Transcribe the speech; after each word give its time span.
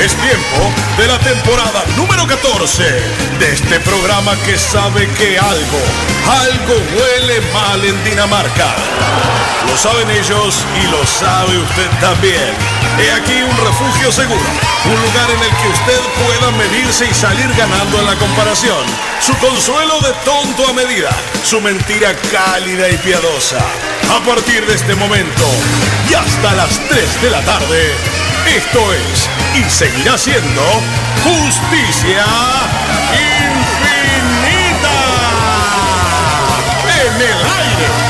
Es 0.00 0.14
tiempo 0.14 0.72
de 0.96 1.08
la 1.08 1.18
temporada 1.18 1.84
número 1.96 2.24
14 2.24 2.84
de 3.40 3.52
este 3.52 3.80
programa 3.80 4.36
que 4.46 4.56
sabe 4.56 5.08
que 5.18 5.36
algo, 5.36 5.80
algo 6.30 6.74
huele 6.94 7.40
mal 7.52 7.84
en 7.84 8.04
Dinamarca. 8.04 8.76
Lo 9.66 9.76
saben 9.76 10.08
ellos 10.08 10.64
y 10.80 10.86
lo 10.86 11.04
sabe 11.04 11.58
usted 11.58 11.90
también. 12.00 12.54
He 13.00 13.10
aquí 13.10 13.42
un 13.42 13.56
refugio 13.56 14.12
seguro, 14.12 14.40
un 14.84 15.02
lugar 15.02 15.30
en 15.32 15.42
el 15.42 15.50
que 15.56 15.68
usted 15.68 16.00
pueda 16.24 16.52
medirse 16.52 17.04
y 17.10 17.14
salir 17.14 17.52
ganando 17.56 17.98
en 17.98 18.06
la 18.06 18.14
comparación. 18.14 18.86
Su 19.20 19.36
consuelo 19.38 19.98
de 20.00 20.12
tonto 20.24 20.68
a 20.68 20.74
medida, 20.74 21.10
su 21.42 21.60
mentira 21.60 22.14
cálida 22.30 22.88
y 22.88 22.96
piadosa. 22.98 23.58
A 24.14 24.20
partir 24.24 24.64
de 24.64 24.74
este 24.76 24.94
momento 24.94 25.44
y 26.08 26.14
hasta 26.14 26.54
las 26.54 26.78
3 26.88 27.22
de 27.22 27.30
la 27.30 27.40
tarde, 27.42 27.92
esto 28.46 28.92
es 28.92 29.37
y 29.54 29.70
seguirá 29.70 30.16
siendo 30.18 30.62
justicia 31.24 32.24
infinita 33.12 34.98
en 37.06 37.14
el 37.14 37.38
aire. 37.60 38.07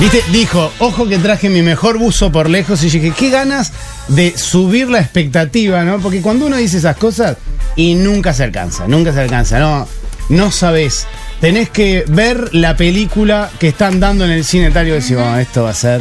Viste, 0.00 0.22
dijo, 0.30 0.72
ojo 0.78 1.08
que 1.08 1.18
traje 1.18 1.48
mi 1.48 1.60
mejor 1.62 1.98
buzo 1.98 2.30
por 2.30 2.48
lejos 2.48 2.82
y 2.84 2.90
dije, 2.90 3.12
qué 3.18 3.30
ganas 3.30 3.72
de 4.06 4.32
subir 4.38 4.88
la 4.88 5.00
expectativa, 5.00 5.82
¿no? 5.82 5.98
Porque 5.98 6.22
cuando 6.22 6.46
uno 6.46 6.56
dice 6.56 6.78
esas 6.78 6.96
cosas 6.96 7.36
y 7.74 7.96
nunca 7.96 8.32
se 8.32 8.44
alcanza, 8.44 8.86
nunca 8.86 9.12
se 9.12 9.20
alcanza, 9.20 9.58
no, 9.58 9.88
no 10.28 10.52
sabes. 10.52 11.06
Tenés 11.40 11.70
que 11.70 12.04
ver 12.06 12.54
la 12.54 12.76
película 12.76 13.50
que 13.58 13.68
están 13.68 13.98
dando 13.98 14.24
en 14.24 14.30
el 14.30 14.44
cine 14.44 14.70
tal 14.70 14.86
y 14.86 14.92
decir, 14.92 15.16
"Oh, 15.16 15.36
esto 15.36 15.64
va 15.64 15.70
a 15.70 15.74
ser. 15.74 16.00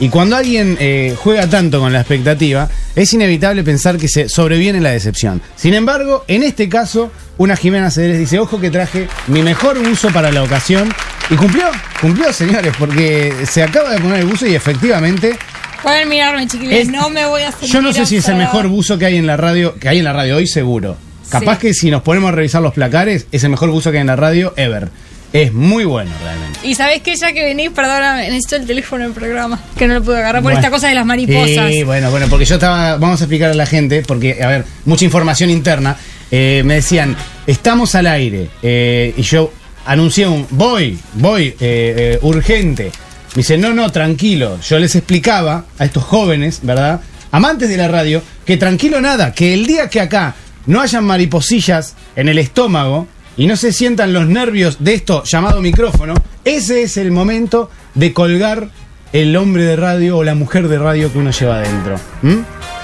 Y 0.00 0.08
cuando 0.08 0.36
alguien 0.36 0.76
eh, 0.80 1.14
juega 1.16 1.48
tanto 1.48 1.78
con 1.80 1.92
la 1.92 2.00
expectativa, 2.00 2.68
es 2.96 3.12
inevitable 3.12 3.62
pensar 3.62 3.96
que 3.96 4.08
se 4.08 4.28
sobreviene 4.28 4.80
la 4.80 4.90
decepción. 4.90 5.40
Sin 5.54 5.72
embargo, 5.72 6.24
en 6.28 6.42
este 6.42 6.68
caso, 6.68 7.10
una 7.38 7.56
Jimena 7.56 7.90
Cederes 7.90 8.18
dice, 8.18 8.38
ojo 8.38 8.60
que 8.60 8.70
traje 8.70 9.08
mi 9.28 9.42
mejor 9.42 9.78
buzo 9.82 10.10
para 10.10 10.30
la 10.32 10.42
ocasión. 10.42 10.92
Y 11.30 11.34
cumplió, 11.34 11.64
cumplió, 12.00 12.32
señores, 12.32 12.72
porque 12.78 13.32
se 13.46 13.62
acaba 13.62 13.90
de 13.90 13.98
poner 14.00 14.20
el 14.20 14.26
buzo 14.26 14.46
y 14.46 14.54
efectivamente 14.54 15.36
Pueden 15.82 16.08
mirarme, 16.08 16.46
chiquillos. 16.46 16.72
Es- 16.74 16.88
no 16.88 17.10
me 17.10 17.26
voy 17.26 17.42
a 17.42 17.48
hacer 17.48 17.68
yo 17.68 17.80
no 17.82 17.92
sé 17.92 18.06
si 18.06 18.16
es 18.16 18.28
el 18.28 18.36
mejor 18.36 18.66
buzo 18.68 18.98
que 18.98 19.06
hay 19.06 19.16
en 19.16 19.26
la 19.26 19.36
radio, 19.36 19.74
que 19.78 19.88
hay 19.88 19.98
en 19.98 20.04
la 20.04 20.12
radio 20.12 20.36
hoy 20.36 20.46
seguro. 20.46 20.96
Capaz 21.28 21.56
Sí. 21.56 21.60
que 21.60 21.74
si 21.74 21.90
nos 21.90 22.02
ponemos 22.02 22.28
a 22.28 22.32
revisar 22.32 22.62
los 22.62 22.72
placares, 22.72 23.26
es 23.30 23.44
el 23.44 23.50
mejor 23.50 23.70
buzo 23.70 23.90
que 23.90 23.98
hay 23.98 24.00
en 24.02 24.06
la 24.06 24.16
radio 24.16 24.52
ever. 24.56 24.88
Es 25.32 25.52
muy 25.52 25.84
bueno 25.84 26.10
realmente. 26.22 26.60
Y 26.62 26.74
sabés 26.74 27.02
que 27.02 27.14
ya 27.16 27.32
que 27.32 27.44
venís, 27.44 27.70
perdóname, 27.70 28.22
necesito 28.30 28.56
el 28.56 28.66
teléfono 28.66 29.04
del 29.04 29.12
programa, 29.12 29.60
que 29.76 29.86
no 29.86 29.94
lo 29.94 30.02
pude 30.02 30.16
agarrar 30.18 30.36
por 30.42 30.52
Bueno. 30.52 30.58
esta 30.60 30.70
cosa 30.70 30.88
de 30.88 30.94
las 30.94 31.04
mariposas. 31.04 31.70
Sí, 31.70 31.82
bueno, 31.82 32.10
bueno, 32.10 32.26
porque 32.30 32.44
yo 32.46 32.54
estaba, 32.54 32.96
vamos 32.96 33.20
a 33.20 33.24
explicar 33.24 33.50
a 33.50 33.54
la 33.54 33.66
gente, 33.66 34.02
porque, 34.06 34.42
a 34.42 34.46
ver, 34.46 34.64
mucha 34.86 35.04
información 35.04 35.50
interna. 35.50 35.96
Eh, 36.30 36.62
me 36.64 36.74
decían, 36.76 37.16
estamos 37.46 37.94
al 37.96 38.06
aire, 38.06 38.48
eh, 38.62 39.12
y 39.16 39.22
yo 39.22 39.52
anuncié 39.86 40.28
un, 40.28 40.46
voy, 40.50 40.98
voy, 41.14 41.46
eh, 41.46 41.56
eh, 41.60 42.18
urgente. 42.22 42.92
Me 43.34 43.40
dice, 43.40 43.58
no, 43.58 43.72
no, 43.72 43.90
tranquilo. 43.90 44.58
Yo 44.60 44.78
les 44.78 44.94
explicaba 44.94 45.64
a 45.78 45.84
estos 45.84 46.04
jóvenes, 46.04 46.60
¿verdad? 46.62 47.00
Amantes 47.32 47.68
de 47.68 47.76
la 47.76 47.88
radio, 47.88 48.22
que 48.44 48.56
tranquilo 48.56 49.00
nada, 49.00 49.32
que 49.32 49.54
el 49.54 49.66
día 49.66 49.88
que 49.88 50.00
acá 50.00 50.34
no 50.66 50.80
hayan 50.80 51.04
mariposillas 51.04 51.94
en 52.16 52.28
el 52.28 52.38
estómago 52.38 53.08
y 53.36 53.46
no 53.46 53.56
se 53.56 53.72
sientan 53.72 54.12
los 54.12 54.26
nervios 54.26 54.78
de 54.80 54.94
esto 54.94 55.22
llamado 55.24 55.60
micrófono, 55.60 56.14
ese 56.44 56.82
es 56.82 56.96
el 56.96 57.10
momento 57.10 57.70
de 57.94 58.12
colgar 58.12 58.68
el 59.12 59.36
hombre 59.36 59.64
de 59.64 59.76
radio 59.76 60.18
o 60.18 60.24
la 60.24 60.34
mujer 60.34 60.68
de 60.68 60.78
radio 60.78 61.12
que 61.12 61.18
uno 61.18 61.30
lleva 61.30 61.56
adentro. 61.56 61.96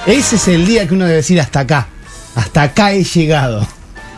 Ese 0.07 0.37
es 0.37 0.49
el 0.49 0.67
día 0.67 0.87
que 0.87 0.95
uno 0.95 1.05
debe 1.05 1.17
decir 1.17 1.41
hasta 1.41 1.61
acá. 1.61 1.89
Hasta 2.35 2.63
acá 2.63 2.93
he 2.93 3.05
llegado. 3.05 3.67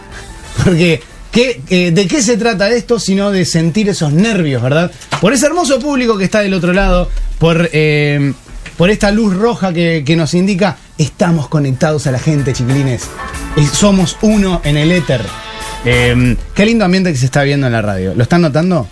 Porque, 0.65 1.03
¿qué, 1.35 1.61
eh, 1.69 1.91
¿de 1.91 2.07
qué 2.07 2.23
se 2.23 2.39
trata 2.39 2.71
esto 2.71 2.99
sino 2.99 3.31
de 3.31 3.45
sentir 3.45 3.89
esos 3.91 4.13
nervios, 4.13 4.63
verdad? 4.63 4.91
Por 5.21 5.35
ese 5.35 5.47
hermoso 5.47 5.79
público 5.81 6.17
que 6.17 6.25
está 6.25 6.41
del 6.41 6.55
otro 6.55 6.73
lado, 6.73 7.11
por, 7.39 7.69
eh, 7.73 8.33
por 8.79 8.89
esta 8.89 9.11
luz 9.11 9.35
roja 9.35 9.75
que, 9.75 10.05
que 10.07 10.17
nos 10.17 10.33
indica, 10.33 10.79
estamos 10.97 11.49
conectados 11.49 12.07
a 12.07 12.13
la 12.13 12.19
gente, 12.19 12.53
chiquilines. 12.53 13.11
Y 13.57 13.67
somos 13.67 14.17
uno 14.23 14.63
en 14.65 14.77
el 14.77 14.93
éter. 14.93 15.21
Eh, 15.85 16.37
qué 16.55 16.65
lindo 16.65 16.85
ambiente 16.85 17.13
que 17.13 17.19
se 17.19 17.27
está 17.27 17.43
viendo 17.43 17.67
en 17.67 17.73
la 17.73 17.83
radio. 17.83 18.15
¿Lo 18.15 18.23
están 18.23 18.41
notando? 18.41 18.89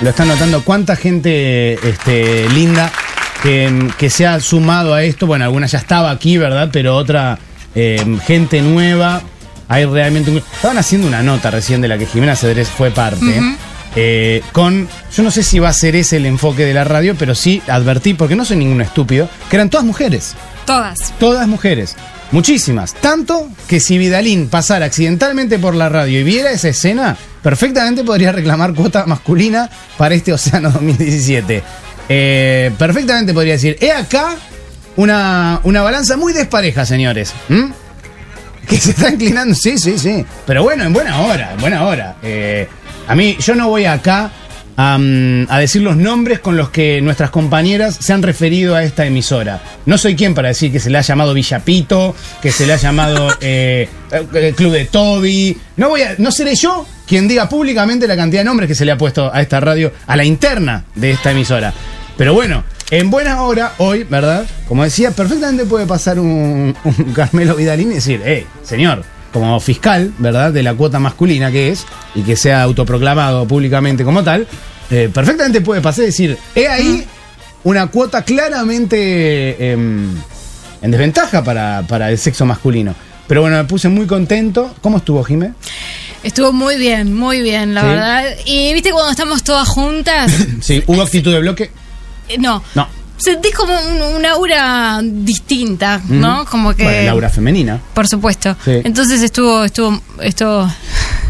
¿Lo 0.00 0.10
están 0.10 0.28
notando? 0.28 0.64
¿Cuánta 0.64 0.96
gente 0.96 1.74
este, 1.74 2.48
linda 2.48 2.90
que, 3.42 3.90
que 3.98 4.10
se 4.10 4.26
ha 4.26 4.40
sumado 4.40 4.94
a 4.94 5.04
esto? 5.04 5.26
Bueno, 5.26 5.44
alguna 5.44 5.66
ya 5.66 5.78
estaba 5.78 6.10
aquí, 6.10 6.38
¿verdad? 6.38 6.70
Pero 6.72 6.96
otra 6.96 7.38
eh, 7.74 8.04
gente 8.26 8.60
nueva. 8.62 9.22
Hay 9.72 9.84
realmente 9.86 10.30
un- 10.30 10.38
Estaban 10.38 10.76
haciendo 10.78 11.06
una 11.08 11.22
nota 11.22 11.50
recién 11.50 11.80
de 11.80 11.88
la 11.88 11.96
que 11.98 12.06
Jimena 12.06 12.36
Cedrés 12.36 12.68
fue 12.68 12.90
parte. 12.90 13.40
eh, 13.96 14.42
con. 14.52 14.88
Yo 15.16 15.22
no 15.22 15.30
sé 15.30 15.42
si 15.42 15.58
va 15.58 15.68
a 15.68 15.72
ser 15.72 15.96
ese 15.96 16.16
el 16.18 16.26
enfoque 16.26 16.64
de 16.64 16.72
la 16.74 16.84
radio, 16.84 17.14
pero 17.18 17.34
sí 17.34 17.62
advertí, 17.68 18.14
porque 18.14 18.36
no 18.36 18.44
soy 18.44 18.56
ningún 18.58 18.80
estúpido, 18.80 19.28
que 19.50 19.56
eran 19.56 19.68
todas 19.70 19.84
mujeres. 19.84 20.34
Todas. 20.66 21.12
Todas 21.18 21.46
mujeres. 21.48 21.96
Muchísimas. 22.30 22.94
Tanto 22.94 23.48
que 23.68 23.80
si 23.80 23.98
Vidalín 23.98 24.48
pasara 24.48 24.86
accidentalmente 24.86 25.58
por 25.58 25.74
la 25.74 25.90
radio 25.90 26.20
y 26.20 26.22
viera 26.22 26.50
esa 26.50 26.68
escena, 26.68 27.16
perfectamente 27.42 28.04
podría 28.04 28.32
reclamar 28.32 28.72
cuota 28.72 29.04
masculina 29.06 29.68
para 29.98 30.14
este 30.14 30.32
Océano 30.32 30.70
2017. 30.72 31.62
Eh, 32.08 32.70
perfectamente 32.78 33.34
podría 33.34 33.52
decir, 33.54 33.76
he 33.80 33.92
acá 33.92 34.36
una, 34.96 35.60
una 35.64 35.82
balanza 35.82 36.16
muy 36.16 36.32
despareja, 36.32 36.86
señores. 36.86 37.32
¿Mm? 37.50 37.64
Que 38.68 38.78
se 38.78 38.90
está 38.90 39.10
inclinando, 39.10 39.54
sí, 39.54 39.76
sí, 39.78 39.98
sí. 39.98 40.24
Pero 40.46 40.62
bueno, 40.62 40.84
en 40.84 40.92
buena 40.92 41.20
hora, 41.20 41.52
en 41.52 41.60
buena 41.60 41.84
hora. 41.84 42.16
Eh, 42.22 42.68
a 43.06 43.14
mí, 43.14 43.36
yo 43.40 43.54
no 43.54 43.68
voy 43.68 43.84
acá 43.84 44.30
a, 44.76 44.94
a 44.94 45.58
decir 45.58 45.82
los 45.82 45.96
nombres 45.96 46.38
con 46.38 46.56
los 46.56 46.70
que 46.70 47.00
nuestras 47.02 47.30
compañeras 47.30 47.98
se 48.00 48.12
han 48.12 48.22
referido 48.22 48.74
a 48.74 48.84
esta 48.84 49.04
emisora. 49.04 49.60
No 49.84 49.98
soy 49.98 50.16
quien 50.16 50.34
para 50.34 50.48
decir 50.48 50.72
que 50.72 50.80
se 50.80 50.90
le 50.90 50.98
ha 50.98 51.02
llamado 51.02 51.34
Villapito, 51.34 52.14
que 52.40 52.52
se 52.52 52.66
le 52.66 52.72
ha 52.72 52.76
llamado 52.76 53.36
eh, 53.40 53.88
eh, 54.10 54.54
Club 54.56 54.72
de 54.72 54.84
Toby. 54.86 55.56
No, 55.76 55.90
voy 55.90 56.02
a, 56.02 56.14
no 56.18 56.30
seré 56.30 56.54
yo 56.54 56.86
quien 57.06 57.28
diga 57.28 57.48
públicamente 57.48 58.06
la 58.06 58.16
cantidad 58.16 58.40
de 58.40 58.46
nombres 58.46 58.68
que 58.68 58.74
se 58.74 58.84
le 58.84 58.92
ha 58.92 58.96
puesto 58.96 59.32
a 59.32 59.42
esta 59.42 59.60
radio, 59.60 59.92
a 60.06 60.16
la 60.16 60.24
interna 60.24 60.84
de 60.94 61.10
esta 61.10 61.32
emisora. 61.32 61.72
Pero 62.16 62.32
bueno, 62.34 62.64
en 62.92 63.10
buena 63.10 63.42
hora, 63.42 63.72
hoy, 63.78 64.04
¿verdad? 64.04 64.46
Como 64.68 64.84
decía, 64.84 65.10
perfectamente 65.12 65.64
puede 65.64 65.86
pasar 65.86 66.18
un, 66.20 66.76
un 66.84 66.92
Carmelo 67.14 67.56
Vidalín 67.56 67.90
y 67.90 67.94
decir, 67.94 68.20
eh, 68.24 68.46
señor, 68.62 69.02
como 69.32 69.58
fiscal, 69.60 70.12
¿verdad? 70.18 70.52
De 70.52 70.62
la 70.62 70.74
cuota 70.74 70.98
masculina 70.98 71.50
que 71.50 71.70
es, 71.70 71.86
y 72.14 72.20
que 72.22 72.36
sea 72.36 72.62
autoproclamado 72.62 73.48
públicamente 73.48 74.04
como 74.04 74.22
tal, 74.22 74.46
eh, 74.90 75.08
perfectamente 75.12 75.62
puede 75.62 75.80
pasar 75.80 76.02
y 76.04 76.06
decir, 76.08 76.36
he 76.54 76.68
ahí 76.68 77.06
una 77.64 77.86
cuota 77.86 78.22
claramente 78.22 79.72
em, 79.72 80.14
en 80.82 80.90
desventaja 80.90 81.42
para, 81.42 81.86
para 81.88 82.10
el 82.10 82.18
sexo 82.18 82.44
masculino. 82.44 82.94
Pero 83.26 83.40
bueno, 83.40 83.56
me 83.56 83.64
puse 83.64 83.88
muy 83.88 84.06
contento. 84.06 84.74
¿Cómo 84.82 84.98
estuvo, 84.98 85.24
Jimé? 85.24 85.52
Estuvo 86.22 86.52
muy 86.52 86.76
bien, 86.76 87.14
muy 87.14 87.40
bien, 87.40 87.72
la 87.72 87.80
Sí. 87.80 87.86
verdad. 87.86 88.24
Y 88.44 88.74
viste 88.74 88.90
cuando 88.90 89.10
estamos 89.12 89.42
todas 89.42 89.66
juntas, 89.66 90.30
Sí, 90.60 90.82
hubo 90.86 91.00
actitud 91.00 91.32
de 91.32 91.38
bloque. 91.40 91.70
Eh, 92.28 92.38
no. 92.38 92.62
No. 92.74 92.88
Sentís 93.16 93.54
como 93.54 93.72
un- 93.72 94.16
una 94.16 94.32
aura 94.32 95.00
distinta, 95.02 96.00
¿no? 96.08 96.44
Como 96.44 96.74
que. 96.74 96.82
Bueno, 96.84 97.02
Laura 97.06 97.28
femenina. 97.30 97.78
Por 97.94 98.08
supuesto. 98.08 98.56
Sí. 98.64 98.80
Entonces 98.84 99.22
estuvo, 99.22 99.62
estuvo, 99.64 100.00
estuvo. 100.20 100.68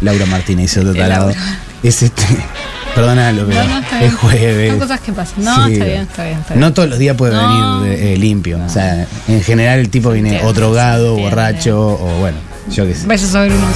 Laura 0.00 0.24
Martínez, 0.26 0.74
otro. 0.78 0.92
Laura. 0.94 1.34
Es 1.82 2.02
este. 2.02 2.22
Perdónalo, 2.94 3.46
pero 3.46 3.62
No, 3.64 3.68
no, 3.68 3.78
está 3.80 3.96
es 3.96 4.00
bien. 4.10 4.16
jueves. 4.16 4.70
Son 4.70 4.80
cosas 4.80 5.00
que 5.00 5.12
pasan. 5.12 5.44
No, 5.44 5.66
Sí. 5.66 5.72
está 5.74 5.84
bien, 5.86 6.00
está 6.02 6.24
bien, 6.24 6.38
está 6.40 6.54
bien. 6.54 6.60
No 6.60 6.72
todos 6.74 6.88
los 6.90 6.98
días 6.98 7.16
puede 7.16 7.32
No. 7.34 7.80
venir 7.80 7.98
eh, 7.98 8.16
limpio. 8.18 8.58
O 8.64 8.68
sea, 8.68 9.06
en 9.28 9.42
general 9.42 9.78
el 9.78 9.88
tipo 9.90 10.10
viene 10.10 10.40
drogado, 10.54 11.16
borracho, 11.16 11.78
o 11.78 12.18
bueno, 12.20 12.36
yo 12.70 12.86
qué 12.86 12.94
sé. 12.94 13.06
Vaya 13.06 13.26
a 13.26 13.28
saber 13.30 13.52
uno 13.52 13.66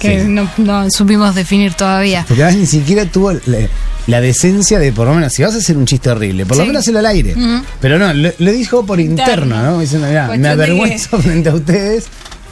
que 0.00 0.20
Sí. 0.22 0.28
no, 0.28 0.48
no 0.58 0.90
supimos 0.90 1.34
definir 1.34 1.74
todavía. 1.74 2.24
Porque 2.26 2.42
además 2.42 2.60
ni 2.60 2.66
siquiera 2.66 3.04
tuvo 3.06 3.32
la, 3.32 3.40
la 4.06 4.20
decencia 4.20 4.78
de, 4.78 4.92
por 4.92 5.06
lo 5.06 5.14
menos, 5.14 5.32
si 5.32 5.42
vas 5.42 5.54
a 5.54 5.58
hacer 5.58 5.76
un 5.76 5.86
chiste 5.86 6.10
horrible, 6.10 6.46
por 6.46 6.56
lo 6.56 6.66
menos 6.66 6.80
hacerlo 6.80 7.00
al 7.00 7.06
aire. 7.06 7.34
Pero 7.80 7.98
no, 7.98 8.12
lo, 8.12 8.30
lo 8.38 8.52
dijo 8.52 8.84
por 8.86 9.00
interno. 9.00 9.62
¿no? 9.62 9.80
Diciendo, 9.80 10.06
mira, 10.08 10.28
me 10.36 10.48
avergüenzo 10.48 11.18
frente 11.20 11.48
a 11.48 11.54
ustedes. 11.54 12.04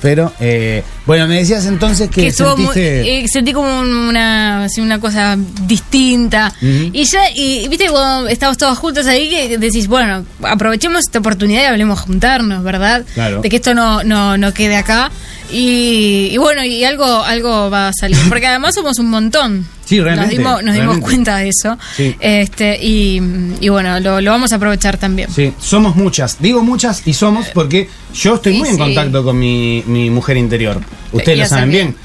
Pero, 0.03 0.33
eh, 0.39 0.83
bueno, 1.07 1.27
me 1.29 1.37
decías 1.37 1.67
entonces 1.67 2.09
que, 2.11 2.23
que 2.23 2.27
estuvo 2.29 2.57
muy, 2.57 2.67
sentiste... 2.75 3.19
eh, 3.25 3.27
sentí 3.29 3.53
como 3.53 3.81
un- 3.81 3.95
una 3.95 4.65
así 4.65 4.81
una 4.81 4.99
cosa 5.01 5.37
distinta 5.67 6.53
y 6.61 7.05
ya 7.05 7.31
y 7.35 7.69
viste 7.69 7.89
cuando 7.91 8.29
estamos 8.29 8.57
todos 8.57 8.79
juntos 8.79 9.07
ahí 9.07 9.29
que 9.29 9.59
decís 9.59 9.87
bueno 9.87 10.25
aprovechemos 10.43 11.01
esta 11.07 11.19
oportunidad 11.19 11.63
y 11.63 11.67
hablemos 11.67 12.01
juntarnos 12.01 12.63
verdad 12.65 13.05
Claro. 13.15 13.41
de 13.43 13.49
que 13.49 13.57
esto 13.57 13.75
no 13.75 14.03
no, 14.05 14.37
no 14.39 14.55
quede 14.55 14.77
acá 14.77 15.11
y, 15.53 16.29
y 16.33 16.37
bueno 16.39 16.65
y 16.65 16.85
algo 16.85 17.05
algo 17.05 17.71
va 17.71 17.89
a 17.89 17.93
salir 17.93 18.17
porque 18.29 18.47
además 18.47 18.75
somos 18.75 18.99
un 18.99 19.11
montón 19.11 19.67
Sí, 19.85 20.01
realmente, 20.01 20.37
nos 20.39 20.39
dimos, 20.39 20.63
nos 20.65 20.75
dimos 20.75 20.99
cuenta 21.01 21.37
de 21.37 21.51
eso 21.51 21.77
Sí. 21.95 22.17
este 22.19 22.79
y, 22.83 23.21
y 23.61 23.69
bueno 23.69 24.01
lo, 24.01 24.23
lo 24.23 24.31
vamos 24.31 24.51
a 24.53 24.57
aprovechar 24.57 24.97
también 24.97 25.29
Sí, 25.31 25.53
somos 25.61 25.95
muchas. 25.97 26.41
Digo 26.41 26.63
muchas 26.63 27.07
y 27.07 27.13
somos 27.13 27.49
porque 27.53 27.89
yo 28.15 28.37
estoy 28.37 28.55
Sí, 28.55 28.59
muy 28.61 28.69
en 28.71 28.75
sí. 28.77 28.81
contacto 28.81 29.23
con 29.23 29.39
mi, 29.39 29.83
mi 29.87 30.09
mujer 30.09 30.39
interior. 30.39 30.81
Ustedes 31.13 31.39
lo 31.39 31.47
saben 31.47 31.71
bien. 31.71 31.97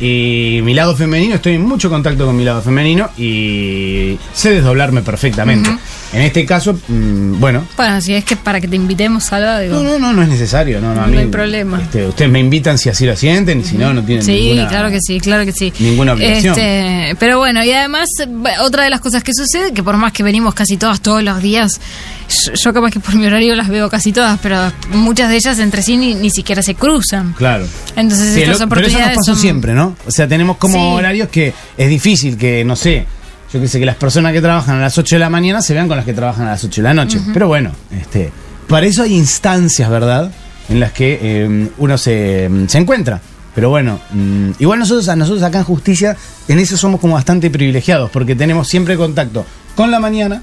Y 0.00 0.60
mi 0.62 0.74
lado 0.74 0.94
femenino, 0.94 1.34
estoy 1.34 1.54
en 1.54 1.62
mucho 1.66 1.90
contacto 1.90 2.24
con 2.24 2.36
mi 2.36 2.44
lado 2.44 2.62
femenino 2.62 3.10
y 3.18 4.16
sé 4.32 4.52
desdoblarme 4.52 5.02
perfectamente. 5.02 5.68
En 6.12 6.22
este 6.22 6.46
caso, 6.46 6.78
mm, 6.86 7.40
bueno. 7.40 7.66
bueno 7.76 8.00
si 8.00 8.14
es 8.14 8.24
que 8.24 8.36
para 8.36 8.60
que 8.60 8.68
te 8.68 8.76
invitemos 8.76 9.28
digo 9.28 9.74
No, 9.74 9.82
no, 9.82 9.98
no, 9.98 10.12
no 10.12 10.22
es 10.22 10.28
necesario. 10.28 10.80
No, 10.80 10.94
no, 10.94 11.02
a 11.02 11.06
No 11.06 11.12
mí, 11.12 11.18
hay 11.18 11.26
problema. 11.26 11.80
este, 11.82 12.06
ustedes 12.06 12.30
me 12.30 12.38
invitan 12.38 12.78
si 12.78 12.88
así 12.88 13.06
lo 13.06 13.16
sienten, 13.16 13.64
si 13.64 13.76
no, 13.76 13.92
no 13.92 14.04
tienen 14.04 14.24
Sí, 14.24 14.50
ninguna... 14.50 14.68
claro 14.68 14.90
que 14.90 15.00
sí, 15.00 15.18
claro 15.18 15.44
que 15.44 15.52
sí. 15.52 15.72
ninguna 15.80 16.12
obligación. 16.12 16.56
Este, 16.56 17.16
pero 17.18 17.38
bueno, 17.38 17.64
y 17.64 17.72
además, 17.72 18.06
b- 18.28 18.50
otra 18.60 18.84
de 18.84 18.90
las 18.90 19.00
cosas 19.00 19.24
que 19.24 19.32
sucede, 19.34 19.72
que 19.72 19.82
por 19.82 19.96
más 19.96 20.12
que 20.12 20.22
venimos 20.22 20.54
casi 20.54 20.76
todas 20.76 21.00
todos 21.00 21.24
los 21.24 21.42
días, 21.42 21.80
yo, 22.28 22.52
yo 22.62 22.72
capaz 22.72 22.90
que 22.90 23.00
por 23.00 23.14
mi 23.14 23.26
horario 23.26 23.54
las 23.54 23.68
veo 23.68 23.88
casi 23.88 24.12
todas, 24.12 24.38
pero 24.42 24.72
muchas 24.92 25.28
de 25.30 25.36
ellas 25.36 25.58
entre 25.58 25.82
sí 25.82 25.96
ni, 25.96 26.14
ni 26.14 26.30
siquiera 26.30 26.62
se 26.62 26.74
cruzan. 26.74 27.32
Claro. 27.34 27.66
Entonces 27.96 28.34
Sí, 28.34 28.42
estas 28.42 28.60
lo- 28.60 28.68
pero 28.68 28.86
eso 28.86 28.98
nos 28.98 29.08
pasó 29.08 29.22
son- 29.32 29.36
siempre, 29.36 29.72
¿no? 29.74 29.96
O 30.06 30.10
sea, 30.10 30.28
tenemos 30.28 30.56
como 30.58 30.74
Sí. 30.74 30.80
horarios 30.98 31.28
que 31.28 31.52
es 31.76 31.88
difícil 31.88 32.36
que, 32.36 32.64
no 32.64 32.76
sé, 32.76 33.06
yo 33.52 33.60
que 33.60 33.68
sé, 33.68 33.78
que 33.78 33.86
las 33.86 33.96
personas 33.96 34.32
que 34.32 34.40
trabajan 34.42 34.76
a 34.76 34.80
las 34.82 34.98
8 34.98 35.16
de 35.16 35.20
la 35.20 35.30
mañana 35.30 35.62
se 35.62 35.72
vean 35.74 35.88
con 35.88 35.96
las 35.96 36.04
que 36.04 36.12
trabajan 36.12 36.46
a 36.46 36.50
las 36.50 36.64
8 36.64 36.82
de 36.82 36.88
la 36.88 36.94
noche. 36.94 37.18
Pero 37.32 37.48
bueno, 37.48 37.72
este, 37.98 38.30
para 38.68 38.86
eso 38.86 39.02
hay 39.04 39.14
instancias, 39.14 39.88
¿verdad? 39.88 40.30
En 40.68 40.80
las 40.80 40.92
que 40.92 41.18
eh, 41.22 41.68
uno 41.78 41.96
se, 41.96 42.50
se 42.68 42.78
encuentra. 42.78 43.20
Pero 43.54 43.70
bueno, 43.70 43.98
mm, 44.12 44.50
igual 44.58 44.78
nosotros, 44.78 45.08
a 45.08 45.16
nosotros 45.16 45.42
acá 45.42 45.58
en 45.58 45.64
Justicia, 45.64 46.14
en 46.46 46.58
eso 46.58 46.76
somos 46.76 47.00
como 47.00 47.14
bastante 47.14 47.48
privilegiados, 47.50 48.10
porque 48.10 48.36
tenemos 48.36 48.68
siempre 48.68 48.96
contacto 48.96 49.44
con 49.74 49.90
la 49.90 49.98
mañana 49.98 50.42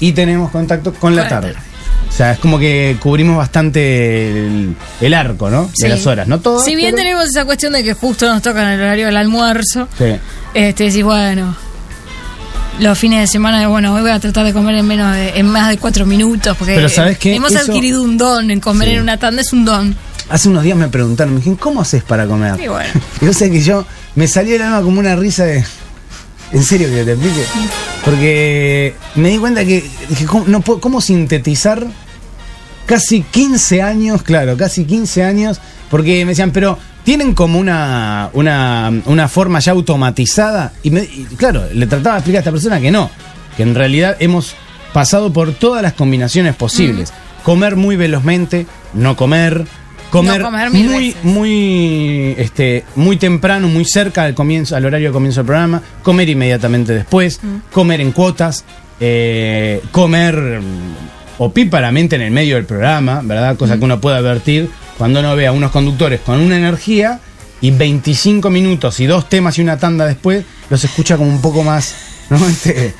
y 0.00 0.12
tenemos 0.12 0.50
contacto 0.50 0.92
con 0.94 1.14
la 1.16 1.28
tarde. 1.28 1.54
O 2.08 2.12
sea, 2.12 2.32
es 2.32 2.38
como 2.38 2.58
que 2.58 2.96
cubrimos 3.00 3.36
bastante 3.36 4.30
el, 4.30 4.74
el 5.00 5.14
arco, 5.14 5.50
¿no? 5.50 5.70
De 5.78 5.88
las 5.88 6.06
horas, 6.06 6.26
no 6.26 6.40
todas. 6.40 6.64
Si 6.64 6.74
bien 6.74 6.94
pero- 6.94 7.04
tenemos 7.04 7.28
esa 7.28 7.44
cuestión 7.44 7.72
de 7.74 7.82
que 7.84 7.92
justo 7.94 8.26
nos 8.32 8.40
toca 8.42 8.62
en 8.62 8.68
el 8.68 8.80
horario 8.80 9.06
del 9.06 9.16
almuerzo, 9.16 9.88
Sí. 9.98 10.16
este 10.54 10.84
decís, 10.84 11.04
bueno, 11.04 11.54
los 12.80 12.98
fines 12.98 13.20
de 13.20 13.26
semana, 13.26 13.66
bueno, 13.68 13.94
hoy 13.94 14.02
voy 14.02 14.10
a 14.10 14.20
tratar 14.20 14.44
de 14.46 14.52
comer 14.52 14.76
en 14.76 14.86
menos 14.86 15.14
de, 15.14 15.30
en 15.38 15.46
más 15.48 15.68
de 15.68 15.78
cuatro 15.78 16.06
minutos, 16.06 16.56
porque 16.56 16.74
Pero 16.76 16.88
¿sabes 16.88 17.18
qué? 17.18 17.34
hemos 17.34 17.52
Eso- 17.52 17.70
adquirido 17.70 18.02
un 18.02 18.16
don 18.16 18.50
en 18.50 18.60
comer 18.60 18.88
Sí. 18.88 18.94
en 18.94 19.02
una 19.02 19.18
tanda, 19.18 19.42
es 19.42 19.52
un 19.52 19.64
don. 19.64 19.96
Hace 20.30 20.48
unos 20.48 20.62
días 20.62 20.76
me 20.76 20.88
preguntaron, 20.88 21.34
me 21.34 21.40
dijeron, 21.40 21.56
¿cómo 21.58 21.80
haces 21.82 22.02
para 22.04 22.26
comer? 22.26 22.58
Y 22.62 22.68
bueno. 22.68 22.90
Y 23.20 23.26
yo 23.26 23.32
sé 23.32 23.50
que 23.50 23.60
yo 23.62 23.84
me 24.14 24.28
salió 24.28 24.56
el 24.56 24.62
alma 24.62 24.80
como 24.82 25.00
una 25.00 25.14
risa 25.16 25.44
de. 25.44 25.64
¿En 26.52 26.62
serio 26.64 26.88
que 26.88 27.04
te 27.04 27.12
explique? 27.12 27.44
Porque 28.04 28.94
me 29.16 29.30
di 29.30 29.38
cuenta 29.38 29.64
que 29.64 29.84
dije, 30.08 30.24
¿cómo, 30.26 30.44
no 30.46 30.60
puedo- 30.60 30.80
¿cómo 30.80 31.00
sintetizar 31.00 31.86
casi 32.86 33.22
15 33.22 33.82
años? 33.82 34.22
Claro, 34.22 34.56
casi 34.56 34.84
15 34.84 35.24
años. 35.24 35.60
Porque 35.90 36.24
me 36.24 36.30
decían, 36.32 36.50
pero 36.50 36.78
tienen 37.04 37.34
como 37.34 37.58
una, 37.58 38.30
una, 38.32 38.90
una 39.06 39.28
forma 39.28 39.58
ya 39.60 39.72
automatizada. 39.72 40.72
Y, 40.82 40.90
me- 40.90 41.02
y 41.02 41.26
claro, 41.36 41.64
le 41.72 41.86
trataba 41.86 42.16
de 42.16 42.20
explicar 42.20 42.38
a 42.38 42.40
esta 42.40 42.50
persona 42.52 42.80
que 42.80 42.90
no. 42.90 43.10
Que 43.56 43.62
en 43.62 43.74
realidad 43.74 44.16
hemos 44.20 44.54
pasado 44.92 45.32
por 45.32 45.52
todas 45.52 45.82
las 45.82 45.92
combinaciones 45.94 46.54
posibles. 46.54 47.12
Comer 47.44 47.76
muy 47.76 47.96
velozmente, 47.96 48.66
no 48.94 49.16
comer. 49.16 49.66
Comer, 50.10 50.40
No 50.40 50.50
muy, 50.72 51.14
muy, 51.22 52.34
este, 52.38 52.84
muy 52.96 53.16
temprano, 53.16 53.68
muy 53.68 53.84
cerca 53.84 54.24
al 54.24 54.34
comienzo, 54.34 54.74
al 54.74 54.86
horario 54.86 55.08
de 55.08 55.12
comienzo 55.12 55.40
del 55.40 55.46
programa, 55.46 55.82
comer 56.02 56.28
inmediatamente 56.28 56.94
después, 56.94 57.40
comer 57.70 58.00
en 58.00 58.12
cuotas, 58.12 58.64
eh, 59.00 59.82
comer 59.92 60.60
mm, 60.60 61.42
opíparamente 61.42 62.16
en 62.16 62.22
el 62.22 62.30
medio 62.30 62.56
del 62.56 62.64
programa, 62.64 63.20
¿verdad? 63.22 63.56
Cosa 63.56 63.78
que 63.78 63.84
uno 63.84 64.00
puede 64.00 64.16
advertir 64.16 64.70
cuando 64.96 65.20
uno 65.20 65.36
ve 65.36 65.46
a 65.46 65.52
unos 65.52 65.70
conductores 65.70 66.20
con 66.20 66.40
una 66.40 66.56
energía 66.56 67.20
y 67.60 67.70
25 67.70 68.50
minutos 68.50 69.00
y 69.00 69.06
dos 69.06 69.28
temas 69.28 69.58
y 69.58 69.62
una 69.62 69.78
tanda 69.78 70.06
después, 70.06 70.44
los 70.70 70.82
escucha 70.82 71.16
como 71.16 71.30
un 71.30 71.40
poco 71.40 71.62
más, 71.62 71.94
¿no? 72.30 72.38
Este, 72.48 72.94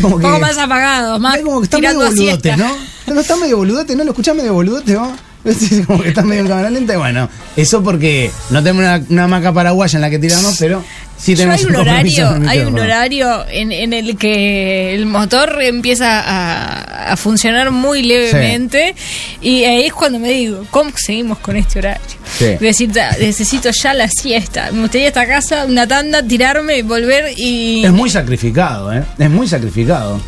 como 0.00 0.16
Un 0.16 0.22
poco 0.22 0.38
más 0.38 0.56
apagado, 0.56 1.18
más 1.18 1.38
como 1.38 1.60
que 1.60 1.64
está 1.64 1.78
medio 1.78 1.98
boludote. 1.98 2.56
¿no? 2.56 2.76
No 3.08 3.20
está 3.20 3.36
medio 3.36 3.56
boludote, 3.56 3.96
¿no? 3.96 4.04
¿Lo 4.04 4.10
escuchás 4.12 4.36
medio 4.36 4.54
boludote 4.54 4.94
vos? 4.96 5.10
Es 5.74 5.86
como 5.86 6.02
que 6.02 6.08
está 6.08 6.22
medio 6.22 6.42
en 6.42 6.48
cámara 6.48 6.70
lenta 6.70 6.94
y 6.94 6.96
bueno, 6.96 7.28
eso 7.56 7.82
porque 7.82 8.30
no 8.50 8.62
tenemos 8.62 8.80
una, 8.82 9.02
una 9.10 9.28
maca 9.28 9.52
paraguaya 9.52 9.96
en 9.96 10.00
la 10.00 10.08
que 10.10 10.18
tiramos, 10.18 10.56
pero 10.58 10.82
sí 11.18 11.32
Yo 11.32 11.38
tenemos 11.38 11.60
hay 11.60 11.66
un 11.66 11.74
compromiso 11.74 12.28
horario, 12.30 12.48
hay 12.50 12.60
un 12.60 12.78
horario 12.78 13.44
en, 13.50 13.70
en 13.72 13.92
el 13.92 14.16
que 14.16 14.94
el 14.94 15.04
motor 15.06 15.60
empieza 15.62 16.20
a, 16.20 17.12
a 17.12 17.16
funcionar 17.18 17.70
muy 17.70 18.02
levemente 18.02 18.94
y 19.42 19.64
ahí 19.64 19.84
es 19.86 19.92
cuando 19.92 20.18
me 20.18 20.30
digo, 20.30 20.64
¿cómo 20.70 20.90
seguimos 20.96 21.38
con 21.38 21.56
este 21.56 21.78
horario? 21.80 22.00
Sí. 22.38 22.56
Decir, 22.58 22.92
"Ta, 22.92 23.10
necesito 23.20 23.68
ya 23.70 23.92
la 23.94 24.08
siesta. 24.08 24.70
Me 24.72 24.80
gustaría 24.82 25.08
esta 25.08 25.26
casa, 25.26 25.66
una 25.66 25.86
tanda, 25.86 26.22
tirarme, 26.22 26.82
volver 26.82 27.32
y... 27.36 27.84
Es 27.84 27.92
muy 27.92 28.08
sacrificado, 28.10 28.92
¿eh? 28.92 29.04
Es 29.18 29.30
muy 29.30 29.46
sacrificado. 29.46 30.20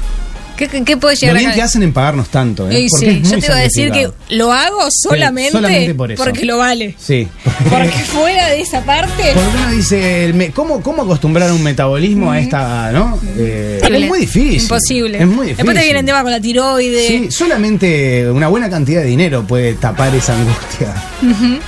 ¿Qué, 0.56 0.69
qué, 0.69 0.97
puede 0.97 1.14
Lo 1.17 1.20
llegar 1.20 1.37
bien 1.38 1.50
a 1.50 1.55
que 1.55 1.62
hacen 1.62 1.82
en 1.82 1.93
pagarnos 1.93 2.29
tanto, 2.29 2.69
¿eh? 2.70 2.87
Sí, 2.99 3.20
yo 3.23 3.38
te 3.38 3.47
iba 3.47 3.56
a 3.56 3.61
decir 3.61 3.91
que 3.93 4.11
lo 4.31 4.53
hago 4.53 4.88
solamente, 4.91 5.53
solamente 5.53 5.94
por 5.94 6.13
eso. 6.13 6.22
porque 6.25 6.44
lo 6.44 6.58
vale. 6.58 6.94
Sí. 6.98 7.29
Porque 7.69 7.91
fuera 8.06 8.48
de 8.48 8.60
esa 8.60 8.81
parte... 8.82 9.32
Porque 9.34 9.51
uno 9.58 9.70
dice, 9.72 10.53
¿cómo, 10.55 10.82
¿cómo 10.82 11.03
acostumbrar 11.03 11.53
un 11.53 11.63
metabolismo 11.63 12.31
a 12.32 12.41
esta, 12.41 12.91
no? 12.93 13.19
Eh, 13.36 13.81
es 13.82 14.08
muy 14.08 14.20
difícil. 14.20 14.63
Imposible. 14.63 15.19
Es 15.19 15.27
muy 15.27 15.46
difícil. 15.48 15.56
Después 15.56 15.77
te 15.77 15.82
viene 15.84 15.98
el 16.01 16.06
tema 16.06 16.22
con 16.22 16.31
la 16.32 16.41
tiroide. 16.41 17.06
Sí, 17.06 17.31
solamente 17.31 18.31
una 18.31 18.48
buena 18.48 18.70
cantidad 18.70 19.03
de 19.03 19.06
dinero 19.08 19.46
puede 19.46 19.75
tapar 19.75 20.15
esa 20.15 20.34
angustia. 20.36 20.94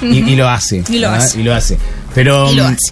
Y, 0.02 0.18
y 0.32 0.36
lo 0.36 0.48
hace. 0.48 0.82
Y 0.88 0.98
lo 0.98 1.10
¿verdad? 1.10 1.26
hace. 1.26 1.40
Y 1.40 1.42
lo 1.42 1.54
hace. 1.54 1.78
Pero 2.14 2.52
lo 2.52 2.64
mm, 2.64 2.66
hace. 2.66 2.86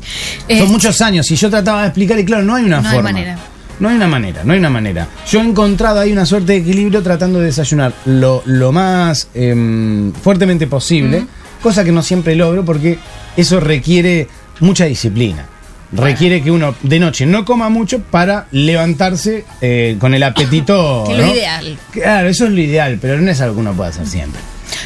son 0.58 0.66
Eh, 0.68 0.70
muchos 0.70 1.00
años 1.00 1.30
y 1.30 1.36
yo 1.36 1.48
trataba 1.50 1.82
de 1.82 1.88
explicar 1.88 2.18
y 2.18 2.24
claro, 2.24 2.44
no 2.44 2.54
hay 2.54 2.64
una 2.64 2.80
No 2.80 2.88
hay 2.88 2.94
forma. 2.94 3.12
manera. 3.12 3.38
No 3.78 3.88
hay 3.88 3.96
una 3.96 4.06
manera, 4.08 4.42
no 4.44 4.52
hay 4.52 4.58
una 4.58 4.70
manera. 4.70 5.08
Yo 5.28 5.40
he 5.40 5.44
encontrado 5.44 6.00
ahí 6.00 6.12
una 6.12 6.24
suerte 6.24 6.52
de 6.52 6.58
equilibrio 6.58 7.02
tratando 7.02 7.38
de 7.40 7.46
desayunar 7.46 7.92
lo, 8.06 8.42
lo 8.46 8.72
más 8.72 9.28
em, 9.34 10.12
fuertemente 10.12 10.66
posible, 10.66 11.26
cosa 11.62 11.84
que 11.84 11.92
no 11.92 12.02
siempre 12.02 12.34
logro 12.34 12.64
porque 12.64 12.98
eso 13.36 13.60
requiere 13.60 14.28
mucha 14.60 14.86
disciplina. 14.86 15.46
Requiere 15.92 16.42
que 16.42 16.50
uno 16.50 16.74
de 16.82 16.98
noche 16.98 17.26
no 17.26 17.44
coma 17.44 17.68
mucho 17.68 18.00
para 18.00 18.48
levantarse 18.50 19.44
eh, 19.60 19.96
con 20.00 20.14
el 20.14 20.22
apetito. 20.24 21.04
Que 21.06 21.12
es 21.12 21.18
lo 21.18 21.34
ideal. 21.34 21.78
Claro, 21.92 22.28
eso 22.28 22.46
es 22.46 22.50
lo 22.52 22.60
ideal, 22.60 22.98
pero 23.00 23.20
no 23.20 23.30
es 23.30 23.40
algo 23.40 23.54
que 23.56 23.60
uno 23.60 23.72
pueda 23.72 23.90
hacer 23.90 24.06
siempre. 24.06 24.40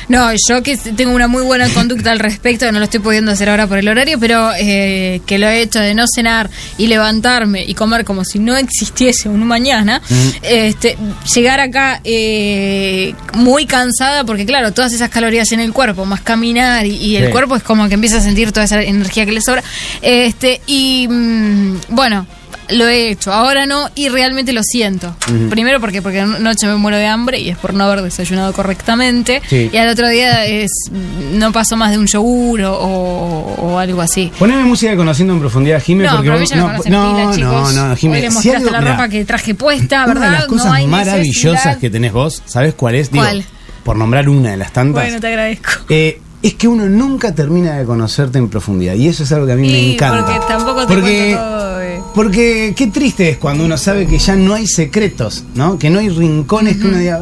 No, 0.09 0.31
yo 0.49 0.63
que 0.63 0.77
tengo 0.77 1.15
una 1.15 1.29
muy 1.29 1.43
buena 1.43 1.69
conducta 1.69 2.11
al 2.11 2.19
respecto, 2.19 2.71
no 2.73 2.79
lo 2.79 2.85
estoy 2.85 3.01
pudiendo 3.01 3.31
hacer 3.33 3.49
ahora 3.49 3.67
por 3.67 3.79
el 3.79 3.89
horario, 3.89 4.19
pero 4.19 4.51
eh, 4.59 5.21
que 5.27 5.39
lo 5.39 5.47
he 5.49 5.63
hecho 5.63 5.79
de 5.81 5.95
no 5.95 6.05
cenar 6.13 6.51
y 6.79 6.87
levantarme 6.89 7.65
y 7.65 7.75
comer 7.75 8.05
como 8.05 8.25
si 8.25 8.39
no 8.39 8.57
existiese 8.57 9.29
un 9.29 9.45
mañana, 9.47 10.01
este, 10.43 10.97
llegar 11.35 11.61
acá 11.61 12.01
eh, 12.05 13.15
muy 13.35 13.67
cansada, 13.67 14.25
porque 14.25 14.47
claro, 14.47 14.73
todas 14.73 14.93
esas 14.93 15.11
calorías 15.11 15.53
en 15.53 15.61
el 15.61 15.73
cuerpo, 15.73 16.05
más 16.07 16.21
caminar 16.21 16.87
y, 16.87 16.97
y 16.97 17.17
el 17.17 17.27
Sí. 17.27 17.33
cuerpo 17.33 17.55
es 17.57 17.63
como 17.63 17.87
que 17.89 17.95
empieza 17.95 18.19
a 18.19 18.21
sentir 18.21 18.51
toda 18.53 18.65
esa 18.65 18.83
energía 18.83 19.25
que 19.27 19.33
le 19.33 19.41
sobra. 19.41 19.63
Este, 20.03 20.61
y 20.67 21.07
mm, 21.09 21.75
bueno. 21.91 22.27
Lo 22.73 22.87
he 22.89 23.11
hecho, 23.11 23.33
ahora 23.33 23.67
no 23.67 23.89
y 23.95 24.09
realmente 24.09 24.53
lo 24.53 24.63
siento. 24.63 25.15
Primero 25.51 25.81
porque 25.81 26.03
porque 26.03 26.23
noche 26.25 26.67
me 26.67 26.77
muero 26.77 26.97
de 26.99 27.07
hambre 27.07 27.39
y 27.41 27.49
es 27.51 27.57
por 27.59 27.75
no 27.75 27.85
haber 27.85 28.03
desayunado 28.03 28.53
correctamente 28.53 29.43
Sí. 29.49 29.71
y 29.73 29.77
al 29.77 29.89
otro 29.89 30.09
día 30.09 30.45
es 30.47 30.71
no 31.33 31.53
pasó 31.53 31.77
más 31.77 31.91
de 31.91 31.99
un 31.99 32.07
yogur 32.07 32.63
o, 32.63 32.73
o- 32.75 33.55
o 33.73 33.79
algo 33.79 34.01
así. 34.01 34.31
Poneme 34.39 34.65
música 34.65 34.91
de 34.93 34.97
conociendo 34.97 35.35
en 35.35 35.41
profundidad, 35.41 35.83
Jimmy, 35.83 36.05
No, 36.05 36.13
porque 36.17 36.29
pero 36.31 36.41
vos- 36.41 36.55
no, 36.55 36.69
no, 36.73 36.83
pila, 36.83 36.91
no, 37.25 37.35
chicos. 37.35 37.75
no. 37.75 37.91
Hoy 37.93 37.97
si 38.43 38.51
algo- 38.51 38.71
la 38.71 38.81
mirá, 38.81 38.93
ropa 38.93 39.09
que 39.09 39.25
traje 39.25 39.55
puesta, 39.55 40.05
Una 40.05 40.15
¿verdad? 40.15 40.27
de 40.27 40.33
las 40.33 40.47
cosas 40.47 40.67
no 40.67 40.73
hay 40.75 40.87
maravillosas 40.87 41.53
necesidad. 41.53 41.79
que 41.79 41.91
tenés 41.91 42.13
vos, 42.13 42.43
¿sabes 42.47 42.75
cuál 42.75 42.95
es? 42.95 43.11
Digo, 43.11 43.25
¿Cuál? 43.25 43.45
por 43.85 43.97
nombrar 43.97 44.29
una 44.29 44.51
de 44.51 44.57
las 44.57 44.73
tantas. 44.73 45.05
Bueno, 45.05 45.21
te 45.21 45.27
agradezco. 45.27 45.71
Eh, 45.89 46.21
es 46.43 46.55
que 46.55 46.69
uno 46.69 46.87
nunca 46.87 47.35
termina 47.35 47.77
de 47.79 47.85
conocerte 47.85 48.39
en 48.39 48.49
profundidad 48.49 48.95
y 48.95 49.09
eso 49.09 49.25
es 49.25 49.33
algo 49.33 49.47
que 49.47 49.53
a 49.53 49.57
mí 49.57 49.69
me 49.69 49.93
encanta. 49.95 50.25
porque 50.25 50.41
tampoco 50.49 50.87
te 50.87 50.95
Porque- 50.95 51.35
todo. 51.37 51.70
Porque 52.15 52.75
qué 52.77 52.89
triste 52.89 53.31
es 53.31 53.37
cuando 53.39 53.65
uno 53.65 53.77
sabe 53.79 54.07
que 54.07 54.19
ya 54.19 54.35
no 54.35 54.55
hay 54.55 54.67
secretos, 54.67 55.45
¿no? 55.55 55.79
Que 55.79 55.91
no 55.91 56.01
hay 56.01 56.09
rincones 56.09 56.77
que 56.79 56.87
uno 56.89 56.99
diga, 56.99 57.21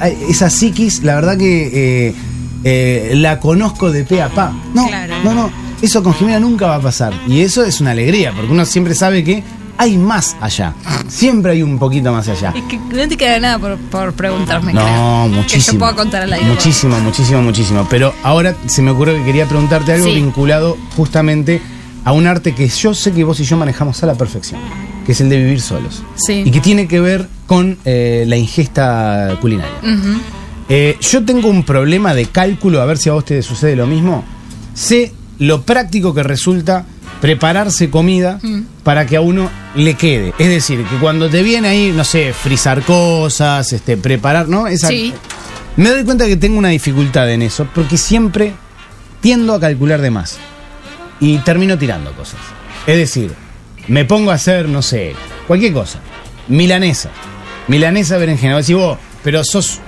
"Ah, 0.00 0.08
esa 0.08 0.50
psiquis, 0.50 1.02
la 1.04 1.14
verdad 1.14 1.36
que 1.38 2.08
eh, 2.08 2.14
eh, 2.64 3.12
la 3.16 3.38
conozco 3.38 3.90
de 3.92 4.04
pe 4.04 4.20
a 4.22 4.28
pa. 4.28 4.52
No, 4.74 4.88
Claro. 4.88 5.14
no, 5.22 5.32
no, 5.34 5.50
eso 5.80 6.02
con 6.02 6.12
Jimena 6.14 6.40
nunca 6.40 6.66
va 6.66 6.76
a 6.76 6.80
pasar. 6.80 7.12
Y 7.28 7.40
eso 7.40 7.64
es 7.64 7.80
una 7.80 7.92
alegría, 7.92 8.32
porque 8.34 8.50
uno 8.50 8.64
siempre 8.64 8.94
sabe 8.96 9.22
que 9.22 9.44
hay 9.78 9.96
más 9.96 10.36
allá. 10.40 10.74
Siempre 11.06 11.52
hay 11.52 11.62
un 11.62 11.78
poquito 11.78 12.10
más 12.10 12.26
allá. 12.28 12.52
Es 12.56 12.62
que 12.64 12.78
no 12.78 13.06
te 13.08 13.16
queda 13.16 13.38
nada 13.38 13.58
por, 13.60 13.76
por 13.76 14.12
preguntarme. 14.14 14.72
No, 14.72 15.28
muchísimo. 15.28 15.64
Que 15.66 15.72
yo 15.72 15.78
pueda 15.78 15.94
contar 15.94 16.22
al 16.22 16.32
aire. 16.32 16.46
Muchísimo, 16.46 16.98
muchísimo, 16.98 17.42
muchísimo. 17.42 17.86
Pero 17.88 18.12
ahora 18.24 18.56
se 18.66 18.82
me 18.82 18.90
ocurrió 18.90 19.14
que 19.16 19.24
quería 19.24 19.46
preguntarte 19.46 19.92
algo 19.92 20.06
Sí. 20.06 20.14
vinculado 20.14 20.76
justamente 20.96 21.60
a 22.06 22.12
un 22.12 22.26
arte 22.26 22.54
que 22.54 22.66
yo 22.68 22.94
sé 22.94 23.12
que 23.12 23.22
vos 23.24 23.38
y 23.40 23.44
yo 23.44 23.56
manejamos 23.58 24.02
a 24.02 24.06
la 24.06 24.14
perfección, 24.14 24.60
que 25.04 25.12
es 25.12 25.20
el 25.20 25.28
de 25.28 25.36
vivir 25.36 25.60
solos. 25.60 26.02
Sí. 26.14 26.42
Y 26.46 26.50
que 26.50 26.60
tiene 26.60 26.86
que 26.88 27.00
ver 27.00 27.26
con 27.46 27.76
eh, 27.84 28.24
la 28.26 28.36
ingesta 28.38 29.36
culinaria. 29.40 29.74
Eh, 30.68 30.96
yo 31.00 31.24
tengo 31.24 31.48
un 31.48 31.62
problema 31.64 32.14
de 32.14 32.26
cálculo, 32.26 32.80
a 32.80 32.86
ver 32.86 32.98
si 32.98 33.08
a 33.08 33.12
vos 33.12 33.24
te 33.24 33.42
sucede 33.42 33.76
lo 33.76 33.86
mismo. 33.86 34.24
Sé 34.74 35.12
lo 35.38 35.62
práctico 35.62 36.14
que 36.14 36.22
resulta 36.22 36.86
prepararse 37.20 37.88
comida 37.90 38.38
Mm. 38.42 38.60
para 38.84 39.06
que 39.06 39.16
a 39.16 39.20
uno 39.20 39.50
le 39.74 39.94
quede. 39.94 40.32
Es 40.38 40.48
decir, 40.48 40.84
que 40.84 40.96
cuando 40.96 41.28
te 41.28 41.42
viene 41.42 41.68
ahí, 41.68 41.92
no 41.94 42.04
sé, 42.04 42.32
frizar 42.32 42.82
cosas, 42.82 43.72
este, 43.72 43.96
preparar, 43.96 44.48
¿no? 44.48 44.66
Esa- 44.66 44.88
Sí. 44.88 45.12
Me 45.76 45.90
doy 45.90 46.04
cuenta 46.04 46.26
que 46.26 46.36
tengo 46.36 46.58
una 46.58 46.68
dificultad 46.70 47.30
en 47.30 47.42
eso, 47.42 47.66
porque 47.74 47.96
siempre 47.98 48.52
tiendo 49.20 49.54
a 49.54 49.60
calcular 49.60 50.00
de 50.00 50.10
más. 50.10 50.38
Y 51.20 51.38
termino 51.38 51.78
tirando 51.78 52.12
cosas. 52.12 52.40
Es 52.86 52.96
decir, 52.96 53.32
me 53.88 54.04
pongo 54.04 54.30
a 54.30 54.34
hacer, 54.34 54.68
no 54.68 54.82
sé, 54.82 55.14
cualquier 55.46 55.72
cosa. 55.72 55.98
Milanesa. 56.48 57.10
Milanesa 57.68 58.16
berenjena. 58.18 58.54
Vos 58.56 58.66
decís 58.66 58.76
vos, 58.80 58.98
pero 59.24 59.42
sos 59.44 59.80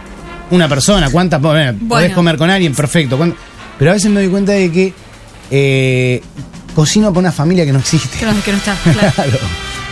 una 0.51 0.69
persona, 0.69 1.11
¿cuántas? 1.11 1.41
Bueno, 1.41 1.73
podés 1.89 1.89
Bueno. 1.89 2.15
comer 2.15 2.37
con 2.39 2.51
alguien, 2.51 2.75
perfecto. 2.75 3.19
Pero 3.79 3.91
a 3.91 3.95
veces 3.95 4.11
me 4.11 4.21
doy 4.21 4.31
cuenta 4.31 4.53
de 4.53 4.73
que 4.73 4.93
eh, 5.51 6.23
cocino 6.75 7.09
para 7.11 7.21
una 7.21 7.33
familia 7.33 7.65
que 7.65 7.73
no 7.73 7.79
existe. 7.79 8.19
Que 8.19 8.27
no, 8.27 8.43
que 8.43 8.53
no 8.53 8.59
está, 8.59 8.75
claro. 8.83 9.13
Claro. 9.15 9.39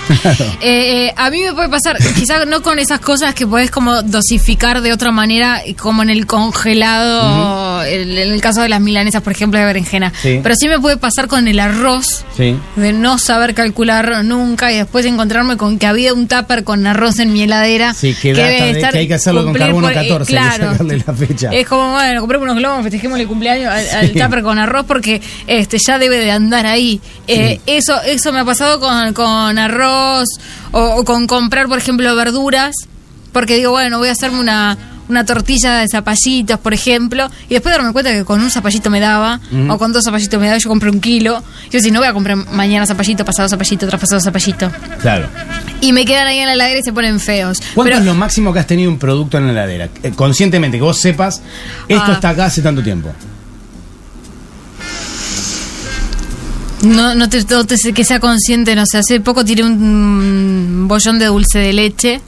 Eh, 0.61 1.07
eh, 1.07 1.15
a 1.17 1.31
mí 1.31 1.41
me 1.43 1.53
puede 1.53 1.69
pasar, 1.69 1.97
quizás 2.15 2.47
no 2.47 2.63
con 2.63 2.79
esas 2.79 3.01
cosas 3.01 3.35
que 3.35 3.47
podés 3.47 3.71
como 3.71 4.03
dosificar 4.03 4.81
de 4.81 4.93
otra 4.93 5.11
manera, 5.13 5.61
como 5.79 6.03
en 6.03 6.11
el 6.11 6.27
congelado, 6.27 7.83
el- 7.83 8.19
en 8.19 8.33
el 8.33 8.41
caso 8.41 8.63
de 8.63 8.69
las 8.69 8.81
milanesas, 8.81 9.23
por 9.23 9.33
ejemplo, 9.33 9.59
de 9.61 9.67
berenjena. 9.67 10.13
Sí. 10.21 10.41
Pero 10.43 10.55
sí 10.57 10.69
me 10.69 10.81
puede 10.81 10.97
pasar 10.97 11.29
con 11.29 11.47
el 11.49 11.61
arroz, 11.61 12.25
Sí. 12.37 12.57
de 12.77 12.93
no 12.93 13.19
saber 13.19 13.55
calcular 13.55 14.25
nunca 14.25 14.73
y 14.73 14.77
después 14.77 15.05
encontrarme 15.07 15.57
con 15.57 15.79
que 15.79 15.87
había 15.87 16.13
un 16.15 16.27
tupper 16.29 16.65
con 16.65 16.87
arroz 16.87 17.19
en 17.19 17.33
mi 17.33 17.43
heladera. 17.43 17.95
Sí, 17.95 18.15
que 18.21 18.33
data 18.33 18.49
debe 18.49 18.73
de 18.75 18.89
que 18.91 18.99
hay 18.99 19.09
que 19.09 19.15
hacerlo 19.15 19.45
con 19.45 19.55
carbono 19.55 19.89
por- 19.89 19.93
eh, 19.93 20.09
14, 20.09 20.39
hay 20.39 20.45
que 20.51 20.57
sacarle 20.67 21.05
la 21.07 21.15
fecha. 21.15 21.51
Es 21.53 21.67
como, 21.67 21.93
bueno, 21.93 22.21
compré 22.21 22.39
unos 22.39 22.57
globos, 22.57 22.83
festejemos 22.83 23.19
el 23.21 23.27
cumpleaños 23.29 23.73
al, 23.73 23.89
al 23.91 24.11
tupper 24.13 24.43
con 24.43 24.59
arroz 24.59 24.85
porque 24.87 25.21
este 25.47 25.79
ya 25.87 25.99
debe 25.99 26.19
de 26.19 26.31
andar 26.33 26.67
ahí. 26.67 27.01
Eh, 27.29 27.61
eso, 27.67 28.01
eso 28.03 28.33
me 28.33 28.41
ha 28.41 28.45
pasado 28.45 28.81
con, 28.81 29.13
con 29.13 29.59
arroz 29.59 29.96
o, 30.73 30.81
o 30.97 31.05
con 31.05 31.27
comprar, 31.27 31.67
por 31.69 31.79
ejemplo, 31.79 32.15
verduras, 32.17 32.75
porque 33.33 33.57
digo, 33.57 33.71
bueno, 33.73 33.99
voy 33.99 34.09
a 34.09 34.13
hacerme 34.13 34.41
una, 34.41 34.77
una 35.09 35.25
tortilla 35.25 35.77
de 35.77 35.89
zapallitos, 35.89 36.59
por 36.61 36.73
ejemplo, 36.75 37.31
y 37.49 37.55
después 37.55 37.75
darme 37.75 37.93
cuenta 37.93 38.11
que 38.13 38.25
con 38.25 38.41
un 38.43 38.51
zapallito 38.51 38.91
me 38.91 38.99
daba, 39.01 39.41
o 39.69 39.79
con 39.79 39.93
dos 39.93 40.05
zapallitos 40.05 40.41
me 40.41 40.47
daba, 40.47 40.59
yo 40.59 40.69
compré 40.69 40.91
un 40.91 41.01
kilo. 41.01 41.43
Yo 41.71 41.81
si 41.81 41.91
no 41.91 42.01
voy 42.01 42.09
a 42.09 42.13
comprar 42.13 42.37
mañana 42.37 42.87
zapallito, 42.87 43.25
pasado 43.25 43.49
zapallito, 43.49 43.87
traspasado 43.87 44.21
zapallito. 44.21 44.71
Claro. 45.01 45.29
Y 45.81 45.93
me 45.93 46.05
quedan 46.07 46.27
ahí 46.27 46.39
en 46.39 46.47
la 46.47 46.55
heladera 46.55 46.81
y 46.81 46.83
se 46.83 46.93
ponen 46.93 47.21
feos. 47.21 47.59
¿Cuánto 47.75 47.91
Pero- 47.91 47.99
es 47.99 48.05
lo 48.07 48.15
máximo 48.15 48.53
que 48.53 48.59
has 48.61 48.67
tenido 48.67 48.91
un 48.91 48.99
producto 48.99 49.37
en 49.39 49.47
la 49.47 49.53
heladera? 49.53 49.89
Eh, 50.03 50.13
conscientemente, 50.17 50.79
que 50.79 50.83
vos 50.83 50.99
sepas, 51.01 51.43
esto 51.89 52.05
Ah. 52.09 52.15
está 52.15 52.31
acá 52.31 52.47
hace 52.47 52.63
tanto 52.63 52.83
tiempo. 52.83 53.11
No, 56.87 57.15
no 57.15 57.29
te, 57.29 57.43
no 57.51 57.65
te 57.65 57.77
sé 57.77 57.93
que 57.93 58.05
sea 58.05 58.21
consciente, 58.21 58.75
no 58.77 58.85
sé, 58.87 58.99
hace 58.99 59.21
poco 59.21 59.45
tiré 59.45 59.65
un 59.65 60.85
bollón 60.89 61.19
de 61.19 61.27
dulce 61.27 61.59
de 61.59 61.73
leche, 61.73 62.21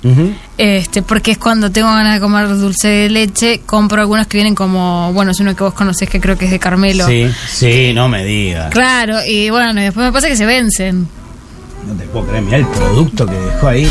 este, 0.57 1.03
porque 1.03 1.33
es 1.33 1.39
cuando 1.39 1.71
tengo 1.71 1.89
ganas 1.89 2.15
de 2.15 2.21
comer 2.21 2.49
dulce 2.49 2.89
de 2.89 3.11
leche, 3.11 3.61
compro 3.67 4.01
algunos 4.01 4.27
que 4.27 4.39
vienen 4.39 4.55
como, 4.55 5.13
bueno, 5.13 5.31
es 5.33 5.41
uno 5.41 5.55
que 5.55 5.63
vos 5.65 5.75
conocés 5.75 6.09
que 6.09 6.21
creo 6.21 6.37
que 6.37 6.47
es 6.47 6.51
de 6.51 6.59
Carmelo. 6.59 7.07
Sí, 7.07 7.29
sí, 7.51 7.93
no 7.95 8.09
me 8.09 8.25
digas. 8.25 8.71
Claro, 8.73 9.19
y 9.27 9.51
bueno, 9.51 9.81
y 9.81 9.85
después 9.85 10.07
me 10.07 10.13
pasa 10.13 10.29
que 10.29 10.37
se 10.37 10.47
vencen, 10.47 11.07
No 11.87 11.95
te 11.95 12.05
puedo 12.07 12.27
creer, 12.27 12.43
mirá 12.43 12.57
el 12.59 12.67
producto 12.67 13.27
que 13.27 13.35
dejó 13.35 13.69
ahí. 13.69 13.89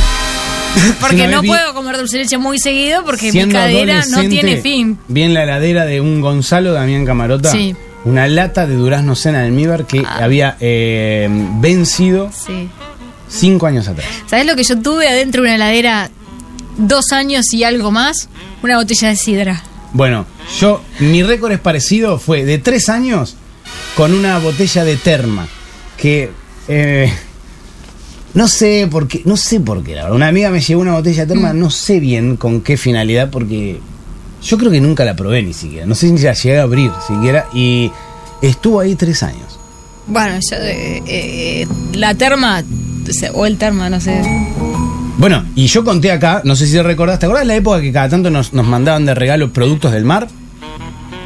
porque 0.99 1.27
no 1.27 1.41
vi- 1.41 1.47
puedo 1.47 1.73
comer 1.73 1.97
dulce 1.97 2.17
de 2.17 2.23
leche 2.23 2.37
muy 2.37 2.59
seguido 2.59 3.03
porque 3.05 3.31
mi 3.31 3.47
cadera 3.51 4.03
no 4.09 4.19
tiene 4.27 4.57
fin. 4.61 4.97
Vi 5.07 5.23
en 5.23 5.33
la 5.33 5.43
heladera 5.43 5.85
de 5.85 6.01
un 6.01 6.19
Gonzalo 6.21 6.73
Damián 6.73 7.05
Camarota 7.05 7.51
Sí. 7.51 7.75
Una 8.07 8.27
lata 8.27 8.65
de 8.67 8.75
durazno 8.75 9.15
cena 9.15 9.39
de 9.41 9.47
almíbar 9.47 9.85
que 9.85 10.03
Ah. 10.05 10.19
había 10.23 10.57
eh, 10.59 11.27
vencido 11.59 12.31
Sí. 12.31 12.69
cinco 13.29 13.67
años 13.67 13.87
atrás. 13.87 14.07
¿Sabés 14.27 14.45
lo 14.45 14.55
que 14.55 14.63
yo 14.63 14.79
tuve 14.81 15.07
adentro 15.07 15.41
de 15.43 15.47
una 15.49 15.55
heladera 15.55 16.09
dos 16.77 17.11
años 17.11 17.45
y 17.53 17.63
algo 17.63 17.91
más? 17.91 18.29
Una 18.63 18.77
botella 18.77 19.09
de 19.09 19.15
sidra. 19.15 19.63
Bueno, 19.93 20.25
yo, 20.59 20.81
mi 20.99 21.23
récord 21.23 21.51
es 21.51 21.59
parecido, 21.59 22.19
fue 22.19 22.45
de 22.45 22.57
tres 22.57 22.89
años 22.89 23.35
con 23.95 24.13
una 24.13 24.37
botella 24.39 24.83
de 24.83 24.95
terma. 24.97 25.47
Que 25.97 26.29
eh, 26.67 27.11
no 28.33 28.47
sé 28.47 28.87
por 28.91 29.07
qué, 29.07 29.21
no 29.25 29.35
sé 29.37 29.59
por 29.59 29.83
qué, 29.83 29.95
la 29.95 30.03
verdad. 30.03 30.15
Una 30.15 30.27
amiga 30.27 30.49
me 30.51 30.59
llevó 30.61 30.81
una 30.81 30.93
botella 30.93 31.25
de 31.25 31.33
terma, 31.33 31.53
no 31.53 31.69
sé 31.71 31.99
bien 31.99 32.37
con 32.37 32.61
qué 32.61 32.77
finalidad, 32.77 33.29
porque 33.31 33.79
yo 34.47 34.57
creo 34.57 34.71
que 34.71 34.79
nunca 34.79 35.03
la 35.03 35.15
probé 35.15 35.43
ni 35.43 35.53
siquiera. 35.53 35.85
No 35.85 35.93
sé 35.93 36.07
si 36.07 36.23
la 36.23 36.33
llegué 36.33 36.59
a 36.59 36.63
abrir 36.63 36.89
siquiera. 37.05 37.47
Y 37.53 37.91
estuvo 38.41 38.79
ahí 38.79 38.95
tres 38.95 39.21
años. 39.23 39.59
Bueno, 40.07 40.35
yo, 40.39 40.55
eh, 40.57 41.03
eh, 41.05 41.67
la 41.93 42.15
terma, 42.15 42.63
o 43.33 43.45
el 43.45 43.57
terma, 43.57 43.89
no 43.89 43.99
sé. 43.99 44.21
Bueno, 45.17 45.43
y 45.55 45.67
yo 45.67 45.83
conté 45.83 46.11
acá, 46.11 46.41
no 46.45 46.55
sé 46.55 46.65
si 46.65 46.81
recordás, 46.81 47.19
¿te 47.19 47.25
acordás 47.25 47.45
la 47.45 47.55
época 47.55 47.81
que 47.81 47.91
cada 47.91 48.07
tanto 48.07 48.29
nos, 48.29 48.53
nos 48.53 48.65
mandaban 48.65 49.05
de 49.05 49.13
regalo 49.15 49.51
productos 49.51 49.91
del 49.91 50.05
mar? 50.05 50.27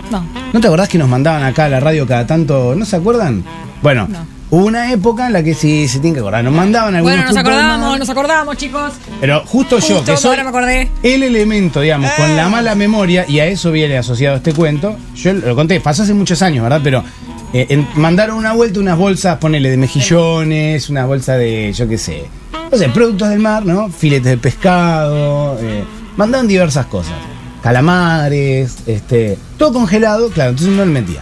No. 0.10 0.26
¿No 0.52 0.60
te 0.60 0.68
acordás 0.68 0.90
que 0.90 0.98
nos 0.98 1.08
mandaban 1.10 1.44
acá 1.44 1.66
a 1.66 1.70
la 1.70 1.80
radio 1.80 2.08
cada 2.08 2.26
tanto? 2.26 2.74
¿No 2.76 2.86
se 2.86 2.96
acuerdan? 2.96 3.44
Bueno, 3.84 4.08
No. 4.10 4.41
Hubo 4.52 4.66
una 4.66 4.92
época 4.92 5.28
en 5.28 5.34
la 5.34 5.42
que 5.44 5.54
sí 5.56 5.88
se 5.88 6.00
tiene 6.00 6.14
que 6.16 6.20
acordar. 6.20 6.44
Nos 6.44 6.54
mandaban 6.54 6.94
algunos 6.96 7.16
Bueno, 7.18 7.32
nos 7.34 7.44
mar, 7.44 8.00
nos 8.00 8.10
acordamos, 8.10 8.58
chicos. 8.58 8.94
Pero 9.20 9.44
justo, 9.46 9.80
yo, 9.80 9.96
Justo, 9.96 10.12
que 10.12 10.18
soy 10.18 10.30
ahora 10.32 10.44
me 10.44 10.50
acordé. 10.50 10.92
el 11.04 11.24
elemento, 11.24 11.82
digamos, 11.82 12.12
con 12.12 12.36
la 12.38 12.48
mala 12.50 12.76
memoria, 12.76 13.26
y 13.28 13.40
a 13.40 13.46
eso 13.48 13.72
viene 13.72 13.98
asociado 13.98 14.36
este 14.38 14.54
cuento, 14.54 14.96
yo 15.16 15.34
lo 15.34 15.56
conté, 15.56 15.80
pasó 15.82 16.04
hace 16.04 16.14
muchos 16.14 16.42
años, 16.42 16.64
¿verdad? 16.64 16.82
Pero 16.84 17.04
eh, 17.54 17.66
en- 17.70 17.88
mandaron 17.96 18.38
una 18.38 18.54
vuelta 18.54 18.80
unas 18.80 18.98
bolsas, 18.98 19.38
ponele, 19.38 19.70
de 19.70 19.78
mejillones, 19.78 20.90
una 20.90 21.06
bolsa 21.06 21.36
de, 21.38 21.74
yo 21.74 21.88
qué 21.88 21.98
sé, 21.98 22.26
no 22.72 22.78
sé, 22.78 22.88
productos 22.90 23.30
del 23.30 23.40
mar, 23.40 23.66
¿no? 23.66 23.90
Filetes 23.90 24.32
de 24.32 24.38
pescado, 24.38 25.58
eh, 25.62 25.84
mandaron 26.18 26.48
diversas 26.48 26.86
cosas. 26.86 27.14
Calamares, 27.62 28.78
este, 28.88 29.38
todo 29.58 29.74
congelado, 29.74 30.30
claro, 30.30 30.52
entonces 30.52 30.76
no 30.76 30.84
le 30.86 30.92
mentía. 30.92 31.22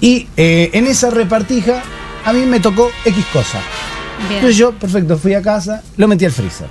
Y 0.00 0.28
eh, 0.36 0.70
en 0.72 0.86
esa 0.86 1.10
repartija 1.10 1.82
a 2.26 2.32
mí 2.32 2.44
me 2.44 2.58
tocó 2.58 2.90
X 3.04 3.24
cosa. 3.32 3.60
Bien. 4.18 4.34
Entonces 4.34 4.56
yo, 4.56 4.72
perfecto, 4.72 5.16
fui 5.16 5.32
a 5.34 5.40
casa, 5.40 5.82
lo 5.96 6.08
metí 6.08 6.24
al 6.24 6.32
freezer. 6.32 6.66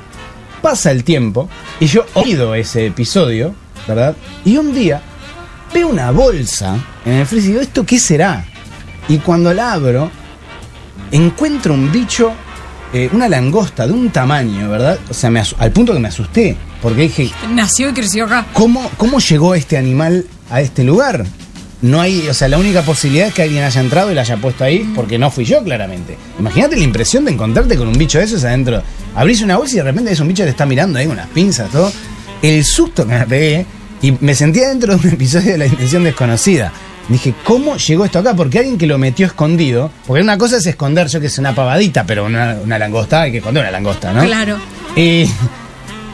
Pasa 0.62 0.92
el 0.92 1.04
tiempo 1.04 1.48
y 1.80 1.88
yo 1.88 2.06
oído 2.14 2.54
ese 2.56 2.88
episodio, 2.88 3.56
¿verdad? 3.88 4.16
Y 4.44 4.58
un 4.58 4.74
día 4.74 5.02
veo 5.74 5.88
una 5.88 6.12
bolsa 6.12 6.78
en 7.06 7.14
el 7.14 7.26
freezer 7.26 7.50
y 7.50 7.54
digo, 7.54 7.62
¿esto 7.62 7.86
qué 7.86 8.00
será? 8.00 8.46
Y 9.08 9.20
cuando 9.20 9.54
la 9.54 9.72
abro, 9.72 10.12
encuentro 11.12 11.74
un 11.74 11.90
bicho, 11.90 12.34
eh, 12.92 13.10
una 13.14 13.30
langosta 13.30 13.88
de 13.88 13.94
un 13.94 14.10
tamaño, 14.10 14.70
¿verdad? 14.70 15.00
O 15.10 15.14
sea, 15.14 15.30
me 15.30 15.42
al 15.58 15.72
punto 15.72 15.94
que 15.94 16.00
me 16.00 16.10
asusté, 16.10 16.58
porque 16.82 17.04
dije, 17.04 17.32
Nació 17.52 17.92
y 17.92 17.94
creció 17.94 18.26
acá. 18.26 18.46
¿cómo, 18.52 18.92
¿cómo 18.98 19.20
llegó 19.20 19.56
este 19.56 19.78
animal 19.78 20.26
a 20.50 20.60
este 20.60 20.84
lugar? 20.84 21.26
No 21.82 22.02
hay, 22.02 22.28
o 22.28 22.34
sea, 22.34 22.48
la 22.48 22.58
única 22.58 22.82
posibilidad 22.82 23.28
es 23.28 23.34
que 23.34 23.44
alguien 23.44 23.64
haya 23.64 23.82
entrado 23.82 24.12
y 24.12 24.16
la 24.16 24.22
haya 24.22 24.38
puesto 24.38 24.64
ahí, 24.64 24.92
porque 24.96 25.18
no 25.18 25.30
fui 25.30 25.46
yo, 25.46 25.64
claramente. 25.64 26.18
Imagínate 26.40 26.78
la 26.78 26.84
impresión 26.84 27.26
de 27.26 27.32
encontrarte 27.32 27.78
con 27.78 27.88
un 27.88 27.98
bicho 27.98 28.18
de 28.18 28.26
esos 28.26 28.44
adentro. 28.44 28.82
Abrís 29.16 29.42
una 29.42 29.58
bolsa 29.58 29.76
y 29.76 29.78
de 29.78 29.84
repente 29.84 30.12
es 30.12 30.20
un 30.20 30.28
bicho 30.28 30.44
que 30.44 30.48
te 30.48 30.52
está 30.52 30.66
mirando 30.66 31.00
ahí 31.00 31.06
con 31.06 31.16
unas 31.16 31.30
pinzas, 31.30 31.70
todo. 31.70 31.92
El 32.42 32.64
susto 32.64 33.06
que 33.06 33.14
me 33.14 33.26
pegué 33.26 33.66
y 34.02 34.12
me 34.12 34.36
sentía 34.36 34.70
dentro 34.70 34.96
de 34.98 35.08
un 35.08 35.14
episodio 35.14 35.54
de 35.54 35.58
La 35.58 35.66
Intención 35.66 36.04
Desconocida. 36.04 36.72
Dije, 37.08 37.36
¿cómo 37.44 37.78
llegó 37.78 38.06
esto 38.06 38.20
acá? 38.20 38.36
Porque 38.36 38.60
alguien 38.60 38.80
que 38.80 38.88
lo 38.88 38.98
metió 38.98 39.28
escondido, 39.28 39.92
porque 40.08 40.24
una 40.24 40.40
cosa 40.40 40.58
es 40.58 40.66
esconder, 40.66 41.08
yo 41.08 41.20
que 41.20 41.28
es 41.28 41.38
una 41.38 41.54
pavadita, 41.54 42.04
pero 42.04 42.26
una, 42.26 42.58
una 42.64 42.80
langosta, 42.80 43.22
hay 43.22 43.32
que 43.32 43.38
esconder 43.38 43.62
una 43.62 43.72
langosta, 43.72 44.12
¿no? 44.12 44.24
Claro. 44.24 44.58
Y, 44.96 45.30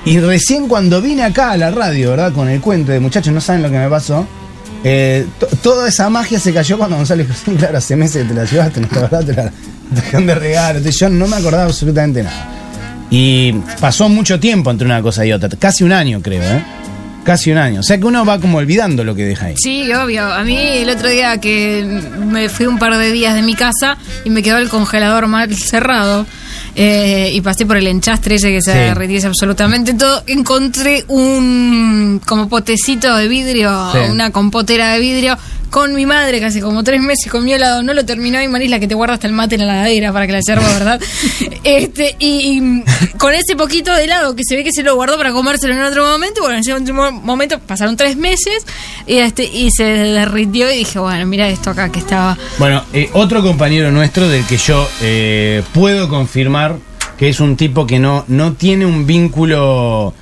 y 0.04 0.20
recién 0.20 0.68
cuando 0.68 1.02
vine 1.02 1.24
acá 1.24 1.52
a 1.52 1.58
la 1.58 1.72
radio, 1.72 2.10
¿verdad? 2.10 2.34
Con 2.34 2.50
el 2.50 2.60
cuento 2.60 2.92
de 2.92 3.00
muchachos, 3.00 3.34
no 3.34 3.40
saben 3.40 3.62
lo 3.62 3.70
que 3.70 3.78
me 3.78 3.88
pasó. 3.88 4.28
Eh, 4.84 5.26
to- 5.40 5.48
toda 5.62 5.88
esa 5.88 6.10
magia 6.10 6.40
se 6.40 6.54
cayó 6.54 6.78
cuando 6.78 6.98
Gonzalo 6.98 7.24
dijo, 7.24 7.34
claro, 7.58 7.78
hace 7.78 7.96
meses 7.96 8.24
que 8.24 8.30
te 8.30 8.34
la 8.34 8.46
llevaste, 8.46 8.82
la 8.82 8.88
verdad, 9.02 9.24
te 9.26 9.34
la 9.34 9.44
te 9.94 9.96
dejaron 10.02 10.28
de 10.28 10.36
regalo. 10.36 10.80
Yo 10.90 11.10
no 11.10 11.28
me 11.28 11.36
acordaba 11.38 11.66
absolutamente 11.66 12.24
nada. 12.24 12.48
Y 13.10 13.52
pasó 13.80 14.08
mucho 14.08 14.40
tiempo 14.40 14.72
entre 14.72 14.86
una 14.86 15.02
cosa 15.02 15.26
y 15.26 15.34
otra, 15.34 15.50
casi 15.60 15.84
un 15.84 15.92
año 15.92 16.22
creo, 16.22 16.42
¿eh? 16.44 16.64
Casi 17.26 17.52
un 17.52 17.58
año. 17.60 17.82
O 17.82 17.84
sea 17.84 17.98
que 18.00 18.06
uno 18.06 18.26
va 18.26 18.40
como 18.40 18.58
olvidando 18.58 19.04
lo 19.04 19.14
que 19.14 19.26
deja 19.26 19.48
ahí. 19.48 19.56
Sí, 19.62 19.92
obvio. 19.94 20.24
A 20.34 20.44
mí 20.44 20.58
el 20.58 20.90
otro 20.90 21.08
día 21.10 21.38
que 21.40 21.84
me 22.26 22.50
fui 22.50 22.66
un 22.66 22.80
par 22.80 22.98
de 22.98 23.12
días 23.12 23.36
de 23.36 23.42
mi 23.44 23.54
casa 23.54 23.98
y 24.24 24.30
me 24.32 24.42
quedó 24.42 24.58
el 24.58 24.70
congelador 24.70 25.28
mal 25.28 25.54
cerrado 25.56 26.26
eh, 26.76 27.32
y 27.34 27.42
pasé 27.42 27.66
por 27.66 27.78
el 27.78 27.88
enchastre 27.88 28.36
ese 28.36 28.50
que 28.52 28.62
se 28.62 28.72
Sí. 28.72 28.78
absolutamente 29.28 29.94
todo, 29.94 30.24
encontré 30.28 31.04
un 31.08 32.22
como 32.26 32.48
potecito 32.48 33.16
de 33.16 33.28
vidrio, 33.28 33.92
Sí. 33.92 34.00
una 34.10 34.32
compotera 34.32 34.94
de 34.94 35.00
vidrio 35.00 35.38
con 35.72 35.96
mi 35.96 36.06
madre 36.06 36.40
que 36.40 36.46
hace 36.46 36.62
como 36.62 36.84
tres 36.84 37.02
meses 37.02 37.32
comió 37.32 37.56
helado, 37.56 37.82
no 37.82 37.94
lo 37.94 38.06
terminó 38.06 38.42
y 38.42 38.48
Maris 38.50 38.70
la 38.70 38.80
que 38.80 38.88
te 38.88 38.94
guarda 38.94 39.16
hasta 39.16 39.26
el 39.26 39.34
mate 39.34 39.56
en 39.56 39.66
la 39.66 39.78
ladera 39.78 40.12
para 40.12 40.28
que 40.28 40.34
la 40.34 40.42
yerba, 40.46 40.68
¿verdad? 40.68 41.02
este 41.64 42.16
y, 42.20 42.58
y 42.60 42.84
con 43.18 43.34
ese 43.34 43.56
poquito 43.56 43.96
de 43.96 44.04
helado 44.04 44.36
que 44.36 44.44
se 44.46 44.58
ve 44.58 44.66
que 44.66 44.74
se 44.74 44.84
lo 44.84 44.96
guardó 44.96 45.18
para 45.18 45.32
comérselo 45.32 45.74
en 45.74 45.82
otro 45.82 46.06
momento, 46.06 46.42
bueno, 46.42 46.56
en 46.56 46.62
ese 46.62 46.74
último 46.74 47.10
momento 47.12 47.58
pasaron 47.60 47.96
tres 47.96 48.18
meses 48.18 48.66
y 49.08 49.18
este 49.18 49.46
y 49.46 49.70
se 49.72 49.86
derritió 49.86 50.70
y 50.70 50.80
dije, 50.80 51.00
bueno, 51.00 51.26
mira 51.26 51.48
esto 51.48 51.70
acá 51.70 51.90
que 51.90 52.00
estaba 52.00 52.38
Bueno, 52.60 52.84
eh, 52.92 53.10
otro 53.14 53.42
compañero 53.42 53.92
nuestro 53.92 54.28
del 54.28 54.46
que 54.46 54.58
yo 54.58 54.88
eh, 55.02 55.64
puedo 55.74 56.10
confirmar 56.10 56.76
que 57.18 57.30
es 57.30 57.40
un 57.40 57.56
tipo 57.56 57.88
que 57.88 57.98
no, 57.98 58.26
no 58.28 58.54
tiene 58.54 58.86
un 58.86 59.08
vínculo 59.08 60.14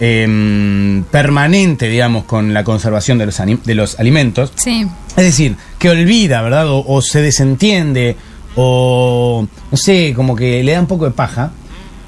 em, 0.00 1.02
permanente, 1.04 1.88
digamos, 1.88 2.24
con 2.24 2.52
la 2.54 2.64
conservación 2.64 3.18
de 3.18 3.26
los, 3.26 3.40
ani- 3.40 3.58
de 3.64 3.74
los 3.74 3.98
alimentos. 3.98 4.52
Sí. 4.56 4.86
Es 5.16 5.24
decir, 5.24 5.56
que 5.78 5.90
olvida, 5.90 6.42
¿verdad? 6.42 6.68
O, 6.68 6.84
o 6.86 7.00
se 7.02 7.22
desentiende, 7.22 8.16
o 8.56 9.46
no 9.70 9.76
sé, 9.76 10.12
como 10.14 10.34
que 10.36 10.62
le 10.62 10.72
da 10.72 10.80
un 10.80 10.86
poco 10.86 11.04
de 11.04 11.10
paja. 11.12 11.52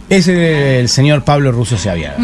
Es 0.08 0.28
el, 0.28 0.36
el 0.36 0.88
señor 0.88 1.24
Pablo 1.24 1.50
Russo 1.50 1.76
Seaviaga, 1.76 2.16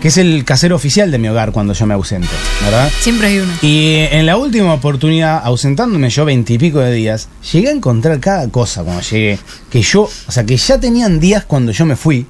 que 0.00 0.08
es 0.08 0.16
el 0.16 0.42
casero 0.46 0.74
oficial 0.74 1.10
de 1.10 1.18
mi 1.18 1.28
hogar 1.28 1.52
cuando 1.52 1.74
yo 1.74 1.84
me 1.84 1.92
ausento, 1.92 2.30
¿verdad? 2.64 2.90
Siempre 3.00 3.26
hay 3.26 3.38
uno. 3.40 3.52
Y 3.60 3.96
en 4.10 4.24
la 4.24 4.38
última 4.38 4.72
oportunidad, 4.72 5.42
ausentándome 5.44 6.08
yo 6.08 6.24
veintipico 6.24 6.78
de 6.80 6.92
días, 6.94 7.28
llegué 7.52 7.68
a 7.68 7.72
encontrar 7.72 8.20
cada 8.20 8.48
cosa 8.48 8.84
cuando 8.84 9.02
llegué. 9.02 9.38
Que 9.70 9.82
yo, 9.82 10.04
o 10.04 10.32
sea, 10.32 10.46
que 10.46 10.56
ya 10.56 10.80
tenían 10.80 11.20
días 11.20 11.44
cuando 11.44 11.72
yo 11.72 11.84
me 11.84 11.94
fui, 11.96 12.24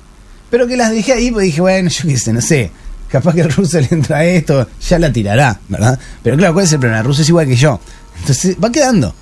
pero 0.51 0.67
que 0.67 0.77
las 0.77 0.91
dejé 0.91 1.13
ahí 1.13 1.31
porque 1.31 1.47
dije, 1.47 1.61
bueno, 1.61 1.89
yo 1.91 2.09
qué 2.09 2.17
sé, 2.19 2.33
no 2.33 2.41
sé. 2.41 2.71
Capaz 3.09 3.35
que 3.35 3.43
el 3.43 3.53
ruso 3.53 3.81
le 3.81 3.89
entra 3.91 4.25
esto, 4.25 4.67
ya 4.89 4.99
la 4.99 5.13
tirará, 5.13 5.59
¿verdad? 5.69 5.99
Pero 6.23 6.37
claro, 6.37 6.53
¿cuál 6.55 6.67
es 6.67 6.73
el 6.73 6.81
problema? 6.81 7.01
El 7.01 7.07
ruso 7.07 7.23
es 7.23 7.29
igual 7.29 7.47
que 7.47 7.57
yo. 7.57 7.79
Entonces 8.21 8.57
va 8.63 8.71
quedando. 8.73 9.15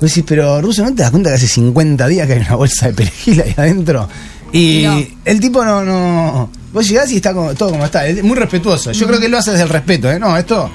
Vos 0.00 0.10
decís, 0.10 0.24
pero 0.26 0.60
ruso, 0.60 0.82
¿no 0.82 0.94
te 0.94 1.02
das 1.02 1.10
cuenta 1.10 1.30
que 1.30 1.36
hace 1.36 1.46
50 1.48 2.06
días 2.08 2.26
que 2.26 2.32
hay 2.34 2.40
una 2.40 2.54
bolsa 2.56 2.86
de 2.86 2.92
perejil 2.94 3.42
ahí 3.42 3.54
adentro? 3.56 4.08
Y 4.52 4.82
No. 4.84 5.02
el 5.24 5.40
tipo 5.40 5.64
no, 5.64 5.84
no. 5.84 6.50
Vos 6.72 6.88
llegás 6.88 7.10
y 7.12 7.16
está 7.16 7.32
como, 7.34 7.54
todo 7.54 7.70
como 7.72 7.84
está. 7.84 8.06
Es 8.06 8.22
muy 8.22 8.36
respetuoso. 8.36 8.92
Yo 8.92 9.06
creo 9.06 9.18
que 9.20 9.28
lo 9.28 9.38
hace 9.38 9.50
desde 9.50 9.64
el 9.64 9.68
respeto, 9.70 10.10
¿eh? 10.10 10.18
No, 10.18 10.36
esto 10.36 10.70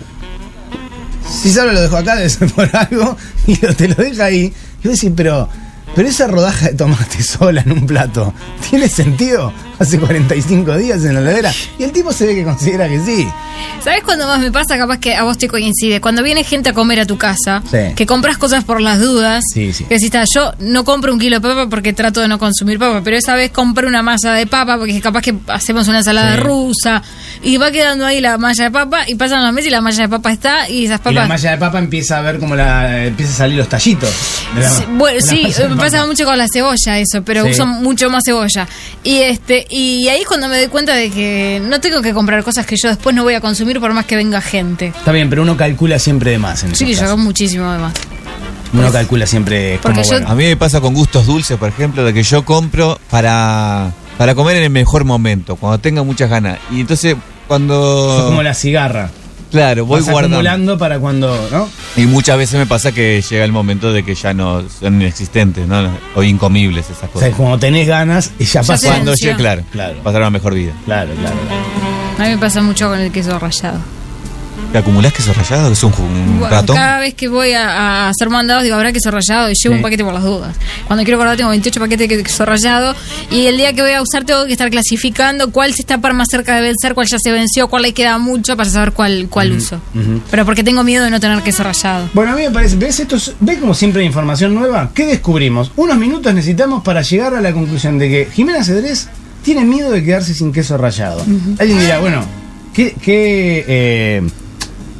si 1.42 1.52
solo 1.52 1.72
lo 1.72 1.82
dejo 1.82 1.96
acá 1.98 2.16
debe 2.16 2.30
ser 2.30 2.50
por 2.52 2.70
algo 2.76 3.16
y 3.48 3.56
lo- 3.66 3.74
te 3.74 3.88
lo 3.88 3.96
deja 3.96 4.26
ahí. 4.26 4.54
Y 4.84 4.88
vos 4.88 4.98
decís, 4.98 5.12
pero, 5.16 5.48
pero 5.96 6.08
esa 6.10 6.28
rodaja 6.28 6.68
de 6.68 6.74
tomate 6.74 7.24
sola 7.24 7.62
en 7.62 7.72
un 7.72 7.86
plato, 7.88 8.34
¿tiene 8.70 8.88
sentido? 8.90 9.54
Hace 9.82 9.98
45 9.98 10.78
días 10.78 11.04
en 11.06 11.16
la 11.16 11.22
heladera. 11.22 11.52
Y 11.80 11.84
el 11.84 11.92
tipo 11.92 12.14
se 12.14 12.28
ve 12.28 12.36
que 12.36 12.44
considera 12.44 12.88
que 12.88 13.00
sí. 13.00 13.28
¿Sabes 13.84 14.04
cuándo 14.04 14.28
más 14.28 14.40
me 14.40 14.52
pasa? 14.52 14.78
Capaz 14.78 15.00
que 15.00 15.16
a 15.16 15.24
vos 15.24 15.40
te 15.40 15.48
coincide. 15.48 16.00
Cuando 16.00 16.22
viene 16.22 16.44
gente 16.44 16.70
a 16.70 16.74
comer 16.74 17.00
a 17.00 17.06
tu 17.08 17.18
casa, 17.18 17.64
Sí. 17.72 17.96
que 17.96 18.06
compras 18.06 18.38
cosas 18.38 18.64
por 18.64 18.80
las 18.80 19.00
dudas. 19.00 19.44
Sí, 19.52 19.74
sí. 19.74 19.86
Que 19.86 19.96
decís, 19.96 20.14
"Ah, 20.14 20.24
yo 20.36 20.54
no 20.60 20.84
compro 20.84 21.12
un 21.12 21.20
kilo 21.20 21.38
de 21.40 21.42
papa 21.42 21.68
porque 21.68 21.94
trato 21.94 22.22
de 22.22 22.28
no 22.28 22.38
consumir 22.38 22.78
papa, 22.78 23.02
pero 23.04 23.18
esa 23.18 23.34
vez 23.34 23.50
compré 23.50 23.88
una 23.88 24.04
masa 24.04 24.34
de 24.34 24.46
papa 24.46 24.78
porque 24.78 25.02
capaz 25.02 25.22
que 25.24 25.34
hacemos 25.48 25.88
una 25.88 25.98
ensalada 26.00 26.36
rusa 26.38 27.02
y 27.42 27.58
va 27.58 27.72
quedando 27.72 28.06
ahí 28.06 28.22
la 28.22 28.38
malla 28.38 28.66
de 28.66 28.72
papa 28.72 29.06
y 29.08 29.16
pasan 29.16 29.44
los 29.44 29.52
meses 29.52 29.70
y 29.70 29.72
la 29.72 29.82
malla 29.82 30.04
de 30.04 30.10
papa 30.10 30.32
está 30.32 30.70
y 30.70 30.86
esas 30.86 30.98
Y 31.00 31.04
papas... 31.04 31.14
la 31.16 31.28
malla 31.28 31.52
de 31.52 31.58
papa 31.58 31.80
empieza 31.80 32.18
a 32.20 32.22
ver 32.22 32.38
como 32.40 32.56
la 32.56 33.06
empieza 33.08 33.34
a 33.34 33.36
salir 33.38 33.58
los 33.58 33.68
tallitos. 33.68 34.10
de 34.56 34.62
la- 34.62 34.70
Sí, 34.70 34.84
bueno, 34.92 35.20
sí, 35.22 35.48
me 35.70 35.76
pasa 35.76 36.06
mucho 36.06 36.24
con 36.26 36.38
la 36.38 36.46
cebolla 36.54 37.00
eso, 37.00 37.24
pero 37.24 37.46
uso 37.48 37.66
mucho 37.66 38.10
más 38.12 38.22
cebolla. 38.26 38.68
Y 39.04 39.18
este 39.20 39.66
y 39.72 40.08
ahí 40.10 40.22
es 40.22 40.28
cuando 40.28 40.48
me 40.48 40.58
doy 40.58 40.68
cuenta 40.68 40.94
de 40.94 41.10
que 41.10 41.62
no 41.66 41.80
tengo 41.80 42.02
que 42.02 42.14
comprar 42.14 42.44
cosas 42.44 42.66
que 42.66 42.76
yo 42.82 42.90
después 42.90 43.16
no 43.16 43.24
voy 43.24 43.34
a 43.36 43.42
consumir 43.42 43.80
por 43.80 43.94
más 43.94 44.06
que 44.06 44.16
venga 44.16 44.42
gente. 44.42 44.88
Está 44.88 45.12
bien, 45.12 45.30
pero 45.30 45.42
uno 45.42 45.56
calcula 45.58 45.98
siempre 45.98 46.32
de 46.32 46.38
más 46.38 46.64
en 46.64 46.76
Sí, 46.76 46.94
yo 46.94 47.18
muchísimo 47.18 47.66
además. 47.66 47.94
Uno 48.74 48.92
calcula 48.92 49.26
siempre 49.26 49.80
como 49.82 50.02
yo- 50.02 50.08
bueno. 50.10 50.28
A 50.30 50.36
mí 50.36 50.44
me 50.46 50.56
pasa 50.58 50.80
con 50.82 50.94
gustos 50.94 51.26
dulces, 51.26 51.58
por 51.58 51.70
ejemplo, 51.70 52.04
de 52.04 52.14
que 52.14 52.24
yo 52.24 52.46
compro 52.46 53.00
para, 53.10 53.92
para 54.18 54.36
comer 54.36 54.58
en 54.58 54.64
el 54.64 54.70
mejor 54.70 55.04
momento, 55.04 55.56
cuando 55.56 55.80
tenga 55.80 56.04
muchas 56.04 56.30
ganas. 56.30 56.60
Y 56.72 56.82
entonces, 56.82 57.14
Sos 57.14 57.22
cuando. 57.48 58.24
como 58.28 58.44
la 58.44 58.54
cigarra. 58.54 59.10
Claro, 59.52 59.86
voy 59.86 60.00
Vas 60.00 60.10
guardando. 60.10 60.38
acumulando 60.38 60.78
para 60.78 60.98
cuando, 61.00 61.48
¿no? 61.52 61.70
Y 61.98 62.06
muchas 62.08 62.38
veces 62.38 62.58
me 62.58 62.66
pasa 62.66 62.92
que 62.94 63.22
llega 63.22 63.44
el 63.46 63.52
momento 63.52 63.92
de 63.94 64.04
que 64.04 64.16
ya 64.16 64.34
no 64.34 64.64
son 64.80 64.96
inexistentes, 65.02 65.68
¿no? 65.68 65.90
O 66.16 66.24
incomibles 66.24 66.86
esas 66.86 66.98
O 66.98 67.00
sea, 67.02 67.10
cosas. 67.10 67.30
como 67.36 67.60
tenés 67.60 67.88
ganas 67.88 68.32
y 68.40 68.46
ya 68.46 68.62
Ya 68.62 68.68
pasa. 68.68 68.88
Cuando 68.88 69.14
llegue, 69.14 69.36
claro, 69.36 69.64
Claro. 69.72 69.96
pasar 70.04 70.22
una 70.22 70.30
mejor 70.30 70.54
vida. 70.56 70.72
Claro, 70.86 71.12
claro, 71.14 71.36
claro. 71.48 71.62
A 72.18 72.24
mí 72.24 72.30
me 72.30 72.38
pasa 72.38 72.62
mucho 72.62 72.88
con 72.90 73.00
el 73.00 73.12
queso 73.12 73.38
rallado. 73.38 73.80
¿Te 74.72 74.78
acumulás 74.78 75.12
queso 75.12 75.34
rallado? 75.34 75.68
¿Que 75.68 75.74
es 75.74 75.84
un, 75.84 75.94
un 76.00 76.40
Bueno, 76.40 76.56
ratón? 76.56 76.76
cada 76.78 77.00
vez 77.00 77.14
que 77.14 77.28
voy 77.28 77.52
a, 77.52 78.06
a 78.06 78.10
hacer 78.10 78.30
mandados 78.30 78.64
digo, 78.64 78.76
habrá 78.78 78.94
queso 78.94 79.12
rallado 79.12 79.50
y 79.50 79.54
llevo 79.54 79.74
Sí. 79.74 79.78
un 79.78 79.82
paquete 79.82 80.04
por 80.06 80.14
las 80.14 80.24
dudas. 80.24 80.56
Cuando 80.88 81.04
quiero 81.04 81.18
guardar 81.18 81.36
tengo 81.36 81.50
28 81.50 81.78
paquetes 81.80 82.08
de 82.10 82.24
queso 82.24 82.46
rallado 82.46 82.96
y 83.30 83.48
el 83.48 83.58
día 83.58 83.74
que 83.74 83.82
voy 83.82 83.92
a 83.92 84.02
usar 84.02 84.24
tengo 84.24 84.46
que 84.46 84.54
estar 84.54 84.70
clasificando 84.70 85.52
cuál 85.52 85.74
se 85.74 85.82
está 85.82 85.98
par 85.98 86.14
más 86.14 86.30
cerca 86.32 86.56
de 86.56 86.62
vencer, 86.62 86.94
cuál 86.94 87.06
ya 87.08 87.18
se 87.22 87.32
venció, 87.34 87.68
cuál 87.68 87.82
le 87.84 87.94
queda 87.94 88.18
mucho 88.18 88.56
para 88.56 88.70
saber 88.70 88.94
cuál, 88.94 89.28
cuál 89.30 89.52
uso. 89.52 89.82
Pero 90.32 90.46
porque 90.46 90.64
tengo 90.64 90.84
miedo 90.86 91.04
de 91.04 91.10
no 91.10 91.20
tener 91.20 91.42
queso 91.44 91.64
rallado. 91.64 92.08
Bueno, 92.14 92.32
a 92.32 92.36
mí 92.36 92.44
me 92.44 92.52
parece, 92.52 92.78
¿ves 92.78 92.98
esto? 93.02 93.18
es- 93.18 93.34
¿Ves 93.42 93.58
como 93.60 93.74
siempre 93.74 94.02
hay 94.02 94.08
información 94.08 94.56
nueva? 94.56 94.92
¿Qué 94.96 95.06
descubrimos? 95.06 95.72
Unos 95.76 95.98
minutos 95.98 96.34
necesitamos 96.34 96.82
para 96.82 97.02
llegar 97.02 97.36
a 97.36 97.42
la 97.42 97.52
conclusión 97.52 97.98
de 97.98 98.08
que 98.10 98.30
Jimena 98.34 98.64
Cedrés 98.64 99.10
tiene 99.44 99.66
miedo 99.66 99.92
de 99.92 100.02
quedarse 100.02 100.34
sin 100.34 100.54
queso 100.54 100.78
rallado. 100.78 101.26
Alguien 101.60 101.78
dirá, 101.80 102.00
bueno, 102.00 102.24
¿qué, 102.74 102.96
qué, 103.02 103.66
eh, 103.68 104.22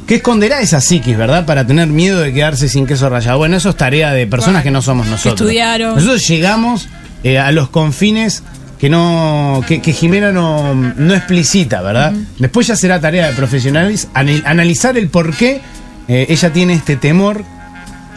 qué 0.06 0.16
esconderá 0.16 0.60
esa 0.60 0.80
psiquis, 0.80 1.16
verdad? 1.16 1.46
Para 1.46 1.66
tener 1.66 1.88
miedo 1.88 2.20
de 2.20 2.32
quedarse 2.32 2.68
sin 2.68 2.86
queso 2.86 3.08
rallado. 3.08 3.38
Bueno, 3.38 3.56
eso 3.56 3.70
es 3.70 3.76
tarea 3.76 4.12
de 4.12 4.26
personas 4.26 4.62
Bueno, 4.62 4.64
que 4.64 4.70
no 4.70 4.82
somos 4.82 5.06
nosotros. 5.06 5.40
estudiaron. 5.40 5.94
Nosotros 5.94 6.22
llegamos 6.28 6.88
eh, 7.24 7.38
a 7.38 7.52
los 7.52 7.68
confines 7.68 8.42
que 8.78 8.88
no 8.90 9.62
que, 9.66 9.80
que 9.80 9.92
Jimena 9.92 10.32
no, 10.32 10.74
no 10.74 11.14
explicita, 11.14 11.82
¿verdad? 11.82 12.12
Después 12.38 12.66
ya 12.66 12.74
será 12.76 13.00
tarea 13.00 13.28
de 13.28 13.32
profesionales 13.34 14.08
anal- 14.12 14.42
analizar 14.44 14.96
el 14.98 15.08
por 15.08 15.34
qué 15.36 15.60
eh, 16.08 16.26
ella 16.28 16.52
tiene 16.52 16.74
este 16.74 16.96
temor. 16.96 17.44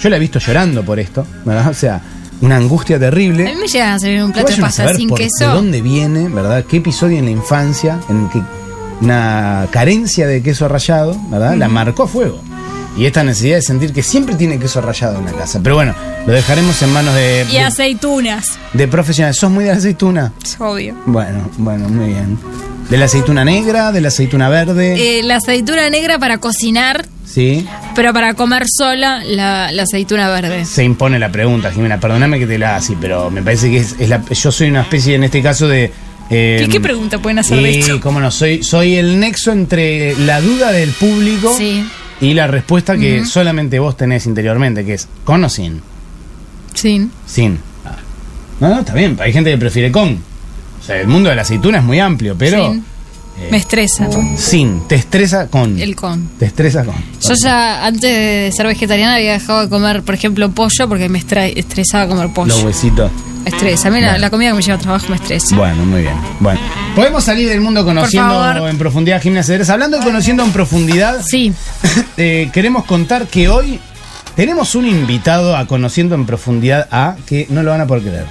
Yo 0.02 0.10
la 0.10 0.18
he 0.18 0.20
visto 0.20 0.40
llorando 0.40 0.84
por 0.84 1.00
esto, 1.00 1.26
¿verdad? 1.46 1.70
O 1.70 1.74
sea, 1.76 2.02
una 2.42 2.58
angustia 2.58 2.96
A 2.98 3.00
terrible. 3.00 3.44
mí 3.46 3.52
me 3.62 3.68
llegan 3.68 3.94
a 3.94 4.00
servir 4.00 4.24
un 4.24 4.32
plato 4.34 4.52
de 4.52 4.66
a 4.66 4.94
sin 4.96 5.08
por- 5.08 5.20
queso. 5.20 5.30
De 5.40 5.46
dónde 5.46 5.82
viene, 5.82 6.28
¿verdad? 6.30 6.66
¿Qué 6.68 6.78
episodio 6.78 7.20
en 7.20 7.26
la 7.26 7.32
infancia 7.32 8.00
en 8.10 8.28
que 8.30 8.42
una 9.02 9.68
carencia 9.72 10.28
de 10.28 10.42
queso 10.42 10.68
rallado, 10.68 11.16
¿verdad? 11.30 11.56
La 11.56 11.68
marcó 11.68 12.04
a 12.04 12.08
fuego. 12.08 12.40
Y 12.98 13.06
esta 13.06 13.24
necesidad 13.24 13.58
de 13.58 13.62
sentir 13.62 13.92
que 13.92 14.02
siempre 14.02 14.36
tiene 14.36 14.58
queso 14.58 14.80
rallado 14.80 15.20
en 15.20 15.26
la 15.26 15.34
casa. 15.34 15.60
Pero 15.62 15.76
bueno, 15.76 15.94
lo 16.26 16.32
dejaremos 16.32 16.82
en 16.82 16.94
manos 16.94 17.14
de, 17.14 17.46
Y 17.50 17.54
de, 17.56 17.60
aceitunas. 17.60 18.58
de 18.72 18.88
profesionales. 18.88 19.36
¿Sos 19.38 19.52
muy 19.52 19.66
de 19.66 19.72
la 19.72 19.78
aceituna? 19.78 20.32
Es 20.42 20.56
obvio. 20.60 20.96
Bueno, 21.06 21.50
bueno, 21.58 21.90
muy 21.90 22.08
bien. 22.08 22.40
¿De 22.90 22.98
la 22.98 23.06
aceituna 23.06 23.44
negra? 23.44 23.92
¿De 23.92 24.00
la 24.00 24.08
aceituna 24.08 24.48
verde? 24.48 25.20
Eh, 25.20 25.24
la 25.24 25.38
aceituna 25.38 25.90
negra 25.90 26.20
para 26.20 26.38
cocinar, 26.38 27.06
sí. 27.26 27.68
pero 27.96 28.14
para 28.14 28.34
comer 28.36 28.64
sola 28.68 29.22
la, 29.26 29.72
la 29.74 29.84
aceituna 29.84 30.30
verde. 30.30 30.64
Se 30.64 30.84
impone 30.86 31.20
la 31.20 31.30
pregunta, 31.32 31.72
Jimena. 31.72 32.00
Perdóname 32.00 32.40
que 32.40 32.48
te 32.48 32.58
la 32.58 32.68
haga 32.70 32.78
así, 32.78 32.96
pero 33.02 33.30
me 33.30 33.42
parece 33.42 33.70
que 33.72 33.78
es, 33.78 33.96
es 34.00 34.08
la- 34.08 34.24
yo 34.24 34.52
soy 34.54 34.70
una 34.70 34.82
especie, 34.84 35.16
en 35.16 35.26
este 35.26 35.42
caso, 35.42 35.68
de... 35.68 35.92
eh, 36.30 36.58
¿Qué, 36.62 36.70
qué 36.70 36.80
pregunta 36.80 37.20
pueden 37.20 37.40
hacer 37.40 37.62
de 37.62 37.80
esto? 37.80 38.00
cómo 38.02 38.20
no, 38.20 38.32
soy, 38.32 38.64
soy 38.64 38.96
el 38.96 39.20
nexo 39.20 39.52
entre 39.52 40.16
la 40.18 40.42
duda 40.42 40.72
del 40.72 40.90
público 40.92 41.54
Sí. 41.58 41.86
y 42.22 42.34
la 42.34 42.48
respuesta 42.48 42.98
que 42.98 43.26
solamente 43.26 43.80
vos 43.80 43.96
tenés 43.98 44.26
interiormente, 44.26 44.84
que 44.86 44.94
es 44.96 45.08
con 45.24 45.44
o 45.44 45.50
sin. 45.50 45.82
Sí. 46.74 47.10
Sin. 47.26 47.60
Ah. 47.86 47.96
No, 48.60 48.70
no, 48.70 48.80
está 48.80 48.94
bien, 48.94 49.18
hay 49.22 49.32
gente 49.34 49.52
que 49.52 49.58
prefiere 49.58 49.92
con. 49.92 50.20
O 50.82 50.84
sea, 50.86 51.00
el 51.02 51.08
mundo 51.08 51.30
de 51.30 51.36
la 51.36 51.42
aceituna 51.44 51.80
es 51.80 51.84
muy 51.84 52.00
amplio, 52.00 52.36
pero 52.38 52.72
Sin. 52.72 52.86
Eh, 53.40 53.50
Me 53.52 53.58
estresa. 53.58 54.08
sin, 54.38 54.88
te 54.88 54.96
estresa 54.96 55.48
con. 55.48 55.80
El 55.80 55.96
con. 55.96 56.30
Te 56.40 56.46
estresa 56.46 56.84
con. 56.84 56.96
Yo 57.22 57.34
ya 57.42 57.86
antes 57.86 58.02
de 58.02 58.52
ser 58.56 58.68
vegetariana 58.68 59.16
había 59.16 59.34
dejado 59.34 59.62
de 59.62 59.70
comer, 59.70 60.04
por 60.04 60.16
ejemplo, 60.16 60.50
pollo 60.52 60.88
porque 60.88 61.10
me 61.10 61.20
estresaba 61.20 62.08
comer 62.08 62.30
pollo. 62.34 62.54
Los 62.54 62.64
huesitos. 62.64 63.12
Estresa. 63.46 63.90
A 63.90 63.92
mí 63.92 64.02
la, 64.02 64.30
comida 64.30 64.50
que 64.50 64.56
me 64.56 64.62
lleva 64.64 64.78
a 64.78 64.80
trabajo 64.80 65.06
me 65.10 65.16
estresa. 65.18 65.56
Bueno, 65.56 65.86
muy 65.86 66.02
bien. 66.02 66.16
Bueno, 66.40 66.60
podemos 66.96 67.24
salir 67.24 67.48
del 67.48 67.62
mundo 67.62 67.86
conociendo 67.86 68.68
en 68.68 68.78
profundidad 68.78 69.22
Ceres. 69.44 69.70
Hablando 69.70 69.98
de 70.00 70.04
conociendo 70.04 70.44
en 70.44 70.52
profundidad, 70.52 71.22
Sí. 71.24 71.54
eh, 72.18 72.50
queremos 72.52 72.86
contar 72.86 73.28
que 73.28 73.48
hoy 73.50 73.80
tenemos 74.36 74.76
un 74.76 74.88
invitado 74.88 75.56
a 75.56 75.68
conociendo 75.68 76.16
en 76.16 76.26
profundidad 76.26 76.88
a 76.92 77.18
que 77.26 77.46
no 77.50 77.62
lo 77.64 77.72
van 77.72 77.82
a 77.82 77.88
poder 77.88 78.04
creer. 78.04 78.26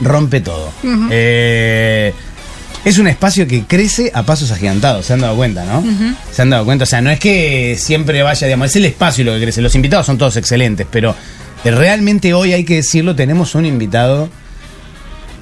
Rompe 0.00 0.40
todo. 0.40 0.70
Eh, 1.10 2.12
es 2.86 2.98
un 2.98 3.08
espacio 3.08 3.48
que 3.48 3.64
crece 3.64 4.12
a 4.14 4.22
pasos 4.22 4.52
agigantados, 4.52 5.06
se 5.06 5.12
han 5.12 5.18
dado 5.18 5.34
cuenta, 5.34 5.64
¿no? 5.64 5.82
Se 6.30 6.42
han 6.42 6.50
dado 6.50 6.64
cuenta, 6.64 6.84
o 6.84 6.86
sea, 6.86 7.00
no 7.00 7.10
es 7.10 7.18
que 7.18 7.76
siempre 7.76 8.22
vaya, 8.22 8.46
digamos, 8.46 8.70
es 8.70 8.76
el 8.76 8.84
espacio 8.84 9.24
lo 9.24 9.34
que 9.34 9.40
crece. 9.40 9.60
Los 9.60 9.74
invitados 9.74 10.06
son 10.06 10.18
todos 10.18 10.36
excelentes, 10.36 10.86
pero 10.88 11.12
eh, 11.64 11.72
realmente 11.72 12.32
hoy 12.32 12.52
hay 12.52 12.62
que 12.62 12.76
decirlo, 12.76 13.16
tenemos 13.16 13.56
un 13.56 13.66
invitado 13.66 14.28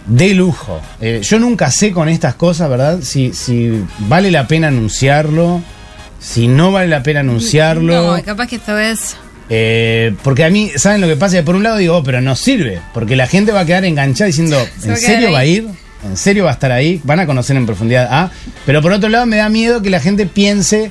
de 0.07 0.33
lujo. 0.33 0.81
Eh, 1.03 1.21
yo 1.23 1.39
nunca 1.39 1.71
sé 1.71 1.93
con 1.93 2.09
estas 2.09 2.35
cosas, 2.35 2.71
¿verdad? 2.71 3.01
Si, 3.03 3.35
si 3.35 3.79
vale 3.99 4.31
la 4.31 4.49
pena 4.49 4.69
anunciarlo, 4.69 5.63
si 6.19 6.49
no 6.49 6.73
vale 6.73 6.89
la 6.89 7.03
pena 7.03 7.21
anunciarlo. 7.21 8.17
No, 8.17 8.23
capaz 8.23 8.47
que 8.47 8.57
esta 8.57 8.73
vez. 8.73 9.17
Eh, 9.51 10.15
porque 10.23 10.45
a 10.45 10.49
mí, 10.49 10.71
¿saben 10.77 11.03
lo 11.03 11.09
que 11.09 11.17
pasa? 11.17 11.43
Por 11.43 11.57
un 11.57 11.63
lado 11.63 11.77
digo, 11.77 11.99
oh, 11.99 12.03
pero 12.03 12.23
no 12.23 12.37
sirve, 12.37 12.81
porque 12.95 13.17
la 13.17 13.27
gente 13.27 13.53
va 13.53 13.61
a 13.61 13.67
quedar 13.67 13.85
enganchada 13.85 14.29
diciendo, 14.29 14.67
¿en 14.83 14.97
serio 14.97 15.31
va 15.31 15.41
a 15.41 15.45
ir? 15.45 15.84
¿En 16.05 16.17
serio 16.17 16.45
va 16.45 16.51
a 16.51 16.55
estar 16.55 16.71
ahí? 16.73 17.01
Van 17.05 17.19
a 17.21 17.27
conocer 17.27 17.57
en 17.57 17.67
profundidad 17.67 18.09
A. 18.11 18.31
Pero 18.67 18.83
por 18.83 18.93
otro 18.93 19.09
lado 19.09 19.27
me 19.27 19.37
da 19.37 19.49
miedo 19.49 19.81
que 19.83 19.91
la 19.91 20.01
gente 20.01 20.27
piense, 20.27 20.91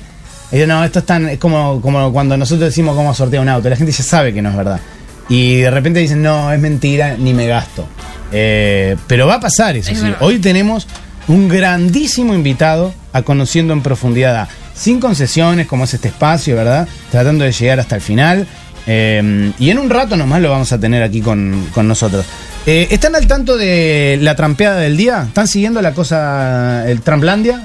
eh, 0.52 0.66
no, 0.66 0.84
esto 0.84 0.98
es 1.00 1.06
tan, 1.06 1.28
es 1.28 1.38
como, 1.38 1.80
como 1.80 2.12
cuando 2.12 2.36
nosotros 2.36 2.68
decimos 2.68 2.96
cómo 2.96 3.14
sortear 3.14 3.42
un 3.42 3.48
auto, 3.48 3.68
la 3.70 3.76
gente 3.76 3.92
ya 3.92 4.02
sabe 4.02 4.32
que 4.34 4.42
no 4.42 4.50
es 4.50 4.56
verdad. 4.56 4.80
Y 5.28 5.56
de 5.56 5.70
repente 5.70 6.00
dicen, 6.00 6.22
no, 6.22 6.52
es 6.52 6.60
mentira, 6.60 7.16
ni 7.18 7.32
me 7.32 7.46
gasto. 7.46 7.86
Eh, 8.32 8.96
pero 9.06 9.26
va 9.26 9.34
a 9.34 9.40
pasar 9.40 9.76
eso, 9.76 9.90
Es 9.90 9.98
sí. 9.98 10.04
verdad. 10.04 10.18
Hoy 10.20 10.38
tenemos 10.38 10.86
un 11.28 11.48
grandísimo 11.48 12.34
invitado 12.34 12.92
a 13.12 13.22
Conociendo 13.22 13.72
en 13.72 13.82
Profundidad 13.82 14.36
A. 14.36 14.48
Sin 14.74 15.00
concesiones, 15.00 15.66
como 15.66 15.84
es 15.84 15.94
este 15.94 16.08
espacio, 16.08 16.56
¿verdad? 16.56 16.88
Tratando 17.10 17.44
de 17.44 17.52
llegar 17.52 17.78
hasta 17.80 17.94
el 17.94 18.02
final. 18.02 18.46
Eh, 18.86 19.52
y 19.58 19.70
en 19.70 19.78
un 19.78 19.88
rato 19.88 20.16
nomás 20.16 20.42
lo 20.42 20.50
vamos 20.50 20.72
a 20.72 20.78
tener 20.78 21.02
aquí 21.02 21.20
con, 21.22 21.68
con 21.72 21.88
nosotros. 21.88 22.26
Eh, 22.66 22.88
¿Están 22.90 23.14
al 23.14 23.26
tanto 23.26 23.56
de 23.56 24.18
la 24.22 24.34
trampeada 24.36 24.78
del 24.80 24.96
día? 24.96 25.24
¿Están 25.28 25.46
siguiendo 25.48 25.82
la 25.82 25.92
cosa, 25.92 26.88
el 26.88 27.02
Tramplandia? 27.02 27.62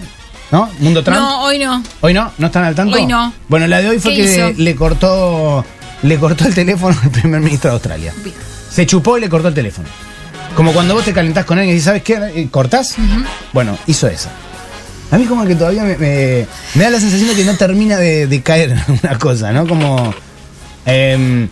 ¿No? 0.51 0.69
¿Mundo 0.79 1.03
Trump? 1.03 1.19
No, 1.19 1.43
hoy 1.43 1.59
no. 1.59 1.81
¿Hoy 2.01 2.13
no? 2.13 2.31
¿No 2.37 2.47
están 2.47 2.65
al 2.65 2.75
tanto? 2.75 2.95
Hoy 2.97 3.05
no. 3.05 3.31
Bueno, 3.47 3.67
la 3.67 3.81
de 3.81 3.89
hoy 3.89 3.99
fue 3.99 4.13
¿Qué 4.15 4.23
que 4.25 4.53
le 4.57 4.75
cortó 4.75 5.63
le 6.01 6.17
cortó 6.17 6.45
el 6.47 6.55
teléfono 6.55 6.97
al 7.03 7.11
primer 7.11 7.39
ministro 7.39 7.69
de 7.69 7.73
Australia. 7.75 8.13
Se 8.69 8.85
chupó 8.85 9.17
y 9.17 9.21
le 9.21 9.29
cortó 9.29 9.47
el 9.49 9.53
teléfono. 9.53 9.87
Como 10.55 10.73
cuando 10.73 10.95
vos 10.95 11.05
te 11.05 11.13
calentás 11.13 11.45
con 11.45 11.59
alguien 11.59 11.77
y 11.77 11.79
¿sabes 11.79 12.01
qué? 12.03 12.15
Eh, 12.35 12.47
¿Cortás? 12.51 12.95
Bueno, 13.53 13.77
hizo 13.87 14.07
esa. 14.07 14.29
A 15.11 15.17
mí 15.17 15.25
como 15.25 15.45
que 15.45 15.55
todavía 15.55 15.83
me, 15.83 15.97
me- 15.97 16.45
me 16.75 16.83
da 16.83 16.89
la 16.89 16.99
sensación 16.99 17.29
de 17.29 17.35
que 17.35 17.45
no 17.45 17.55
termina 17.55 17.97
de, 17.97 18.27
de 18.27 18.41
caer 18.41 18.75
una 19.03 19.17
cosa, 19.17 19.51
¿no? 19.51 19.65
Como... 19.67 20.13
em, 20.85 21.47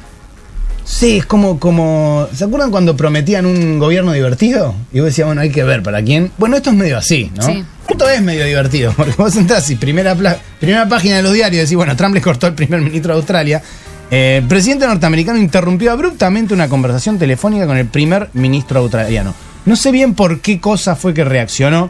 sí, 0.88 1.18
es 1.18 1.26
como, 1.26 1.60
como... 1.60 2.28
¿Se 2.34 2.46
acuerdan 2.46 2.72
cuando 2.72 2.96
prometían 2.96 3.46
un 3.46 3.78
gobierno 3.78 4.14
divertido? 4.14 4.74
Y 4.92 5.00
vos 5.00 5.08
decías, 5.08 5.28
bueno, 5.28 5.42
hay 5.42 5.52
que 5.52 5.64
ver 5.64 5.84
para 5.84 6.02
quién. 6.02 6.32
Bueno, 6.38 6.58
esto 6.58 6.70
es 6.72 6.76
medio 6.76 6.98
así, 6.98 7.32
¿no? 7.36 7.44
Sí. 7.44 7.64
Esto 7.88 8.10
es 8.10 8.22
medio 8.22 8.46
divertido, 8.46 8.94
porque 8.98 9.14
vos 9.18 9.36
entrás 9.36 9.70
y 9.70 9.76
primera, 9.76 10.16
primera 10.60 10.88
página 10.88 11.18
de 11.18 11.24
los 11.24 11.34
diarios 11.34 11.64
decís, 11.64 11.76
bueno, 11.76 11.96
Trump 11.96 12.16
le 12.16 12.22
cortó 12.22 12.48
el 12.48 12.54
primer 12.54 12.82
ministro 12.82 13.14
de 13.14 13.18
Australia. 13.20 13.62
Eh, 14.10 14.40
el 14.42 14.48
presidente 14.48 14.88
norteamericano 14.88 15.38
interrumpió 15.38 15.92
abruptamente 15.92 16.54
una 16.54 16.70
conversación 16.70 17.20
telefónica 17.20 17.68
con 17.68 17.78
el 17.78 17.88
primer 17.88 18.30
ministro 18.34 18.80
australiano. 18.80 19.34
No 19.66 19.76
sé 19.76 19.92
bien 19.92 20.14
por 20.16 20.40
qué 20.40 20.60
cosa 20.62 20.96
fue 20.96 21.14
que 21.14 21.26
reaccionó, 21.26 21.90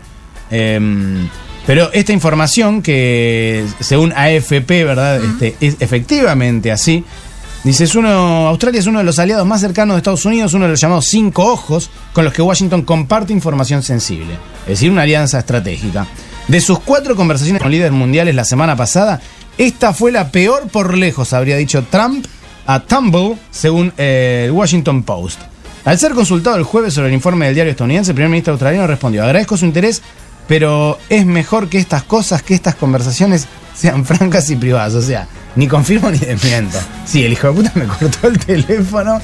eh, 0.50 0.80
pero 1.68 1.92
esta 1.92 2.14
información 2.14 2.82
que 2.82 3.66
según 3.82 4.14
AFP, 4.14 4.86
¿verdad? 4.86 5.22
Este, 5.24 5.56
es 5.60 5.76
efectivamente 5.82 6.72
así. 6.72 7.04
Dice, 7.68 7.84
es 7.84 7.96
uno, 7.96 8.48
Australia 8.48 8.80
es 8.80 8.88
uno 8.88 9.00
de 9.00 9.04
los 9.04 9.20
aliados 9.20 9.46
más 9.46 9.60
cercanos 9.60 9.96
de 9.96 9.98
Estados 9.98 10.24
Unidos, 10.24 10.54
uno 10.54 10.64
de 10.64 10.72
los 10.72 10.80
llamados 10.80 11.08
cinco 11.10 11.52
ojos, 11.52 11.90
con 12.14 12.24
los 12.24 12.34
que 12.34 12.42
Washington 12.42 12.84
comparte 12.84 13.34
información 13.34 13.84
sensible, 13.84 14.36
es 14.62 14.68
decir, 14.68 14.90
una 14.90 15.02
alianza 15.02 15.40
estratégica. 15.40 16.08
De 16.48 16.62
sus 16.62 16.80
cuatro 16.80 17.18
conversaciones 17.18 17.62
con 17.62 17.70
líderes 17.70 17.92
mundiales 17.92 18.34
la 18.36 18.46
semana 18.46 18.78
pasada, 18.78 19.20
esta 19.58 19.92
fue 19.92 20.14
la 20.14 20.32
peor 20.32 20.70
por 20.70 20.98
lejos, 20.98 21.34
habría 21.34 21.58
dicho 21.58 21.84
Trump 21.92 22.26
a 22.68 22.80
Tumble, 22.80 23.36
según 23.52 23.92
el 23.98 24.50
Washington 24.52 25.04
Post. 25.04 25.42
Al 25.84 26.00
ser 26.00 26.14
consultado 26.14 26.56
el 26.56 26.64
jueves 26.64 26.94
sobre 26.94 27.10
el 27.10 27.16
informe 27.16 27.48
del 27.48 27.56
diario 27.56 27.72
estadounidense, 27.72 28.12
el 28.12 28.16
primer 28.16 28.30
ministro 28.30 28.54
australiano 28.54 28.88
respondió, 28.88 29.26
agradezco 29.26 29.58
su 29.58 29.66
interés, 29.66 30.02
pero 30.48 30.98
es 31.10 31.26
mejor 31.26 31.68
que 31.68 31.80
estas 31.80 32.04
cosas, 32.04 32.44
que 32.44 32.54
estas 32.54 32.76
conversaciones 32.76 33.46
sean 33.76 34.06
francas 34.06 34.50
y 34.52 34.56
privadas. 34.56 34.94
O 34.94 35.02
sea, 35.02 35.28
ni 35.58 35.67
confirmo 35.67 36.10
ni 36.10 36.20
desmiento. 36.20 36.78
Sí, 37.06 37.26
el 37.26 37.34
hijo 37.34 37.48
de 37.48 37.54
puta 37.54 37.72
me 37.76 37.86
cortó 37.86 38.28
el 38.30 38.39
teléfono. 38.39 39.20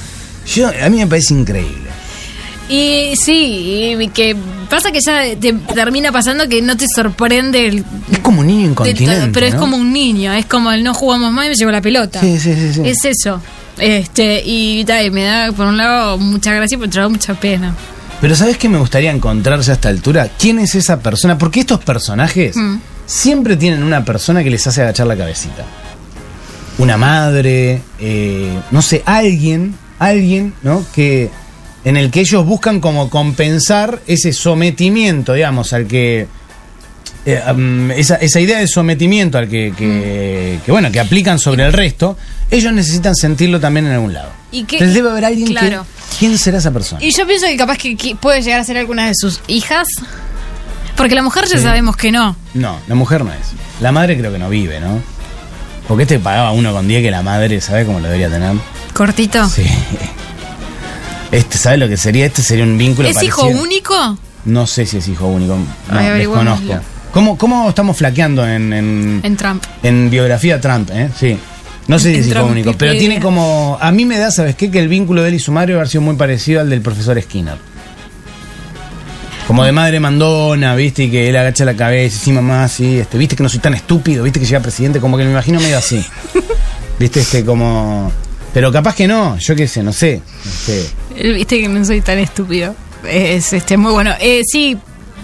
Yo, 0.46 0.68
a 0.68 0.90
mí 0.90 0.98
me 0.98 1.08
parece 1.08 1.34
increíble. 1.34 1.90
Y 2.70 3.14
sí, 3.18 3.96
y 4.00 4.08
que 4.10 4.36
pasa 4.70 4.92
que 4.92 5.00
ya 5.06 5.22
te 5.40 5.54
termina 5.74 6.12
pasando 6.12 6.48
que 6.48 6.62
no 6.62 6.76
te 6.78 6.86
sorprende 6.94 7.68
el. 7.68 7.86
Es 8.12 8.20
como 8.20 8.40
un 8.42 8.48
niño 8.48 8.70
incontinente. 8.70 9.30
pero 9.34 9.46
es 9.46 9.54
¿no? 9.54 9.60
como 9.60 9.78
un 9.78 9.92
niño, 9.92 10.34
es 10.34 10.46
como 10.46 10.72
el 10.72 10.84
no 10.84 10.94
jugamos 10.94 11.32
más 11.32 11.46
y 11.46 11.50
me 11.50 11.56
llevo 11.56 11.72
la 11.72 11.82
pelota. 11.82 12.20
Sí, 12.22 12.40
sí, 12.40 12.54
sí. 12.56 12.74
sí. 12.74 12.82
Es 12.86 12.98
eso. 13.04 13.42
Este, 13.78 14.42
y, 14.46 14.82
y 14.88 15.10
me 15.12 15.24
da 15.24 15.52
por 15.52 15.68
un 15.68 15.78
lado 15.78 16.18
mucha 16.18 16.54
gracia, 16.54 16.78
pero 16.78 16.80
por 16.80 16.88
otro 16.88 17.02
lado 17.02 17.10
mucha 17.10 17.34
pena. 17.34 17.76
Pero 18.22 18.36
¿sabes 18.36 18.58
qué 18.58 18.70
me 18.70 18.78
gustaría 18.78 19.12
encontrarse 19.12 19.72
a 19.72 19.74
esta 19.74 19.90
altura? 19.90 20.30
¿Quién 20.40 20.60
es 20.60 20.74
esa 20.76 21.00
persona? 21.02 21.38
Porque 21.38 21.60
estos 21.60 21.84
personajes 21.84 22.56
Mm. 22.56 22.78
siempre 23.06 23.58
tienen 23.58 23.84
una 23.84 24.06
persona 24.06 24.42
que 24.44 24.50
les 24.50 24.66
hace 24.66 24.82
agachar 24.82 25.08
la 25.08 25.18
cabecita. 25.18 25.66
Una 26.78 26.98
madre, 26.98 27.82
eh, 28.00 28.58
no 28.72 28.82
sé, 28.82 29.04
alguien, 29.06 29.76
alguien, 30.00 30.54
¿no? 30.64 30.84
Que 30.94 31.30
en 31.86 31.98
el 31.98 32.10
que 32.12 32.22
ellos 32.22 32.46
buscan 32.46 32.80
como 32.80 33.10
compensar 33.10 34.02
ese 34.08 34.34
sometimiento, 34.34 35.34
digamos, 35.34 35.72
al 35.74 35.86
que 35.86 36.28
eh, 37.26 37.42
um, 37.54 37.92
esa, 37.92 38.16
esa 38.16 38.40
idea 38.40 38.58
de 38.60 38.68
sometimiento 38.68 39.38
al 39.38 39.48
que, 39.48 39.74
que, 39.78 40.60
que, 40.66 40.72
bueno 40.72 40.92
que 40.92 41.00
aplican 41.00 41.40
sobre 41.40 41.66
el 41.66 41.74
resto, 41.74 42.18
ellos 42.50 42.74
necesitan 42.74 43.16
sentirlo 43.16 43.60
también 43.60 43.86
en 43.86 43.94
algún 43.94 44.14
lado. 44.14 44.30
¿Y 44.52 44.64
qué- 44.64 44.78
Entonces 44.78 44.96
debe 44.96 45.10
haber 45.12 45.26
alguien 45.26 45.48
claro. 45.50 45.86
que 46.12 46.18
¿quién 46.20 46.38
será 46.38 46.58
esa 46.58 46.72
persona? 46.72 47.04
Y 47.04 47.12
yo 47.12 47.26
pienso 47.28 47.46
que 47.48 47.56
capaz 47.58 47.78
que, 47.78 47.96
que 47.96 48.16
puede 48.16 48.42
llegar 48.42 48.60
a 48.60 48.64
ser 48.64 48.78
alguna 48.78 49.08
de 49.08 49.14
sus 49.16 49.42
hijas. 49.48 49.88
Porque 50.96 51.16
la 51.16 51.24
mujer 51.24 51.46
ya 51.46 51.58
Sí. 51.58 51.64
sabemos 51.64 51.96
que 51.98 52.12
no. 52.12 52.36
No, 52.54 52.80
la 52.88 52.94
mujer 52.96 53.24
no 53.26 53.32
es. 53.32 53.40
La 53.82 53.92
madre 53.92 54.16
creo 54.18 54.32
que 54.32 54.38
no 54.38 54.48
vive, 54.50 54.80
¿no? 54.80 55.02
Porque 55.88 56.04
este 56.04 56.20
pagaba 56.20 56.52
uno 56.52 56.72
con 56.72 56.88
10 56.88 57.04
que 57.04 57.12
la 57.12 57.22
madre, 57.22 57.60
¿sabe 57.62 57.86
cómo 57.86 58.00
lo 58.00 58.06
debería 58.06 58.30
tener? 58.30 58.56
Cortito. 58.94 59.48
Sí. 59.50 59.66
Este, 61.32 61.58
¿sabe 61.58 61.78
lo 61.78 61.90
que 61.90 61.98
sería? 61.98 62.26
Este 62.26 62.42
sería 62.44 62.64
un 62.64 62.78
vínculo 62.78 63.08
¿Es 63.10 63.22
hijo 63.24 63.46
único? 63.48 64.18
No 64.46 64.68
sé 64.68 64.86
si 64.86 64.98
es 64.98 65.08
hijo 65.08 65.28
único. 65.28 65.56
No, 65.56 65.98
Ay, 65.98 66.20
desconozco. 66.20 66.76
¿Cómo, 67.12 67.38
¿Cómo 67.38 67.70
estamos 67.70 67.98
flaqueando 67.98 68.48
en, 68.48 68.72
en, 68.74 69.22
En 69.24 69.38
Trump. 69.38 69.64
en 69.84 70.10
biografía 70.10 70.60
Trump, 70.62 70.90
eh? 70.92 71.10
Sí. 71.18 71.38
No 71.88 72.00
sé 72.00 72.14
si 72.14 72.20
es 72.22 72.28
hijo 72.28 72.46
único, 72.46 72.74
pero 72.74 72.94
tiene 72.94 73.20
como... 73.20 73.78
A 73.82 73.92
mí 73.92 74.06
me 74.06 74.18
da, 74.18 74.32
¿sabes 74.32 74.56
qué? 74.56 74.72
Que 74.72 74.80
el 74.80 74.88
vínculo 74.88 75.22
de 75.22 75.30
él 75.30 75.36
y 75.36 75.40
su 75.40 75.52
madre 75.52 75.74
haber 75.76 75.90
sido 75.90 76.02
muy 76.02 76.16
parecido 76.16 76.62
al 76.62 76.70
del 76.70 76.82
profesor 76.82 77.22
Skinner. 77.22 77.58
Como 79.48 79.64
de 79.66 79.72
madre 79.72 80.00
mandona, 80.00 80.76
¿viste? 80.76 81.04
Y 81.04 81.12
que 81.12 81.30
él 81.30 81.36
agacha 81.36 81.66
la 81.66 81.76
cabeza 81.76 82.18
sí, 82.18 82.32
mamá, 82.32 82.68
sí, 82.68 83.00
este, 83.00 83.18
¿viste 83.18 83.36
que 83.36 83.44
no 83.44 83.50
soy 83.50 83.60
tan 83.60 83.74
estúpido? 83.74 84.24
¿Viste 84.24 84.40
que 84.40 84.46
llega 84.46 84.62
presidente? 84.62 85.00
Como 85.00 85.18
que 85.18 85.26
me 85.26 85.32
imagino 85.32 85.60
medio 85.60 85.78
así. 85.78 86.04
¿Viste? 87.00 87.20
Este, 87.20 87.44
como... 87.44 88.12
Pero 88.54 88.72
capaz 88.72 88.96
que 88.96 89.08
no, 89.08 89.38
yo 89.38 89.56
qué 89.56 89.68
sé, 89.68 89.84
no 89.84 89.92
sé. 89.92 90.22
Este, 90.46 91.34
Viste 91.34 91.60
que 91.60 91.68
no 91.68 91.84
soy 91.84 92.02
tan 92.02 92.20
estúpido. 92.20 92.76
Es 93.08 93.52
este 93.52 93.78
muy 93.78 93.92
bueno. 93.92 94.12
Eh, 94.20 94.42
sí. 94.46 94.78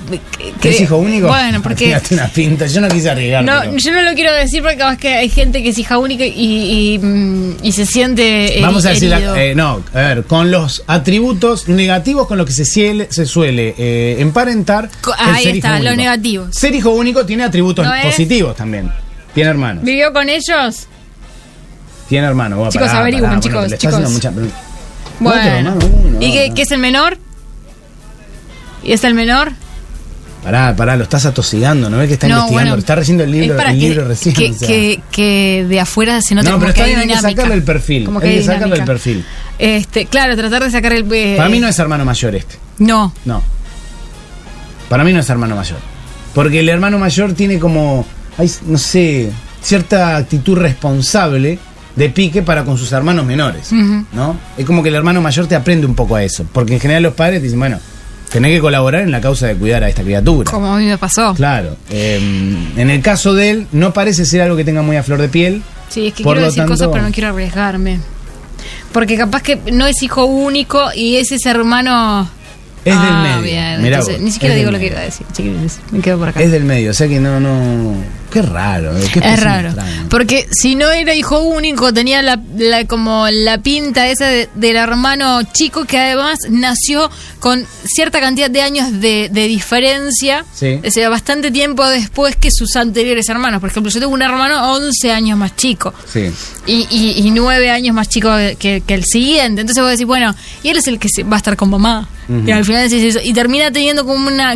Que- 0.09 0.51
¿que 0.59 0.69
¿Es 0.69 0.81
hijo 0.81 0.97
único? 0.97 1.27
Bueno, 1.27 1.61
porque. 1.61 1.85
Tiraste 1.85 2.15
una 2.15 2.27
pinta, 2.27 2.65
yo 2.67 2.81
no 2.81 2.87
quise 2.89 3.09
arriesgar. 3.09 3.43
No, 3.43 3.59
pero- 3.61 3.77
yo 3.77 3.91
no 3.93 4.01
lo 4.01 4.13
quiero 4.13 4.33
decir 4.33 4.61
porque 4.61 4.77
capaz 4.77 4.97
que 4.97 5.13
hay 5.15 5.29
gente 5.29 5.61
que 5.63 5.69
es 5.69 5.77
hija 5.77 5.97
única 5.97 6.25
y, 6.25 6.93
y, 6.95 6.99
mm, 6.99 7.57
y 7.63 7.71
se 7.71 7.85
siente. 7.85 8.57
Vamos 8.61 8.85
a 8.85 8.89
decir, 8.89 9.11
eh, 9.13 9.53
no, 9.55 9.83
a 9.93 9.97
ver, 9.99 10.23
con 10.25 10.51
los 10.51 10.83
atributos 10.87 11.67
negativos 11.67 12.27
con 12.27 12.37
los 12.37 12.47
que 12.47 12.53
se, 12.53 12.63
ciele- 12.63 13.07
se 13.09 13.25
suele 13.25 13.75
eh, 13.77 14.17
emparentar. 14.19 14.89
Co- 15.01 15.13
el 15.13 15.35
ahí 15.35 15.43
ser 15.43 15.55
está, 15.55 15.79
lo 15.79 15.95
negativo. 15.95 16.47
Ser 16.51 16.73
hijo 16.75 16.89
único 16.91 17.25
tiene 17.25 17.43
atributos 17.43 17.87
positivos 18.03 18.55
también. 18.55 18.91
Tiene 19.33 19.49
hermanos. 19.51 19.83
¿Vivió 19.83 20.11
con 20.11 20.27
ellos? 20.27 20.87
Tiene 22.09 22.25
hermano. 22.27 22.55
Bueno, 22.55 22.71
Chicos, 22.71 22.87
pará, 22.87 22.99
averigüen, 23.01 23.29
pará, 23.29 23.39
chicos, 23.41 23.59
bueno, 23.61 23.77
chicos. 23.77 24.11
mucha- 24.11 24.31
Bueno. 24.31 24.51
Otro, 25.39 25.51
hermano, 25.51 25.79
uno, 26.05 26.17
¿Y 26.21 26.31
qué, 26.31 26.49
no. 26.49 26.55
qué 26.55 26.61
es 26.63 26.71
el 26.71 26.79
menor? 26.79 27.17
¿Y 28.83 28.93
es 28.93 29.03
el 29.03 29.13
menor? 29.13 29.51
Pará, 30.43 30.73
pará, 30.73 30.95
lo 30.95 31.03
estás 31.03 31.25
atosigando, 31.25 31.89
¿no 31.89 31.97
ves 31.97 32.07
que 32.07 32.13
está 32.13 32.27
no, 32.27 32.35
investigando? 32.35 32.69
bueno. 32.71 32.79
está 32.79 32.95
leyendo 32.95 33.23
el 33.25 33.31
libro, 33.31 33.59
el 33.59 33.65
que, 33.65 33.73
libro 33.73 34.07
recién. 34.07 34.33
Que, 34.35 34.51
o 34.51 34.53
sea. 34.53 34.67
que, 34.69 35.01
que 35.11 35.65
de 35.67 35.79
afuera 35.81 36.21
se 36.21 36.33
nota 36.33 36.49
No, 36.49 36.55
como 36.55 36.61
pero 36.67 36.73
que 36.75 36.79
está 36.81 36.87
bien, 36.87 36.99
hay 37.09 37.15
que 37.15 37.21
sacarle 37.21 37.53
el 37.55 37.63
perfil, 37.63 38.05
Como 38.05 38.19
que 38.21 38.27
hay 38.27 38.33
hay 38.33 38.39
que 38.39 38.45
sacarle 38.45 38.75
el 38.77 38.85
perfil. 38.85 39.25
Este, 39.59 40.05
claro, 40.05 40.37
tratar 40.37 40.63
de 40.63 40.71
sacar 40.71 40.93
el... 40.93 41.05
eh, 41.13 41.35
Para 41.35 41.49
mí 41.49 41.59
no 41.59 41.67
es 41.67 41.77
hermano 41.77 42.05
mayor 42.05 42.35
este. 42.35 42.55
No. 42.77 43.13
No. 43.25 43.43
Para 44.87 45.03
mí 45.03 45.11
no 45.13 45.19
es 45.19 45.29
hermano 45.29 45.55
mayor. 45.55 45.79
Porque 46.33 46.61
el 46.61 46.69
hermano 46.69 46.97
mayor 46.99 47.33
tiene 47.33 47.59
como, 47.59 48.05
hay, 48.37 48.49
no 48.65 48.77
sé, 48.77 49.31
cierta 49.61 50.15
actitud 50.15 50.57
responsable 50.57 51.59
de 51.95 52.09
pique 52.09 52.41
para 52.43 52.63
con 52.63 52.77
sus 52.77 52.91
hermanos 52.93 53.25
menores. 53.25 53.71
¿No? 53.73 54.37
Es 54.57 54.65
como 54.65 54.81
que 54.81 54.89
el 54.89 54.95
hermano 54.95 55.21
mayor 55.21 55.47
te 55.47 55.55
aprende 55.55 55.85
un 55.85 55.95
poco 55.95 56.15
a 56.15 56.23
eso. 56.23 56.45
Porque 56.53 56.75
en 56.75 56.79
general 56.79 57.03
los 57.03 57.13
padres 57.13 57.43
dicen, 57.43 57.59
bueno, 57.59 57.77
tenés 58.31 58.51
que 58.51 58.59
colaborar 58.61 59.01
en 59.01 59.11
la 59.11 59.21
causa 59.21 59.47
de 59.47 59.55
cuidar 59.55 59.83
a 59.83 59.89
esta 59.89 60.03
criatura. 60.03 60.49
Como 60.49 60.67
a 60.73 60.77
mí 60.77 60.85
me 60.85 60.97
pasó. 60.97 61.33
Claro. 61.33 61.75
eh, 61.89 62.19
en 62.77 62.89
el 62.89 63.01
caso 63.01 63.33
de 63.33 63.49
él, 63.51 63.67
no 63.71 63.93
parece 63.93 64.25
ser 64.25 64.41
algo 64.41 64.55
que 64.55 64.63
tenga 64.63 64.81
muy 64.81 64.95
a 64.97 65.03
flor 65.03 65.19
de 65.21 65.29
piel. 65.29 65.61
Sí, 65.89 66.07
es 66.07 66.13
que 66.13 66.23
Por 66.23 66.35
quiero 66.35 66.47
decir 66.47 66.61
tanto- 66.61 66.73
cosas, 66.73 66.89
pero 66.91 67.03
no 67.03 67.11
quiero 67.11 67.29
arriesgarme. 67.29 67.99
Porque 68.91 69.17
capaz 69.17 69.41
que 69.41 69.57
no 69.71 69.85
es 69.87 70.01
hijo 70.03 70.25
único 70.25 70.79
y 70.95 71.15
es 71.17 71.31
ese 71.31 71.49
hermano... 71.49 72.29
Es 72.85 72.95
del 72.97 73.09
Ah, 73.11 73.23
medio. 73.23 73.41
bien. 73.41 73.85
Entonces, 73.85 74.15
vos, 74.15 74.23
ni 74.23 74.31
siquiera 74.31 74.55
digo 74.55 74.67
del 74.67 74.73
lo 74.75 74.79
que 74.79 74.87
iba 74.87 74.99
a 74.99 75.03
decir, 75.03 75.27
chiquilines. 75.33 75.79
Me 75.91 75.99
quedo 75.99 76.17
por 76.17 76.29
acá. 76.29 76.41
Es 76.41 76.49
del 76.51 76.63
medio, 76.63 76.91
o 76.91 76.93
sea 76.93 77.07
que 77.09 77.19
no, 77.19 77.39
no. 77.39 77.93
Qué 78.31 78.41
raro. 78.41 78.95
eh, 78.97 79.09
qué 79.11 79.19
Es 79.19 79.39
raro. 79.41 79.73
Porque 80.09 80.47
si 80.51 80.75
no 80.75 80.89
era 80.91 81.15
hijo 81.15 81.39
único, 81.39 81.91
tenía 81.93 82.21
la, 82.21 82.39
la- 82.57 82.85
como 82.85 83.27
la 83.31 83.57
pinta 83.57 84.07
esa 84.07 84.25
de- 84.27 84.49
del 84.55 84.75
hermano 84.75 85.41
chico 85.51 85.85
que 85.85 85.97
además 85.97 86.37
nació 86.49 87.09
con 87.39 87.65
cierta 87.85 88.19
cantidad 88.19 88.49
de 88.51 88.61
años 88.61 88.99
de, 89.01 89.29
de 89.31 89.47
diferencia. 89.47 90.45
Sí. 90.53 90.79
O 90.85 90.91
sea, 90.91 91.09
bastante 91.09 91.49
tiempo 91.51 91.87
después 91.87 92.35
que 92.35 92.49
sus 92.51 92.75
anteriores 92.75 93.27
hermanos. 93.29 93.59
Por 93.61 93.69
ejemplo, 93.69 93.91
yo 93.91 93.99
tengo 93.99 94.13
un 94.13 94.21
hermano 94.21 94.73
11 94.73 95.11
años 95.11 95.37
más 95.37 95.55
chico. 95.55 95.93
Sí. 96.11 96.29
Y, 96.67 96.85
y, 96.89 97.27
y 97.27 97.31
nueve 97.31 97.71
años 97.71 97.95
más 97.95 98.09
chico 98.09 98.29
que, 98.59 98.81
que 98.85 98.93
el 98.93 99.05
siguiente. 99.05 99.61
Entonces 99.61 99.81
vos 99.81 99.91
decís, 99.91 100.05
bueno, 100.05 100.35
y 100.63 100.69
él 100.69 100.77
es 100.77 100.87
el 100.87 100.99
que 100.99 101.07
va 101.23 101.35
a 101.35 101.39
estar 101.39 101.55
con 101.57 101.69
mamá. 101.69 102.07
Y 102.45 102.51
al 102.51 102.63
final 102.63 102.87
decís 102.87 103.03
eso. 103.15 103.19
Y 103.23 103.33
termina 103.33 103.71
teniendo 103.71 104.05
como 104.05 104.27
una 104.27 104.55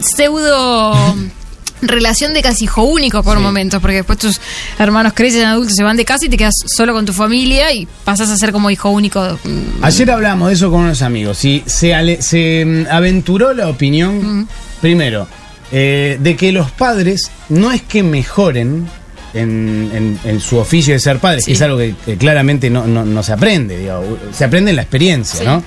pseudo 0.00 0.94
relación 1.82 2.34
de 2.34 2.42
casi 2.42 2.64
hijo 2.64 2.82
único 2.82 3.22
por 3.22 3.36
Sí. 3.38 3.42
momentos, 3.42 3.80
porque 3.80 3.96
después 3.96 4.18
tus 4.18 4.40
hermanos 4.78 5.12
crecen 5.14 5.44
adultos, 5.44 5.74
se 5.76 5.82
van 5.84 5.96
de 5.96 6.04
casa 6.04 6.26
y 6.26 6.28
te 6.28 6.36
quedas 6.36 6.54
solo 6.66 6.92
con 6.92 7.04
tu 7.06 7.12
familia 7.12 7.72
y 7.72 7.86
pasas 8.04 8.30
a 8.30 8.36
ser 8.36 8.52
como 8.52 8.70
hijo 8.70 8.90
único. 8.90 9.20
mm, 9.44 9.82
Ayer 9.84 10.10
hablamos 10.10 10.48
de 10.48 10.54
eso 10.54 10.70
con 10.70 10.80
unos 10.80 11.02
amigos 11.02 11.44
y 11.44 11.62
se, 11.66 11.94
ale- 11.94 12.20
se 12.22 12.64
mm, 12.66 12.86
aventuró 12.90 13.52
la 13.52 13.68
opinión, 13.68 14.48
primero, 14.80 15.26
eh, 15.70 16.18
de 16.20 16.36
que 16.36 16.50
los 16.52 16.70
padres 16.70 17.30
no 17.50 17.70
es 17.72 17.82
que 17.82 18.02
mejoren 18.02 18.86
en, 19.34 19.90
en- 19.94 20.18
en 20.24 20.40
su 20.40 20.56
oficio 20.56 20.94
de 20.94 21.00
ser 21.00 21.18
padres, 21.18 21.44
Sí. 21.44 21.50
que 21.50 21.56
es 21.56 21.62
algo 21.62 21.76
que, 21.78 21.94
que 22.04 22.16
claramente 22.16 22.70
no, 22.70 22.86
no- 22.86 23.04
no 23.04 23.22
se 23.22 23.32
aprende, 23.32 23.78
digo, 23.78 24.18
se 24.32 24.44
aprende 24.44 24.70
en 24.70 24.76
la 24.76 24.82
experiencia, 24.82 25.40
Sí. 25.40 25.44
¿no? 25.44 25.62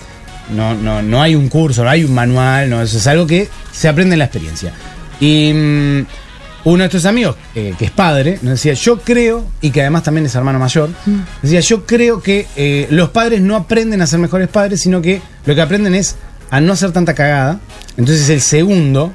No, 0.50 0.74
no, 0.74 1.02
no 1.02 1.21
hay 1.21 1.36
un 1.36 1.47
curso, 1.47 1.84
no 1.84 1.89
hay 1.89 2.04
un 2.04 2.13
manual, 2.13 2.69
no, 2.69 2.82
eso 2.82 2.97
es 2.97 3.08
algo 3.08 3.26
que 3.28 3.47
se 3.71 3.88
aprende 3.88 4.15
en 4.15 4.19
la 4.19 4.26
experiencia. 4.26 4.74
Y 5.21 5.53
mm, 5.53 6.05
uno 6.65 6.73
de 6.73 6.77
nuestros 6.77 7.05
amigos, 7.05 7.38
eh, 7.55 7.73
que 7.79 7.86
es 7.86 7.91
padre, 7.91 8.38
nos 8.41 8.51
decía, 8.55 8.73
yo 8.73 8.99
creo, 8.99 9.45
y 9.62 9.71
que 9.71 9.79
además 9.81 10.03
también 10.03 10.25
es 10.25 10.36
hermano 10.36 10.60
mayor, 10.60 10.89
decía, 11.41 11.62
yo 11.62 11.86
creo 11.86 12.21
que 12.21 12.45
eh, 12.57 12.88
los 12.91 13.10
padres 13.12 13.39
no 13.41 13.55
aprenden 13.55 14.01
a 14.01 14.07
ser 14.07 14.19
mejores 14.19 14.49
padres, 14.49 14.81
sino 14.81 15.01
que 15.01 15.21
lo 15.45 15.55
que 15.55 15.62
aprenden 15.62 15.95
es 15.95 16.17
a 16.49 16.60
no 16.60 16.73
hacer 16.73 16.91
tanta 16.91 17.13
cagada. 17.15 17.60
Entonces 17.97 18.27
el 18.29 18.41
segundo 18.41 19.13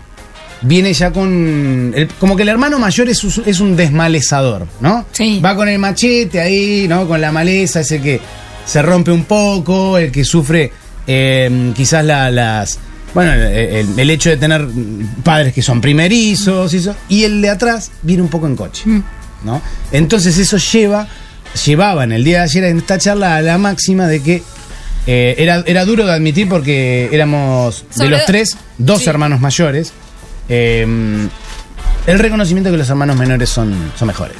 viene 0.62 0.92
ya 0.94 1.12
con... 1.12 1.92
el- 1.94 2.08
como 2.18 2.34
que 2.34 2.42
el 2.42 2.48
hermano 2.48 2.78
mayor 2.78 3.08
es, 3.10 3.22
un- 3.22 3.42
es 3.46 3.60
un 3.60 3.76
desmalezador, 3.76 4.66
¿no? 4.80 5.04
Sí. 5.12 5.38
Va 5.44 5.54
con 5.54 5.68
el 5.68 5.78
machete 5.78 6.40
ahí, 6.40 6.86
¿no? 6.88 7.06
Con 7.06 7.20
la 7.20 7.30
maleza, 7.30 7.80
ese 7.80 8.00
que 8.00 8.20
se 8.64 8.80
rompe 8.82 9.12
un 9.12 9.24
poco, 9.24 9.98
el 9.98 10.10
que 10.10 10.24
sufre 10.24 10.72
eh, 11.06 11.72
quizás 11.76 12.04
la- 12.04 12.30
las... 12.30 12.78
Bueno, 13.14 13.32
el, 13.32 14.10
hecho 14.10 14.28
de 14.30 14.36
tener 14.36 14.66
padres 15.24 15.54
que 15.54 15.62
son 15.62 15.80
primerizos 15.80 16.74
y 16.74 16.76
eso, 16.78 16.94
y 17.08 17.24
el 17.24 17.40
de 17.40 17.48
atrás 17.50 17.90
viene 18.02 18.22
un 18.22 18.28
poco 18.28 18.46
en 18.46 18.56
coche, 18.56 18.84
¿no? 19.42 19.62
Entonces 19.90 20.36
eso 20.36 20.58
lleva, 20.58 21.08
llevaba 21.64 22.04
en 22.04 22.12
el 22.12 22.24
día 22.24 22.38
de 22.38 22.44
ayer 22.44 22.64
en 22.64 22.78
esta 22.78 22.98
charla 22.98 23.36
a 23.36 23.42
la 23.42 23.56
máxima 23.56 24.06
de 24.06 24.22
que 24.22 24.42
eh, 25.06 25.34
era, 25.38 25.62
era 25.66 25.84
duro 25.86 26.04
de 26.04 26.12
admitir 26.12 26.48
porque 26.48 27.08
éramos 27.10 27.84
de 27.96 28.08
los 28.10 28.24
tres, 28.26 28.56
dos 28.76 29.02
Sí. 29.02 29.08
hermanos 29.08 29.40
mayores. 29.40 29.92
eh, 30.48 31.28
el 32.06 32.18
reconocimiento 32.20 32.68
de 32.70 32.74
que 32.74 32.78
los 32.78 32.88
hermanos 32.90 33.16
menores 33.16 33.48
son, 33.48 33.74
son 33.98 34.06
mejores. 34.08 34.36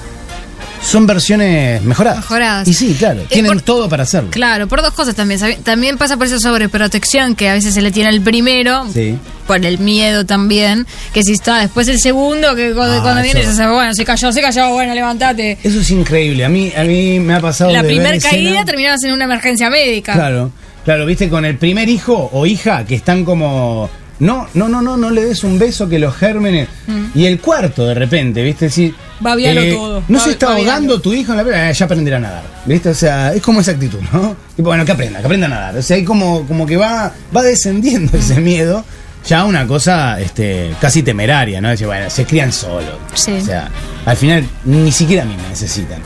Son 0.86 1.06
versiones 1.06 1.82
mejoradas. 1.82 2.18
Mejoradas. 2.20 2.68
Y 2.68 2.72
sí, 2.74 2.94
claro, 2.98 3.22
Eh, 3.22 3.26
tienen 3.28 3.52
por- 3.54 3.62
todo 3.62 3.88
para 3.88 4.04
hacerlo. 4.04 4.30
Claro, 4.30 4.68
por 4.68 4.82
dos 4.82 4.92
cosas 4.92 5.14
también. 5.16 5.40
También 5.64 5.98
pasa 5.98 6.16
por 6.16 6.26
esa 6.26 6.38
sobreprotección 6.38 7.34
que 7.34 7.48
a 7.48 7.54
veces 7.54 7.74
se 7.74 7.82
le 7.82 7.90
tiene 7.90 8.08
al 8.10 8.20
primero, 8.20 8.86
Sí. 8.94 9.18
por 9.48 9.64
el 9.66 9.78
miedo 9.78 10.24
también, 10.26 10.86
que 11.12 11.22
si 11.24 11.32
está 11.32 11.58
después 11.58 11.88
el 11.88 11.98
segundo, 11.98 12.54
que 12.54 12.72
cuando, 12.72 12.98
Ah, 12.98 13.02
cuando 13.02 13.22
viene 13.22 13.42
se 13.44 13.54
sabe, 13.54 13.74
bueno, 13.74 13.92
se 13.94 14.04
cayó, 14.04 14.30
se 14.32 14.40
cayó, 14.40 14.70
bueno, 14.70 14.94
levantate. 14.94 15.58
Eso 15.62 15.80
es 15.80 15.90
increíble. 15.90 16.44
A 16.44 16.48
mí, 16.48 16.72
a 16.76 16.84
mí 16.84 17.18
me 17.18 17.34
ha 17.34 17.40
pasado. 17.40 17.72
La 17.72 17.82
primera 17.82 18.14
escena- 18.14 18.30
caída 18.30 18.64
terminaba 18.64 18.96
en 19.02 19.12
una 19.12 19.24
emergencia 19.24 19.68
médica. 19.70 20.12
Claro, 20.12 20.52
claro, 20.84 21.04
viste, 21.04 21.28
con 21.28 21.44
el 21.44 21.56
primer 21.56 21.88
hijo 21.88 22.30
o 22.32 22.46
hija 22.46 22.84
que 22.84 22.94
están 22.94 23.24
como. 23.24 23.90
No, 24.18 24.48
no, 24.54 24.68
no, 24.68 24.80
no, 24.80 24.96
no 24.96 25.10
le 25.10 25.24
des 25.26 25.44
un 25.44 25.58
beso 25.58 25.88
que 25.88 25.98
los 25.98 26.14
gérmenes. 26.16 26.68
Y 27.14 27.26
el 27.26 27.38
cuarto 27.40 27.86
de 27.86 27.94
repente, 27.94 28.42
viste, 28.42 28.70
sí. 28.70 28.94
Babialo 29.20 29.62
todo, 29.74 30.02
No 30.08 30.18
babi- 30.18 30.24
se 30.24 30.30
está 30.30 30.46
babialo. 30.48 30.70
ahogando 30.70 31.00
tu 31.00 31.12
hijo 31.12 31.32
en 31.32 31.38
la 31.38 31.44
playa, 31.44 31.70
ya 31.72 31.84
aprenderá 31.84 32.16
a 32.18 32.20
nadar. 32.20 32.42
¿Viste? 32.66 32.88
O 32.90 32.94
sea, 32.94 33.32
es 33.34 33.42
como 33.42 33.60
esa 33.60 33.72
actitud, 33.72 34.00
¿no? 34.12 34.36
Tipo, 34.56 34.68
bueno, 34.68 34.84
que 34.84 34.92
aprenda, 34.92 35.20
que 35.20 35.26
aprenda 35.26 35.46
a 35.46 35.50
nadar. 35.50 35.76
O 35.76 35.82
sea, 35.82 35.96
hay 35.96 36.04
como, 36.04 36.46
como 36.46 36.66
que 36.66 36.76
va, 36.76 37.12
va 37.34 37.42
descendiendo 37.42 38.16
ese 38.16 38.40
miedo. 38.40 38.84
Ya 39.26 39.44
una 39.44 39.66
cosa 39.66 40.20
este, 40.20 40.70
casi 40.80 41.02
temeraria, 41.02 41.60
¿no? 41.60 41.68
Decir, 41.68 41.86
bueno, 41.88 42.08
se 42.10 42.24
crían 42.24 42.52
solos. 42.52 42.94
Sí. 43.14 43.32
O 43.32 43.44
sea, 43.44 43.68
al 44.04 44.16
final 44.16 44.44
ni 44.64 44.92
siquiera 44.92 45.24
a 45.24 45.26
mí 45.26 45.34
me 45.42 45.48
necesitan. 45.48 46.00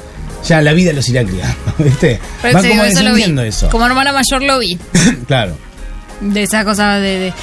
Ya 0.48 0.62
la 0.62 0.72
vida 0.72 0.92
los 0.94 1.06
irá 1.08 1.22
criando, 1.22 1.54
¿viste? 1.78 2.18
Pero 2.40 2.54
Van 2.54 2.62
como 2.62 2.74
digo, 2.82 2.84
eso 2.86 3.02
lo 3.02 3.14
vi. 3.14 3.46
eso. 3.48 3.68
Como 3.70 3.86
hermana 3.86 4.12
mayor 4.12 4.42
lo 4.42 4.58
vi. 4.58 4.78
claro. 5.26 5.54
De 6.20 6.42
esa 6.42 6.64
cosa 6.64 6.96
de, 6.98 7.18
de- 7.18 7.34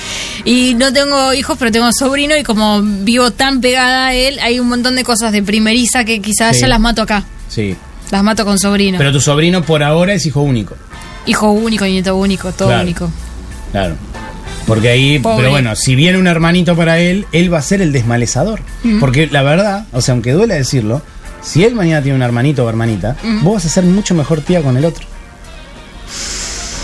Y 0.46 0.76
no 0.76 0.94
tengo 0.94 1.34
hijos, 1.34 1.58
pero 1.58 1.72
tengo 1.72 1.90
sobrino 1.98 2.38
y 2.38 2.44
como 2.44 2.82
vivo 2.82 3.32
tan 3.32 3.60
pegada 3.62 4.08
a 4.08 4.13
él, 4.13 4.38
hay 4.42 4.60
un 4.60 4.68
montón 4.70 4.96
de 4.96 5.04
cosas 5.04 5.32
de 5.32 5.42
primeriza 5.42 6.04
que 6.06 6.22
quizás 6.22 6.56
Sí. 6.56 6.62
ya 6.62 6.68
las 6.68 6.80
mato 6.80 7.02
acá. 7.02 7.24
Sí. 7.50 7.76
Las 8.12 8.24
mato 8.24 8.46
con 8.46 8.60
sobrino. 8.60 8.98
Pero 9.00 9.12
tu 9.12 9.20
sobrino 9.20 9.63
por 9.63 9.84
ahora 9.84 10.13
es 10.13 10.26
hijo 10.26 10.42
único. 10.42 10.76
Hijo 11.26 11.52
único, 11.52 11.86
nieto 11.86 12.16
único, 12.16 12.52
todo 12.52 12.68
Claro. 12.70 12.84
único. 12.84 13.10
Claro. 13.72 13.96
Porque 14.66 14.90
ahí, 14.90 15.20
Pobre. 15.20 15.38
pero 15.38 15.52
bueno, 15.52 15.76
si 15.76 15.96
viene 15.96 16.18
un 16.18 16.28
hermanito 16.28 16.76
para 16.76 17.00
él, 17.00 17.26
él 17.32 17.52
va 17.54 17.58
a 17.60 17.62
ser 17.62 17.82
el 17.82 17.92
desmalezador. 17.92 18.62
Porque 19.00 19.28
la 19.28 19.42
verdad, 19.42 19.86
o 19.94 20.02
sea, 20.02 20.13
aunque 20.13 20.34
duele 20.34 20.56
decirlo, 20.56 21.02
si 21.42 21.63
él 21.63 21.74
mañana 21.74 22.02
tiene 22.02 22.16
un 22.18 22.22
hermanito 22.22 22.66
o 22.66 22.70
hermanita, 22.70 23.16
vos 23.42 23.56
vas 23.56 23.66
a 23.66 23.70
ser 23.70 23.86
mucho 23.86 24.13
mejor 24.13 24.42
tía 24.42 24.62
con 24.62 24.76
el 24.78 24.86
otro. 24.86 25.06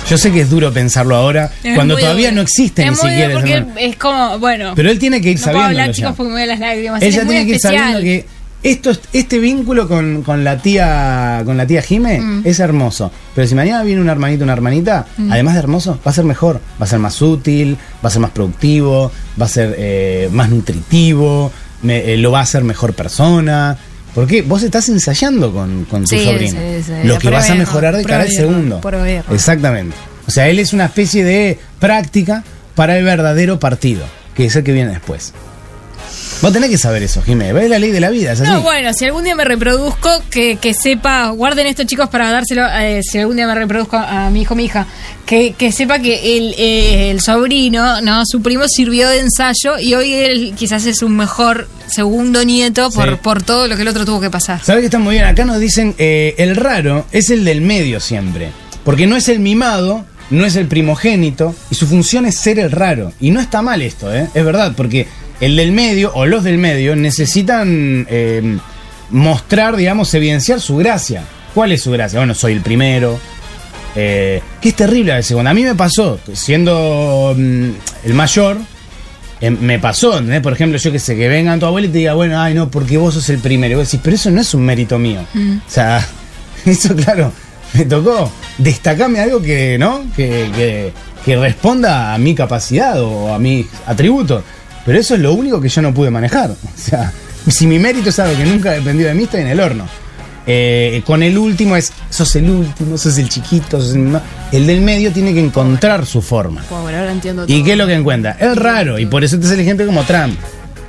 Yo 0.10 0.18
sé 0.18 0.32
que 0.32 0.42
es 0.42 0.50
duro 0.50 0.72
pensarlo 0.72 1.16
ahora, 1.16 1.50
Es 1.63 1.76
cuando 1.76 1.98
todavía 1.98 2.28
duro. 2.30 2.36
no 2.38 2.42
existe 2.42 2.84
es 2.84 2.89
ni 2.92 2.96
siquiera. 2.96 3.34
porque 3.34 3.54
hermano. 3.54 3.80
es 3.80 3.96
como, 3.96 4.39
bueno. 4.39 4.74
Pero 4.76 4.92
él 4.92 5.00
tiene 5.00 5.22
que 5.22 5.32
ir 5.32 5.39
no 5.39 5.44
sabiendo. 5.46 5.68
hablar, 5.70 5.92
chicos, 5.92 6.13
porque 6.16 6.30
me 6.30 6.34
voy 6.36 6.44
a 6.44 6.46
las 6.48 6.60
lágrimas. 6.60 7.02
Ella 7.02 7.22
es 7.22 7.28
tiene 7.28 7.46
que 7.46 7.52
ir 7.54 7.60
sabiendo 7.60 8.00
que 8.02 8.26
esto, 8.63 8.92
es- 8.92 9.00
este 9.13 9.39
vínculo 9.39 9.88
con, 9.88 10.22
con 10.24 10.44
la 10.44 10.58
tía 10.58 11.42
con 11.46 11.58
la 11.58 11.66
tía 11.68 11.82
Jime 11.82 12.20
Mm. 12.20 12.42
es 12.46 12.60
hermoso. 12.60 13.12
Pero 13.34 13.48
si 13.48 13.56
mañana 13.56 13.84
viene 13.84 14.02
un 14.02 14.10
hermanito 14.10 14.44
una 14.44 14.54
hermanita, 14.54 15.06
Mm. 15.18 15.32
además 15.32 15.54
de 15.56 15.60
hermoso, 15.60 16.00
va 16.06 16.12
a 16.12 16.13
ser 16.13 16.26
mejor. 16.26 16.62
Va 16.82 16.86
a 16.86 16.88
ser 16.88 17.00
más 17.00 17.22
útil, 17.22 17.78
va 18.04 18.08
a 18.10 18.12
ser 18.12 18.22
más 18.22 18.32
productivo, 18.32 19.12
va 19.42 19.46
a 19.46 19.50
ser 19.50 19.76
eh, 19.78 20.30
más 20.32 20.50
nutritivo, 20.50 21.52
me- 21.82 22.13
eh, 22.13 22.18
lo 22.18 22.32
va 22.32 22.39
a 22.39 22.44
hacer 22.44 22.63
mejor 22.63 22.94
persona. 22.94 23.78
Porque 24.15 24.41
vos 24.43 24.62
estás 24.63 24.89
ensayando 24.89 25.52
con, 25.52 25.86
con 25.86 26.02
tu 26.04 26.08
Sí, 26.15 26.23
sobrino. 26.23 26.52
sí, 26.60 26.84
sí. 26.86 26.91
Lo 27.08 27.17
que 27.17 27.30
vas 27.30 27.49
a 27.49 27.56
mejorar 27.56 27.95
de 27.97 28.04
cara 28.06 28.23
al 28.23 28.30
segundo. 28.32 28.80
Exactamente. 29.32 29.95
O 30.28 30.32
sea, 30.32 30.47
él 30.49 30.60
es 30.60 30.71
una 30.73 30.86
especie 30.86 31.23
de 31.23 31.58
práctica 31.80 32.43
para 32.76 32.97
el 32.97 33.04
verdadero 33.04 33.60
partido, 33.60 34.04
que 34.36 34.45
es 34.45 34.56
el 34.56 34.63
que 34.63 34.71
viene 34.71 34.91
después. 34.91 35.34
Vos 36.44 36.52
tenés 36.52 36.70
que 36.70 36.78
saber 36.78 37.02
eso, 37.04 37.22
Jiménez. 37.22 37.64
Es 37.64 37.70
la 37.70 37.80
ley 37.80 37.92
de 37.92 38.02
la 38.02 38.10
vida, 38.10 38.34
es 38.34 38.42
así. 38.42 38.52
No, 38.52 38.62
bueno, 38.62 38.94
si 38.94 39.06
algún 39.06 39.24
día 39.24 39.34
me 39.34 39.46
reproduzco, 39.46 40.10
que, 40.30 40.58
que 40.58 40.74
sepa, 40.74 41.30
guarden 41.30 41.68
esto 41.68 41.86
chicos 41.86 42.10
para 42.10 42.30
dárselo, 42.32 42.68
eh, 42.80 43.00
si 43.02 43.18
algún 43.18 43.38
día 43.38 43.48
me 43.48 43.56
reproduzco 43.56 43.96
a 43.96 44.30
mi 44.30 44.42
hijo, 44.42 44.54
mi 44.54 44.66
hija, 44.66 44.86
que, 45.26 45.54
que 45.58 45.72
sepa 45.72 46.00
que 46.00 46.38
el, 46.38 46.54
eh, 46.58 47.12
el 47.12 47.22
sobrino, 47.22 48.02
no, 48.02 48.24
su 48.26 48.42
primo 48.42 48.66
sirvió 48.68 49.08
de 49.08 49.20
ensayo 49.22 49.80
y 49.80 49.94
hoy 49.96 50.14
él 50.14 50.54
quizás 50.58 50.86
es 50.86 51.02
un 51.02 51.16
mejor 51.16 51.70
segundo 51.88 52.44
nieto 52.44 52.92
por, 52.92 53.10
Sí. 53.12 53.16
por 53.24 53.42
todo 53.42 53.68
lo 53.70 53.78
que 53.78 53.84
el 53.84 53.88
otro 53.88 54.04
tuvo 54.06 54.20
que 54.20 54.30
pasar. 54.30 54.62
¿Sabes 54.62 54.82
que 54.82 54.86
está 54.88 55.00
muy 55.00 55.14
bien? 55.16 55.26
Acá 55.26 55.46
nos 55.46 55.60
dicen, 55.62 55.96
eh, 55.98 56.36
el 56.38 56.58
raro 56.58 57.06
es 57.14 57.30
el 57.30 57.46
del 57.46 57.62
medio 57.62 58.02
siempre. 58.02 58.52
Porque 58.84 59.08
no 59.08 59.16
es 59.16 59.30
el 59.30 59.40
mimado, 59.40 60.04
no 60.30 60.46
es 60.46 60.58
el 60.58 60.68
primogénito, 60.68 61.56
y 61.70 61.76
su 61.76 61.88
función 61.88 62.26
es 62.26 62.36
ser 62.36 62.60
el 62.60 62.70
raro. 62.70 63.14
Y 63.22 63.32
no 63.32 63.40
está 63.40 63.62
mal 63.62 63.82
esto, 63.82 64.14
¿eh? 64.14 64.28
Es 64.34 64.44
verdad, 64.44 64.74
porque 64.76 65.08
el 65.44 65.58
del 65.58 65.74
medio, 65.74 66.12
o 66.14 66.26
los 66.26 66.44
del 66.44 66.58
medio, 66.58 66.96
necesitan 66.96 68.08
eh, 68.10 68.58
mostrar, 69.10 69.76
digamos, 69.76 70.14
evidenciar 70.14 70.62
su 70.62 70.78
gracia. 70.78 71.24
¿Cuál 71.54 71.74
es 71.74 71.84
su 71.84 71.92
gracia? 71.92 72.20
Bueno, 72.20 72.34
soy 72.34 72.54
el 72.54 72.62
primero. 72.62 73.20
Eh, 73.96 74.42
que 74.62 74.70
es 74.70 74.76
terrible 74.76 75.12
a 75.12 75.16
veces. 75.18 75.34
Cuando 75.34 75.52
a 75.52 75.54
mí 75.54 75.64
me 75.64 75.76
pasó, 75.76 76.18
siendo 76.32 77.36
mm, 77.38 77.70
el 78.06 78.14
mayor, 78.14 78.58
eh, 79.42 79.52
me 79.52 79.80
pasó, 79.80 80.18
¿entendés? 80.18 80.42
Por 80.42 80.54
ejemplo, 80.54 80.78
yo 80.78 80.92
que 80.94 81.00
sé, 81.00 81.16
que 81.18 81.28
vengan 81.28 81.60
tu 81.60 81.66
abuela 81.66 81.88
y 81.88 81.92
te 81.92 81.98
diga, 81.98 82.14
bueno, 82.14 82.40
ay, 82.40 82.54
no, 82.54 82.72
porque 82.72 82.98
vos 82.98 83.14
sos 83.14 83.30
el 83.30 83.40
primero. 83.40 83.74
Y 83.74 83.76
vos 83.76 83.88
decís, 83.88 84.00
pero 84.02 84.16
eso 84.16 84.32
no 84.32 84.40
es 84.40 84.54
un 84.54 84.62
mérito 84.62 84.98
mío. 84.98 85.20
O 85.36 85.70
sea, 85.70 86.08
eso, 86.66 86.96
claro, 86.96 87.34
me 87.74 87.84
tocó 87.84 88.32
destacarme 88.58 89.20
algo 89.20 89.42
que, 89.42 89.78
¿no? 89.78 90.06
Que, 90.16 90.50
que, 90.56 90.94
que 91.26 91.36
responda 91.36 92.14
a 92.14 92.18
mi 92.18 92.34
capacidad 92.34 93.02
o 93.02 93.34
a 93.34 93.40
mis 93.40 93.68
atributos. 93.86 94.44
Pero 94.86 95.00
eso 95.00 95.15
es 95.15 95.22
lo 95.22 95.34
único 95.34 95.62
que 95.62 95.69
yo 95.69 95.82
no 95.82 95.93
pude 95.93 96.10
manejar. 96.10 96.52
O 96.52 96.58
sea, 96.76 97.12
si 97.48 97.67
mi 97.67 97.80
mérito 97.80 98.10
es 98.10 98.19
algo 98.19 98.38
que 98.38 98.46
nunca 98.46 98.72
dependió 98.72 99.08
de 99.08 99.13
mí, 99.13 99.24
estoy 99.24 99.41
en 99.41 99.48
el 99.48 99.60
horno. 99.60 99.86
Eh, 100.46 101.02
con 101.06 101.24
el 101.24 101.38
último 101.38 101.78
es, 101.78 101.93
sos 102.10 102.36
el 102.36 102.50
último, 102.50 102.98
sos 102.98 103.17
el 103.17 103.30
chiquito, 103.30 103.80
sos 103.80 103.96
el, 103.96 104.19
el 104.52 104.67
del 104.67 104.82
medio 104.82 105.12
tiene 105.13 105.34
que 105.34 105.39
encontrar 105.39 106.06
su 106.06 106.22
forma. 106.22 106.62
Pobre, 106.63 106.98
ahora 106.98 107.13
entiendo 107.13 107.46
¿Y 107.48 107.56
todo. 107.56 107.65
qué 107.65 107.72
es 107.72 107.78
lo 107.78 107.88
que 107.88 107.93
encuentra? 107.93 108.32
Es 108.39 108.56
raro, 108.58 109.00
y 109.00 109.06
por 109.06 109.24
eso 109.24 109.39
te 109.39 109.48
sale 109.48 109.63
gente 109.63 109.86
como 109.86 110.04
Trump. 110.04 110.38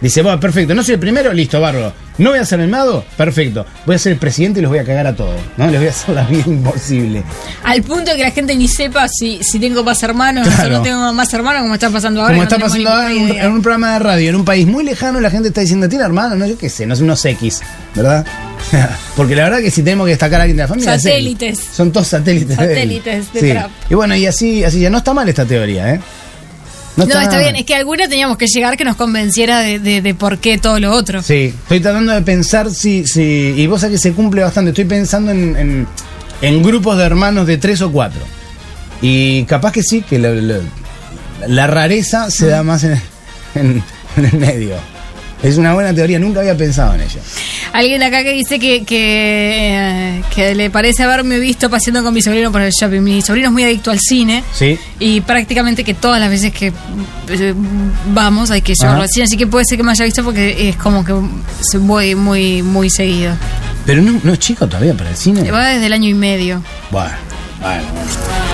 Dice, 0.05 0.21
bueno, 0.21 0.38
perfecto, 0.38 0.75
no 0.75 0.83
soy 0.85 0.95
el 0.95 1.01
primero, 1.01 1.33
listo, 1.33 1.59
bárbaro. 1.62 1.90
No 2.19 2.29
voy 2.31 2.38
a 2.38 2.45
ser 2.45 2.61
el 2.61 2.69
mago, 2.69 3.03
perfecto. 3.17 3.64
Voy 3.87 3.97
a 3.97 3.99
ser 3.99 4.12
el 4.12 4.19
presidente 4.19 4.59
y 4.61 4.62
los 4.62 4.71
voy 4.71 4.79
a 4.79 4.85
cagar 4.85 5.07
a 5.07 5.17
todos. 5.17 5.35
¿No? 5.57 5.67
Les 5.67 5.81
voy 5.81 5.87
a 5.88 5.90
hacer 5.90 6.14
la 6.14 6.25
vida 6.25 6.43
imposible. 6.47 7.23
Al 7.64 7.83
punto 7.83 8.11
de 8.11 8.19
que 8.19 8.23
la 8.23 8.31
gente 8.31 8.55
ni 8.55 8.69
sepa 8.69 9.09
si, 9.09 9.43
si 9.43 9.59
tengo 9.59 9.83
más 9.83 10.03
hermanos 10.03 10.47
Claro. 10.47 10.69
o 10.75 10.79
no 10.79 10.83
tengo 10.83 11.12
más 11.14 11.33
hermanos, 11.33 11.62
como 11.62 11.73
está 11.73 11.88
pasando 11.88 12.21
ahora. 12.21 12.35
Como 12.35 12.43
no 12.43 12.49
está 12.49 12.59
pasando 12.59 12.90
ahora 12.90 13.11
en 13.12 13.17
un, 13.23 13.29
idea. 13.31 13.45
en 13.47 13.53
un 13.53 13.62
programa 13.62 13.95
de 13.95 13.99
radio, 14.01 14.29
en 14.29 14.37
un 14.37 14.45
país 14.45 14.67
muy 14.67 14.85
lejano, 14.85 15.21
la 15.21 15.31
gente 15.31 15.49
está 15.49 15.62
diciendo, 15.62 15.88
tiene 15.88 16.05
hermanos, 16.05 16.37
no, 16.37 16.47
yo 16.47 16.59
qué 16.59 16.69
sé, 16.69 16.85
no 16.85 16.95
sé, 16.95 17.03
unos 17.03 17.25
X, 17.25 17.62
¿verdad? 17.95 18.27
Porque 19.17 19.35
la 19.35 19.45
verdad 19.45 19.61
que 19.61 19.71
si 19.71 19.83
tenemos 19.83 20.05
que 20.05 20.11
destacar 20.11 20.38
a 20.40 20.43
alguien 20.43 20.59
de 20.59 20.62
la 20.64 20.69
familia. 20.69 20.95
es 20.97 21.05
él. 21.07 21.12
Satélites. 21.12 21.59
Son 21.73 21.90
todos 21.90 22.09
satélites. 22.09 22.57
Satélites 22.57 23.33
de 23.33 23.40
Sí. 23.40 23.51
Trump. 23.53 23.69
Y 23.88 23.95
bueno, 23.95 24.14
y 24.14 24.27
así, 24.27 24.64
así 24.64 24.81
ya 24.81 24.90
no 24.90 24.99
está 24.99 25.14
mal 25.14 25.27
esta 25.31 25.47
teoría, 25.47 25.95
¿eh? 25.95 26.01
No, 26.96 27.04
está 27.04 27.38
bien, 27.38 27.57
es 27.57 27.64
que 27.64 27.74
alguna 27.74 28.09
teníamos 28.09 28.37
que 28.38 28.46
llegar 28.46 28.76
que 28.76 28.85
nos 28.85 28.94
convenciera 28.96 29.59
de, 29.61 29.78
de, 29.80 30.00
de 30.00 30.14
por 30.14 30.38
qué 30.38 30.59
todo 30.59 30.78
lo 30.78 30.92
otro. 30.92 31.22
Sí, 31.22 31.52
estoy 31.62 31.80
tratando 31.80 32.12
de 32.12 32.22
pensar 32.22 32.70
si, 32.70 33.04
si 33.07 33.54
y 33.57 33.66
vos 33.66 33.80
sabés 33.80 33.96
que 34.00 34.02
se 34.09 34.12
cumple 34.14 34.42
bastante, 34.42 34.70
estoy 34.70 34.85
pensando 34.85 35.33
en, 35.33 35.57
en, 35.57 35.87
en 36.40 36.62
grupos 36.62 36.96
de 36.96 37.04
hermanos 37.04 37.46
de 37.46 37.59
tres 37.59 37.80
o 37.83 37.90
cuatro. 37.90 38.20
Y 39.02 39.42
capaz 39.44 39.72
que 39.72 39.83
sí, 39.83 40.02
que 40.02 40.18
la, 40.18 40.30
la- 40.30 40.61
la 41.48 41.66
rareza 41.66 42.30
se 42.30 42.46
da 42.46 42.62
más 42.62 42.85
en, 42.85 43.00
en- 43.57 43.83
en 44.16 44.24
el 44.26 44.33
medio. 44.38 44.76
Es 45.44 45.59
una 45.59 45.74
buena 45.74 45.94
teoría, 45.94 46.18
nunca 46.18 46.40
había 46.40 46.57
pensado 46.57 46.94
en 46.94 47.02
ella. 47.02 47.20
Alguien 47.74 48.02
acá 48.02 48.22
que 48.22 48.33
dice 48.33 48.59
que, 48.59 48.83
que, 48.85 49.76
eh, 49.76 50.22
que 50.35 50.54
le 50.54 50.70
parece 50.70 51.02
haberme 51.02 51.38
visto 51.38 51.68
paseando 51.68 52.02
con 52.02 52.14
mi 52.14 52.22
sobrino 52.22 52.50
por 52.50 52.62
el 52.62 52.72
shopping. 52.72 53.00
Mi 53.02 53.20
sobrino 53.20 53.48
es 53.48 53.52
muy 53.52 53.62
adicto 53.62 53.90
al 53.90 54.00
cine. 54.00 54.42
Sí. 54.54 54.78
Y 54.98 55.20
prácticamente 55.20 55.85
que 55.85 55.92
todas 55.92 56.18
las 56.18 56.30
veces 56.30 56.50
que 56.50 56.72
eh, 57.28 57.54
vamos 58.12 58.50
hay 58.50 58.62
que 58.62 58.72
llevarlo 58.74 59.02
Ajá. 59.02 59.04
al 59.04 59.09
cine. 59.11 59.24
Así 59.24 59.37
que 59.37 59.46
puede 59.46 59.66
ser 59.66 59.76
que 59.76 59.85
me 59.85 59.90
haya 59.92 60.04
visto 60.07 60.24
porque 60.24 60.70
es 60.70 60.76
como 60.76 61.04
que 61.04 61.12
voy 61.78 62.14
muy, 62.14 62.62
muy 62.62 62.88
seguido. 62.88 63.37
Pero 63.85 64.00
no, 64.00 64.18
no 64.22 64.33
es 64.33 64.38
chico 64.38 64.66
todavía 64.66 64.94
para 64.94 65.11
el 65.11 65.16
cine. 65.16 65.50
Va 65.50 65.68
desde 65.68 65.87
el 65.87 65.92
año 65.92 66.09
y 66.09 66.14
medio. 66.14 66.62
Bueno, 66.90 67.11
bueno, 67.61 67.83
bueno. 67.92 68.54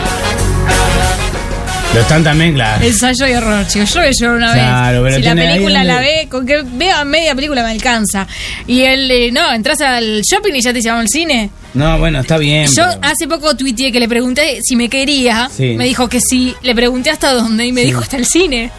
Lo 1.92 2.00
están 2.00 2.22
también, 2.22 2.54
claro. 2.54 2.84
Ensayo 2.84 3.26
y 3.26 3.32
error, 3.32 3.66
chicos. 3.66 3.90
Yo 3.92 3.96
lo 3.96 4.02
voy 4.06 4.10
a 4.10 4.12
llevar 4.12 4.36
una 4.36 4.52
Claro, 4.52 5.02
vez. 5.02 5.16
Si 5.16 5.22
la 5.22 5.34
película 5.34 5.82
la 5.84 5.98
ve, 6.00 6.28
con 6.30 6.46
que 6.46 6.62
vea 6.62 7.04
media 7.04 7.34
película 7.34 7.64
me 7.64 7.70
alcanza. 7.70 8.28
Y 8.68 8.82
él, 8.82 9.10
eh, 9.10 9.32
no, 9.32 9.52
entras 9.52 9.80
al 9.80 10.22
shopping 10.22 10.54
y 10.54 10.60
ya 10.62 10.72
te 10.72 10.80
llevamos 10.80 11.02
al 11.02 11.08
cine. 11.08 11.50
No, 11.74 11.98
bueno, 11.98 12.20
está 12.20 12.38
bien. 12.38 12.66
Yo 12.66 12.84
pero- 12.86 13.00
hace 13.02 13.26
poco 13.28 13.56
tuiteé 13.56 13.90
que 13.90 13.98
le 13.98 14.08
pregunté 14.08 14.60
si 14.62 14.76
me 14.76 14.88
quería. 14.88 15.50
Sí. 15.54 15.74
Me 15.76 15.84
dijo 15.84 16.08
que 16.08 16.20
sí. 16.20 16.54
Le 16.62 16.76
pregunté 16.76 17.10
hasta 17.10 17.32
dónde 17.32 17.66
y 17.66 17.72
me 17.72 17.80
Sí. 17.80 17.88
dijo 17.88 18.00
hasta 18.00 18.16
el 18.18 18.26
cine. 18.26 18.70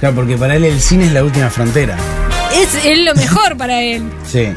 Claro, 0.00 0.16
porque 0.16 0.36
para 0.36 0.56
él 0.56 0.64
el 0.64 0.80
cine 0.80 1.06
es 1.06 1.12
la 1.12 1.22
última 1.22 1.50
frontera. 1.50 1.96
Es, 2.52 2.84
es 2.84 2.98
lo 2.98 3.14
mejor 3.14 3.56
para 3.56 3.82
él. 3.82 4.02
Sí. 4.28 4.48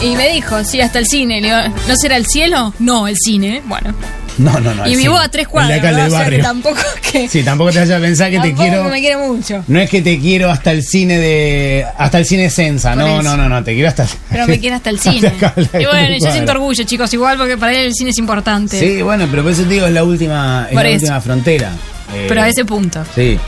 Y 0.00 0.16
me 0.16 0.30
dijo, 0.30 0.64
sí, 0.64 0.80
hasta 0.80 0.98
el 1.00 1.06
cine. 1.06 1.40
Le 1.42 1.48
digo, 1.48 1.76
¿no 1.86 1.96
será 1.96 2.16
el 2.16 2.24
cielo? 2.26 2.72
No, 2.78 3.06
el 3.08 3.16
cine. 3.22 3.60
Bueno. 3.66 3.94
No, 4.38 4.58
no, 4.60 4.74
no. 4.74 4.86
y 4.86 4.96
vivo 4.96 5.14
cine. 5.14 5.24
a 5.26 5.28
tres 5.30 5.48
cuadras. 5.48 5.80
de 5.82 5.88
acá, 5.88 6.08
del 6.20 6.30
que 6.30 6.38
tampoco 6.42 6.80
que. 7.12 7.28
Sí, 7.28 7.42
tampoco 7.42 7.70
te 7.70 7.80
vayas 7.80 7.98
a 7.98 8.00
pensar 8.00 8.30
que 8.30 8.40
te 8.40 8.54
quiero. 8.54 8.84
que 8.84 8.90
me 8.90 9.00
quiere 9.00 9.16
mucho. 9.18 9.64
No 9.68 9.78
es 9.80 9.90
que 9.90 10.00
te 10.02 10.18
quiero 10.18 10.50
hasta 10.50 10.70
el 10.72 10.82
cine 10.82 11.18
de. 11.18 11.84
hasta 11.98 12.18
el 12.18 12.26
cine 12.26 12.48
Sensa. 12.50 12.94
No, 12.94 13.06
eso. 13.06 13.22
no, 13.22 13.36
no, 13.36 13.48
no, 13.48 13.62
te 13.62 13.74
quiero 13.74 13.88
hasta. 13.88 14.06
Pero 14.30 14.46
me 14.46 14.58
quiere 14.58 14.76
hasta 14.76 14.90
el 14.90 14.98
cine. 15.00 15.32
y 15.78 15.84
bueno, 15.84 16.16
yo 16.20 16.32
siento 16.32 16.52
orgullo, 16.52 16.84
chicos, 16.84 17.12
igual, 17.12 17.36
porque 17.36 17.56
para 17.58 17.72
él 17.72 17.86
el 17.86 17.94
cine 17.94 18.10
es 18.10 18.18
importante. 18.18 18.78
Sí, 18.78 19.02
bueno, 19.02 19.26
pero 19.30 19.42
por 19.42 19.52
eso 19.52 19.62
te 19.64 19.68
digo, 19.74 19.86
es 19.86 19.92
la 19.92 20.04
última, 20.04 20.66
es 20.70 20.74
la 20.74 20.90
última 20.90 21.20
frontera. 21.20 21.70
Eh, 22.14 22.26
Pero 22.28 22.42
a 22.42 22.48
ese 22.48 22.64
punto. 22.64 23.04
Sí. 23.14 23.38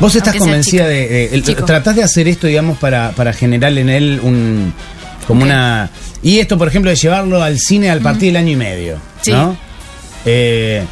Vos 0.00 0.14
estás 0.14 0.28
Aunque 0.34 0.38
convencida 0.40 0.86
de. 0.86 1.28
de- 1.28 1.42
Chico. 1.42 1.64
tratás 1.64 1.94
de 1.94 2.02
hacer 2.02 2.26
esto, 2.26 2.46
digamos, 2.46 2.78
para, 2.78 3.10
para 3.12 3.32
generar 3.32 3.76
en 3.76 3.88
él 3.88 4.20
un. 4.22 4.72
como 5.26 5.42
una. 5.42 5.90
Y 6.22 6.38
esto, 6.38 6.56
por 6.58 6.68
ejemplo, 6.68 6.90
de 6.90 6.96
llevarlo 6.96 7.42
al 7.42 7.58
cine 7.58 7.90
al 7.90 8.00
partir 8.00 8.28
del 8.32 8.36
año 8.36 8.52
y 8.52 8.56
medio. 8.56 8.96
Sí. 9.22 9.32
¿No? 9.32 9.56
Eh, 10.24 10.84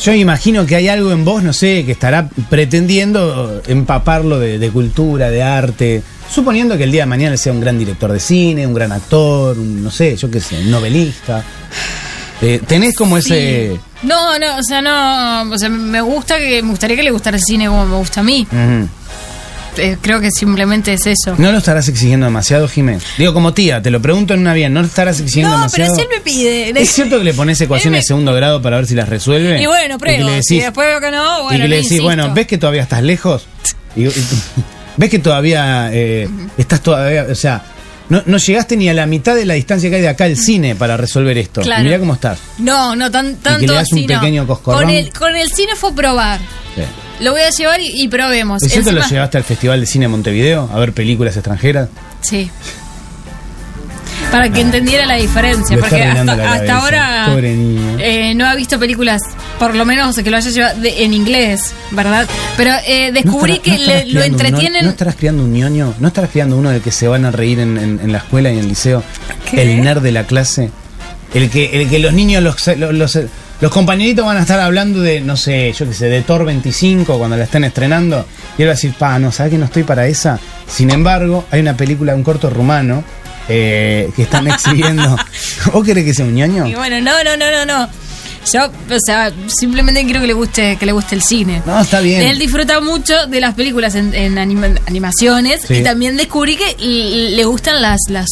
yo 0.00 0.12
imagino 0.12 0.66
que 0.66 0.76
hay 0.76 0.88
algo 0.88 1.12
en 1.12 1.24
vos, 1.24 1.42
no 1.42 1.52
sé, 1.52 1.84
que 1.84 1.92
estará 1.92 2.28
pretendiendo 2.50 3.62
empaparlo 3.66 4.38
de, 4.38 4.58
de 4.58 4.70
cultura, 4.70 5.30
de 5.30 5.42
arte. 5.42 6.02
Suponiendo 6.30 6.76
que 6.76 6.84
el 6.84 6.92
día 6.92 7.02
de 7.02 7.06
mañana 7.06 7.36
sea 7.36 7.52
un 7.52 7.60
gran 7.60 7.78
director 7.78 8.12
de 8.12 8.20
cine, 8.20 8.66
un 8.66 8.74
gran 8.74 8.92
actor, 8.92 9.58
un, 9.58 9.82
no 9.82 9.90
sé, 9.90 10.16
yo 10.16 10.30
qué 10.30 10.40
sé, 10.40 10.58
un 10.58 10.70
novelista. 10.70 11.42
Eh, 12.42 12.60
tenés 12.66 12.94
como 12.94 13.16
ese. 13.16 13.78
No, 14.02 14.38
no, 14.38 14.58
o 14.58 14.62
sea, 14.62 14.82
no. 14.82 15.50
O 15.54 15.58
sea, 15.58 15.68
me 15.68 16.00
gusta 16.02 16.38
que. 16.38 16.62
Me 16.62 16.70
gustaría 16.70 16.96
que 16.96 17.02
le 17.02 17.10
gustara 17.10 17.36
el 17.36 17.42
cine 17.42 17.66
como 17.66 17.86
me 17.86 17.96
gusta 17.96 18.20
a 18.20 18.24
mí. 18.24 18.46
Ujú. 18.50 18.88
Eh, 19.78 19.96
creo 20.00 20.20
que 20.20 20.30
simplemente 20.30 20.92
es 20.94 21.06
eso. 21.06 21.34
¿No 21.38 21.52
lo 21.52 21.58
estarás 21.58 21.88
exigiendo 21.88 22.26
demasiado, 22.26 22.68
Jimé? 22.68 22.98
Digo, 23.18 23.32
como 23.34 23.52
tía, 23.54 23.82
te 23.82 23.90
lo 23.90 24.00
pregunto 24.00 24.34
en 24.34 24.40
una 24.40 24.54
bien, 24.54 24.72
¿no 24.72 24.80
lo 24.80 24.86
estarás 24.86 25.20
exigiendo 25.20 25.50
No, 25.50 25.66
pero 25.70 25.84
demasiado? 25.84 25.94
si 25.96 26.00
él 26.02 26.08
me 26.10 26.20
pide. 26.20 26.82
¿Es 26.82 26.90
cierto 26.92 27.18
que 27.18 27.24
le 27.24 27.34
pones 27.34 27.60
ecuaciones 27.60 28.00
de 28.02 28.06
segundo 28.06 28.32
grado 28.34 28.62
para 28.62 28.76
ver 28.76 28.86
si 28.86 28.94
las 28.94 29.08
resuelve? 29.08 29.60
Y 29.62 29.66
bueno, 29.66 29.96
que 29.98 30.04
pruebo. 30.04 30.28
le 30.30 30.42
si 30.42 30.56
decís- 30.56 30.64
después 30.64 30.88
veo 30.88 31.00
que 31.00 31.10
no, 31.10 31.42
bueno, 31.44 31.58
y 31.58 31.62
que 31.62 31.62
le 31.64 31.68
le 31.68 31.76
decís, 31.76 31.92
insisto. 31.92 32.04
bueno, 32.04 32.32
¿ves 32.34 32.46
que 32.46 32.58
todavía 32.58 32.82
estás 32.82 33.02
lejos? 33.02 33.46
Y- 33.94 34.06
y- 34.06 34.12
¿Ves 34.96 35.10
que 35.10 35.18
todavía 35.18 35.90
eh, 35.92 36.28
estás 36.56 36.80
todavía, 36.80 37.26
o 37.30 37.34
sea, 37.34 37.62
no, 38.08 38.22
no 38.24 38.38
llegaste 38.38 38.76
ni 38.78 38.88
a 38.88 38.94
la 38.94 39.04
mitad 39.04 39.34
de 39.34 39.44
la 39.44 39.52
distancia 39.54 39.90
que 39.90 39.96
hay 39.96 40.02
de 40.02 40.08
acá 40.08 40.24
al 40.24 40.36
cine 40.38 40.74
para 40.74 40.96
resolver 40.96 41.36
esto? 41.36 41.60
Claro. 41.60 41.82
Y 41.82 41.84
mirá 41.84 41.98
cómo 41.98 42.14
estás. 42.14 42.38
No, 42.58 42.96
no, 42.96 43.10
tan, 43.10 43.36
tanto 43.36 43.66
le 43.66 43.74
das 43.74 43.92
un 43.92 43.98
así, 43.98 44.06
no. 44.06 44.20
pequeño 44.20 44.46
coscorrón. 44.46 44.84
Con 44.84 44.90
el, 44.90 45.12
con 45.12 45.36
el 45.36 45.50
cine 45.52 45.72
fue 45.76 45.94
probar. 45.94 46.40
Sí. 46.74 46.82
Lo 47.20 47.32
voy 47.32 47.40
a 47.42 47.50
llevar 47.50 47.80
y, 47.80 48.02
y 48.02 48.08
probemos. 48.08 48.62
¿Es 48.62 48.70
cierto 48.72 48.90
Encima- 48.90 49.04
lo 49.04 49.10
llevaste 49.10 49.38
al 49.38 49.44
Festival 49.44 49.80
de 49.80 49.86
Cine 49.86 50.04
de 50.04 50.08
Montevideo 50.08 50.68
a 50.72 50.78
ver 50.78 50.92
películas 50.92 51.36
extranjeras? 51.36 51.88
Sí. 52.20 52.50
Para 54.30 54.50
que 54.50 54.60
entendiera 54.60 55.06
la 55.06 55.14
diferencia, 55.14 55.78
porque 55.78 56.02
hasta, 56.02 56.24
la 56.36 56.52
hasta 56.52 56.76
ahora 56.78 57.26
Pobre 57.30 57.54
niño. 57.54 57.96
eh, 58.00 58.34
no 58.34 58.44
ha 58.46 58.54
visto 58.54 58.78
películas, 58.78 59.22
por 59.58 59.74
lo 59.74 59.84
menos 59.84 60.16
que 60.16 60.28
lo 60.30 60.36
haya 60.36 60.50
llevado 60.50 60.80
de- 60.80 61.04
en 61.04 61.14
inglés, 61.14 61.72
¿verdad? 61.92 62.26
Pero 62.56 62.72
eh, 62.86 63.12
descubrí 63.12 63.52
¿No 63.52 63.56
estará- 63.58 63.62
que 63.62 63.78
no 63.78 63.86
le- 63.86 64.06
lo 64.12 64.20
no- 64.20 64.26
entretienen. 64.26 64.84
¿No 64.84 64.90
estarás 64.90 65.14
criando 65.16 65.44
un 65.44 65.52
ñoño? 65.52 65.94
¿No 66.00 66.08
estarás 66.08 66.30
criando 66.30 66.56
uno 66.56 66.70
del 66.70 66.82
que 66.82 66.90
se 66.90 67.06
van 67.08 67.24
a 67.24 67.30
reír 67.30 67.60
en, 67.60 67.78
en- 67.78 68.00
en 68.02 68.12
la 68.12 68.18
escuela 68.18 68.50
y 68.50 68.54
en 68.54 68.58
el 68.60 68.68
liceo? 68.68 69.02
¿Qué? 69.50 69.62
El 69.62 69.82
nerd 69.82 70.02
de 70.02 70.12
la 70.12 70.24
clase. 70.26 70.70
El 71.32 71.48
que, 71.48 71.80
el 71.80 71.88
que 71.88 71.98
los 71.98 72.12
niños, 72.12 72.42
los, 72.42 72.66
los, 72.76 72.92
los, 72.94 73.18
los 73.60 73.72
compañeritos 73.72 74.26
van 74.26 74.36
a 74.36 74.40
estar 74.42 74.60
hablando 74.60 75.00
de, 75.00 75.20
no 75.20 75.36
sé, 75.36 75.72
yo 75.72 75.86
qué 75.86 75.94
sé, 75.94 76.08
de 76.08 76.22
Thor 76.22 76.44
25 76.44 77.18
cuando 77.18 77.36
la 77.36 77.44
estén 77.44 77.64
estrenando. 77.64 78.26
Y 78.58 78.62
él 78.62 78.68
va 78.68 78.72
a 78.72 78.74
decir, 78.74 78.92
pa, 78.98 79.18
no, 79.18 79.32
¿sabes 79.32 79.52
que 79.52 79.58
no 79.58 79.64
estoy 79.64 79.82
para 79.82 80.06
esa? 80.06 80.38
Sin 80.66 80.90
embargo, 80.90 81.46
hay 81.50 81.60
una 81.60 81.76
película, 81.76 82.14
un 82.14 82.22
corto 82.22 82.50
rumano, 82.50 83.02
eh, 83.48 84.10
que 84.14 84.22
están 84.22 84.46
exhibiendo. 84.48 85.16
¿Vos 85.72 85.84
querés 85.84 86.04
que 86.04 86.14
sea 86.14 86.26
un 86.26 86.34
ñoño? 86.34 86.66
Y 86.66 86.74
bueno, 86.74 87.00
no, 87.00 87.24
no, 87.24 87.36
no, 87.36 87.50
no, 87.50 87.64
no. 87.64 87.88
Yo, 88.52 88.66
o 88.66 88.98
sea, 89.04 89.32
simplemente 89.48 90.04
quiero 90.04 90.20
que 90.20 90.26
le 90.28 90.32
guste, 90.32 90.76
que 90.76 90.86
le 90.86 90.92
guste 90.92 91.14
el 91.14 91.22
cine. 91.22 91.62
No, 91.66 91.80
está 91.80 92.00
bien. 92.00 92.22
Él 92.22 92.38
disfruta 92.38 92.80
mucho 92.80 93.26
de 93.26 93.40
las 93.40 93.54
películas 93.54 93.94
en, 93.94 94.14
en 94.14 94.38
anima- 94.38 94.78
animaciones 94.86 95.62
Sí. 95.66 95.74
y 95.74 95.82
también 95.82 96.16
descubrí 96.16 96.56
que 96.56 96.76
le 96.78 97.44
gustan 97.44 97.82
las, 97.82 98.00
las 98.08 98.26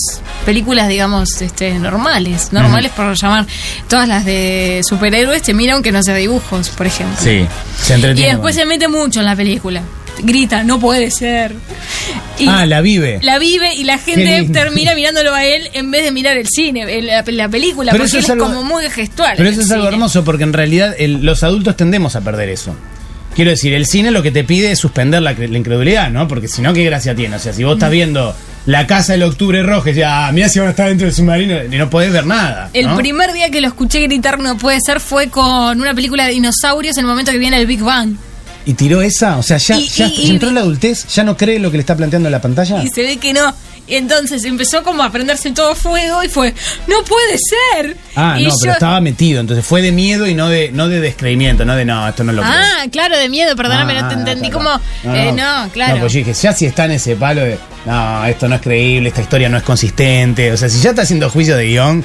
películas, 0.46 0.88
digamos, 0.88 1.42
este, 1.42 1.74
normales, 1.78 2.52
normales 2.52 2.92
por 2.92 3.14
llamar 3.16 3.46
todas 3.88 4.06
las 4.08 4.24
de 4.24 4.82
superhéroes, 4.88 5.42
te 5.42 5.54
mira 5.54 5.74
aunque 5.74 5.90
no 5.92 6.02
sea 6.02 6.14
dibujos, 6.14 6.68
por 6.70 6.86
ejemplo. 6.86 7.16
Sí, 7.18 7.46
se 7.82 7.92
Y 7.92 7.96
entretiene. 7.96 8.32
después 8.32 8.54
con- 8.54 8.60
se 8.62 8.66
mete 8.66 8.88
mucho 8.88 9.20
en 9.20 9.26
la 9.26 9.34
película. 9.36 9.82
Grita, 10.22 10.62
no 10.64 10.78
puede 10.78 11.10
ser. 11.10 11.54
Y 12.38 12.46
Ah, 12.48 12.66
la 12.66 12.80
vive. 12.80 13.18
la 13.22 13.38
vive 13.38 13.74
y 13.74 13.84
la 13.84 13.98
gente 13.98 14.48
termina 14.52 14.94
mirándolo 14.94 15.34
a 15.34 15.44
él 15.44 15.68
en 15.72 15.90
vez 15.90 16.04
de 16.04 16.12
mirar 16.12 16.36
el 16.36 16.46
cine, 16.48 16.82
el- 16.98 17.06
la, 17.06 17.24
la 17.26 17.48
película, 17.48 17.92
Pero 17.92 18.04
porque 18.04 18.08
eso 18.08 18.18
él 18.18 18.24
es 18.24 18.30
algo- 18.30 18.46
como 18.46 18.62
muy 18.62 18.88
gestual. 18.90 19.34
Pero 19.36 19.48
eso 19.48 19.60
es 19.60 19.70
algo 19.70 19.88
hermoso 19.88 20.24
porque 20.24 20.44
en 20.44 20.52
realidad 20.52 20.94
el- 20.98 21.24
los 21.24 21.42
adultos 21.42 21.76
tendemos 21.76 22.16
a 22.16 22.20
perder 22.20 22.48
eso. 22.48 22.74
Quiero 23.34 23.50
decir, 23.50 23.74
el 23.74 23.86
cine 23.86 24.12
lo 24.12 24.22
que 24.22 24.30
te 24.30 24.44
pide 24.44 24.70
es 24.70 24.78
suspender 24.78 25.20
la, 25.20 25.32
cre- 25.36 25.48
la 25.48 25.58
incredulidad, 25.58 26.08
¿no? 26.10 26.28
Porque 26.28 26.46
si 26.46 26.62
no, 26.62 26.72
¿qué 26.72 26.84
gracia 26.84 27.16
tiene? 27.16 27.34
O 27.34 27.38
sea, 27.40 27.52
si 27.52 27.64
vos 27.64 27.74
estás 27.74 27.90
viendo 27.90 28.34
La 28.66 28.86
Casa 28.86 29.12
del 29.14 29.24
Octubre 29.24 29.60
Rojo 29.64 29.90
y 29.90 29.94
ya, 29.94 30.30
mira 30.32 30.48
si 30.48 30.60
van 30.60 30.68
a 30.68 30.70
estar 30.70 30.88
dentro 30.88 31.06
del 31.06 31.14
submarino 31.14 31.56
y 31.64 31.76
no 31.76 31.90
podés 31.90 32.12
ver 32.12 32.24
nada. 32.26 32.70
El 32.72 32.88
primer 32.94 33.32
día 33.32 33.50
que 33.50 33.60
lo 33.60 33.66
escuché 33.66 34.00
gritar 34.02 34.38
no 34.38 34.56
puede 34.56 34.78
ser 34.80 35.00
fue 35.00 35.28
con 35.28 35.80
una 35.80 35.92
película 35.94 36.26
de 36.26 36.32
dinosaurios 36.34 36.96
en 36.96 37.02
el 37.04 37.08
momento 37.10 37.32
que 37.32 37.38
viene 37.38 37.58
el 37.58 37.66
Big 37.66 37.80
Bang. 37.82 38.14
Y 38.66 38.74
tiró 38.74 39.02
esa, 39.02 39.36
o 39.36 39.42
sea, 39.42 39.58
ya, 39.58 39.76
Y- 39.76 39.88
ya 39.88 40.06
y- 40.08 40.30
entró 40.30 40.48
en 40.48 40.54
la 40.54 40.62
adultez, 40.62 41.06
ya 41.08 41.22
no 41.22 41.36
cree 41.36 41.58
lo 41.58 41.70
que 41.70 41.76
le 41.76 41.82
está 41.82 41.96
planteando 41.96 42.28
en 42.28 42.32
la 42.32 42.40
pantalla. 42.40 42.82
Y 42.82 42.88
se 42.88 43.02
ve 43.02 43.18
que 43.18 43.32
no. 43.34 43.54
Y 43.86 43.96
entonces 43.96 44.42
empezó 44.44 44.82
como 44.82 45.02
a 45.02 45.12
prenderse 45.12 45.50
todo 45.50 45.74
fuego 45.74 46.24
y 46.24 46.28
fue, 46.30 46.54
no 46.86 47.04
puede 47.04 47.36
ser. 47.38 47.94
Ah, 48.16 48.36
y 48.40 48.44
no, 48.46 48.54
pero 48.58 48.72
estaba 48.72 48.98
metido, 49.02 49.40
entonces 49.40 49.66
fue 49.66 49.82
de 49.82 49.92
miedo 49.92 50.26
y 50.26 50.34
no 50.34 50.48
de 50.48 50.70
no 50.72 50.88
de 50.88 51.00
descreimiento, 51.02 51.66
no 51.66 51.76
de 51.76 51.84
no, 51.84 52.08
esto 52.08 52.24
no 52.24 52.32
lo 52.32 52.40
creo. 52.40 52.54
Ah, 52.54 52.86
claro, 52.90 53.18
de 53.18 53.28
miedo, 53.28 53.54
perdóname, 53.54 53.92
Ah, 53.98 54.02
no 54.02 54.08
te 54.08 54.14
ah, 54.14 54.18
entendí 54.20 54.46
está, 54.48 54.56
como... 54.58 54.70
eh, 55.14 55.32
no, 55.32 55.68
claro. 55.70 55.96
No, 55.96 56.00
pues 56.00 56.14
yo 56.14 56.18
dije, 56.20 56.32
ya 56.32 56.54
si 56.54 56.64
está 56.64 56.86
en 56.86 56.92
ese 56.92 57.14
palo 57.16 57.42
de, 57.42 57.58
no, 57.84 58.24
esto 58.24 58.48
no 58.48 58.54
es 58.54 58.62
creíble, 58.62 59.10
esta 59.10 59.20
historia 59.20 59.50
no 59.50 59.58
es 59.58 59.62
consistente, 59.64 60.50
o 60.50 60.56
sea, 60.56 60.70
si 60.70 60.80
ya 60.80 60.88
está 60.90 61.02
haciendo 61.02 61.28
juicio 61.28 61.54
de 61.54 61.66
guion, 61.66 62.02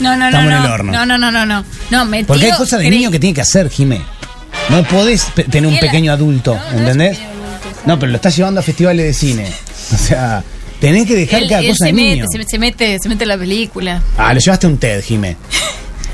no, 0.00 0.16
no, 0.16 0.18
no, 0.18 0.26
estamos 0.26 0.52
en 0.52 0.58
no, 0.58 0.64
el 0.64 0.72
horno. 0.72 0.92
no, 0.92 1.04
no, 1.06 1.18
no, 1.18 1.30
no, 1.30 1.44
no, 1.44 1.64
no, 1.90 2.04
metido, 2.06 2.28
porque 2.28 2.46
hay 2.46 2.52
cosas 2.52 2.80
de 2.80 2.88
niño 2.88 3.10
que 3.10 3.18
tiene 3.18 3.34
que 3.34 3.42
hacer, 3.42 3.68
Jimé. 3.68 4.00
No 4.70 4.82
podés 4.84 5.26
tener 5.50 5.66
un 5.66 5.78
pequeño 5.78 6.12
adulto, 6.12 6.58
no, 6.72 6.78
¿entendés? 6.78 7.18
No, 7.84 7.98
pero 7.98 8.10
lo 8.10 8.16
estás 8.16 8.36
llevando 8.36 8.60
a 8.60 8.62
festivales 8.62 9.04
de 9.06 9.12
cine. 9.14 9.46
O 9.94 9.96
sea, 9.96 10.42
tenés 10.80 11.06
que 11.06 11.14
dejar 11.14 11.42
Él, 11.44 11.48
cada 11.48 11.60
él 11.60 11.68
cosa 11.68 11.78
se 11.78 11.86
de 11.86 11.92
mete, 11.92 12.10
niño. 12.16 12.24
se, 12.28 12.42
se 12.42 12.58
mete, 12.58 12.98
se 12.98 13.08
mete 13.08 13.22
en 13.22 13.28
la 13.28 13.38
película. 13.38 14.02
Ah, 14.18 14.34
lo 14.34 14.40
llevaste 14.40 14.66
a 14.66 14.70
un 14.70 14.78
TED, 14.78 15.00
Jimé. 15.04 15.36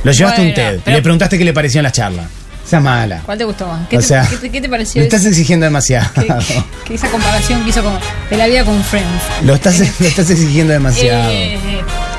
Lo 0.05 0.13
llevaste 0.13 0.43
a 0.43 0.45
un 0.45 0.53
TED. 0.53 0.81
pero- 0.85 0.97
Le 0.99 1.03
preguntaste 1.03 1.39
qué 1.39 1.45
le 1.47 1.55
pareció 1.55 1.79
en 1.79 1.85
la 1.85 1.91
charla. 1.93 2.25
Esa 2.67 2.79
mala. 2.81 3.23
¿Cuál 3.25 3.39
te 3.39 3.45
gustó 3.45 3.67
más? 3.67 3.89
¿Qué, 3.89 3.97
O 3.97 4.01
te, 4.01 4.07
sea, 4.07 4.27
qué 4.29 4.37
te- 4.37 4.51
qué 4.51 4.61
te 4.61 4.69
pareció 4.69 5.01
Lo 5.01 5.05
estás 5.07 5.25
exigiendo 5.25 5.65
demasiado. 5.65 6.07
que, 6.15 6.27
que- 6.27 6.65
que 6.87 6.95
esa 6.95 7.09
comparación 7.11 7.63
que 7.65 7.71
hizo 7.71 7.83
con, 7.83 7.95
de 8.29 8.37
la 8.37 8.47
vida 8.47 8.63
con 8.67 8.85
Friends. 8.85 9.23
Lo 9.45 9.55
estás, 9.55 9.79
lo 10.01 10.07
estás 10.07 10.29
exigiendo 10.29 10.75
demasiado. 10.75 11.31
Eh, 11.33 11.59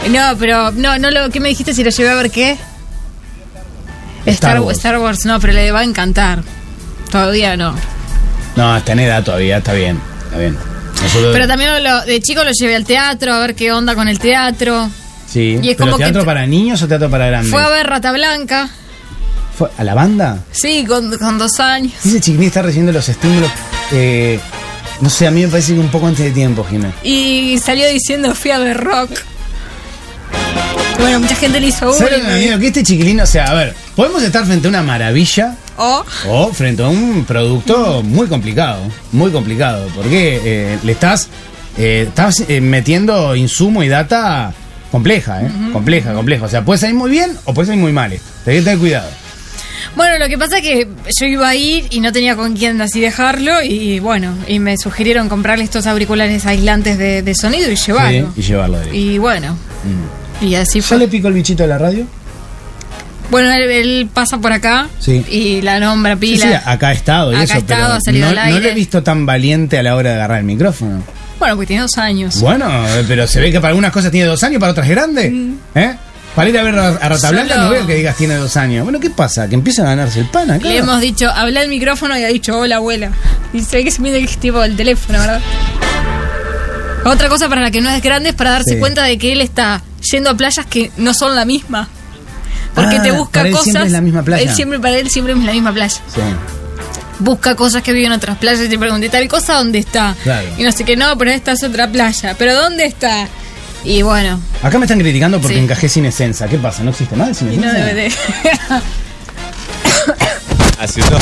no, 0.10 0.36
pero 0.40 0.72
no, 0.72 0.98
no 0.98 1.12
lo 1.12 1.30
¿qué 1.30 1.40
me 1.40 1.50
dijiste 1.50 1.74
si 1.76 1.84
lo 1.84 1.92
llevé 1.92 2.10
a 2.10 2.16
ver 2.16 2.32
qué? 2.32 2.58
Star 4.26 4.60
Wars. 4.62 4.78
Star 4.78 4.98
Wars, 5.00 5.26
no, 5.26 5.40
pero 5.40 5.54
le 5.54 5.72
va 5.72 5.80
a 5.82 5.84
encantar. 5.84 6.44
Todavía 7.12 7.56
no. 7.58 7.76
No, 8.56 8.78
está 8.78 8.92
en 8.94 9.00
edad 9.00 9.24
todavía, 9.24 9.58
está 9.58 9.74
bien. 9.74 10.00
Está 10.26 10.38
bien. 10.38 10.58
Nosotros- 11.02 11.34
Pero 11.34 11.48
también 11.48 11.84
lo- 11.84 12.06
de 12.06 12.22
chico 12.22 12.44
lo 12.44 12.52
llevé 12.52 12.76
al 12.76 12.86
teatro 12.86 13.34
a 13.34 13.40
ver 13.40 13.56
qué 13.56 13.72
onda 13.72 13.96
con 13.96 14.08
el 14.08 14.20
teatro. 14.20 14.90
sí. 15.28 15.60
y 15.62 15.70
es 15.72 15.76
¿Pero 15.76 15.92
como 15.92 15.98
teatro 15.98 16.22
te- 16.22 16.26
para 16.26 16.46
niños 16.46 16.82
o 16.82 16.88
teatro 16.88 17.10
para 17.10 17.26
grandes? 17.28 17.52
Fue 17.52 17.62
a 17.64 17.70
ver 17.70 17.88
Rata 17.88 18.12
Blanca, 18.12 18.70
¿Fue 19.58 19.70
¿A 19.78 19.84
la 19.84 19.94
banda? 19.94 20.40
sí, 20.52 20.84
con, 20.88 21.16
con 21.18 21.38
dos 21.38 21.60
años. 21.60 21.94
Ese 22.06 22.20
chiquitín 22.22 22.48
está 22.48 22.62
recibiendo 22.62 22.92
los 22.92 23.08
estímulos. 23.10 23.52
eh, 23.92 24.40
no 25.02 25.10
sé, 25.10 25.28
a 25.28 25.32
mí 25.32 25.42
me 25.42 25.48
parece 25.48 25.74
que 25.74 25.80
un 25.80 25.90
poco 25.90 26.08
antes 26.08 26.24
de 26.26 26.32
tiempo, 26.32 26.64
Jiménez. 26.64 26.96
Y 27.04 27.58
salió 27.64 27.88
diciendo 27.90 28.34
fui 28.36 28.52
a 28.52 28.60
ver 28.60 28.78
rock. 28.84 29.10
Bueno, 31.00 31.20
mucha 31.20 31.36
gente 31.36 31.60
le 31.60 31.68
hizo 31.68 31.92
¿Sabes 31.94 32.12
lo 32.14 32.18
que 32.18 32.24
me 32.24 32.24
da 32.24 32.30
bullying. 32.36 32.46
miedo? 32.48 32.60
Que 32.60 32.68
este 32.68 32.84
chiquilín, 32.84 33.20
o 33.22 33.26
sea, 33.26 33.46
a 33.46 33.54
ver, 33.54 33.76
podemos 33.96 34.22
estar 34.24 34.46
frente 34.46 34.68
a 34.68 34.70
una 34.70 34.84
maravilla 34.84 35.56
O 35.78 36.04
o 36.28 36.54
frente 36.54 36.84
a 36.84 36.88
un 36.88 37.26
producto 37.26 38.02
muy 38.04 38.28
complicado, 38.28 38.82
muy 39.12 39.32
complicado, 39.32 39.88
porque 39.96 40.39
eh, 40.44 40.78
le 40.84 40.91
estás, 40.91 41.30
eh, 41.78 42.06
estás 42.08 42.44
eh, 42.48 42.62
metiendo 42.62 43.36
insumo 43.36 43.84
y 43.84 43.88
data 43.88 44.54
compleja, 44.91 45.41
¿eh? 45.41 45.50
Compleja, 45.72 46.14
compleja. 46.14 46.46
O 46.46 46.50
sea, 46.50 46.64
puede 46.64 46.78
salir 46.80 46.96
muy 46.96 47.10
bien 47.10 47.36
o 47.46 47.54
puede 47.54 47.68
salir 47.68 47.82
muy 47.82 47.91
mal. 47.94 48.12
Tenés 48.46 48.60
que 48.60 48.64
tener 48.66 48.78
cuidado. 48.80 49.10
Bueno, 49.96 50.18
lo 50.18 50.28
que 50.30 50.38
pasa 50.38 50.58
es 50.58 50.64
que 50.64 50.88
yo 51.20 51.26
iba 51.26 51.50
a 51.50 51.56
ir 51.56 51.88
y 51.91 52.00
no 52.00 52.12
tenía 52.12 52.36
con 52.36 52.56
quién 52.56 52.80
así 52.82 53.00
dejarlo 53.02 53.62
y 53.64 54.00
bueno, 54.00 54.34
y 54.48 54.60
me 54.60 54.78
sugirieron 54.78 55.30
comprarle 55.30 55.64
estos 55.64 55.88
auriculares 55.88 56.46
aislantes 56.46 56.98
de, 56.98 57.22
de 57.22 57.36
sonido 57.36 57.70
y 57.72 57.76
llevarlo. 57.76 58.32
Sí, 58.36 58.41
y 58.41 58.44
llevarlo. 58.44 58.78
Y 58.94 59.18
bueno, 59.18 59.58
Mm. 59.84 60.46
y 60.46 60.56
así 60.56 60.80
¿Ya 60.80 60.88
fue. 60.88 60.98
le 61.00 61.08
pico 61.10 61.28
el 61.28 61.34
bichito 61.34 61.64
de 61.64 61.70
la 61.70 61.78
radio? 61.78 62.06
Bueno, 63.32 63.52
él, 63.52 63.64
él 63.72 64.10
pasa 64.14 64.38
por 64.38 64.52
acá 64.54 64.88
Sí. 65.00 65.26
y 65.30 65.62
la 65.62 65.80
nombra 65.80 66.16
pila. 66.16 66.46
sí, 66.46 66.54
acá 66.66 66.90
ha 66.90 66.94
estado 66.94 67.32
y 67.32 67.36
Acá 67.36 67.44
eso, 67.46 67.54
ha 67.54 67.58
estado, 67.58 67.82
pero 67.84 67.94
ha 67.96 68.02
salido 68.02 68.26
no, 68.26 68.32
al 68.32 68.38
aire. 68.38 68.60
no 68.60 68.64
lo 68.66 68.70
he 68.70 68.76
visto 68.76 69.02
tan 69.04 69.26
valiente 69.26 69.78
a 69.80 69.84
la 69.84 69.96
hora 69.96 70.10
de 70.12 70.16
agarrar 70.18 70.40
el 70.40 70.44
micrófono. 70.46 71.02
Bueno, 71.40 71.56
porque 71.56 71.68
tiene 71.68 71.82
dos 71.82 71.98
años. 71.98 72.40
Bueno, 72.42 72.70
pero 73.08 73.26
se 73.28 73.42
ve 73.42 73.52
que 73.52 73.60
para 73.60 73.70
algunas 73.70 73.92
cosas 73.92 74.12
tiene 74.12 74.28
dos 74.28 74.44
años, 74.44 74.60
para 74.60 74.72
otras 74.72 74.86
es 74.88 74.92
grande. 74.92 75.52
¿Eh? 75.76 75.96
Para 76.36 76.50
ir 76.50 76.58
a 76.58 76.64
ver 76.64 76.78
a, 76.80 76.92
Rata 76.94 77.18
Solo- 77.18 77.32
Blanca 77.34 77.58
no 77.58 77.70
veo 77.70 77.86
que 77.86 77.96
digas 77.96 78.16
tiene 78.18 78.36
dos 78.36 78.56
años. 78.58 78.84
Bueno, 78.84 79.00
¿qué 79.00 79.10
pasa? 79.10 79.48
Que 79.48 79.56
empieza 79.56 79.82
a 79.84 79.86
ganarse 79.86 80.20
el 80.20 80.26
pan 80.28 80.50
acá. 80.52 80.68
Le 80.68 80.78
hemos 80.78 81.00
dicho, 81.02 81.30
habla 81.30 81.62
el 81.62 81.70
micrófono 81.70 82.18
y 82.18 82.24
ha 82.24 82.28
dicho, 82.28 82.58
hola 82.58 82.78
abuela. 82.78 83.12
Y 83.54 83.62
se 83.62 83.78
ve 83.78 83.84
que 83.84 83.92
se 83.92 84.02
mide 84.02 84.18
el 84.20 84.28
tipo 84.38 84.60
del 84.62 84.76
teléfono, 84.76 85.20
¿verdad? 85.20 85.42
Otra 87.06 87.28
cosa 87.30 87.50
para 87.50 87.62
la 87.62 87.72
que 87.72 87.82
no 87.82 87.90
es 87.90 88.02
grande 88.02 88.30
es 88.30 88.36
para 88.36 88.52
darse 88.52 88.76
Sí. 88.76 88.80
cuenta 88.80 89.04
de 89.04 89.18
que 89.18 89.34
él 89.34 89.42
está 89.42 89.82
yendo 90.12 90.30
a 90.30 90.38
playas 90.38 90.66
que 90.66 90.92
no 90.98 91.14
son 91.14 91.36
la 91.36 91.46
misma. 91.46 91.90
Porque 92.76 92.98
Ah, 92.98 93.02
te 93.04 93.12
busca 93.12 93.32
para 93.40 93.48
él 93.48 93.52
cosas. 93.54 93.64
siempre 93.66 93.86
es 93.88 93.92
la 93.92 94.02
misma 94.02 94.24
playa. 94.24 94.44
Él 94.44 94.56
siempre, 94.56 94.80
para 94.80 94.96
él 94.98 95.10
siempre 95.10 95.34
es 95.34 95.40
la 95.44 95.52
misma 95.52 95.74
playa. 95.74 95.94
Sí. 96.14 96.22
Busca 97.20 97.56
cosas 97.56 97.84
que 97.84 97.94
viven 97.94 98.08
en 98.12 98.18
otras 98.18 98.38
playas 98.38 98.62
y 98.66 98.70
te 98.70 98.78
pregunta, 98.80 99.06
¿y 99.06 99.10
tal 99.10 99.28
cosa 99.28 99.54
dónde 99.56 99.80
está? 99.80 100.16
Claro. 100.24 100.48
Y 100.58 100.64
no 100.64 100.72
sé 100.72 100.84
qué, 100.84 100.96
no, 100.96 101.16
pero 101.18 101.32
esta 101.32 101.52
es 101.54 101.64
otra 101.64 101.88
playa. 101.88 102.36
¿Pero 102.38 102.56
dónde 102.56 102.86
está? 102.86 103.28
Y 103.86 104.02
bueno, 104.02 104.40
Acá 104.64 104.78
me 104.80 104.86
están 104.86 105.00
criticando 105.00 105.40
porque 105.40 105.56
Sí. 105.58 105.62
encajé 105.64 105.90
sin 105.90 106.06
esencia. 106.06 106.48
¿Qué 106.48 106.58
pasa? 106.58 106.84
¿No 106.84 106.92
existe 106.92 107.16
más 107.16 107.38
sin 107.38 107.54
y 107.54 107.58
no 107.58 107.68
esencia? 107.68 107.86
debe 107.86 108.04
de. 108.10 108.16
Hace 110.80 111.02
unos, 111.02 111.22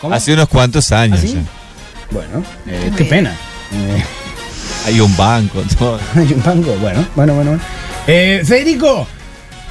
¿Cómo? 0.00 0.14
hace 0.14 0.32
unos 0.34 0.48
cuantos 0.48 0.90
años. 0.92 1.18
¿Ah, 1.18 1.22
sí? 1.26 1.34
ya. 1.34 1.40
Bueno, 2.10 2.44
eh, 2.66 2.90
qué 2.96 3.04
pena. 3.04 3.30
Eh, 3.72 4.04
Hay 4.86 5.00
un 5.00 5.14
banco, 5.16 5.62
todo. 5.78 5.98
Hay 6.16 6.32
un 6.32 6.42
banco. 6.42 6.74
Bueno, 6.80 7.04
bueno, 7.14 7.34
bueno. 7.34 7.50
bueno. 7.52 7.62
Eh, 8.06 8.42
Federico, 8.44 9.06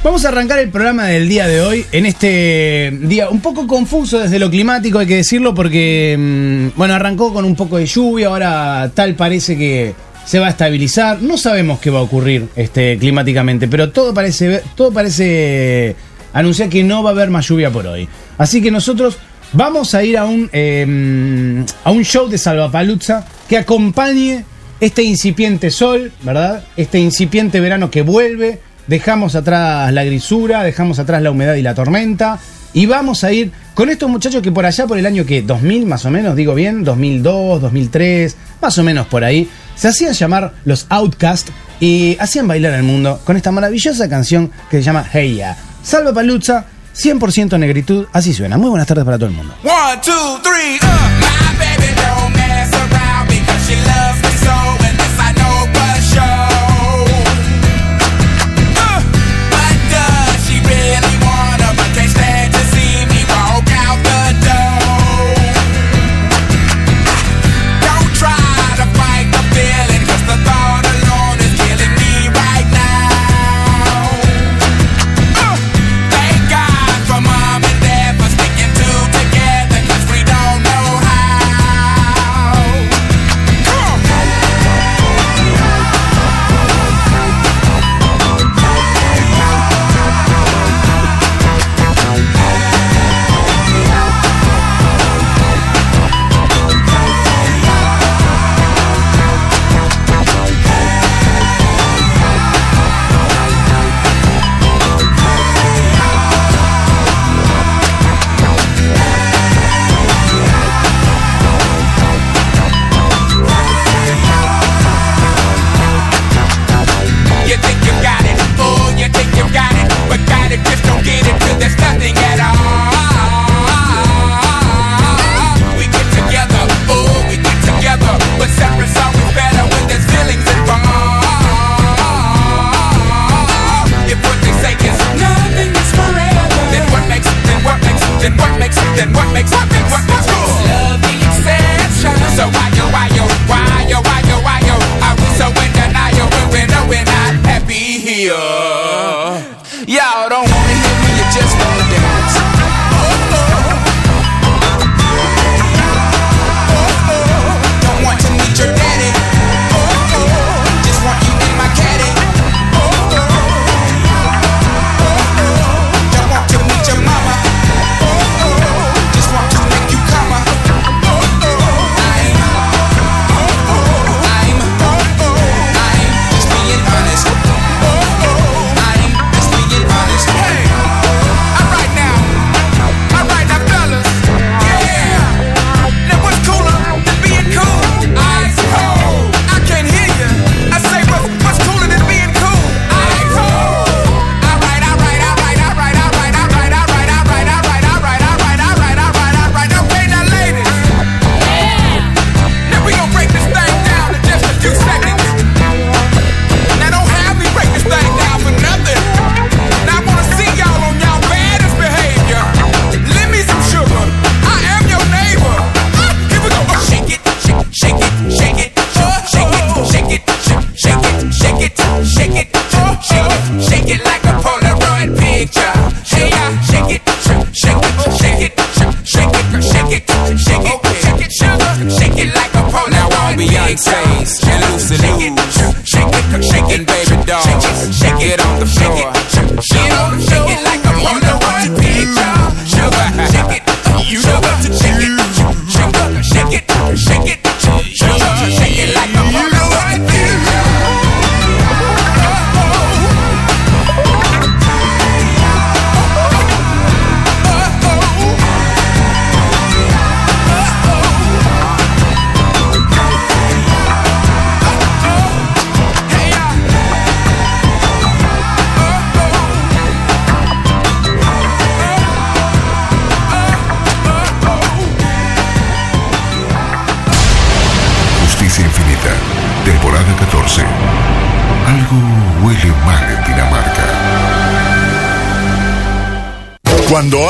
vamos 0.04 0.26
a 0.26 0.30
arrancar 0.30 0.60
el 0.60 0.70
programa 0.70 1.06
del 1.06 1.30
día 1.30 1.48
de 1.48 1.62
hoy 1.62 1.86
en 1.92 2.06
este 2.06 2.92
día 3.02 3.30
un 3.30 3.40
poco 3.40 3.68
confuso 3.68 4.20
desde 4.20 4.40
lo 4.40 4.50
climático, 4.50 5.00
hay 5.00 5.08
que 5.08 5.18
decirlo, 5.18 5.54
porque, 5.54 6.16
mm, 6.18 6.78
bueno, 6.78 6.94
arrancó 6.94 7.34
con 7.34 7.46
un 7.46 7.56
poco 7.56 7.78
de 7.78 7.86
lluvia, 7.86 8.28
ahora 8.28 8.92
tal 8.94 9.16
parece 9.16 9.58
que 9.58 9.94
se 10.26 10.40
va 10.40 10.48
a 10.48 10.50
estabilizar. 10.52 11.22
No 11.22 11.38
sabemos 11.38 11.80
qué 11.80 11.90
va 11.90 12.00
a 12.00 12.04
ocurrir 12.04 12.48
este, 12.56 12.98
climáticamente, 12.98 13.68
pero 13.68 13.92
todo 13.92 14.14
parece, 14.14 14.62
todo 14.76 14.92
parece 14.92 15.96
anunciar 16.34 16.70
que 16.70 16.84
no 16.84 17.04
va 17.04 17.10
a 17.10 17.14
haber 17.14 17.30
más 17.30 17.48
lluvia 17.48 17.70
por 17.72 17.86
hoy. 17.88 18.08
Así 18.38 18.62
que 18.62 18.72
nosotros 18.72 19.18
vamos 19.54 19.94
a 19.94 20.04
ir 20.04 20.18
a 20.18 20.26
un, 20.26 20.50
eh, 20.54 21.66
a 21.84 21.92
un 21.92 22.04
show 22.04 22.28
de 22.28 22.38
Salvapaluzza 22.38 23.26
que 23.48 23.58
acompañe 23.58 24.46
este 24.80 25.04
incipiente 25.04 25.70
sol, 25.70 26.12
¿verdad? 26.24 26.64
Este 26.76 27.00
incipiente 27.00 27.60
verano 27.60 27.92
que 27.92 28.02
vuelve. 28.02 28.60
Dejamos 28.88 29.36
atrás 29.36 29.92
la 29.94 30.04
grisura, 30.04 30.64
dejamos 30.64 31.00
atrás 31.00 31.22
la 31.22 31.32
humedad 31.32 31.56
y 31.56 31.62
la 31.62 31.76
tormenta. 31.76 32.40
Y 32.74 32.86
vamos 32.86 33.24
a 33.24 33.32
ir 33.34 33.52
con 33.74 33.90
estos 33.90 34.10
muchachos 34.10 34.42
que 34.42 34.52
por 34.52 34.66
allá, 34.66 34.88
por 34.88 34.98
el 34.98 35.06
año 35.06 35.26
que 35.26 35.42
2000 35.42 35.86
más 35.86 36.06
o 36.06 36.12
menos, 36.12 36.36
digo 36.36 36.54
bien, 36.54 36.84
2002, 36.84 37.62
2003, 37.62 38.36
más 38.62 38.78
o 38.78 38.84
menos 38.84 39.08
por 39.08 39.24
ahí, 39.24 39.50
se 39.76 39.90
hacían 39.90 40.14
llamar 40.14 40.54
los 40.66 40.86
Outcast 40.90 41.50
y 41.80 42.16
hacían 42.20 42.48
bailar 42.48 42.74
al 42.74 42.84
mundo 42.84 43.20
con 43.26 43.36
esta 43.36 43.52
maravillosa 43.52 44.08
canción 44.08 44.52
que 44.70 44.78
se 44.78 44.84
llama 44.84 45.06
Hey 45.12 45.36
Ya. 45.36 45.58
Salva 45.84 46.14
Paluzza, 46.14 46.66
100% 46.96 47.58
negritud, 47.60 48.06
así 48.14 48.34
suena. 48.34 48.58
Muy 48.58 48.70
buenas 48.70 48.88
tardes 48.88 49.04
para 49.04 49.18
todo 49.18 49.30
el 49.30 49.36
mundo. 49.36 49.54
One, 49.64 50.00
two, 50.04 50.40
three, 50.44 50.78
uh. 50.82 51.51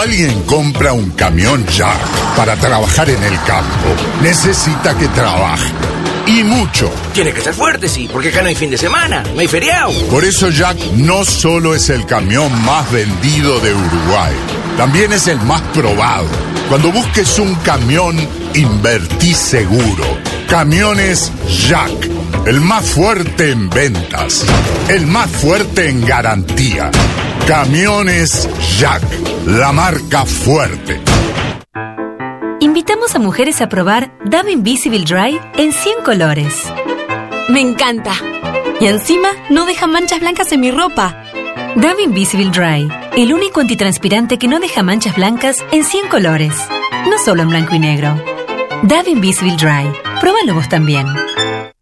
Alguien 0.01 0.41
compra 0.43 0.93
un 0.93 1.11
camión 1.11 1.63
Jack 1.67 1.99
para 2.35 2.55
trabajar 2.55 3.07
en 3.09 3.21
el 3.23 3.35
campo, 3.43 3.95
necesita 4.23 4.97
que 4.97 5.07
trabaje. 5.09 5.71
Y 6.25 6.43
mucho. 6.43 6.91
Tiene 7.13 7.31
que 7.31 7.41
ser 7.41 7.53
fuerte, 7.53 7.87
sí, 7.87 8.09
porque 8.11 8.29
acá 8.29 8.41
no 8.41 8.47
hay 8.47 8.55
fin 8.55 8.71
de 8.71 8.79
semana, 8.79 9.23
no 9.35 9.39
hay 9.39 9.47
feriado. 9.47 9.91
Por 10.09 10.25
eso 10.25 10.49
Jack 10.49 10.77
no 10.95 11.23
solo 11.23 11.75
es 11.75 11.89
el 11.89 12.05
camión 12.07 12.51
más 12.65 12.91
vendido 12.91 13.59
de 13.59 13.73
Uruguay, 13.73 14.33
también 14.75 15.13
es 15.13 15.27
el 15.27 15.39
más 15.41 15.61
probado. 15.73 16.25
Cuando 16.67 16.91
busques 16.91 17.37
un 17.37 17.53
camión, 17.55 18.17
invertí 18.55 19.35
seguro. 19.35 20.05
Camiones 20.49 21.31
Jack, 21.67 22.09
el 22.47 22.59
más 22.59 22.85
fuerte 22.85 23.51
en 23.51 23.69
ventas, 23.69 24.45
el 24.89 25.05
más 25.05 25.29
fuerte 25.29 25.89
en 25.89 26.05
garantía. 26.05 26.89
Camiones 27.47 28.47
Jack, 28.79 29.03
la 29.45 29.71
marca 29.71 30.25
fuerte. 30.25 31.01
Invitamos 32.59 33.15
a 33.15 33.19
mujeres 33.19 33.61
a 33.61 33.69
probar 33.69 34.13
Dove 34.25 34.51
Invisible 34.51 35.03
Dry 35.03 35.39
en 35.57 35.73
100 35.73 36.03
colores. 36.05 36.53
Me 37.49 37.59
encanta. 37.59 38.13
Y 38.79 38.87
encima 38.87 39.29
no 39.49 39.65
deja 39.65 39.87
manchas 39.87 40.19
blancas 40.19 40.51
en 40.51 40.59
mi 40.61 40.71
ropa. 40.71 41.23
Dove 41.75 42.03
Invisible 42.03 42.51
Dry, 42.51 42.89
el 43.17 43.33
único 43.33 43.61
antitranspirante 43.61 44.37
que 44.37 44.47
no 44.47 44.59
deja 44.59 44.83
manchas 44.83 45.15
blancas 45.15 45.57
en 45.71 45.83
100 45.83 46.09
colores. 46.09 46.53
No 47.09 47.17
solo 47.17 47.41
en 47.41 47.49
blanco 47.49 47.75
y 47.75 47.79
negro. 47.79 48.15
Dove 48.83 49.09
Invisible 49.09 49.55
Dry. 49.55 49.91
Pruébalo 50.19 50.53
vos 50.53 50.69
también. 50.69 51.07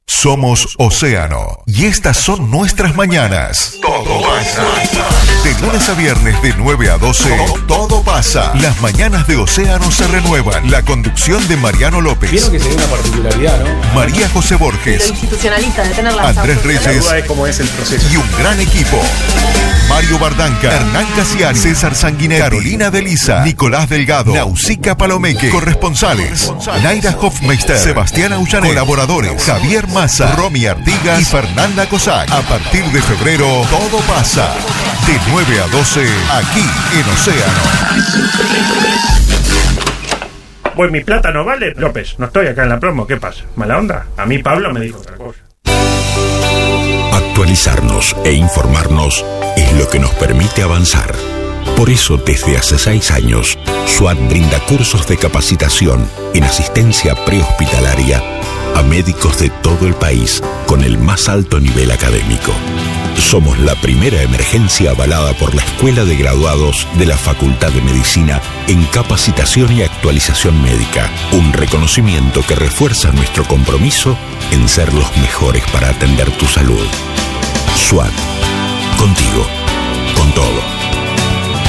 Somos 0.08 0.76
Océano 0.78 1.64
y 1.66 1.86
estas 1.86 2.18
son 2.18 2.50
nuestras 2.52 2.96
mañanas. 2.96 3.78
Todo 3.82 4.22
pasa. 4.22 4.64
Lunes 5.62 5.90
a 5.90 5.94
viernes 5.94 6.42
de 6.42 6.54
9 6.58 6.90
a 6.90 6.98
12, 6.98 7.30
todo 7.68 8.02
pasa. 8.02 8.54
Las 8.56 8.80
mañanas 8.82 9.28
de 9.28 9.36
Océano 9.36 9.92
se 9.92 10.08
renuevan. 10.08 10.72
La 10.72 10.84
conducción 10.84 11.46
de 11.50 11.58
Mariano 11.58 12.00
López, 12.00 12.32
Vieron 12.32 12.52
que 12.52 12.60
sería 12.60 12.78
una 12.78 12.86
particularidad, 12.88 13.60
¿no? 13.64 13.94
María 13.94 14.30
José 14.30 14.56
Borges, 14.56 15.10
institucionalista 15.10 15.84
de 15.84 15.90
tener 15.90 16.14
Andrés 16.18 16.58
La 16.58 16.64
Reyes 16.64 17.04
duda 17.04 17.18
es 17.18 17.26
cómo 17.26 17.46
es 17.46 17.60
el 17.60 17.68
proceso. 17.68 18.08
y 18.12 18.16
un 18.18 18.32
gran 18.40 18.60
equipo. 18.60 19.02
Mario 19.90 20.20
Bardanca, 20.20 20.72
Hernán 20.72 21.08
Casiari, 21.16 21.58
César 21.58 21.96
Sanguinetti, 21.96 22.42
Carolina 22.42 22.90
Delisa, 22.92 23.44
Nicolás 23.44 23.90
Delgado, 23.90 24.34
Nausica 24.34 24.96
Palomeque, 24.96 25.50
corresponsales, 25.50 26.54
Naira 26.84 27.18
Hofmeister, 27.20 27.78
Sebastián 27.78 28.32
Aullané, 28.34 28.70
colaboradores, 28.70 29.44
Javier 29.44 29.88
Massa, 29.88 30.36
Romy 30.36 30.68
Artigas 30.68 31.20
y 31.22 31.26
Fernanda 31.26 31.88
Cosac. 31.90 32.32
A 32.32 32.42
partir 32.44 32.86
de 32.86 33.02
febrero, 33.02 33.66
todo 33.70 34.00
pasa. 34.02 34.54
De 35.08 35.18
9 35.50 35.64
a 35.64 35.68
12, 35.68 36.08
aquí 36.32 36.64
en 36.94 37.10
Océano. 37.10 37.60
Pues 40.76 40.92
mi 40.92 41.02
plata 41.02 41.32
no 41.32 41.44
vale, 41.44 41.74
López. 41.76 42.20
No 42.20 42.28
estoy 42.28 42.46
acá 42.48 42.64
en 42.64 42.70
la 42.70 42.80
promo. 42.80 43.08
¿Qué 43.08 43.18
pasa? 43.18 43.46
¿Mala 43.56 43.80
onda? 43.80 44.06
A 44.16 44.28
mí 44.28 44.38
Pablo 44.38 44.72
me 44.72 44.82
dijo 44.82 45.00
otra 45.00 45.16
cosa. 45.16 45.40
Actualizarnos 47.14 48.16
e 48.24 48.34
informarnos 48.34 49.26
es 49.58 49.74
lo 49.74 49.90
que 49.90 49.98
nos 49.98 50.12
permite 50.12 50.62
avanzar. 50.62 51.16
Por 51.76 51.90
eso, 51.90 52.18
desde 52.18 52.56
hace 52.56 52.78
seis 52.78 53.10
años, 53.10 53.58
SWAT 53.88 54.20
brinda 54.30 54.60
cursos 54.60 55.08
de 55.08 55.18
capacitación 55.18 56.08
en 56.36 56.44
asistencia 56.44 57.16
prehospitalaria 57.26 58.22
a 58.76 58.84
médicos 58.84 59.40
de 59.40 59.50
todo 59.50 59.88
el 59.88 59.96
país 59.96 60.44
con 60.68 60.84
el 60.84 61.00
más 61.00 61.28
alto 61.28 61.60
nivel 61.60 61.90
académico. 61.90 62.54
Somos 63.20 63.60
la 63.60 63.76
primera 63.76 64.24
emergencia 64.24 64.92
avalada 64.92 65.34
por 65.34 65.54
la 65.54 65.62
Escuela 65.62 66.04
de 66.04 66.16
Graduados 66.16 66.88
de 66.98 67.06
la 67.06 67.18
Facultad 67.18 67.72
de 67.72 67.82
Medicina 67.82 68.42
en 68.68 68.84
capacitación 68.86 69.72
y 69.72 69.84
actualización 69.84 70.60
médica, 70.64 71.12
un 71.34 71.54
reconocimiento 71.54 72.42
que 72.48 72.56
refuerza 72.56 73.12
nuestro 73.12 73.44
compromiso 73.44 74.18
en 74.52 74.68
ser 74.68 74.92
los 74.94 75.16
mejores 75.18 75.64
para 75.72 75.90
atender 75.90 76.32
tu 76.38 76.48
salud. 76.48 76.88
SWAT. 77.76 78.14
Contigo. 78.98 79.46
Con 80.16 80.32
todo. 80.34 80.62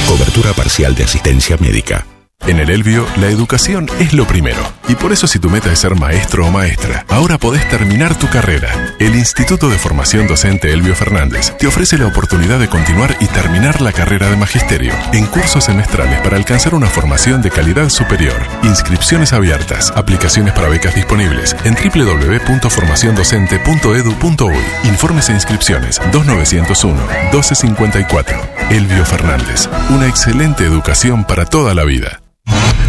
Cobertura 0.07 0.53
parcial 0.53 0.95
de 0.95 1.03
asistencia 1.03 1.57
médica. 1.57 2.10
En 2.47 2.59
el 2.59 2.71
Elvio, 2.71 3.05
la 3.17 3.27
educación 3.27 3.87
es 3.99 4.13
lo 4.13 4.25
primero. 4.25 4.57
Y 4.87 4.95
por 4.95 5.11
eso 5.11 5.27
si 5.27 5.37
tu 5.39 5.49
meta 5.49 5.69
es 5.71 5.79
ser 5.79 5.95
maestro 5.95 6.47
o 6.47 6.51
maestra, 6.51 7.05
ahora 7.07 7.37
podés 7.37 7.69
terminar 7.69 8.17
tu 8.17 8.27
carrera. 8.29 8.95
El 8.99 9.15
Instituto 9.15 9.69
de 9.69 9.77
Formación 9.77 10.27
Docente 10.27 10.73
Elvio 10.73 10.95
Fernández 10.95 11.55
te 11.57 11.67
ofrece 11.67 11.97
la 11.97 12.07
oportunidad 12.07 12.59
de 12.59 12.67
continuar 12.67 13.15
y 13.19 13.27
terminar 13.27 13.79
la 13.81 13.93
carrera 13.93 14.27
de 14.29 14.35
magisterio 14.35 14.93
en 15.13 15.27
cursos 15.27 15.63
semestrales 15.65 16.19
para 16.21 16.35
alcanzar 16.35 16.73
una 16.73 16.87
formación 16.87 17.43
de 17.43 17.51
calidad 17.51 17.89
superior. 17.89 18.41
Inscripciones 18.63 19.33
abiertas, 19.33 19.93
aplicaciones 19.95 20.53
para 20.53 20.67
becas 20.67 20.95
disponibles 20.95 21.55
en 21.63 21.75
www.formaciondocente.edu.uy. 21.75 24.55
Informes 24.85 25.29
e 25.29 25.33
inscripciones 25.33 26.01
2901-1254. 26.11 28.71
Elvio 28.71 29.05
Fernández, 29.05 29.69
una 29.89 30.07
excelente 30.07 30.65
educación 30.65 31.23
para 31.23 31.45
toda 31.45 31.75
la 31.75 31.83
vida. 31.83 32.21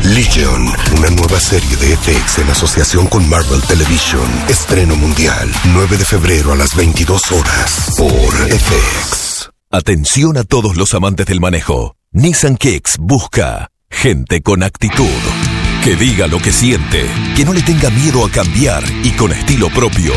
Legion, 0.04 0.66
una 0.98 1.10
nueva 1.10 1.38
serie 1.38 1.76
de 1.76 1.96
FX 1.96 2.38
en 2.38 2.50
asociación 2.50 3.06
con 3.06 3.28
Marvel 3.28 3.62
Television. 3.62 4.28
Estreno 4.48 4.96
mundial, 4.96 5.50
9 5.72 5.96
de 5.96 6.04
febrero 6.04 6.52
a 6.52 6.56
las 6.56 6.74
22 6.74 7.32
horas 7.32 7.94
por 7.96 8.32
FX. 8.34 9.50
Atención 9.70 10.36
a 10.36 10.44
todos 10.44 10.76
los 10.76 10.92
amantes 10.94 11.26
del 11.26 11.40
manejo. 11.40 11.96
Nissan 12.12 12.56
Kicks 12.56 12.96
busca 12.98 13.70
gente 13.90 14.42
con 14.42 14.62
actitud. 14.62 15.06
Que 15.82 15.96
diga 15.96 16.26
lo 16.26 16.38
que 16.40 16.52
siente, 16.52 17.06
que 17.36 17.44
no 17.44 17.52
le 17.52 17.62
tenga 17.62 17.90
miedo 17.90 18.24
a 18.24 18.30
cambiar 18.30 18.84
y 19.02 19.10
con 19.12 19.32
estilo 19.32 19.68
propio. 19.70 20.12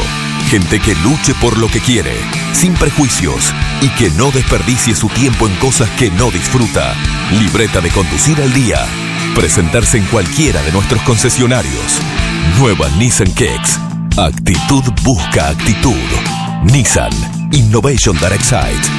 Gente 0.50 0.80
que 0.80 0.94
luche 0.96 1.34
por 1.42 1.58
lo 1.58 1.68
que 1.70 1.80
quiere, 1.80 2.16
sin 2.54 2.74
prejuicios 2.74 3.54
y 3.82 3.90
que 3.90 4.10
no 4.12 4.30
desperdicie 4.32 4.94
su 4.94 5.08
tiempo 5.10 5.48
en 5.48 5.56
cosas 5.56 5.90
que 5.92 6.12
no 6.12 6.32
disfruta. 6.32 6.94
Libreta 7.32 7.82
de 7.82 7.90
conducir 7.92 8.42
al 8.42 8.54
día. 8.54 8.86
Presentarse 9.36 9.98
en 9.98 10.06
cualquiera 10.06 10.62
de 10.62 10.72
nuestros 10.72 11.02
concesionarios. 11.02 12.00
Nueva 12.58 12.88
Nissan 12.98 13.32
Kicks. 13.34 13.80
Actitud 14.18 14.84
busca 15.04 15.50
actitud. 15.50 15.94
Nissan 16.64 17.12
Innovation 17.52 18.18
That 18.18 18.32
Excites. 18.32 18.90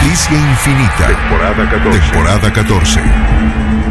Alicia 0.00 0.36
Infinita. 0.36 1.06
Temporada 1.06 1.70
14. 1.70 2.00
Temporada 2.00 2.52
14. 2.52 3.00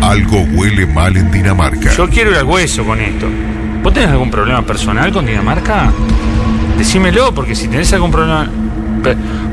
Algo 0.01 0.41
huele 0.53 0.85
mal 0.85 1.15
en 1.15 1.31
Dinamarca. 1.31 1.93
Yo 1.95 2.09
quiero 2.09 2.31
ir 2.31 2.37
al 2.37 2.45
hueso 2.45 2.83
con 2.83 2.99
esto. 2.99 3.27
¿Vos 3.83 3.93
tenés 3.93 4.09
algún 4.09 4.29
problema 4.29 4.61
personal 4.63 5.13
con 5.13 5.25
Dinamarca? 5.25 5.93
Decímelo, 6.77 7.33
porque 7.33 7.55
si 7.55 7.69
tenés 7.69 7.93
algún 7.93 8.11
problema. 8.11 8.49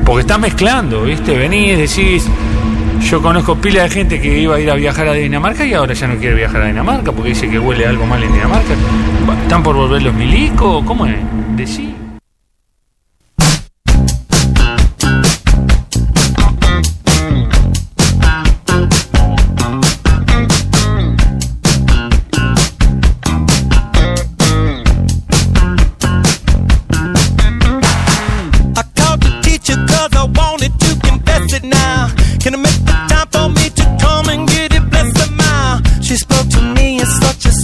Porque 0.05 0.21
estás 0.21 0.39
mezclando, 0.39 1.03
¿viste? 1.03 1.37
Venís, 1.37 1.77
decís. 1.77 2.27
Yo 3.09 3.21
conozco 3.21 3.55
pila 3.55 3.83
de 3.83 3.89
gente 3.89 4.19
que 4.19 4.39
iba 4.39 4.55
a 4.55 4.59
ir 4.59 4.71
a 4.71 4.75
viajar 4.75 5.07
a 5.07 5.13
Dinamarca 5.13 5.65
y 5.65 5.73
ahora 5.73 5.93
ya 5.93 6.07
no 6.07 6.17
quiere 6.17 6.35
viajar 6.35 6.61
a 6.63 6.67
Dinamarca 6.67 7.11
porque 7.11 7.29
dice 7.29 7.49
que 7.49 7.59
huele 7.59 7.85
algo 7.85 8.05
mal 8.05 8.23
en 8.23 8.33
Dinamarca. 8.33 8.73
¿Están 9.43 9.61
por 9.61 9.75
volver 9.75 10.01
los 10.01 10.13
milicos? 10.13 10.83
¿Cómo 10.85 11.05
es? 11.05 11.15
Decí. 11.55 11.83
I 11.83 12.02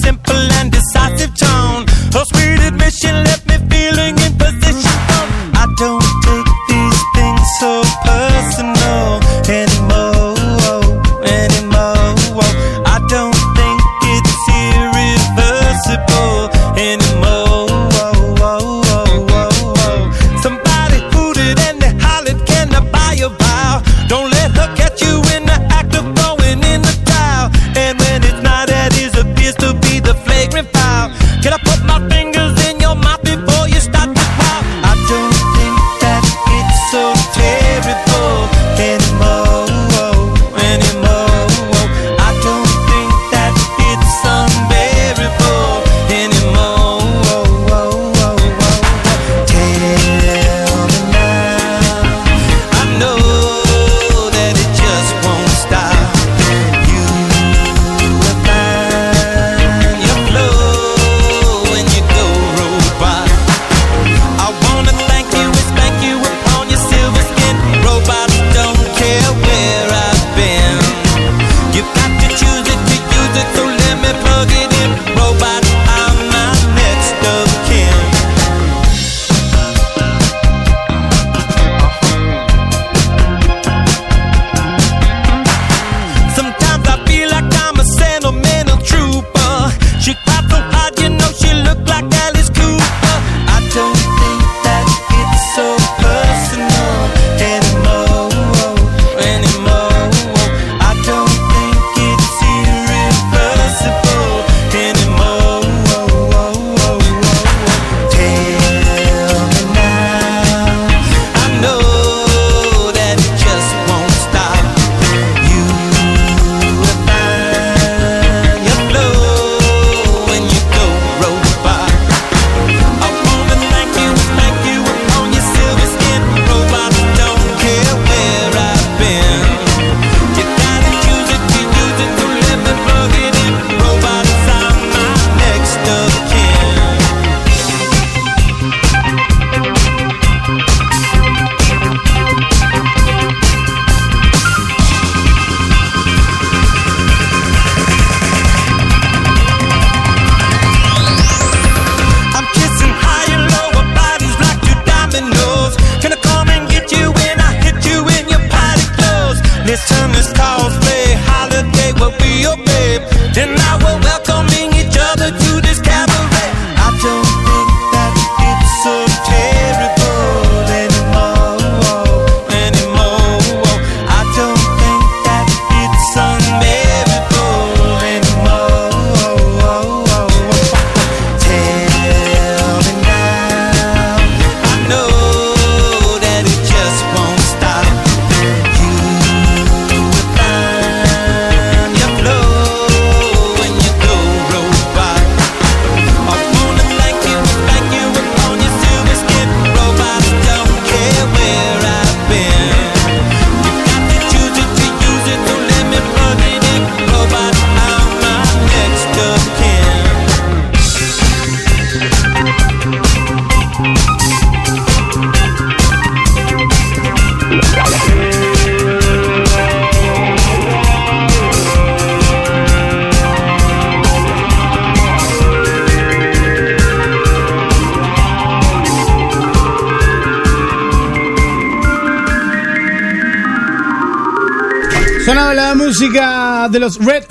simple 0.10 0.59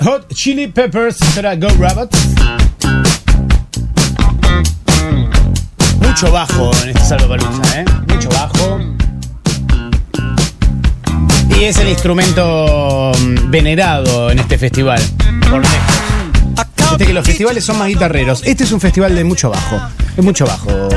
Hot 0.09 0.33
Chili 0.33 0.67
Peppers. 0.67 1.17
Será 1.35 1.55
Go 1.55 1.67
Rabbit. 1.77 2.09
Mucho 6.01 6.31
bajo 6.31 6.71
en 6.81 6.89
este 6.89 7.05
salvo 7.05 7.35
¿eh? 7.35 7.85
Mucho 8.07 8.27
bajo. 8.29 8.79
Y 11.55 11.65
es 11.65 11.77
el 11.77 11.89
instrumento 11.89 13.11
mm, 13.19 13.51
venerado 13.51 14.31
en 14.31 14.39
este 14.39 14.57
festival. 14.57 14.99
Por 15.47 15.61
lejos. 15.61 15.77
Viste 16.89 17.05
que 17.05 17.13
los 17.13 17.27
festivales 17.27 17.63
son 17.63 17.77
más 17.77 17.87
guitarreros. 17.87 18.41
Este 18.45 18.63
es 18.63 18.71
un 18.71 18.81
festival 18.81 19.13
de 19.13 19.23
mucho 19.23 19.51
bajo. 19.51 19.79
Es 20.17 20.23
mucho 20.23 20.47
bajo. 20.47 20.89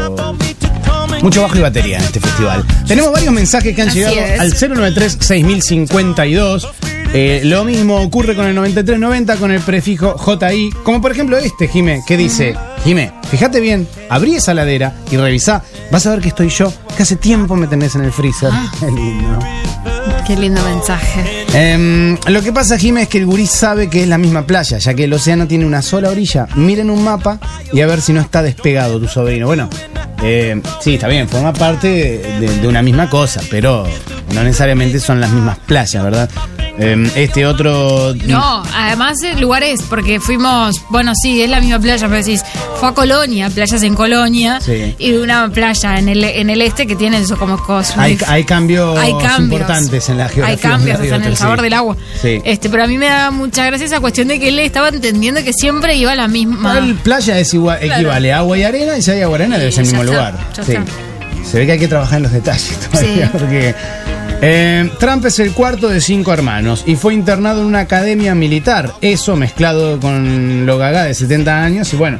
Mucho 1.20 1.42
bajo 1.42 1.58
y 1.58 1.60
batería 1.60 1.98
en 1.98 2.04
este 2.04 2.18
festival. 2.18 2.64
Tenemos 2.88 3.12
varios 3.12 3.34
mensajes 3.34 3.76
que 3.76 3.82
han 3.82 3.90
Así 3.90 3.98
llegado 3.98 4.16
es. 4.16 4.40
al 4.40 4.54
093-6052. 4.54 6.71
Eh, 7.14 7.42
lo 7.44 7.64
mismo 7.64 7.96
ocurre 8.00 8.34
con 8.34 8.46
el 8.46 8.54
9390 8.54 9.36
con 9.36 9.50
el 9.50 9.60
prefijo 9.60 10.16
JI. 10.16 10.70
Como 10.82 11.02
por 11.02 11.12
ejemplo 11.12 11.36
este, 11.36 11.68
Jime, 11.68 12.02
que 12.06 12.16
dice: 12.16 12.54
Jime, 12.84 13.12
fíjate 13.30 13.60
bien, 13.60 13.86
abrí 14.08 14.34
esa 14.34 14.54
ladera 14.54 14.94
y 15.10 15.18
revisá. 15.18 15.62
Vas 15.90 16.06
a 16.06 16.10
ver 16.10 16.20
que 16.20 16.28
estoy 16.28 16.48
yo, 16.48 16.72
que 16.96 17.02
hace 17.02 17.16
tiempo 17.16 17.54
me 17.54 17.66
tenés 17.66 17.94
en 17.96 18.04
el 18.04 18.12
freezer. 18.12 18.50
Qué 18.80 18.86
lindo. 18.86 19.38
Qué 20.26 20.36
lindo 20.36 20.62
mensaje. 20.62 21.44
Em, 21.52 22.16
lo 22.28 22.40
que 22.42 22.52
pasa, 22.52 22.78
Jimé, 22.78 23.02
es 23.02 23.08
que 23.08 23.18
el 23.18 23.26
gurí 23.26 23.46
sabe 23.46 23.90
que 23.90 24.02
es 24.02 24.08
la 24.08 24.16
misma 24.16 24.46
playa, 24.46 24.78
ya 24.78 24.94
que 24.94 25.04
el 25.04 25.12
océano 25.12 25.46
tiene 25.46 25.66
una 25.66 25.82
sola 25.82 26.08
orilla. 26.08 26.46
Miren 26.54 26.88
un 26.88 27.04
mapa 27.04 27.38
y 27.72 27.80
a 27.82 27.86
ver 27.86 28.00
si 28.00 28.14
no 28.14 28.20
está 28.22 28.42
despegado 28.42 28.98
tu 28.98 29.06
sobrino. 29.06 29.46
Bueno, 29.46 29.68
eh, 30.22 30.62
sí, 30.80 30.94
está 30.94 31.08
bien, 31.08 31.28
forma 31.28 31.52
parte 31.52 31.88
de, 32.38 32.58
de 32.58 32.68
una 32.68 32.80
misma 32.80 33.10
cosa, 33.10 33.42
pero 33.50 33.84
no 34.32 34.42
necesariamente 34.44 35.00
son 35.00 35.20
las 35.20 35.30
mismas 35.30 35.58
playas, 35.58 36.02
¿verdad? 36.02 36.30
Em, 36.82 37.10
este 37.14 37.46
otro... 37.46 38.14
No, 38.26 38.62
además 38.74 39.18
de 39.18 39.34
lugares, 39.40 39.80
porque 39.88 40.20
fuimos, 40.20 40.76
bueno, 40.90 41.12
sí, 41.20 41.42
es 41.42 41.48
la 41.50 41.60
misma 41.60 41.78
playa, 41.78 42.06
pero 42.08 42.16
decís, 42.22 42.42
fue 42.80 42.88
a 42.88 42.92
Colonia, 42.92 43.48
playas 43.50 43.82
en 43.82 43.94
Colonia, 43.94 44.60
Sí. 44.60 44.94
y 44.98 45.12
una 45.14 45.48
playa 45.50 45.98
en 45.98 46.08
el, 46.08 46.24
en 46.24 46.50
el 46.50 46.60
este 46.62 46.86
que 46.86 46.96
tiene 46.96 47.18
eso 47.18 47.36
como 47.36 47.56
cosas. 47.58 47.98
Hay, 47.98 48.18
hay 48.26 48.44
cambios, 48.44 48.98
Hay 48.98 49.12
cambios. 49.12 49.40
importantes 49.40 50.08
en 50.08 50.18
la 50.18 50.28
geografía. 50.28 50.46
Hay 50.54 50.56
cambios, 50.56 50.98
del 50.98 51.06
o 51.06 51.08
sea, 51.10 51.16
en 51.18 51.24
el 51.24 51.36
sabor 51.36 51.58
sí. 51.58 51.62
del 51.64 51.72
agua. 51.74 51.96
Sí. 52.20 52.40
Este, 52.44 52.68
pero 52.68 52.84
a 52.84 52.86
mí 52.86 52.98
me 52.98 53.06
da 53.06 53.30
mucha 53.30 53.64
gracia 53.66 53.86
esa 53.86 54.00
cuestión 54.00 54.28
de 54.28 54.38
que 54.40 54.48
él 54.48 54.58
estaba 54.58 54.88
entendiendo 54.88 55.42
que 55.44 55.52
siempre 55.52 55.94
iba 55.96 56.12
a 56.12 56.16
la 56.16 56.28
misma. 56.28 56.78
El 56.78 56.94
playa 56.96 57.38
es 57.38 57.52
igual, 57.54 57.78
Claro. 57.80 57.94
equivale 58.00 58.32
a 58.32 58.38
agua 58.38 58.58
y 58.58 58.62
arena, 58.64 58.96
y 58.96 59.02
si 59.02 59.10
hay 59.10 59.22
agua 59.22 59.38
y 59.38 59.42
arena 59.42 59.58
debe 59.58 59.70
ser 59.72 59.80
el 59.84 59.86
mismo 59.90 60.02
está, 60.04 60.30
lugar. 60.32 60.38
Se 61.44 61.58
ve 61.58 61.66
que 61.66 61.72
hay 61.72 61.78
que 61.78 61.88
trabajar 61.88 62.16
en 62.18 62.22
los 62.24 62.32
detalles 62.32 62.78
todavía, 62.90 63.30
porque 63.32 63.74
eh, 64.42 64.90
Trump 64.98 65.24
es 65.26 65.38
el 65.38 65.52
cuarto 65.52 65.88
de 65.88 66.00
cinco 66.00 66.32
hermanos 66.32 66.82
y 66.86 66.96
fue 66.96 67.14
internado 67.14 67.60
en 67.60 67.66
una 67.68 67.80
academia 67.80 68.34
militar. 68.34 68.92
Eso 69.00 69.36
mezclado 69.36 69.98
con 70.00 70.66
lo 70.66 70.78
Gaga 70.78 71.04
de 71.04 71.14
70 71.14 71.62
años 71.64 71.92
y 71.92 71.96
bueno. 71.96 72.18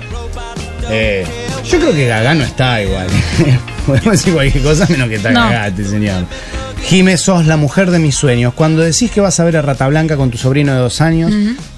eh, 0.90 1.26
yo 1.68 1.78
creo 1.78 1.92
que 1.92 2.06
Gaga 2.06 2.34
no 2.34 2.44
está 2.44 2.82
igual. 2.82 3.06
Podemos 3.86 4.12
decir 4.12 4.32
cualquier 4.32 4.62
cosa 4.62 4.86
menos 4.88 5.08
que 5.08 5.16
está 5.16 5.30
No. 5.32 5.40
Gaga, 5.40 5.66
este 5.68 5.84
señor. 5.84 6.24
Jime, 6.84 7.16
sos 7.16 7.46
la 7.46 7.56
mujer 7.56 7.90
de 7.90 7.98
mis 7.98 8.14
sueños. 8.16 8.54
Cuando 8.54 8.82
decís 8.82 9.10
que 9.10 9.20
vas 9.20 9.38
a 9.38 9.44
ver 9.44 9.56
a 9.56 9.62
Rata 9.62 9.86
Blanca 9.88 10.16
con 10.16 10.30
tu 10.30 10.38
sobrino 10.38 10.72
de 10.72 10.78
dos 10.80 11.00
años. 11.00 11.32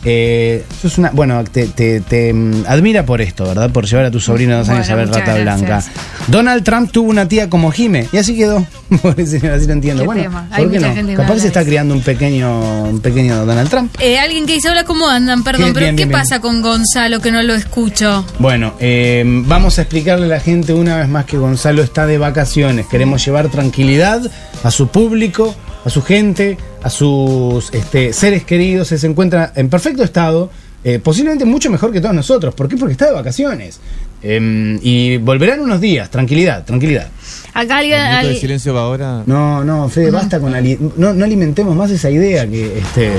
Eh, 0.04 0.64
sos 0.80 0.98
una. 0.98 1.10
Bueno, 1.10 1.42
te, 1.44 1.66
te- 1.68 2.00
te, 2.00 2.32
mm, 2.32 2.64
admira 2.66 3.04
por 3.06 3.20
esto, 3.20 3.44
¿verdad? 3.46 3.70
Por 3.70 3.86
llevar 3.86 4.06
a 4.06 4.10
tu 4.10 4.20
sobrino 4.20 4.56
dos 4.58 4.68
años 4.68 4.88
a 4.90 4.94
ver 4.94 5.08
Rata 5.08 5.34
gracias. 5.36 5.60
Blanca. 5.60 5.84
Donald 6.28 6.62
Trump 6.64 6.90
tuvo 6.92 7.08
una 7.10 7.26
tía 7.28 7.48
como 7.50 7.70
Jime 7.70 8.08
y 8.12 8.16
así 8.18 8.36
quedó. 8.36 8.66
Así 9.16 9.38
lo 9.40 9.72
entiendo. 9.72 10.02
Qué 10.02 10.06
bueno, 10.06 10.22
tema. 10.22 10.48
Hay 10.50 10.64
¿por 10.64 10.72
qué 10.72 10.80
no? 10.80 10.94
gente 10.94 11.14
Capaz 11.14 11.38
se 11.38 11.46
está 11.48 11.64
criando 11.64 11.94
un 11.94 12.00
pequeño, 12.02 12.84
un 12.84 13.00
pequeño 13.00 13.44
Donald 13.44 13.68
Trump. 13.68 13.94
Eh, 13.98 14.18
alguien 14.18 14.46
que 14.46 14.54
dice, 14.54 14.70
hola, 14.70 14.84
¿cómo 14.84 15.08
andan? 15.08 15.42
Perdón, 15.42 15.70
pero 15.72 15.86
bien, 15.86 15.96
¿qué 15.96 16.02
bien, 16.04 16.08
bien. 16.10 16.20
pasa 16.20 16.40
con 16.40 16.62
Gonzalo 16.62 17.20
que 17.20 17.32
no 17.32 17.42
lo 17.42 17.54
escucho? 17.54 18.24
Bueno, 18.38 18.74
eh, 18.78 19.24
vamos 19.26 19.78
a 19.78 19.82
explicarle 19.82 20.26
a 20.26 20.28
la 20.28 20.40
gente 20.40 20.72
una 20.74 20.96
vez 20.98 21.08
más 21.08 21.24
que 21.24 21.36
Gonzalo 21.38 21.82
está 21.82 22.06
de 22.06 22.18
vacaciones. 22.18 22.86
Queremos 22.86 23.24
llevar 23.24 23.48
tranquilidad 23.48 24.22
a 24.62 24.70
su 24.70 24.88
público, 24.88 25.54
a 25.84 25.90
su 25.90 26.02
gente, 26.02 26.56
a 26.84 26.90
sus 26.90 27.72
este, 27.74 28.12
seres 28.12 28.44
queridos. 28.44 28.88
Se 28.88 29.06
encuentra 29.06 29.52
en 29.56 29.68
perfecto 29.68 30.04
estado, 30.04 30.50
eh, 30.84 30.98
posiblemente 31.02 31.44
mucho 31.44 31.70
mejor 31.70 31.90
que 31.92 32.00
todos 32.00 32.14
nosotros. 32.14 32.54
¿Por 32.54 32.68
qué? 32.68 32.76
Porque 32.76 32.92
está 32.92 33.06
de 33.06 33.12
vacaciones. 33.12 33.80
Em, 34.22 34.78
y 34.82 35.16
volverán 35.18 35.60
unos 35.60 35.80
días. 35.80 36.10
Tranquilidad, 36.10 36.64
tranquilidad. 36.64 37.08
Acá 37.52 37.78
alguien... 37.78 38.00
El 38.00 38.08
minuto 38.10 38.28
de 38.28 38.40
silencio 38.40 38.72
va 38.74 38.82
ahora. 38.82 39.22
No, 39.26 39.64
no, 39.64 39.88
Fede, 39.88 40.10
basta 40.10 40.38
con 40.40 40.54
ali- 40.54 40.78
no, 40.96 41.12
no 41.12 41.24
alimentemos 41.24 41.74
más 41.74 41.90
esa 41.90 42.10
idea 42.10 42.46
que 42.46 42.78
este, 42.78 43.12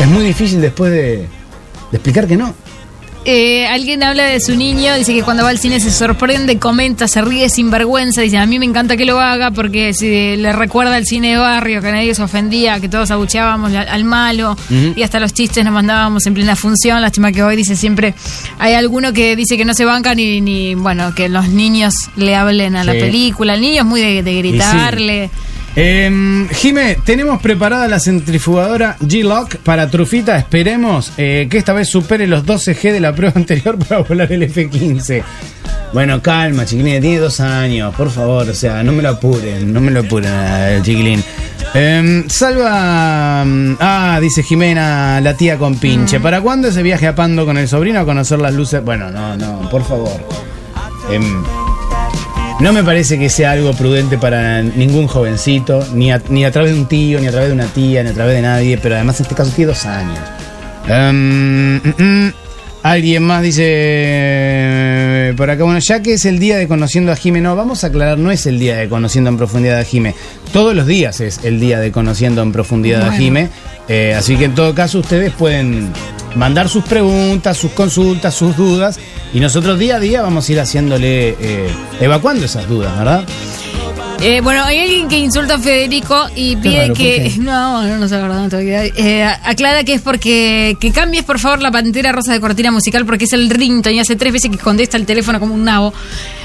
es 0.00 0.06
muy 0.08 0.24
difícil 0.24 0.60
después 0.60 0.92
de, 0.92 1.16
de 1.16 1.26
explicar 1.92 2.26
que 2.26 2.36
no. 2.36 2.54
Eh, 3.26 3.66
alguien 3.66 4.02
habla 4.02 4.24
de 4.24 4.40
su 4.40 4.56
niño, 4.56 4.94
dice 4.94 5.12
que 5.12 5.22
cuando 5.22 5.42
va 5.42 5.50
al 5.50 5.58
cine 5.58 5.78
se 5.78 5.90
sorprende, 5.90 6.58
comenta, 6.58 7.06
se 7.06 7.20
ríe 7.20 7.50
sin 7.50 7.70
vergüenza, 7.70 8.22
dice, 8.22 8.38
a 8.38 8.46
mí 8.46 8.58
me 8.58 8.64
encanta 8.64 8.96
que 8.96 9.04
lo 9.04 9.20
haga 9.20 9.50
porque 9.50 9.92
si 9.92 10.36
le 10.36 10.52
recuerda 10.54 10.96
al 10.96 11.04
cine 11.04 11.32
de 11.32 11.36
barrio, 11.36 11.82
que 11.82 11.92
nadie 11.92 12.14
se 12.14 12.22
ofendía, 12.22 12.80
que 12.80 12.88
todos 12.88 13.10
abucheábamos 13.10 13.74
al, 13.74 13.88
al 13.88 14.04
malo 14.04 14.56
y 14.70 15.02
hasta 15.02 15.20
los 15.20 15.34
chistes 15.34 15.62
nos 15.64 15.74
mandábamos 15.74 16.26
en 16.26 16.32
plena 16.32 16.56
función, 16.56 17.02
lástima 17.02 17.30
que 17.30 17.42
hoy 17.42 17.56
dice 17.56 17.76
siempre, 17.76 18.14
hay 18.58 18.72
alguno 18.72 19.12
que 19.12 19.36
dice 19.36 19.58
que 19.58 19.66
no 19.66 19.74
se 19.74 19.84
banca 19.84 20.14
ni, 20.14 20.40
ni 20.40 20.74
bueno, 20.74 21.14
que 21.14 21.28
los 21.28 21.50
niños 21.50 21.92
le 22.16 22.34
hablen 22.36 22.74
a 22.74 22.84
la 22.84 22.92
película, 22.92 23.54
el 23.54 23.60
niño 23.60 23.82
es 23.82 23.86
muy 23.86 24.00
de, 24.00 24.22
de 24.22 24.34
gritarle. 24.38 25.30
Eh, 25.76 26.46
Jime, 26.52 26.96
tenemos 27.04 27.40
preparada 27.40 27.86
la 27.86 28.00
centrifugadora 28.00 28.96
G-Lock 29.00 29.56
para 29.58 29.88
Trufita. 29.90 30.36
Esperemos 30.36 31.12
eh, 31.16 31.46
que 31.50 31.58
esta 31.58 31.72
vez 31.72 31.88
supere 31.88 32.26
los 32.26 32.44
12G 32.44 32.92
de 32.92 33.00
la 33.00 33.14
prueba 33.14 33.34
anterior 33.36 33.78
para 33.78 34.02
volar 34.02 34.30
el 34.32 34.42
F-15. 34.44 35.22
Bueno, 35.92 36.20
calma, 36.22 36.64
chiquilín, 36.64 37.00
tiene 37.00 37.18
dos 37.18 37.40
años, 37.40 37.92
por 37.96 38.10
favor, 38.10 38.48
o 38.48 38.54
sea, 38.54 38.80
no 38.84 38.92
me 38.92 39.02
lo 39.02 39.08
apuren, 39.10 39.72
no 39.72 39.80
me 39.80 39.90
lo 39.90 40.00
apuren 40.00 40.30
al 40.32 40.82
chiquilín. 40.82 41.22
Eh, 41.74 42.24
salva. 42.28 43.44
mm, 43.44 43.76
Ah, 43.80 44.18
dice 44.20 44.42
Jimena, 44.42 45.20
la 45.20 45.36
tía 45.36 45.56
con 45.58 45.78
pinche. 45.78 46.20
¿Para 46.20 46.40
cuándo 46.40 46.68
ese 46.68 46.82
viaje 46.82 47.06
a 47.08 47.14
Pando 47.14 47.44
con 47.44 47.58
el 47.58 47.66
sobrino 47.68 48.00
a 48.00 48.04
conocer 48.04 48.38
las 48.40 48.54
luces? 48.54 48.84
Bueno, 48.84 49.10
no, 49.10 49.36
no, 49.36 49.68
por 49.70 49.84
favor. 49.84 50.10
No 52.60 52.74
me 52.74 52.84
parece 52.84 53.18
que 53.18 53.30
sea 53.30 53.52
algo 53.52 53.72
prudente 53.72 54.18
para 54.18 54.62
ningún 54.62 55.06
jovencito, 55.06 55.82
ni 55.94 56.12
a, 56.12 56.20
ni 56.28 56.44
a 56.44 56.50
través 56.50 56.74
de 56.74 56.78
un 56.78 56.86
tío, 56.86 57.18
ni 57.18 57.26
a 57.26 57.30
través 57.30 57.48
de 57.48 57.54
una 57.54 57.66
tía, 57.66 58.02
ni 58.02 58.10
a 58.10 58.12
través 58.12 58.34
de 58.36 58.42
nadie, 58.42 58.76
pero 58.76 58.96
además 58.96 59.18
en 59.18 59.24
este 59.24 59.34
caso 59.34 59.50
tiene 59.56 59.72
dos 59.72 59.86
años. 59.86 60.18
Em, 60.86 61.76
mm, 61.76 61.94
mm. 61.98 62.32
Alguien 62.82 63.22
más 63.22 63.42
dice 63.42 65.34
por 65.36 65.50
acá, 65.50 65.64
bueno, 65.64 65.78
ya 65.80 66.00
que 66.00 66.14
es 66.14 66.24
el 66.24 66.38
día 66.38 66.56
de 66.56 66.66
conociendo 66.66 67.12
a 67.12 67.16
Jime, 67.16 67.40
no, 67.42 67.54
vamos 67.54 67.84
a 67.84 67.88
aclarar, 67.88 68.16
no 68.18 68.30
es 68.30 68.46
el 68.46 68.58
día 68.58 68.76
de 68.76 68.88
conociendo 68.88 69.28
en 69.28 69.36
profundidad 69.36 69.78
a 69.78 69.84
Jime, 69.84 70.14
todos 70.52 70.74
los 70.74 70.86
días 70.86 71.20
es 71.20 71.40
el 71.44 71.60
día 71.60 71.78
de 71.78 71.92
conociendo 71.92 72.42
en 72.42 72.52
profundidad 72.52 73.06
a. 73.06 73.12
Jime, 73.12 73.48
Eh, 73.88 74.14
así 74.16 74.36
que 74.36 74.44
en 74.44 74.54
todo 74.54 74.74
caso 74.74 75.00
ustedes 75.00 75.32
pueden 75.32 75.90
mandar 76.36 76.68
sus 76.68 76.84
preguntas, 76.84 77.56
sus 77.56 77.72
consultas, 77.72 78.34
sus 78.34 78.56
dudas, 78.56 78.98
y 79.32 79.40
nosotros 79.40 79.78
día 79.78 79.96
a 79.96 80.00
día 80.00 80.22
vamos 80.22 80.48
a 80.48 80.52
ir 80.52 80.60
haciéndole, 80.60 81.36
eh, 81.40 81.70
evacuando 82.00 82.44
esas 82.44 82.68
dudas, 82.68 82.96
¿verdad? 82.98 83.24
Eh, 84.22 84.42
bueno, 84.42 84.62
hay 84.64 84.78
alguien 84.80 85.08
que 85.08 85.16
insulta 85.18 85.54
a 85.54 85.58
Federico 85.58 86.26
y 86.36 86.54
pide 86.56 86.76
raro, 86.82 86.88
¿por 86.88 86.96
que. 86.98 87.32
No, 87.40 87.82
no, 87.86 87.96
no 87.96 88.06
se 88.06 88.16
acuerda 88.16 88.48
todavía. 88.50 88.84
Eh, 88.84 89.24
aclara 89.24 89.82
que 89.82 89.94
es 89.94 90.02
porque. 90.02 90.76
Que 90.78 90.92
cambies, 90.92 91.24
por 91.24 91.38
favor, 91.38 91.62
la 91.62 91.70
pantera 91.70 92.12
rosa 92.12 92.34
de 92.34 92.40
cortina 92.40 92.70
musical 92.70 93.06
porque 93.06 93.24
es 93.24 93.32
el 93.32 93.48
ringtone 93.48 93.96
y 93.96 93.98
hace 93.98 94.16
tres 94.16 94.30
veces 94.34 94.50
que 94.50 94.58
contesta 94.58 94.98
el 94.98 95.06
teléfono 95.06 95.40
como 95.40 95.54
un 95.54 95.64
nabo. 95.64 95.94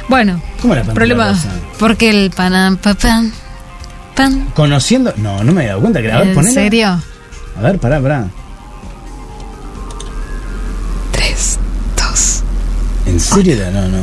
Bueno, 0.08 0.42
¿Cómo 0.62 0.74
la 0.74 0.82
pantera 0.84 0.94
problema. 0.96 1.28
rosa? 1.32 1.50
Porque 1.78 2.10
el 2.12 2.32
panam, 2.32 2.78
pa, 2.78 2.94
pan. 2.96 3.34
Conociendo, 4.54 5.14
no, 5.18 5.44
no 5.44 5.52
me 5.52 5.62
había 5.62 5.72
dado 5.72 5.82
cuenta 5.82 6.00
que 6.00 6.08
era, 6.08 6.16
a 6.16 6.20
ver, 6.20 6.30
¿En 6.30 6.36
ponela. 6.36 6.54
serio? 6.54 6.88
A 7.58 7.62
ver, 7.62 7.78
pará, 7.80 8.00
pará. 8.00 8.28
¿En 13.16 13.22
serio? 13.22 13.56
No, 13.72 13.88
no. 13.88 13.98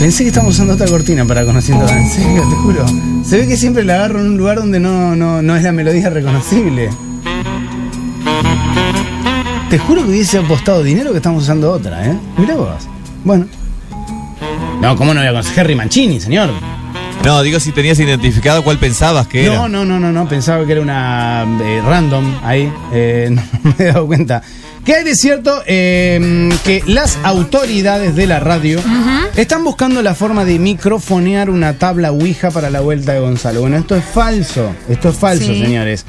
Pensé 0.00 0.24
que 0.24 0.28
estábamos 0.30 0.54
usando 0.56 0.74
otra 0.74 0.88
cortina 0.88 1.24
para 1.24 1.44
conociendo. 1.44 1.86
En 1.86 2.10
serio, 2.10 2.42
te 2.50 2.56
juro. 2.56 2.84
Se 3.24 3.38
ve 3.38 3.46
que 3.46 3.56
siempre 3.56 3.84
la 3.84 3.94
agarro 3.94 4.18
en 4.18 4.26
un 4.26 4.38
lugar 4.38 4.56
donde 4.56 4.80
no, 4.80 5.14
no, 5.14 5.40
no 5.40 5.54
es 5.54 5.62
la 5.62 5.70
melodía 5.70 6.10
reconocible. 6.10 6.90
Te 9.70 9.78
juro 9.78 10.02
que 10.02 10.08
hubiese 10.10 10.38
apostado 10.38 10.82
dinero 10.82 11.12
que 11.12 11.18
estamos 11.18 11.44
usando 11.44 11.70
otra, 11.70 12.04
¿eh? 12.04 12.18
Mirá 12.36 12.56
vos. 12.56 12.88
Bueno. 13.22 13.46
No, 14.80 14.96
¿cómo 14.96 15.14
no 15.14 15.20
voy 15.20 15.28
a 15.28 15.30
conocer 15.30 15.60
Harry 15.60 15.76
Mancini, 15.76 16.18
señor? 16.18 16.50
No, 17.24 17.42
digo 17.42 17.60
si 17.60 17.70
tenías 17.72 17.98
identificado 18.00 18.64
cuál 18.64 18.78
pensabas 18.78 19.26
que 19.28 19.46
era. 19.46 19.54
No, 19.54 19.68
no, 19.68 19.84
no, 19.84 20.00
no, 20.00 20.10
no, 20.12 20.28
pensaba 20.28 20.64
que 20.66 20.72
era 20.72 20.80
una 20.80 21.46
eh, 21.62 21.80
random 21.86 22.40
ahí, 22.42 22.72
eh, 22.92 23.28
no 23.30 23.42
me 23.78 23.84
he 23.84 23.92
dado 23.92 24.06
cuenta. 24.06 24.42
¿Qué 24.84 24.96
hay 24.96 25.04
de 25.04 25.14
cierto? 25.14 25.62
Eh, 25.66 26.50
que 26.64 26.82
las 26.88 27.16
autoridades 27.22 28.16
de 28.16 28.26
la 28.26 28.40
radio 28.40 28.80
están 29.36 29.62
buscando 29.62 30.02
la 30.02 30.16
forma 30.16 30.44
de 30.44 30.58
microfonear 30.58 31.50
una 31.50 31.74
tabla 31.74 32.10
Ouija 32.10 32.50
para 32.50 32.68
la 32.68 32.80
vuelta 32.80 33.12
de 33.12 33.20
Gonzalo. 33.20 33.60
Bueno, 33.60 33.76
esto 33.76 33.94
es 33.94 34.04
falso. 34.04 34.74
Esto 34.88 35.10
es 35.10 35.16
falso, 35.16 35.46
Sí. 35.52 35.62
señores. 35.62 36.04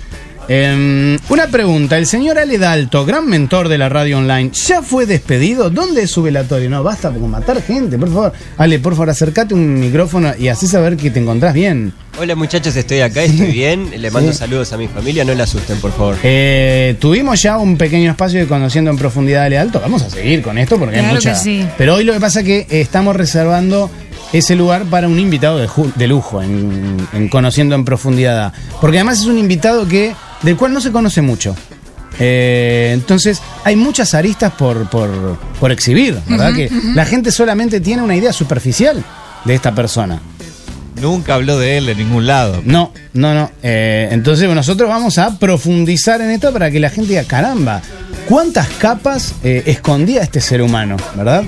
Eh, 0.50 1.18
una 1.30 1.48
pregunta, 1.48 1.98
el 1.98 2.06
señor 2.06 2.38
Ale 2.38 2.58
Dalto, 2.58 3.06
gran 3.06 3.28
mentor 3.28 3.70
de 3.70 3.78
la 3.78 3.88
radio 3.90 4.18
online, 4.18 4.52
¿ya 4.54 4.82
fue 4.82 5.06
despedido? 5.06 5.70
¿Dónde 5.70 6.04
es 6.04 6.12
su 6.12 6.22
velatorio? 6.22 6.70
No, 6.70 6.84
basta 6.84 7.10
con 7.12 7.30
matar 7.30 7.62
gente, 7.62 7.98
por 7.98 8.10
favor. 8.10 8.34
Ale, 8.58 8.80
por 8.80 8.94
favor, 8.94 9.10
acércate 9.10 9.54
un 9.54 9.80
micrófono 9.80 10.34
y 10.38 10.50
así 10.50 10.68
saber 10.68 10.98
que 10.98 11.12
te 11.12 11.20
encontrás 11.20 11.54
bien. 11.54 11.94
Hola 12.20 12.36
muchachos, 12.36 12.76
estoy 12.76 13.00
acá, 13.00 13.24
estoy 13.24 13.52
bien. 13.52 13.90
Le 13.98 14.12
mando 14.12 14.32
Sí. 14.32 14.38
saludos 14.40 14.72
a 14.74 14.78
mi 14.78 14.88
familia, 14.88 15.24
no 15.24 15.34
la 15.34 15.46
asusten, 15.46 15.80
por 15.80 15.92
favor. 15.92 16.18
Eh, 16.24 16.96
tuvimos 17.00 17.42
ya 17.42 17.58
un 17.58 17.78
pequeño 17.78 18.12
espacio 18.12 18.40
de 18.40 18.48
conociendo 18.48 18.92
en 18.92 18.98
profundidad 18.98 19.44
a 19.44 19.46
Ale 19.46 19.58
Alto. 19.58 19.80
Vamos 19.80 20.04
a 20.04 20.10
seguir 20.10 20.42
con 20.42 20.58
esto 20.58 20.78
porque 20.78 20.96
hay 20.98 21.02
Claro 21.02 21.16
mucha. 21.16 21.34
que 21.34 21.40
sí. 21.40 21.66
Pero 21.78 21.96
hoy 21.96 22.04
lo 22.04 22.14
que 22.14 22.20
pasa 22.20 22.42
es 22.42 22.46
que 22.46 22.68
estamos 22.82 23.16
reservando 23.16 23.90
ese 24.32 24.56
lugar 24.56 24.84
para 24.86 25.08
un 25.08 25.20
invitado 25.20 25.60
de, 25.60 26.08
lujo 26.08 26.42
en, 26.42 26.98
en 27.14 27.30
conociendo 27.30 27.76
en 27.76 27.86
profundidad. 27.86 28.52
Porque 28.82 28.98
además 28.98 29.20
es 29.22 29.26
un 29.26 29.38
invitado 29.38 29.88
que 29.88 30.14
del 30.44 30.56
cual 30.56 30.74
no 30.74 30.82
se 30.82 30.92
conoce 30.92 31.22
mucho. 31.22 31.56
Eh, 32.20 32.92
entonces 32.94 33.42
hay 33.64 33.76
muchas 33.76 34.14
aristas 34.14 34.54
por, 34.54 34.88
por, 34.90 35.10
por 35.60 35.72
exhibir, 35.72 36.20
¿verdad? 36.28 36.54
Que 36.54 36.70
la 36.94 37.06
gente 37.06 37.32
solamente 37.32 37.80
tiene 37.80 38.04
una 38.04 38.16
idea 38.16 38.32
superficial 38.32 39.04
de 39.46 39.56
esta 39.56 39.74
persona. 39.74 40.22
Nunca 41.04 41.36
habló 41.36 41.60
de 41.60 41.78
él 41.78 41.90
en 41.90 41.98
ningún 41.98 42.26
lado. 42.26 42.62
No, 42.64 42.94
no, 43.12 43.34
no. 43.34 43.52
Eh, 43.62 44.08
entonces 44.12 44.50
nosotros 44.50 44.88
vamos 44.88 45.18
a 45.18 45.38
profundizar 45.38 46.22
en 46.22 46.30
esto 46.30 46.54
para 46.54 46.72
que 46.72 46.80
la 46.80 46.90
gente 46.90 47.10
diga, 47.10 47.26
caramba, 47.26 47.82
¿cuántas 48.30 48.70
capas 48.70 49.36
eh, 49.44 49.64
escondía 49.66 50.22
este 50.22 50.40
ser 50.40 50.62
humano, 50.62 50.96
verdad? 51.14 51.44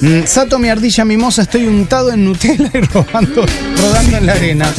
Mm, 0.00 0.22
Sato, 0.24 0.58
mi 0.58 0.70
ardilla 0.70 1.04
mimosa, 1.04 1.42
estoy 1.42 1.66
untado 1.66 2.10
en 2.10 2.24
Nutella 2.24 2.70
y 2.72 2.80
robando, 2.92 3.44
rodando 3.82 4.16
en 4.16 4.24
la 4.24 4.32
arena. 4.32 4.72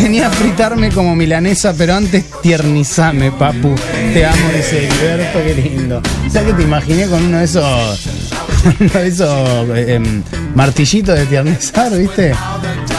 Venía 0.00 0.28
a 0.28 0.30
fritarme 0.30 0.90
como 0.90 1.14
milanesa, 1.14 1.74
pero 1.76 1.94
antes 1.94 2.24
tiernizame, 2.40 3.32
papu. 3.32 3.74
Te 4.14 4.24
amo, 4.24 4.48
dice 4.56 4.86
Heriberto, 4.86 5.38
qué 5.44 5.54
lindo. 5.54 5.98
O 5.98 6.32
que 6.32 6.52
te 6.54 6.62
imaginé 6.62 7.06
con 7.06 7.22
uno 7.22 7.36
de 7.36 7.44
esos, 7.44 8.08
de 8.78 9.06
esos 9.06 9.68
eh, 9.70 9.94
em, 9.94 10.22
martillitos 10.54 11.18
de 11.18 11.26
tiernizar, 11.26 11.96
¿viste? 11.96 12.34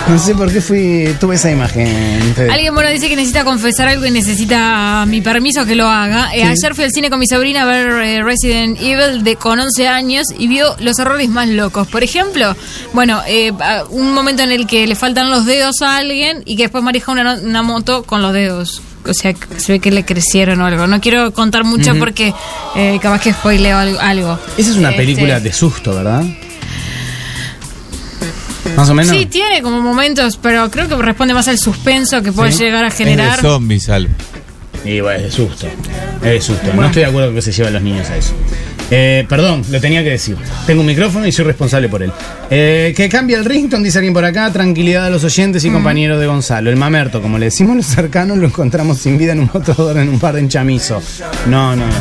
No 0.08 0.20
sé 0.20 0.36
por 0.36 0.52
qué 0.52 0.60
fui, 0.60 1.16
tuve 1.20 1.36
esa 1.36 1.50
imagen. 1.52 1.88
Fede. 2.36 2.52
Alguien 2.52 2.74
bueno 2.74 2.90
dice 2.90 3.08
que 3.08 3.16
necesita 3.16 3.46
confesar 3.46 3.88
algo 3.88 4.06
y 4.06 4.12
necesita 4.12 5.06
mi 5.08 5.22
permiso 5.22 5.66
que 5.66 5.76
lo 5.76 5.88
haga. 5.88 6.36
Eh. 6.36 6.44
Ayer 6.44 6.76
fui 6.76 6.84
al 6.84 6.92
cine 6.92 7.10
con 7.10 7.20
mi 7.20 7.28
sobrina 7.28 7.62
a 7.62 7.66
ver 7.66 7.88
eh, 8.04 8.22
Resident 8.24 8.78
Evil 8.82 9.24
de 9.24 9.36
con 9.38 9.60
11 9.60 9.88
años 9.88 10.26
y 10.38 10.48
vio 10.48 10.76
los 10.80 11.00
errores 11.00 11.30
más 11.30 11.48
locos. 11.48 11.88
Por 11.88 12.04
ejemplo, 12.04 12.56
bueno, 12.92 13.22
eh, 13.28 13.52
a- 13.62 13.86
un 13.90 14.14
momento 14.14 14.44
en 14.44 14.52
el 14.52 14.68
que 14.68 14.86
le 14.88 14.96
faltan 14.96 15.30
los 15.30 15.46
dedos 15.46 15.82
a 15.82 15.98
alguien 15.98 16.44
y 16.46 16.58
que 16.58 16.64
después 16.64 16.84
maneja 16.84 17.12
una, 17.12 17.36
una 17.36 17.62
moto 17.62 18.04
con 18.04 18.22
los 18.22 18.34
dedos. 18.34 18.82
O 19.06 19.14
sea, 19.14 19.34
que 19.34 19.60
se 19.60 19.74
ve 19.74 19.80
que 19.80 19.92
le 19.92 20.06
crecieron 20.06 20.62
o 20.62 20.66
algo. 20.66 20.88
No 20.88 21.02
quiero 21.02 21.34
contar 21.34 21.64
mucho 21.64 21.94
porque 22.00 22.34
eh, 22.76 23.00
capaz 23.02 23.22
que 23.22 23.34
spoileo 23.34 23.78
algo. 23.78 24.00
algo. 24.00 24.40
Esa 24.58 24.72
es 24.72 24.78
una 24.78 24.90
Este, 24.92 25.02
película 25.02 25.40
de 25.40 25.52
susto, 25.54 25.94
¿verdad? 25.96 26.24
Más 28.78 28.90
o 28.90 28.94
menos. 28.94 29.16
Sí, 29.16 29.26
tiene 29.26 29.62
como 29.62 29.82
momentos, 29.82 30.40
pero 30.42 30.72
creo 30.72 30.88
que 30.88 30.96
responde 30.96 31.34
más 31.34 31.48
al 31.48 31.58
suspenso 31.58 32.22
que 32.24 32.32
puede 32.32 32.52
Sí. 32.54 32.64
llegar 32.64 32.86
a 32.86 32.88
Es 32.88 32.98
de 32.98 33.04
generar. 33.04 33.40
zombies, 33.42 33.90
Al. 33.90 34.08
Y 34.86 35.00
bueno, 35.00 35.20
es 35.20 35.24
de 35.24 35.32
susto. 35.32 35.68
Es 36.18 36.22
de 36.22 36.42
susto. 36.42 36.74
No 36.74 36.86
estoy 36.86 37.04
de 37.04 37.10
acuerdo 37.10 37.30
con 37.30 37.36
que 37.36 37.42
se 37.42 37.52
lleven 37.52 37.74
los 37.74 37.82
niños 37.82 38.10
a 38.10 38.18
eso. 38.18 38.34
Eh, 38.92 39.26
perdón, 39.28 39.64
lo 39.72 39.80
tenía 39.80 40.04
que 40.04 40.12
decir. 40.12 40.38
Tengo 40.68 40.82
un 40.82 40.88
micrófono 40.88 41.26
y 41.26 41.32
soy 41.32 41.46
responsable 41.46 41.90
por 41.90 42.04
él. 42.04 42.12
Eh, 42.50 42.94
que 42.96 43.10
cambie 43.10 43.36
el 43.36 43.46
rington, 43.46 43.82
dice 43.82 43.98
alguien 43.98 44.14
por 44.14 44.26
acá. 44.26 44.52
Tranquilidad 44.52 45.06
a 45.06 45.10
los 45.10 45.24
oyentes 45.24 45.64
y 45.66 45.70
compañeros 45.70 46.20
de 46.20 46.28
Gonzalo. 46.28 46.70
El 46.70 46.76
mamerto, 46.76 47.22
como 47.22 47.38
le 47.38 47.46
decimos 47.46 47.76
los 47.76 47.86
cercanos, 47.86 48.38
lo 48.38 48.46
encontramos 48.46 49.00
sin 49.00 49.18
vida 49.18 49.32
en 49.32 49.40
un 49.40 49.50
motodor 49.54 49.98
en 49.98 50.10
un 50.10 50.20
bar 50.20 50.36
de 50.36 50.42
enchamizo. 50.42 51.02
No, 51.48 51.76
no, 51.76 51.88
no. 51.88 51.94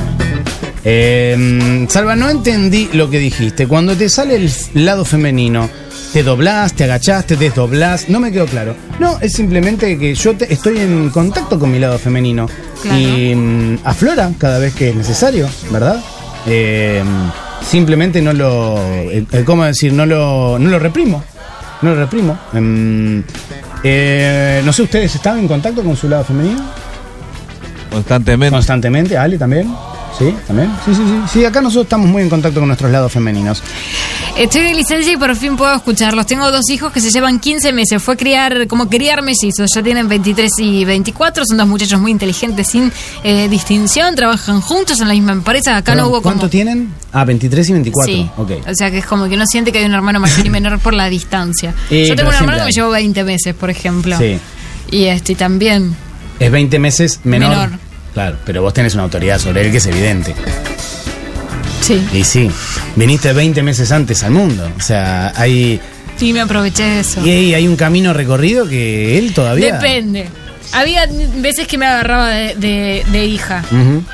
Eh, 0.84 1.86
Salva, 1.88 2.16
no 2.16 2.28
entendí 2.28 2.90
lo 2.92 3.08
que 3.08 3.20
dijiste. 3.20 3.66
Cuando 3.68 3.96
te 3.96 4.08
sale 4.08 4.36
el 4.36 4.50
lado 4.84 5.04
femenino, 5.04 5.70
te 6.12 6.22
doblás, 6.22 6.74
te 6.74 6.84
agachás, 6.84 7.26
te 7.26 7.36
desdoblás. 7.36 8.08
No 8.08 8.20
me 8.20 8.30
quedó 8.32 8.46
claro. 8.46 8.74
No, 8.98 9.18
es 9.20 9.32
simplemente 9.32 9.98
que 9.98 10.14
yo 10.14 10.36
te- 10.36 10.52
estoy 10.52 10.78
en 10.78 11.10
contacto 11.10 11.58
con 11.58 11.70
mi 11.72 11.78
lado 11.78 11.98
femenino. 11.98 12.48
Claro. 12.82 12.98
Y 12.98 13.34
mm, 13.34 13.78
aflora 13.84 14.30
cada 14.38 14.58
vez 14.58 14.74
que 14.74 14.90
es 14.90 14.96
necesario, 14.96 15.48
¿verdad? 15.70 16.02
Eh, 16.46 17.02
simplemente 17.66 18.20
no 18.20 18.32
lo. 18.32 18.76
eh, 18.78 19.24
eh, 19.30 19.42
¿Cómo 19.44 19.64
decir? 19.64 19.92
No 19.92 20.04
lo, 20.06 20.58
no 20.58 20.68
lo 20.70 20.78
reprimo. 20.78 21.22
No 21.82 21.90
lo 21.94 21.96
reprimo. 22.00 22.38
Em, 22.52 23.22
eh, 23.82 24.62
no 24.64 24.72
sé, 24.72 24.82
¿ustedes 24.82 25.14
estaban 25.14 25.40
en 25.40 25.48
contacto 25.48 25.82
con 25.82 25.96
su 25.96 26.08
lado 26.08 26.24
femenino? 26.24 26.60
Constantemente. 27.90 28.54
Constantemente, 28.54 29.16
Ale 29.18 29.38
también. 29.38 29.68
Sí, 30.18 30.34
también. 30.46 30.70
Sí, 30.84 30.94
sí, 30.94 31.02
sí. 31.06 31.22
Sí, 31.40 31.44
acá 31.44 31.60
nosotros 31.62 31.84
estamos 31.84 32.08
muy 32.08 32.22
en 32.22 32.28
contacto 32.28 32.60
con 32.60 32.68
nuestros 32.68 32.90
lados 32.90 33.10
femeninos. 33.12 33.62
Estoy 34.36 34.62
de 34.62 34.74
licencia 34.74 35.12
y 35.12 35.16
por 35.16 35.34
fin 35.36 35.56
puedo 35.56 35.74
escucharlos. 35.74 36.26
Tengo 36.26 36.50
dos 36.50 36.68
hijos 36.70 36.92
que 36.92 37.00
se 37.00 37.10
llevan 37.10 37.38
15 37.40 37.72
meses. 37.72 38.02
Fue 38.02 38.16
criar, 38.16 38.66
como 38.66 38.88
criar 38.88 39.22
mellizos. 39.22 39.70
Ya 39.74 39.82
tienen 39.82 40.08
23 40.08 40.50
y 40.58 40.84
24. 40.84 41.44
Son 41.46 41.56
dos 41.56 41.66
muchachos 41.66 42.00
muy 42.00 42.10
inteligentes, 42.10 42.66
sin 42.68 42.92
eh, 43.24 43.48
distinción. 43.48 44.14
Trabajan 44.14 44.60
juntos 44.60 45.00
en 45.00 45.08
la 45.08 45.14
misma 45.14 45.32
empresa. 45.32 45.76
Acá 45.76 45.94
no 45.94 46.08
hubo 46.08 46.22
¿Cuánto 46.22 46.40
como. 46.42 46.50
tienen? 46.50 46.92
Ah, 47.12 47.24
23 47.24 47.68
y 47.68 47.72
24. 47.72 48.12
Sí. 48.12 48.30
Ok. 48.36 48.50
O 48.68 48.74
sea 48.74 48.90
que 48.90 48.98
es 48.98 49.06
como 49.06 49.28
que 49.28 49.34
uno 49.34 49.44
siente 49.46 49.72
que 49.72 49.78
hay 49.78 49.84
un 49.84 49.94
hermano 49.94 50.20
mayor 50.20 50.46
y 50.46 50.50
menor 50.50 50.78
por 50.78 50.94
la 50.94 51.08
distancia. 51.08 51.74
Eh, 51.90 52.06
Yo 52.08 52.16
tengo 52.16 52.30
un 52.30 52.34
hermano 52.36 52.58
que 52.58 52.64
me 52.64 52.72
llevó 52.72 52.90
20 52.90 53.24
meses, 53.24 53.54
por 53.54 53.68
ejemplo. 53.68 54.16
Sí. 54.18 54.38
Y 54.90 55.04
este 55.04 55.32
y 55.32 55.34
también. 55.34 55.94
Es 56.38 56.50
20 56.50 56.78
meses 56.78 57.20
menor. 57.24 57.50
Menor. 57.50 57.91
Claro, 58.14 58.36
pero 58.44 58.62
vos 58.62 58.74
tenés 58.74 58.94
una 58.94 59.04
autoridad 59.04 59.38
sobre 59.38 59.62
él 59.64 59.70
que 59.70 59.78
es 59.78 59.86
evidente. 59.86 60.34
Sí. 61.80 62.06
Y 62.12 62.24
sí, 62.24 62.50
viniste 62.94 63.32
20 63.32 63.62
meses 63.62 63.90
antes 63.90 64.22
al 64.22 64.30
mundo. 64.32 64.70
O 64.76 64.80
sea, 64.80 65.32
hay. 65.36 65.80
Sí, 66.16 66.32
me 66.32 66.40
aproveché 66.40 66.84
de 66.84 67.00
eso. 67.00 67.24
Y 67.26 67.30
hay, 67.30 67.54
hay 67.54 67.66
un 67.68 67.76
camino 67.76 68.12
recorrido 68.12 68.68
que 68.68 69.18
él 69.18 69.32
todavía. 69.34 69.74
Depende. 69.74 70.28
Había 70.72 71.06
veces 71.36 71.66
que 71.66 71.76
me 71.78 71.86
agarraba 71.86 72.28
de, 72.30 72.54
de- 72.54 73.04
de 73.10 73.24
hija. 73.26 73.64
Ujú. 73.70 74.04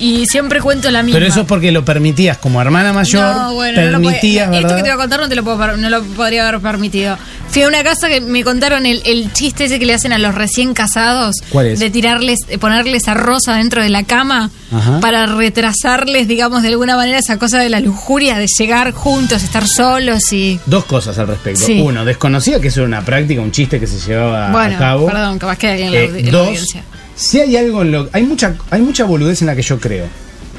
Y 0.00 0.24
siempre 0.26 0.60
cuento 0.60 0.90
la 0.90 1.02
misma. 1.02 1.18
Pero 1.18 1.30
eso 1.30 1.40
es 1.42 1.46
porque 1.46 1.70
lo 1.70 1.84
permitías 1.84 2.38
como 2.38 2.60
hermana 2.60 2.92
mayor. 2.92 3.36
No, 3.36 3.52
bueno, 3.54 3.80
no 3.82 3.90
lo 3.90 4.00
permitías, 4.00 4.48
puede- 4.48 4.62
Esto 4.62 4.74
que 4.76 4.82
te 4.82 4.88
voy 4.88 4.90
a 4.90 4.96
contar 4.96 5.20
no 5.20 5.28
te 5.28 5.36
lo, 5.36 5.44
puedo, 5.44 5.76
no 5.76 5.90
lo 5.90 6.02
podría 6.02 6.48
haber 6.48 6.60
permitido. 6.60 7.18
Fui 7.50 7.62
a 7.62 7.68
una 7.68 7.82
casa 7.82 8.08
que 8.08 8.20
me 8.20 8.42
contaron 8.44 8.86
el, 8.86 9.02
el 9.04 9.32
chiste 9.32 9.64
ese 9.64 9.78
que 9.78 9.84
le 9.84 9.92
hacen 9.94 10.12
a 10.12 10.18
los 10.18 10.34
recién 10.34 10.72
casados. 10.72 11.34
¿Cuál 11.50 11.66
es? 11.66 11.80
De 11.80 11.90
tirarles, 11.90 12.38
de 12.48 12.58
ponerles 12.58 13.08
arroz 13.08 13.48
adentro 13.48 13.82
de 13.82 13.88
la 13.90 14.04
cama 14.04 14.50
Ajá. 14.72 15.00
para 15.00 15.26
retrasarles, 15.26 16.28
digamos, 16.28 16.62
de 16.62 16.68
alguna 16.68 16.96
manera 16.96 17.18
esa 17.18 17.38
cosa 17.38 17.58
de 17.58 17.68
la 17.68 17.80
lujuria 17.80 18.38
de 18.38 18.46
llegar 18.58 18.92
juntos, 18.92 19.42
estar 19.42 19.66
solos 19.66 20.32
y... 20.32 20.58
Dos 20.66 20.84
cosas 20.86 21.18
al 21.18 21.26
respecto. 21.26 21.60
Sí. 21.66 21.80
Uno, 21.84 22.04
desconocía 22.04 22.60
que 22.60 22.68
eso 22.68 22.80
era 22.80 22.86
una 22.88 23.04
práctica, 23.04 23.40
un 23.42 23.50
chiste 23.52 23.78
que 23.78 23.86
se 23.86 23.98
llevaba 23.98 24.50
bueno, 24.50 24.76
a 24.76 24.78
cabo. 24.78 25.06
perdón, 25.06 25.38
capaz 25.38 25.58
que 25.58 25.68
alguien 25.68 25.88
en 25.88 25.92
la, 25.92 26.18
Eh, 26.18 26.22
la 26.24 26.30
dos, 26.30 26.46
audiencia. 26.48 26.84
Si 27.20 27.40
hay 27.40 27.56
algo 27.56 27.82
en 27.82 27.92
lo. 27.92 28.08
Hay 28.12 28.22
mucha, 28.24 28.54
hay 28.70 28.80
mucha 28.82 29.04
boludez 29.04 29.40
en 29.42 29.46
la 29.46 29.54
que 29.56 29.62
yo 29.62 29.78
creo. 29.78 30.06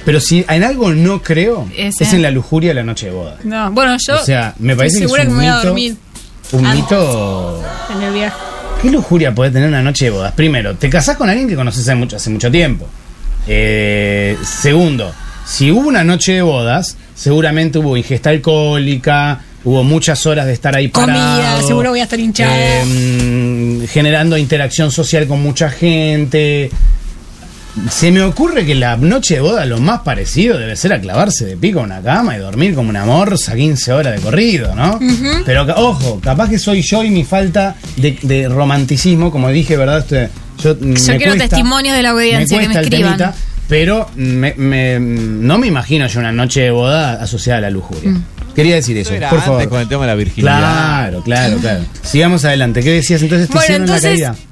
Pero 0.06 0.20
si 0.20 0.44
en 0.48 0.64
algo 0.64 0.92
no 0.94 1.22
creo, 1.22 1.68
es 1.78 2.00
en 2.02 2.22
la 2.22 2.32
lujuria 2.32 2.70
de 2.72 2.76
la 2.76 2.84
noche 2.84 3.08
de 3.08 3.12
boda. 3.12 3.38
No, 3.44 3.72
bueno, 3.72 3.96
yo... 4.08 4.16
o 4.16 4.26
sea, 4.26 4.56
me 4.60 4.76
parece 4.76 5.00
que 5.00 5.06
es 5.06 5.12
que 5.14 5.22
un 5.22 5.28
me 5.28 5.34
voy 5.36 5.46
a 5.46 5.56
mito. 5.56 5.68
dormir 5.68 5.96
Un 6.54 6.66
antes. 6.66 6.82
mito. 6.84 7.64
en 7.96 8.02
el 8.02 8.14
viaje. 8.14 8.36
¿Qué 8.82 8.90
lujuria 8.90 9.36
puede 9.36 9.52
tener 9.52 9.70
una 9.70 9.84
noche 9.84 10.06
de 10.06 10.12
bodas? 10.12 10.32
Primero, 10.34 10.76
te 10.76 10.90
casás 10.90 11.18
con 11.18 11.30
alguien 11.30 11.48
que 11.48 11.56
conoces 11.56 11.82
hace 11.84 11.94
mucho, 11.96 12.16
hace 12.16 12.32
mucho 12.32 12.50
tiempo. 12.50 12.88
Eh, 13.48 14.38
segundo, 14.44 15.14
si 15.46 15.72
hubo 15.72 15.88
una 15.88 16.04
noche 16.04 16.34
de 16.34 16.42
bodas, 16.42 16.98
seguramente 17.14 17.78
hubo 17.78 17.96
ingesta 17.96 18.32
alcohólica, 18.32 19.42
hubo 19.64 19.84
muchas 19.84 20.26
horas 20.26 20.46
de 20.48 20.54
estar 20.54 20.76
ahí 20.76 20.90
Comida, 20.90 21.14
parado, 21.38 21.68
seguro 21.68 21.90
voy 21.92 22.00
a 22.00 22.04
estar 22.04 22.20
hinchado. 22.20 22.52
eh, 22.56 23.88
generando 23.92 24.38
interacción 24.38 24.92
social 24.92 25.28
con 25.28 25.42
mucha 25.42 25.70
gente. 25.70 26.70
Se 27.90 28.12
me 28.12 28.22
ocurre 28.22 28.66
que 28.66 28.76
la 28.76 28.98
noche 28.98 29.36
de 29.36 29.40
boda 29.40 29.66
lo 29.66 29.80
más 29.80 30.02
parecido 30.02 30.58
debe 30.58 30.76
ser 30.76 30.92
a 30.92 31.00
clavarse 31.00 31.46
de 31.46 31.56
pico 31.56 31.80
a 31.80 31.84
una 31.84 32.02
cama 32.02 32.36
y 32.36 32.40
dormir 32.40 32.76
como 32.76 32.90
una 32.90 33.06
morsa 33.06 33.56
15 33.56 33.94
horas 33.94 34.14
de 34.16 34.20
corrido, 34.22 34.76
¿no? 34.76 35.00
Pero 35.46 35.66
ojo, 35.78 36.20
capaz 36.22 36.50
que 36.50 36.60
soy 36.60 36.82
yo 36.82 37.02
y 37.04 37.10
mi 37.10 37.24
falta 37.24 37.76
de, 37.96 38.18
de 38.24 38.50
romanticismo, 38.50 39.32
como 39.32 39.48
dije, 39.50 39.78
¿verdad? 39.78 40.00
Este, 40.00 40.30
yo 40.62 40.76
me 40.82 40.96
Yo 41.00 41.06
quiero 41.18 41.32
cuesta- 41.36 41.48
testimonios 41.48 41.96
de 41.96 42.04
la 42.04 42.10
audiencia 42.10 42.58
que 42.60 42.68
me 42.68 42.74
cuesta 42.74 42.80
el 42.82 42.86
escriban. 42.94 43.18
temita, 43.18 43.36
pero 43.70 44.10
me- 44.18 44.54
me- 44.56 45.00
no 45.00 45.58
me 45.58 45.68
imagino 45.68 46.08
yo 46.08 46.20
una 46.20 46.34
noche 46.34 46.60
de 46.62 46.72
boda 46.72 47.22
asociada 47.24 47.60
a 47.60 47.62
la 47.62 47.70
lujuria. 47.70 48.10
Mm. 48.12 48.24
Quería 48.56 48.76
decir 48.76 48.98
eso, 48.98 49.14
era 49.14 49.30
por 49.30 49.40
antes 49.40 49.48
favor. 49.48 49.70
con 49.70 49.82
el 49.82 49.88
tema 49.88 50.02
de 50.04 50.08
la 50.08 50.16
virginidad. 50.16 50.58
Claro, 50.60 51.22
claro, 51.24 51.58
claro. 51.58 51.86
Sigamos 52.04 52.44
adelante. 52.46 52.82
¿Qué 52.84 52.92
decías 52.92 53.22
entonces? 53.22 53.48
¿Te 53.48 53.54
Bueno, 53.54 53.64
hicieron 53.66 53.88
entonces- 53.88 54.20
la 54.20 54.28
caída? 54.34 54.46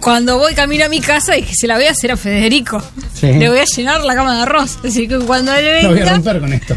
cuando 0.00 0.38
voy 0.38 0.54
camino 0.54 0.84
a 0.84 0.88
mi 0.88 1.00
casa 1.00 1.32
dije, 1.34 1.54
se 1.56 1.66
la 1.66 1.74
voy 1.74 1.86
a 1.86 1.90
hacer 1.90 2.12
a 2.12 2.16
Federico. 2.16 2.80
Sí. 3.18 3.32
Le 3.32 3.48
voy 3.48 3.58
a 3.58 3.64
llenar 3.64 4.04
la 4.04 4.14
cama 4.14 4.36
de 4.36 4.42
arroz. 4.42 4.78
Así 4.84 5.08
que 5.08 5.18
cuando 5.18 5.52
él 5.54 5.82
Lo 5.82 5.88
voy 5.90 5.98
a 5.98 6.00
venga, 6.02 6.12
romper 6.14 6.40
con 6.40 6.52
esto. 6.52 6.76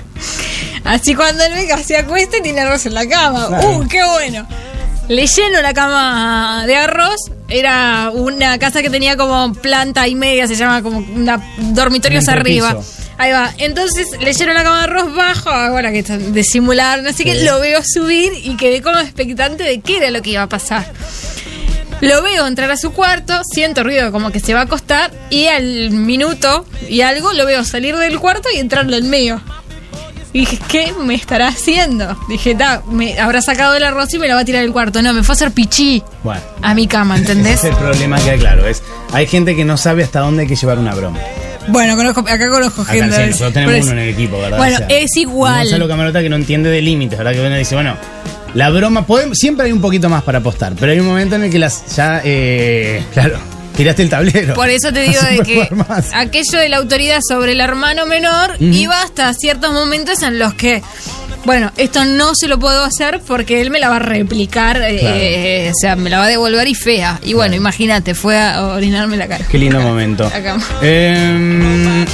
así 0.84 1.14
cuando 1.14 1.44
él 1.44 1.54
venga 1.54 1.78
se 1.78 1.98
acueste 1.98 2.42
tiene 2.42 2.62
arroz 2.62 2.86
en 2.88 2.94
la 2.96 3.08
cama. 3.08 3.48
Claro. 3.48 3.70
¡Uh, 3.78 3.88
qué 3.88 4.00
bueno! 4.04 4.48
Le 5.08 5.28
lleno 5.28 5.62
la 5.62 5.74
cama 5.74 6.64
de 6.66 6.76
arroz. 6.78 7.16
Era 7.48 8.10
una 8.12 8.58
casa 8.58 8.82
que 8.82 8.90
tenía 8.90 9.16
como 9.16 9.54
planta 9.54 10.08
y 10.08 10.16
media, 10.16 10.48
se 10.48 10.56
llama 10.56 10.82
como 10.82 10.98
una, 10.98 11.40
dormitorios 11.74 12.28
entrepiso. 12.28 12.66
arriba. 12.66 12.82
Ahí 13.18 13.32
va. 13.32 13.52
Entonces 13.58 14.08
le 14.20 14.34
lleno 14.34 14.54
la 14.54 14.64
cama 14.64 14.80
de 14.80 14.84
arroz 14.86 15.16
bajo, 15.16 15.50
ahora 15.50 15.92
que 15.92 16.00
está 16.00 16.18
de 16.18 16.44
simular, 16.44 17.02
no 17.02 17.14
sé 17.14 17.24
qué, 17.24 17.36
Sí. 17.40 17.46
lo 17.46 17.60
veo 17.60 17.82
subir 17.84 18.34
y 18.44 18.58
quedé 18.58 18.82
como 18.82 18.98
expectante 19.00 19.64
de 19.64 19.80
qué 19.80 19.98
era 19.98 20.12
lo 20.12 20.22
que 20.22 20.32
iba 20.32 20.42
a 20.44 20.50
pasar. 20.50 20.86
Lo 22.02 22.22
veo 22.22 22.46
entrar 22.46 22.70
a 22.72 22.78
su 22.78 22.92
cuarto, 22.92 23.40
siento 23.54 23.84
ruido 23.84 24.12
como 24.12 24.32
que 24.32 24.42
se 24.42 24.54
va 24.54 24.60
a 24.62 24.64
acostar 24.64 25.12
y 25.30 25.48
al 25.48 25.92
minuto 25.92 26.66
y 26.90 27.02
algo 27.02 27.32
lo 27.32 27.46
veo 27.46 27.64
salir 27.64 27.96
del 27.96 28.20
cuarto 28.20 28.50
y 28.54 28.60
entrarlo 28.60 28.98
en 28.98 29.10
mío. 29.10 29.42
Y 30.34 30.40
dije, 30.40 30.60
¿qué 30.68 30.94
me 31.00 31.16
estará 31.16 31.48
haciendo? 31.48 32.20
Dije, 32.28 32.54
ta, 32.56 32.82
me 32.92 33.18
habrá 33.18 33.42
sacado 33.42 33.74
el 33.76 33.84
arroz 33.86 34.14
y 34.14 34.20
me 34.20 34.28
lo 34.28 34.34
va 34.36 34.42
a 34.42 34.46
tirar 34.46 34.62
del 34.64 34.74
cuarto. 34.74 35.02
No, 35.02 35.14
me 35.14 35.24
fue 35.24 35.32
a 35.32 35.36
hacer 35.38 35.52
pichí 35.52 36.04
Bueno. 36.24 36.42
a 36.62 36.74
mi 36.74 36.86
cama, 36.88 37.16
¿entendés? 37.18 37.60
Ese 37.60 37.70
es 37.70 37.74
el 37.76 37.80
problema 37.80 38.20
que 38.22 38.32
hay, 38.32 38.40
claro. 38.40 38.68
Es, 38.68 38.84
hay 39.14 39.26
gente 39.28 39.56
que 39.56 39.64
no 39.64 39.78
sabe 39.78 40.04
hasta 40.04 40.20
dónde 40.20 40.42
hay 40.44 40.50
que 40.50 40.58
llevar 40.58 40.78
una 40.78 40.94
broma. 40.94 41.18
Bueno, 41.68 41.96
conozco, 41.96 42.20
acá 42.22 42.50
conozco 42.50 42.82
Acá 42.84 42.92
gente. 42.94 43.16
sí, 43.16 43.22
nosotros 43.32 43.54
tenemos 43.54 43.84
uno 43.84 43.92
en 43.94 44.00
el 44.00 44.10
equipo, 44.10 44.40
¿verdad? 44.40 44.58
Bueno, 44.58 44.78
es 44.90 45.18
igual. 45.18 45.64
Gonzalo 45.64 45.88
Camarota 45.88 46.22
que 46.22 46.30
no 46.30 46.36
entiende 46.36 46.70
de 46.70 46.82
límites, 46.82 47.18
¿verdad? 47.18 47.34
Que 47.34 47.42
uno 47.46 47.56
dice, 47.56 47.76
bueno, 47.76 47.96
la 48.54 48.70
broma, 48.70 49.06
podemos- 49.06 49.38
siempre 49.38 49.66
hay 49.66 49.72
un 49.72 49.82
poquito 49.82 50.08
más 50.10 50.24
para 50.24 50.38
apostar, 50.40 50.74
pero 50.80 50.92
hay 50.92 51.00
un 51.00 51.08
momento 51.08 51.36
en 51.36 51.44
el 51.44 51.52
que 51.52 51.60
las 51.60 51.96
ya, 51.96 52.22
eh, 52.24 53.04
claro, 53.14 53.40
tiraste 53.76 54.02
el 54.04 54.10
tablero. 54.10 54.54
Por 54.54 54.70
eso 54.70 54.92
te 54.94 55.02
digo 55.10 55.22
de 55.22 55.40
que 55.40 55.70
aquello 56.14 56.60
de 56.60 56.70
la 56.70 56.78
autoridad 56.78 57.20
sobre 57.28 57.52
el 57.54 57.62
hermano 57.62 58.06
menor 58.06 58.56
iba 58.60 59.02
hasta 59.02 59.34
ciertos 59.34 59.72
momentos 59.74 60.22
en 60.24 60.40
los 60.40 60.54
que, 60.54 60.82
bueno, 61.46 61.72
esto 61.78 62.06
no 62.06 62.34
se 62.36 62.48
lo 62.48 62.58
puedo 62.60 62.84
hacer 62.84 63.22
porque 63.26 63.62
él 63.62 63.70
me 63.70 63.80
la 63.80 63.90
va 63.90 63.98
a 63.98 64.00
replicar, 64.00 64.78
eh, 64.82 65.00
Claro. 65.00 65.16
eh, 65.20 65.72
o 65.72 65.78
sea, 65.80 65.96
me 65.96 66.10
la 66.10 66.18
va 66.20 66.26
a 66.26 66.30
devolver 66.30 66.68
y 66.68 66.76
fea. 66.76 67.20
Y 67.24 67.34
bueno, 67.34 67.56
imagínate, 67.56 68.16
fue 68.16 68.40
a 68.40 68.62
orinarme 68.68 69.18
la 69.18 69.28
cara. 69.28 69.46
Qué 69.50 69.58
lindo 69.58 69.80
momento. 69.82 70.26
Acá. 70.26 70.58
Eh, 70.82 72.06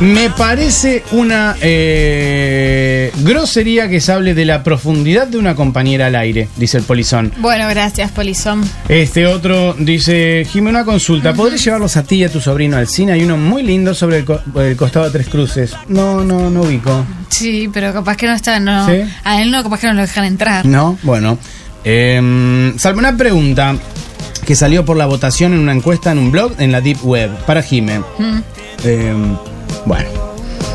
me 0.00 0.28
parece 0.30 1.02
una 1.12 1.56
eh, 1.60 3.10
grosería 3.18 3.88
que 3.88 4.00
se 4.00 4.12
hable 4.12 4.34
de 4.34 4.44
la 4.44 4.62
profundidad 4.62 5.26
de 5.26 5.38
una 5.38 5.54
compañera 5.54 6.06
al 6.06 6.16
aire, 6.16 6.48
dice 6.56 6.78
el 6.78 6.84
polizón. 6.84 7.32
Bueno, 7.38 7.68
gracias, 7.68 8.10
Polizón. 8.10 8.62
Este 8.88 9.26
otro 9.26 9.74
dice, 9.78 10.46
Jimé, 10.50 10.70
una 10.70 10.84
consulta. 10.84 11.32
¿Podrías 11.32 11.64
llevarlos 11.64 11.96
a 11.96 12.02
ti 12.02 12.16
y 12.16 12.24
a 12.24 12.28
tu 12.28 12.40
sobrino 12.40 12.76
al 12.76 12.88
cine? 12.88 13.12
Hay 13.12 13.22
uno 13.24 13.36
muy 13.36 13.62
lindo 13.62 13.94
sobre 13.94 14.18
el, 14.18 14.24
co- 14.24 14.40
el 14.60 14.76
costado 14.76 15.06
de 15.06 15.12
Tres 15.12 15.28
Cruces. 15.28 15.74
No, 15.88 16.22
no, 16.24 16.50
no 16.50 16.62
ubico. 16.62 17.04
Sí, 17.30 17.70
pero 17.72 17.92
capaz 17.92 18.16
que 18.16 18.26
no 18.26 18.34
está, 18.34 18.60
no. 18.60 18.86
¿Sí? 18.86 19.00
A 19.24 19.40
él 19.42 19.50
no, 19.50 19.62
capaz 19.62 19.80
que 19.80 19.86
no 19.86 19.94
lo 19.94 20.02
dejan 20.02 20.24
entrar. 20.24 20.66
No, 20.66 20.98
bueno. 21.02 21.38
Eh, 21.84 22.72
salvo 22.78 22.98
una 22.98 23.16
pregunta 23.16 23.76
que 24.44 24.54
salió 24.56 24.84
por 24.84 24.96
la 24.96 25.06
votación 25.06 25.52
en 25.54 25.60
una 25.60 25.72
encuesta 25.72 26.12
en 26.12 26.18
un 26.18 26.30
blog 26.30 26.52
en 26.58 26.72
la 26.72 26.80
Deep 26.80 26.98
Web 27.04 27.30
para 27.46 27.62
Jime. 27.62 28.00
Mm. 28.18 28.38
Eh, 28.84 29.14
bueno, 29.86 30.08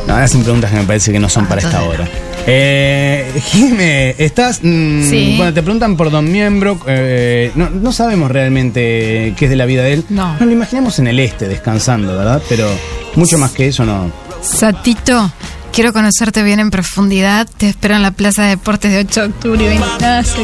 no, 0.07 0.13
ahora 0.13 0.25
hacen 0.25 0.43
preguntas 0.43 0.71
que 0.71 0.77
me 0.77 0.83
parece 0.83 1.11
que 1.11 1.19
no 1.19 1.29
son 1.29 1.45
para 1.47 1.61
esta 1.61 1.83
hora. 1.83 2.07
Eh, 2.47 3.31
Jime, 3.43 4.15
estás. 4.17 4.59
mm, 4.63 5.03
Sí. 5.09 5.35
Bueno, 5.37 5.53
te 5.53 5.61
preguntan 5.61 5.95
por 5.97 6.09
Don 6.09 6.31
Miembro. 6.31 6.79
eh, 6.87 7.51
no, 7.55 7.69
no 7.69 7.91
sabemos 7.91 8.31
realmente 8.31 9.33
qué 9.37 9.45
es 9.45 9.49
de 9.49 9.55
la 9.55 9.65
vida 9.65 9.83
de 9.83 9.93
él. 9.93 10.05
No. 10.09 10.31
Nos 10.33 10.41
lo 10.41 10.51
imaginamos 10.51 10.97
en 10.99 11.07
el 11.07 11.19
este, 11.19 11.47
descansando, 11.47 12.15
¿verdad? 12.17 12.41
Pero 12.49 12.67
mucho 13.15 13.37
más 13.37 13.51
que 13.51 13.67
eso 13.67 13.85
no. 13.85 14.11
Satito, 14.41 15.31
quiero 15.73 15.93
conocerte 15.93 16.43
bien 16.43 16.59
en 16.59 16.69
profundidad. 16.71 17.47
Te 17.57 17.69
espero 17.69 17.95
en 17.95 18.01
la 18.01 18.11
Plaza 18.11 18.43
de 18.43 18.49
Deportes 18.49 18.91
de 18.91 18.99
8 18.99 19.21
de 19.21 19.27
octubre 19.27 19.63
y 19.63 19.67
20, 19.67 19.85
nada, 20.01 20.23
sexy. 20.23 20.43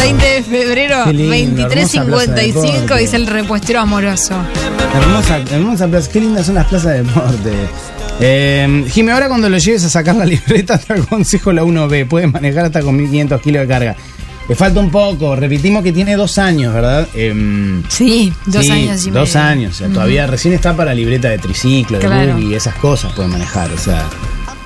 20 0.00 0.26
de 0.26 0.42
febrero, 0.42 1.04
Qué 1.04 1.12
lindo, 1.12 1.62
hermosa 1.70 2.04
Plaza 2.04 2.32
de 2.32 2.52
23.55, 2.52 2.54
Deportes. 2.54 2.98
dice 3.00 3.16
el 3.16 3.26
repuestero 3.26 3.80
amoroso. 3.80 4.34
Hermosa, 4.94 5.38
hermosa 5.50 5.88
plaza. 5.88 6.10
Qué 6.10 6.20
lindas 6.20 6.46
son 6.46 6.54
las 6.56 6.66
plazas 6.66 6.92
de 6.92 7.02
deporte. 7.02 7.52
Eh, 8.20 8.84
Jime, 8.90 9.12
ahora 9.12 9.28
cuando 9.28 9.48
lo 9.48 9.58
lleves 9.58 9.84
a 9.84 9.88
sacar 9.88 10.14
la 10.16 10.24
libreta, 10.26 10.78
te 10.78 10.92
aconsejo 10.92 11.52
la 11.52 11.62
1B. 11.64 12.06
Puedes 12.08 12.30
manejar 12.32 12.66
hasta 12.66 12.80
con 12.82 12.96
1500 12.96 13.40
kilos 13.40 13.62
de 13.62 13.68
carga. 13.68 13.96
Le 14.48 14.54
falta 14.54 14.78
un 14.78 14.90
poco. 14.90 15.34
Repetimos 15.34 15.82
que 15.82 15.90
tiene 15.90 16.16
dos 16.16 16.36
años, 16.36 16.74
¿verdad? 16.74 17.08
Em, 17.14 17.82
Sí, 17.88 18.30
dos 18.44 18.66
sí, 18.66 18.70
años 18.72 19.06
y 19.06 19.10
Dos 19.10 19.34
medio. 19.34 19.48
años. 19.48 19.74
O 19.74 19.78
sea, 19.78 19.88
todavía 19.88 20.26
recién 20.26 20.52
está 20.52 20.76
para 20.76 20.92
libreta 20.94 21.30
de 21.30 21.38
triciclo, 21.38 21.98
de 21.98 22.06
Claro. 22.06 22.34
buggy 22.34 22.52
y 22.52 22.54
esas 22.54 22.74
cosas 22.74 23.12
puede 23.14 23.30
manejar. 23.30 23.70
O 23.72 23.78
sea, 23.78 24.04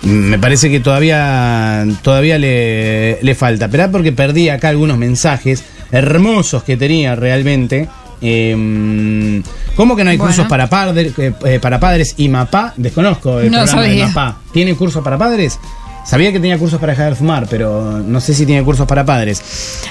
me 0.02 0.38
parece 0.38 0.70
que 0.70 0.80
todavía, 0.80 1.86
todavía 2.02 2.38
le, 2.38 3.18
le 3.22 3.34
falta. 3.34 3.68
Pero 3.68 3.90
porque 3.90 4.12
perdí 4.12 4.48
acá 4.48 4.68
algunos 4.68 4.98
mensajes 4.98 5.64
hermosos 5.90 6.62
que 6.62 6.76
tenía 6.76 7.16
realmente. 7.16 7.88
Em, 8.20 9.42
¿Cómo 9.76 9.94
que 9.94 10.02
no 10.04 10.10
hay 10.10 10.16
Bueno. 10.16 10.30
cursos 10.32 10.48
para, 10.48 10.68
padres 10.68 11.12
eh, 11.18 11.32
eh, 11.44 11.58
para 11.60 11.78
padres 11.78 12.14
y 12.16 12.28
MAPA? 12.28 12.74
Desconozco 12.76 13.38
el 13.38 13.50
No 13.50 13.58
programa 13.58 13.82
de 13.82 13.88
sabía. 13.88 14.06
MAPA. 14.08 14.38
¿Tiene 14.52 14.74
cursos 14.74 15.02
para 15.04 15.16
padres? 15.18 15.58
Sabía 16.04 16.32
que 16.32 16.40
tenía 16.40 16.58
cursos 16.58 16.80
para 16.80 16.92
dejar 16.94 17.10
de 17.10 17.16
fumar, 17.16 17.46
pero 17.50 17.98
no 18.00 18.20
sé 18.20 18.32
si 18.34 18.46
tiene 18.46 18.62
cursos 18.64 18.86
para 18.86 19.04
padres. 19.04 19.42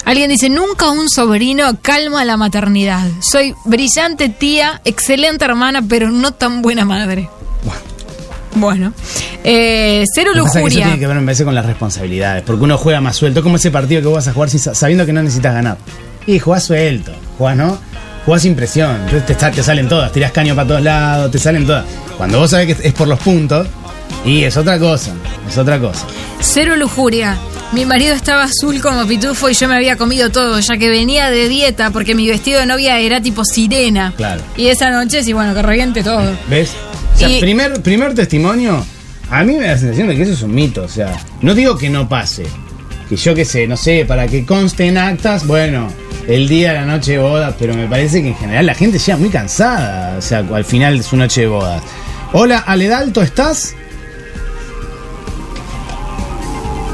Alguien 0.03 0.29
dice, 0.29 0.49
nunca 0.49 0.89
un 0.89 1.07
sobrino 1.09 1.77
calma 1.81 2.25
la 2.25 2.37
maternidad. 2.37 3.07
Soy 3.21 3.53
brillante 3.65 4.27
tía, 4.27 4.81
excelente 4.83 5.45
hermana, 5.45 5.83
pero 5.87 6.09
no 6.09 6.31
tan 6.33 6.61
buena 6.63 6.85
madre. 6.85 7.29
Bueno. 7.63 7.79
Eh, 9.43 10.03
cero 10.13 10.31
Lo 10.35 10.43
que 10.43 10.49
eso 10.49 10.57
lujuria. 10.59 10.85
tiene 10.85 10.99
que 10.99 11.07
ver, 11.07 11.15
me 11.17 11.23
parece, 11.23 11.43
con 11.45 11.55
las 11.55 11.65
responsabilidades. 11.65 12.43
Porque 12.43 12.63
uno 12.63 12.77
juega 12.77 13.01
más 13.01 13.15
suelto. 13.15 13.41
Como 13.43 13.55
ese 13.57 13.71
partido 13.71 14.01
que 14.01 14.07
vos 14.07 14.15
vas 14.15 14.27
a 14.27 14.33
jugar 14.33 14.49
sabiendo 14.49 15.05
que 15.05 15.13
no 15.13 15.21
necesitas 15.23 15.53
ganar. 15.53 15.77
Y 16.25 16.39
jugás 16.39 16.63
suelto. 16.65 17.13
Jugás, 17.37 17.55
¿no? 17.57 17.77
Jugás 18.25 18.41
sin 18.41 18.55
presión. 18.55 18.97
Te, 19.25 19.35
te 19.35 19.63
salen 19.63 19.87
todas. 19.87 20.11
Tirás 20.11 20.31
caño 20.31 20.55
para 20.55 20.67
todos 20.67 20.81
lados. 20.81 21.31
Te 21.31 21.39
salen 21.39 21.65
todas. 21.65 21.85
Cuando 22.17 22.39
vos 22.39 22.49
sabés 22.51 22.75
que 22.75 22.87
es 22.87 22.93
por 22.93 23.07
los 23.07 23.19
puntos. 23.19 23.67
Y 24.25 24.43
es 24.43 24.57
otra 24.57 24.77
cosa. 24.79 25.11
Es 25.47 25.57
otra 25.57 25.79
cosa. 25.79 26.05
Cero 26.39 26.75
lujuria. 26.75 27.37
Mi 27.73 27.85
marido 27.85 28.15
estaba 28.15 28.43
azul 28.43 28.79
como 28.81 29.05
pitufo 29.05 29.49
y 29.49 29.53
yo 29.53 29.67
me 29.67 29.75
había 29.75 29.97
comido 29.97 30.29
todo, 30.29 30.57
ya 30.61 30.77
que 30.77 30.89
venía 30.89 31.29
de 31.29 31.49
dieta 31.49 31.91
porque 31.91 32.15
mi 32.15 32.25
vestido 32.25 32.61
de 32.61 32.65
novia 32.65 32.97
era 32.99 33.19
tipo 33.21 33.43
sirena. 33.43 34.13
Claro. 34.15 34.41
Y 34.55 34.67
esa 34.67 34.89
noche, 34.89 35.21
sí, 35.21 35.33
bueno, 35.33 35.53
que 35.53 35.61
reviente 35.61 36.01
todo. 36.01 36.31
¿Ves? 36.49 36.71
O 37.17 37.19
sea, 37.19 37.29
Y- 37.29 37.39
primer, 37.39 37.81
primer 37.81 38.13
testimonio. 38.13 38.85
A 39.31 39.43
mí 39.43 39.53
me 39.57 39.63
da 39.65 39.71
la 39.73 39.77
sensación 39.79 40.07
de 40.07 40.15
que 40.15 40.21
eso 40.21 40.33
es 40.33 40.41
un 40.43 40.53
mito. 40.53 40.83
O 40.83 40.87
sea, 40.87 41.19
no 41.41 41.55
digo 41.55 41.75
que 41.77 41.89
no 41.89 42.07
pase. 42.07 42.45
Que 43.09 43.15
yo 43.17 43.33
qué 43.33 43.43
sé, 43.43 43.67
no 43.67 43.75
sé, 43.75 44.05
para 44.05 44.27
que 44.27 44.45
conste 44.45 44.85
en 44.85 44.97
actas, 44.99 45.47
bueno, 45.47 45.87
el 46.27 46.47
día 46.47 46.73
de 46.73 46.79
la 46.81 46.85
noche 46.85 47.13
de 47.13 47.17
boda, 47.17 47.55
pero 47.57 47.73
me 47.73 47.87
parece 47.87 48.21
que 48.21 48.27
en 48.29 48.35
general 48.35 48.65
la 48.67 48.75
gente 48.75 48.99
llega 48.99 49.17
muy 49.17 49.29
cansada. 49.29 50.15
O 50.17 50.21
sea, 50.21 50.39
al 50.39 50.63
final 50.63 50.97
de 50.97 51.03
su 51.03 51.17
noche 51.17 51.41
de 51.41 51.47
boda. 51.47 51.81
Hola, 52.33 52.59
Aledalto, 52.59 53.21
¿estás? 53.23 53.73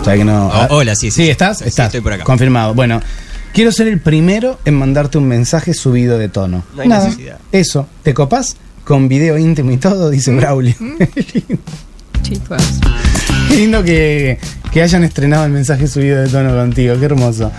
O 0.01 0.03
sea 0.05 0.15
que 0.15 0.23
no. 0.25 0.47
Oh, 0.47 0.67
hola, 0.77 0.95
sí, 0.95 1.11
sí. 1.11 1.23
Sí, 1.25 1.29
¿estás? 1.29 1.61
Estás. 1.61 1.87
estoy 1.87 2.01
por 2.01 2.13
acá. 2.13 2.23
Confirmado. 2.23 2.73
Bueno, 2.73 3.01
quiero 3.53 3.71
ser 3.71 3.87
el 3.87 3.99
primero 3.99 4.59
en 4.65 4.75
mandarte 4.75 5.17
un 5.17 5.27
mensaje 5.27 5.73
subido 5.73 6.17
de 6.17 6.29
tono. 6.29 6.63
No 6.75 6.81
hay 6.81 6.87
Nada, 6.87 7.05
necesidad. 7.05 7.39
Eso, 7.51 7.87
¿te 8.03 8.13
copás? 8.13 8.55
Con 8.83 9.07
video 9.07 9.37
íntimo 9.37 9.71
y 9.71 9.77
todo, 9.77 10.09
dice 10.09 10.33
Braulio. 10.35 10.75
Chicos. 12.21 12.63
Qué 13.49 13.55
lindo 13.55 13.83
que, 13.83 14.37
que 14.71 14.81
hayan 14.81 15.03
estrenado 15.03 15.45
el 15.45 15.51
mensaje 15.51 15.87
subido 15.87 16.21
de 16.21 16.27
tono 16.29 16.55
contigo, 16.55 16.95
qué 16.99 17.05
hermoso. 17.05 17.51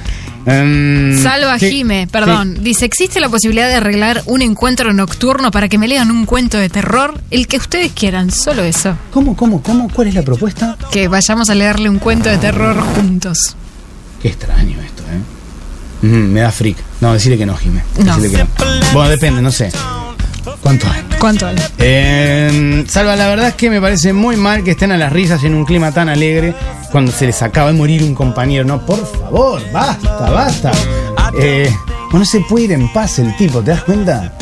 Em, 0.46 1.22
Salva 1.22 1.58
¿qué- 1.58 1.70
Jime, 1.70 2.06
perdón. 2.10 2.62
Dice, 2.62 2.84
¿existe 2.84 3.20
la 3.20 3.30
posibilidad 3.30 3.68
de 3.68 3.74
arreglar 3.76 4.22
un 4.26 4.42
encuentro 4.42 4.92
nocturno 4.92 5.50
para 5.50 5.68
que 5.70 5.78
me 5.78 5.88
lean 5.88 6.10
un 6.10 6.26
cuento 6.26 6.58
de 6.58 6.68
terror? 6.68 7.18
El 7.30 7.46
que 7.46 7.56
ustedes 7.56 7.92
quieran, 7.92 8.30
solo 8.30 8.62
eso. 8.62 8.96
¿Cómo, 9.10 9.34
cómo, 9.36 9.62
cómo? 9.62 9.88
¿Cuál 9.90 10.08
es 10.08 10.14
la 10.14 10.22
propuesta? 10.22 10.76
Que 10.92 11.08
vayamos 11.08 11.48
a 11.48 11.54
leerle 11.54 11.88
un 11.88 11.98
cuento 11.98 12.28
de 12.28 12.36
terror 12.36 12.78
juntos. 12.94 13.56
Qué 14.20 14.28
extraño 14.28 14.78
esto, 14.82 15.02
¿eh? 15.04 16.06
Mm, 16.06 16.32
me 16.32 16.40
da 16.40 16.52
freak. 16.52 16.76
No, 17.00 17.14
decirle 17.14 17.38
que 17.38 17.46
no, 17.46 17.56
Jime. 17.56 17.82
No. 18.04 18.16
Decirle 18.16 18.30
que 18.38 18.44
no. 18.44 18.92
Bueno, 18.92 19.08
depende, 19.08 19.40
no 19.40 19.50
sé. 19.50 19.70
¿Cuánto 20.60 20.86
hay? 20.90 21.04
¿Cuánto 21.18 21.46
hay? 21.46 21.56
Eh, 21.78 22.84
Salva, 22.88 23.16
la 23.16 23.28
verdad 23.28 23.48
es 23.48 23.54
que 23.54 23.70
me 23.70 23.80
parece 23.80 24.12
muy 24.12 24.36
mal 24.36 24.62
que 24.64 24.72
estén 24.72 24.92
a 24.92 24.96
las 24.96 25.12
risas 25.12 25.42
en 25.44 25.54
un 25.54 25.64
clima 25.64 25.92
tan 25.92 26.08
alegre 26.08 26.54
cuando 26.92 27.12
se 27.12 27.26
les 27.26 27.42
acaba 27.42 27.70
de 27.72 27.78
morir 27.78 28.02
un 28.02 28.14
compañero. 28.14 28.64
No, 28.64 28.84
por 28.84 29.06
favor, 29.10 29.62
basta, 29.72 30.30
basta. 30.30 30.72
Eh, 31.38 31.74
no 32.12 32.24
se 32.24 32.40
puede 32.40 32.64
ir 32.66 32.72
en 32.72 32.92
paz 32.92 33.18
el 33.18 33.36
tipo, 33.36 33.60
¿te 33.62 33.72
das 33.72 33.82
cuenta? 33.84 34.32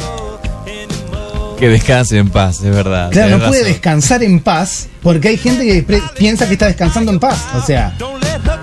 Que 1.58 1.68
descanse 1.68 2.18
en 2.18 2.28
paz, 2.28 2.56
es 2.62 2.74
verdad. 2.74 3.10
Claro, 3.12 3.38
no 3.38 3.46
puede 3.46 3.60
razón. 3.60 3.72
descansar 3.72 4.22
en 4.24 4.40
paz 4.40 4.88
porque 5.02 5.28
hay 5.28 5.38
gente 5.38 5.64
que 5.64 6.00
piensa 6.18 6.46
que 6.46 6.54
está 6.54 6.66
descansando 6.66 7.12
en 7.12 7.20
paz. 7.20 7.46
O 7.54 7.62
sea, 7.64 7.96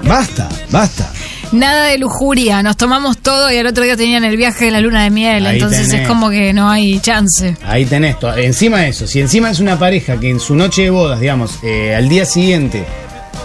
basta, 0.04 0.50
basta. 0.70 1.10
Nada 1.52 1.86
de 1.86 1.98
lujuria, 1.98 2.62
nos 2.62 2.78
tomamos 2.78 3.18
todo 3.18 3.52
y 3.52 3.58
al 3.58 3.66
otro 3.66 3.84
día 3.84 3.98
tenían 3.98 4.24
el 4.24 4.38
viaje 4.38 4.66
de 4.66 4.72
la 4.72 4.82
luna 4.82 5.04
de 5.04 5.10
miel, 5.10 5.46
Ahí 5.48 5.56
entonces 5.56 5.88
tenés. 5.88 6.02
es 6.04 6.08
como 6.08 6.30
que 6.30 6.54
no 6.54 6.70
hay 6.70 7.00
chance. 7.00 7.56
Ahí 7.66 7.86
tenés, 7.86 8.18
encima 8.38 8.82
de 8.82 8.90
eso, 8.90 9.08
si 9.08 9.20
encima 9.20 9.50
es 9.50 9.60
una 9.60 9.80
pareja 9.80 10.20
que 10.20 10.30
en 10.30 10.40
su 10.40 10.56
noche 10.56 10.84
de 10.84 10.90
bodas, 10.92 11.20
digamos, 11.20 11.58
eh, 11.64 11.96
al 11.96 12.08
día 12.08 12.26
siguiente 12.26 12.86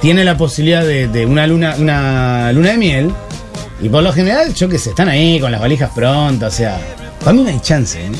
tiene 0.03 0.23
la 0.23 0.37
posibilidad 0.37 0.85
de, 0.85 1.09
de 1.09 1.25
una 1.25 1.47
luna 1.47 1.77
una 1.79 2.53
luna 2.53 2.71
de 2.73 2.77
miel, 2.77 3.11
y 3.81 3.89
por 3.89 4.03
lo 4.03 4.13
general, 4.13 4.53
yo 4.55 4.69
que 4.69 4.79
sé, 4.79 4.91
están 4.91 5.09
ahí 5.09 5.41
con 5.41 5.51
las 5.51 5.61
valijas 5.61 5.91
prontas, 5.95 6.53
o 6.53 6.57
sea, 6.57 6.79
para 7.21 7.33
mí 7.33 7.43
no 7.43 7.49
hay 7.49 7.61
chance, 7.61 7.99
¿eh? 8.05 8.11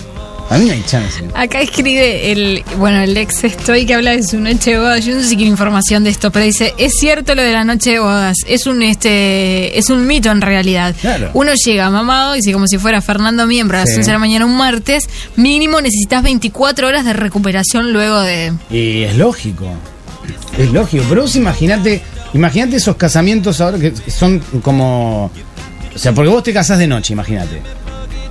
Para 0.55 0.63
mí 0.63 0.71
no 0.71 0.77
hay 0.77 0.85
chance. 0.85 1.25
Acá 1.35 1.61
escribe 1.63 2.31
el, 2.31 2.63
bueno, 2.79 3.01
el 3.01 3.17
ex 3.17 3.43
estoy 3.43 3.87
que 3.87 3.95
habla 3.95 4.13
de 4.13 4.23
su 4.23 4.39
noche 4.39 4.71
de 4.71 4.79
bodas. 4.79 5.05
Yo 5.05 5.13
no 5.13 5.21
sé 5.21 5.31
si 5.31 5.35
quiero 5.35 5.51
información 5.51 6.05
de 6.05 6.11
esto, 6.11 6.31
pero 6.31 6.45
dice, 6.45 6.73
es 6.79 6.93
cierto 6.97 7.35
lo 7.35 7.43
de 7.43 7.51
la 7.51 7.65
noche 7.65 7.91
de 7.91 7.99
bodas. 7.99 8.37
Es 8.47 8.69
un 8.69 8.81
este 8.85 9.77
es 9.77 9.91
un 9.91 10.07
mito 10.07 10.31
en 10.31 10.41
realidad. 10.41 10.95
Claro. 11.01 11.33
Uno 11.35 11.51
llega 11.55 11.91
mamado, 11.91 12.35
dice 12.35 12.53
como 12.53 12.69
si 12.69 12.79
fuera 12.79 13.01
Fernando 13.01 13.49
Miembro 13.49 13.79
a 13.79 13.81
las 13.81 13.89
Sí. 13.91 13.97
11 13.97 14.07
de 14.07 14.13
la 14.13 14.19
mañana 14.21 14.47
un 14.47 14.57
martes, 14.57 15.09
mínimo 15.35 15.81
necesitas 15.81 16.23
24 16.23 16.87
horas 16.87 17.05
de 17.05 17.15
recuperación 17.15 17.93
luego 17.93 18.21
de 18.21 18.53
Y 18.71 19.03
es 19.03 19.17
lógico. 19.17 19.67
Es 20.57 20.71
lógico. 20.71 21.05
Pero 21.09 21.23
vos 21.23 21.35
imaginate, 21.35 22.01
imagínate 22.33 22.77
esos 22.77 22.95
casamientos 22.95 23.61
ahora 23.61 23.77
que 23.81 23.93
son 24.09 24.39
como. 24.63 25.33
O 25.93 25.99
sea, 25.99 26.13
porque 26.13 26.31
vos 26.31 26.45
te 26.45 26.53
casás 26.53 26.79
de 26.79 26.87
noche, 26.87 27.13
imagínate. 27.13 27.61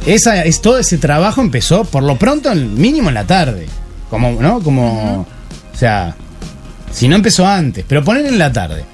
Esa, 0.05 0.43
es, 0.43 0.61
todo 0.61 0.77
ese 0.79 0.97
trabajo 0.97 1.41
empezó 1.41 1.85
por 1.85 2.03
lo 2.03 2.17
pronto, 2.17 2.53
mínimo 2.53 3.09
en 3.09 3.15
la 3.15 3.25
tarde. 3.25 3.67
Como, 4.09 4.41
¿no? 4.41 4.61
Como. 4.61 5.21
O 5.73 5.77
sea, 5.77 6.15
si 6.91 7.07
no 7.07 7.15
empezó 7.15 7.47
antes, 7.47 7.85
pero 7.87 8.03
poner 8.03 8.25
en 8.25 8.37
la 8.37 8.51
tarde. 8.51 8.85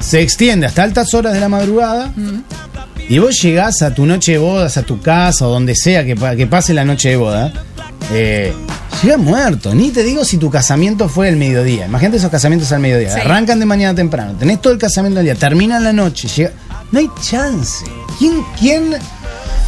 Se 0.00 0.20
extiende 0.20 0.66
hasta 0.66 0.82
altas 0.82 1.12
horas 1.14 1.32
de 1.32 1.40
la 1.40 1.48
madrugada. 1.48 2.12
Y 3.08 3.18
vos 3.18 3.40
llegás 3.42 3.82
a 3.82 3.94
tu 3.94 4.06
noche 4.06 4.32
de 4.32 4.38
bodas, 4.38 4.76
a 4.76 4.82
tu 4.82 5.00
casa 5.00 5.46
o 5.46 5.50
donde 5.50 5.74
sea 5.76 6.04
que, 6.04 6.14
que 6.14 6.46
pase 6.46 6.72
la 6.72 6.84
noche 6.84 7.10
de 7.10 7.16
boda, 7.16 7.52
eh, 8.12 8.52
llegás 9.02 9.18
muerto. 9.18 9.74
Ni 9.74 9.90
te 9.90 10.02
digo 10.02 10.24
si 10.24 10.38
tu 10.38 10.50
casamiento 10.50 11.08
fue 11.08 11.28
el 11.28 11.36
mediodía. 11.36 11.86
Imagínate 11.86 12.16
esos 12.16 12.30
casamientos 12.30 12.72
al 12.72 12.80
mediodía. 12.80 13.12
Sí. 13.12 13.20
Arrancan 13.20 13.60
de 13.60 13.66
mañana 13.66 13.94
temprano, 13.94 14.34
tenés 14.38 14.60
todo 14.60 14.72
el 14.72 14.78
casamiento 14.78 15.20
al 15.20 15.26
día, 15.26 15.34
terminan 15.34 15.84
la 15.84 15.92
noche, 15.92 16.28
llega... 16.28 16.52
no 16.90 16.98
hay 16.98 17.08
chance. 17.20 17.84
¿Quién, 18.18 18.42
quién? 18.58 18.96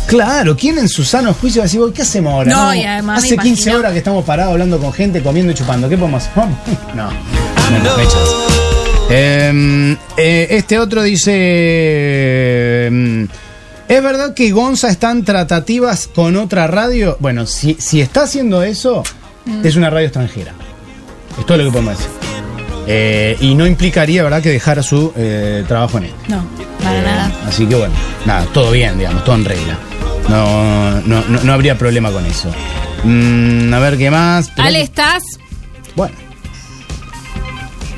Claro, 0.06 0.56
¿quién 0.56 0.78
en 0.78 0.88
su 0.88 1.02
sano 1.04 1.32
juicio 1.34 1.60
va 1.60 1.64
a 1.64 1.66
decir, 1.66 1.80
"Voy, 1.80 1.92
¿qué 1.92 2.02
hacemos 2.02 2.32
ahora? 2.32 2.50
No, 2.54 2.74
y 2.74 2.84
además 2.84 3.24
Hace 3.24 3.36
15 3.38 3.62
imagino- 3.62 3.78
horas 3.78 3.92
que 3.92 3.98
estamos 3.98 4.24
parados 4.24 4.52
hablando 4.52 4.78
con 4.78 4.92
gente, 4.92 5.22
comiendo 5.22 5.52
y 5.52 5.54
chupando. 5.54 5.88
¿Qué 5.88 5.96
podemos 5.96 6.22
hacer? 6.24 6.44
No, 6.94 7.10
no, 7.10 7.78
no, 7.78 7.84
no 7.84 7.96
hay 7.96 8.06
chance. 8.06 8.32
Eh, 9.10 9.96
eh, 10.16 10.46
este 10.50 10.78
otro 10.78 11.02
dice. 11.02 11.32
eh, 11.34 13.26
¿Es 13.88 14.02
verdad 14.02 14.32
que 14.34 14.50
Gonza 14.50 14.88
está 14.88 15.10
en 15.10 15.24
tratativas 15.24 16.06
con 16.06 16.36
otra 16.36 16.66
radio? 16.66 17.16
Bueno, 17.20 17.46
si, 17.46 17.76
si 17.78 18.00
está 18.00 18.22
haciendo 18.22 18.62
eso, 18.62 19.02
Mm. 19.44 19.66
es 19.66 19.76
una 19.76 19.90
radio 19.90 20.06
extranjera. 20.06 20.52
Es 21.38 21.44
todo 21.44 21.58
lo 21.58 21.64
que 21.64 21.70
podemos 21.70 21.98
decir. 21.98 22.10
Eh, 22.86 23.36
y 23.40 23.54
no 23.54 23.66
implicaría, 23.66 24.22
¿verdad?, 24.22 24.42
que 24.42 24.50
dejara 24.50 24.82
su 24.82 25.12
eh, 25.16 25.64
trabajo 25.68 25.98
en 25.98 26.04
él. 26.04 26.12
No, 26.28 26.42
para 26.82 27.02
nada. 27.02 27.32
Así 27.46 27.66
que 27.66 27.74
bueno, 27.74 27.92
nada, 28.24 28.46
todo 28.54 28.70
bien, 28.70 28.96
digamos, 28.98 29.22
todo 29.24 29.34
en 29.36 29.44
regla. 29.44 29.78
No, 30.28 31.00
no, 31.02 31.22
no, 31.28 31.40
no 31.42 31.52
habría 31.52 31.76
problema 31.78 32.10
con 32.10 32.24
eso. 32.26 32.50
Mm, 33.04 33.72
a 33.74 33.78
ver 33.78 33.98
qué 33.98 34.10
más. 34.10 34.50
Pero- 34.54 34.68
Ale, 34.68 34.80
¿estás? 34.82 35.22
Bueno. 35.94 36.14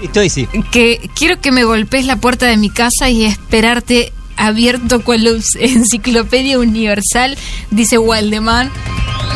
Estoy, 0.03 0.29
sí. 0.29 0.47
Que 0.71 1.09
quiero 1.15 1.41
que 1.41 1.53
me 1.53 1.65
golpees 1.65 2.05
la 2.07 2.17
puerta 2.17 2.47
de 2.47 2.57
mi 2.57 2.69
casa 2.71 3.09
y 3.09 3.25
esperarte 3.25 4.13
abierto 4.37 5.03
con 5.03 5.23
la 5.25 5.31
enciclopedia 5.61 6.59
universal, 6.59 7.39
dice 7.71 7.97
Waldemar, 7.97 8.69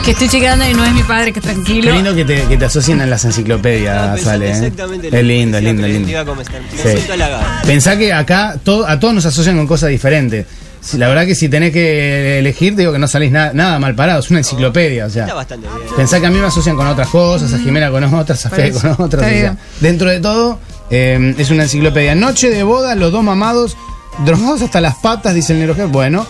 que 0.04 0.10
estoy 0.10 0.28
chequeando 0.28 0.68
y 0.68 0.74
no 0.74 0.84
es 0.84 0.92
mi 0.92 1.02
padre, 1.02 1.32
que 1.32 1.40
Qué 1.40 1.48
tranquilo. 1.48 1.92
lindo 1.94 2.14
que 2.14 2.24
te, 2.24 2.42
que 2.44 2.56
te 2.58 2.64
asocien 2.66 3.00
en 3.00 3.08
las 3.08 3.24
enciclopedias, 3.24 4.10
Pensé 4.10 4.24
sale. 4.24 4.46
¿eh? 4.48 4.50
exactamente 4.50 5.10
lo 5.10 5.16
Es 5.16 5.24
lindo, 5.24 5.56
es 5.58 5.64
lindo, 5.64 5.86
lindo. 5.86 6.18
a. 6.20 7.62
Pensá 7.64 7.96
que 7.96 8.12
acá 8.12 8.56
todo- 8.62 8.86
a 8.86 9.00
todos 9.00 9.14
nos 9.14 9.24
asocian 9.26 9.56
con 9.56 9.66
cosas 9.66 9.88
diferentes. 9.90 10.46
Si- 10.80 10.96
La 10.98 11.08
verdad 11.08 11.26
que 11.26 11.34
si 11.34 11.48
tenés 11.48 11.72
que 11.72 12.38
elegir, 12.38 12.74
digo 12.74 12.92
que 12.92 12.98
no 12.98 13.06
salís 13.06 13.30
na- 13.30 13.52
nada 13.52 13.78
mal 13.78 13.94
parado, 13.94 14.20
es 14.20 14.30
una 14.30 14.38
enciclopedia, 14.40 15.06
o 15.06 15.10
sea. 15.10 15.24
Está 15.24 15.34
bastante 15.34 15.66
bien. 15.68 15.94
Pensá 15.96 16.20
que 16.20 16.26
a 16.26 16.30
mí 16.30 16.38
me 16.38 16.46
asocian 16.46 16.76
con 16.76 16.86
otras 16.86 17.08
cosas, 17.08 17.52
a 17.52 17.58
Jimena 17.58 17.90
con 17.90 18.02
otras, 18.14 18.46
a 18.46 18.50
Fede 18.50 18.72
con 18.72 18.90
otras. 19.06 19.22
o 19.24 19.28
sea, 19.28 19.56
dentro 19.80 20.08
de 20.10 20.20
todo, 20.20 20.58
eh, 20.90 21.34
es 21.38 21.50
una 21.50 21.64
enciclopedia. 21.64 22.14
Noche 22.14 22.50
de 22.50 22.62
boda, 22.62 22.94
los 22.94 23.12
dos 23.12 23.22
mamados, 23.22 23.76
drogados 24.24 24.62
hasta 24.62 24.80
las 24.80 24.96
patas, 24.96 25.34
dice 25.34 25.52
el 25.52 25.58
negro 25.60 25.74
jefe. 25.74 25.86
Bueno. 25.86 26.26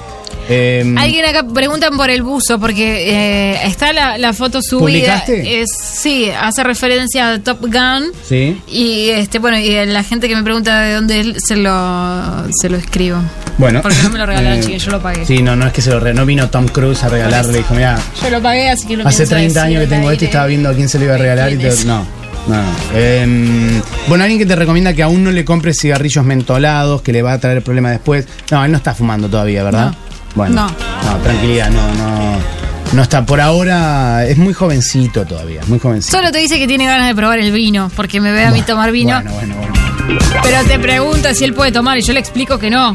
Eh, 0.48 0.94
Alguien 0.98 1.24
acá 1.26 1.46
preguntan 1.46 1.96
por 1.96 2.10
el 2.10 2.22
buzo, 2.22 2.58
porque 2.58 3.10
eh, 3.54 3.60
está 3.66 3.92
la, 3.92 4.18
la 4.18 4.32
foto 4.32 4.60
subida. 4.62 4.80
¿Publicaste? 4.80 5.60
Es, 5.62 5.68
sí, 5.78 6.28
hace 6.30 6.64
referencia 6.64 7.32
a 7.34 7.38
Top 7.42 7.60
Gun. 7.60 8.10
Sí. 8.28 8.60
Y 8.68 9.10
este 9.10 9.38
bueno, 9.38 9.58
y 9.58 9.84
la 9.86 10.02
gente 10.02 10.28
que 10.28 10.34
me 10.36 10.42
pregunta 10.42 10.80
de 10.82 10.94
dónde 10.94 11.20
él, 11.20 11.36
se 11.38 11.56
lo, 11.56 12.44
se 12.60 12.68
lo 12.68 12.76
escribo. 12.76 13.18
Bueno. 13.58 13.82
Porque 13.82 13.98
no 14.02 14.10
me 14.10 14.18
lo 14.18 14.26
regalaron, 14.26 14.58
Eh, 14.58 14.62
chiquillos, 14.62 14.84
yo 14.84 14.90
lo 14.92 15.00
pagué. 15.02 15.24
Sí, 15.26 15.42
no, 15.42 15.54
no 15.54 15.66
es 15.66 15.72
que 15.72 15.82
se 15.82 15.90
lo 15.90 16.00
re- 16.00 16.14
no 16.14 16.24
vino 16.26 16.48
Tom 16.50 16.66
Cruise 16.68 17.02
a 17.04 17.08
regalarle, 17.08 17.58
dijo, 17.58 17.74
mira, 17.74 17.98
Yo 18.22 18.30
lo 18.30 18.40
pagué, 18.42 18.70
así 18.70 18.86
que 18.86 18.96
lo 18.96 19.07
Hace 19.07 19.18
pienso 19.18 19.34
30 19.34 19.61
decir 19.62 19.76
años 19.78 19.88
que 19.88 19.94
tengo 19.94 20.11
esto 20.11 20.24
y 20.24 20.26
estaba 20.26 20.46
viendo 20.46 20.68
a 20.70 20.74
quién 20.74 20.88
se 20.88 20.98
lo 20.98 21.04
iba 21.04 21.14
a 21.14 21.18
regalar 21.18 21.52
y 21.52 21.57
te- 21.58 21.84
no. 21.84 22.07
No, 22.48 22.57
no. 22.57 22.98
Em, 22.98 23.82
bueno, 24.08 24.24
alguien 24.24 24.38
que 24.38 24.46
te 24.46 24.57
recomienda 24.57 24.94
que 24.94 25.02
aún 25.02 25.22
no 25.22 25.30
le 25.30 25.44
compres 25.44 25.76
cigarrillos 25.78 26.24
mentolados, 26.24 27.02
que 27.02 27.12
le 27.12 27.20
va 27.20 27.34
a 27.34 27.38
traer 27.38 27.62
problemas 27.62 27.92
después. 27.92 28.26
No, 28.50 28.64
él 28.64 28.70
no 28.72 28.78
está 28.78 28.94
fumando 28.94 29.28
todavía, 29.28 29.62
¿verdad? 29.62 29.92
Bueno, 30.34 30.54
No. 30.54 30.66
no, 31.12 31.18
tranquilidad, 31.22 31.70
no, 31.70 31.94
no. 31.94 32.61
No 32.92 33.02
está, 33.02 33.24
por 33.24 33.40
ahora 33.40 34.26
es 34.26 34.36
muy 34.36 34.52
jovencito 34.52 35.24
todavía, 35.24 35.61
muy 35.68 35.78
jovencito. 35.78 36.16
Solo 36.16 36.32
te 36.32 36.38
dice 36.38 36.58
que 36.58 36.66
tiene 36.66 36.86
ganas 36.86 37.07
de 37.07 37.14
probar 37.14 37.38
el 37.38 37.52
vino, 37.52 37.90
porque 37.94 38.20
me 38.20 38.32
ve 38.32 38.44
a 38.44 38.50
mí 38.50 38.62
tomar 38.62 38.90
vino. 38.90 39.14
Bueno, 39.22 39.32
bueno, 39.32 39.54
bueno. 39.57 40.18
Pero 40.42 40.64
te 40.64 40.78
pregunta 40.80 41.32
si 41.34 41.44
él 41.44 41.54
puede 41.54 41.70
tomar 41.70 41.98
y 41.98 42.02
yo 42.02 42.12
le 42.12 42.18
explico 42.18 42.58
que 42.58 42.68
no, 42.68 42.94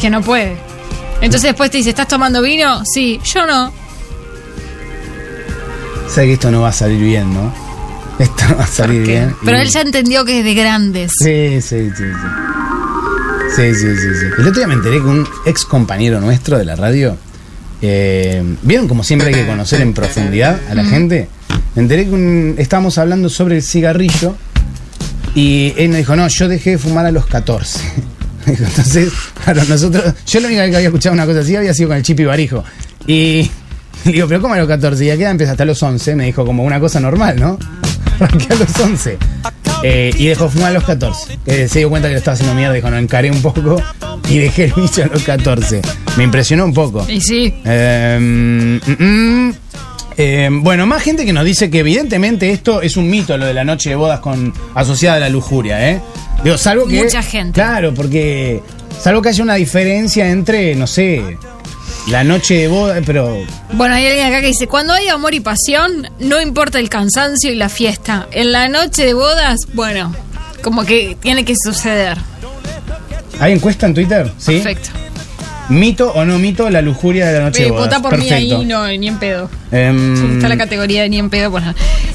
que 0.00 0.08
no 0.08 0.20
puede. 0.22 0.56
Entonces 1.20 1.42
después 1.50 1.70
te 1.70 1.78
dice, 1.78 1.90
¿estás 1.90 2.06
tomando 2.06 2.40
vino? 2.42 2.82
Sí, 2.84 3.20
yo 3.24 3.44
no. 3.44 3.72
Sé 6.08 6.26
que 6.26 6.34
esto 6.34 6.50
no 6.50 6.60
va 6.62 6.68
a 6.68 6.72
salir 6.72 7.00
bien, 7.00 7.32
¿no? 7.32 7.52
Esto 8.18 8.44
no 8.50 8.56
va 8.58 8.64
a 8.64 8.68
salir 8.68 9.02
bien. 9.04 9.34
Pero 9.44 9.56
él 9.58 9.68
ya 9.68 9.80
entendió 9.80 10.24
que 10.24 10.40
es 10.40 10.44
de 10.44 10.54
grandes. 10.54 11.10
Sí, 11.18 11.60
sí, 11.60 11.88
sí, 11.90 11.96
sí. 11.96 12.04
Sí, 13.56 13.74
sí, 13.74 13.86
sí, 13.96 14.08
sí. 14.18 14.26
El 14.38 14.48
otro 14.48 14.52
día 14.60 14.66
me 14.66 14.74
enteré 14.74 14.96
que 14.96 15.04
un 15.06 15.28
ex 15.44 15.64
compañero 15.64 16.20
nuestro 16.20 16.58
de 16.58 16.64
la 16.64 16.74
radio, 16.76 17.16
eh, 17.82 18.42
¿vieron 18.62 18.88
como 18.88 19.04
siempre 19.04 19.28
hay 19.28 19.34
que 19.34 19.46
conocer 19.46 19.80
en 19.82 19.92
profundidad 19.92 20.58
a 20.70 20.74
la 20.74 20.84
gente? 20.84 21.28
Me 21.74 21.82
enteré 21.82 22.04
que 22.04 22.10
un- 22.12 22.54
estábamos 22.58 22.96
hablando 22.98 23.28
sobre 23.28 23.56
el 23.56 23.62
cigarrillo 23.62 24.36
y 25.34 25.74
él 25.76 25.90
nos 25.90 25.98
dijo, 25.98 26.16
no, 26.16 26.26
yo 26.28 26.48
dejé 26.48 26.70
de 26.70 26.78
fumar 26.78 27.04
a 27.06 27.10
los 27.10 27.26
14. 27.26 27.78
Dijo, 28.46 28.64
Entonces, 28.64 29.12
claro, 29.44 29.62
nosotros, 29.68 30.14
yo 30.26 30.40
la 30.40 30.46
única 30.48 30.62
vez 30.62 30.70
que 30.70 30.76
había 30.76 30.88
escuchado 30.88 31.12
una 31.14 31.26
cosa 31.26 31.40
así 31.40 31.54
había 31.54 31.72
sido 31.74 31.88
con 31.90 31.96
el 31.98 32.02
Chipi 32.02 32.24
Barijo. 32.24 32.64
Y 33.06 33.48
digo, 34.04 34.26
pero 34.28 34.40
¿cómo 34.42 34.54
a 34.54 34.58
los 34.58 34.66
14? 34.68 35.04
Y 35.04 35.10
a 35.10 35.16
qué 35.16 35.22
edad 35.22 35.30
empieza 35.30 35.52
hasta 35.52 35.64
los 35.64 35.80
11, 35.82 36.16
me 36.16 36.24
dijo 36.24 36.44
como 36.44 36.64
una 36.64 36.80
cosa 36.80 36.98
normal, 37.00 37.38
¿no? 37.38 37.58
Arranqué 38.18 38.52
a 38.54 38.56
los 38.56 38.80
11. 38.80 39.18
Eh, 39.82 40.12
y 40.16 40.26
dejó 40.26 40.44
de 40.44 40.50
fumar 40.50 40.70
a 40.70 40.74
los 40.74 40.84
14. 40.84 41.38
Eh, 41.46 41.68
se 41.68 41.80
dio 41.80 41.90
cuenta 41.90 42.08
que 42.08 42.12
lo 42.12 42.18
estaba 42.18 42.34
haciendo 42.34 42.54
mierda, 42.54 42.74
dijo, 42.74 42.90
no, 42.90 42.98
encaré 42.98 43.30
un 43.30 43.42
poco 43.42 43.82
y 44.28 44.38
dejé 44.38 44.64
el 44.64 44.72
bicho 44.74 45.02
a 45.02 45.06
los 45.06 45.22
14. 45.22 45.82
Me 46.16 46.24
impresionó 46.24 46.64
un 46.64 46.72
poco. 46.72 47.04
Y 47.08 47.20
sí. 47.20 47.52
Eh, 47.64 48.18
mm, 48.20 49.04
mm. 49.04 49.54
Eh, 50.16 50.48
bueno, 50.52 50.86
más 50.86 51.02
gente 51.02 51.24
que 51.24 51.32
nos 51.32 51.44
dice 51.44 51.70
que 51.70 51.80
evidentemente 51.80 52.50
esto 52.50 52.82
es 52.82 52.96
un 52.96 53.08
mito, 53.08 53.36
lo 53.36 53.46
de 53.46 53.54
la 53.54 53.64
noche 53.64 53.90
de 53.90 53.96
bodas 53.96 54.20
con 54.20 54.52
asociada 54.74 55.16
a 55.16 55.20
la 55.20 55.28
lujuria, 55.28 55.90
¿eh? 55.90 56.00
Digo, 56.44 56.58
salvo 56.58 56.86
que. 56.86 57.02
Mucha 57.02 57.22
gente. 57.22 57.52
Claro, 57.52 57.94
porque. 57.94 58.60
Salvo 59.00 59.22
que 59.22 59.30
haya 59.30 59.42
una 59.42 59.54
diferencia 59.54 60.28
entre, 60.30 60.76
no 60.76 60.86
sé, 60.86 61.38
la 62.08 62.24
noche 62.24 62.54
de 62.54 62.68
boda, 62.68 63.00
pero. 63.04 63.44
Bueno, 63.72 63.94
hay 63.94 64.06
alguien 64.06 64.26
acá 64.26 64.40
que 64.40 64.48
dice, 64.48 64.66
cuando 64.66 64.92
hay 64.92 65.08
amor 65.08 65.34
y 65.34 65.40
pasión, 65.40 66.08
no 66.18 66.40
importa 66.40 66.78
el 66.78 66.88
cansancio 66.88 67.50
y 67.52 67.54
la 67.54 67.68
fiesta. 67.68 68.26
En 68.32 68.52
la 68.52 68.68
noche 68.68 69.06
de 69.06 69.14
bodas, 69.14 69.60
bueno, 69.74 70.14
como 70.62 70.84
que 70.84 71.16
tiene 71.20 71.44
que 71.44 71.54
suceder. 71.56 72.18
¿Hay 73.40 73.52
encuesta 73.52 73.86
en 73.86 73.94
Twitter? 73.94 74.32
Sí. 74.38 74.52
Perfecto. 74.60 74.90
¿Mito 75.72 76.12
o 76.12 76.24
no 76.24 76.38
mito 76.38 76.68
la 76.70 76.82
lujuria 76.82 77.26
de 77.28 77.38
la 77.38 77.44
noche 77.46 77.64
de 77.64 77.70
bodas? 77.70 77.86
vota 77.86 78.02
por 78.02 78.10
Perfecto. 78.10 78.34
mí 78.34 78.52
ahí, 78.52 78.64
no, 78.66 78.86
ni 78.86 79.08
en 79.08 79.18
pedo. 79.18 79.50
Em, 79.70 80.34
está 80.36 80.48
la 80.48 80.56
categoría 80.58 81.02
de 81.02 81.08
ni 81.08 81.18
en 81.18 81.30
pedo. 81.30 81.50
Pues. 81.50 81.64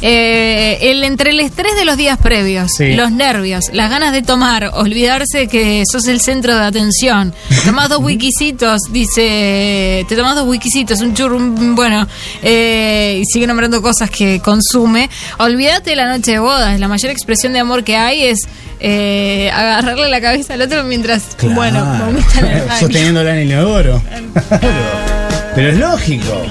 Eh, 0.01 0.77
el, 0.91 1.03
entre 1.03 1.31
el 1.31 1.39
estrés 1.39 1.75
de 1.75 1.85
los 1.85 1.97
días 1.97 2.17
previos, 2.19 2.69
Sí. 2.77 2.93
los 2.93 3.11
nervios, 3.11 3.65
las 3.73 3.89
ganas 3.89 4.11
de 4.13 4.21
tomar, 4.21 4.69
olvidarse 4.73 5.47
que 5.47 5.83
sos 5.91 6.07
el 6.07 6.21
centro 6.21 6.55
de 6.55 6.63
atención, 6.65 7.33
tomás 7.65 7.89
dos 7.89 7.99
wikisitos, 8.03 8.81
dice, 8.91 10.05
te 10.07 10.15
tomás 10.15 10.35
dos 10.35 10.47
wikisitos, 10.47 11.01
un 11.01 11.13
churro, 11.15 11.37
un- 11.37 11.75
bueno, 11.75 12.07
eh, 12.43 13.21
y 13.21 13.25
sigue 13.25 13.47
nombrando 13.47 13.81
cosas 13.81 14.09
que 14.11 14.39
consume. 14.39 15.09
Olvídate 15.39 15.89
de 15.91 15.95
la 15.95 16.07
noche 16.15 16.33
de 16.33 16.39
bodas, 16.39 16.79
la 16.79 16.87
mayor 16.87 17.11
expresión 17.11 17.53
de 17.53 17.59
amor 17.59 17.83
que 17.83 17.97
hay 17.97 18.23
es 18.25 18.39
eh, 18.79 19.49
agarrarle 19.51 20.07
la 20.07 20.21
cabeza 20.21 20.53
al 20.53 20.61
otro 20.61 20.83
mientras, 20.83 21.35
Claro. 21.37 21.55
bueno, 21.55 21.83
vomita 22.05 22.39
en 22.39 22.45
el 22.45 22.59
baño. 22.67 22.79
Sosteniéndola 22.79 23.31
en 23.33 23.39
el 23.39 23.46
inodoro. 23.51 24.01
Pero 25.55 25.69
es 25.69 25.77
lógico. 25.77 26.43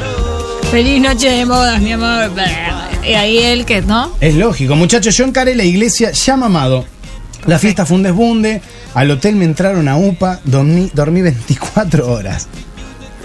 Feliz 0.70 1.00
noche 1.00 1.30
de 1.30 1.44
bodas, 1.44 1.80
mi 1.80 1.92
amor. 1.92 2.30
Y 3.04 3.12
ahí 3.14 3.38
él 3.38 3.64
que, 3.64 3.82
¿no? 3.82 4.12
Es 4.20 4.34
lógico. 4.34 4.74
Muchachos, 4.74 5.16
yo 5.16 5.24
encaré 5.24 5.54
la 5.54 5.64
iglesia 5.64 6.10
ya 6.10 6.36
mamado. 6.36 6.84
La 7.46 7.58
fiesta 7.58 7.86
fue 7.86 7.96
un 7.98 8.02
desbunde. 8.02 8.60
Al 8.94 9.10
hotel 9.12 9.36
me 9.36 9.44
entraron 9.44 9.86
a 9.88 9.96
UPA. 9.96 10.40
Dormí, 10.44 10.90
dormí 10.92 11.22
24 11.22 12.10
horas. 12.12 12.48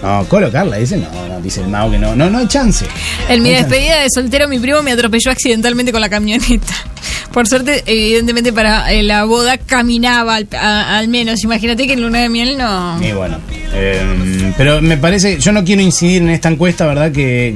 No, 0.00 0.24
colocarla, 0.28 0.76
dice. 0.78 0.96
No, 0.96 1.08
no, 1.28 1.40
dice 1.40 1.60
el 1.62 1.68
mago 1.68 1.90
que 1.90 1.98
no. 1.98 2.14
No, 2.14 2.30
no 2.30 2.38
hay 2.38 2.46
chance. 2.46 2.84
En 3.28 3.42
mi 3.42 3.50
No 3.50 3.56
hay 3.56 3.62
chance. 3.62 3.70
despedida 3.76 4.00
de 4.02 4.06
soltero, 4.14 4.48
mi 4.48 4.58
primo 4.60 4.82
me 4.82 4.92
atropelló 4.92 5.30
accidentalmente 5.32 5.90
con 5.92 6.00
la 6.00 6.08
camioneta. 6.08 6.74
Por 7.32 7.48
suerte, 7.48 7.82
evidentemente, 7.86 8.52
para 8.52 8.92
eh, 8.92 9.02
la 9.02 9.24
boda 9.24 9.56
caminaba 9.58 10.36
al, 10.36 10.46
a- 10.52 10.98
al 10.98 11.08
menos. 11.08 11.42
Imagínate 11.42 11.86
que 11.86 11.94
en 11.94 12.02
luna 12.02 12.18
de 12.20 12.28
miel 12.28 12.58
no. 12.58 13.02
Y 13.02 13.12
bueno, 13.12 13.38
eh, 13.74 14.52
pero 14.56 14.80
me 14.82 14.96
parece, 14.96 15.38
yo 15.38 15.52
no 15.52 15.64
quiero 15.64 15.82
incidir 15.82 16.22
en 16.22 16.30
esta 16.30 16.48
encuesta, 16.48 16.86
¿verdad? 16.86 17.10
Que, 17.12 17.52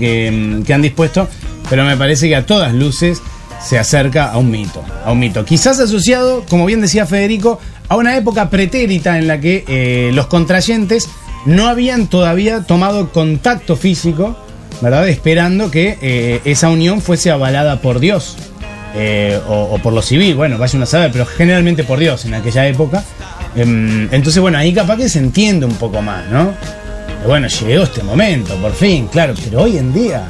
que- 0.67 0.73
han 0.73 0.83
dispuesto, 0.83 1.29
pero 1.71 1.85
me 1.85 1.97
parece 1.97 2.29
que 2.29 2.37
a 2.37 2.47
todas 2.47 2.73
luces 2.75 3.21
se 3.65 3.79
acerca 3.79 4.27
a 4.31 4.39
un 4.39 4.51
mito, 4.51 4.83
a 5.05 5.13
un 5.13 5.19
mito. 5.19 5.45
Quizás 5.45 5.79
asociado, 5.81 6.45
como 6.49 6.67
bien 6.67 6.81
decía 6.81 7.07
Federico, 7.07 7.59
a 7.89 7.97
una 7.97 8.17
época 8.17 8.51
pretérita 8.51 9.19
en 9.19 9.27
la 9.27 9.41
que 9.41 9.65
eh, 9.69 10.11
los 10.13 10.27
contrayentes 10.27 11.09
no 11.47 11.69
habían 11.69 12.07
todavía 12.09 12.63
tomado 12.63 13.11
contacto 13.13 13.77
físico, 13.77 14.37
¿verdad? 14.83 15.09
Esperando 15.09 15.71
que 15.71 15.97
eh, 16.03 16.41
esa 16.45 16.69
unión 16.69 17.01
fuese 17.01 17.31
avalada 17.31 17.81
por 17.81 18.01
Dios. 18.01 18.37
o, 19.49 19.53
o 19.73 19.79
por 19.83 19.93
lo 19.93 20.01
civil, 20.03 20.35
bueno, 20.37 20.57
vaya 20.59 20.75
uno 20.77 20.85
a 20.85 20.87
saber, 20.87 21.13
pero 21.13 21.27
generalmente 21.27 21.85
por 21.85 21.99
Dios 21.99 22.25
en 22.25 22.35
aquella 22.35 22.67
época. 22.67 23.05
Em, 23.57 24.09
entonces, 24.13 24.41
bueno, 24.41 24.59
ahí 24.59 24.73
capaz 24.73 24.97
que 24.97 25.09
se 25.09 25.19
entiende 25.19 25.67
un 25.67 25.75
poco 25.77 26.03
más, 26.03 26.27
¿no? 26.29 26.53
Pero 27.07 27.29
bueno, 27.29 27.49
llegó 27.49 27.85
este 27.85 28.03
momento, 28.03 28.55
por 28.57 28.75
fin, 28.75 29.09
claro, 29.09 29.35
pero 29.43 29.63
hoy 29.63 29.79
en 29.79 29.93
día, 29.95 30.27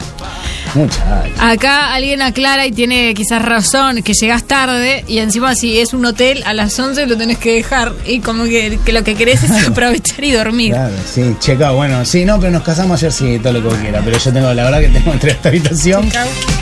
muchachos. 0.74 1.32
Acá 1.38 1.92
alguien 1.92 2.22
aclara 2.22 2.66
y 2.66 2.72
tiene 2.72 3.12
quizás 3.14 3.42
razón 3.42 4.02
que 4.02 4.12
llegas 4.14 4.44
tarde 4.44 5.04
y 5.08 5.18
encima 5.18 5.56
si 5.56 5.80
es 5.80 5.92
un 5.92 6.04
hotel 6.04 6.42
a 6.46 6.54
las 6.54 6.78
11 6.78 7.06
lo 7.06 7.16
tenés 7.16 7.38
que 7.38 7.54
dejar 7.54 7.92
y 8.06 8.20
como 8.20 8.44
que, 8.44 8.78
que 8.84 8.92
lo 8.92 9.02
que 9.02 9.16
querés 9.16 9.42
es 9.42 9.66
aprovechar 9.66 10.22
y 10.22 10.30
dormir. 10.30 10.72
Claro, 10.72 10.94
sí, 11.12 11.34
checa, 11.40 11.72
bueno, 11.72 12.04
sí, 12.04 12.24
no, 12.24 12.38
pero 12.38 12.52
nos 12.52 12.62
casamos 12.62 13.02
ayer, 13.02 13.12
sí, 13.12 13.38
todo 13.42 13.54
lo 13.54 13.62
que 13.62 13.68
vos 13.68 13.78
quieras, 13.78 14.02
pero 14.04 14.18
yo 14.18 14.32
tengo, 14.32 14.54
la 14.54 14.64
verdad 14.64 14.80
que 14.80 14.88
tengo 14.88 15.12
entre 15.12 15.32
esta 15.32 15.48
habitación 15.48 16.08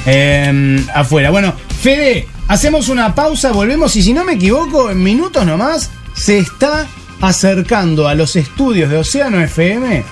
eh, 0.06 0.82
afuera. 0.94 1.30
Bueno, 1.30 1.52
Fede, 1.82 2.26
hacemos 2.48 2.88
una 2.88 3.14
pausa, 3.14 3.52
volvemos 3.52 3.94
y 3.96 4.02
si 4.02 4.14
no 4.14 4.24
me 4.24 4.32
equivoco, 4.32 4.90
en 4.90 5.02
minutos 5.02 5.44
nomás, 5.44 5.90
se 6.14 6.38
está 6.38 6.86
acercando 7.20 8.08
a 8.08 8.14
los 8.14 8.36
estudios 8.36 8.90
de 8.90 8.98
Océano 8.98 9.40
FM 9.40 10.04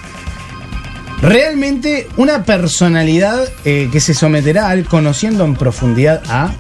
realmente 1.21 2.09
una 2.17 2.45
personalidad 2.45 3.41
eh, 3.65 3.89
que 3.93 4.01
se 4.01 4.15
someterá 4.15 4.69
al 4.69 4.85
conociendo 4.85 5.45
en 5.45 5.55
profundidad 5.55 6.23
a 6.29 6.51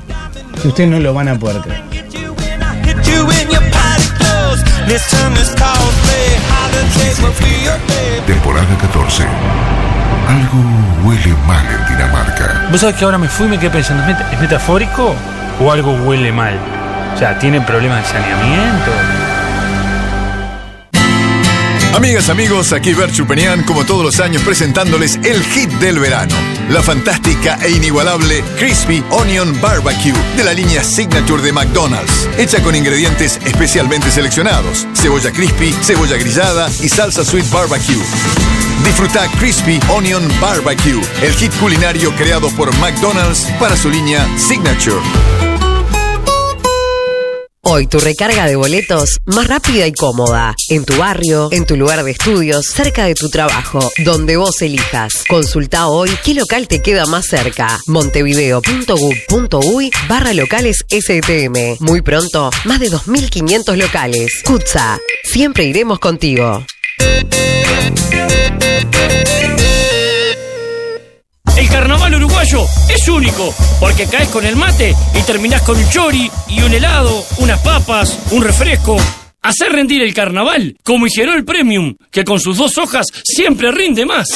que 0.61 0.69
ustedes 0.69 0.91
no 0.91 1.01
lo 1.01 1.13
van 1.15 1.29
a 1.29 1.39
poder 1.39 1.61
creer. 1.63 1.83
Temporada 8.27 8.67
14. 8.81 9.25
Algo 10.29 10.63
huele 11.09 11.35
mal 11.47 11.65
en 11.67 11.97
Dinamarca. 11.97 12.69
Vos 12.71 12.81
sabés 12.81 12.97
que 12.97 13.05
ahora 13.05 13.19
me 13.19 13.29
fui 13.29 13.47
y 13.47 13.51
me 13.51 13.59
quedé 13.59 13.71
pensando, 13.71 14.03
¿es, 14.05 14.11
met- 14.17 14.33
es 14.33 14.41
metafórico 14.41 15.15
o 15.61 15.73
algo 15.73 15.93
huele 16.05 16.31
mal? 16.33 16.57
O 17.15 17.19
sea, 17.19 17.39
¿tiene 17.39 17.61
problemas 17.61 18.03
de 18.03 18.09
saneamiento? 18.11 18.91
Amigas, 21.95 22.31
amigos, 22.31 22.73
aquí 22.73 22.95
Bert 22.95 23.13
Chupenian, 23.13 23.65
como 23.65 23.85
todos 23.85 24.03
los 24.03 24.19
años, 24.19 24.43
presentándoles 24.43 25.17
el 25.25 25.43
hit 25.43 25.71
del 25.73 25.99
verano. 25.99 26.35
La 26.71 26.83
fantástica 26.83 27.59
e 27.63 27.71
inigualable 27.71 28.43
Crispy 28.59 29.05
Onion 29.11 29.61
Barbecue 29.61 30.15
de 30.37 30.43
la 30.43 30.55
línea 30.55 30.83
Signature 30.83 31.43
de 31.43 31.53
McDonald's. 31.53 32.29
Hecha 32.39 32.63
con 32.63 32.75
ingredientes 32.75 33.39
especialmente 33.45 34.11
seleccionados. 34.11 34.87
Cebolla 34.95 35.31
crispy, 35.33 35.71
cebolla 35.83 36.17
grillada 36.17 36.71
y 36.81 36.89
salsa 36.89 37.27
sweet 37.27 37.49
barbecue. 37.51 38.03
Disfruta 38.85 39.29
Crispy 39.39 39.79
Onion 39.91 40.27
Barbecue, 40.41 41.01
el 41.23 41.35
hit 41.35 41.53
culinario 41.61 42.11
creado 42.17 42.49
por 42.53 42.75
McDonald's 42.79 43.47
para 43.61 43.77
su 43.77 43.91
línea 43.91 44.27
Signature. 44.39 45.52
Hoy 47.65 47.87
tu 47.87 48.01
recarga 48.01 48.47
de 48.47 48.57
boletos 48.57 49.19
más 49.25 49.47
rápida 49.47 49.87
y 49.87 49.93
cómoda. 49.93 50.57
En 50.69 50.85
tu 50.85 50.97
barrio, 50.97 51.49
en 51.53 51.65
tu 51.65 51.77
lugar 51.77 52.03
de 52.03 52.11
estudios, 52.11 52.67
cerca 52.67 53.05
de 53.05 53.15
tu 53.15 53.31
trabajo, 53.31 53.79
donde 54.05 54.37
vos 54.37 54.61
elijas. 54.63 55.23
Consulta 55.29 55.87
hoy 55.87 56.11
qué 56.25 56.35
local 56.35 56.67
te 56.67 56.83
queda 56.83 57.07
más 57.07 57.27
cerca. 57.27 57.79
montevideo.gov.uy 57.87 59.93
barra 60.09 60.35
locales 60.35 60.79
STM. 60.89 61.77
Muy 61.79 62.03
pronto, 62.03 62.51
más 62.65 62.81
de 62.81 62.91
2.500 62.91 63.77
locales. 63.77 64.43
Kutza, 64.45 64.99
siempre 65.23 65.63
iremos 65.63 66.01
contigo. 66.01 66.67
El 71.57 71.69
carnaval 71.69 72.15
uruguayo 72.15 72.65
es 72.89 73.07
único, 73.09 73.55
porque 73.79 74.07
caes 74.07 74.29
con 74.29 74.45
el 74.47 74.57
mate 74.57 74.95
y 75.15 75.23
terminás 75.23 75.63
con 75.63 75.77
un 75.77 75.89
chori 75.91 76.31
y 76.49 76.63
un 76.63 76.73
helado, 76.73 77.25
unas 77.39 77.61
papas, 77.61 78.19
un 78.31 78.43
refresco. 78.43 78.97
Hacer 79.43 79.73
rendir 79.73 80.03
el 80.03 80.15
carnaval 80.15 80.77
como 80.83 81.07
hicieron 81.07 81.37
el 81.37 81.45
Premium, 81.45 81.97
que 82.11 82.25
con 82.25 82.41
sus 82.41 82.57
dos 82.57 82.79
hojas 82.79 83.07
siempre 83.25 83.71
rinde 83.71 84.07
más. 84.07 84.29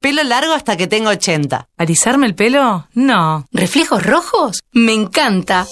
Pelo 0.00 0.22
largo 0.22 0.52
hasta 0.52 0.76
que 0.76 0.86
tengo 0.86 1.10
80. 1.10 1.68
¿Alisarme 1.76 2.26
el 2.26 2.34
pelo? 2.34 2.88
No. 2.94 3.46
¿Reflejos 3.52 4.02
rojos? 4.04 4.60
Me 4.72 4.92
encanta. 4.92 5.66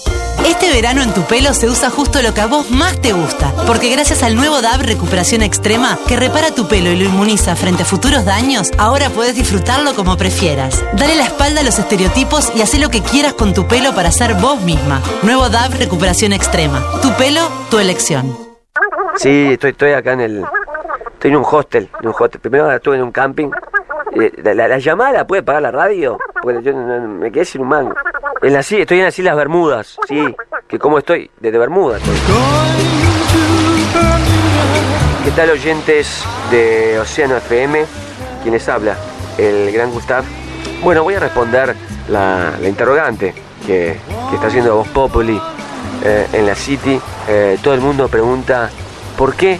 Este 0.45 0.69
verano 0.73 1.01
en 1.01 1.13
tu 1.13 1.21
pelo 1.23 1.53
se 1.53 1.69
usa 1.69 1.89
justo 1.89 2.21
lo 2.21 2.33
que 2.33 2.41
a 2.41 2.47
vos 2.47 2.69
más 2.69 2.99
te 2.99 3.13
gusta, 3.13 3.53
porque 3.65 3.89
gracias 3.89 4.23
al 4.23 4.35
nuevo 4.35 4.61
DAB 4.61 4.81
Recuperación 4.81 5.41
Extrema, 5.41 5.97
que 6.05 6.17
repara 6.17 6.51
tu 6.51 6.67
pelo 6.67 6.91
y 6.91 6.97
lo 6.97 7.05
inmuniza 7.05 7.55
frente 7.55 7.83
a 7.83 7.85
futuros 7.85 8.25
daños, 8.25 8.71
ahora 8.77 9.09
puedes 9.09 9.35
disfrutarlo 9.35 9.95
como 9.95 10.17
prefieras. 10.17 10.83
Dale 10.93 11.15
la 11.15 11.25
espalda 11.25 11.61
a 11.61 11.63
los 11.63 11.79
estereotipos 11.79 12.51
y 12.55 12.61
haz 12.61 12.77
lo 12.77 12.89
que 12.89 13.01
quieras 13.01 13.33
con 13.33 13.53
tu 13.53 13.67
pelo 13.67 13.95
para 13.95 14.11
ser 14.11 14.33
vos 14.33 14.59
misma. 14.61 15.01
Nuevo 15.21 15.47
DAB 15.47 15.77
Recuperación 15.77 16.33
Extrema. 16.33 16.83
Tu 17.01 17.13
pelo, 17.13 17.41
tu 17.71 17.79
elección. 17.79 18.37
Sí, 19.15 19.53
estoy, 19.53 19.71
estoy 19.71 19.91
acá 19.93 20.13
en 20.13 20.21
el. 20.21 20.43
Estoy 21.13 21.31
en 21.31 21.37
un 21.37 21.45
hostel. 21.49 21.89
En 22.01 22.07
un 22.07 22.15
hostel. 22.17 22.41
Primero 22.41 22.69
estuve 22.69 22.97
en 22.97 23.03
un 23.03 23.11
camping. 23.11 23.49
Eh, 24.15 24.31
La, 24.43 24.53
la- 24.53 24.67
la 24.67 24.77
llamada 24.79 25.11
la 25.11 25.27
puede 25.27 25.43
pagar 25.43 25.61
la 25.61 25.71
radio. 25.71 26.17
Porque 26.41 26.61
yo 26.63 26.73
no- 26.73 27.07
me 27.07 27.31
quedé 27.31 27.45
sin 27.45 27.61
un 27.61 27.67
mango. 27.69 27.93
En 28.41 28.53
las, 28.53 28.71
estoy 28.71 28.99
en 28.99 29.05
las 29.05 29.17
Islas 29.17 29.35
Bermudas. 29.35 29.97
Sí, 30.07 30.35
que 30.67 30.77
como 30.79 30.97
estoy. 30.99 31.29
Desde 31.39 31.57
Bermudas. 31.57 32.01
¿Qué 35.23 35.31
tal, 35.31 35.49
oyentes 35.51 36.23
de 36.51 36.99
Océano 36.99 37.37
FM? 37.37 37.85
¿Quién 38.41 38.53
les 38.53 38.67
habla? 38.67 38.95
El 39.37 39.71
gran 39.71 39.89
Gustav. 39.91 40.23
Bueno, 40.83 41.03
voy 41.03 41.15
a 41.15 41.19
responder 41.19 41.75
la, 42.09 42.51
la 42.61 42.67
interrogante 42.67 43.33
que, 43.65 43.97
que 44.29 44.35
está 44.35 44.47
haciendo 44.47 44.75
Voz 44.75 44.87
Populi 44.89 45.39
eh, 46.03 46.27
en 46.33 46.45
la 46.45 46.55
City. 46.55 46.99
Eh, 47.29 47.57
todo 47.63 47.73
el 47.73 47.79
mundo 47.81 48.09
pregunta 48.09 48.69
por 49.17 49.33
qué 49.35 49.59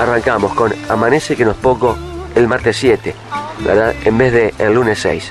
arrancamos 0.00 0.54
con 0.54 0.72
Amanece 0.88 1.36
que 1.36 1.44
no 1.44 1.50
es 1.50 1.56
poco 1.58 1.96
el 2.34 2.48
martes 2.48 2.76
7, 2.76 3.14
¿verdad? 3.60 3.94
En 4.04 4.18
vez 4.18 4.32
de 4.32 4.54
el 4.58 4.74
lunes 4.74 4.98
6. 5.00 5.30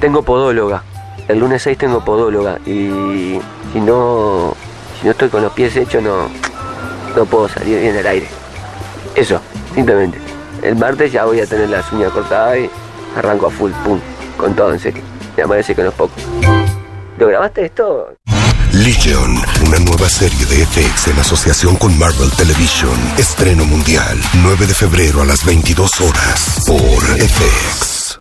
Tengo 0.00 0.22
podóloga. 0.22 0.82
El 1.28 1.40
lunes 1.40 1.62
6 1.62 1.78
tengo 1.78 2.04
podóloga 2.04 2.58
y 2.66 3.38
si 3.72 3.80
no, 3.80 4.54
si 4.98 5.06
no 5.06 5.10
estoy 5.10 5.28
con 5.28 5.42
los 5.42 5.52
pies 5.52 5.76
hechos 5.76 6.02
no, 6.02 6.28
no 7.16 7.24
puedo 7.24 7.48
salir 7.48 7.80
bien 7.80 7.96
al 7.96 8.06
aire. 8.06 8.28
Eso, 9.14 9.40
simplemente. 9.74 10.18
El 10.62 10.76
martes 10.76 11.12
ya 11.12 11.24
voy 11.24 11.40
a 11.40 11.46
tener 11.46 11.68
las 11.68 11.90
uñas 11.92 12.12
cortadas 12.12 12.58
y 12.58 12.70
arranco 13.16 13.46
a 13.46 13.50
full, 13.50 13.72
pum, 13.84 13.98
con 14.36 14.54
todo 14.54 14.72
en 14.72 14.78
serio. 14.78 15.02
Me 15.36 15.46
parece 15.46 15.74
que 15.74 15.82
no 15.82 15.88
es 15.88 15.94
poco. 15.94 16.14
¿Lo 17.18 17.26
grabaste 17.26 17.64
esto? 17.64 18.14
Legion, 18.84 19.34
una 19.66 19.78
nueva 19.78 20.08
serie 20.08 20.44
de 20.44 20.66
FX 20.66 21.08
en 21.08 21.18
asociación 21.18 21.76
con 21.76 21.96
Marvel 21.98 22.30
Television. 22.32 22.94
Estreno 23.16 23.64
mundial, 23.64 24.20
9 24.42 24.66
de 24.66 24.74
febrero 24.74 25.22
a 25.22 25.24
las 25.24 25.44
22 25.46 26.00
horas 26.02 26.62
por 26.66 27.02
FX. 27.02 28.18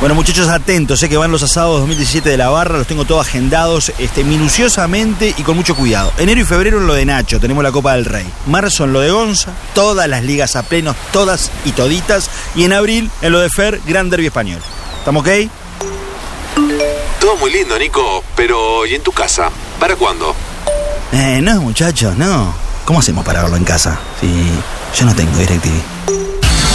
Bueno, 0.00 0.14
muchachos, 0.14 0.48
atentos, 0.48 1.00
sé 1.00 1.10
que 1.10 1.18
van 1.18 1.30
los 1.30 1.42
asados 1.42 1.80
2017 1.80 2.30
de 2.30 2.36
la 2.38 2.48
barra, 2.48 2.78
los 2.78 2.86
tengo 2.86 3.04
todos 3.04 3.26
agendados 3.26 3.92
este, 3.98 4.24
minuciosamente 4.24 5.34
y 5.36 5.42
con 5.42 5.56
mucho 5.56 5.76
cuidado. 5.76 6.10
Enero 6.16 6.40
y 6.40 6.44
febrero 6.44 6.78
en 6.78 6.86
lo 6.86 6.94
de 6.94 7.04
Nacho, 7.04 7.38
tenemos 7.38 7.62
la 7.62 7.72
Copa 7.72 7.94
del 7.94 8.06
Rey. 8.06 8.26
Marzo 8.46 8.84
en 8.84 8.94
lo 8.94 9.00
de 9.00 9.10
Gonza, 9.10 9.52
todas 9.74 10.08
las 10.08 10.24
ligas 10.24 10.56
a 10.56 10.62
plenos, 10.62 10.96
todas 11.12 11.50
y 11.66 11.72
toditas. 11.72 12.30
Y 12.54 12.64
en 12.64 12.72
abril 12.72 13.10
en 13.20 13.32
lo 13.32 13.40
de 13.40 13.50
Fer, 13.50 13.80
Gran 13.86 14.08
Derby 14.08 14.26
Español. 14.26 14.62
¿Estamos 15.00 15.20
ok? 15.20 15.28
Todo 17.20 17.36
muy 17.36 17.52
lindo, 17.52 17.78
Nico, 17.78 18.22
pero 18.36 18.86
¿y 18.86 18.94
en 18.94 19.02
tu 19.02 19.12
casa? 19.12 19.50
¿Para 19.80 19.96
cuándo? 19.96 20.34
Eh, 21.12 21.40
no, 21.42 21.60
muchachos, 21.60 22.16
no. 22.16 22.54
¿Cómo 22.84 23.00
hacemos 23.00 23.24
para 23.24 23.42
verlo 23.42 23.56
en 23.56 23.64
casa? 23.64 23.98
Si 24.20 24.28
yo 24.96 25.04
no 25.04 25.14
tengo 25.14 25.36
DirecTV. 25.36 25.98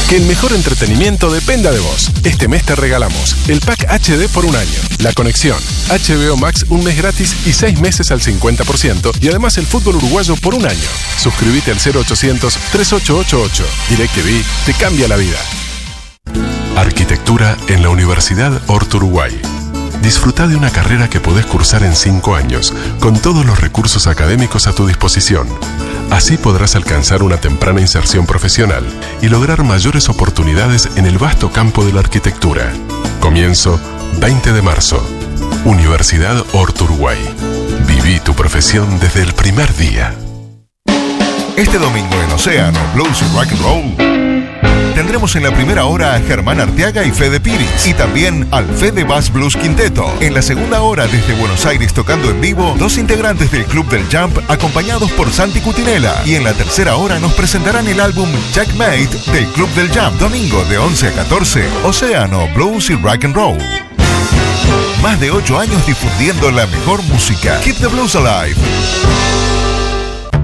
Que 0.09 0.17
el 0.17 0.25
mejor 0.25 0.53
entretenimiento 0.53 1.31
dependa 1.31 1.71
de 1.71 1.79
vos. 1.79 2.11
Este 2.23 2.47
mes 2.47 2.63
te 2.63 2.75
regalamos 2.75 3.35
el 3.47 3.61
pack 3.61 3.85
HD 3.89 4.27
por 4.31 4.45
un 4.45 4.55
año, 4.55 4.79
la 4.99 5.13
conexión, 5.13 5.57
HBO 5.89 6.37
Max 6.37 6.65
un 6.69 6.83
mes 6.83 6.97
gratis 6.97 7.35
y 7.47 7.53
seis 7.53 7.79
meses 7.79 8.11
al 8.11 8.19
50% 8.19 9.11
y 9.21 9.29
además 9.29 9.57
el 9.57 9.65
fútbol 9.65 9.95
uruguayo 9.95 10.35
por 10.35 10.55
un 10.55 10.65
año. 10.67 10.89
Suscríbete 11.17 11.71
al 11.71 11.77
0800 11.77 12.53
3888. 12.71 13.65
DirecTV 13.89 14.43
te 14.65 14.73
cambia 14.73 15.07
la 15.07 15.15
vida. 15.15 15.39
Arquitectura 16.75 17.57
en 17.67 17.81
la 17.81 17.89
Universidad 17.89 18.61
Horto 18.67 18.97
Uruguay. 18.97 19.39
Disfruta 20.01 20.47
de 20.47 20.55
una 20.55 20.69
carrera 20.69 21.09
que 21.09 21.19
podés 21.19 21.45
cursar 21.45 21.83
en 21.83 21.95
cinco 21.95 22.35
años, 22.35 22.73
con 22.99 23.19
todos 23.19 23.45
los 23.45 23.59
recursos 23.59 24.07
académicos 24.07 24.67
a 24.67 24.73
tu 24.73 24.85
disposición. 24.85 25.47
Así 26.11 26.37
podrás 26.37 26.75
alcanzar 26.75 27.23
una 27.23 27.37
temprana 27.37 27.81
inserción 27.81 28.25
profesional 28.25 28.83
y 29.21 29.29
lograr 29.29 29.63
mayores 29.63 30.09
oportunidades 30.09 30.89
en 30.95 31.05
el 31.05 31.17
vasto 31.17 31.51
campo 31.51 31.85
de 31.85 31.93
la 31.93 32.01
arquitectura. 32.01 32.71
Comienzo 33.19 33.79
20 34.19 34.53
de 34.53 34.61
marzo. 34.61 35.03
Universidad 35.65 36.43
Horto 36.53 36.83
Uruguay. 36.83 37.17
Viví 37.87 38.19
tu 38.19 38.33
profesión 38.33 38.99
desde 38.99 39.21
el 39.21 39.33
primer 39.33 39.75
día. 39.75 40.13
Este 41.55 41.77
domingo 41.77 42.15
en 42.21 42.31
Océano 42.31 42.79
Blues 42.93 43.21
y 43.21 43.35
Rock 43.35 43.51
and 43.51 43.61
Roll 43.61 44.12
tendremos 44.93 45.35
en 45.35 45.43
la 45.43 45.51
primera 45.51 45.85
hora 45.85 46.15
a 46.15 46.19
Germán 46.19 46.59
Arteaga 46.59 47.03
y 47.03 47.11
Fede 47.11 47.39
Piris 47.39 47.87
y 47.87 47.93
también 47.93 48.47
al 48.51 48.67
Fede 48.67 49.03
Bass 49.03 49.31
Blues 49.31 49.55
Quinteto. 49.55 50.11
En 50.19 50.33
la 50.33 50.41
segunda 50.41 50.81
hora 50.81 51.07
desde 51.07 51.33
Buenos 51.33 51.65
Aires 51.65 51.93
tocando 51.93 52.29
en 52.29 52.39
vivo, 52.41 52.75
dos 52.77 52.97
integrantes 52.97 53.51
del 53.51 53.65
Club 53.65 53.87
del 53.89 54.05
Jump 54.11 54.37
acompañados 54.49 55.11
por 55.11 55.31
Santi 55.31 55.59
Cutinela 55.61 56.21
y 56.25 56.35
en 56.35 56.43
la 56.43 56.53
tercera 56.53 56.95
hora 56.95 57.19
nos 57.19 57.33
presentarán 57.33 57.87
el 57.87 57.99
álbum 57.99 58.29
Checkmate 58.51 59.09
del 59.31 59.45
Club 59.47 59.69
del 59.75 59.89
Jump. 59.89 60.19
Domingo 60.19 60.63
de 60.65 60.77
11 60.77 61.07
a 61.07 61.11
14, 61.11 61.67
Océano 61.83 62.47
Blues 62.53 62.89
y 62.89 62.95
Rock 62.95 63.25
and 63.25 63.35
Roll. 63.35 63.57
Más 65.01 65.19
de 65.19 65.31
8 65.31 65.59
años 65.59 65.85
difundiendo 65.85 66.51
la 66.51 66.67
mejor 66.67 67.01
música. 67.03 67.59
Keep 67.61 67.77
the 67.77 67.87
Blues 67.87 68.15
Alive. 68.15 68.55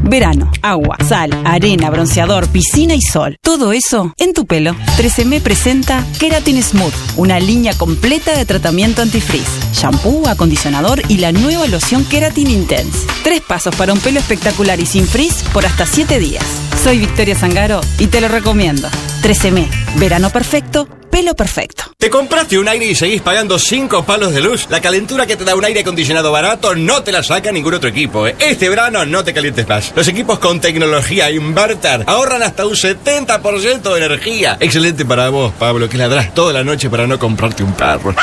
Verano, 0.09 0.51
agua, 0.63 0.97
sal, 1.07 1.29
arena, 1.45 1.91
bronceador, 1.91 2.47
piscina 2.47 2.95
y 2.95 3.01
sol. 3.01 3.37
Todo 3.43 3.73
eso 3.73 4.11
en 4.17 4.33
tu 4.33 4.47
pelo. 4.47 4.73
13M 4.97 5.39
presenta 5.39 6.03
Keratin 6.19 6.63
Smooth, 6.63 6.93
una 7.17 7.39
línea 7.39 7.77
completa 7.77 8.35
de 8.35 8.43
tratamiento 8.43 9.03
antifrizz, 9.03 9.47
shampoo, 9.71 10.27
acondicionador 10.27 11.03
y 11.09 11.17
la 11.17 11.31
nueva 11.31 11.67
loción 11.67 12.03
Keratin 12.05 12.49
Intense. 12.49 13.05
Tres 13.23 13.41
pasos 13.41 13.75
para 13.75 13.93
un 13.93 13.99
pelo 13.99 14.19
espectacular 14.19 14.79
y 14.79 14.87
sin 14.87 15.05
frizz 15.05 15.43
por 15.53 15.67
hasta 15.67 15.85
7 15.85 16.17
días. 16.17 16.43
Soy 16.83 16.97
Victoria 16.97 17.35
Zangaro 17.35 17.79
y 17.99 18.07
te 18.07 18.19
lo 18.19 18.29
recomiendo. 18.29 18.89
13M, 19.21 19.67
verano 19.99 20.31
perfecto, 20.31 20.87
pelo 21.09 21.35
perfecto. 21.35 21.83
¿Te 21.97 22.09
compraste 22.09 22.57
un 22.57 22.67
aire 22.67 22.85
y 22.85 22.95
seguís 22.95 23.21
pagando 23.21 23.59
5 23.59 24.05
palos 24.05 24.33
de 24.33 24.41
luz? 24.41 24.67
La 24.69 24.81
calentura 24.81 25.25
que 25.25 25.35
te 25.35 25.43
da 25.43 25.55
un 25.55 25.65
aire 25.65 25.81
acondicionado 25.81 26.31
barato 26.31 26.75
no 26.75 27.03
te 27.03 27.11
la 27.11 27.23
saca 27.23 27.51
ningún 27.51 27.73
otro 27.73 27.89
equipo. 27.89 28.27
¿eh? 28.27 28.35
Este 28.39 28.69
verano 28.69 29.05
no 29.05 29.23
te 29.23 29.33
calientes 29.33 29.67
más. 29.67 29.91
Los 29.95 30.07
equipos 30.07 30.39
con 30.39 30.61
tecnología 30.61 31.29
inverter 31.31 32.03
ahorran 32.07 32.43
hasta 32.43 32.65
un 32.65 32.75
70% 32.75 33.93
de 33.93 33.97
energía. 34.05 34.57
Excelente 34.59 35.05
para 35.05 35.29
vos, 35.29 35.53
Pablo, 35.59 35.89
que 35.89 35.97
ladrás 35.97 36.33
toda 36.33 36.53
la 36.53 36.63
noche 36.63 36.89
para 36.89 37.07
no 37.07 37.19
comprarte 37.19 37.63
un 37.63 37.73
perro. 37.73 38.15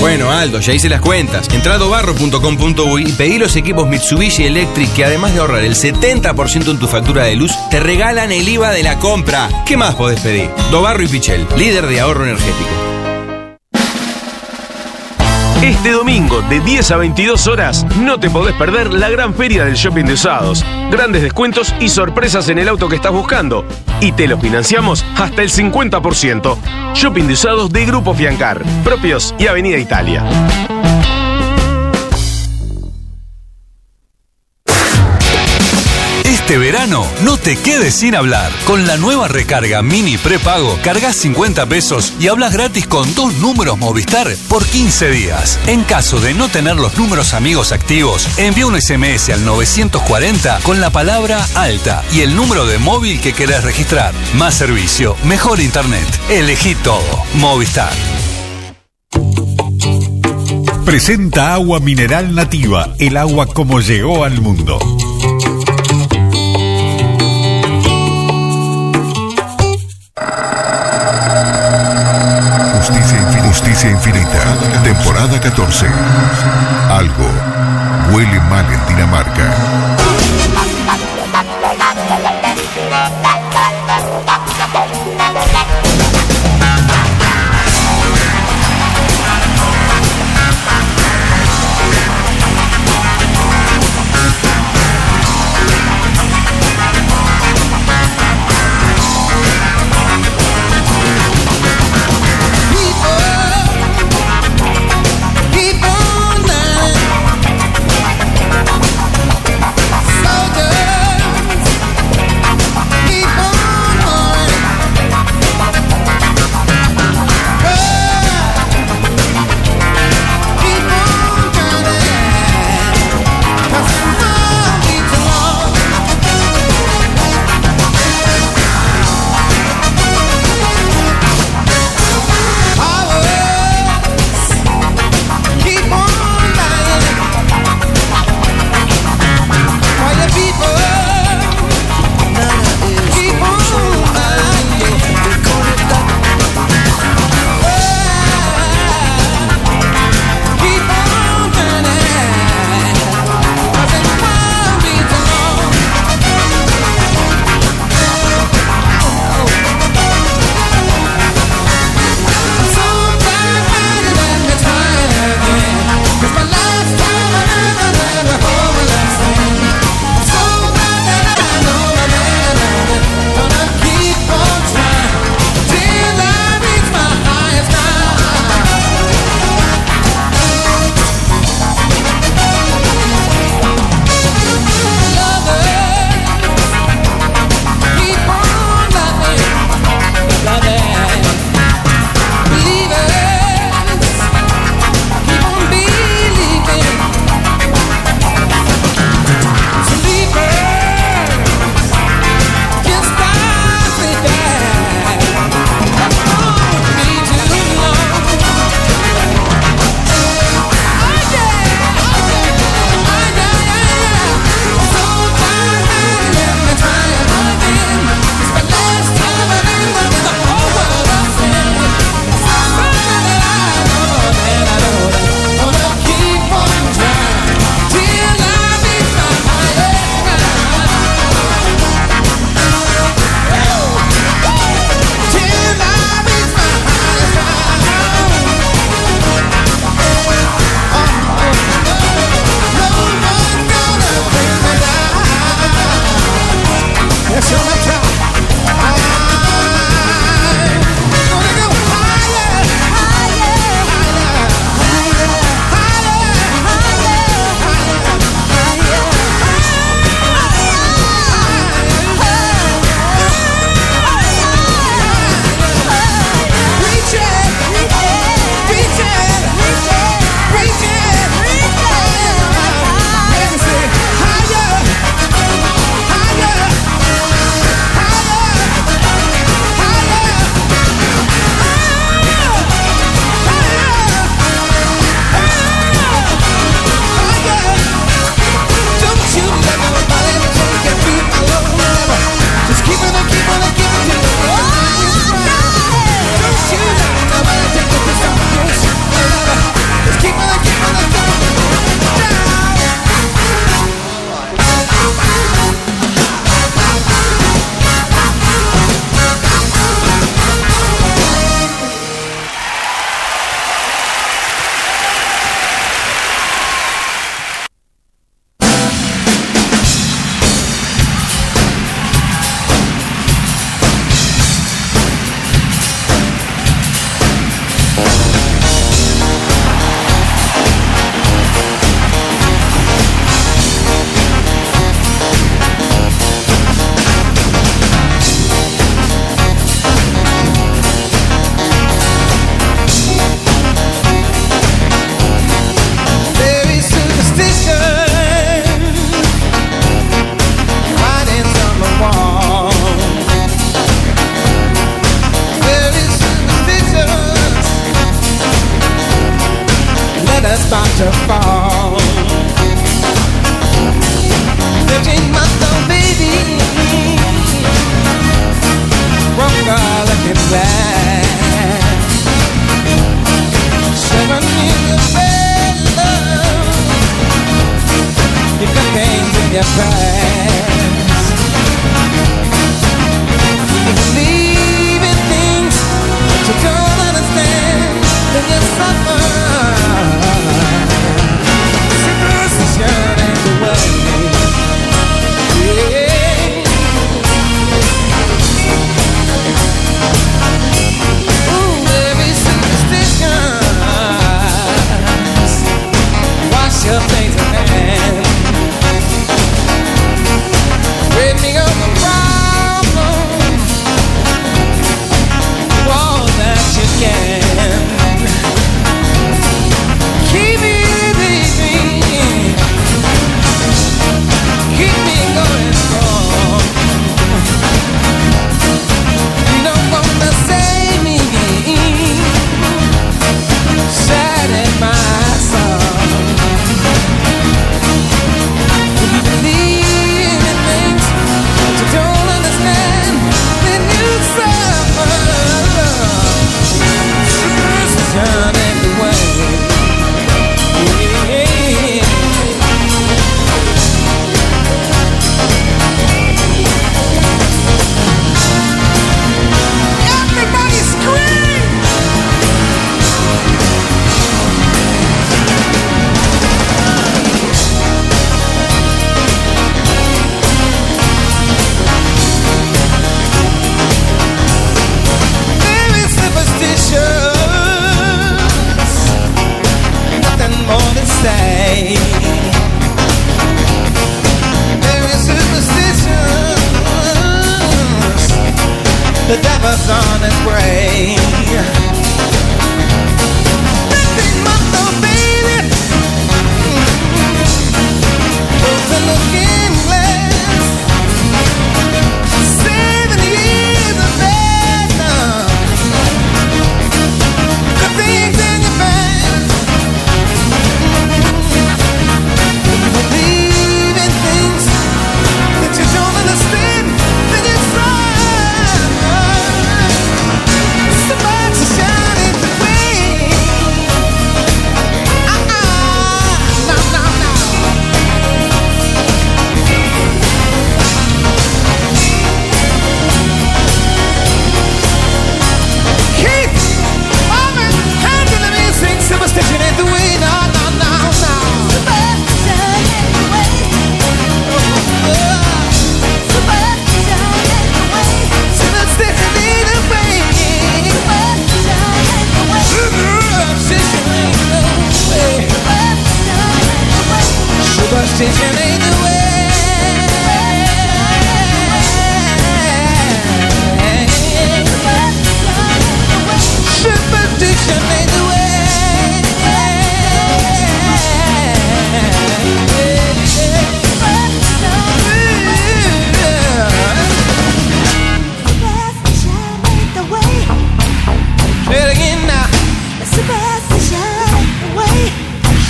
Bueno, 0.00 0.30
Aldo, 0.30 0.60
ya 0.60 0.72
hice 0.72 0.88
las 0.88 1.00
cuentas. 1.00 1.48
Entra 1.52 1.74
a 1.74 1.78
y 2.98 3.12
pedí 3.12 3.38
los 3.38 3.56
equipos 3.56 3.88
Mitsubishi 3.88 4.44
Electric 4.44 4.92
que 4.94 5.04
además 5.04 5.32
de 5.32 5.40
ahorrar 5.40 5.64
el 5.64 5.74
70% 5.74 6.70
en 6.70 6.78
tu 6.78 6.86
factura 6.86 7.24
de 7.24 7.36
luz, 7.36 7.52
te 7.70 7.80
regalan 7.80 8.32
el 8.32 8.48
IVA 8.48 8.70
de 8.72 8.82
la 8.82 8.98
compra. 8.98 9.48
¿Qué 9.66 9.76
más 9.76 9.94
podés 9.94 10.20
pedir? 10.20 10.50
Dobarro 10.70 11.02
y 11.02 11.08
Pichel, 11.08 11.46
líder 11.56 11.86
de 11.86 12.00
ahorro 12.00 12.24
energético. 12.24 12.93
Este 15.64 15.92
domingo 15.92 16.42
de 16.42 16.60
10 16.60 16.90
a 16.90 16.98
22 16.98 17.46
horas 17.46 17.86
no 17.96 18.20
te 18.20 18.28
podés 18.28 18.54
perder 18.54 18.92
la 18.92 19.08
gran 19.08 19.32
feria 19.32 19.64
del 19.64 19.76
shopping 19.76 20.04
de 20.04 20.12
usados. 20.12 20.62
Grandes 20.90 21.22
descuentos 21.22 21.74
y 21.80 21.88
sorpresas 21.88 22.50
en 22.50 22.58
el 22.58 22.68
auto 22.68 22.86
que 22.86 22.96
estás 22.96 23.12
buscando. 23.12 23.64
Y 23.98 24.12
te 24.12 24.28
lo 24.28 24.36
financiamos 24.36 25.02
hasta 25.16 25.40
el 25.40 25.50
50%. 25.50 26.58
Shopping 26.92 27.26
de 27.26 27.32
usados 27.32 27.72
de 27.72 27.86
Grupo 27.86 28.12
Fiancar, 28.12 28.62
propios 28.84 29.34
y 29.38 29.46
Avenida 29.46 29.78
Italia. 29.78 30.22
Este 36.44 36.58
verano 36.58 37.06
no 37.22 37.38
te 37.38 37.56
quedes 37.56 37.94
sin 37.94 38.14
hablar. 38.14 38.52
Con 38.66 38.86
la 38.86 38.98
nueva 38.98 39.28
recarga 39.28 39.80
mini 39.80 40.18
prepago, 40.18 40.78
cargas 40.84 41.16
50 41.16 41.64
pesos 41.64 42.12
y 42.20 42.28
hablas 42.28 42.52
gratis 42.52 42.86
con 42.86 43.14
dos 43.14 43.32
números 43.38 43.78
Movistar 43.78 44.28
por 44.46 44.62
15 44.62 45.08
días. 45.08 45.58
En 45.66 45.84
caso 45.84 46.20
de 46.20 46.34
no 46.34 46.50
tener 46.50 46.76
los 46.76 46.98
números 46.98 47.32
amigos 47.32 47.72
activos, 47.72 48.28
envía 48.36 48.66
un 48.66 48.78
SMS 48.78 49.30
al 49.30 49.42
940 49.46 50.58
con 50.64 50.82
la 50.82 50.90
palabra 50.90 51.42
alta 51.54 52.04
y 52.12 52.20
el 52.20 52.36
número 52.36 52.66
de 52.66 52.76
móvil 52.76 53.22
que 53.22 53.32
querés 53.32 53.64
registrar. 53.64 54.12
Más 54.34 54.54
servicio, 54.54 55.16
mejor 55.24 55.60
internet. 55.60 56.06
Elegí 56.28 56.74
todo. 56.74 57.22
Movistar. 57.36 57.94
Presenta 60.84 61.54
agua 61.54 61.80
mineral 61.80 62.34
nativa, 62.34 62.92
el 62.98 63.16
agua 63.16 63.46
como 63.46 63.80
llegó 63.80 64.24
al 64.24 64.42
mundo. 64.42 64.78
Justicia 73.84 73.90
infinita. 73.90 74.82
Temporada 74.82 75.38
14. 75.40 75.86
Algo 76.90 77.28
huele 78.10 78.40
mal 78.40 78.64
en 78.72 78.86
Dinamarca. 78.86 79.93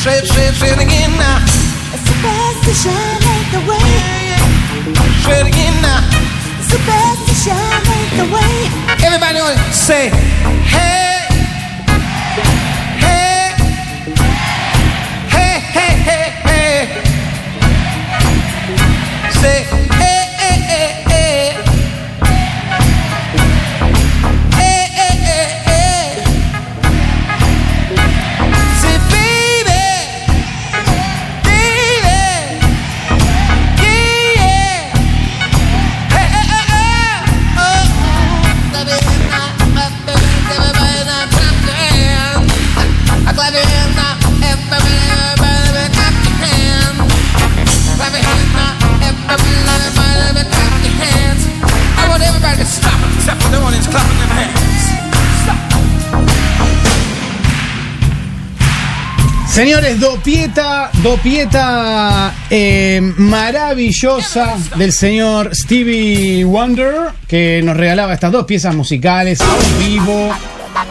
say 0.05 0.19
it, 0.19 0.27
say 0.27 0.49
it, 0.49 0.55
say 0.55 0.69
it 0.69 0.79
again 0.79 1.11
now. 1.17 1.41
It's 1.95 2.05
the 2.05 2.17
best 2.21 2.59
to 2.69 2.75
shine 2.77 3.25
ain't 3.33 3.49
the 3.57 3.63
way. 3.65 4.37
Say 5.25 5.41
it 5.41 5.47
again 5.49 5.77
now. 5.81 6.05
It's 6.61 6.69
the 6.69 6.81
best 6.85 7.21
to 7.27 7.35
shine 7.45 7.87
ain't 7.97 8.13
the 8.21 8.29
way. 8.29 8.55
Everybody 9.01 9.41
say, 9.73 10.11
hey. 10.69 11.14
Señores, 59.55 60.01
Dopieta, 60.01 60.91
Dopieta 61.01 62.35
eh, 62.51 63.01
maravillosa 63.19 64.57
del 64.75 64.93
señor 64.93 65.55
Stevie 65.55 66.45
Wonder, 66.45 67.13
que 67.29 67.63
nos 67.63 67.77
regalaba 67.77 68.15
estas 68.15 68.33
dos 68.33 68.47
piezas 68.47 68.75
musicales 68.75 69.39
en 69.41 69.79
vivo. 69.79 70.35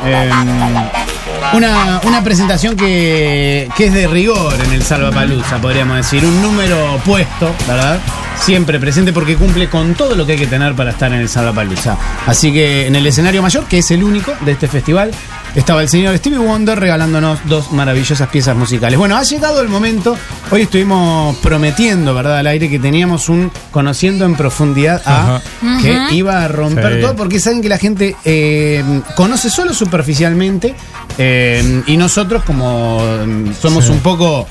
Em, 0.05 1.57
una, 1.57 1.99
una, 2.05 2.23
presentación 2.23 2.77
que, 2.77 3.67
que 3.75 3.87
es 3.87 3.93
de 3.93 4.07
rigor 4.07 4.53
en 4.65 4.71
el 4.71 4.81
Salvapaluza, 4.81 5.57
podríamos 5.57 5.97
decir. 5.97 6.23
Un 6.23 6.41
número 6.41 7.01
puesto, 7.05 7.53
¿verdad? 7.67 7.99
Siempre 8.43 8.79
presente 8.79 9.13
porque 9.13 9.35
cumple 9.35 9.69
con 9.69 9.93
todo 9.95 10.15
lo 10.15 10.25
que 10.25 10.33
hay 10.33 10.37
que 10.39 10.47
tener 10.47 10.75
para 10.75 10.91
estar 10.91 11.11
en 11.13 11.19
el 11.19 11.29
Salapalooza. 11.29 11.97
Así 12.27 12.51
que 12.51 12.87
en 12.87 12.95
el 12.95 13.05
escenario 13.07 13.41
mayor, 13.41 13.65
que 13.65 13.77
es 13.79 13.91
el 13.91 14.03
único 14.03 14.33
de 14.41 14.51
este 14.51 14.67
festival, 14.67 15.11
estaba 15.55 15.81
el 15.81 15.87
señor 15.87 16.17
Stevie 16.17 16.39
Wonder 16.39 16.77
regalándonos 16.79 17.39
dos 17.45 17.71
maravillosas 17.71 18.27
piezas 18.27 18.55
musicales. 18.57 18.99
Bueno, 18.99 19.15
ha 19.15 19.23
llegado 19.23 19.61
el 19.61 19.69
momento. 19.69 20.17
Hoy 20.51 20.63
estuvimos 20.63 21.37
prometiendo, 21.37 22.13
¿verdad?, 22.13 22.39
al 22.39 22.47
aire 22.47 22.69
que 22.69 22.79
teníamos 22.79 23.29
un 23.29 23.49
conociendo 23.71 24.25
en 24.25 24.35
profundidad 24.35 25.01
a 25.05 25.35
Ajá. 25.37 25.41
que 25.81 26.15
iba 26.15 26.43
a 26.43 26.47
romper 26.49 26.95
Sí. 26.95 27.01
todo 27.01 27.15
porque 27.15 27.39
saben 27.39 27.61
que 27.61 27.69
la 27.69 27.77
gente 27.77 28.15
eh, 28.25 28.83
conoce 29.15 29.49
solo 29.49 29.73
superficialmente 29.73 30.75
eh, 31.17 31.81
y 31.87 31.95
nosotros 31.97 32.43
como 32.43 32.99
mm, 33.25 33.53
somos 33.61 33.85
Sí. 33.85 33.91
un 33.91 33.99
poco 33.99 34.47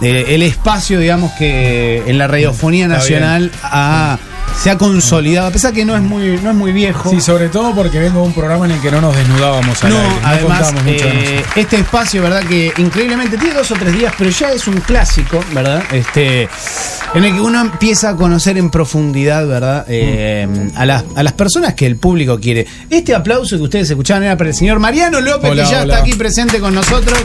eh, 0.00 0.26
el 0.28 0.42
espacio, 0.42 0.98
digamos, 0.98 1.32
que 1.32 2.02
en 2.06 2.18
la 2.18 2.26
radiofonía 2.26 2.88
nacional 2.88 3.50
ha- 3.62 4.18
se 4.62 4.70
ha 4.70 4.78
consolidado, 4.78 5.48
a 5.48 5.50
pesar 5.50 5.72
que 5.72 5.84
no 5.84 5.96
es 5.96 6.02
muy, 6.02 6.38
no 6.40 6.50
es 6.50 6.56
muy 6.56 6.70
viejo. 6.72 7.10
Sí, 7.10 7.20
sobre 7.20 7.48
todo 7.48 7.74
porque 7.74 7.98
vengo 7.98 8.20
de 8.20 8.26
un 8.28 8.32
programa 8.32 8.66
en 8.66 8.70
el 8.72 8.80
que 8.80 8.90
no 8.90 9.00
nos 9.00 9.14
desnudábamos 9.16 9.82
al 9.82 9.90
No, 9.90 9.98
aire, 10.00 10.10
no 10.14 10.26
además, 10.28 10.42
contábamos 10.58 10.84
mucho 10.84 11.04
eh, 11.08 11.44
este 11.56 11.76
espacio, 11.78 12.22
¿verdad? 12.22 12.42
Que 12.44 12.72
increíblemente 12.78 13.36
tiene 13.36 13.52
dos 13.54 13.68
o 13.72 13.74
tres 13.74 13.92
días, 13.98 14.14
pero 14.16 14.30
ya 14.30 14.52
es 14.52 14.66
un 14.68 14.76
clásico, 14.80 15.40
¿verdad? 15.52 15.82
Este, 15.90 16.48
en 17.14 17.24
el 17.24 17.34
que 17.34 17.40
uno 17.40 17.60
empieza 17.60 18.10
a 18.10 18.16
conocer 18.16 18.56
en 18.56 18.70
profundidad, 18.70 19.44
¿verdad? 19.46 19.86
Eh, 19.88 20.46
a, 20.76 20.86
las, 20.86 21.04
a 21.16 21.22
las 21.24 21.32
personas 21.32 21.74
que 21.74 21.86
el 21.86 21.96
público 21.96 22.38
quiere. 22.38 22.64
Este 22.88 23.12
aplauso 23.12 23.56
que 23.56 23.62
ustedes 23.64 23.90
escuchaban 23.90 24.22
era 24.22 24.36
para 24.36 24.50
el 24.50 24.54
señor 24.56 24.78
Mariano 24.78 25.20
López, 25.20 25.50
Hola, 25.50 25.64
que 25.64 25.70
ya 25.70 25.82
hola. 25.82 25.94
está 25.94 26.04
aquí 26.04 26.14
presente 26.14 26.60
con 26.60 26.74
nosotros. 26.74 27.18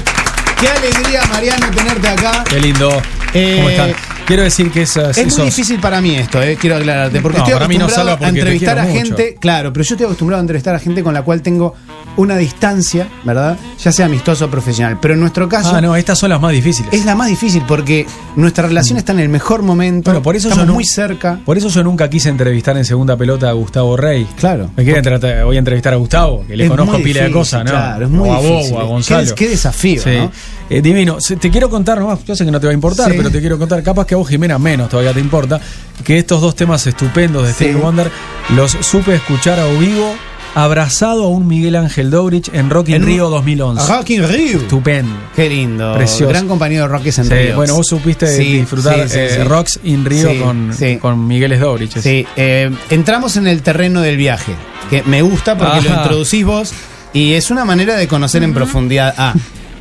Qué 0.60 0.68
alegría, 0.68 1.24
Mariano, 1.28 1.72
tenerte 1.72 2.08
acá. 2.10 2.44
Qué 2.44 2.60
lindo. 2.60 3.02
Eh, 3.34 3.56
¿Cómo 3.58 3.70
están? 3.70 3.96
Quiero 4.30 4.44
decir 4.44 4.70
que 4.72 4.84
esas, 4.84 5.18
Es 5.18 5.36
muy 5.36 5.48
difícil 5.48 5.80
para 5.80 6.00
mí 6.02 6.14
esto, 6.16 6.40
eh, 6.42 6.56
quiero 6.62 6.76
aclararte, 6.76 7.20
porque 7.20 7.40
No, 7.40 7.46
estoy 7.46 7.60
no 7.60 7.66
acostumbrado 7.86 8.12
a 8.12 8.18
porque 8.20 8.32
te 8.34 8.40
entrevistar 8.40 8.78
a 8.78 8.84
mucho. 8.84 8.94
gente, 8.96 9.38
claro, 9.40 9.74
pero 9.74 9.84
yo 9.84 9.96
estoy 9.96 10.06
acostumbrado 10.06 10.40
a 10.40 10.44
entrevistar 10.44 10.76
a 10.76 10.80
gente 10.80 11.02
con 11.02 11.16
la 11.16 11.24
cual 11.24 11.42
tengo 11.42 11.74
una 12.16 12.38
distancia, 12.38 13.08
¿verdad? 13.24 13.58
Ya 13.84 13.92
sea 13.92 14.06
amistoso 14.06 14.46
o 14.46 14.52
profesional, 14.52 15.00
pero 15.02 15.16
en 15.16 15.20
nuestro 15.20 15.50
caso 15.50 15.72
Ah, 15.76 15.82
no, 15.82 15.96
estas 15.96 16.20
son 16.20 16.30
las 16.30 16.40
más 16.40 16.52
difíciles. 16.52 16.94
es 16.94 17.06
la 17.06 17.16
más 17.16 17.28
difícil 17.28 17.64
porque 17.68 18.06
nuestra 18.36 18.68
relación 18.68 19.00
está 19.00 19.14
en 19.14 19.20
el 19.20 19.30
mejor 19.30 19.64
momento, 19.64 20.12
Bueno, 20.12 20.22
por 20.22 20.36
eso 20.36 20.48
estamos 20.50 20.64
yo 20.64 20.68
no- 20.68 20.74
muy 20.76 20.86
cerca. 20.86 21.40
Por 21.44 21.58
eso 21.58 21.70
yo 21.70 21.84
nunca 21.84 22.08
quise 22.08 22.30
entrevistar 22.30 22.78
en 22.78 22.86
segunda 22.86 23.18
pelota 23.18 23.50
a 23.50 23.54
Gustavo 23.54 23.98
Rey. 23.98 24.28
Claro. 24.38 24.70
Me 24.76 24.84
quieren 24.84 25.02
tratar- 25.04 25.44
voy 25.44 25.56
a 25.56 25.60
entrevistar 25.60 25.94
a 25.96 25.98
Gustavo, 25.98 26.46
que 26.46 26.56
le 26.56 26.68
conozco 26.68 26.98
pila 27.02 27.24
de 27.24 27.32
cosas, 27.32 27.66
¿no? 27.66 27.72
claro, 27.72 28.06
es 28.06 28.12
muy 28.12 28.30
o 28.30 28.34
a 28.34 28.38
vos, 28.38 28.44
difícil. 28.58 28.76
o 28.76 28.80
a 28.80 28.84
Gonzalo. 28.84 29.36
qué 29.36 29.48
desafío, 29.50 30.04
Sí. 30.04 30.10
¿no? 30.18 30.32
Eh, 30.70 30.82
divino. 30.82 31.18
Te 31.40 31.50
quiero 31.50 31.70
contar 31.70 32.00
nomás, 32.00 32.20
yo 32.26 32.36
sé 32.36 32.46
que 32.46 32.52
no 32.52 32.60
te 32.60 32.68
va 32.68 32.72
a 32.72 32.74
importar, 32.76 33.10
Sí. 33.12 33.18
pero 33.18 33.32
te 33.32 33.40
quiero 33.40 33.58
contar, 33.58 33.82
capaz 33.82 34.06
que 34.06 34.14
a 34.14 34.18
vos, 34.18 34.30
Jimena, 34.30 34.60
menos 34.60 34.90
todavía 34.90 35.14
te 35.14 35.20
importa, 35.20 35.60
que 36.04 36.18
estos 36.20 36.42
dos 36.42 36.56
temas 36.56 36.86
estupendos 36.86 37.44
de 37.44 37.50
Sí. 37.50 37.66
Stevie 37.66 37.76
Wonder 37.82 38.12
los 38.56 38.72
supe 38.82 39.16
escuchar 39.16 39.60
a 39.60 39.66
vivo 39.68 40.14
abrazado 40.56 41.24
a 41.26 41.28
un 41.28 41.48
Miguel 41.48 41.76
Ángel 41.76 42.10
Dobrich 42.10 42.50
en 42.54 42.70
Rock 42.70 42.90
in 42.90 42.96
En 42.96 43.02
un- 43.04 43.08
Rio 43.08 43.30
2011. 43.30 43.82
A 43.92 43.98
Rock 43.98 44.10
in 44.12 44.28
Rio. 44.28 44.58
Estupendo. 44.60 45.14
Qué 45.36 45.48
lindo. 45.50 45.94
Precioso. 45.94 46.28
Gran 46.28 46.48
compañero 46.48 46.84
de 46.84 46.88
Rockies 46.90 47.20
en 47.20 47.26
Sí, 47.26 47.36
bueno, 47.56 47.76
vos 47.76 47.88
supiste 47.88 48.28
Sí, 48.36 48.54
disfrutar 48.60 49.08
sí, 49.08 49.18
eh. 49.20 49.44
Rocks 49.44 49.80
in 49.84 50.06
Rio 50.06 50.30
Sí, 50.32 50.40
con, 50.40 50.72
con 51.00 51.28
Miguel 51.28 51.60
Dobrich. 51.60 51.98
Sí, 52.00 52.26
eh, 52.36 52.70
entramos 52.90 53.38
en 53.38 53.48
el 53.48 53.62
terreno 53.62 54.02
del 54.02 54.18
viaje, 54.18 54.54
que 54.90 55.04
me 55.04 55.22
gusta 55.22 55.56
porque 55.58 55.82
lo 55.88 55.96
introducís 55.96 56.46
vos 56.46 56.72
y 57.14 57.34
es 57.34 57.52
una 57.52 57.64
manera 57.64 57.96
de 57.96 58.08
conocer 58.08 58.42
en 58.44 58.54
profundidad. 58.54 59.14
Ah, 59.18 59.34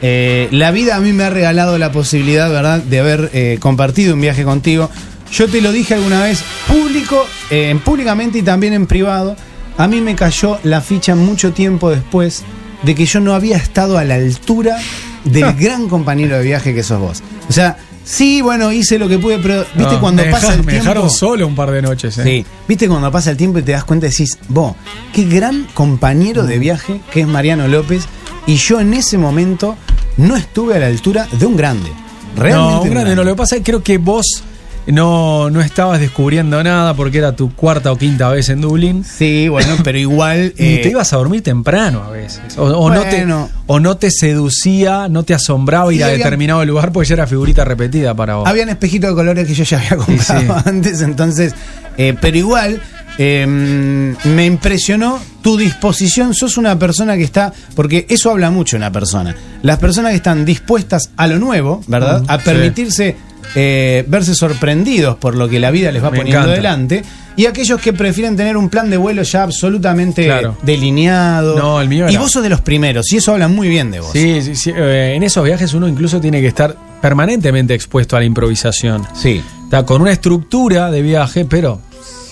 eh, 0.02 0.48
la 0.52 0.70
vida 0.70 0.96
a 0.96 1.00
mí 1.00 1.12
me 1.12 1.24
ha 1.24 1.30
regalado 1.30 1.78
la 1.78 1.90
posibilidad, 1.92 2.50
¿verdad?, 2.50 2.80
de 2.82 3.00
haber 3.00 3.30
eh, 3.32 3.58
compartido 3.60 4.14
un 4.14 4.20
viaje 4.20 4.44
contigo. 4.44 4.90
Yo 5.32 5.48
te 5.48 5.60
lo 5.60 5.72
dije 5.72 5.94
alguna 5.94 6.22
vez, 6.22 6.42
público, 6.66 7.26
eh, 7.50 7.78
públicamente 7.84 8.38
y 8.38 8.42
también 8.42 8.72
en 8.72 8.86
privado. 8.86 9.36
A 9.76 9.86
mí 9.86 10.00
me 10.00 10.14
cayó 10.14 10.58
la 10.64 10.80
ficha 10.80 11.14
mucho 11.14 11.52
tiempo 11.52 11.90
después 11.90 12.42
de 12.82 12.94
que 12.94 13.06
yo 13.06 13.20
no 13.20 13.34
había 13.34 13.56
estado 13.56 13.98
a 13.98 14.04
la 14.04 14.14
altura 14.14 14.78
del 15.24 15.52
gran 15.58 15.88
compañero 15.88 16.36
de 16.38 16.44
viaje 16.44 16.74
que 16.74 16.82
sos 16.82 16.98
vos. 17.00 17.22
O 17.48 17.52
sea, 17.52 17.76
sí, 18.04 18.40
bueno, 18.40 18.72
hice 18.72 18.98
lo 18.98 19.08
que 19.08 19.18
pude, 19.18 19.38
pero 19.38 19.66
viste 19.74 19.94
No, 19.94 20.00
cuando 20.00 20.24
me 20.24 20.30
pasa 20.30 20.46
dejaron- 20.48 20.60
el 20.60 20.64
Me 20.66 20.72
tiempo. 20.72 20.88
dejaron 20.88 21.10
solo 21.10 21.46
un 21.46 21.54
par 21.54 21.70
de 21.72 21.82
noches. 21.82 22.16
eh. 22.18 22.22
Sí, 22.24 22.46
viste 22.66 22.88
cuando 22.88 23.10
pasa 23.12 23.30
el 23.30 23.36
tiempo 23.36 23.58
y 23.58 23.62
te 23.62 23.72
das 23.72 23.84
cuenta 23.84 24.06
y 24.06 24.10
decís, 24.10 24.38
vos, 24.48 24.74
qué 25.12 25.24
gran 25.24 25.66
compañero 25.74 26.44
Mm. 26.44 26.46
de 26.46 26.58
viaje 26.58 27.00
que 27.12 27.20
es 27.20 27.26
Mariano 27.26 27.68
López 27.68 28.04
y 28.48 28.56
yo 28.56 28.80
en 28.80 28.94
ese 28.94 29.18
momento 29.18 29.76
no 30.16 30.34
estuve 30.34 30.74
a 30.74 30.78
la 30.78 30.86
altura 30.86 31.28
de 31.30 31.44
un 31.44 31.54
grande. 31.54 31.90
Realmente 32.34 32.72
no, 32.72 32.82
un 32.82 32.90
grande 32.90 33.14
no. 33.14 33.22
Lo 33.22 33.32
que 33.32 33.36
pasa 33.36 33.56
es 33.56 33.60
que 33.60 33.66
creo 33.66 33.82
que 33.82 33.98
vos 33.98 34.42
no, 34.86 35.50
no 35.50 35.60
estabas 35.60 36.00
descubriendo 36.00 36.64
nada 36.64 36.94
porque 36.94 37.18
era 37.18 37.36
tu 37.36 37.54
cuarta 37.54 37.92
o 37.92 37.96
quinta 37.96 38.30
vez 38.30 38.48
en 38.48 38.62
Dublín. 38.62 39.04
Sí, 39.04 39.48
bueno, 39.48 39.76
pero 39.84 39.98
igual. 39.98 40.54
Y 40.56 40.76
eh, 40.76 40.80
te 40.82 40.88
ibas 40.88 41.12
a 41.12 41.18
dormir 41.18 41.42
temprano 41.42 42.02
a 42.02 42.10
veces. 42.10 42.56
O, 42.56 42.64
o 42.64 42.90
no 42.90 43.02
te, 43.02 43.26
o 43.66 43.80
no 43.80 43.98
te 43.98 44.10
seducía, 44.10 45.08
no 45.10 45.24
te 45.24 45.34
asombraba 45.34 45.92
ir 45.92 46.00
Y 46.00 46.04
a 46.04 46.08
determinado 46.08 46.64
lugar 46.64 46.90
porque 46.90 47.10
ya 47.10 47.16
era 47.16 47.26
figurita 47.26 47.66
repetida 47.66 48.14
para 48.14 48.36
vos. 48.36 48.48
Habían 48.48 48.70
espejitos 48.70 49.10
de 49.10 49.14
colores 49.14 49.46
que 49.46 49.52
yo 49.52 49.64
ya 49.64 49.76
había 49.76 49.96
comprado 50.06 50.62
antes, 50.64 51.02
entonces, 51.02 51.54
eh, 51.98 52.16
pero 52.18 52.38
igual 52.38 52.80
eh, 53.18 53.46
me 53.46 54.46
impresionó 54.46 55.18
tu 55.42 55.56
disposición. 55.56 56.34
Sos 56.34 56.56
una 56.56 56.78
persona 56.78 57.16
que 57.16 57.24
está, 57.24 57.52
porque 57.74 58.06
eso 58.08 58.30
habla 58.30 58.50
mucho 58.50 58.76
una 58.76 58.90
persona. 58.92 59.34
Las 59.62 59.78
personas 59.78 60.10
que 60.12 60.16
están 60.16 60.44
dispuestas 60.44 61.10
a 61.16 61.26
lo 61.26 61.38
nuevo, 61.38 61.82
¿verdad? 61.88 62.22
A 62.28 62.38
sí. 62.38 62.44
permitirse 62.44 63.16
eh, 63.54 64.04
verse 64.08 64.34
sorprendidos 64.34 65.16
por 65.16 65.34
lo 65.34 65.48
que 65.48 65.58
la 65.58 65.70
vida 65.70 65.90
les 65.90 66.02
va 66.04 66.10
Me 66.10 66.18
poniendo 66.18 66.40
encanta. 66.42 66.56
delante. 66.56 67.02
Y 67.36 67.46
aquellos 67.46 67.80
que 67.80 67.92
prefieren 67.92 68.36
tener 68.36 68.56
un 68.56 68.68
plan 68.68 68.90
de 68.90 68.96
vuelo 68.96 69.22
ya 69.22 69.44
absolutamente 69.44 70.24
Claro. 70.24 70.56
delineado. 70.62 71.56
No, 71.56 71.80
el 71.80 71.88
mío 71.88 72.06
Y 72.08 72.12
era- 72.12 72.20
vos 72.20 72.32
sos 72.32 72.42
de 72.42 72.48
los 72.48 72.60
primeros, 72.60 73.10
y 73.12 73.16
eso 73.18 73.32
habla 73.32 73.46
muy 73.48 73.68
bien 73.68 73.90
de 73.92 74.00
vos. 74.00 74.10
Sí, 74.12 74.42
sí, 74.42 74.54
sí, 74.56 74.72
eh, 74.76 75.12
en 75.16 75.22
esos 75.22 75.44
viajes 75.44 75.72
uno 75.72 75.86
incluso 75.88 76.20
tiene 76.20 76.40
que 76.40 76.48
estar 76.48 76.76
permanentemente 77.00 77.74
expuesto 77.74 78.16
a 78.16 78.20
la 78.20 78.26
improvisación. 78.26 79.06
Sí. 79.14 79.40
Está 79.64 79.84
con 79.86 80.02
una 80.02 80.10
estructura 80.12 80.90
de 80.90 81.00
viaje, 81.02 81.44
pero 81.44 81.80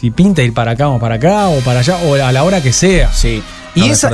si 0.01 0.10
pinta 0.10 0.43
ir 0.43 0.52
para 0.52 0.73
acá 0.73 0.89
o 0.89 0.98
para 0.98 1.16
acá 1.16 1.48
o 1.48 1.60
para 1.60 1.81
allá 1.81 1.97
o 2.06 2.14
a 2.14 2.32
la 2.32 2.44
hora 2.44 2.62
que 2.62 2.73
sea. 2.73 3.12
Sí. 3.12 3.43
Y 3.74 3.90
esa, 3.90 4.10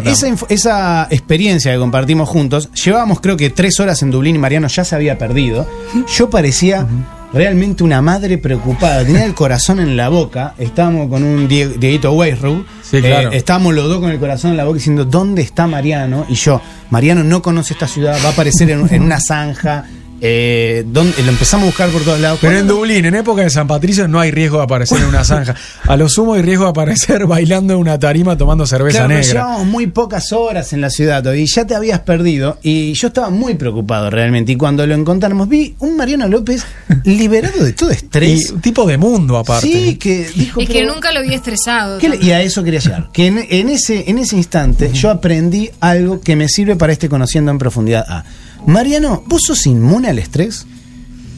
esa, 0.49 1.07
experiencia 1.11 1.73
que 1.73 1.79
compartimos 1.79 2.29
juntos, 2.29 2.69
llevábamos 2.73 3.21
creo 3.21 3.37
que 3.37 3.49
tres 3.51 3.79
horas 3.79 4.03
en 4.03 4.11
Dublín 4.11 4.35
y 4.35 4.39
Mariano 4.41 4.67
ya 4.67 4.85
se 4.85 4.97
había 4.97 5.19
perdido. 5.19 5.69
Yo 6.17 6.29
parecía 6.31 6.85
realmente 7.33 7.85
una 7.85 8.03
madre 8.03 8.39
preocupada, 8.39 9.05
tenía 9.05 9.25
el 9.25 9.35
corazón 9.35 9.79
en 9.79 9.97
la 9.97 10.09
boca, 10.09 10.55
estábamos 10.59 11.09
con 11.09 11.23
un 11.23 11.47
Die- 11.49 11.79
Dieguito 11.79 12.13
Weisrub, 12.13 12.67
Sí, 12.83 13.01
claro. 13.01 13.31
eh, 13.33 13.37
estábamos 13.37 13.73
los 13.75 13.89
dos 13.89 14.01
con 14.01 14.11
el 14.11 14.19
corazón 14.19 14.51
en 14.51 14.57
la 14.57 14.65
boca 14.65 14.79
diciendo, 14.79 15.05
¿dónde 15.05 15.43
está 15.43 15.67
Mariano? 15.69 16.27
Y 16.29 16.35
yo, 16.35 16.61
Mariano 16.91 17.23
no 17.23 17.41
conoce 17.41 17.73
esta 17.75 17.87
ciudad, 17.87 18.19
va 18.25 18.31
a 18.31 18.33
aparecer 18.33 18.69
en, 18.71 18.87
en 18.93 19.03
una 19.03 19.21
zanja, 19.21 19.85
eh, 20.25 20.85
lo 20.93 21.03
empezamos 21.03 21.65
a 21.65 21.67
buscar 21.67 21.91
por 21.91 22.03
todos 22.03 22.21
lados. 22.21 22.39
Pero 22.41 22.57
en 22.57 22.69
Dublín, 22.69 23.05
en 23.07 23.17
época 23.17 23.43
de 23.43 23.51
San 23.51 23.67
Patricio, 23.67 24.07
no 24.07 24.21
hay 24.21 24.31
riesgo 24.31 24.59
de 24.59 24.65
aparecer 24.65 24.99
en 24.99 25.07
una 25.07 25.25
zanja. 25.25 25.57
A 25.85 25.97
lo 25.97 26.09
sumo 26.09 26.35
hay 26.35 26.43
riesgo 26.43 26.63
de 26.65 26.71
aparecer 26.71 27.27
bailando 27.27 27.75
en 27.75 27.81
una 27.81 27.99
tarima 27.99 28.37
tomando 28.39 28.65
cerveza 28.65 28.99
Claro, 28.99 29.09
negra. 29.09 29.23
llevábamos 29.25 29.67
muy 29.67 29.89
pocas 29.89 30.31
horas 30.33 30.73
en 30.73 30.81
la 30.81 30.91
ciudad 30.91 31.33
y 31.35 31.47
ya 31.47 31.67
te 31.67 31.75
habías 31.75 31.99
perdido 32.01 32.59
y 32.63 32.93
yo 32.93 33.09
estaba 33.09 33.31
muy 33.31 33.55
preocupado 33.55 34.11
realmente 34.11 34.53
y 34.53 34.57
cuando 34.57 34.87
lo 34.87 34.95
encontramos 34.95 35.49
vi 35.49 35.75
un 35.81 35.97
Mariano 35.97 36.29
López 36.29 36.65
liberado 37.05 37.65
de 37.65 37.73
todo 37.73 37.91
estrés. 37.91 38.51
Y 38.51 38.53
un 38.55 38.61
tipo 38.61 38.87
de 38.87 38.99
mundo 38.99 39.37
aparte. 39.37 39.67
Sí, 39.67 39.97
que 39.97 40.29
dijo 40.37 40.61
Es 40.61 40.69
que 40.69 40.75
pero- 40.75 40.95
nunca 40.95 41.11
lo 41.13 41.23
vi 41.23 41.35
estresado. 41.35 41.99
¿qué 41.99 42.09
le- 42.09 42.17
también. 42.17 42.31
y 42.31 42.35
a 42.35 42.43
eso 42.43 42.63
quería 42.63 42.79
llegar. 42.79 43.09
Que 43.13 43.27
en, 43.27 43.45
en 43.51 43.69
ese, 43.69 44.09
en 44.09 44.19
ese 44.19 44.37
instante 44.37 44.91
yo 44.93 45.11
aprendí 45.11 45.69
algo 45.81 46.21
que 46.21 46.37
me 46.37 46.49
sirve 46.49 46.77
para 46.77 46.93
este 46.93 47.09
conociendo 47.09 47.51
en 47.51 47.59
profundidad 47.59 48.05
A. 48.09 48.25
Mariano, 48.67 49.23
¿vos 49.27 49.43
sos 49.47 49.67
inmune 49.67 50.09
al 50.09 50.19
estrés? 50.19 50.67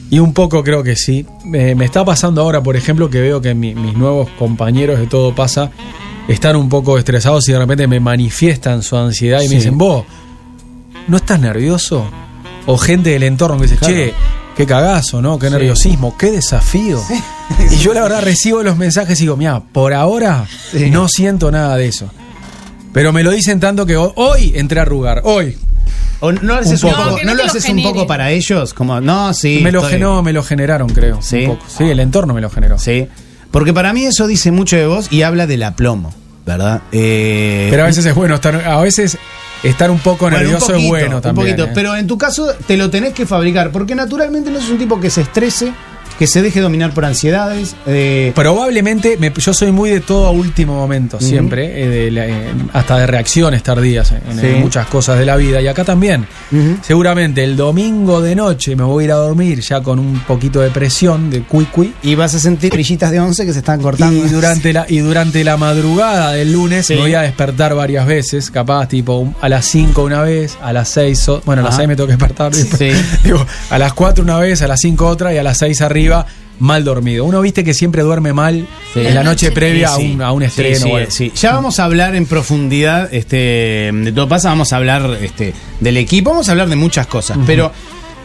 Y 0.09 0.19
un 0.19 0.33
poco 0.33 0.63
creo 0.63 0.83
que 0.83 0.95
sí. 0.95 1.25
Eh, 1.53 1.73
me 1.75 1.85
está 1.85 2.05
pasando 2.05 2.41
ahora, 2.41 2.61
por 2.61 2.75
ejemplo, 2.75 3.09
que 3.09 3.19
veo 3.21 3.41
que 3.41 3.53
mi- 3.55 3.73
mis 3.75 3.95
nuevos 3.97 4.29
compañeros 4.37 4.99
de 4.99 5.07
todo 5.07 5.33
pasa 5.33 5.71
están 6.27 6.55
un 6.55 6.69
poco 6.69 6.97
estresados 6.97 7.47
y 7.49 7.51
de 7.51 7.59
repente 7.59 7.87
me 7.87 7.99
manifiestan 7.99 8.83
su 8.83 8.95
ansiedad 8.97 9.39
y 9.41 9.43
Sí. 9.43 9.49
me 9.49 9.55
dicen, 9.55 9.77
vos, 9.77 10.05
¿no 11.07 11.17
estás 11.17 11.39
nervioso? 11.39 12.05
O 12.67 12.77
gente 12.77 13.09
del 13.11 13.23
entorno 13.23 13.57
que 13.57 13.63
dice, 13.63 13.77
Claro. 13.77 13.93
che, 13.95 14.13
qué 14.55 14.65
cagazo, 14.65 15.21
¿no? 15.21 15.37
Qué 15.39 15.47
Sí. 15.47 15.53
nerviosismo, 15.53 16.15
qué 16.17 16.31
desafío. 16.31 17.01
Y 17.71 17.75
yo 17.77 17.93
la 17.93 18.01
verdad 18.01 18.23
recibo 18.23 18.63
los 18.63 18.75
mensajes 18.77 19.19
y 19.19 19.23
digo, 19.23 19.37
mira, 19.37 19.59
por 19.59 19.93
ahora 19.93 20.47
no 20.91 21.07
siento 21.07 21.51
nada 21.51 21.77
de 21.77 21.87
eso. 21.87 22.09
Pero 22.91 23.11
me 23.13 23.21
lo 23.23 23.29
dicen 23.31 23.59
tanto 23.59 23.85
que 23.85 23.97
ho- 23.97 24.13
hoy 24.15 24.53
entré 24.55 24.79
a 24.79 24.83
arrugar, 24.83 25.21
hoy. 25.25 25.57
¿O 26.21 26.31
no 26.31 26.41
lo 26.41 26.55
haces 26.55 26.83
un, 26.83 26.89
Un 26.91 26.95
poco. 26.95 27.19
No, 27.23 27.33
lo 27.33 27.43
haces 27.43 27.67
un 27.69 27.83
poco 27.83 28.07
para 28.07 28.31
ellos? 28.31 28.73
Como, 28.73 28.99
no, 29.01 29.33
sí. 29.33 29.59
me, 29.63 29.71
lo 29.71 29.81
estoy- 29.87 30.23
me 30.23 30.33
lo 30.33 30.43
generaron, 30.43 30.89
creo. 30.89 31.21
Sí. 31.21 31.45
un 31.45 31.57
poco. 31.57 31.65
Sí, 31.77 31.83
el 31.83 31.99
entorno 31.99 32.33
me 32.33 32.41
lo 32.41 32.49
generó. 32.49 32.77
Sí. 32.79 33.07
Porque 33.51 33.73
para 33.73 33.93
mí 33.93 34.05
eso 34.05 34.27
dice 34.27 34.51
mucho 34.51 34.75
de 34.75 34.85
vos 34.87 35.07
y 35.11 35.21
habla 35.21 35.47
del 35.47 35.63
aplomo, 35.63 36.13
¿verdad? 36.45 36.81
Eh, 36.91 37.67
Pero 37.69 37.83
a 37.83 37.85
veces 37.87 38.05
es 38.05 38.13
bueno 38.15 38.35
estar, 38.35 38.55
a 38.55 38.81
veces 38.81 39.17
estar 39.63 39.89
un 39.91 39.99
poco 39.99 40.25
bueno, 40.25 40.37
un 40.37 40.43
nervioso 40.43 40.67
poquito, 40.67 40.79
es 40.83 40.89
bueno 40.89 41.15
un 41.17 41.21
también. 41.21 41.47
poquito. 41.55 41.67
¿eh? 41.69 41.71
Pero 41.73 41.95
en 41.95 42.05
tu 42.07 42.17
caso 42.17 42.53
te 42.67 42.75
lo 42.77 42.89
tenés 42.89 43.13
que 43.13 43.25
fabricar, 43.25 43.71
porque 43.71 43.95
naturalmente 43.95 44.49
no 44.51 44.59
es 44.59 44.69
un 44.69 44.77
tipo 44.77 44.99
que 44.99 45.09
se 45.09 45.21
estrese 45.21 45.71
que 46.19 46.27
se 46.27 46.41
deje 46.41 46.61
dominar 46.61 46.93
por 46.93 47.05
ansiedades. 47.05 47.75
eh, 47.85 48.31
Probablemente, 48.35 49.17
me- 49.17 49.31
yo 49.35 49.53
soy 49.53 49.71
muy 49.71 49.89
de 49.89 49.99
todo 49.99 50.27
a 50.27 50.31
último 50.31 50.75
momento, 50.75 51.19
siempre, 51.19 51.83
eh, 51.83 51.87
de 51.89 52.11
la- 52.11 52.25
eh, 52.27 52.51
hasta 52.73 52.97
de 52.99 53.07
reacciones 53.07 53.63
tardías 53.63 54.11
en, 54.11 54.59
muchas 54.61 54.87
cosas 54.87 55.19
de 55.19 55.25
la 55.25 55.35
vida. 55.35 55.61
Y 55.61 55.67
acá 55.67 55.83
también, 55.83 56.25
seguramente 56.81 57.43
el 57.43 57.55
domingo 57.55 58.21
de 58.21 58.35
noche 58.35 58.75
me 58.75 58.83
voy 58.83 59.03
a 59.03 59.05
ir 59.05 59.11
a 59.11 59.15
dormir 59.15 59.59
ya 59.61 59.81
con 59.81 59.99
un 59.99 60.19
poquito 60.21 60.61
de 60.61 60.69
presión, 60.69 61.29
de 61.29 61.41
cuicui. 61.43 61.93
y 62.03 62.15
vas 62.15 62.33
a 62.35 62.39
sentir 62.39 62.71
brillitas 62.71 63.11
de 63.11 63.19
once 63.19 63.45
que 63.45 63.53
se 63.53 63.59
están 63.59 63.81
cortando. 63.81 64.25
Y 64.25 64.29
durante 64.29 64.73
la, 64.73 64.85
y 64.87 64.99
durante 64.99 65.43
la 65.43 65.57
madrugada 65.57 66.31
del 66.33 66.51
lunes 66.53 66.89
me 66.89 66.97
voy 66.97 67.13
a 67.13 67.21
despertar 67.21 67.75
varias 67.75 68.05
veces, 68.05 68.49
capaz 68.51 68.87
tipo 68.87 69.33
a 69.41 69.49
las 69.49 69.65
5 69.65 70.03
una 70.03 70.21
vez, 70.21 70.57
a 70.61 70.71
las 70.73 70.89
6, 70.89 71.25
bueno, 71.45 71.61
a 71.61 71.65
las 71.65 71.73
Ah. 71.75 71.77
6 71.77 71.87
me 71.87 71.95
tengo 71.95 72.07
que 72.07 72.13
despertar, 72.13 72.53
Sí. 72.53 72.89
digo, 73.23 73.45
a 73.69 73.77
las 73.77 73.93
4 73.93 74.23
una 74.23 74.37
vez, 74.39 74.61
a 74.61 74.67
las 74.67 74.79
5 74.79 75.07
otra 75.07 75.33
y 75.33 75.37
a 75.37 75.43
las 75.43 75.57
6 75.57 75.81
arriba, 75.81 76.04
mal 76.59 76.83
dormido. 76.83 77.25
Uno 77.25 77.41
viste 77.41 77.63
que 77.63 77.73
siempre 77.73 78.01
duerme 78.01 78.31
mal 78.31 78.65
en 78.95 79.13
la 79.15 79.23
noche 79.23 79.51
previa 79.51 79.89
Sí, 79.89 80.01
sí. 80.01 80.11
a, 80.11 80.13
un, 80.15 80.21
a 80.21 80.31
un 80.31 80.43
estreno. 80.43 80.77
sí, 80.77 80.91
o 80.91 80.95
algo. 80.95 81.11
sí. 81.11 81.31
Ya 81.35 81.53
vamos 81.53 81.79
a 81.79 81.83
hablar 81.85 82.15
en 82.15 82.25
profundidad 82.25 83.13
este, 83.13 83.91
de 83.93 84.11
todo 84.13 84.27
pasa, 84.29 84.49
vamos 84.49 84.71
a 84.71 84.77
hablar 84.77 85.17
este, 85.21 85.53
del 85.79 85.97
equipo, 85.97 86.29
vamos 86.31 86.47
a 86.47 86.51
hablar 86.51 86.69
de 86.69 86.75
muchas 86.75 87.07
cosas, 87.07 87.37
pero... 87.45 87.71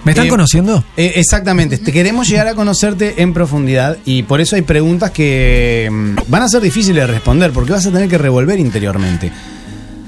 ¿Me 0.03 0.13
están 0.13 0.29
eh, 0.29 0.31
conociendo? 0.31 0.83
eh, 0.97 1.13
exactamente, 1.17 1.77
te 1.77 1.93
queremos 1.93 2.27
llegar 2.27 2.49
a 2.49 2.55
conocerte 2.55 3.21
en 3.21 3.35
profundidad 3.35 3.99
y 4.07 4.23
por 4.23 4.41
eso 4.41 4.57
hay 4.57 4.63
preguntas 4.63 5.11
que 5.11 5.91
mm, 5.93 6.15
van 6.31 6.43
a 6.43 6.49
ser 6.49 6.63
difíciles 6.63 7.07
de 7.07 7.13
responder 7.13 7.51
porque 7.53 7.73
vas 7.73 7.85
a 7.85 7.91
tener 7.91 8.09
que 8.09 8.17
revolver 8.17 8.59
interiormente. 8.59 9.31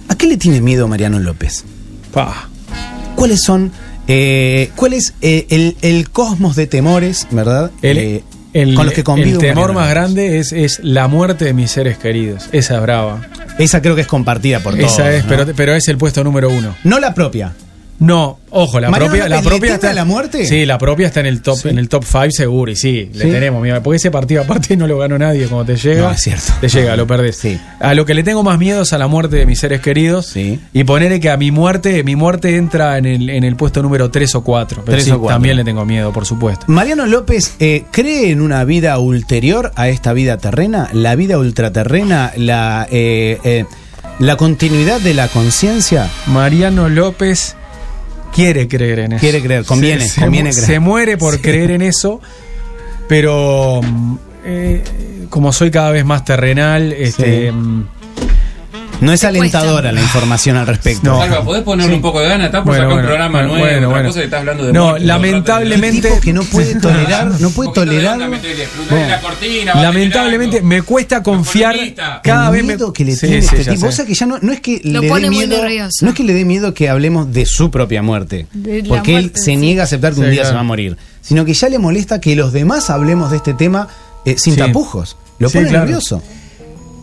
¿A 0.08 0.14
qué 0.14 0.26
le 0.28 0.38
tiene 0.38 0.62
miedo 0.62 0.88
Mariano 0.88 1.18
López? 1.18 1.64
Pa. 2.10 2.48
¿Cuáles 3.16 3.40
son, 3.44 3.70
eh, 4.08 4.70
cuál 4.76 4.92
es 4.94 5.14
eh, 5.22 5.46
el, 5.50 5.76
el 5.82 6.10
cosmos 6.10 6.56
de 6.56 6.66
temores, 6.66 7.26
verdad? 7.30 7.70
El, 7.82 7.98
Eh, 7.98 8.24
el- 8.52 8.74
con 8.74 8.84
los 8.86 8.94
que 8.94 9.02
convive 9.04 9.30
el 9.30 9.38
temor 9.38 9.72
más 9.72 9.88
grande 9.88 10.38
es, 10.38 10.52
es 10.52 10.80
la 10.82 11.08
muerte 11.08 11.44
de 11.46 11.54
mis 11.54 11.70
seres 11.70 11.96
queridos. 11.98 12.48
Esa 12.52 12.76
es 12.76 12.82
brava. 12.82 13.26
Esa 13.58 13.80
creo 13.80 13.94
que 13.94 14.02
es 14.02 14.06
compartida 14.06 14.60
por 14.60 14.76
todos. 14.76 14.92
Esa 14.92 15.12
es, 15.14 15.24
¿no? 15.24 15.28
pero, 15.30 15.46
pero 15.56 15.74
es 15.74 15.88
el 15.88 15.96
puesto 15.96 16.22
número 16.24 16.50
uno. 16.50 16.74
No 16.84 17.00
la 17.00 17.14
propia. 17.14 17.52
No, 18.02 18.40
ojo, 18.50 18.80
la 18.80 18.90
Mariano 18.90 19.12
propia, 19.12 19.28
la 19.28 19.36
López, 19.36 19.44
¿le 19.44 19.50
propia 19.58 19.74
está 19.74 19.90
a 19.90 19.92
la 19.92 20.04
muerte? 20.04 20.44
Sí, 20.46 20.66
la 20.66 20.76
propia 20.76 21.06
está 21.06 21.20
en 21.20 21.26
el 21.26 21.40
top, 21.40 21.66
en 21.66 21.78
el 21.78 21.88
top 21.88 22.04
5 22.04 22.26
seguro 22.32 22.72
y 22.72 22.76
sí, 22.76 23.10
le 23.14 23.24
¿Sí? 23.26 23.30
tenemos 23.30 23.62
miedo, 23.62 23.80
porque 23.80 23.98
ese 23.98 24.10
partido 24.10 24.42
aparte 24.42 24.76
no 24.76 24.88
lo 24.88 24.98
ganó 24.98 25.16
nadie, 25.18 25.46
cuando 25.46 25.72
te 25.72 25.76
llega, 25.78 26.02
No, 26.02 26.10
es 26.10 26.20
cierto. 26.20 26.52
te 26.60 26.68
llega, 26.68 26.96
lo 26.96 27.06
perdés. 27.06 27.40
A 27.80 27.94
lo 27.94 28.04
que 28.04 28.14
le 28.14 28.24
tengo 28.24 28.42
más 28.42 28.58
miedo 28.58 28.82
es 28.82 28.92
a 28.92 28.98
la 28.98 29.06
muerte 29.06 29.36
de 29.36 29.46
mis 29.46 29.60
seres 29.60 29.80
queridos 29.80 30.36
y 30.36 30.58
ponerle 30.84 31.20
que 31.20 31.30
a 31.30 31.36
mi 31.36 31.50
muerte, 31.52 32.02
mi 32.02 32.16
muerte 32.16 32.56
entra 32.56 32.98
en 32.98 33.06
el, 33.06 33.30
en 33.30 33.44
el 33.44 33.54
puesto 33.54 33.82
número 33.82 34.10
3 34.10 34.34
o 34.34 34.42
4, 34.42 34.82
pero 34.84 34.92
Tres 34.96 35.04
sí, 35.04 35.10
o 35.12 35.20
cuatro. 35.20 35.36
también 35.36 35.56
le 35.56 35.62
tengo 35.64 35.84
miedo, 35.84 36.12
por 36.12 36.26
supuesto. 36.26 36.64
Mariano 36.68 37.06
López 37.06 37.54
eh, 37.60 37.84
cree 37.92 38.30
en 38.32 38.40
una 38.40 38.64
vida 38.64 38.98
ulterior 38.98 39.70
a 39.76 39.88
esta 39.88 40.12
vida 40.12 40.38
terrena, 40.38 40.88
la 40.92 41.14
vida 41.14 41.38
ultraterrena, 41.38 42.32
la, 42.36 42.86
eh, 42.90 43.38
eh, 43.44 43.64
la 44.18 44.36
continuidad 44.36 45.00
de 45.00 45.14
la 45.14 45.28
conciencia. 45.28 46.10
Mariano 46.26 46.88
López 46.88 47.56
quiere 48.32 48.66
creer 48.68 48.98
en 49.00 49.12
eso. 49.12 49.20
Quiere 49.20 49.42
creer, 49.42 49.64
conviene, 49.64 50.08
se, 50.08 50.20
conviene 50.20 50.52
se, 50.52 50.60
creer. 50.62 50.74
se 50.74 50.80
muere 50.80 51.16
por 51.18 51.34
Sí. 51.36 51.40
creer 51.42 51.70
en 51.72 51.82
eso, 51.82 52.20
pero 53.08 53.80
mm, 53.82 54.14
eh, 54.44 54.82
como 55.30 55.52
soy 55.52 55.70
cada 55.70 55.90
vez 55.90 56.04
más 56.04 56.24
terrenal, 56.24 56.92
este, 56.92 57.50
Sí. 57.50 57.56
No 59.02 59.12
es 59.12 59.24
alentadora 59.24 59.92
la 59.92 60.00
información 60.00 60.56
al 60.56 60.66
respecto. 60.66 61.10
No. 61.10 61.18
Salva, 61.18 61.42
¿podés 61.44 61.62
ponerle 61.62 61.92
Sí. 61.92 61.96
un 61.96 62.02
poco 62.02 62.20
de 62.20 62.28
gana? 62.28 62.46
Estás 62.46 62.60
por 62.62 62.68
Bueno, 62.68 62.82
sacar 62.84 62.88
bueno, 62.88 63.00
un 63.02 63.06
programa 63.08 63.38
bueno, 63.38 63.54
nuevo, 63.80 63.90
bueno. 63.90 64.08
cosa 64.08 64.18
que 64.20 64.24
estás 64.24 64.40
hablando 64.40 64.64
de 64.64 64.72
No, 64.72 64.86
muerte, 64.90 65.06
lamentablemente- 65.06 66.08
tipo 66.08 66.20
que 66.20 66.32
no 66.32 66.42
puede 66.44 66.74
tolerar, 66.76 67.40
no 67.40 67.50
puede 67.50 67.72
tolerar. 67.72 68.18
Bueno, 68.18 69.08
la 69.08 69.20
cortina, 69.20 69.74
va 69.74 69.80
a 69.80 69.82
lamentablemente 69.82 70.62
me 70.62 70.82
cuesta 70.82 71.22
confiar 71.22 71.76
cada 72.22 72.50
vez 72.50 72.62
me 72.62 72.74
miedo 72.74 72.92
que 72.92 73.04
le 73.04 73.12
Sí, 73.16 73.26
tiene 73.26 73.42
sí, 73.42 73.56
este 73.56 73.72
tipo. 73.74 73.90
sea 73.92 74.06
que 74.06 74.14
ya 74.14 74.26
no, 74.26 74.38
no 74.40 74.52
es 74.52 74.60
que 74.60 74.80
Lo 74.84 75.00
le 75.02 75.08
dé 75.08 75.30
miedo, 75.30 75.56
no 76.02 76.08
es 76.08 76.14
que 76.14 76.22
le 76.24 76.32
dé 76.34 76.44
miedo 76.44 76.72
que 76.72 76.88
hablemos 76.88 77.32
de 77.32 77.44
su 77.44 77.70
propia 77.70 78.02
muerte, 78.02 78.46
porque 78.88 79.16
él 79.16 79.32
se 79.34 79.56
niega 79.56 79.82
a 79.82 79.84
aceptar 79.84 80.14
que 80.14 80.20
un 80.20 80.30
día 80.30 80.44
se 80.44 80.54
va 80.54 80.60
a 80.60 80.64
morir, 80.64 80.96
sino 81.20 81.44
que 81.44 81.54
ya 81.54 81.68
le 81.68 81.78
molesta 81.78 82.20
que 82.20 82.36
los 82.36 82.52
demás 82.52 82.88
hablemos 82.88 83.30
de 83.30 83.38
este 83.38 83.52
tema 83.54 83.88
eh, 84.24 84.36
sin 84.38 84.54
Sí. 84.54 84.60
tapujos. 84.60 85.16
Lo 85.40 85.48
Sí, 85.48 85.58
pone 85.58 85.68
claro. 85.70 85.86
nervioso. 85.86 86.22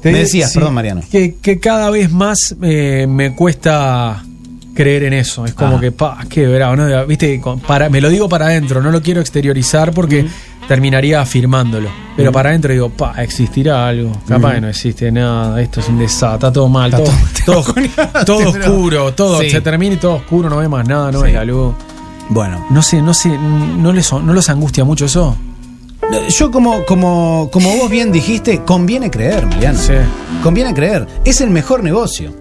Te- 0.02 0.12
Me 0.12 0.20
decías, 0.20 0.52
sí, 0.52 0.58
perdón, 0.60 0.74
Mariano. 0.76 1.02
Que, 1.12 1.36
que 1.42 1.60
cada 1.60 1.90
vez 1.90 2.12
más 2.12 2.56
eh, 2.62 3.06
me 3.10 3.36
cuesta 3.36 4.24
creer 4.74 5.04
en 5.04 5.14
eso. 5.14 5.46
Es 5.46 5.54
como 5.54 5.76
Ah. 5.78 5.80
que, 5.82 5.92
pa, 5.92 6.18
qué 6.30 6.48
bravo, 6.48 6.76
¿no? 6.78 7.06
Viste, 7.06 7.42
para, 7.68 7.90
me 7.90 8.00
lo 8.00 8.10
digo 8.10 8.30
para 8.30 8.46
adentro, 8.46 8.82
no 8.82 8.92
lo 8.92 9.02
quiero 9.02 9.20
exteriorizar 9.20 9.92
porque 9.92 10.26
terminaría 10.70 11.20
afirmándolo. 11.20 11.90
Pero 12.16 12.32
para 12.32 12.50
adentro 12.50 12.72
digo, 12.72 12.90
pa, 12.90 13.22
existirá 13.22 13.88
algo. 13.90 14.12
Capaz 14.28 14.54
que 14.56 14.62
no 14.62 14.70
existe 14.70 15.12
nada, 15.12 15.62
esto 15.62 15.82
es 15.82 15.90
un 15.90 16.00
desastre, 16.00 16.36
está 16.36 16.54
todo 16.54 16.70
mal, 16.70 16.92
todo, 16.92 17.04
todo, 17.46 17.64
todo 18.26 18.52
pero- 18.54 18.66
oscuro, 18.74 19.14
todo, 19.14 19.42
Sí. 19.42 19.50
se 19.50 19.60
termina 19.62 19.96
y 19.96 19.98
todo 19.98 20.14
oscuro, 20.16 20.50
no 20.50 20.58
ve 20.58 20.70
más 20.70 20.88
nada, 20.88 21.12
no 21.12 21.20
Sí. 21.20 21.26
ve 21.26 21.34
la 21.34 21.44
luz. 21.44 21.74
Bueno, 22.30 22.64
No 22.70 22.82
sé, 22.84 23.02
no 23.02 23.14
sé, 23.14 23.30
no 23.30 23.92
les, 23.92 24.14
no 24.14 24.34
les 24.34 24.50
angustia 24.50 24.86
mucho 24.86 25.06
eso. 25.06 25.36
Yo 26.30 26.52
como, 26.52 26.86
como, 26.86 27.49
como 27.52 27.76
vos 27.77 27.90
bien 27.90 28.11
dijiste, 28.11 28.61
conviene 28.64 29.10
creer, 29.11 29.45
Mariano. 29.45 29.77
Sí. 29.80 29.94
Conviene 30.44 30.73
creer. 30.73 31.07
Es 31.26 31.41
el 31.41 31.49
mejor 31.49 31.84
negocio. 31.84 32.34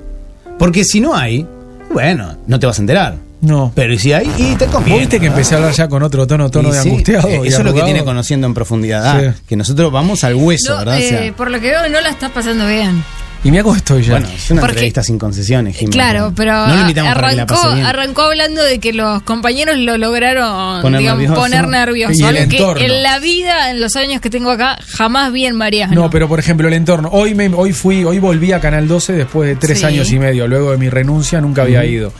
Porque 0.59 0.85
si 0.85 1.01
no 1.01 1.15
hay, 1.16 1.47
bueno, 1.93 2.36
no 2.47 2.59
te 2.59 2.66
vas 2.66 2.78
a 2.78 2.82
enterar. 2.82 3.16
No. 3.40 3.70
Pero 3.74 3.93
¿y 3.93 3.99
si 3.99 4.12
hay, 4.12 4.28
y 4.36 4.57
te 4.57 4.66
conviene. 4.66 4.99
viste 5.01 5.16
que 5.16 5.27
¿verdad? 5.27 5.39
empecé 5.39 5.55
a 5.55 5.59
hablar 5.59 5.73
ya 5.73 5.89
con 5.89 6.03
otro 6.03 6.27
tono, 6.27 6.51
tono 6.51 6.70
Y 6.70 6.73
de 6.73 6.82
sí, 6.82 6.89
angustiado. 6.89 7.28
eh, 7.28 7.40
y 7.45 7.49
Eso 7.49 7.59
es 7.59 7.65
lo 7.65 7.73
que 7.74 7.82
tiene 7.82 8.03
conociendo 8.05 8.47
en 8.49 8.55
profundidad. 8.55 9.05
Ah, 9.07 9.32
Sí. 9.36 9.43
Que 9.47 9.57
nosotros 9.57 9.93
vamos 9.93 10.24
al 10.24 10.35
hueso, 10.35 10.73
No, 10.73 10.78
¿verdad? 10.78 10.97
O 10.97 11.01
sea, 11.01 11.24
eh, 11.27 11.32
por 11.32 11.51
lo 11.51 11.61
que 11.61 11.69
veo, 11.69 11.89
no 11.89 12.01
la 12.01 12.09
estás 12.11 12.31
pasando 12.32 12.66
bien. 12.66 13.05
Y 13.44 13.52
mira 13.52 13.62
cómo 13.62 13.77
estoy 13.77 14.02
ya. 14.02 14.12
bueno, 14.15 14.28
es 14.35 14.51
una 14.51 14.60
Porque- 14.62 14.73
entrevista 14.74 15.02
sin 15.05 15.16
concesiones, 15.16 15.77
Jimmy. 15.77 15.93
Claro, 15.93 16.32
pero 16.35 16.66
No 16.66 16.74
lo 16.74 16.81
invitamos 16.81 17.15
para 17.15 17.28
que 17.31 17.36
la 17.36 17.43
arrancó, 17.44 17.69
arrancó 17.86 18.23
hablando 18.23 18.62
de 18.65 18.81
que 18.81 18.93
los 18.93 19.23
compañeros 19.23 19.78
lo 19.78 19.97
lograron 19.97 20.82
Poner 20.82 21.01
digamos, 21.01 21.23
nervioso. 21.23 21.40
poner 21.40 21.69
nervioso. 21.69 22.12
Y 22.16 22.20
el 22.20 22.27
Algo 22.36 22.48
que 22.51 22.56
entorno. 22.56 22.85
en 22.85 23.02
la 23.05 23.19
vida, 23.20 23.70
en 23.70 23.81
los 23.81 23.94
años 23.94 24.20
que 24.20 24.28
tengo 24.28 24.51
acá, 24.51 24.77
jamás 24.89 25.32
vi 25.32 25.47
en 25.47 25.55
Mariano. 25.55 25.94
No, 25.94 26.10
pero 26.10 26.27
por 26.27 26.40
ejemplo, 26.40 26.66
el 26.66 26.74
entorno. 26.74 27.10
Hoy 27.12 27.35
me, 27.36 27.47
hoy 27.55 27.73
fui, 27.73 28.02
hoy 28.05 28.19
volví 28.19 28.52
a 28.52 28.60
Canal 28.60 28.89
12 28.89 29.12
después 29.12 29.48
de 29.48 29.55
tres 29.56 29.78
Sí. 29.78 29.85
años 29.86 30.10
y 30.10 30.19
medio. 30.19 30.48
Luego 30.48 30.73
de 30.73 30.77
mi 30.78 30.89
renuncia 30.90 31.40
nunca 31.40 31.62
había 31.62 31.85
ido. 31.85 32.12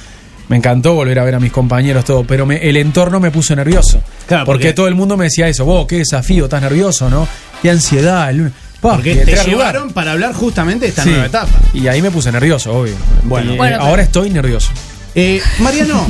Me 0.49 0.57
encantó 0.57 0.95
volver 0.95 1.19
a 1.19 1.25
ver 1.25 1.35
a 1.35 1.41
mis 1.41 1.53
compañeros, 1.53 2.05
todo, 2.07 2.25
pero 2.25 2.47
me- 2.47 2.57
el 2.67 2.77
entorno 2.79 3.19
me 3.21 3.31
puso 3.33 3.55
nervioso. 3.57 4.01
Claro, 4.27 4.47
porque, 4.47 4.67
porque- 4.69 4.73
todo 4.73 4.87
el 4.89 4.95
mundo 4.95 5.17
me 5.17 5.25
decía 5.25 5.47
eso, 5.49 5.65
vos, 5.65 5.87
qué 5.87 5.97
desafío, 5.99 6.45
estás 6.45 6.63
nervioso, 6.63 7.11
¿no? 7.11 7.27
Qué 7.61 7.71
ansiedad. 7.71 8.31
el- 8.31 8.53
Porque 8.81 9.17
te 9.17 9.37
llevaron 9.45 9.91
para 9.93 10.13
hablar 10.13 10.33
justamente 10.35 10.85
de 10.87 10.91
esta 10.91 11.03
Sí. 11.03 11.11
nueva 11.11 11.27
etapa. 11.27 11.59
Y 11.75 11.89
ahí 11.89 12.01
me 12.01 12.11
puse 12.11 12.31
nervioso, 12.31 12.73
obvio. 12.73 12.95
Bueno. 13.25 13.51
Y, 13.51 13.55
eh, 13.55 13.57
Bueno, 13.57 13.77
pero- 13.79 13.89
ahora 13.89 14.03
estoy 14.03 14.31
nervioso. 14.31 14.71
Eh, 15.15 15.41
Mariano, 15.59 16.07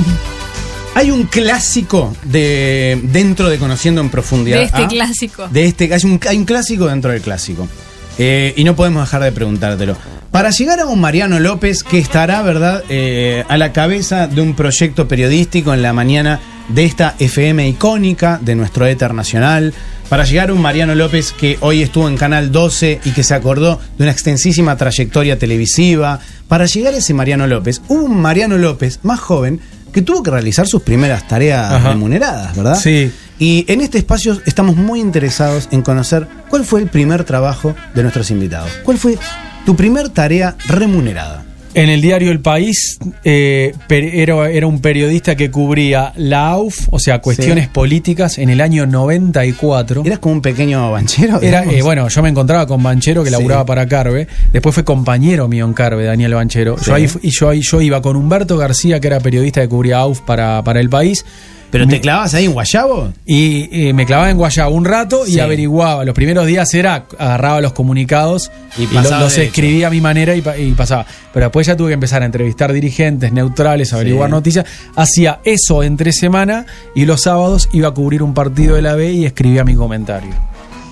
hay 0.95 1.11
un 1.11 1.25
clásico 1.25 2.15
de 2.25 2.99
dentro 3.05 3.49
de 3.49 3.59
Conociendo 3.59 4.01
en 4.01 4.11
Profundidad. 4.11 4.59
de 4.59 4.65
este 4.65 4.83
¿ah? 4.85 4.89
clásico. 4.89 5.49
De 5.49 5.65
este, 5.65 5.93
hay 5.95 6.01
un, 6.05 6.21
hay 6.29 6.37
un 6.37 6.45
clásico 6.45 6.87
dentro 6.87 7.11
del 7.11 7.21
clásico. 7.23 7.67
Eh, 8.19 8.53
y 8.57 8.65
no 8.65 8.75
podemos 8.75 9.05
dejar 9.07 9.23
de 9.23 9.31
preguntártelo. 9.33 9.97
Para 10.33 10.51
llegar 10.51 10.81
a 10.81 10.87
un 10.87 11.01
Mariano 11.01 11.39
López 11.39 11.85
que 11.85 11.99
estará, 11.99 12.43
¿verdad?, 12.43 12.83
eh, 12.89 13.45
a 13.49 13.57
la 13.57 13.73
cabeza 13.73 14.27
de 14.27 14.41
un 14.43 14.55
proyecto 14.55 15.07
periodístico 15.09 15.73
en 15.73 15.83
la 15.83 15.93
mañana 15.93 16.41
de 16.69 16.85
esta 16.85 17.15
FM 17.19 17.67
icónica 17.69 18.39
de 18.43 18.55
nuestro 18.57 18.87
éter 18.87 19.15
nacional. 19.15 19.73
Para 20.09 20.25
llegar 20.25 20.49
a 20.49 20.55
un 20.55 20.63
Mariano 20.63 20.95
López 20.95 21.33
que 21.33 21.59
hoy 21.61 21.83
estuvo 21.83 22.09
en 22.09 22.17
Canal 22.17 22.51
12 22.51 23.01
y 23.05 23.11
que 23.11 23.23
se 23.23 23.35
acordó 23.35 23.79
de 23.99 24.05
una 24.05 24.13
extensísima 24.13 24.75
trayectoria 24.77 25.39
televisiva. 25.39 26.19
Para 26.49 26.65
llegar 26.65 26.95
a 26.95 26.97
ese 26.97 27.13
Mariano 27.13 27.47
López, 27.47 27.83
hubo 27.89 28.05
un 28.05 28.19
Mariano 28.19 28.57
López 28.57 29.01
más 29.03 29.21
joven 29.21 29.61
que 29.93 30.01
tuvo 30.01 30.23
que 30.23 30.31
realizar 30.31 30.67
sus 30.67 30.83
primeras 30.83 31.29
tareas 31.29 31.73
Ajá. 31.73 31.91
remuneradas, 31.91 32.57
¿verdad? 32.57 32.77
Sí. 32.77 33.13
Y 33.39 33.67
en 33.69 33.83
este 33.83 33.99
espacio 33.99 34.41
estamos 34.47 34.77
muy 34.77 34.99
interesados 35.01 35.69
en 35.73 35.83
conocer 35.83 36.27
cuál 36.49 36.65
fue 36.65 36.81
el 36.81 36.89
primer 36.89 37.25
trabajo 37.25 37.75
de 37.95 38.03
nuestros 38.03 38.31
invitados. 38.31 38.71
¿Cuál 38.85 38.97
fue 38.97 39.19
tu 39.67 39.77
primer 39.77 40.09
tarea 40.09 40.57
remunerada? 40.69 41.45
En 41.75 41.91
el 41.91 42.01
diario 42.01 42.31
El 42.33 42.41
País 42.41 42.99
eh, 43.25 43.73
era, 43.89 44.51
era 44.51 44.67
un 44.67 44.81
periodista 44.81 45.37
que 45.37 45.51
cubría 45.51 46.13
la 46.17 46.49
AUF, 46.49 46.89
o 46.91 46.99
sea, 46.99 47.21
cuestiones 47.21 47.65
Sí. 47.67 47.71
políticas, 47.73 48.39
en 48.39 48.49
el 48.51 48.61
año 48.61 48.87
94. 48.87 50.03
¿Eras 50.05 50.19
como 50.19 50.35
un 50.37 50.43
pequeño 50.43 50.91
banchero? 50.91 51.41
Era, 51.41 51.65
eh, 51.65 51.83
bueno, 51.83 52.09
yo 52.09 52.23
me 52.23 52.31
encontraba 52.31 52.67
con 52.67 52.83
Banchero 52.83 53.23
que 53.23 53.31
Sí. 53.31 53.37
laburaba 53.37 53.65
para 53.67 53.87
Carve. 53.87 54.27
Después 54.53 54.75
fue 54.75 54.85
compañero 54.85 55.47
mío 55.47 55.67
en 55.67 55.75
Carve, 55.75 56.05
Daniel 56.05 56.35
Banchero. 56.35 56.77
Sí. 56.79 56.87
Yo 56.87 56.95
ahí, 56.95 57.07
yo 57.23 57.49
ahí 57.49 57.61
yo 57.63 57.81
iba 57.81 58.01
con 58.03 58.17
Humberto 58.17 58.57
García, 58.57 58.99
que 58.99 59.07
era 59.07 59.21
periodista 59.21 59.61
que 59.61 59.69
cubría 59.69 59.99
AUF 59.99 60.21
para, 60.23 60.63
para 60.65 60.81
el 60.81 60.89
país. 60.89 61.25
¿Pero 61.71 61.87
te 61.87 62.01
clavabas 62.01 62.33
ahí 62.35 62.47
en 62.47 62.53
Guayabo? 62.53 63.13
Y 63.27 63.69
eh, 63.89 63.93
me 63.93 64.07
clavaba 64.07 64.31
en 64.31 64.37
Guayabo 64.39 64.75
un 64.75 64.85
rato 64.87 65.27
y 65.27 65.39
averiguaba. 65.39 66.05
Los 66.05 66.15
primeros 66.15 66.47
días 66.47 66.73
era, 66.73 67.05
agarraba 67.19 67.61
los 67.61 67.73
comunicados 67.75 68.51
Y 68.79 68.85
y, 68.85 68.87
los 68.87 69.37
escribía 69.37 69.89
a 69.89 69.91
mi 69.91 70.01
manera 70.01 70.35
y, 70.35 70.41
pa- 70.41 70.57
y 70.57 70.73
pasaba. 70.73 71.05
Pero 71.33 71.47
después 71.47 71.67
ya 71.67 71.77
tuve 71.77 71.89
que 71.89 71.95
empezar 71.95 72.23
a 72.23 72.27
entrevistar 72.27 72.73
dirigentes 72.73 73.33
neutrales, 73.33 73.93
averiguar 73.93 74.29
Sí. 74.29 74.33
noticias. 74.33 74.65
Hacía 74.97 75.41
eso 75.45 75.83
entre 75.83 76.13
semana 76.13 76.65
y 76.95 77.05
los 77.05 77.23
sábados 77.23 77.69
iba 77.73 77.89
a 77.89 77.93
cubrir 77.93 78.23
un 78.23 78.33
partido 78.33 78.77
de 78.77 78.83
la 78.83 78.95
B 78.95 79.13
y 79.13 79.27
escribía 79.27 79.63
mi 79.65 79.75
comentario. 79.75 80.31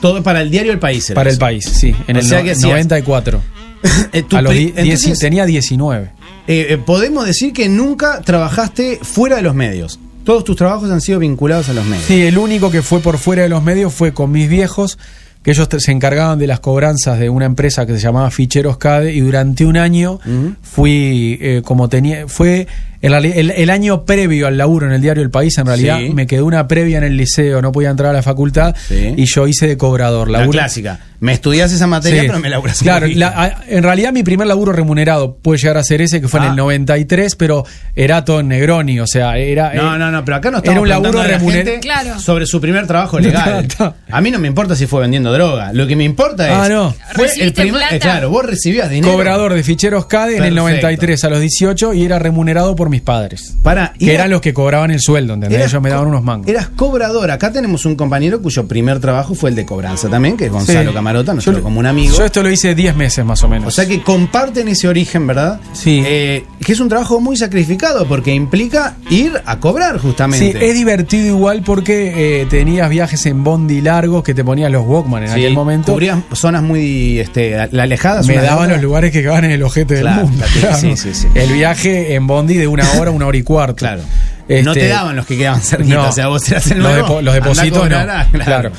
Todo 0.03 0.23
para 0.23 0.43
el 0.43 0.51
diario 0.51 0.73
El 0.73 0.79
País. 0.79 1.11
Para 1.15 1.31
el 1.31 1.39
país, 1.39 1.65
sí, 1.65 1.95
en 2.07 2.17
O 2.17 2.19
el 2.21 2.25
sea 2.27 2.39
no- 2.41 2.45
que 2.45 2.51
hacías- 2.53 2.69
94. 2.71 3.41
Eh, 4.13 4.25
A 4.33 4.43
los 4.43 4.53
entonces, 4.55 5.19
tenía 5.19 5.47
19. 5.47 6.11
eh, 6.49 6.67
eh, 6.71 6.79
podemos 6.79 7.25
decir 7.27 7.53
que 7.53 7.69
nunca 7.69 8.21
trabajaste 8.23 8.99
fuera 9.03 9.37
de 9.37 9.43
los 9.43 9.55
medios. 9.55 10.01
Todos 10.27 10.43
tus 10.43 10.57
trabajos 10.57 10.91
han 10.91 11.01
sido 11.01 11.21
vinculados 11.21 11.69
a 11.69 11.73
los 11.73 11.85
medios. 11.85 12.05
Sí, 12.05 12.23
el 12.23 12.37
único 12.37 12.69
que 12.69 12.83
fue 12.83 12.99
por 12.99 13.17
fuera 13.17 13.45
de 13.45 13.49
los 13.49 13.63
medios 13.63 13.95
fue 13.95 14.13
con 14.13 14.33
mis 14.33 14.49
viejos, 14.49 14.99
que 15.45 15.53
ellos 15.53 15.69
se 15.79 15.93
encargaban 15.93 16.37
de 16.41 16.49
las 16.49 16.59
cobranzas 16.59 17.21
de 17.21 17.31
una 17.31 17.45
empresa 17.45 17.87
que 17.87 17.93
se 17.93 18.01
llamaba 18.01 18.29
Ficheros 18.33 18.77
CADE 18.77 19.13
y 19.13 19.21
durante 19.21 19.65
un 19.65 19.77
año 19.77 20.19
fui 20.63 21.39
eh, 21.41 21.63
como 21.65 21.89
tenía, 21.89 22.27
fue 22.27 22.67
el, 23.03 23.51
el 23.51 23.71
año 23.71 24.05
previo 24.05 24.47
al 24.47 24.57
laburo 24.59 24.87
en 24.87 24.93
el 24.93 25.01
diario 25.01 25.23
El 25.23 25.31
País, 25.31 25.57
en 25.59 25.67
realidad 25.67 25.99
Sí. 25.99 26.11
me 26.15 26.27
quedó 26.27 26.45
una 26.47 26.67
previa 26.69 26.99
en 26.99 27.05
el 27.05 27.17
liceo, 27.17 27.61
no 27.63 27.73
podía 27.73 27.91
entrar 27.91 28.11
a 28.11 28.13
la 28.15 28.23
facultad 28.23 28.75
Sí. 28.89 29.15
y 29.17 29.25
yo 29.27 29.47
hice 29.47 29.67
de 29.67 29.77
cobrador. 29.77 30.31
La 30.31 30.41
laburo- 30.41 30.59
clásica. 30.59 31.01
Me 31.19 31.33
estudias 31.33 31.73
esa 31.73 31.87
materia, 31.87 32.21
Sí. 32.23 32.27
pero 32.27 32.41
me 32.41 32.51
laburas 32.51 32.79
Claro, 32.81 33.07
la- 33.07 33.29
a- 33.29 33.63
en 33.69 33.83
realidad 33.83 34.13
mi 34.13 34.23
primer 34.23 34.47
laburo 34.47 34.73
remunerado 34.73 35.37
puede 35.37 35.59
llegar 35.59 35.79
a 35.79 35.83
ser 35.83 36.03
ese, 36.03 36.21
que 36.21 36.29
fue 36.29 36.41
en 36.41 36.47
Ah. 36.47 36.51
el 36.51 36.57
93, 36.57 37.37
pero 37.37 37.65
era 37.95 38.23
todo 38.25 38.41
en 38.41 38.49
Negroni, 38.49 39.01
o 39.01 39.07
sea, 39.07 39.39
era... 39.39 39.73
No, 39.73 39.95
eh, 39.95 39.99
no, 39.99 40.11
no, 40.11 40.25
pero 40.27 40.37
acá 40.37 40.51
no 40.51 40.59
era 40.59 40.65
estamos 40.65 40.83
un 40.83 40.89
laburo 40.91 41.23
remunerado. 41.23 41.81
Claro. 41.81 42.21
sobre 42.21 42.45
su 42.47 42.61
primer 42.61 42.87
trabajo 42.87 43.19
legal. 43.19 43.67
A 44.11 44.21
mí 44.21 44.31
no 44.31 44.39
me 44.39 44.47
importa 44.49 44.77
si 44.77 44.87
fue 44.87 45.01
vendiendo 45.01 45.33
droga. 45.33 45.73
Lo 45.73 45.87
que 45.87 45.97
me 45.97 46.05
importa 46.05 46.47
es. 46.49 46.53
Ah, 46.55 46.69
no. 46.69 46.91
Fue 47.15 47.25
el 47.25 47.31
¿Recibiste 47.31 47.63
primer. 47.63 47.81
plata? 47.81 47.97
eh, 47.97 47.99
claro, 48.01 48.31
vos 48.31 48.45
recibías 48.45 48.91
dinero. 48.91 49.13
Cobrador 49.15 49.55
de 49.55 49.63
ficheros 49.63 50.07
CADE 50.07 50.37
en 50.37 50.45
el 50.45 50.55
Perfecto. 50.55 50.63
93 50.63 51.25
a 51.25 51.31
los 51.31 51.41
18 51.41 51.95
y 51.95 52.05
era 52.05 52.19
remunerado 52.19 52.77
por 52.77 52.91
mis 52.97 53.03
padres. 53.03 53.55
Para, 53.63 53.93
que 53.99 54.15
eran 54.15 54.31
los 54.31 54.41
que 54.41 54.55
cobraban 54.55 54.91
el 54.91 55.01
sueldo, 55.01 55.35
¿entendés? 55.35 55.59
Eras 55.59 55.73
Ellos 55.73 55.83
me 55.83 55.91
daban 55.91 56.09
unos 56.09 56.23
mangos. 56.23 56.49
Eras 56.49 56.69
cobrador. 56.71 57.31
Acá 57.31 57.53
tenemos 57.53 57.85
un 57.85 57.95
compañero 57.97 58.41
cuyo 58.41 58.67
primer 58.67 59.01
trabajo 59.01 59.35
fue 59.35 59.51
el 59.51 59.57
de 59.57 59.67
cobranza 59.67 60.09
también, 60.09 60.37
que 60.37 60.47
es 60.47 60.51
Gonzalo 60.53 60.91
Sí. 60.91 60.95
Camarota, 60.95 61.33
Yo 61.33 61.37
nosotros 61.37 61.57
lo- 61.59 61.63
como 61.65 61.81
un 61.81 61.87
amigo. 61.87 62.17
Yo 62.17 62.25
esto 62.25 62.43
lo 62.43 62.51
hice 62.51 62.75
10 62.75 62.97
meses 62.97 63.25
más 63.25 63.43
o 63.45 63.49
menos. 63.49 63.69
O 63.69 63.71
sea 63.71 63.87
que 63.87 64.03
comparten 64.03 64.69
ese 64.69 64.89
origen, 64.89 65.27
¿verdad? 65.27 65.61
Sí. 65.73 66.03
Eh, 66.07 66.45
que 66.65 66.73
es 66.73 66.81
un 66.81 66.89
trabajo 66.89 67.21
muy 67.21 67.37
sacrificado 67.37 68.07
porque 68.09 68.35
implica 68.35 68.97
ir 69.11 69.33
a 69.45 69.59
cobrar 69.61 69.95
Sí, 69.97 70.01
justamente. 70.03 70.69
es 70.69 70.75
divertido 70.75 71.27
igual 71.27 71.63
porque 71.65 72.41
eh, 72.43 72.47
tenías 72.49 72.89
viajes 72.89 73.25
en 73.27 73.45
bondi 73.45 73.81
largos 73.81 74.23
que 74.23 74.35
te 74.35 74.43
ponías 74.45 74.71
los 74.71 74.87
Walkman 74.87 75.25
en 75.25 75.29
Sí, 75.29 75.41
aquel 75.41 75.55
momento. 75.55 75.93
Cubrías 75.93 76.19
zonas 76.33 76.63
muy 76.63 77.19
este, 77.19 77.59
alejadas. 77.59 78.27
Me 78.27 78.37
daban 78.37 78.71
los 78.71 78.81
lugares 78.83 79.11
que 79.13 79.23
quedaban 79.23 79.45
en 79.45 79.51
el 79.53 79.63
ojete 79.63 80.01
Claro, 80.01 80.23
del 80.23 80.31
mundo. 80.31 80.47
claro. 80.61 80.77
sí, 80.79 80.97
sí, 80.97 81.15
sí. 81.15 81.27
El 81.35 81.53
viaje 81.53 82.15
en 82.15 82.27
bondi 82.27 82.55
de 82.55 82.67
una 82.69 82.76
hora, 82.99 83.11
una 83.11 83.27
hora 83.27 83.37
y 83.39 83.43
cuarto. 83.43 83.77
Claro. 83.77 84.03
Este, 84.49 84.63
no 84.63 84.75
te 84.75 84.89
daban 84.89 85.17
los 85.17 85.27
que 85.27 85.37
quedaban 85.37 85.61
cerquita, 85.61 85.95
no. 85.97 86.09
o 86.09 86.13
sea, 86.13 86.29
vos 86.29 86.49
eras 86.51 86.71
el 86.71 86.79
los, 86.79 86.93
nuevo, 86.93 87.09
depo- 87.09 87.23
los 87.23 87.35
depósitos 87.35 87.79
cobrar, 87.81 88.07
no. 88.07 88.13
ah, 88.13 88.27
Claro. 88.45 88.71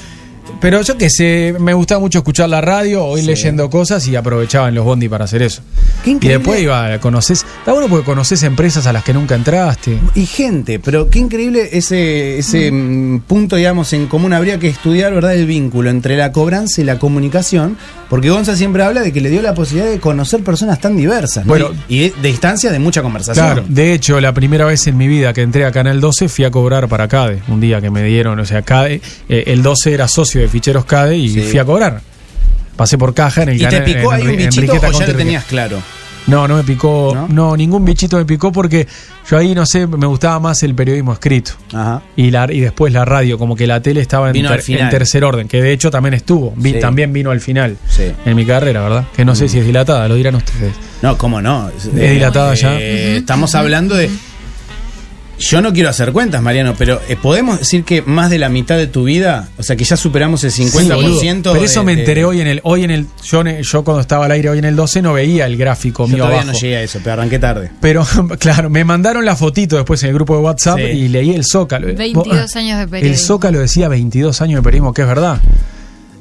Pero 0.59 0.81
yo 0.81 0.97
que 0.97 1.09
sé, 1.09 1.55
me 1.59 1.73
gustaba 1.73 1.99
mucho 1.99 2.19
escuchar 2.19 2.49
la 2.49 2.61
radio 2.61 3.05
o 3.05 3.17
ir 3.17 3.25
leyendo 3.25 3.69
cosas 3.69 4.07
y 4.07 4.15
aprovechaba 4.15 4.69
en 4.69 4.75
los 4.75 4.85
bondi 4.85 5.07
para 5.09 5.25
hacer 5.25 5.41
eso. 5.41 5.61
Qué 6.03 6.11
Y 6.11 6.13
increíble. 6.13 6.37
después 6.39 6.61
iba 6.61 6.99
conoces, 6.99 7.45
está 7.59 7.73
bueno 7.73 7.87
porque 7.87 8.05
conoces 8.05 8.43
empresas 8.43 8.87
a 8.87 8.93
las 8.93 9.03
que 9.03 9.13
nunca 9.13 9.35
entraste. 9.35 9.97
Y 10.15 10.25
gente, 10.25 10.79
pero 10.79 11.09
qué 11.09 11.19
increíble 11.19 11.69
ese, 11.73 12.39
ese 12.39 12.71
mm, 12.71 13.19
punto, 13.21 13.55
digamos, 13.55 13.93
en 13.93 14.07
común. 14.07 14.33
Habría 14.33 14.59
que 14.59 14.67
estudiar, 14.67 15.13
¿verdad?, 15.13 15.35
el 15.35 15.45
vínculo 15.45 15.89
entre 15.89 16.17
la 16.17 16.31
cobranza 16.31 16.81
y 16.81 16.83
la 16.83 16.99
comunicación. 16.99 17.77
Porque 18.09 18.29
Gonza 18.29 18.55
siempre 18.55 18.83
habla 18.83 19.01
de 19.01 19.11
que 19.11 19.19
le 19.19 19.29
dio 19.29 19.41
la 19.41 19.53
posibilidad 19.53 19.91
de 19.91 19.99
conocer 19.99 20.41
personas 20.41 20.79
tan 20.79 20.95
diversas. 20.95 21.45
¿no? 21.45 21.49
Bueno. 21.49 21.71
y, 21.89 21.95
y 21.95 22.09
de, 22.09 22.13
de 22.21 22.29
instancia 22.29 22.71
de 22.71 22.79
mucha 22.79 23.01
conversación. 23.01 23.45
Claro, 23.45 23.63
de 23.67 23.93
hecho, 23.93 24.21
la 24.21 24.33
primera 24.33 24.65
vez 24.65 24.87
en 24.87 24.97
mi 24.97 25.07
vida 25.07 25.33
que 25.33 25.41
entré 25.41 25.65
a 25.65 25.71
Canal 25.73 25.99
12 25.99 26.29
fui 26.29 26.45
a 26.45 26.51
cobrar 26.51 26.87
para 26.87 27.07
CADE, 27.09 27.41
un 27.49 27.59
día 27.59 27.81
que 27.81 27.89
me 27.89 28.03
dieron, 28.03 28.39
o 28.39 28.45
sea, 28.45 28.61
CADE, 28.61 29.01
eh, 29.27 29.43
el 29.47 29.61
12 29.61 29.93
era 29.93 30.07
socio 30.07 30.39
de 30.39 30.46
ficheros 30.49 30.85
CADE 30.85 31.17
y 31.17 31.29
Sí. 31.29 31.41
fui 31.43 31.59
a 31.59 31.65
cobrar. 31.65 32.01
Pasé 32.75 32.97
por 32.97 33.13
caja 33.13 33.43
en 33.43 33.49
el 33.49 33.61
¿Y 33.61 33.65
te 33.65 33.81
picó 33.81 34.13
en 34.13 34.21
ahí 34.21 34.27
un 34.27 34.37
bichito 34.37 34.73
o 34.73 34.91
ya 34.99 35.07
lo 35.07 35.15
tenías 35.15 35.43
claro? 35.45 35.81
No, 36.27 36.45
no 36.45 36.57
me 36.57 36.63
picó. 36.63 37.13
¿No? 37.15 37.27
¿No? 37.29 37.55
ningún 37.57 37.85
bichito 37.85 38.17
me 38.17 38.25
picó 38.25 38.51
porque 38.51 38.85
yo 39.31 39.37
ahí, 39.37 39.55
no 39.55 39.65
sé, 39.65 39.87
me 39.87 40.05
gustaba 40.07 40.37
más 40.41 40.61
el 40.63 40.75
periodismo 40.75 41.13
escrito. 41.13 41.53
Ajá. 41.73 42.01
Y, 42.17 42.31
la, 42.31 42.51
y 42.51 42.59
después 42.59 42.91
la 42.91 43.05
radio, 43.05 43.37
como 43.37 43.55
que 43.55 43.65
la 43.65 43.81
tele 43.81 44.01
estaba 44.01 44.29
en, 44.29 44.45
ter- 44.45 44.89
tercer 44.89 45.23
orden, 45.23 45.47
que 45.47 45.61
de 45.61 45.71
hecho 45.71 45.89
también 45.89 46.13
estuvo. 46.15 46.53
Vi- 46.57 46.73
Sí. 46.73 46.79
También 46.81 47.13
vino 47.13 47.31
al 47.31 47.39
final 47.39 47.77
Sí. 47.87 48.11
Mm. 48.25 48.29
en 48.29 48.35
mi 48.35 48.45
carrera, 48.45 48.81
¿verdad? 48.81 49.05
Que 49.15 49.23
no 49.23 49.35
sé 49.35 49.47
si 49.47 49.59
es 49.59 49.65
dilatada, 49.65 50.07
lo 50.09 50.15
dirán 50.15 50.35
ustedes. 50.35 50.73
No, 51.01 51.17
¿cómo 51.17 51.41
no? 51.41 51.69
Es, 51.69 51.95
dilatada 51.95 52.53
ya. 52.55 52.77
Estamos 52.77 53.55
hablando 53.55 53.95
de. 53.95 54.09
Yo 55.39 55.61
no 55.61 55.71
quiero 55.71 55.89
hacer 55.89 56.11
cuentas, 56.13 56.41
Mariano, 56.41 56.73
pero 56.77 56.99
eh, 57.07 57.15
podemos 57.21 57.59
decir 57.59 57.83
que 57.83 58.01
más 58.01 58.31
de 58.31 58.39
la 58.39 58.49
mitad 58.49 58.75
de 58.75 58.87
tu 58.87 59.03
vida, 59.03 59.47
o 59.57 59.63
sea, 59.63 59.75
que 59.75 59.83
ya 59.83 59.95
superamos 59.95 60.43
el 60.43 60.51
50%. 60.51 60.71
Sí, 60.71 60.87
boludo. 60.87 61.53
Pero 61.53 61.63
eso 61.65 61.81
de- 61.81 61.85
me 61.85 61.93
de- 61.95 61.99
enteré 62.01 62.25
hoy 62.25 62.41
en 62.41 62.47
el. 62.47 62.59
Hoy 62.63 62.83
en 62.83 62.89
el 62.91 63.05
yo, 63.23 63.43
yo 63.43 63.83
cuando 63.83 64.01
estaba 64.01 64.25
al 64.25 64.31
aire 64.31 64.49
hoy 64.49 64.57
en 64.57 64.65
el 64.65 64.75
12 64.75 65.01
no 65.03 65.13
veía 65.13 65.45
el 65.45 65.55
gráfico 65.55 66.05
Yo 66.05 66.07
mío 66.07 66.17
todavía 66.23 66.41
abajo. 66.41 66.53
no 66.53 66.59
llegué 66.59 66.77
a 66.77 66.81
eso, 66.81 66.99
pero 67.03 67.13
arranqué 67.13 67.37
tarde. 67.37 67.69
Pero 67.81 68.03
claro, 68.39 68.69
me 68.71 68.83
mandaron 68.83 69.25
la 69.25 69.35
fotito 69.35 69.75
después 69.75 70.01
en 70.03 70.09
el 70.09 70.15
grupo 70.15 70.35
de 70.35 70.41
WhatsApp 70.41 70.77
Sí. 70.77 70.83
y 70.85 71.07
leí 71.07 71.31
el 71.35 71.45
Zócalo. 71.45 71.87
22 71.93 72.55
años 72.55 72.77
de 72.77 72.83
El 72.85 72.89
periodismo. 72.89 73.27
Zócalo 73.27 73.59
decía 73.59 73.87
22 73.89 74.41
años 74.41 74.59
de 74.59 74.63
periodismo, 74.63 74.93
que 74.93 75.03
es 75.03 75.07
verdad. 75.07 75.39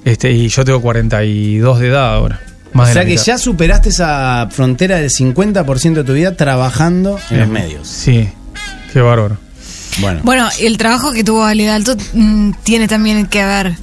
Este, 0.05 0.31
y 0.31 0.49
yo 0.49 0.65
tengo 0.65 0.81
42 0.83 1.81
de 1.81 1.89
edad 1.89 2.15
ahora. 2.15 2.41
Más 2.73 2.91
o 2.91 2.93
sea 2.93 3.05
que 3.05 3.13
mitad. 3.13 3.25
ya 3.25 3.39
superaste 3.39 3.89
esa 3.89 4.49
frontera 4.51 4.97
del 4.99 5.09
50% 5.11 5.95
de 5.95 6.05
tu 6.05 6.13
vida 6.13 6.37
trabajando 6.37 7.19
en 7.31 7.41
los 7.41 7.49
medios. 7.49 7.89
Sí, 7.89 8.29
qué 8.97 9.03
bárbaro. 9.03 9.37
Bueno, 10.01 10.21
Bueno, 10.25 10.49
el 10.61 10.77
trabajo 10.79 11.13
que 11.13 11.23
tuvo 11.25 11.45
Ale 11.45 11.65
Dalto 11.67 11.97
mm, 12.15 12.53
tiene 12.63 12.89
también 12.89 13.27
que 13.27 13.45
ver. 13.45 13.75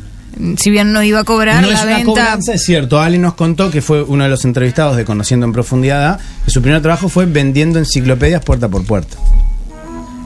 Si 0.57 0.71
bien 0.71 0.91
no 0.91 1.03
iba 1.03 1.19
a 1.19 1.23
cobrar 1.23 1.61
no 1.61 1.67
la 1.67 1.75
es 1.75 1.83
una 1.83 1.91
venta. 1.97 2.05
cobranza, 2.05 2.53
es 2.53 2.63
cierto. 2.65 2.99
Ale 2.99 3.19
nos 3.19 3.35
contó 3.35 3.69
que 3.69 3.81
fue 3.83 4.01
uno 4.01 4.23
de 4.23 4.29
los 4.31 4.43
entrevistados 4.45 4.97
de 4.97 5.05
Conociendo 5.05 5.45
en 5.45 5.53
Profundidad, 5.53 6.19
que 6.45 6.49
su 6.51 6.61
primer 6.63 6.81
trabajo 6.81 7.07
fue 7.09 7.25
vendiendo 7.27 7.77
enciclopedias 7.77 8.43
puerta 8.43 8.67
por 8.69 8.83
puerta. 8.85 9.17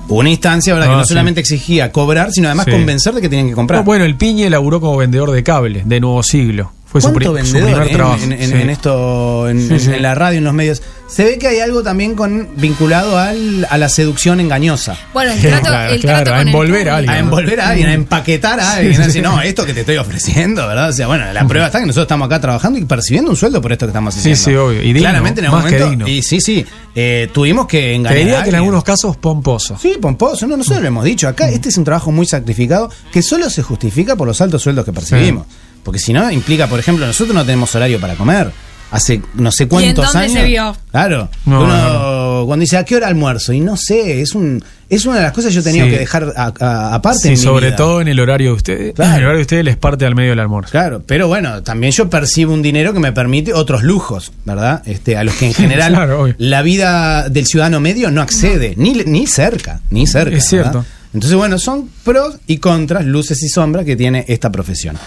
Hubo 0.07 0.19
una 0.19 0.29
instancia, 0.29 0.73
¿verdad? 0.73 0.87
que 0.87 0.93
Ah, 0.93 0.97
no 0.99 1.03
sí. 1.03 1.09
solamente 1.09 1.41
exigía 1.41 1.91
cobrar, 1.91 2.31
sino 2.31 2.47
además 2.47 2.65
Sí. 2.65 2.71
convencer 2.71 3.13
de 3.13 3.19
que 3.21 3.27
tenían 3.27 3.49
que 3.49 3.55
comprar. 3.55 3.81
No, 3.81 3.83
bueno, 3.83 4.05
el 4.05 4.15
Piñe 4.15 4.49
laburó 4.49 4.79
como 4.79 4.95
vendedor 4.95 5.31
de 5.31 5.43
cable 5.43 5.83
de 5.85 5.99
Nuevo 5.99 6.23
Siglo. 6.23 6.71
Fue 6.89 7.01
su, 7.01 7.11
¿Cuánto 7.11 7.33
pri- 7.33 7.45
su 7.45 7.53
primer 7.53 7.81
eh, 7.87 7.89
trabajo. 7.93 8.23
en, 8.23 8.31
en- 8.31 8.49
sí. 8.49 8.55
en 8.55 8.69
esto, 8.69 9.49
en, 9.49 9.67
Sí, 9.67 9.79
sí. 9.79 9.91
la 9.99 10.15
radio, 10.15 10.37
en 10.37 10.45
los 10.45 10.53
medios? 10.53 10.81
Se 11.09 11.23
ve 11.25 11.37
que 11.37 11.47
hay 11.47 11.59
algo 11.59 11.83
también 11.83 12.15
con 12.15 12.49
vinculado 12.57 13.17
al, 13.17 13.65
a 13.69 13.77
la 13.77 13.87
seducción 13.89 14.39
engañosa. 14.39 14.97
Bueno, 15.13 15.31
el 15.33 15.39
trato, 15.41 15.67
Claro, 15.67 15.93
el 15.93 16.01
claro, 16.01 16.23
trato 16.23 16.37
a 16.37 16.41
el 16.41 16.47
envolver 16.47 16.89
a 16.89 16.95
alguien. 16.97 17.13
A 17.13 17.19
envolver 17.19 17.59
a 17.61 17.69
alguien, 17.69 17.87
a 17.89 17.93
empaquetar 17.93 18.59
a 18.59 18.73
alguien, 18.73 19.01
a 19.01 19.05
decir, 19.07 19.21
no, 19.23 19.41
esto 19.41 19.65
que 19.65 19.73
te 19.73 19.81
estoy 19.81 19.97
ofreciendo, 19.97 20.65
¿verdad? 20.67 20.89
O 20.89 20.93
sea, 20.93 21.07
bueno, 21.07 21.25
la 21.33 21.45
prueba 21.47 21.67
está 21.67 21.79
que 21.79 21.85
nosotros 21.85 22.05
estamos 22.05 22.25
acá 22.25 22.39
trabajando 22.41 22.79
y 22.79 22.85
percibiendo 22.85 23.31
un 23.31 23.37
sueldo 23.37 23.61
por 23.61 23.71
esto 23.73 23.85
que 23.85 23.91
estamos 23.91 24.13
Sí, 24.15 24.19
haciendo. 24.31 24.41
sí, 24.43 24.55
obvio. 24.55 24.81
Y 24.81 24.87
digno, 24.93 24.99
Claramente 25.01 25.39
en 25.41 25.45
algún 25.47 25.61
más 25.63 25.71
que 25.71 25.83
digno. 25.85 26.07
Y 26.07 26.23
sí, 26.23 26.39
sí. 26.41 26.65
eh, 26.95 27.29
tuvimos 27.33 27.67
que 27.67 27.79
Te 27.79 27.95
engañar. 27.95 28.17
diría 28.19 28.39
a 28.39 28.43
que 28.43 28.49
en 28.49 28.55
algunos 28.55 28.83
casos 28.83 29.15
pomposo. 29.17 29.77
Sí, 29.81 29.95
pomposo, 30.01 30.47
no, 30.47 30.55
nosotros 30.57 30.81
lo 30.81 30.87
hemos 30.87 31.03
dicho. 31.05 31.27
Acá 31.27 31.49
este 31.49 31.67
es 31.69 31.77
un 31.77 31.83
trabajo 31.85 32.11
muy 32.11 32.25
sacrificado 32.25 32.89
que 33.11 33.21
solo 33.21 33.49
se 33.49 33.61
justifica 33.61 34.15
por 34.15 34.27
los 34.27 34.39
altos 34.41 34.61
sueldos 34.61 34.83
que 34.85 34.93
percibimos. 34.93 35.45
Porque 35.87 35.99
si 35.99 36.11
no, 36.11 36.29
implica, 36.29 36.67
por 36.67 36.77
ejemplo, 36.81 37.07
nosotros 37.07 37.33
no 37.33 37.45
tenemos 37.45 37.73
horario 37.73 37.97
para 37.97 38.15
comer. 38.15 38.51
Hace 38.91 39.21
no 39.35 39.53
sé 39.53 39.69
cuántos 39.69 40.03
dónde 40.11 40.19
años. 40.19 40.33
se 40.33 40.43
vio? 40.45 40.75
Claro. 40.91 41.29
No, 41.45 41.61
Uno, 41.63 42.39
no, 42.41 42.45
cuando 42.45 42.61
dice, 42.63 42.75
¿a 42.75 42.83
qué 42.83 42.97
hora 42.97 43.07
almuerzo? 43.07 43.53
Y 43.53 43.61
no 43.61 43.77
sé, 43.77 44.19
es 44.19 44.35
un 44.35 44.61
es 44.89 45.05
una 45.05 45.15
de 45.17 45.21
las 45.23 45.31
cosas 45.31 45.49
que 45.51 45.55
yo 45.55 45.63
tenía 45.63 45.85
Sí. 45.85 45.91
que 45.91 45.99
dejar 45.99 46.33
aparte. 46.35 47.19
Sí, 47.21 47.27
en 47.29 47.33
mi 47.35 47.37
sobre 47.37 47.67
vida. 47.67 47.75
todo 47.77 48.01
en 48.01 48.09
el 48.09 48.19
horario 48.19 48.49
de 48.49 48.55
ustedes. 48.57 48.93
Claro. 48.95 49.11
En 49.11 49.17
el 49.19 49.23
horario 49.23 49.37
de 49.37 49.41
ustedes 49.43 49.63
les 49.63 49.77
parte 49.77 50.05
al 50.05 50.13
medio 50.15 50.31
del 50.31 50.39
almuerzo. 50.41 50.71
Claro, 50.71 51.01
pero 51.05 51.29
bueno, 51.29 51.63
también 51.63 51.93
yo 51.93 52.09
percibo 52.09 52.53
un 52.53 52.61
dinero 52.61 52.93
que 52.93 52.99
me 52.99 53.13
permite 53.13 53.53
otros 53.53 53.83
lujos, 53.83 54.33
¿verdad? 54.43 54.81
Este, 54.85 55.15
a 55.15 55.23
los 55.23 55.35
que 55.35 55.45
en 55.47 55.53
general 55.63 55.93
Claro, 55.93 56.27
la 56.37 56.61
vida 56.63 57.29
del 57.29 57.45
ciudadano 57.45 57.79
medio 57.79 58.11
no 58.11 58.21
accede, 58.21 58.73
ni, 58.75 58.91
ni 58.91 59.25
cerca, 59.25 59.79
ni 59.89 60.05
cerca. 60.05 60.35
Es 60.35 60.47
cierto. 60.49 60.83
Entonces, 61.13 61.37
bueno, 61.37 61.57
son 61.57 61.89
pros 62.03 62.37
y 62.47 62.57
contras, 62.57 63.05
luces 63.05 63.41
y 63.41 63.49
sombras 63.49 63.85
que 63.85 63.95
tiene 63.95 64.25
esta 64.27 64.51
profesión. 64.51 64.97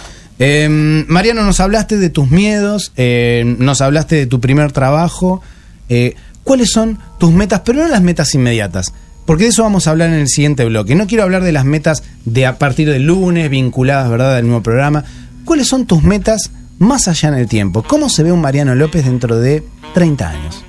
Eh, 0.43 0.69
Mariano, 1.07 1.45
nos 1.45 1.61
hablaste 1.61 1.99
de 1.99 2.09
tus 2.09 2.31
miedos, 2.31 2.93
eh, 2.97 3.45
nos 3.59 3.83
hablaste 3.83 4.17
de 4.17 4.27
tu 4.27 4.41
primer 4.41 4.73
trabajo. 4.73 5.43
eh, 5.91 6.15
¿Cuáles 6.45 6.71
son 6.73 6.99
tus 7.19 7.31
metas? 7.31 7.61
Pero 7.65 7.83
no 7.83 7.89
las 7.89 8.01
metas 8.01 8.35
inmediatas. 8.35 8.95
Porque 9.27 9.45
de 9.45 9.51
eso 9.51 9.63
vamos 9.63 9.87
a 9.87 9.91
hablar 9.91 10.09
en 10.09 10.15
el 10.21 10.29
siguiente 10.29 10.65
bloque. 10.65 10.95
No 10.95 11.07
quiero 11.07 11.23
hablar 11.25 11.45
de 11.45 11.53
las 11.53 11.67
metas 11.67 12.03
de 12.25 12.47
a 12.47 12.57
partir 12.59 12.89
del 12.89 13.05
lunes, 13.05 13.51
vinculadas, 13.51 14.11
¿verdad?, 14.11 14.37
al 14.37 14.47
nuevo 14.47 14.63
programa. 14.63 15.05
¿Cuáles 15.45 15.69
son 15.69 15.87
tus 15.87 16.03
metas 16.03 16.51
más 16.79 17.07
allá 17.07 17.29
en 17.29 17.35
el 17.35 17.47
tiempo? 17.47 17.83
¿Cómo 17.83 18.09
se 18.09 18.23
ve 18.23 18.33
un 18.33 18.41
Mariano 18.41 18.75
López 18.75 19.05
dentro 19.05 19.39
de 19.39 19.63
30 19.93 20.31
años? 20.31 20.65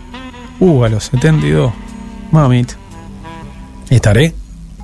Uh, 0.60 0.84
a 0.84 0.90
los 0.90 1.06
72. 1.06 1.72
Mamita. 2.32 2.76
¿Estaré? 3.90 4.34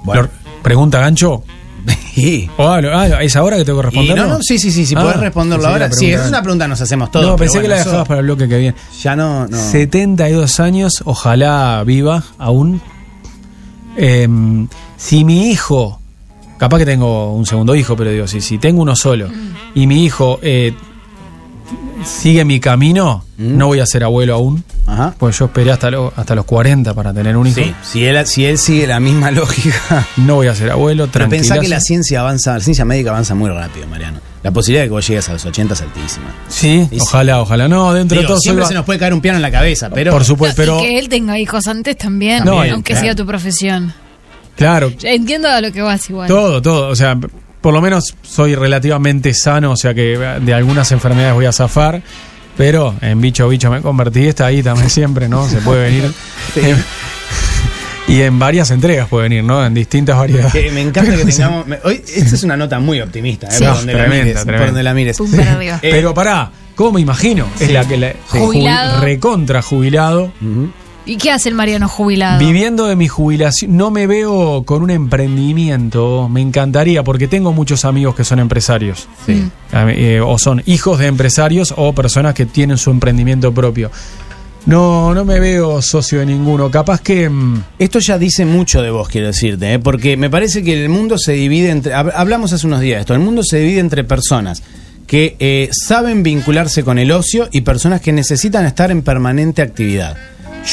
Bueno. 0.05 0.30
¿Pregunta 0.64 0.99
gancho? 0.99 1.43
O, 2.57 2.68
ah, 2.68 3.22
¿Es 3.23 3.35
ahora 3.35 3.57
que 3.57 3.65
tengo 3.65 3.80
que 3.80 3.88
Y 3.88 3.89
responderlo? 3.91 4.23
no, 4.23 4.34
no, 4.38 4.39
sí, 4.41 4.57
sí, 4.57 4.72
sí, 4.72 4.85
sí, 4.88 4.95
Ah, 4.97 5.03
podés 5.03 5.19
responderlo 5.19 5.68
ahora. 5.68 5.91
Sí, 5.91 6.11
es 6.11 6.27
una 6.27 6.41
pregunta 6.41 6.65
que 6.65 6.69
nos 6.69 6.81
hacemos 6.81 7.11
todos. 7.11 7.26
No, 7.27 7.35
pensé 7.35 7.61
que 7.61 7.68
la 7.68 7.76
eso 7.76 7.85
dejabas 7.85 8.07
para 8.07 8.19
el 8.22 8.26
bloque 8.26 8.47
que 8.49 8.57
viene. 8.57 8.76
Ya 9.03 9.15
no, 9.15 9.47
no. 9.47 9.57
72 9.57 10.59
años, 10.59 11.03
ojalá 11.05 11.84
viva 11.85 12.23
aún. 12.39 12.81
Em, 13.95 14.68
si 14.95 15.23
mi 15.23 15.49
hijo, 15.51 16.01
capaz 16.57 16.80
que 16.80 16.85
tengo 16.85 17.34
un 17.34 17.45
segundo 17.45 17.76
hijo, 17.76 17.95
pero 17.95 18.11
digo, 18.11 18.27
si, 18.27 18.41
si 18.41 18.57
tengo 18.57 18.81
uno 18.81 18.95
solo 18.95 19.30
y 19.76 19.85
mi 19.88 20.03
hijo 20.03 20.39
eh, 20.41 20.73
sigue 22.06 22.45
mi 22.45 22.60
camino, 22.60 23.23
no 23.38 23.68
voy 23.68 23.80
a 23.80 23.85
ser 23.85 24.03
abuelo 24.03 24.35
aún. 24.35 24.64
Ajá. 24.85 25.14
Pues 25.18 25.38
yo 25.38 25.45
esperé 25.45 25.72
hasta, 25.72 25.91
lo- 25.91 26.14
hasta 26.15 26.34
los 26.35 26.45
40 26.45 26.94
para 26.94 27.14
tener 27.14 27.35
un 27.35 27.48
hijo. 27.48 27.60
Sí, 27.61 27.73
si 27.84 28.06
él, 28.06 28.26
si 28.26 28.45
él 28.45 28.57
sigue 28.57 28.88
la 28.88 28.99
misma 28.99 29.31
lógica. 29.31 30.07
No 30.18 30.35
voy 30.35 30.48
a 30.48 30.56
ser 30.56 30.72
abuelo, 30.72 31.07
Pero 31.11 31.27
pensá 31.30 31.60
que 31.60 31.68
la 31.68 31.80
ciencia 31.81 32.22
avanza, 32.22 32.53
la 32.53 32.60
ciencia 32.61 32.85
médica 32.85 33.10
avanza 33.10 33.35
muy 33.35 33.49
rápido, 33.49 33.88
Mariano. 33.88 34.19
La 34.44 34.52
posibilidad 34.52 34.84
de 34.84 34.88
que 34.88 34.94
vos 34.94 35.06
llegues 35.07 35.27
a 35.27 35.34
los 35.34 35.45
80 35.45 35.73
es 35.73 35.81
altísima. 35.81 36.26
Sí, 36.48 36.88
ojalá, 37.02 37.41
ojalá. 37.41 37.68
No, 37.68 37.94
dentro 37.94 38.15
Digo, 38.15 38.22
de 38.22 38.27
todo 38.27 38.39
siempre 38.39 38.61
va- 38.64 38.68
se 38.69 38.73
nos 38.73 38.85
puede 38.85 38.99
caer 38.99 39.14
un 39.14 39.19
piano 39.22 39.35
en 39.38 39.41
la 39.41 39.52
cabeza, 39.52 39.89
pero. 39.89 40.11
Por 40.14 40.23
supuesto, 40.23 40.56
pero 40.61 40.80
Y 40.80 40.84
que 40.84 40.99
él 40.99 41.10
tenga 41.10 41.38
hijos 41.38 41.68
antes 41.68 41.98
también, 41.98 42.45
No, 42.45 42.61
aunque 42.61 42.94
claro. 42.94 43.06
sea 43.07 43.15
tu 43.15 43.26
profesión. 43.26 43.94
claro, 44.56 44.91
Entiendo 45.03 45.49
a 45.49 45.60
lo 45.60 45.72
que 45.73 45.81
vas 45.81 46.10
igual. 46.10 46.30
Todo, 46.30 46.61
todo. 46.61 46.88
O 46.88 46.95
sea, 46.95 47.18
por 47.61 47.73
lo 47.73 47.81
menos 47.81 48.15
soy 48.21 48.55
relativamente 48.55 49.34
sano, 49.34 49.71
o 49.71 49.77
sea 49.77 49.93
que 49.93 50.17
de 50.41 50.53
algunas 50.53 50.91
enfermedades 50.91 51.34
voy 51.34 51.45
a 51.45 51.51
zafar. 51.51 52.01
Pero 52.57 52.95
en 53.01 53.21
bicho 53.21 53.47
bicho 53.47 53.69
me 53.69 53.81
convertí, 53.81 54.25
está 54.27 54.47
ahí 54.47 54.63
también 54.63 54.89
siempre, 54.91 55.29
¿no? 55.29 55.47
Se 55.47 55.57
puede 55.57 55.84
venir. 55.91 56.11
y 58.07 58.21
en 58.21 58.39
varias 58.39 58.71
entregas 58.71 59.07
puede 59.09 59.23
venir, 59.29 59.43
¿no? 59.43 59.63
En 59.65 59.73
distintas 59.73 60.17
variedades. 60.17 60.53
Que 60.53 60.71
me 60.71 60.81
encanta 60.81 61.15
que 61.15 61.25
tengamos. 61.31 61.67
me- 61.67 61.79
hoy, 61.84 62.01
esta 62.15 62.35
es 62.35 62.43
una 62.43 62.57
nota 62.57 62.79
muy 62.79 63.01
optimista, 63.01 63.47
¿eh? 63.47 63.51
Sí. 63.51 63.63
por, 63.65 63.75
donde 63.75 63.93
la 63.93 63.99
Tremenda, 63.99 64.23
mires, 64.23 64.43
por 65.17 65.29
donde 65.29 65.43
la. 65.45 65.75
Eh, 65.75 65.79
Pero 65.81 66.13
pará, 66.13 66.49
¿cómo 66.75 66.93
me 66.93 67.01
imagino? 67.01 67.47
Es 67.59 67.67
Sí. 67.67 67.73
la 67.73 67.85
que 67.88 67.97
la 67.97 68.11
Sí. 68.11 68.39
Jubilado. 68.39 69.01
recontra 69.01 69.61
jubilado. 69.61 70.31
¿Y 71.07 71.17
qué 71.17 71.31
hace 71.31 71.49
el 71.49 71.55
Mariano 71.55 71.88
jubilado? 71.88 72.38
Viviendo 72.39 72.85
de 72.88 72.95
mi 72.95 73.07
jubilación, 73.07 73.77
no 73.77 73.89
me 73.91 74.05
veo 74.07 74.63
con 74.65 74.84
un 74.84 74.89
emprendimiento. 74.91 76.27
Me 76.29 76.41
encantaría, 76.41 77.03
porque 77.03 77.27
tengo 77.27 77.53
muchos 77.53 77.85
amigos 77.85 78.13
que 78.15 78.23
son 78.23 78.39
empresarios. 78.39 79.07
Sí. 79.25 79.34
Mí, 79.34 79.49
eh, 79.73 80.21
o 80.23 80.38
son 80.38 80.61
hijos 80.65 80.99
de 80.99 81.07
empresarios 81.07 81.73
o 81.77 81.93
personas 81.93 82.34
que 82.34 82.45
tienen 82.45 82.77
su 82.77 82.91
emprendimiento 82.91 83.53
propio. 83.53 83.89
No, 84.65 85.13
no 85.13 85.23
me 85.23 85.39
veo 85.39 85.81
socio 85.81 86.19
de 86.19 86.25
ninguno. 86.25 86.69
Capaz 86.69 86.99
que. 87.01 87.29
mm, 87.29 87.63
Esto 87.79 87.99
ya 87.99 88.17
dice 88.17 88.45
mucho 88.45 88.81
de 88.81 88.89
vos, 88.91 89.07
quiero 89.07 89.27
decirte, 89.27 89.73
¿eh? 89.75 89.79
porque 89.79 90.17
me 90.17 90.29
parece 90.29 90.61
que 90.61 90.84
el 90.84 90.89
mundo 90.89 91.17
se 91.17 91.31
divide 91.34 91.69
entre. 91.69 91.93
hab- 91.93 92.11
Hablamos 92.13 92.51
hace 92.51 92.67
unos 92.67 92.81
días 92.81 92.97
de 92.97 93.01
esto. 93.01 93.13
El 93.13 93.21
mundo 93.21 93.43
se 93.43 93.59
divide 93.59 93.79
entre 93.79 94.03
personas 94.03 94.61
que 95.07 95.38
eh, 95.39 95.69
saben 95.71 96.21
vincularse 96.21 96.84
con 96.84 96.99
el 96.99 97.11
ocio 97.13 97.47
y 97.53 97.61
personas 97.61 98.01
que 98.01 98.11
necesitan 98.11 98.65
estar 98.65 98.91
en 98.91 99.03
permanente 99.03 99.61
actividad. 99.61 100.17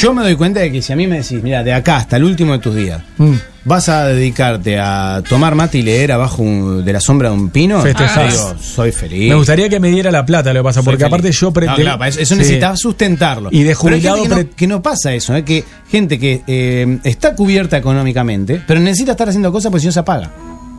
Yo 0.01 0.13
me 0.13 0.23
doy 0.23 0.35
cuenta 0.35 0.61
de 0.61 0.73
que 0.73 0.83
si 0.83 0.93
a 0.93 0.97
mí 0.97 1.07
me 1.07 1.19
decís, 1.23 1.41
mira, 1.43 1.63
de 1.63 1.73
acá 1.73 1.97
hasta 1.99 2.17
el 2.17 2.25
último 2.25 2.53
de 2.53 2.59
tus 2.59 2.75
días, 2.75 3.01
mm, 3.17 3.33
vas 3.65 3.89
a 3.89 4.07
dedicarte 4.07 4.77
a 4.79 5.23
tomar 5.29 5.55
mate 5.55 5.79
y 5.79 5.83
leer 5.83 6.11
abajo 6.13 6.43
un- 6.43 6.85
de 6.85 6.93
la 6.93 7.01
sombra 7.01 7.29
de 7.31 7.37
un 7.37 7.51
pino, 7.51 7.81
digo, 7.83 8.55
soy 8.61 8.91
feliz. 8.91 9.29
me 9.29 9.37
gustaría 9.37 9.69
que 9.69 9.79
me 9.79 9.91
diera 9.91 10.11
la 10.11 10.27
plata, 10.27 10.53
lo 10.53 10.61
que 10.61 10.65
pasa, 10.65 10.81
Soy 10.81 10.85
porque 10.85 11.05
feliz. 11.05 11.13
aparte 11.13 11.33
yo 11.33 11.47
No, 11.47 11.53
pretendo. 11.53 11.81
claro, 11.81 11.99
para 11.99 12.09
eso, 12.11 12.35
necesitas 12.35 12.81
sustentarlo. 12.81 13.51
Y 13.53 13.63
de 13.63 13.77
Pero 13.81 13.95
hay 13.95 14.01
gente 14.03 14.09
jubilado 14.19 14.43
no, 14.43 14.51
que 14.57 14.67
no 14.67 14.83
pasa 14.83 15.15
eso, 15.15 15.35
¿eh? 15.37 15.45
que 15.45 15.65
gente 15.89 16.19
que 16.19 16.43
eh, 16.47 16.99
está 17.05 17.35
cubierta 17.37 17.77
económicamente, 17.77 18.61
pero 18.67 18.81
necesita 18.81 19.13
estar 19.13 19.29
haciendo 19.29 19.53
cosas 19.53 19.71
porque 19.71 19.83
si 19.83 19.87
no 19.87 19.93
se 19.93 20.01
apaga. 20.01 20.31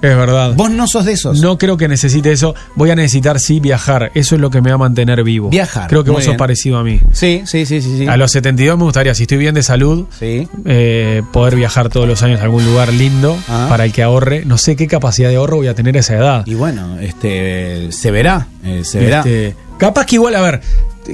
Es 0.06 0.16
verdad. 0.18 0.54
Vos 0.56 0.70
no 0.70 0.88
sos 0.88 1.06
de 1.06 1.14
esos. 1.14 1.42
No 1.42 1.58
creo 1.58 1.78
que 1.78 1.88
necesite 1.88 2.32
eso. 2.32 2.54
Voy 2.76 2.92
a 2.92 2.96
necesitar 2.96 3.40
sí 3.40 3.60
viajar. 3.60 4.12
Eso 4.14 4.36
es 4.36 4.42
lo 4.42 4.50
que 4.50 4.62
me 4.62 4.70
va 4.70 4.76
a 4.76 4.78
mantener 4.80 5.24
vivo. 5.24 5.50
Viajar, 5.50 5.88
Creo 5.90 6.04
que 6.04 6.12
muy 6.12 6.18
vos 6.18 6.26
sos 6.26 6.36
parecido 6.36 6.78
a 6.78 6.84
mí. 6.84 7.00
Sí, 7.12 7.42
sí, 7.46 7.66
sí, 7.66 7.82
sí. 7.82 7.98
sí. 8.00 8.08
A 8.08 8.16
los 8.18 8.32
72 8.32 8.78
me 8.78 8.84
gustaría, 8.84 9.16
si 9.16 9.24
estoy 9.24 9.38
bien 9.40 9.56
de 9.56 9.64
salud, 9.64 10.06
Sí. 10.20 10.48
eh, 10.66 11.24
poder 11.34 11.56
viajar 11.56 11.90
todos 11.90 12.08
los 12.08 12.22
años 12.24 12.40
a 12.42 12.44
algún 12.44 12.66
lugar 12.66 12.94
lindo 12.94 13.38
Ah. 13.48 13.68
para 13.70 13.86
el 13.86 13.92
que 13.92 14.04
ahorre. 14.04 14.44
No 14.46 14.58
sé 14.58 14.76
qué 14.76 14.88
capacidad 14.88 15.30
de 15.30 15.38
ahorro 15.38 15.58
voy 15.58 15.68
a 15.68 15.74
tener 15.76 15.96
a 15.98 16.00
esa 16.02 16.16
edad. 16.16 16.44
Y 16.46 16.54
bueno, 16.54 17.00
este 17.00 17.92
se 17.92 18.12
verá, 18.12 18.48
eh, 18.64 18.82
se 18.84 19.00
verá. 19.00 19.20
Este, 19.20 19.56
capaz 19.78 20.06
que 20.06 20.16
igual, 20.16 20.36
a 20.36 20.42
ver, 20.42 20.62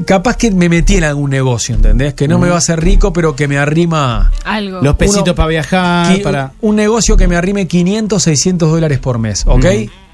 capaz 0.06 0.38
que 0.38 0.52
me 0.52 0.70
metí 0.70 0.96
en 0.96 1.04
algún 1.04 1.30
negocio, 1.30 1.76
¿entendés? 1.76 2.14
Que 2.14 2.28
no 2.28 2.40
me 2.40 2.48
va 2.50 2.56
a 2.56 2.58
hacer 2.60 2.80
rico, 2.82 3.12
pero 3.14 3.36
que 3.36 3.48
me 3.48 3.58
arrima 3.58 4.32
Algo. 4.44 4.82
Los 4.82 4.96
pesitos 4.96 5.24
Uno- 5.24 5.36
para 5.36 5.48
viajar, 5.50 6.08
qui- 6.16 6.22
para... 6.24 6.54
un 6.62 6.76
negocio 6.76 7.18
que 7.18 7.28
me 7.28 7.36
arrime 7.36 7.68
500, 7.68 8.22
600 8.24 8.72
dólares 8.72 9.00
por 9.00 9.20
mes, 9.20 9.44
¿ok? 9.46 9.66
Mm, 9.66 9.68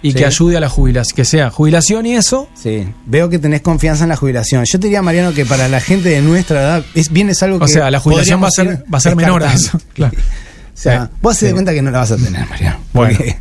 Y 0.04 0.12
sí. 0.12 0.18
que 0.18 0.26
ayude 0.26 0.58
a 0.58 0.60
la 0.60 0.70
jubilación, 0.70 1.16
que 1.16 1.26
sea 1.26 1.50
jubilación 1.50 2.06
y 2.06 2.16
eso. 2.16 2.48
Sí, 2.56 2.88
veo 3.06 3.30
que 3.30 3.40
tenés 3.40 3.62
confianza 3.62 4.04
en 4.04 4.10
la 4.10 4.16
jubilación. 4.16 4.64
Yo 4.66 4.80
te 4.80 4.88
diría, 4.88 5.02
Mariano, 5.02 5.34
que 5.34 5.46
para 5.46 5.68
la 5.68 5.80
gente 5.80 6.10
de 6.10 6.22
nuestra 6.22 6.62
edad, 6.62 6.86
es, 6.94 7.12
bien 7.12 7.30
es 7.30 7.42
algo 7.44 7.58
que. 7.60 7.66
O 7.66 7.68
sea, 7.68 7.90
la 7.92 8.00
jubilación 8.00 8.42
va 8.44 8.48
a 8.48 8.52
ser, 8.52 8.66
ir 8.68 8.84
va 8.94 8.98
a 8.98 9.02
ser 9.02 9.16
menor 9.16 9.44
a 9.44 9.54
eso. 9.54 9.80
Claro. 9.94 10.16
O 10.18 10.80
sea, 10.80 11.06
Sí, 11.06 11.12
vos 11.22 11.38
sí. 11.38 11.52
cuenta 11.54 11.74
que 11.74 11.82
no 11.82 11.90
la 11.90 11.98
vas 12.00 12.12
a 12.12 12.18
tener, 12.18 12.48
Mariano. 12.48 12.78
Bueno. 12.94 13.18
Porque, 13.18 13.38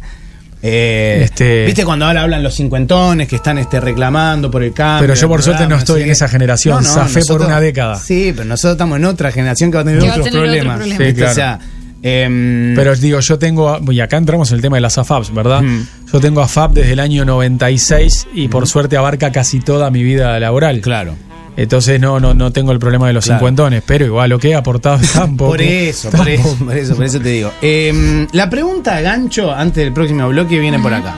eh, 0.63 1.21
Este- 1.25 1.65
¿Viste 1.67 1.85
cuando 1.85 2.07
ahora 2.07 2.23
hablan 2.23 2.43
los 2.43 2.55
cincuentones 2.55 3.29
que 3.29 3.37
están 3.37 3.59
este, 3.59 3.79
reclamando 3.81 4.51
por 4.51 4.63
el 4.63 4.73
cambio? 4.73 5.07
Pero 5.09 5.15
yo, 5.21 5.29
por 5.29 5.43
suerte, 5.43 5.67
no 5.67 5.77
estoy 5.77 6.03
en 6.03 6.11
esa 6.11 6.29
generación. 6.29 6.85
Zafé 6.85 7.21
por 7.25 7.43
una 7.43 7.61
década. 7.61 7.97
Sí, 7.97 8.33
pero 8.35 8.47
nosotros 8.49 8.73
estamos 8.73 8.99
en 8.99 9.05
otra 9.05 9.31
generación 9.33 9.71
que 9.71 9.77
va 9.77 9.83
a 9.83 9.85
tener 9.85 10.01
a 10.01 10.05
otros 10.05 10.25
tener 10.25 10.29
otro 10.29 10.41
problemas. 10.43 10.77
problema. 10.77 10.97
Sí, 10.99 11.05
¿Viste? 11.05 11.19
claro. 11.21 11.33
O 11.33 11.35
sea, 11.35 11.59
em, 12.03 12.75
Pero 12.75 12.95
digo, 12.97 13.21
yo 13.21 13.39
tengo, 13.39 13.81
y 13.91 14.01
acá 14.01 14.17
entramos 14.17 14.51
en 14.51 14.57
el 14.57 14.63
tema 14.63 14.77
de 14.77 14.81
las 14.83 14.97
AFAPs, 14.99 15.33
¿verdad? 15.35 15.63
Mm. 15.63 15.87
Yo 16.13 16.21
tengo 16.21 16.41
AFAP 16.41 16.73
desde 16.75 16.93
el 16.93 17.01
año 17.01 17.25
96 17.25 18.27
y 18.35 18.49
por 18.49 18.67
suerte 18.69 18.97
abarca 18.97 19.33
casi 19.33 19.61
toda 19.61 19.91
mi 19.91 20.03
vida 20.03 20.39
laboral. 20.41 20.81
Claro. 20.81 21.15
Entonces 21.57 21.99
no, 21.99 22.21
no, 22.21 22.35
no 22.35 22.53
tengo 22.53 22.73
el 22.73 22.79
problema 22.79 23.07
de 23.07 23.15
los 23.15 23.25
Claro. 23.25 23.39
cincuentones, 23.39 23.83
pero 23.87 24.05
igual 24.05 24.29
lo 24.31 24.39
que 24.39 24.51
he 24.51 24.55
aportado 24.55 24.99
tampoco. 25.15 25.53
Por 25.53 25.63
eso, 25.63 26.11
por 26.11 26.29
eso, 26.29 26.55
por 26.57 26.77
eso, 26.77 26.95
por 26.97 27.05
eso 27.05 27.21
te 27.21 27.29
digo. 27.31 27.51
Eh, 27.63 28.27
la 28.33 28.51
pregunta 28.51 29.01
gancho 29.01 29.53
antes 29.53 29.83
del 29.83 29.93
próximo 29.95 30.29
bloque 30.29 30.59
viene 30.61 30.79
por 30.79 30.93
acá. 30.93 31.17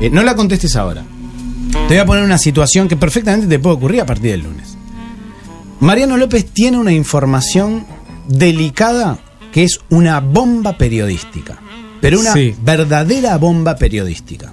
Eh, 0.00 0.10
no 0.10 0.22
la 0.22 0.36
contestes 0.36 0.76
ahora. 0.76 1.02
Te 1.72 1.94
voy 1.94 1.98
a 1.98 2.06
poner 2.06 2.22
una 2.24 2.38
situación 2.38 2.86
que 2.86 2.96
perfectamente 2.96 3.48
te 3.48 3.58
puede 3.58 3.76
ocurrir 3.76 4.00
a 4.02 4.06
partir 4.06 4.30
del 4.30 4.42
lunes. 4.42 4.76
Mariano 5.80 6.16
López 6.16 6.46
tiene 6.46 6.78
una 6.78 6.92
información 6.92 7.84
delicada 8.28 9.18
que 9.52 9.64
es 9.64 9.80
una 9.90 10.20
bomba 10.20 10.78
periodística. 10.78 11.58
Pero 12.00 12.20
una 12.20 12.32
Sí. 12.32 12.54
verdadera 12.62 13.36
bomba 13.38 13.76
periodística. 13.76 14.52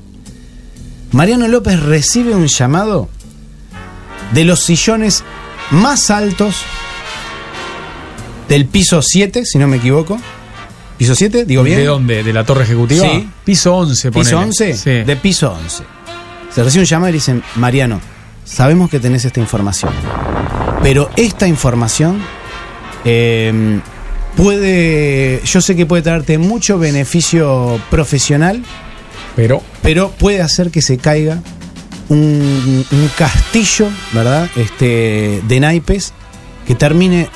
Mariano 1.12 1.48
López 1.48 1.80
recibe 1.80 2.34
un 2.36 2.48
llamado 2.48 3.10
de 4.32 4.46
los 4.46 4.64
sillones 4.64 5.24
más 5.72 6.10
altos 6.10 6.56
del 8.48 8.66
piso 8.66 9.02
7, 9.02 9.46
si 9.46 9.58
no 9.58 9.68
me 9.68 9.78
equivoco. 9.78 10.20
¿Piso 10.98 11.16
7? 11.16 11.46
¿Digo 11.46 11.64
bien? 11.64 11.80
¿De 11.80 11.86
dónde? 11.86 12.24
¿De 12.24 12.34
la 12.34 12.44
torre 12.44 12.64
ejecutiva? 12.64 13.08
Sí. 13.08 13.30
Piso 13.44 13.76
11, 13.76 14.12
¿Piso 14.12 14.32
ponele. 14.32 14.48
11? 14.48 14.78
Sí. 14.78 14.90
De 15.04 15.16
piso 15.16 15.52
11. 15.52 15.84
Se 16.54 16.64
recibe 16.64 16.82
un 16.84 16.86
llamado 16.88 17.10
y 17.10 17.14
dicen, 17.14 17.42
Mariano, 17.56 18.00
sabemos 18.44 18.90
que 18.90 19.00
tenés 19.00 19.24
esta 19.26 19.40
información, 19.40 19.94
pero 20.84 21.10
esta 21.16 21.48
información 21.48 22.22
eh, 23.06 23.80
puede, 24.36 25.42
yo 25.46 25.62
sé 25.62 25.76
que 25.76 25.86
puede 25.86 26.04
traerte 26.04 26.38
mucho 26.38 26.78
beneficio 26.78 27.80
profesional, 27.90 28.64
Pero 29.36 29.64
pero 29.82 30.12
puede 30.12 30.42
hacer 30.42 30.72
que 30.72 30.82
se 30.82 30.98
caiga 30.98 31.42
un, 32.12 32.86
un 32.92 33.12
castillo, 33.18 33.90
¿verdad? 34.14 34.50
Este, 34.56 35.42
de 35.48 35.60
naipes 35.60 36.14
que 36.68 36.76
termine 36.76 37.30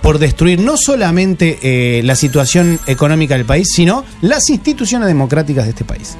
por 0.00 0.18
destruir 0.18 0.60
no 0.60 0.76
solamente 0.76 1.58
eh, 1.62 2.02
la 2.02 2.16
situación 2.16 2.80
económica 2.86 3.36
del 3.36 3.44
país, 3.44 3.68
sino 3.74 4.04
las 4.20 4.48
instituciones 4.50 5.06
democráticas 5.08 5.64
de 5.64 5.70
este 5.70 5.84
país. 5.84 6.16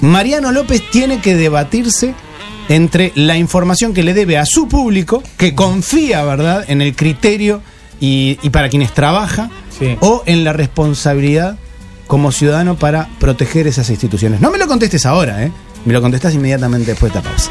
Mariano 0.00 0.50
López 0.52 0.82
tiene 0.90 1.20
que 1.20 1.34
debatirse 1.34 2.14
entre 2.68 3.12
la 3.14 3.36
información 3.36 3.92
que 3.92 4.02
le 4.02 4.14
debe 4.14 4.38
a 4.38 4.46
su 4.46 4.66
público, 4.68 5.22
que 5.36 5.54
confía, 5.54 6.24
¿verdad?, 6.24 6.64
en 6.68 6.80
el 6.82 6.94
criterio 6.96 7.62
y, 8.00 8.38
y 8.42 8.50
para 8.50 8.68
quienes 8.68 8.92
trabaja, 8.94 9.50
Sí. 9.78 9.96
o 10.00 10.22
en 10.26 10.44
la 10.44 10.52
responsabilidad 10.52 11.56
como 12.06 12.32
ciudadano 12.32 12.76
para 12.76 13.08
proteger 13.18 13.66
esas 13.66 13.88
instituciones. 13.88 14.40
No 14.40 14.50
me 14.50 14.58
lo 14.58 14.66
contestes 14.66 15.06
ahora, 15.06 15.44
¿eh? 15.44 15.52
Me 15.84 15.92
lo 15.92 16.02
contestas 16.02 16.34
inmediatamente 16.34 16.90
después 16.90 17.12
de 17.12 17.18
esta 17.18 17.30
pausa. 17.30 17.50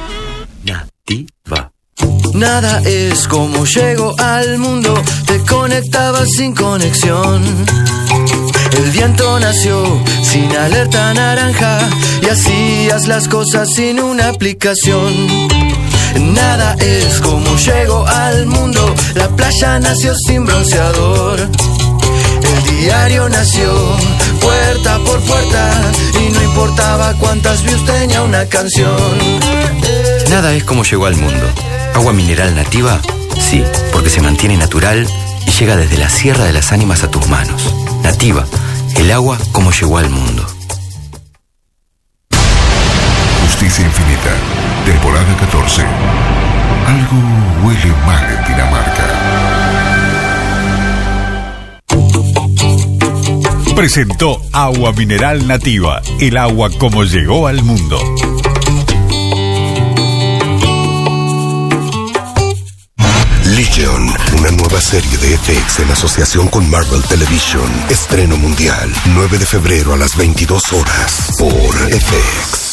Nada 2.33 2.81
es 2.85 3.27
como 3.27 3.65
llego 3.65 4.15
al 4.19 4.59
mundo, 4.59 4.93
te 5.25 5.39
conectaba 5.39 6.25
sin 6.25 6.53
conexión. 6.53 7.43
El 8.77 8.91
viento 8.91 9.39
nació 9.39 9.83
sin 10.23 10.55
alerta 10.55 11.13
naranja 11.13 11.79
y 12.21 12.29
hacías 12.29 13.07
las 13.07 13.27
cosas 13.27 13.67
sin 13.75 13.99
una 13.99 14.29
aplicación. 14.29 15.27
Nada 16.33 16.75
es 16.79 17.19
como 17.19 17.57
llego 17.57 18.07
al 18.07 18.45
mundo, 18.45 18.95
la 19.15 19.27
playa 19.29 19.79
nació 19.79 20.13
sin 20.15 20.45
bronceador. 20.45 21.39
El 21.39 22.77
diario 22.79 23.27
nació 23.27 23.73
puerta 24.39 24.99
por 24.99 25.19
importa 25.19 25.91
y 26.19 26.31
no 26.31 26.43
importaba 26.43 27.13
cuántas 27.15 27.63
views 27.63 27.85
tenía 27.85 28.21
una 28.23 28.45
canción. 28.45 28.97
Nada 30.29 30.53
es 30.53 30.63
como 30.63 30.83
llegó 30.83 31.05
al 31.05 31.15
mundo. 31.15 31.45
Agua 31.95 32.13
mineral 32.13 32.55
nativa, 32.55 32.99
sí, 33.39 33.63
porque 33.91 34.09
se 34.09 34.21
mantiene 34.21 34.57
natural 34.57 35.07
y 35.45 35.51
llega 35.51 35.75
desde 35.75 35.97
la 35.97 36.09
Sierra 36.09 36.45
de 36.45 36.53
las 36.53 36.71
Ánimas 36.71 37.03
a 37.03 37.11
tus 37.11 37.27
manos. 37.27 37.73
Nativa, 38.03 38.45
el 38.95 39.11
agua 39.11 39.37
como 39.51 39.71
llegó 39.71 39.97
al 39.97 40.09
mundo. 40.09 40.45
Justicia 43.41 43.85
Infinita, 43.85 44.31
temporada 44.85 45.35
14. 45.37 45.81
Algo 46.87 47.67
huele 47.67 47.93
mal 48.05 48.23
en 48.23 48.45
Dinamarca. 48.45 49.48
Presentó 53.79 54.41
Agua 54.51 54.91
Mineral 54.91 55.47
Nativa, 55.47 56.01
el 56.19 56.35
agua 56.35 56.69
como 56.77 57.05
llegó 57.05 57.47
al 57.47 57.63
mundo. 57.63 57.97
Legion, 63.45 64.13
una 64.37 64.51
nueva 64.51 64.81
serie 64.81 65.17
de 65.19 65.37
FX 65.37 65.79
en 65.79 65.91
asociación 65.91 66.49
con 66.49 66.69
Marvel 66.69 67.01
Television. 67.03 67.71
Estreno 67.89 68.35
mundial, 68.35 68.91
9 69.13 69.37
de 69.37 69.45
febrero 69.45 69.93
a 69.93 69.97
las 69.97 70.17
22 70.17 70.73
horas 70.73 71.35
por 71.39 71.73
FX. 71.73 72.68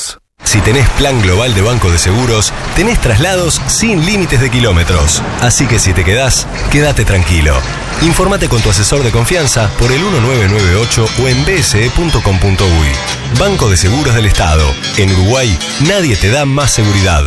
Si 0.46 0.60
tenés 0.60 0.88
plan 0.90 1.20
global 1.20 1.54
de 1.54 1.60
Banco 1.60 1.90
de 1.90 1.98
Seguros, 1.98 2.52
tenés 2.76 3.00
traslados 3.00 3.60
sin 3.66 4.06
límites 4.06 4.40
de 4.40 4.48
kilómetros. 4.48 5.20
Así 5.42 5.66
que 5.66 5.80
si 5.80 5.92
te 5.92 6.04
quedás, 6.04 6.46
quédate 6.70 7.04
tranquilo. 7.04 7.60
Infórmate 8.02 8.48
con 8.48 8.62
tu 8.62 8.70
asesor 8.70 9.02
de 9.02 9.10
confianza 9.10 9.68
por 9.76 9.90
el 9.90 9.98
1998 9.98 11.06
o 11.20 11.28
en 11.28 11.44
bse.com.uy. 11.44 13.38
Banco 13.40 13.68
de 13.68 13.76
Seguros 13.76 14.14
del 14.14 14.26
Estado. 14.26 14.64
En 14.96 15.10
Uruguay, 15.10 15.58
nadie 15.80 16.14
te 16.16 16.30
da 16.30 16.44
más 16.44 16.70
seguridad. 16.70 17.24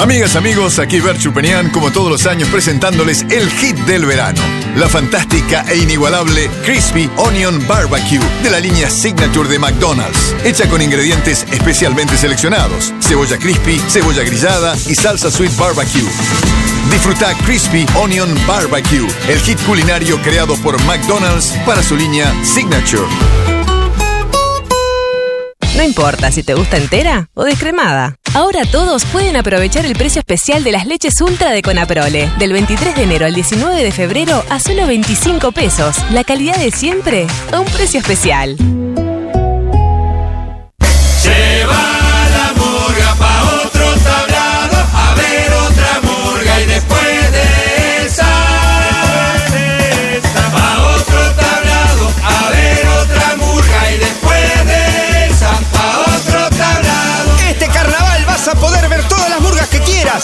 Amigas, 0.00 0.36
amigos, 0.36 0.78
aquí 0.78 1.00
Bert 1.00 1.18
Chupenian, 1.18 1.70
como 1.70 1.90
todos 1.90 2.10
los 2.10 2.26
años, 2.26 2.50
presentándoles 2.50 3.22
el 3.30 3.50
hit 3.50 3.76
del 3.86 4.04
verano. 4.04 4.42
La 4.76 4.88
fantástica 4.88 5.64
e 5.70 5.78
inigualable 5.78 6.50
Crispy 6.64 7.08
Onion 7.16 7.66
Barbecue 7.66 8.20
de 8.42 8.50
la 8.50 8.60
línea 8.60 8.90
Signature 8.90 9.48
de 9.48 9.58
McDonald's. 9.58 10.34
Hecha 10.44 10.68
con 10.68 10.82
ingredientes 10.82 11.46
especialmente 11.50 12.18
seleccionados. 12.18 12.92
Cebolla 13.00 13.38
crispy, 13.38 13.80
cebolla 13.88 14.22
grillada 14.22 14.76
y 14.86 14.94
salsa 14.94 15.30
sweet 15.30 15.56
barbecue. 15.56 16.06
Disfruta 16.90 17.34
Crispy 17.46 17.86
Onion 17.96 18.28
Barbecue, 18.46 19.08
el 19.28 19.40
hit 19.40 19.58
culinario 19.62 20.20
creado 20.22 20.56
por 20.58 20.80
McDonald's 20.84 21.54
para 21.64 21.82
su 21.82 21.96
línea 21.96 22.32
Signature. 22.44 23.55
No 25.76 25.82
importa 25.82 26.32
si 26.32 26.42
te 26.42 26.54
gusta 26.54 26.78
entera 26.78 27.28
o 27.34 27.44
descremada. 27.44 28.16
Ahora 28.34 28.64
todos 28.64 29.04
pueden 29.04 29.36
aprovechar 29.36 29.84
el 29.84 29.94
precio 29.94 30.20
especial 30.20 30.64
de 30.64 30.72
las 30.72 30.86
leches 30.86 31.20
Ultra 31.20 31.52
de 31.52 31.60
Conaprole. 31.60 32.30
Del 32.38 32.52
23 32.52 32.96
de 32.96 33.02
enero 33.02 33.26
al 33.26 33.34
19 33.34 33.82
de 33.82 33.92
febrero 33.92 34.42
a 34.48 34.58
solo 34.58 34.86
25 34.86 35.52
pesos. 35.52 35.96
La 36.12 36.24
calidad 36.24 36.56
de 36.56 36.70
siempre 36.70 37.26
a 37.52 37.60
un 37.60 37.66
precio 37.66 38.00
especial. 38.00 38.56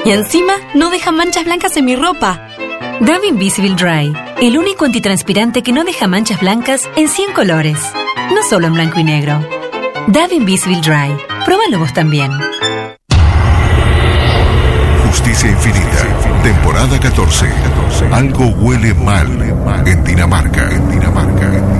Y 0.05 0.11
encima 0.11 0.53
no 0.75 0.91
deja 0.91 1.11
manchas 1.11 1.45
blancas 1.45 1.75
en 1.77 1.85
mi 1.85 1.95
ropa. 1.95 2.47
Dove 2.99 3.25
Invisible 3.27 3.73
Dry, 3.73 4.13
el 4.39 4.59
único 4.59 4.85
antitranspirante 4.85 5.63
que 5.63 5.71
no 5.71 5.83
deja 5.83 6.05
manchas 6.05 6.39
blancas 6.41 6.87
en 6.95 7.07
100 7.07 7.33
colores. 7.33 7.79
No 8.35 8.43
solo 8.43 8.67
en 8.67 8.75
blanco 8.75 8.99
y 8.99 9.03
negro. 9.03 9.39
Dove 10.05 10.35
Invisible 10.35 10.79
Dry. 10.81 11.17
Pruébalo 11.43 11.79
vos 11.79 11.91
también. 11.91 12.31
Justicia 15.07 15.49
Infinita, 15.49 16.43
temporada 16.43 16.99
14. 16.99 17.47
Algo 18.11 18.45
huele 18.61 18.93
mal 18.93 19.27
en 19.87 20.03
Dinamarca. 20.03 20.69
En 20.69 20.87
Dinamarca. 20.87 21.49
En 21.49 21.57
Dinamarca. 21.57 21.76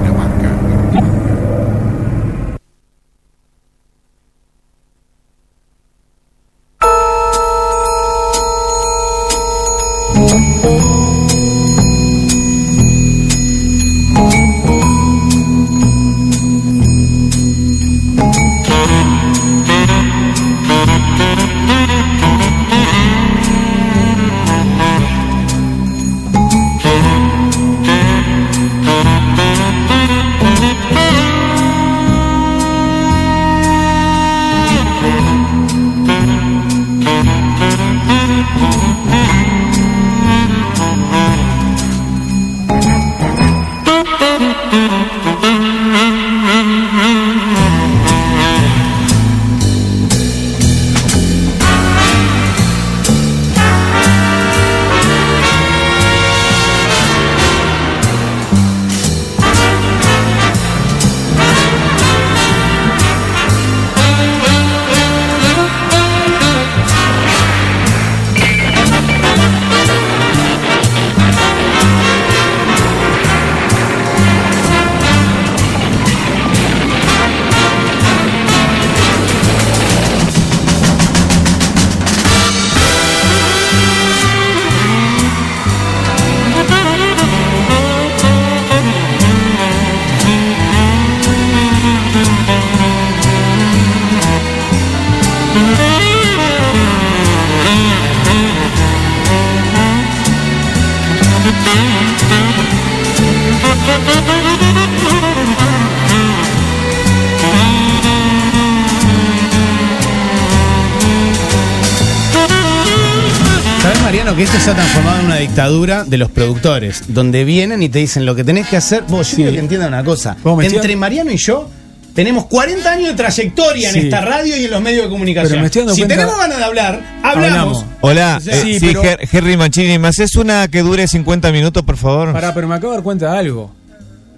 De 115.86 116.18
los 116.18 116.32
productores, 116.32 117.04
donde 117.10 117.44
vienen 117.44 117.84
y 117.84 117.90
te 117.90 118.00
dicen 118.00 118.26
lo 118.26 118.36
que 118.36 118.44
tenés 118.44 118.68
que 118.68 118.78
hacer. 118.78 119.04
Vos, 119.08 119.30
yo 119.32 119.36
quiero 119.38 119.52
que 119.52 119.60
entienda 119.60 119.88
una 119.88 120.04
cosa. 120.04 120.36
Entre 120.62 120.96
Mariano 120.96 121.32
y 121.32 121.38
yo, 121.38 121.70
tenemos 122.16 122.46
40 122.48 122.92
años 122.92 123.10
de 123.10 123.14
trayectoria 123.14 123.92
Sí. 123.92 124.00
en 124.00 124.06
esta 124.06 124.22
radio 124.22 124.58
y 124.58 124.66
en 124.66 124.72
los 124.72 124.82
medios 124.82 125.04
de 125.04 125.10
comunicación. 125.10 125.50
Pero 125.52 125.62
me 125.62 125.66
estoy 125.68 125.82
dando 125.82 125.94
si 125.94 126.02
cuenta- 126.02 126.16
tenemos 126.16 126.38
ganas 126.40 126.58
de 126.58 126.64
hablar, 126.64 127.02
hablamos. 127.24 127.46
Hablamos. 127.84 127.86
Hola, 128.02 128.40
Sí, 128.42 128.50
eh, 128.52 128.80
sí, 128.80 128.86
pero- 128.88 129.04
Her- 129.04 129.30
Henry 129.32 129.56
Mancini, 129.58 130.00
¿me 130.00 130.08
haces 130.08 130.36
una 130.36 130.68
que 130.68 130.82
dure 130.82 131.08
50 131.08 131.52
minutos, 131.52 131.84
por 131.84 131.98
favor? 131.98 132.34
Pará, 132.34 132.54
pero 132.56 132.68
me 132.68 132.74
acabo 132.76 132.94
de 132.94 132.98
dar 132.98 133.04
cuenta 133.04 133.32
de 133.32 133.38
algo. 133.38 133.72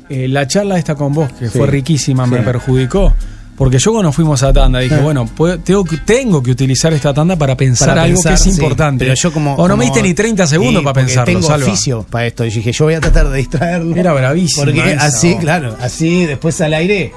Eh, 0.10 0.28
la 0.28 0.45
charla 0.48 0.78
esta 0.78 0.95
con 0.95 1.14
vos, 1.14 1.32
que 1.40 1.48
Sí. 1.49 1.57
fue 1.57 1.68
riquísima, 1.68 2.26
me 2.26 2.40
Sí. 2.40 2.44
perjudicó. 2.44 3.14
Porque 3.60 3.77
yo 3.77 3.91
cuando 3.91 4.11
fuimos 4.11 4.41
a 4.41 4.52
tanda 4.52 4.80
dije, 4.80 4.95
Sí. 4.95 5.02
bueno, 5.03 5.26
puedo- 5.27 5.60
tengo, 5.60 5.84
que- 5.84 5.98
tengo 5.98 6.41
que 6.41 6.49
utilizar 6.49 6.91
esta 6.94 7.14
tanda 7.14 7.36
para 7.36 7.56
pensar 7.56 7.90
Para 7.90 8.03
algo 8.03 8.15
pensar, 8.15 8.31
que 8.31 8.36
es 8.38 8.41
sí. 8.44 8.49
importante. 8.49 9.06
Pero 9.06 9.15
yo 9.15 9.31
como. 9.31 9.53
O 9.56 9.68
no 9.68 9.77
me 9.77 9.84
diste 9.86 10.02
ni 10.02 10.14
30 10.15 10.48
segundos 10.48 10.80
Sí, 10.80 10.84
para 10.86 10.94
pensarlo, 10.94 11.26
Tengo 11.26 11.45
Salva. 11.48 11.68
oficio 11.68 12.06
para 12.10 12.26
esto. 12.26 12.45
Y 12.45 12.49
dije, 12.49 12.72
yo 12.72 12.86
voy 12.86 12.94
a 12.95 13.02
tratar 13.02 13.30
de 13.30 13.38
distraerlo. 13.38 13.95
Era 13.95 14.14
bravísima 14.14 14.64
Porque 14.65 14.94
esa, 14.94 15.06
así, 15.06 15.36
claro, 15.38 15.76
así 15.80 16.26
después 16.26 16.60
al 16.61 16.73
aire. 16.73 17.11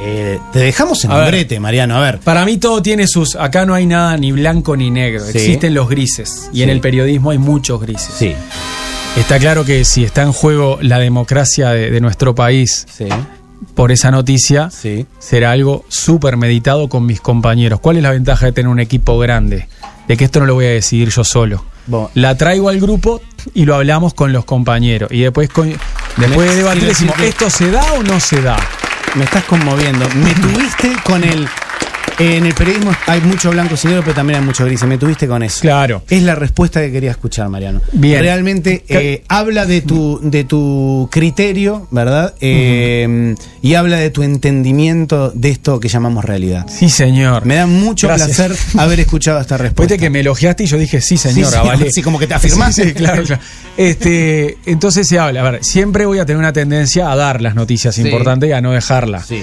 eh, 0.00 0.38
te 0.52 0.60
dejamos 0.60 1.04
en 1.04 1.10
brete, 1.10 1.58
Mariano. 1.58 1.96
A 1.96 2.00
ver. 2.00 2.20
Para 2.20 2.44
mí 2.44 2.56
todo 2.58 2.80
tiene 2.80 3.08
sus... 3.08 3.34
Acá 3.34 3.66
no 3.66 3.74
hay 3.74 3.84
nada 3.84 4.16
ni 4.16 4.30
blanco 4.30 4.76
ni 4.76 4.92
negro. 4.92 5.26
Existen 5.26 5.74
los 5.74 5.88
grises. 5.88 6.48
Y 6.52 6.62
en 6.62 6.70
el 6.70 6.80
periodismo 6.80 7.32
hay 7.32 7.38
muchos 7.38 7.80
grises. 7.80 8.14
Sí. 8.16 8.32
Está 9.16 9.40
claro 9.40 9.64
que 9.64 9.84
si 9.84 10.04
está 10.04 10.22
en 10.22 10.30
juego 10.32 10.78
la 10.80 11.00
democracia 11.00 11.70
de, 11.70 11.90
de 11.90 12.00
nuestro 12.00 12.32
país 12.36 12.86
Sí. 12.96 13.06
Por 13.74 13.92
esa 13.92 14.10
noticia, 14.10 14.70
Sí. 14.70 15.06
será 15.18 15.52
algo 15.52 15.84
súper 15.88 16.36
meditado 16.36 16.88
con 16.88 17.06
mis 17.06 17.20
compañeros. 17.20 17.80
¿Cuál 17.80 17.96
es 17.98 18.02
la 18.02 18.10
ventaja 18.12 18.46
de 18.46 18.52
tener 18.52 18.68
un 18.68 18.80
equipo 18.80 19.18
grande? 19.18 19.68
De 20.06 20.16
que 20.16 20.24
esto 20.24 20.40
no 20.40 20.46
lo 20.46 20.54
voy 20.54 20.66
a 20.66 20.70
decidir 20.70 21.10
yo 21.10 21.24
solo. 21.24 21.64
La 22.14 22.36
traigo 22.36 22.68
al 22.68 22.80
grupo 22.80 23.20
y 23.54 23.64
lo 23.64 23.74
hablamos 23.74 24.12
con 24.14 24.32
los 24.32 24.44
compañeros. 24.44 25.10
Y 25.10 25.20
después, 25.20 25.48
con- 25.48 25.74
después 26.18 26.50
de 26.50 26.56
debatir 26.56 26.84
decimos, 26.84 27.18
¿esto 27.20 27.48
se 27.48 27.70
da 27.70 27.92
o 27.94 28.02
no 28.02 28.20
se 28.20 28.42
da? 28.42 28.56
Me 29.14 29.24
estás 29.24 29.44
conmoviendo. 29.44 30.06
Me 30.16 30.34
tuviste 30.34 30.92
con 31.04 31.24
el. 31.24 31.48
En 32.20 32.44
el 32.46 32.54
periodismo 32.54 32.90
hay 33.06 33.20
mucho 33.20 33.50
blanco 33.50 33.74
y 33.82 33.86
negro, 33.86 34.02
pero 34.02 34.14
también 34.14 34.40
hay 34.40 34.44
mucho 34.44 34.64
gris. 34.64 34.82
Me 34.84 34.98
tuviste 34.98 35.28
con 35.28 35.42
eso. 35.42 35.60
Claro. 35.60 36.02
Es 36.08 36.22
la 36.22 36.34
respuesta 36.34 36.80
que 36.80 36.90
quería 36.90 37.12
escuchar, 37.12 37.48
Mariano. 37.48 37.80
Bien. 37.92 38.20
Realmente 38.20 38.84
eh, 38.88 39.22
habla 39.28 39.66
de 39.66 39.82
tu, 39.82 40.18
de 40.22 40.42
tu 40.44 41.08
criterio, 41.12 41.86
¿verdad? 41.92 42.34
Eh, 42.40 43.34
Y 43.62 43.74
habla 43.74 43.98
de 43.98 44.10
tu 44.10 44.22
entendimiento 44.24 45.30
de 45.30 45.50
esto 45.50 45.78
que 45.78 45.88
llamamos 45.88 46.24
realidad. 46.24 46.66
Sí, 46.68 46.90
señor. 46.90 47.44
Me 47.46 47.54
da 47.54 47.66
mucho 47.66 48.08
Gracias. 48.08 48.36
placer 48.36 48.56
haber 48.80 49.00
escuchado 49.00 49.40
esta 49.40 49.56
respuesta. 49.56 49.94
Viste 49.94 50.04
que 50.04 50.10
me 50.10 50.20
elogiaste 50.20 50.64
y 50.64 50.66
yo 50.66 50.76
dije, 50.76 51.00
sí, 51.00 51.16
señor, 51.16 51.52
Sí, 51.52 51.90
sí, 51.92 52.02
como 52.02 52.18
que 52.18 52.26
te 52.26 52.34
afirmaste. 52.34 52.84
Sí, 52.84 52.94
claro, 52.94 53.22
claro. 53.22 53.40
Este, 53.76 54.58
entonces 54.66 55.06
se 55.06 55.18
habla. 55.20 55.40
A 55.46 55.50
ver, 55.52 55.64
siempre 55.64 56.04
voy 56.04 56.18
a 56.18 56.26
tener 56.26 56.38
una 56.38 56.52
tendencia 56.52 57.12
a 57.12 57.16
dar 57.16 57.40
las 57.40 57.54
noticias 57.54 57.96
importantes 57.98 58.48
y 58.48 58.52
a 58.52 58.60
no 58.60 58.72
dejarlas. 58.72 59.26
Sí. 59.26 59.42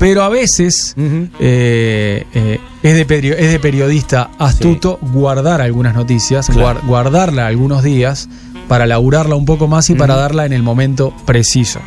Pero 0.00 0.24
a 0.24 0.28
veces 0.30 0.94
eh, 0.96 2.24
eh, 2.34 2.58
es, 2.82 2.94
de 2.94 3.36
es 3.38 3.52
de 3.52 3.60
periodista 3.60 4.30
astuto 4.38 4.98
guardar 5.00 5.60
algunas 5.60 5.94
noticias, 5.94 6.48
Claro. 6.48 6.80
guardarla 6.86 7.46
algunos 7.46 7.84
días 7.84 8.28
para 8.66 8.86
laburarla 8.86 9.34
un 9.36 9.44
poco 9.44 9.68
más 9.68 9.90
y 9.90 9.94
para 9.94 10.16
darla 10.16 10.46
en 10.46 10.52
el 10.54 10.62
momento 10.62 11.12
preciso. 11.26 11.80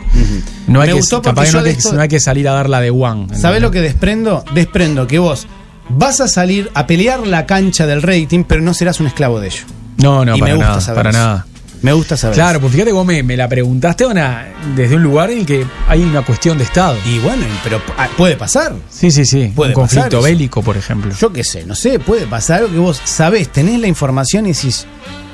No 0.68 0.80
hay 0.82 0.90
Me 0.90 0.94
que, 0.94 1.00
gustó 1.00 1.22
capaz 1.24 1.52
no, 1.52 2.02
hay 2.02 2.08
que 2.08 2.20
salir 2.20 2.48
a 2.48 2.54
darla 2.54 2.82
de 2.82 2.92
one. 2.92 3.36
¿Sabes 3.36 3.62
lo 3.62 3.72
que 3.72 3.82
desprendo? 3.82 4.46
Desprendo 4.54 5.08
que 5.08 5.18
vos 5.18 5.48
vas 5.90 6.22
a 6.22 6.28
salir 6.28 6.70
a 6.76 6.86
pelear 6.86 7.26
la 7.26 7.46
cancha 7.48 7.88
del 7.88 8.02
rating, 8.02 8.44
pero 8.44 8.62
no 8.62 8.74
serás 8.74 9.00
un 9.00 9.08
esclavo 9.08 9.40
de 9.40 9.48
ello. 9.48 9.64
No, 9.98 10.24
no, 10.24 10.38
Y 10.38 10.40
para 10.40 11.12
nada. 11.12 11.46
Me 11.84 11.94
gusta 11.94 12.18
saber. 12.18 12.34
Claro, 12.36 12.60
pues 12.60 12.74
fíjate 12.74 12.92
vos 12.92 13.06
me, 13.06 13.22
me 13.24 13.38
la 13.38 13.48
preguntaste 13.48 14.06
una- 14.06 14.48
desde 14.76 14.96
un 14.96 15.04
lugar 15.04 15.30
en 15.30 15.40
el 15.40 15.46
que 15.46 15.66
hay 15.88 16.02
una 16.02 16.22
cuestión 16.24 16.58
de 16.58 16.64
Estado. 16.64 16.98
Y 17.06 17.20
bueno, 17.20 17.46
pero 17.64 17.80
ah, 17.98 18.08
puede 18.18 18.36
pasar. 18.36 18.74
Sí, 18.90 19.12
sí, 19.12 19.26
sí. 19.26 19.52
Puede 19.56 19.70
un 19.72 19.76
conflicto 19.76 20.18
pasar 20.18 20.24
bélico, 20.32 20.64
por 20.64 20.76
ejemplo. 20.78 21.14
Yo 21.20 21.32
qué 21.32 21.44
sé, 21.44 21.66
no 21.66 21.76
sé, 21.76 22.00
puede 22.00 22.26
pasar 22.26 22.60
algo 22.62 22.72
que 22.72 22.80
vos 22.80 23.00
sabés, 23.04 23.50
tenés 23.50 23.80
la 23.80 23.88
información 23.88 24.46
y 24.48 24.54
decís, 24.54 24.88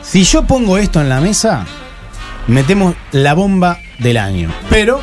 si 0.03 0.23
yo 0.25 0.43
pongo 0.43 0.77
esto 0.77 0.99
en 0.99 1.07
la 1.07 1.21
mesa, 1.21 1.65
metemos 2.47 2.95
la 3.11 3.33
bomba 3.33 3.77
del 3.99 4.17
año. 4.17 4.51
Pero 4.69 4.99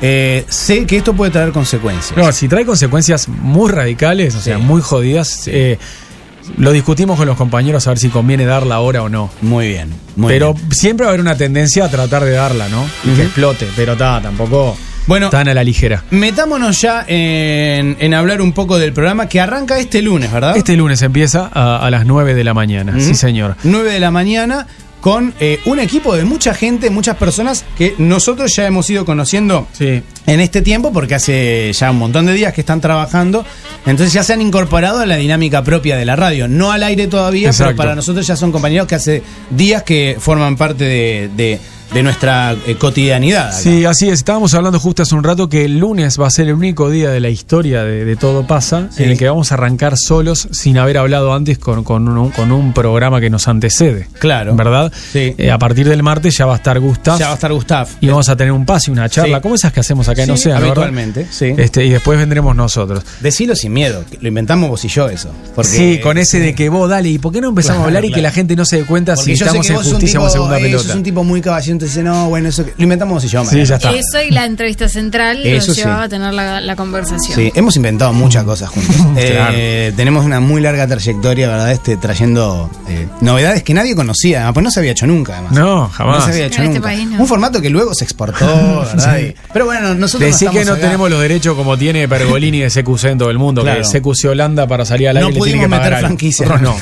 eh, 0.00 0.46
sé 0.48 0.86
que 0.86 0.96
esto 0.96 1.12
puede 1.14 1.30
traer 1.30 1.52
consecuencias. 1.52 2.16
No, 2.16 2.32
si 2.32 2.48
trae 2.48 2.64
consecuencias 2.64 3.28
muy 3.28 3.70
radicales, 3.70 4.34
o 4.34 4.40
sea, 4.40 4.56
muy 4.58 4.80
jodidas, 4.80 5.42
eh, 5.46 5.78
lo 6.56 6.72
discutimos 6.72 7.16
con 7.16 7.26
los 7.26 7.36
compañeros 7.36 7.86
a 7.86 7.90
ver 7.90 7.98
si 7.98 8.08
conviene 8.08 8.44
darla 8.44 8.76
ahora 8.76 9.02
o 9.02 9.08
no. 9.08 9.30
Muy 9.42 9.68
bien. 9.68 9.90
muy 10.16 10.32
pero 10.32 10.54
bien. 10.54 10.72
siempre 10.72 11.04
va 11.04 11.10
a 11.10 11.14
haber 11.14 11.20
una 11.20 11.36
tendencia 11.36 11.84
a 11.84 11.88
tratar 11.90 12.24
de 12.24 12.32
darla, 12.32 12.68
¿no? 12.68 12.84
Y 13.04 13.14
que 13.14 13.22
explote, 13.22 13.68
pero 13.76 13.96
ta, 13.96 14.20
tampoco 14.22 14.76
Bueno, 15.06 15.30
tan 15.30 15.48
a 15.48 15.54
la 15.54 15.64
ligera. 15.64 16.04
Metámonos 16.10 16.80
ya 16.80 17.04
en, 17.06 17.96
en 18.00 18.14
hablar 18.14 18.40
un 18.42 18.52
poco 18.52 18.78
del 18.78 18.92
programa 18.92 19.28
que 19.28 19.40
arranca 19.40 19.78
este 19.78 20.02
lunes, 20.02 20.32
¿verdad? 20.32 20.56
Este 20.56 20.76
lunes 20.76 21.02
empieza 21.02 21.48
a, 21.52 21.78
a 21.78 21.90
las 21.90 22.04
9 22.06 22.34
de 22.34 22.44
la 22.44 22.54
mañana, 22.54 22.94
sí 23.00 23.14
señor. 23.14 23.56
9 23.64 23.92
de 23.92 24.00
la 24.00 24.10
mañana 24.10 24.66
con 25.00 25.32
eh, 25.40 25.60
un 25.64 25.78
equipo 25.78 26.14
de 26.14 26.24
mucha 26.24 26.52
gente, 26.54 26.90
muchas 26.90 27.16
personas 27.16 27.64
que 27.78 27.94
nosotros 27.98 28.54
ya 28.54 28.66
hemos 28.66 28.88
ido 28.90 29.04
conociendo 29.04 29.66
Sí. 29.72 30.02
en 30.26 30.40
este 30.40 30.60
tiempo 30.62 30.92
porque 30.92 31.14
hace 31.14 31.72
ya 31.72 31.90
un 31.90 31.98
montón 31.98 32.26
de 32.26 32.34
días 32.34 32.52
que 32.52 32.60
están 32.60 32.80
trabajando, 32.80 33.44
entonces 33.86 34.12
ya 34.12 34.22
se 34.22 34.34
han 34.34 34.42
incorporado 34.42 34.98
a 35.00 35.06
la 35.06 35.16
dinámica 35.16 35.64
propia 35.64 35.96
de 35.96 36.04
la 36.04 36.16
radio, 36.16 36.48
no 36.48 36.70
al 36.70 36.82
aire 36.82 37.06
todavía, 37.06 37.48
Exacto. 37.48 37.68
pero 37.70 37.76
para 37.78 37.94
nosotros 37.94 38.26
ya 38.26 38.36
son 38.36 38.52
compañeros 38.52 38.86
que 38.86 38.94
hace 38.94 39.22
días 39.50 39.82
que 39.84 40.16
forman 40.20 40.56
parte 40.56 40.84
de, 40.84 41.30
de- 41.36 41.60
de 41.92 42.02
nuestra 42.02 42.54
eh, 42.66 42.76
cotidianidad. 42.76 43.48
acá. 43.48 43.56
Sí, 43.58 43.84
así 43.84 44.08
es. 44.08 44.14
Estábamos 44.20 44.54
hablando 44.54 44.78
justo 44.78 45.02
hace 45.02 45.14
un 45.14 45.24
rato 45.24 45.48
que 45.48 45.64
el 45.64 45.78
lunes 45.78 46.20
va 46.20 46.26
a 46.26 46.30
ser 46.30 46.46
el 46.48 46.54
único 46.54 46.88
día 46.88 47.10
de 47.10 47.18
la 47.20 47.30
historia 47.30 47.82
de, 47.82 48.04
de 48.04 48.16
Todo 48.16 48.46
Pasa 48.46 48.88
Sí. 48.90 49.02
en 49.02 49.10
el 49.10 49.18
que 49.18 49.28
vamos 49.28 49.50
a 49.50 49.54
arrancar 49.56 49.96
solos 49.96 50.48
sin 50.52 50.78
haber 50.78 50.98
hablado 50.98 51.34
antes 51.34 51.58
con, 51.58 51.82
con 51.82 52.06
un, 52.08 52.30
con 52.30 52.52
un 52.52 52.72
programa 52.72 53.20
que 53.20 53.28
nos 53.30 53.48
antecede. 53.48 54.06
Claro. 54.18 54.54
¿Verdad? 54.54 54.92
Sí. 55.12 55.34
Eh, 55.36 55.50
a 55.50 55.58
partir 55.58 55.88
del 55.88 56.02
martes 56.02 56.36
ya 56.36 56.46
va 56.46 56.52
a 56.54 56.56
estar 56.56 56.78
Gustav. 56.78 57.18
Ya 57.18 57.26
va 57.26 57.32
a 57.32 57.34
estar 57.34 57.52
Gustav. 57.52 57.88
Y 58.00 58.06
vamos 58.08 58.28
a 58.28 58.36
tener 58.36 58.52
un 58.52 58.64
pase, 58.64 58.90
una 58.90 59.08
charla, 59.08 59.38
Sí. 59.38 59.42
como 59.42 59.54
esas 59.56 59.72
que 59.72 59.80
hacemos 59.80 60.08
acá 60.08 60.22
en 60.22 60.26
Sí, 60.28 60.32
Océano, 60.34 60.60
¿verdad? 60.60 60.70
habitualmente, 60.84 61.26
sí. 61.30 61.54
Este, 61.56 61.84
y 61.84 61.90
después 61.90 62.18
vendremos 62.18 62.54
nosotros. 62.54 63.02
Decilo 63.20 63.56
sin 63.56 63.72
miedo, 63.72 64.04
lo 64.20 64.28
inventamos 64.28 64.70
vos 64.70 64.84
y 64.84 64.88
yo 64.88 65.08
eso. 65.08 65.30
Porque, 65.54 65.70
sí, 65.70 65.98
con 66.00 66.18
ese 66.18 66.38
de 66.40 66.54
que 66.54 66.68
vos 66.68 66.88
dale, 66.88 67.08
¿y 67.08 67.18
por 67.18 67.32
qué 67.32 67.40
no 67.40 67.48
empezamos 67.48 67.78
Claro, 67.78 67.84
a 67.84 67.86
hablar 67.88 68.04
y 68.04 68.12
que 68.12 68.22
la 68.22 68.30
gente 68.30 68.54
no 68.54 68.64
se 68.64 68.76
dé 68.78 68.84
cuenta 68.84 69.14
Porque 69.14 69.36
si 69.36 69.42
estamos 69.42 69.68
en 69.68 69.76
justicia 69.76 70.20
o 70.20 70.24
en 70.26 70.30
segunda 70.30 70.58
eh, 70.58 70.62
pelota? 70.62 70.84
sos 70.84 70.94
un 70.96 71.02
tipo 71.02 71.24
muy 71.24 71.40
caballero, 71.40 71.79
dice, 71.86 72.02
no, 72.02 72.28
bueno, 72.28 72.48
eso 72.48 72.64
que- 72.64 72.72
lo 72.76 72.82
inventamos 72.82 73.24
y 73.24 73.28
yo. 73.28 73.44
Sí, 73.44 73.64
ya 73.64 73.76
está. 73.76 73.90
Eso 73.90 74.22
y 74.26 74.30
la 74.30 74.44
entrevista 74.44 74.88
central 74.88 75.44
Eso 75.46 75.68
nos 75.68 75.76
sí. 75.76 75.82
llevaba 75.82 76.02
a 76.04 76.08
tener 76.08 76.32
la, 76.34 76.60
la 76.60 76.76
conversación. 76.76 77.34
Sí, 77.36 77.52
hemos 77.54 77.76
inventado 77.76 78.12
muchas 78.12 78.44
cosas 78.44 78.68
juntos. 78.70 78.96
Eh, 79.16 79.92
tenemos 79.96 80.24
una 80.24 80.40
muy 80.40 80.60
larga 80.62 80.86
trayectoria, 80.86 81.48
¿verdad? 81.48 81.72
Este, 81.72 81.96
trayendo 81.96 82.70
eh, 82.88 83.06
novedades 83.20 83.62
que 83.62 83.74
nadie 83.74 83.94
conocía, 83.94 84.38
además, 84.38 84.54
pues 84.54 84.64
no 84.64 84.70
se 84.70 84.80
había 84.80 84.92
hecho 84.92 85.06
nunca, 85.06 85.34
además. 85.34 85.52
No, 85.52 85.88
jamás. 85.88 86.18
No 86.20 86.24
se 86.26 86.30
había 86.32 86.46
hecho 86.46 86.62
En 86.62 86.68
este 86.68 86.80
país 86.80 87.06
no. 87.08 87.20
Un 87.20 87.26
formato 87.26 87.60
que 87.60 87.68
luego 87.70 87.94
se 87.94 88.04
exportó, 88.04 88.46
¿verdad? 88.94 89.18
Sí. 89.18 89.34
Pero 89.52 89.64
bueno, 89.66 89.94
nosotros 89.94 90.30
Decí 90.30 90.46
que 90.48 90.64
no 90.64 90.72
acá. 90.72 90.82
tenemos 90.82 91.10
los 91.10 91.20
derechos 91.20 91.56
como 91.56 91.76
tiene 91.76 92.08
Pergolini 92.08 92.60
de 92.60 92.68
CQC 92.70 93.04
en 93.04 93.18
todo 93.18 93.30
el 93.30 93.38
mundo, 93.38 93.62
Claro. 93.62 93.82
que 93.82 94.00
CQC 94.00 94.28
Holanda 94.30 94.66
para 94.66 94.84
salir 94.84 95.08
al 95.08 95.16
aire 95.16 95.24
No 95.24 95.28
le 95.28 95.34
tiene 95.34 95.44
pudimos 95.58 95.64
que 95.66 95.70
pagar 95.70 95.90
meter 95.92 96.06
franquicias, 96.06 96.48
no. 96.62 96.76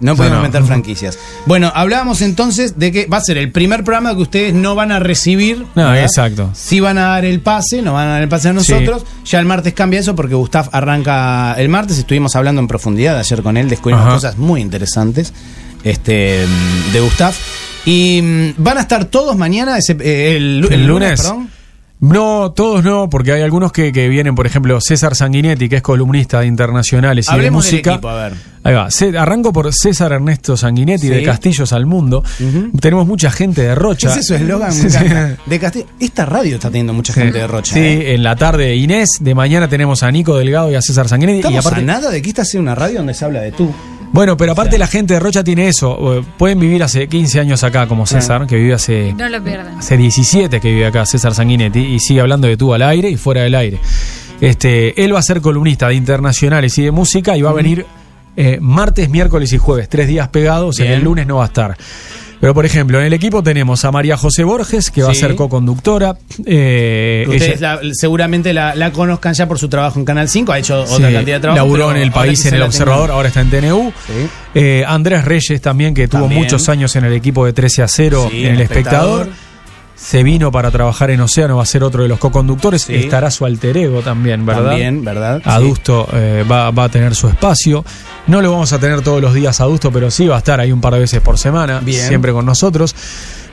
No 0.00 0.16
pudimos 0.16 0.36
no. 0.38 0.42
meter 0.42 0.62
franquicias. 0.64 1.18
Bueno, 1.46 1.72
hablábamos 1.74 2.20
entonces 2.22 2.78
de 2.78 2.92
que 2.92 3.06
va 3.06 3.18
a 3.18 3.22
ser 3.22 3.38
el 3.38 3.50
primer 3.52 3.84
programa 3.84 4.14
que 4.18 4.22
ustedes 4.24 4.52
no 4.54 4.74
van 4.74 4.92
a 4.92 4.98
recibir. 4.98 5.60
No, 5.74 5.88
¿verdad? 5.88 6.02
exacto. 6.02 6.50
Sí 6.52 6.80
van 6.80 6.98
a 6.98 7.06
dar 7.06 7.24
el 7.24 7.40
pase, 7.40 7.80
no 7.80 7.94
van 7.94 8.08
a 8.08 8.10
dar 8.12 8.22
el 8.22 8.28
pase 8.28 8.50
a 8.50 8.52
nosotros. 8.52 9.04
Ya 9.24 9.38
el 9.40 9.46
martes 9.46 9.72
cambia 9.72 10.00
eso 10.00 10.14
porque 10.14 10.34
Gustav 10.34 10.68
arranca 10.72 11.54
el 11.56 11.70
martes. 11.70 11.96
Estuvimos 11.98 12.36
hablando 12.36 12.60
en 12.60 12.68
profundidad 12.68 13.18
ayer 13.18 13.42
con 13.42 13.56
él, 13.56 13.70
descubrimos 13.70 14.04
Ajá. 14.04 14.14
cosas 14.14 14.36
muy 14.36 14.60
interesantes 14.60 15.32
este, 15.84 16.44
de 16.92 17.00
Gustav. 17.00 17.32
Y 17.86 18.20
mm, 18.22 18.62
van 18.62 18.76
a 18.78 18.80
estar 18.82 19.06
todos 19.06 19.36
mañana, 19.36 19.78
ese- 19.78 19.96
eh, 20.00 20.36
el, 20.36 20.66
El, 20.70 20.86
lunes. 20.86 21.20
perdón. 21.22 21.48
No, 22.00 22.52
todos 22.52 22.84
no, 22.84 23.10
porque 23.10 23.32
hay 23.32 23.42
algunos 23.42 23.72
que, 23.72 23.92
que 23.92 24.08
vienen, 24.08 24.36
por 24.36 24.46
ejemplo, 24.46 24.80
César 24.80 25.16
Sanguinetti, 25.16 25.68
que 25.68 25.76
es 25.76 25.82
columnista 25.82 26.40
de 26.40 26.46
internacionales 26.46 27.26
y 27.28 27.32
Hablemos 27.32 27.64
de 27.64 27.70
del 27.70 27.76
música. 27.78 27.92
equipo, 27.94 28.08
a 28.08 28.22
ver. 28.28 28.34
Ahí 28.62 28.74
va. 28.74 28.88
Arranco 29.20 29.52
por 29.52 29.72
César 29.74 30.12
Ernesto 30.12 30.56
Sanguinetti, 30.56 31.08
Sí. 31.08 31.12
de 31.14 31.22
Castillos 31.24 31.72
al 31.72 31.86
Mundo. 31.86 32.22
Tenemos 32.80 33.06
mucha 33.06 33.30
gente 33.32 33.62
de 33.62 33.74
Rocha. 33.74 34.10
Ese 34.10 34.20
es 34.20 34.26
su 34.28 34.34
eslogan, 34.36 34.72
Sí, 34.72 34.88
sí. 34.90 34.98
De 35.46 35.58
Castillo. 35.58 35.86
Esta 35.98 36.24
radio 36.24 36.54
está 36.54 36.68
teniendo 36.68 36.92
mucha 36.92 37.12
gente 37.12 37.38
de 37.38 37.46
Rocha. 37.48 37.74
Sí, 37.74 37.80
¿eh? 37.80 38.14
en 38.14 38.22
la 38.22 38.36
tarde 38.36 38.76
Inés, 38.76 39.08
de 39.20 39.34
mañana 39.34 39.68
tenemos 39.68 40.02
a 40.04 40.10
Nico 40.12 40.36
Delgado 40.36 40.70
y 40.70 40.76
a 40.76 40.82
César 40.82 41.08
Sanguinetti. 41.08 41.38
Estamos 41.38 41.64
y 41.64 41.66
aparte, 41.66 41.80
a 41.82 41.84
nada 41.84 42.10
de 42.10 42.22
que 42.22 42.28
esta 42.28 42.44
sea 42.44 42.60
una 42.60 42.74
radio 42.76 42.98
donde 42.98 43.14
se 43.14 43.24
habla 43.24 43.40
de 43.40 43.50
tú. 43.52 43.74
Bueno, 44.12 44.36
pero 44.36 44.52
aparte 44.52 44.78
la 44.78 44.86
gente 44.86 45.14
de 45.14 45.20
Rocha 45.20 45.44
tiene 45.44 45.68
eso. 45.68 46.18
eh, 46.18 46.24
Pueden 46.38 46.58
vivir 46.58 46.82
hace 46.82 47.08
15 47.08 47.40
años 47.40 47.62
acá, 47.62 47.86
como 47.86 48.06
César, 48.06 48.46
que 48.46 48.56
vive 48.56 48.74
hace, 48.74 49.12
No 49.14 49.28
lo 49.28 49.42
pierdan. 49.42 49.78
hace 49.78 49.96
17 49.96 50.60
que 50.60 50.68
vive 50.72 50.86
acá, 50.86 51.04
César 51.06 51.34
Sanguinetti, 51.34 51.80
y 51.80 52.00
sigue 52.00 52.20
hablando 52.20 52.48
de 52.48 52.56
tú 52.56 52.72
al 52.74 52.82
aire 52.82 53.10
y 53.10 53.16
fuera 53.16 53.42
del 53.42 53.54
aire. 53.54 53.78
Este, 54.40 55.04
él 55.04 55.14
va 55.14 55.18
a 55.18 55.22
ser 55.22 55.40
columnista 55.40 55.88
de 55.88 55.94
internacionales 55.94 56.76
y 56.78 56.84
de 56.84 56.90
música 56.90 57.36
y 57.36 57.42
va 57.42 57.50
a 57.50 57.54
venir 57.54 57.84
eh, 58.36 58.58
martes, 58.60 59.10
miércoles 59.10 59.52
y 59.52 59.58
jueves, 59.58 59.88
tres 59.88 60.08
días 60.08 60.28
pegados, 60.28 60.78
en 60.80 60.92
el 60.92 61.02
lunes 61.02 61.26
no 61.26 61.36
va 61.36 61.44
a 61.44 61.46
estar. 61.48 61.76
Pero, 62.40 62.54
por 62.54 62.64
ejemplo, 62.64 63.00
en 63.00 63.06
el 63.06 63.12
equipo 63.12 63.42
tenemos 63.42 63.84
a 63.84 63.90
María 63.90 64.16
José 64.16 64.44
Borges, 64.44 64.90
que 64.90 65.02
va 65.02 65.10
a 65.10 65.14
ser 65.14 65.34
co-conductora. 65.34 66.16
eh, 66.46 67.24
Ustedes 67.28 67.56
ella- 67.58 67.80
la- 67.82 67.90
seguramente 67.92 68.52
la, 68.52 68.74
la 68.76 68.92
conozcan 68.92 69.34
ya 69.34 69.48
por 69.48 69.58
su 69.58 69.68
trabajo 69.68 69.98
en 69.98 70.04
Canal 70.04 70.28
5, 70.28 70.52
ha 70.52 70.58
hecho 70.58 70.82
otra 70.82 71.10
cantidad 71.12 71.36
de 71.36 71.40
trabajo. 71.40 71.64
laburó 71.64 71.90
en 71.90 71.96
el 71.98 72.12
país, 72.12 72.44
en 72.46 72.54
el 72.54 72.62
Observador, 72.62 73.10
ahora 73.10 73.28
está 73.28 73.40
en 73.40 73.50
TNU. 73.50 73.92
Eh, 74.54 74.84
Andrés 74.86 75.24
Reyes 75.24 75.60
también, 75.60 75.94
que 75.94 76.06
tuvo 76.08 76.22
También. 76.22 76.42
muchos 76.42 76.68
años 76.68 76.94
en 76.96 77.04
el 77.04 77.12
equipo 77.12 77.44
de 77.44 77.52
13 77.52 77.82
a 77.82 77.88
0 77.88 78.28
Sí, 78.30 78.40
en 78.44 78.46
el 78.50 78.54
El 78.56 78.60
espectador. 78.62 79.20
Espectador. 79.22 79.47
Se 79.98 80.22
vino 80.22 80.52
para 80.52 80.70
trabajar 80.70 81.10
en 81.10 81.20
Océano, 81.20 81.56
va 81.56 81.64
a 81.64 81.66
ser 81.66 81.82
otro 81.82 82.02
de 82.04 82.08
los 82.08 82.20
co-conductores. 82.20 82.82
Sí. 82.82 82.94
Estará 82.94 83.32
su 83.32 83.44
alter 83.44 83.76
ego 83.76 84.00
también, 84.00 84.46
¿verdad? 84.46 84.70
También, 84.70 85.04
¿verdad? 85.04 85.42
Adusto 85.44 86.08
eh, 86.12 86.44
va, 86.50 86.70
va 86.70 86.84
a 86.84 86.88
tener 86.88 87.16
su 87.16 87.26
espacio. 87.28 87.84
No 88.28 88.40
lo 88.40 88.52
vamos 88.52 88.72
a 88.72 88.78
tener 88.78 89.02
todos 89.02 89.20
los 89.20 89.34
días 89.34 89.60
Adusto, 89.60 89.90
pero 89.90 90.10
sí 90.10 90.28
va 90.28 90.36
a 90.36 90.38
estar 90.38 90.60
ahí 90.60 90.70
un 90.70 90.80
par 90.80 90.94
de 90.94 91.00
veces 91.00 91.20
por 91.20 91.36
semana, 91.36 91.80
Bien. 91.80 92.06
siempre 92.06 92.32
con 92.32 92.46
nosotros. 92.46 92.94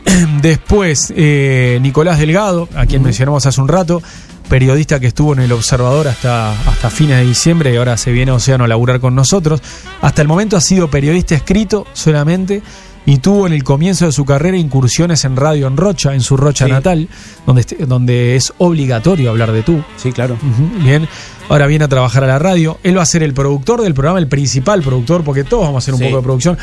Después, 0.41 1.11
eh, 1.15 1.79
Nicolás 1.81 2.19
Delgado, 2.19 2.69
a 2.75 2.85
quien 2.85 3.01
mencionamos 3.01 3.43
hace 3.47 3.59
un 3.59 3.67
rato, 3.67 4.03
periodista 4.47 4.99
que 4.99 5.07
estuvo 5.07 5.33
en 5.33 5.39
el 5.39 5.51
Observador 5.51 6.07
hasta, 6.07 6.51
hasta 6.51 6.91
fines 6.91 7.17
de 7.17 7.25
diciembre 7.25 7.73
y 7.73 7.77
ahora 7.77 7.97
se 7.97 8.11
viene 8.11 8.31
a 8.31 8.35
Océano 8.35 8.65
a 8.65 8.67
laburar 8.67 8.99
con 8.99 9.15
nosotros. 9.15 9.61
Hasta 10.01 10.21
el 10.21 10.27
momento 10.27 10.55
ha 10.57 10.61
sido 10.61 10.91
periodista 10.91 11.33
escrito 11.33 11.87
solamente 11.93 12.61
y 13.05 13.17
tuvo 13.17 13.47
en 13.47 13.53
el 13.53 13.63
comienzo 13.63 14.05
de 14.05 14.11
su 14.11 14.25
carrera 14.25 14.57
incursiones 14.57 15.23
en 15.25 15.35
radio 15.35 15.67
en 15.67 15.77
Rocha, 15.77 16.13
en 16.13 16.21
su 16.21 16.35
Rocha 16.37 16.65
Sí. 16.65 16.71
natal, 16.71 17.07
donde, 17.45 17.61
este- 17.61 17.85
donde 17.85 18.35
es 18.35 18.53
obligatorio 18.57 19.29
hablar 19.29 19.51
de 19.51 19.61
tú. 19.63 19.83
Sí, 19.97 20.11
claro. 20.11 20.37
Bien, 20.83 21.07
ahora 21.49 21.67
viene 21.67 21.85
a 21.85 21.87
trabajar 21.87 22.23
a 22.23 22.27
la 22.27 22.39
radio. 22.39 22.79
Él 22.83 22.97
va 22.97 23.03
a 23.03 23.05
ser 23.05 23.21
el 23.23 23.33
productor 23.33 23.81
del 23.81 23.93
programa, 23.93 24.17
el 24.19 24.27
principal 24.27 24.81
productor, 24.81 25.23
porque 25.23 25.43
todos 25.43 25.65
vamos 25.65 25.75
a 25.75 25.83
hacer 25.83 25.93
un 25.93 25.99
Sí. 25.99 26.05
poco 26.05 26.17
de 26.17 26.23
producción. 26.23 26.57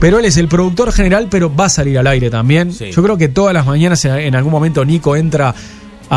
Pero 0.00 0.18
él 0.18 0.24
es 0.24 0.36
el 0.36 0.48
productor 0.48 0.92
general, 0.92 1.28
pero 1.30 1.54
va 1.54 1.66
a 1.66 1.68
salir 1.68 1.98
al 1.98 2.06
aire 2.06 2.30
también. 2.30 2.72
Sí. 2.72 2.90
Yo 2.90 3.02
creo 3.02 3.16
que 3.18 3.28
todas 3.28 3.52
las 3.54 3.66
mañanas 3.66 4.04
en, 4.04 4.12
en 4.16 4.34
algún 4.34 4.50
momento 4.52 4.84
Nico 4.84 5.14
entra 5.14 5.54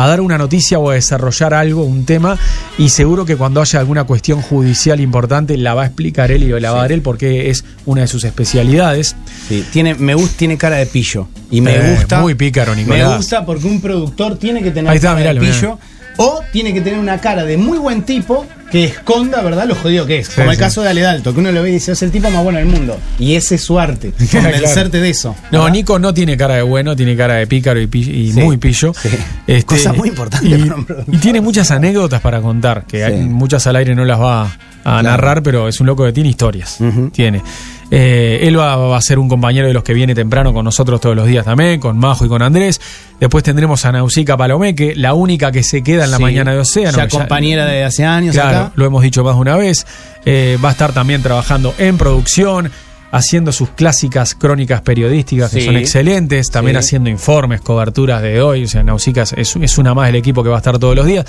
a 0.04 0.06
dar 0.08 0.20
una 0.20 0.36
noticia 0.36 0.78
o 0.78 0.90
a 0.90 0.94
desarrollar 0.94 1.54
algo, 1.54 1.84
un 1.84 2.04
tema, 2.04 2.38
y 2.76 2.90
seguro 2.90 3.24
que 3.24 3.36
cuando 3.36 3.60
haya 3.62 3.78
alguna 3.80 4.04
cuestión 4.04 4.42
judicial 4.42 5.00
importante 5.00 5.56
la 5.56 5.72
va 5.74 5.84
a 5.84 5.86
explicar 5.86 6.30
él 6.30 6.42
y 6.42 6.60
la 6.60 6.70
va 6.70 6.78
a 6.78 6.82
dar 6.82 6.92
él 6.92 7.00
porque 7.02 7.48
es 7.50 7.64
una 7.86 8.02
de 8.02 8.06
sus 8.06 8.24
especialidades. 8.24 9.16
Sí, 9.48 9.64
tiene, 9.72 9.94
me 9.94 10.14
gusta, 10.14 10.36
tiene 10.36 10.58
cara 10.58 10.76
de 10.76 10.86
pillo. 10.86 11.28
Y 11.50 11.60
me 11.60 11.76
Eh, 11.76 11.94
gusta. 11.94 12.20
muy 12.20 12.34
pícaro, 12.34 12.74
Nicolás. 12.74 13.08
Me 13.10 13.16
gusta 13.16 13.46
porque 13.46 13.66
un 13.66 13.80
productor 13.80 14.36
tiene 14.38 14.62
que 14.62 14.70
tener 14.70 14.90
Ahí 14.90 14.96
está, 14.96 15.08
cara 15.08 15.20
miralo, 15.20 15.40
de 15.40 15.46
pillo. 15.46 15.78
O 16.18 16.40
tiene 16.52 16.72
que 16.74 16.80
tener 16.80 16.98
una 16.98 17.18
cara 17.20 17.44
de 17.44 17.56
muy 17.56 17.78
buen 17.78 18.02
tipo 18.02 18.46
que 18.70 18.84
esconda, 18.84 19.42
¿verdad?, 19.42 19.66
lo 19.66 19.74
jodido 19.74 20.06
que 20.06 20.18
es. 20.18 20.28
Como 20.30 20.50
el 20.50 20.56
sí. 20.56 20.60
caso 20.60 20.82
de 20.82 20.88
Ale 20.88 21.00
Dalto, 21.00 21.32
que 21.32 21.40
uno 21.40 21.52
lo 21.52 21.62
ve 21.62 21.70
y 21.70 21.72
dice, 21.74 21.92
es 21.92 22.02
el 22.02 22.10
tipo 22.10 22.30
más 22.30 22.42
bueno 22.42 22.58
del 22.58 22.66
mundo. 22.68 22.98
Y 23.18 23.34
ese 23.34 23.54
es 23.56 23.62
su 23.62 23.78
arte, 23.78 24.12
convencerte 24.32 25.00
de 25.00 25.10
eso. 25.10 25.34
No, 25.52 25.60
¿verdad? 25.60 25.72
Nico 25.72 25.98
no 25.98 26.12
tiene 26.12 26.36
cara 26.36 26.54
de 26.56 26.62
bueno, 26.62 26.94
tiene 26.96 27.16
cara 27.16 27.34
de 27.34 27.46
pícaro 27.46 27.80
y, 27.80 27.86
pi- 27.86 28.00
y 28.10 28.32
Sí, 28.32 28.40
muy 28.40 28.56
pillo. 28.56 28.92
Este, 29.46 29.76
Cosa 29.76 29.92
muy 29.92 30.08
importante 30.08 30.58
para 30.58 31.04
y 31.12 31.16
tiene 31.18 31.40
muchas 31.40 31.70
anécdotas 31.70 32.20
para 32.20 32.40
contar, 32.40 32.84
que 32.86 33.04
hay- 33.04 33.20
muchas 33.22 33.64
al 33.68 33.76
aire 33.76 33.94
no 33.94 34.04
las 34.04 34.20
va 34.20 34.56
a 34.84 35.02
narrar, 35.02 35.42
pero 35.42 35.68
es 35.68 35.80
un 35.80 35.86
loco 35.86 36.04
que 36.04 36.12
tiene 36.12 36.28
historias. 36.30 36.78
Tiene. 37.12 37.42
Eh, 37.90 38.40
él 38.42 38.58
va, 38.58 38.74
va 38.76 38.96
a 38.96 39.00
ser 39.00 39.18
un 39.18 39.28
compañero 39.28 39.68
de 39.68 39.72
los 39.72 39.84
que 39.84 39.94
viene 39.94 40.14
temprano 40.14 40.52
con 40.52 40.64
nosotros 40.64 41.00
todos 41.00 41.14
los 41.14 41.26
días 41.26 41.44
también, 41.44 41.78
con 41.78 41.96
Majo 41.98 42.24
y 42.24 42.28
con 42.28 42.42
Andrés. 42.42 42.80
Después 43.20 43.44
tendremos 43.44 43.84
a 43.84 43.92
Nausica 43.92 44.36
Palomeque, 44.36 44.94
la 44.96 45.14
única 45.14 45.52
que 45.52 45.62
se 45.62 45.82
queda 45.82 46.04
en 46.04 46.10
la 46.10 46.16
Sí. 46.16 46.22
mañana 46.24 46.52
de 46.52 46.58
Océano. 46.58 46.96
Ya 46.98 47.08
compañera 47.08 47.64
de 47.66 47.84
hace 47.84 48.04
años 48.04 48.34
Claro, 48.34 48.58
acá. 48.58 48.72
lo 48.74 48.84
hemos 48.86 49.02
dicho 49.02 49.22
más 49.22 49.34
de 49.36 49.40
una 49.40 49.56
vez. 49.56 49.86
Eh, 50.24 50.58
va 50.64 50.70
a 50.70 50.72
estar 50.72 50.92
también 50.92 51.22
trabajando 51.22 51.74
en 51.78 51.96
producción, 51.96 52.70
haciendo 53.10 53.52
sus 53.52 53.70
clásicas 53.70 54.34
crónicas 54.34 54.80
periodísticas 54.82 55.50
que 55.52 55.64
son 55.64 55.76
excelentes, 55.76 56.50
también 56.50 56.76
Sí. 56.76 56.80
haciendo 56.80 57.08
informes, 57.10 57.60
coberturas 57.60 58.20
de 58.22 58.40
hoy. 58.42 58.64
O 58.64 58.68
sea, 58.68 58.82
Nausicas 58.82 59.32
es, 59.36 59.56
es 59.56 59.78
una 59.78 59.94
más 59.94 60.06
del 60.06 60.16
equipo 60.16 60.42
que 60.42 60.48
va 60.50 60.56
a 60.56 60.58
estar 60.58 60.78
todos 60.78 60.94
los 60.96 61.06
días. 61.06 61.24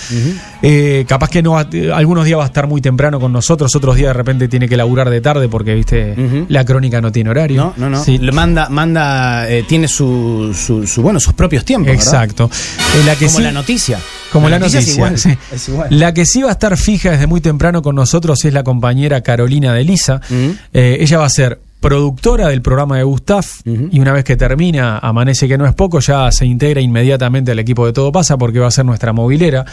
Eh, 0.62 1.06
capaz 1.08 1.30
que 1.30 1.41
no 1.44 1.52
va- 1.52 1.68
eh, 1.72 1.91
algunos 1.94 2.26
días 2.26 2.40
va 2.40 2.44
a 2.44 2.48
estar 2.48 2.68
muy 2.68 2.82
temprano 2.82 3.20
con 3.20 3.32
nosotros, 3.32 3.76
otros 3.76 3.95
días 3.95 4.10
de 4.10 4.14
repente 4.14 4.48
tiene 4.48 4.68
que 4.68 4.76
laburar 4.78 5.10
de 5.10 5.22
tarde 5.22 5.48
porque, 5.49 5.74
viste, 5.76 6.16
la 6.49 6.66
crónica 6.66 6.99
no 7.02 7.12
tiene 7.12 7.30
horario. 7.30 7.58
No, 7.58 7.74
no, 7.78 7.90
no. 7.90 8.04
Sí. 8.04 8.18
Le 8.18 8.32
manda, 8.32 8.70
manda, 8.70 9.49
eh, 9.49 9.64
tiene 9.68 9.88
su, 9.88 10.54
su, 10.58 10.86
su- 10.88 11.02
bueno, 11.02 11.20
sus 11.20 11.34
propios 11.34 11.64
tiempos. 11.64 11.88
¿verdad? 11.91 12.04
Exacto. 12.04 12.49
Eh, 12.95 13.04
la 13.06 13.16
que 13.16 13.28
Como 13.28 13.40
la 13.41 13.52
noticia. 13.52 13.99
Como 14.32 14.49
la, 14.49 14.60
noticia. 14.60 14.80
es 14.80 14.95
igual. 14.95 15.18
sí. 15.18 15.38
Es 15.52 15.70
igual. 15.70 15.88
La 15.91 16.14
que 16.14 16.26
sí 16.26 16.41
va 16.41 16.49
a 16.49 16.54
estar 16.54 16.76
fija 16.78 17.12
desde 17.12 17.28
muy 17.28 17.41
temprano 17.41 17.82
con 17.82 17.95
nosotros 17.95 18.44
es 18.45 18.54
la 18.54 18.64
compañera 18.64 19.22
Carolina 19.22 19.74
de 19.74 19.84
Lisa. 19.84 20.22
Eh, 20.74 20.98
ella 20.99 21.18
va 21.20 21.26
a 21.26 21.30
ser 21.30 21.60
productora 21.80 22.48
del 22.48 22.64
programa 22.64 22.98
de 22.98 23.04
Gustav 23.04 23.45
y 23.64 23.99
una 23.99 24.12
vez 24.12 24.24
que 24.24 24.36
termina 24.36 24.98
Amanece 24.98 25.48
que 25.48 25.60
no 25.60 25.66
es 25.68 25.76
poco, 25.76 25.99
ya 25.99 26.32
se 26.32 26.44
integra 26.45 26.82
inmediatamente 26.82 27.52
al 27.52 27.60
equipo 27.60 27.86
de 27.86 27.94
Todo 27.94 28.12
Pasa 28.12 28.36
porque 28.36 28.60
va 28.60 28.68
a 28.68 28.72
ser 28.72 28.84
nuestra 28.84 29.14
movilera. 29.14 29.64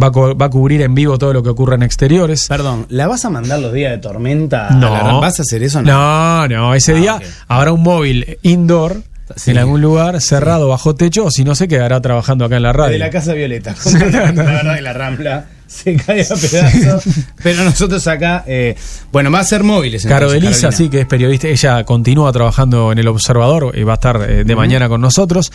Va, 0.00 0.06
a 0.06 0.12
co- 0.12 0.36
va 0.36 0.46
a 0.46 0.50
cubrir 0.50 0.82
en 0.82 0.94
vivo 0.94 1.18
todo 1.18 1.32
lo 1.32 1.42
que 1.42 1.48
ocurre 1.50 1.74
en 1.74 1.82
exteriores. 1.82 2.46
Perdón, 2.48 2.86
¿la 2.90 3.08
vas 3.08 3.24
a 3.24 3.30
mandar 3.30 3.58
los 3.58 3.72
días 3.72 3.90
de 3.90 3.98
tormenta? 3.98 4.70
No. 4.70 4.94
a 4.94 5.02
la- 5.02 5.12
¿Vas 5.14 5.40
a 5.40 5.42
hacer 5.42 5.62
eso? 5.64 5.80
o 5.80 5.82
No, 5.82 6.46
no, 6.48 6.74
ese 6.74 6.92
Ah, 6.92 6.96
día 6.96 7.20
habrá 7.48 7.72
un 7.72 7.82
móvil 7.82 8.38
indoor 8.42 9.02
Sí. 9.36 9.50
en 9.50 9.58
algún 9.58 9.80
lugar 9.80 10.20
cerrado 10.20 10.68
bajo 10.68 10.94
techo 10.94 11.26
o 11.26 11.30
si 11.30 11.44
no 11.44 11.54
se 11.54 11.68
quedará 11.68 12.00
trabajando 12.00 12.44
acá 12.44 12.56
en 12.56 12.62
la 12.62 12.72
radio. 12.72 12.92
De 12.92 12.98
la 12.98 13.10
Casa 13.10 13.34
Violeta. 13.34 13.74
la 13.92 14.32
verdad 14.32 14.76
que 14.76 14.82
la 14.82 14.92
Rambla 14.92 15.46
se 15.66 15.96
cae 15.96 16.22
a 16.22 16.34
pedazos. 16.34 17.04
Pero 17.42 17.62
nosotros 17.64 18.06
acá, 18.06 18.42
eh, 18.46 18.74
bueno, 19.12 19.30
va 19.30 19.40
a 19.40 19.44
ser 19.44 19.62
móviles. 19.62 20.04
Caro 20.06 20.30
de 20.30 20.38
entonces, 20.38 20.62
Lisa, 20.62 20.68
Carolina. 20.68 20.76
sí, 20.76 20.88
que 20.90 21.00
es 21.02 21.06
periodista. 21.06 21.48
Ella 21.48 21.84
continúa 21.84 22.32
trabajando 22.32 22.90
en 22.90 22.98
El 22.98 23.08
Observador 23.08 23.76
y 23.76 23.82
va 23.82 23.92
a 23.92 23.94
estar 23.94 24.26
eh, 24.28 24.44
de 24.44 24.56
mañana 24.56 24.88
con 24.88 25.00
nosotros. 25.00 25.52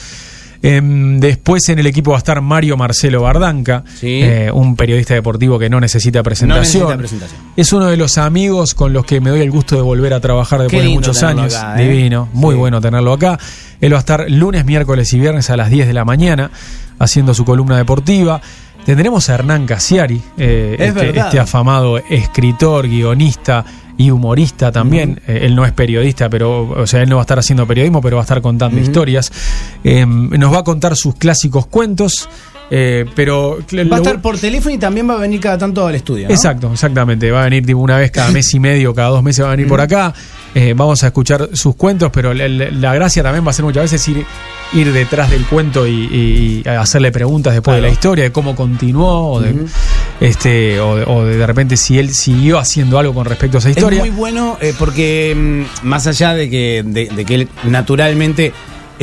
Em, 0.66 1.20
después 1.20 1.68
en 1.68 1.80
el 1.80 1.88
equipo 1.88 2.12
va 2.12 2.18
a 2.18 2.20
estar 2.20 2.40
Mario 2.40 2.78
Marcelo 2.78 3.22
Bardanca, 3.22 3.84
Sí. 4.00 4.22
eh, 4.24 4.50
un 4.50 4.78
periodista 4.78 5.14
deportivo 5.14 5.60
que 5.60 5.70
no 5.70 5.82
necesita 5.82 6.20
No 6.20 6.24
presentación. 6.24 6.62
necesita 6.62 6.98
presentación. 6.98 7.42
Es 7.58 7.74
uno 7.74 7.88
de 7.88 7.98
los 7.98 8.18
amigos 8.18 8.74
con 8.74 8.94
los 8.94 9.06
que 9.06 9.20
me 9.20 9.30
doy 9.30 9.42
el 9.42 9.52
gusto 9.52 9.76
de 9.76 9.82
volver 9.82 10.14
a 10.14 10.22
trabajar 10.22 10.62
después 10.62 10.82
de 10.82 10.90
muchos 10.90 11.22
años. 11.22 11.54
acá, 11.54 11.82
¿eh? 11.84 11.90
Divino, 11.90 12.30
muy 12.32 12.56
Sí. 12.56 12.60
bueno 12.60 12.80
tenerlo 12.80 13.12
acá. 13.12 13.38
Él 13.82 13.92
va 13.92 13.98
a 13.98 14.00
estar 14.00 14.26
lunes, 14.32 14.64
miércoles 14.64 15.12
y 15.12 15.20
viernes 15.20 15.50
a 15.50 15.58
las 15.58 15.70
10 15.70 15.86
de 15.86 15.94
la 15.94 16.06
mañana 16.06 16.50
haciendo 16.98 17.34
su 17.34 17.44
columna 17.44 17.76
deportiva. 17.76 18.40
Tendremos 18.86 19.30
a 19.30 19.36
Hernán 19.36 19.66
Casiari, 19.66 20.22
eh, 20.38 20.76
Es 20.78 20.90
este, 20.90 21.18
este 21.18 21.40
afamado 21.40 21.98
escritor, 21.98 22.88
guionista 22.88 23.64
y 23.98 24.12
humorista 24.12 24.72
también. 24.72 25.22
Eh, 25.28 25.42
él 25.44 25.56
no 25.56 25.66
es 25.66 25.72
periodista, 25.72 26.30
pero, 26.30 26.70
o 26.70 26.88
sea, 26.88 27.02
él 27.02 27.10
no 27.10 27.16
va 27.18 27.22
a 27.22 27.24
estar 27.24 27.40
haciendo 27.40 27.66
periodismo, 27.66 28.02
pero 28.02 28.18
va 28.18 28.24
a 28.24 28.26
estar 28.26 28.42
contando 28.42 28.80
historias. 28.80 29.32
Eh, 29.84 30.06
nos 30.06 30.54
va 30.54 30.60
a 30.60 30.64
contar 30.64 30.96
sus 30.96 31.16
clásicos 31.16 31.68
cuentos, 31.68 32.30
eh, 32.72 33.06
pero... 33.16 33.60
Va 33.92 33.96
a 33.98 34.00
estar 34.00 34.22
por 34.22 34.38
teléfono 34.38 34.74
y 34.76 34.78
también 34.78 35.10
va 35.10 35.14
a 35.16 35.18
venir 35.18 35.40
cada 35.40 35.58
tanto 35.58 35.86
al 35.86 35.96
estudio. 35.96 36.28
¿no? 36.28 36.34
Exacto, 36.34 36.72
exactamente. 36.74 37.30
Va 37.32 37.42
a 37.42 37.44
venir 37.46 37.66
tipo 37.66 37.80
una 37.80 37.98
vez 37.98 38.12
cada 38.12 38.32
mes 38.32 38.54
y 38.54 38.60
medio, 38.60 38.94
cada 38.94 39.10
dos 39.10 39.24
meses 39.24 39.44
va 39.44 39.50
a 39.50 39.52
venir 39.52 39.68
por 39.68 39.82
acá. 39.82 40.14
Eh, 40.56 40.74
vamos 40.76 41.04
a 41.04 41.08
escuchar 41.08 41.50
sus 41.54 41.76
cuentos, 41.76 42.12
pero 42.14 42.34
la, 42.34 42.48
la- 42.48 42.70
la 42.70 42.94
gracia 42.94 43.24
también 43.24 43.46
va 43.46 43.50
a 43.50 43.54
ser 43.54 43.66
muchas 43.66 43.84
veces 43.92 44.08
ir, 44.08 44.24
ir 44.74 44.94
detrás 44.94 45.32
del 45.32 45.46
cuento 45.46 45.88
y, 45.88 46.64
hacerle 46.68 47.12
preguntas 47.12 47.54
después 47.54 47.76
de 47.78 47.82
la 47.82 47.90
historia, 47.90 48.24
de 48.26 48.32
cómo 48.32 48.56
continuó, 48.56 49.32
o 49.34 49.40
de, 49.42 49.56
este, 50.20 50.80
o, 50.80 50.96
de- 50.96 51.04
o 51.08 51.26
de, 51.26 51.38
de 51.38 51.48
repente 51.48 51.76
si 51.76 51.98
él 51.98 52.14
siguió 52.14 52.60
haciendo 52.60 53.00
algo 53.00 53.14
con 53.16 53.26
respecto 53.26 53.58
a 53.58 53.60
esa 53.60 53.70
historia. 53.72 53.98
Es 54.04 54.06
muy 54.10 54.16
bueno 54.16 54.58
eh, 54.62 54.74
porque 54.78 55.34
mm, 55.84 55.88
más 55.88 56.06
allá 56.08 56.34
de 56.36 56.50
que, 56.50 56.84
de, 56.86 57.08
de 57.08 57.26
que 57.26 57.36
él 57.36 57.48
naturalmente 57.64 58.54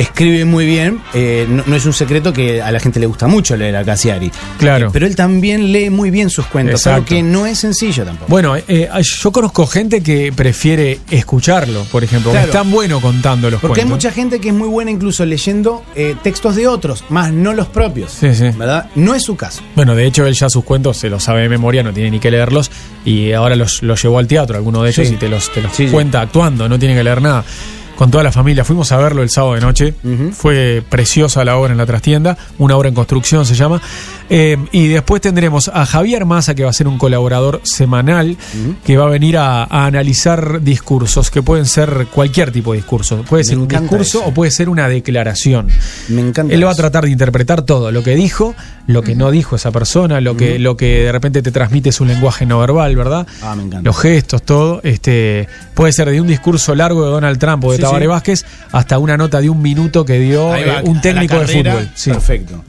escribe 0.01 0.45
muy 0.45 0.65
bien, 0.65 0.99
eh, 1.13 1.45
no, 1.49 1.63
no 1.65 1.75
es 1.75 1.85
un 1.85 1.93
secreto 1.93 2.33
que 2.33 2.61
a 2.61 2.71
la 2.71 2.79
gente 2.79 2.99
le 2.99 3.05
gusta 3.05 3.27
mucho 3.27 3.55
leer 3.55 3.75
a 3.75 3.83
Cassiari. 3.83 4.31
Claro. 4.59 4.87
Eh, 4.87 4.89
pero 4.93 5.05
él 5.05 5.15
también 5.15 5.71
lee 5.71 5.89
muy 5.89 6.11
bien 6.11 6.29
sus 6.29 6.45
cuentos, 6.47 6.81
Exacto. 6.85 7.05
que 7.05 7.23
no 7.23 7.45
es 7.45 7.59
sencillo 7.59 8.03
tampoco. 8.05 8.29
Bueno, 8.29 8.55
eh, 8.55 8.89
yo 9.03 9.31
conozco 9.31 9.65
gente 9.67 10.01
que 10.01 10.31
prefiere 10.33 10.99
escucharlo, 11.09 11.83
por 11.85 12.03
ejemplo, 12.03 12.31
Claro. 12.31 12.47
es 12.47 12.51
tan 12.51 12.69
bueno 12.71 12.99
contando 13.01 13.49
los 13.49 13.59
Porque 13.61 13.81
hay 13.81 13.87
mucha 13.87 14.11
gente 14.11 14.39
que 14.39 14.49
es 14.49 14.53
muy 14.53 14.67
buena 14.67 14.91
incluso 14.91 15.25
leyendo 15.25 15.83
eh, 15.95 16.15
textos 16.23 16.55
de 16.55 16.67
otros, 16.67 17.03
más 17.09 17.31
no 17.31 17.53
los 17.53 17.67
propios. 17.67 18.11
Sí, 18.11 18.33
sí. 18.33 18.49
¿Verdad? 18.57 18.89
No 18.95 19.15
es 19.15 19.23
su 19.23 19.35
caso. 19.35 19.61
Bueno, 19.75 19.95
de 19.95 20.05
hecho, 20.05 20.25
él 20.25 20.33
ya 20.33 20.49
sus 20.49 20.63
cuentos 20.63 20.97
se 20.97 21.09
los 21.09 21.23
sabe 21.23 21.41
de 21.41 21.49
memoria, 21.49 21.83
no 21.83 21.93
tiene 21.93 22.11
ni 22.11 22.19
que 22.19 22.31
leerlos, 22.31 22.71
y 23.05 23.31
ahora 23.33 23.55
los, 23.55 23.81
los 23.83 24.01
llevó 24.01 24.19
al 24.19 24.27
teatro, 24.27 24.57
alguno 24.57 24.83
de 24.83 24.89
ellos, 24.89 25.07
Sí. 25.07 25.13
y 25.13 25.17
te 25.17 25.29
los, 25.29 25.51
te 25.51 25.61
los 25.61 25.71
cuenta 25.91 26.21
actuando, 26.21 26.67
no 26.69 26.77
tiene 26.79 26.95
que 26.95 27.03
leer 27.03 27.21
nada. 27.21 27.43
Con 28.01 28.09
toda 28.09 28.23
la 28.23 28.31
familia. 28.31 28.65
Fuimos 28.65 28.91
a 28.93 28.97
verlo 28.97 29.21
el 29.21 29.29
sábado 29.29 29.53
de 29.53 29.61
noche. 29.61 29.93
Fue 30.33 30.81
preciosa 30.89 31.45
la 31.45 31.55
obra 31.57 31.71
en 31.71 31.77
la 31.77 31.85
trastienda, 31.85 32.35
una 32.57 32.75
obra 32.75 32.89
en 32.89 32.95
construcción 32.95 33.45
se 33.45 33.53
llama. 33.53 33.79
Eh, 34.33 34.57
y 34.71 34.87
después 34.87 35.21
tendremos 35.21 35.69
a 35.73 35.85
Javier 35.85 36.25
Massa, 36.25 36.55
que 36.55 36.63
va 36.63 36.69
a 36.69 36.73
ser 36.73 36.87
un 36.87 36.97
colaborador 36.97 37.59
semanal, 37.65 38.37
que 38.85 38.95
va 38.95 39.03
a 39.03 39.09
venir 39.09 39.37
a, 39.37 39.63
a 39.65 39.85
analizar 39.85 40.61
discursos, 40.61 41.29
que 41.29 41.43
pueden 41.43 41.65
ser 41.65 42.07
cualquier 42.13 42.51
tipo 42.51 42.71
de 42.71 42.77
discurso. 42.77 43.23
Puede 43.27 43.43
ser 43.43 43.57
un 43.57 43.67
discurso 43.67 44.19
eso. 44.19 44.27
o 44.29 44.33
puede 44.33 44.49
ser 44.51 44.69
una 44.69 44.87
declaración. 44.87 45.67
Me 46.07 46.21
encanta. 46.21 46.53
Él 46.53 46.65
va 46.65 46.71
a 46.71 46.75
tratar 46.75 47.03
de 47.03 47.11
interpretar 47.11 47.63
todo, 47.63 47.91
lo 47.91 48.03
que 48.03 48.15
dijo, 48.15 48.55
lo 48.87 49.01
que 49.01 49.15
no 49.15 49.31
dijo 49.31 49.57
esa 49.57 49.71
persona, 49.71 50.21
lo 50.21 50.37
que, 50.37 50.59
lo 50.59 50.77
que 50.77 51.03
de 51.03 51.11
repente 51.11 51.41
te 51.41 51.51
transmite 51.51 51.91
su 51.91 52.05
lenguaje 52.05 52.45
no 52.45 52.59
verbal, 52.59 52.95
¿verdad? 52.95 53.27
Ah, 53.41 53.53
me 53.55 53.63
encanta. 53.63 53.85
Los 53.85 53.97
gestos, 53.99 54.43
todo. 54.43 54.79
Este, 54.83 55.49
puede 55.73 55.91
ser 55.91 56.09
de 56.09 56.21
un 56.21 56.27
discurso 56.27 56.73
largo 56.73 57.03
de 57.03 57.11
Donald 57.11 57.37
Trump 57.37 57.65
o 57.65 57.71
de 57.71 57.77
Sí, 57.77 57.83
Tabaré 57.83 58.05
sí. 58.05 58.07
Vázquez 58.07 58.45
hasta 58.71 58.97
una 58.97 59.17
nota 59.17 59.41
de 59.41 59.49
un 59.49 59.61
minuto 59.61 60.05
que 60.05 60.19
dio 60.19 60.47
va, 60.47 60.59
eh, 60.59 60.81
un 60.85 60.97
a 60.97 61.01
técnico 61.01 61.37
de 61.39 61.47
fútbol. 61.47 61.89
Sí. 61.95 62.11
Perfecto. 62.11 62.63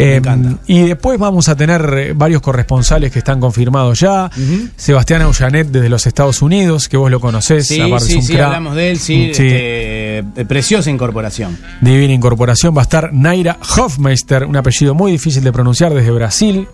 Eh, 0.00 0.22
y 0.68 0.82
después 0.82 1.18
vamos 1.18 1.48
a 1.48 1.56
tener 1.56 1.82
eh, 1.98 2.12
varios 2.14 2.40
corresponsales 2.40 3.10
que 3.10 3.18
están 3.18 3.40
confirmados 3.40 3.98
ya. 3.98 4.30
Sebastián 4.76 5.22
Aullanet 5.22 5.66
desde 5.66 5.88
los 5.88 6.06
Estados 6.06 6.40
Unidos, 6.40 6.88
que 6.88 6.96
vos 6.96 7.10
lo 7.10 7.18
conocés. 7.18 7.66
Sí, 7.66 7.82
sí, 7.98 8.22
sí, 8.22 8.38
hablamos 8.38 8.76
de 8.76 8.92
él, 8.92 8.98
sí. 8.98 9.08
Sí. 9.08 9.30
este, 9.30 10.18
eh, 10.18 10.44
preciosa 10.46 10.88
incorporación. 10.88 11.58
Divina 11.80 12.12
incorporación. 12.12 12.76
Va 12.76 12.82
a 12.82 12.84
estar 12.84 13.12
Naira 13.12 13.58
Hofmeister, 13.76 14.44
un 14.44 14.56
apellido 14.56 14.94
muy 14.94 15.10
difícil 15.10 15.42
de 15.42 15.52
pronunciar 15.52 15.92
desde 15.92 16.12
Brasil, 16.12 16.68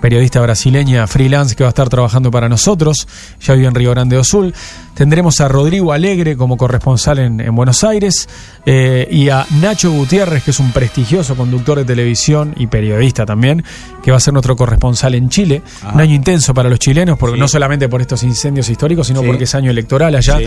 periodista 0.00 0.40
brasileña 0.40 1.06
freelance 1.06 1.54
que 1.54 1.62
va 1.64 1.68
a 1.68 1.72
estar 1.72 1.90
trabajando 1.90 2.30
para 2.30 2.48
nosotros. 2.48 3.06
Ya 3.42 3.52
vive 3.54 3.68
en 3.68 3.74
Río 3.74 3.90
Grande 3.90 4.16
do 4.16 4.24
Sul. 4.24 4.54
Tendremos 5.00 5.40
a 5.40 5.48
Rodrigo 5.48 5.94
Alegre 5.94 6.36
como 6.36 6.58
corresponsal 6.58 7.20
en, 7.20 7.40
en 7.40 7.54
Buenos 7.54 7.82
Aires 7.84 8.28
eh, 8.66 9.08
y 9.10 9.30
a 9.30 9.46
Nacho 9.62 9.90
Gutiérrez, 9.90 10.42
que 10.44 10.50
es 10.50 10.60
un 10.60 10.72
prestigioso 10.72 11.34
conductor 11.36 11.78
de 11.78 11.86
televisión 11.86 12.52
y 12.58 12.66
periodista 12.66 13.24
también, 13.24 13.64
que 14.02 14.10
va 14.10 14.18
a 14.18 14.20
ser 14.20 14.34
nuestro 14.34 14.56
corresponsal 14.56 15.14
en 15.14 15.30
Chile. 15.30 15.62
Ah. 15.82 15.92
Un 15.94 16.02
año 16.02 16.14
intenso 16.14 16.52
para 16.52 16.68
los 16.68 16.78
chilenos, 16.78 17.16
porque 17.18 17.36
Sí. 17.36 17.40
no 17.40 17.48
solamente 17.48 17.88
por 17.88 18.02
estos 18.02 18.22
incendios 18.24 18.68
históricos, 18.68 19.06
sino 19.06 19.20
Sí. 19.22 19.26
porque 19.26 19.44
es 19.44 19.54
año 19.54 19.70
electoral 19.70 20.14
allá. 20.14 20.36
Sí. 20.36 20.44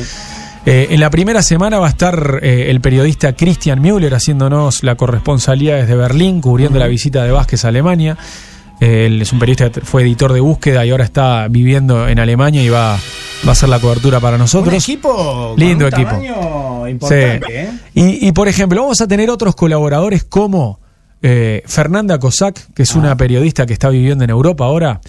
Eh, 0.68 0.88
en 0.92 1.00
la 1.00 1.10
primera 1.10 1.42
semana 1.42 1.80
va 1.80 1.88
a 1.88 1.90
estar 1.90 2.40
eh, 2.44 2.68
el 2.70 2.80
periodista 2.80 3.34
Christian 3.34 3.82
Müller 3.82 4.14
haciéndonos 4.14 4.84
la 4.84 4.94
corresponsalía 4.94 5.78
desde 5.78 5.96
Berlín, 5.96 6.42
cubriendo 6.42 6.78
la 6.78 6.86
visita 6.86 7.24
de 7.24 7.32
Vázquez 7.32 7.66
a 7.66 7.70
Alemania. 7.70 8.18
Él 8.80 9.20
es 9.22 9.34
un 9.34 9.40
periodista 9.40 9.72
que 9.72 9.82
fue 9.82 10.04
editor 10.04 10.32
de 10.32 10.42
búsqueda 10.42 10.86
y 10.86 10.92
ahora 10.92 11.06
está 11.06 11.48
viviendo 11.50 12.08
en 12.08 12.20
Alemania 12.20 12.62
y 12.62 12.70
va, 12.70 12.98
va 13.46 13.50
a 13.50 13.52
hacer 13.52 13.70
la 13.70 13.80
cobertura 13.80 14.20
para 14.20 14.38
nosotros. 14.38 14.74
Un 14.74 14.80
equipo 14.80 15.50
con 15.52 15.60
Lindo 15.60 15.88
un 15.88 15.94
equipo. 15.94 16.10
tamaño 16.12 16.88
importante, 16.88 17.46
Sí. 17.48 17.54
¿eh? 17.54 17.70
Y, 17.94 18.28
y, 18.28 18.32
por 18.32 18.48
ejemplo, 18.48 18.82
vamos 18.82 19.02
a 19.02 19.08
tener 19.08 19.30
otros 19.30 19.56
colaboradores 19.56 20.24
como 20.24 20.80
eh, 21.22 21.64
Fernanda 21.66 22.20
Cossack, 22.20 22.74
que 22.74 22.84
es 22.84 22.96
Ah. 22.96 23.00
una 23.00 23.18
periodista 23.18 23.66
que 23.66 23.74
está 23.74 23.90
viviendo 23.90 24.24
en 24.24 24.30
Europa 24.30 24.66
ahora 24.66 25.00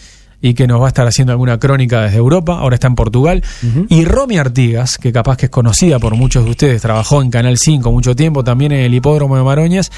y 0.41 0.55
que 0.55 0.67
nos 0.67 0.81
va 0.81 0.87
a 0.87 0.89
estar 0.89 1.07
haciendo 1.07 1.33
alguna 1.33 1.59
crónica 1.59 2.03
desde 2.03 2.19
Europa, 2.19 2.59
ahora 2.59 2.75
está 2.75 2.87
en 2.87 2.95
Portugal. 2.97 3.43
Y 3.89 4.05
Romy 4.05 4.37
Artigas, 4.37 4.99
que 4.99 5.11
capaz 5.11 5.37
que 5.39 5.47
es 5.47 5.51
conocida 5.51 5.99
por 5.99 6.15
muchos 6.17 6.45
de 6.45 6.51
ustedes, 6.51 6.83
trabajó 6.83 7.23
en 7.23 7.31
Canal 7.31 7.57
5 7.57 7.91
mucho 7.91 8.15
tiempo, 8.15 8.45
también 8.45 8.73
en 8.73 8.81
el 8.81 8.93
hipódromo 8.95 9.37
de 9.37 9.43
Maroñas, 9.43 9.91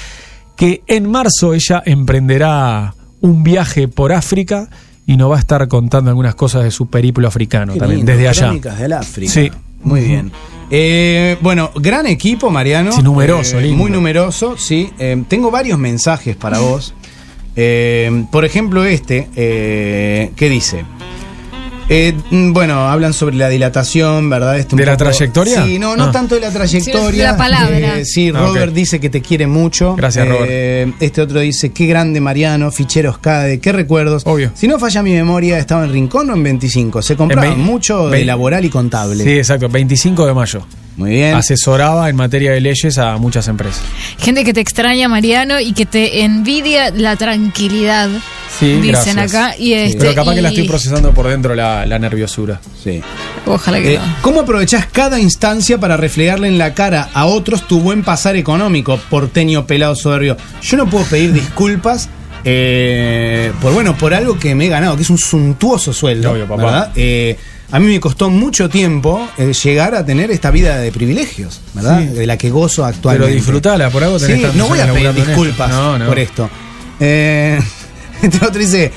que 0.55 0.83
en 0.87 1.09
marzo 1.11 1.53
ella 1.53 1.83
emprenderá 1.85 2.95
un 3.19 3.43
viaje 3.43 3.87
por 3.89 4.13
África 4.13 4.69
y 5.07 5.17
nos 5.17 5.31
va 5.31 5.37
a 5.37 5.39
estar 5.39 5.67
contando 5.67 6.09
algunas 6.11 6.35
cosas 6.35 6.63
de 6.65 6.69
su 6.69 6.87
periplo 6.87 7.27
africano 7.27 7.73
Qué 7.73 7.79
también, 7.79 7.99
lindo, 8.01 8.11
desde 8.11 8.27
allá. 8.27 8.75
Del 8.77 8.93
África. 8.93 9.31
Sí. 9.31 9.49
Muy 9.81 10.01
bien. 10.01 10.31
Eh, 10.69 11.37
bueno, 11.41 11.71
gran 11.75 12.05
equipo, 12.07 12.49
Mariano. 12.49 12.91
Sí, 12.91 13.01
numeroso, 13.01 13.57
Eh, 13.57 13.63
lindo. 13.63 13.77
Muy 13.77 13.89
numeroso, 13.89 14.57
sí. 14.57 14.89
Eh, 14.99 15.23
tengo 15.29 15.49
varios 15.49 15.79
mensajes 15.79 16.35
para 16.35 16.59
vos. 16.59 16.93
Eh, 17.55 18.25
por 18.31 18.43
ejemplo, 18.43 18.83
este, 18.83 19.29
¿qué 19.33 20.49
dice? 20.49 20.83
Eh, 21.89 22.13
mm, 22.31 22.51
bueno, 22.51 22.89
hablan 22.89 23.13
sobre 23.13 23.37
la 23.37 23.47
dilatación, 23.47 24.29
¿verdad? 24.29 24.57
Este 24.59 24.75
un 24.75 24.79
¿De 24.79 24.85
la 24.85 24.97
trayectoria? 24.97 25.63
Sí, 25.63 25.79
no, 25.79 25.95
no 25.95 26.05
Ah. 26.05 26.11
tanto 26.11 26.35
de 26.35 26.41
la 26.41 26.51
trayectoria. 26.51 27.11
Sí, 27.11 27.17
la 27.17 27.37
palabra. 27.37 27.99
Eh, 27.99 28.05
sí, 28.05 28.29
Ah, 28.35 28.39
Robert 28.39 28.73
dice 28.73 28.99
que 28.99 29.09
te 29.09 29.21
quiere 29.21 29.47
mucho. 29.47 29.95
Gracias, 29.95 30.27
Eh, 30.49 30.91
Este 30.99 31.21
otro 31.21 31.39
dice, 31.39 31.71
qué 31.71 31.85
grande 31.85 32.19
Mariano, 32.19 32.71
ficheros 32.71 33.19
CADE, 33.19 33.59
qué 33.61 33.71
recuerdos. 33.71 34.23
Obvio. 34.25 34.51
Si 34.53 34.67
no 34.67 34.79
falla 34.79 35.01
mi 35.01 35.13
memoria, 35.13 35.57
estaba 35.59 35.85
en 35.85 35.93
Rincón 35.93 36.29
o 36.29 36.33
en 36.35 36.43
25. 36.43 37.01
Se 37.01 37.15
compraba 37.15 37.55
mucho 37.55 38.09
de 38.09 38.25
laboral 38.25 38.65
y 38.65 38.69
contable. 38.69 39.23
Sí, 39.23 39.31
exacto, 39.37 39.69
25 39.69 40.25
de 40.25 40.33
mayo. 40.33 40.65
Muy 40.97 41.11
bien. 41.11 41.35
Asesoraba 41.35 42.09
en 42.09 42.15
materia 42.15 42.51
de 42.51 42.59
leyes 42.59 42.97
a 42.97 43.17
muchas 43.17 43.47
empresas. 43.47 43.81
Gente 44.19 44.43
que 44.43 44.51
te 44.53 44.59
extraña, 44.61 45.07
Mariano, 45.07 45.59
y 45.59 45.73
que 45.73 45.85
te 45.85 46.23
envidia 46.23 46.89
la 46.91 47.15
tranquilidad. 47.15 48.09
Sí, 48.59 48.81
dicen 48.81 49.15
gracias. 49.15 49.17
acá. 49.35 49.55
Y 49.59 49.73
este, 49.73 49.99
Pero 49.99 50.15
capaz 50.15 50.33
que 50.33 50.41
la 50.41 50.49
estoy 50.49 50.67
procesando 50.67 51.11
por 51.13 51.27
dentro 51.27 51.53
la, 51.53 51.85
la 51.85 51.99
nerviosura. 51.99 52.59
Sí. 52.83 53.01
Ojalá 53.45 53.79
que 53.79 53.93
Eh, 53.93 53.99
no. 53.99 54.15
¿Cómo 54.21 54.41
aprovechás 54.41 54.87
cada 54.87 55.19
instancia 55.19 55.77
para 55.79 55.97
reflejarle 55.97 56.47
en 56.47 56.57
la 56.57 56.73
cara 56.73 57.09
a 57.13 57.27
otros 57.27 57.67
tu 57.67 57.79
buen 57.79 58.03
pasar 58.03 58.35
económico, 58.35 58.97
porteño 59.09 59.67
pelado 59.67 59.95
soberbio? 59.95 60.35
Yo 60.63 60.77
no 60.77 60.89
puedo 60.89 61.05
pedir 61.05 61.31
disculpas 61.31 62.09
eh, 62.43 63.51
por 63.61 63.73
bueno, 63.73 63.95
por 63.97 64.13
algo 64.13 64.39
que 64.39 64.55
me 64.55 64.65
he 64.65 64.69
ganado, 64.69 64.95
que 64.95 65.03
es 65.03 65.09
un 65.09 65.17
suntuoso 65.19 65.93
sueldo. 65.93 66.31
Obvio, 66.31 66.47
papá. 66.47 66.63
¿verdad? 66.63 66.91
Eh, 66.95 67.37
a 67.71 67.79
mí 67.79 67.87
me 67.87 67.99
costó 67.99 68.29
mucho 68.29 68.69
tiempo 68.69 69.27
eh, 69.37 69.53
llegar 69.53 69.93
a 69.95 70.05
tener 70.05 70.31
esta 70.31 70.51
vida 70.51 70.77
de 70.77 70.91
privilegios, 70.91 71.61
¿verdad? 71.73 71.99
Sí. 72.01 72.05
De 72.07 72.25
la 72.27 72.37
que 72.37 72.49
gozo 72.49 72.85
actualmente. 72.85 73.27
Pero 73.27 73.35
disfrutala, 73.35 73.89
por 73.89 74.03
algo 74.03 74.17
tenés 74.19 74.51
Sí, 74.51 74.57
no 74.57 74.67
voy 74.67 74.79
a 74.79 74.91
pedir 74.93 75.13
disculpas 75.13 75.69
No, 75.69 75.97
no. 75.99 76.05
por 76.07 76.17
esto. 76.19 76.49
Eh, 76.99 77.59
este 78.21 78.37
otro 78.45 78.59
dice, 78.59 78.91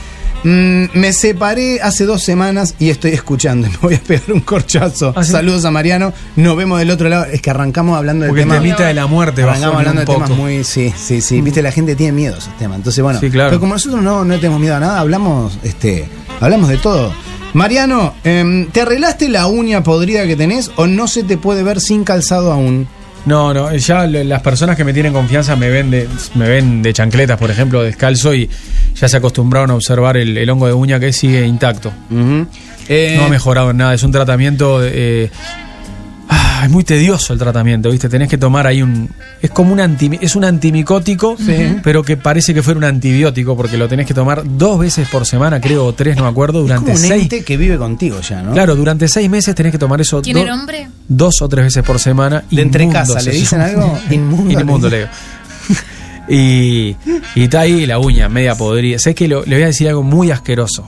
"Mm, 0.45 0.85
me 0.95 1.13
separé 1.13 1.81
hace 1.83 2.05
dos 2.07 2.23
semanas 2.23 2.75
y 2.79 2.91
estoy 2.91 3.11
escuchando. 3.13 3.69
Me 3.73 3.77
voy 3.83 3.95
a 3.95 4.01
pegar 4.01 4.33
un 4.33 4.41
corchazo. 4.41 5.13
¿Ah, 5.17 5.25
sí? 5.25 5.33
Saludos 5.33 5.65
a 5.65 5.71
Mariano. 5.71 6.13
Nos 6.37 6.57
vemos 6.57 6.79
del 6.79 6.91
otro 6.91 7.09
lado. 7.09 7.25
Es 7.27 7.43
que 7.43 7.51
arrancamos 7.51 7.97
hablando 7.99 8.23
del 8.25 8.31
Porque 8.31 8.43
el 8.43 8.49
tema. 8.49 8.61
temita 8.63 8.87
de 8.87 8.95
la 8.95 9.07
muerte 9.07 9.43
Arrancamos 9.43 9.77
hablando 9.77 10.01
de 10.01 10.07
temas 10.07 10.31
poco. 10.31 10.41
muy. 10.43 10.65
Sí, 10.65 10.93
sí, 10.97 11.21
sí. 11.21 11.41
Viste, 11.43 11.61
la 11.61 11.73
gente 11.73 11.95
tiene 11.97 12.13
miedo 12.13 12.37
a 12.37 12.39
esos 12.39 12.57
temas. 12.57 12.77
Entonces, 12.77 13.03
bueno. 13.03 13.21
Sí, 13.21 13.31
claro. 13.31 13.51
Pero 13.51 13.61
como 13.61 13.75
nosotros 13.75 14.01
no, 14.03 14.25
no 14.25 14.37
tenemos 14.37 14.61
miedo 14.61 14.77
a 14.77 14.81
nada, 14.81 15.01
hablamos, 15.01 15.59
este, 15.65 16.09
hablamos 16.41 16.69
de 16.71 16.77
todo. 16.79 17.13
Mariano, 17.55 18.15
em, 18.25 18.67
¿te 18.71 18.83
arreglaste 18.83 19.29
la 19.29 19.47
uña 19.47 19.83
podrida 19.83 20.27
que 20.27 20.37
tenés 20.37 20.71
o 20.77 20.87
no 20.87 21.09
se 21.09 21.25
te 21.25 21.37
puede 21.37 21.63
ver 21.63 21.81
sin 21.81 22.05
calzado 22.05 22.53
aún? 22.53 22.87
No, 23.27 23.53
no, 23.53 23.75
ya 23.75 24.07
le- 24.07 24.25
las 24.25 24.41
personas 24.41 24.77
que 24.77 24.85
me 24.85 24.93
tienen 24.95 25.13
confianza 25.13 25.55
me 25.57 25.69
ven 25.69 25.91
de, 25.91 26.09
me 26.37 26.49
ven 26.49 26.81
de 26.83 26.93
chancletas, 26.93 27.39
por 27.39 27.51
ejemplo, 27.51 27.83
descalzo 27.83 28.35
y 28.35 28.49
ya 28.95 29.09
se 29.09 29.17
acostumbraron 29.19 29.71
a 29.71 29.75
observar 29.75 30.17
el, 30.17 30.39
el 30.39 30.49
hongo 30.49 30.67
de 30.69 30.73
uña 30.73 30.99
que 31.01 31.13
sigue 31.13 31.45
intacto. 31.47 31.93
Eh, 32.89 33.15
No 33.19 33.25
ha 33.25 33.29
mejorado 33.29 33.71
en 33.73 33.77
nada, 33.79 33.95
es 33.95 34.03
un 34.03 34.13
tratamiento... 34.13 34.81
eh, 34.83 35.31
ah, 36.61 36.65
es 36.67 36.71
muy 36.71 36.85
tedioso 36.85 37.33
el 37.33 37.39
tratamiento, 37.39 37.91
¿viste? 37.91 38.09
Tenés 38.09 38.29
que 38.29 38.37
tomar 38.39 38.67
ahí 38.67 38.83
un... 38.83 39.09
Es 39.41 39.51
como 39.51 39.73
un, 39.73 39.81
anti, 39.81 40.11
es 40.21 40.37
un 40.37 40.45
antimicótico, 40.45 41.37
pero 41.83 42.03
que 42.03 42.17
parece 42.17 42.53
que 42.55 42.63
fuera 42.63 42.79
un 42.79 42.85
antibiótico 42.85 43.57
porque 43.57 43.77
lo 43.79 43.89
tenés 43.89 44.07
que 44.07 44.15
tomar 44.15 44.43
dos 44.45 44.79
veces 44.79 45.09
por 45.09 45.25
semana, 45.27 45.61
creo, 45.61 45.87
o 45.87 45.95
tres, 45.95 46.17
no 46.17 46.25
me 46.25 46.29
acuerdo, 46.29 46.61
durante 46.63 46.93
como 46.93 46.97
un 46.97 47.09
seis... 47.09 47.23
ente 47.23 47.43
que 47.45 47.57
vive 47.57 47.79
contigo 47.79 48.21
ya, 48.21 48.43
¿no? 48.43 48.53
Claro, 48.53 48.77
durante 48.77 49.09
seis 49.09 49.29
meses 49.31 49.55
tenés 49.55 49.73
que 49.73 49.79
tomar 49.79 50.01
eso 50.01 50.21
¿Tiene 50.23 50.41
do- 50.41 50.47
nombre? 50.47 50.89
dos 51.09 51.35
o 51.41 51.49
tres 51.49 51.65
veces 51.67 51.83
por 51.83 51.99
semana. 51.99 52.45
De 52.51 52.63
entre 52.63 52.89
casa, 52.89 53.21
¿le 53.23 53.31
dicen 53.33 53.61
algo? 53.61 53.99
Inmundo. 54.11 54.51
Inmundo, 54.61 54.89
le 54.91 54.97
digo. 54.99 55.09
Y, 56.29 56.95
y 57.35 57.43
está 57.45 57.61
ahí 57.61 57.87
la 57.87 57.99
uña 57.99 58.29
media 58.29 58.55
podrida. 58.55 58.99
Sé 59.01 59.15
que 59.17 59.27
lo- 59.27 59.45
le 59.45 59.57
voy 59.57 59.65
a 59.65 59.67
decir 59.67 59.89
algo 59.89 60.03
muy 60.05 60.31
asqueroso. 60.31 60.85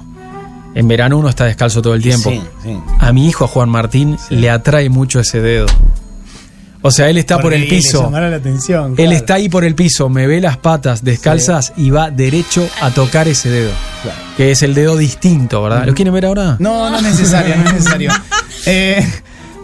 En 0.74 0.88
verano 0.88 1.18
uno 1.18 1.28
está 1.28 1.44
descalzo 1.44 1.82
todo 1.82 1.94
el 1.94 2.02
tiempo. 2.02 2.30
Sí, 2.30 2.40
sí. 2.62 2.78
A 2.98 3.12
mi 3.12 3.28
hijo, 3.28 3.44
a 3.44 3.48
Juan 3.48 3.68
Martín, 3.68 4.16
le 4.30 4.48
atrae 4.50 4.88
mucho 4.88 5.20
ese 5.20 5.40
dedo. 5.40 5.66
O 6.84 6.90
sea, 6.90 7.08
él 7.08 7.16
está 7.16 7.38
por 7.38 7.54
el 7.54 7.60
le 7.62 7.66
piso. 7.68 8.02
llamará 8.02 8.28
la 8.28 8.36
atención. 8.36 8.90
Él 8.92 8.96
claro. 8.96 9.12
está 9.12 9.34
ahí 9.34 9.48
por 9.48 9.64
el 9.64 9.76
piso, 9.76 10.08
me 10.08 10.26
ve 10.26 10.40
las 10.40 10.56
patas 10.56 11.04
descalzas 11.04 11.72
y 11.76 11.90
va 11.90 12.10
derecho 12.10 12.68
a 12.80 12.90
tocar 12.90 13.28
ese 13.28 13.50
dedo. 13.50 13.70
Que 14.36 14.50
es 14.50 14.62
el 14.64 14.74
dedo 14.74 14.96
distinto, 14.96 15.62
¿verdad? 15.62 15.86
¿Lo 15.86 15.94
quieren 15.94 16.12
ver 16.12 16.26
ahora? 16.26 16.56
No, 16.58 16.90
no 16.90 16.96
es 16.96 17.02
necesario, 17.04 17.54
no 17.56 17.64
es 17.64 17.72
necesario. 17.74 18.10
Eh, 18.64 19.04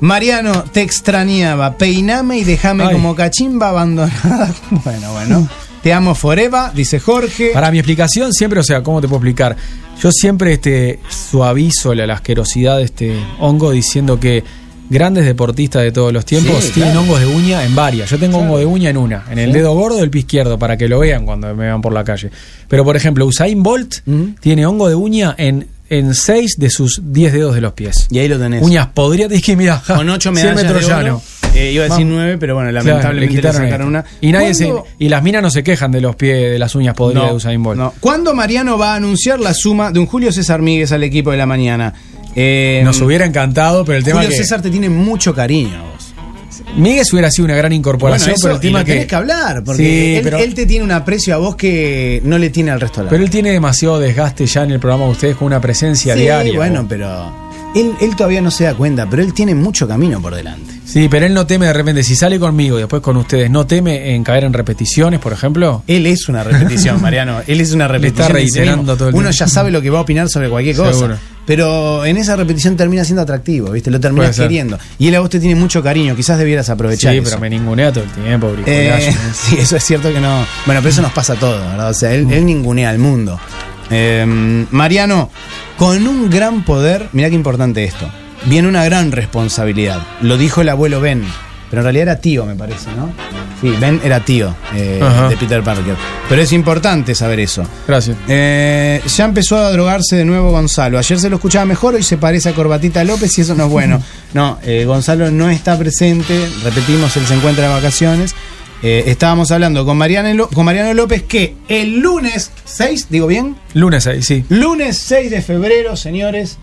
Mariano, 0.00 0.64
te 0.72 0.82
extrañaba. 0.82 1.76
Peiname 1.76 2.38
y 2.38 2.44
déjame 2.44 2.90
como 2.90 3.14
cachimba 3.14 3.68
abandonada. 3.68 4.52
Bueno, 4.70 5.12
bueno. 5.12 5.48
Te 5.88 5.94
amo 5.94 6.14
forever, 6.14 6.70
dice 6.74 7.00
Jorge. 7.00 7.48
Para 7.54 7.70
mi 7.70 7.78
explicación, 7.78 8.34
siempre, 8.34 8.60
o 8.60 8.62
sea, 8.62 8.82
¿cómo 8.82 9.00
te 9.00 9.08
puedo 9.08 9.20
explicar? 9.20 9.56
Yo 10.02 10.12
siempre 10.12 10.52
este, 10.52 10.98
suavizo 11.08 11.94
la, 11.94 12.06
la 12.06 12.12
asquerosidad 12.12 12.76
de 12.76 12.82
este 12.84 13.16
hongo 13.40 13.70
diciendo 13.70 14.20
que 14.20 14.44
grandes 14.90 15.24
deportistas 15.24 15.84
de 15.84 15.90
todos 15.90 16.12
los 16.12 16.26
tiempos 16.26 16.62
Sí, 16.62 16.72
tienen 16.72 16.92
claro. 16.92 17.06
hongos 17.06 17.20
de 17.20 17.26
uña 17.26 17.64
en 17.64 17.74
varias. 17.74 18.10
Yo 18.10 18.18
tengo 18.18 18.36
hongo 18.36 18.58
de 18.58 18.66
uña 18.66 18.90
en 18.90 18.98
una, 18.98 19.24
en 19.30 19.38
el 19.38 19.50
Sí. 19.50 19.58
dedo 19.60 19.72
gordo 19.72 19.96
del 19.96 20.10
pie 20.10 20.18
izquierdo, 20.20 20.58
para 20.58 20.76
que 20.76 20.88
lo 20.88 20.98
vean 20.98 21.24
cuando 21.24 21.46
me 21.54 21.64
vean 21.64 21.80
por 21.80 21.94
la 21.94 22.04
calle. 22.04 22.30
Pero, 22.68 22.84
por 22.84 22.94
ejemplo, 22.94 23.24
Usain 23.24 23.62
Bolt 23.62 23.94
tiene 24.40 24.66
hongo 24.66 24.90
de 24.90 24.94
uña 24.94 25.34
en, 25.38 25.68
en 25.88 26.14
seis 26.14 26.56
de 26.58 26.68
sus 26.68 27.00
10 27.02 27.32
dedos 27.32 27.54
de 27.54 27.62
los 27.62 27.72
pies. 27.72 28.08
Y 28.10 28.18
ahí 28.18 28.28
lo 28.28 28.38
tenés. 28.38 28.62
Uñas 28.62 28.88
podridas, 28.88 29.30
dije, 29.30 29.56
mira, 29.56 29.82
Con 29.86 30.06
ocho 30.10 30.32
cien 30.34 30.34
medallas 30.34 30.62
metros 30.64 30.86
de 30.86 30.92
oro, 30.92 31.02
llano. 31.02 31.22
Eh, 31.58 31.72
iba 31.72 31.84
a 31.84 31.88
decir 31.88 32.06
nueve, 32.06 32.38
pero 32.38 32.54
bueno, 32.54 32.70
lamentablemente 32.70 33.20
le, 33.34 33.36
quitaron 33.36 33.62
sacaron 33.62 33.88
una. 33.88 34.04
Y 34.20 34.32
nadie 34.32 34.54
se, 34.54 34.64
¿Cuándo- 34.66 34.86
y 34.98 35.08
las 35.08 35.22
minas 35.22 35.42
no 35.42 35.50
se 35.50 35.62
quejan 35.62 35.90
de 35.92 36.00
los 36.00 36.14
pies, 36.16 36.50
de 36.52 36.58
las 36.58 36.74
uñas 36.74 36.94
podridas 36.94 37.24
No, 37.24 37.30
de 37.30 37.34
Usain 37.36 37.62
Bolt. 37.62 37.78
no. 37.78 37.94
¿Cuándo 38.00 38.34
Mariano 38.34 38.78
va 38.78 38.92
a 38.92 38.96
anunciar 38.96 39.40
la 39.40 39.52
suma 39.54 39.90
de 39.90 39.98
un 39.98 40.06
Julio 40.06 40.32
César 40.32 40.62
Míguez 40.62 40.92
al 40.92 41.02
equipo 41.02 41.30
de 41.32 41.36
la 41.38 41.46
mañana? 41.46 41.92
Eh, 42.36 42.82
Nos 42.84 43.00
hubiera 43.00 43.24
encantado, 43.26 43.84
pero 43.84 43.98
el 43.98 44.04
tema 44.04 44.16
Julio 44.20 44.30
que 44.30 44.36
César 44.36 44.62
te 44.62 44.70
tiene 44.70 44.88
mucho 44.88 45.34
cariño 45.34 45.76
a 45.78 45.82
vos. 45.82 46.14
Míguez 46.76 47.12
hubiera 47.12 47.30
sido 47.30 47.46
una 47.46 47.56
gran 47.56 47.72
incorporación, 47.72 48.26
Bueno, 48.26 48.36
eso, 48.36 48.42
pero 48.44 48.54
el 48.56 48.60
tema 48.60 48.78
y 48.78 48.82
lo 48.82 48.86
que 48.86 48.92
tenés 48.92 49.06
que 49.06 49.14
hablar, 49.14 49.64
porque 49.64 49.82
Sí, 49.82 50.14
él, 50.16 50.20
pero- 50.22 50.38
él 50.38 50.54
te 50.54 50.66
tiene 50.66 50.84
un 50.84 50.92
aprecio 50.92 51.34
a 51.34 51.38
vos 51.38 51.56
que 51.56 52.20
no 52.24 52.38
le 52.38 52.50
tiene 52.50 52.70
al 52.70 52.80
resto 52.80 53.00
de 53.00 53.04
la 53.04 53.10
Pero 53.10 53.22
él 53.24 53.30
tiene 53.30 53.50
demasiado 53.50 53.98
desgaste 53.98 54.46
ya 54.46 54.62
en 54.64 54.72
el 54.72 54.78
programa 54.80 55.04
de 55.06 55.10
ustedes 55.12 55.36
con 55.36 55.46
una 55.46 55.60
presencia 55.60 56.14
Sí, 56.14 56.20
diaria. 56.20 56.52
bueno, 56.54 56.82
¿no? 56.82 56.88
pero 56.88 57.47
él, 57.74 57.94
él 58.00 58.16
todavía 58.16 58.40
no 58.40 58.50
se 58.50 58.64
da 58.64 58.74
cuenta, 58.74 59.08
pero 59.08 59.22
él 59.22 59.32
tiene 59.34 59.54
mucho 59.54 59.86
camino 59.86 60.20
por 60.20 60.34
delante. 60.34 60.74
Sí, 60.84 61.06
pero 61.10 61.26
él 61.26 61.34
no 61.34 61.46
teme 61.46 61.66
de 61.66 61.72
repente, 61.74 62.02
si 62.02 62.16
sale 62.16 62.38
conmigo 62.40 62.78
y 62.78 62.80
después 62.80 63.02
con 63.02 63.16
ustedes, 63.18 63.50
¿no 63.50 63.66
teme 63.66 64.14
en 64.14 64.24
caer 64.24 64.44
en 64.44 64.54
repeticiones, 64.54 65.20
por 65.20 65.34
ejemplo? 65.34 65.82
Él 65.86 66.06
es 66.06 66.28
una 66.30 66.42
repetición, 66.42 67.00
Mariano. 67.02 67.40
Él 67.46 67.60
es 67.60 67.72
una 67.72 67.86
Le 67.86 67.92
repetición. 67.94 68.22
está 68.26 68.32
reiterando 68.32 68.96
todo 68.96 69.08
el 69.10 69.14
Uno 69.14 69.24
tiempo. 69.28 69.38
ya 69.38 69.48
sabe 69.48 69.70
lo 69.70 69.82
que 69.82 69.90
va 69.90 69.98
a 69.98 70.02
opinar 70.02 70.28
sobre 70.30 70.48
cualquier 70.48 70.76
cosa. 70.76 70.92
Seguro. 70.92 71.16
Pero 71.44 72.04
en 72.06 72.16
esa 72.16 72.36
repetición 72.36 72.76
termina 72.76 73.04
siendo 73.04 73.22
atractivo, 73.22 73.70
¿viste? 73.70 73.90
Lo 73.90 74.00
terminas 74.00 74.36
queriendo. 74.38 74.78
Y 74.98 75.08
él 75.08 75.14
a 75.14 75.20
vos 75.20 75.30
te 75.30 75.38
tiene 75.40 75.54
mucho 75.54 75.82
cariño, 75.82 76.14
quizás 76.16 76.38
debieras 76.38 76.68
aprovechar 76.70 77.12
Sí, 77.12 77.18
eso. 77.18 77.24
pero 77.30 77.40
me 77.40 77.50
ningunea 77.50 77.92
todo 77.92 78.04
el 78.04 78.10
tiempo, 78.10 78.52
Eh, 78.66 79.14
sí, 79.34 79.56
eso 79.58 79.76
es 79.76 79.84
cierto 79.84 80.10
que 80.12 80.20
no. 80.20 80.44
Bueno, 80.66 80.80
pero 80.80 80.88
eso 80.88 81.02
nos 81.02 81.12
pasa 81.12 81.34
a 81.34 81.36
todos, 81.36 81.60
¿verdad? 81.70 81.90
O 81.90 81.94
sea, 81.94 82.12
él, 82.14 82.30
él 82.32 82.44
ningunea 82.46 82.88
al 82.90 82.98
mundo. 82.98 83.38
Eh, 83.90 84.66
Mariano, 84.70 85.30
con 85.78 86.08
un 86.08 86.28
gran 86.28 86.64
poder, 86.64 87.08
mirá 87.12 87.28
qué 87.30 87.36
importante 87.36 87.84
esto. 87.84 88.10
Viene 88.46 88.68
una 88.68 88.84
gran 88.84 89.12
responsabilidad. 89.12 90.02
Lo 90.20 90.36
dijo 90.36 90.60
el 90.60 90.68
abuelo 90.68 91.00
Ben, 91.00 91.24
pero 91.70 91.80
en 91.80 91.84
realidad 91.84 92.02
era 92.02 92.20
tío, 92.20 92.44
me 92.44 92.56
parece, 92.56 92.90
¿no? 92.96 93.12
Sí, 93.60 93.72
Ben 93.80 94.00
era 94.04 94.20
tío 94.20 94.54
eh, 94.74 95.00
de 95.28 95.36
Peter 95.36 95.62
Parker. 95.62 95.94
Pero 96.28 96.42
es 96.42 96.52
importante 96.52 97.14
saber 97.14 97.40
eso. 97.40 97.64
Gracias. 97.86 98.16
Eh, 98.26 99.00
ya 99.06 99.24
empezó 99.24 99.56
a 99.56 99.70
drogarse 99.70 100.16
de 100.16 100.24
nuevo 100.24 100.50
Gonzalo. 100.50 100.98
Ayer 100.98 101.18
se 101.18 101.30
lo 101.30 101.36
escuchaba 101.36 101.64
mejor, 101.64 101.94
hoy 101.94 102.02
se 102.02 102.18
parece 102.18 102.48
a 102.48 102.54
Corbatita 102.54 103.02
López 103.04 103.36
y 103.38 103.42
eso 103.42 103.54
no 103.54 103.66
es 103.66 103.70
bueno. 103.70 104.02
No, 104.34 104.58
eh, 104.62 104.84
Gonzalo 104.84 105.30
no 105.30 105.48
está 105.48 105.78
presente. 105.78 106.50
Repetimos, 106.62 107.16
él 107.16 107.24
se 107.24 107.34
encuentra 107.34 107.66
de 107.66 107.72
vacaciones. 107.72 108.34
Eh, 108.82 109.04
estábamos 109.06 109.50
hablando 109.50 109.84
con 109.84 109.96
Mariano, 109.96 110.48
con 110.48 110.64
Mariano 110.64 110.94
López 110.94 111.24
que 111.24 111.56
el 111.68 111.98
lunes 111.98 112.52
6, 112.64 113.08
digo 113.10 113.26
bien, 113.26 113.56
Lunes 113.74 114.06
ahí, 114.06 114.22
sí. 114.22 114.44
lunes 114.48 114.98
6 114.98 115.30
de 115.30 115.42
febrero, 115.42 115.96
señores, 115.96 116.58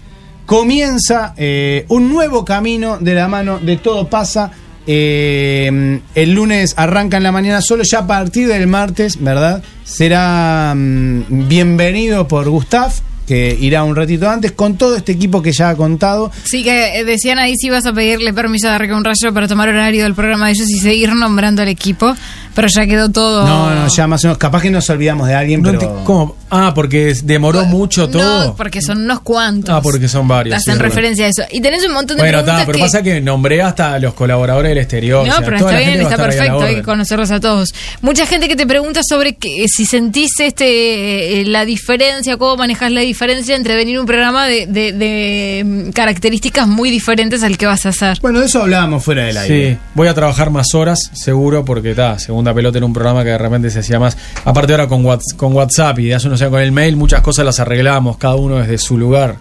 comienza 0.46 1.34
eh, 1.36 1.86
un 1.90 2.10
nuevo 2.10 2.46
camino 2.46 2.98
de 3.00 3.16
la 3.16 3.28
mano 3.28 3.60
de 3.60 3.78
Todo 3.78 4.08
Pasa. 4.10 4.52
Eh, 4.88 6.00
el 6.14 6.32
lunes 6.32 6.76
arranca 6.78 7.18
en 7.18 7.24
la 7.24 7.32
mañana 7.32 7.62
solo, 7.62 7.84
ya 7.84 8.00
a 8.00 8.08
partir 8.08 8.48
del 8.48 8.68
martes, 8.68 9.22
¿verdad? 9.22 9.62
Será 9.84 10.74
mm, 10.74 11.48
bienvenido 11.50 12.28
por 12.28 12.48
Gustav, 12.48 12.94
que 13.26 13.58
irá 13.60 13.84
un 13.84 13.96
ratito 13.96 14.30
antes, 14.30 14.52
con 14.52 14.78
todo 14.78 14.96
este 14.96 15.12
equipo 15.12 15.42
que 15.42 15.52
ya 15.52 15.70
ha 15.70 15.76
contado. 15.76 16.32
Sí, 16.44 16.64
que 16.64 17.00
eh, 17.00 17.04
decían 17.04 17.40
ahí 17.40 17.56
si 17.58 17.70
vas 17.70 17.86
a 17.86 17.94
pedirle 17.94 18.34
permiso 18.34 18.70
a 18.70 18.76
Arranca 18.76 18.96
un 18.96 19.04
Rayo 19.04 19.34
para 19.34 19.48
tomar 19.48 19.70
horario 19.70 20.04
del 20.04 20.14
programa 20.14 20.48
de 20.48 20.54
ellos 20.54 20.70
y 20.70 20.80
seguir 20.80 21.14
nombrando 21.14 21.62
al 21.62 21.68
equipo, 21.68 22.14
pero 22.54 22.68
ya 22.68 22.86
quedó 22.86 23.12
todo. 23.12 23.46
No, 23.48 23.74
no, 23.74 23.88
ya 23.88 24.08
más 24.08 24.24
o 24.24 24.28
menos, 24.28 24.38
capaz 24.38 24.62
que 24.62 24.70
nos 24.70 24.90
olvidamos 24.90 25.28
de 25.28 25.36
alguien, 25.36 25.62
No 25.62 25.72
pero... 25.72 26.04
¿Cómo? 26.04 26.36
Ah, 26.50 26.74
porque 26.74 27.16
demoró 27.24 27.66
mucho 27.66 28.08
todo. 28.08 28.46
No, 28.46 28.56
porque 28.56 28.82
son 28.82 29.00
unos 29.00 29.22
cuantos. 29.22 29.74
Ah, 29.74 29.82
porque 29.82 30.08
son 30.08 30.28
varios. 30.28 30.56
Hacen 30.56 30.64
sí, 30.64 30.72
es 30.72 30.78
verdad. 30.78 30.90
referencia 30.90 31.26
a 31.26 31.30
eso. 31.30 31.44
Y 31.52 31.62
tenés 31.62 31.86
un 31.86 31.94
montón 31.94 32.18
de 32.18 32.24
Bueno, 32.24 32.38
preguntas 32.38 32.62
está, 32.62 32.66
pero 32.66 32.78
que... 32.78 32.84
pasa 32.84 33.04
que 33.04 33.22
nombré 33.22 33.62
hasta 33.62 33.94
a 33.94 34.00
los 34.00 34.14
colaboradores 34.14 34.70
del 34.70 34.78
exterior. 34.78 35.28
No, 35.28 35.34
o 35.34 35.38
sea, 35.38 35.46
pero 35.46 35.58
está 35.58 35.78
bien, 35.78 36.02
está 36.02 36.18
perfecto, 36.18 36.62
hay 36.62 36.76
que 36.76 36.84
conocerlos 36.84 37.32
a 37.32 37.40
todos. 37.40 37.74
Mucha 38.02 38.26
gente 38.26 38.48
que 38.48 38.56
te 38.56 38.68
pregunta 38.68 39.02
sobre 39.08 39.36
que, 39.36 39.66
si 39.68 39.86
sentís 39.86 40.32
este 40.40 41.42
eh, 41.42 41.46
la 41.46 41.66
diferencia, 41.66 42.38
cómo 42.38 42.56
manejas 42.58 42.92
la 42.92 43.02
diferencia 43.02 43.15
entre 43.22 43.76
venir 43.76 43.98
a 43.98 44.02
un 44.02 44.06
programa 44.06 44.46
de, 44.48 44.68
de- 44.68 44.92
de, 44.94 45.64
mm, 45.66 45.90
características 45.92 46.68
muy 46.68 46.90
diferentes 46.92 47.44
al 47.44 47.58
que 47.58 47.66
vas 47.66 47.86
a 47.86 47.90
hacer. 47.90 48.20
Bueno, 48.22 48.40
de 48.40 48.46
eso 48.46 48.62
hablábamos 48.62 49.04
fuera 49.04 49.26
del 49.26 49.38
aire. 49.38 49.72
Sí, 49.74 49.78
voy 49.94 50.08
a 50.08 50.14
trabajar 50.14 50.50
más 50.52 50.74
horas, 50.74 51.00
seguro, 51.14 51.66
porque 51.66 51.92
está, 51.92 52.20
segunda 52.20 52.54
pelota 52.54 52.78
en 52.78 52.84
un 52.84 52.94
programa 52.94 53.24
que 53.24 53.30
de 53.32 53.38
repente 53.38 53.70
se 53.70 53.80
hacía 53.80 54.00
más. 54.00 54.18
Aparte 54.44 54.74
ahora 54.74 54.88
con, 54.88 55.04
Whats- 55.06 55.36
con 55.36 55.54
WhatsApp 55.54 56.00
y 56.00 56.06
de 56.06 56.16
hace 56.16 56.28
unos 56.28 56.42
años 56.42 56.52
con 56.52 56.62
el 56.62 56.72
mail, 56.72 56.96
muchas 56.96 57.22
cosas 57.22 57.46
las 57.46 57.60
arreglamos, 57.60 58.18
cada 58.18 58.36
uno 58.36 58.58
desde 58.58 58.78
su 58.78 58.98
lugar. 58.98 59.36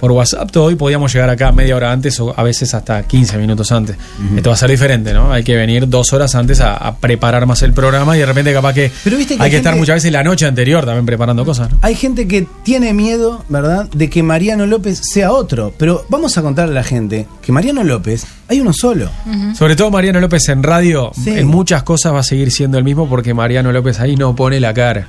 Por 0.00 0.12
WhatsApp 0.12 0.50
todo 0.50 0.70
y 0.70 0.74
podíamos 0.74 1.12
llegar 1.12 1.30
acá 1.30 1.52
media 1.52 1.74
hora 1.74 1.90
antes 1.90 2.20
o 2.20 2.34
a 2.38 2.42
veces 2.42 2.74
hasta 2.74 3.02
15 3.02 3.38
minutos 3.38 3.72
antes. 3.72 3.96
Esto 4.36 4.50
va 4.50 4.54
a 4.54 4.58
ser 4.58 4.70
diferente, 4.70 5.14
¿no? 5.14 5.32
Hay 5.32 5.42
que 5.42 5.56
venir 5.56 5.88
dos 5.88 6.12
horas 6.12 6.34
antes 6.34 6.60
a, 6.60 6.74
a 6.76 6.96
preparar 6.96 7.46
más 7.46 7.62
el 7.62 7.72
programa 7.72 8.14
y 8.16 8.20
de 8.20 8.26
repente 8.26 8.52
capaz 8.52 8.74
que, 8.74 8.92
Pero 9.04 9.16
viste 9.16 9.36
que 9.36 9.42
hay 9.42 9.46
hay 9.46 9.50
que 9.52 9.56
estar 9.56 9.74
muchas 9.74 9.96
veces 9.96 10.12
la 10.12 10.22
noche 10.22 10.44
anterior 10.46 10.84
también 10.84 11.06
preparando 11.06 11.44
cosas, 11.46 11.70
¿no? 11.70 11.78
Hay 11.82 11.94
gente 11.94 12.28
que 12.28 12.46
tiene 12.62 12.92
miedo, 12.92 13.44
¿verdad?, 13.48 13.88
de 13.90 14.10
que 14.10 14.22
Mariano 14.22 14.66
López 14.66 15.00
sea 15.02 15.32
otro. 15.32 15.72
Pero 15.78 16.04
vamos 16.10 16.36
a 16.36 16.42
contarle 16.42 16.72
a 16.72 16.74
la 16.74 16.84
gente 16.84 17.26
que 17.40 17.50
Mariano 17.52 17.82
López 17.82 18.26
hay 18.48 18.60
uno 18.60 18.72
solo. 18.74 19.10
Sobre 19.56 19.76
todo 19.76 19.90
Mariano 19.90 20.20
López 20.20 20.48
en 20.50 20.62
radio, 20.62 21.10
Sí. 21.14 21.30
en 21.30 21.46
muchas 21.48 21.82
cosas 21.84 22.12
va 22.12 22.20
a 22.20 22.22
seguir 22.22 22.50
siendo 22.52 22.76
el 22.76 22.84
mismo 22.84 23.08
porque 23.08 23.32
Mariano 23.32 23.72
López 23.72 23.98
ahí 24.00 24.14
no 24.16 24.36
pone 24.36 24.60
la 24.60 24.74
cara. 24.74 25.08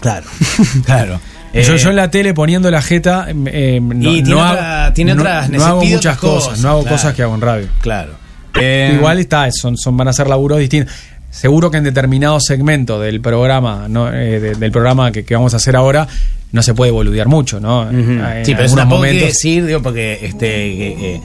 Claro, 0.00 0.26
claro. 0.86 1.20
Yo, 1.52 1.60
Eh, 1.74 1.78
yo 1.78 1.90
en 1.90 1.96
la 1.96 2.10
tele 2.10 2.34
poniendo 2.34 2.70
la 2.70 2.82
jeta, 2.82 3.26
eh, 3.46 3.80
no, 3.82 3.94
Y 4.10 4.22
tiene 4.22 4.30
no 4.30 4.38
otra- 4.38 4.84
hago, 4.86 4.92
tiene 4.94 5.14
no- 5.14 5.22
otras- 5.22 5.50
no 5.50 5.64
hago 5.64 5.80
pide 5.80 5.94
muchas 5.96 6.18
cosas, 6.18 6.44
cosas, 6.48 6.60
no 6.62 6.68
hago 6.70 6.80
claro. 6.82 6.96
cosas 6.96 7.14
que 7.14 7.22
hago 7.22 7.34
en 7.34 7.40
radio. 7.40 7.68
Claro. 7.80 8.12
Eh, 8.60 8.92
Igual 8.94 9.18
está, 9.18 9.48
son, 9.52 9.76
son, 9.76 9.96
van 9.96 10.08
a 10.08 10.12
ser 10.12 10.28
laburos 10.28 10.58
distintos. 10.58 10.92
Seguro 11.30 11.70
que 11.70 11.76
en 11.76 11.84
determinado 11.84 12.40
segmento 12.40 12.98
del 13.00 13.20
programa, 13.20 13.86
no, 13.88 14.08
eh, 14.12 14.40
de- 14.40 14.54
del 14.54 14.72
programa 14.72 15.12
que, 15.12 15.24
que 15.24 15.34
vamos 15.34 15.52
a 15.52 15.58
hacer 15.58 15.76
ahora, 15.76 16.06
no 16.52 16.62
se 16.62 16.72
puede 16.72 16.90
boludear 16.90 17.26
mucho, 17.28 17.60
¿no? 17.60 17.90
En- 17.90 18.00
Ujú. 18.00 18.10
en 18.12 18.44
Sí, 18.46 18.52
pero 18.54 18.64
eso 18.64 18.76
tampoco 18.76 19.02
quiere 19.02 19.16
momentos. 19.18 19.34
decir, 19.34 19.66
digo, 19.66 19.82
porque 19.82 20.18
este, 20.22 20.38
que, 20.46 21.14
eh, 21.16 21.20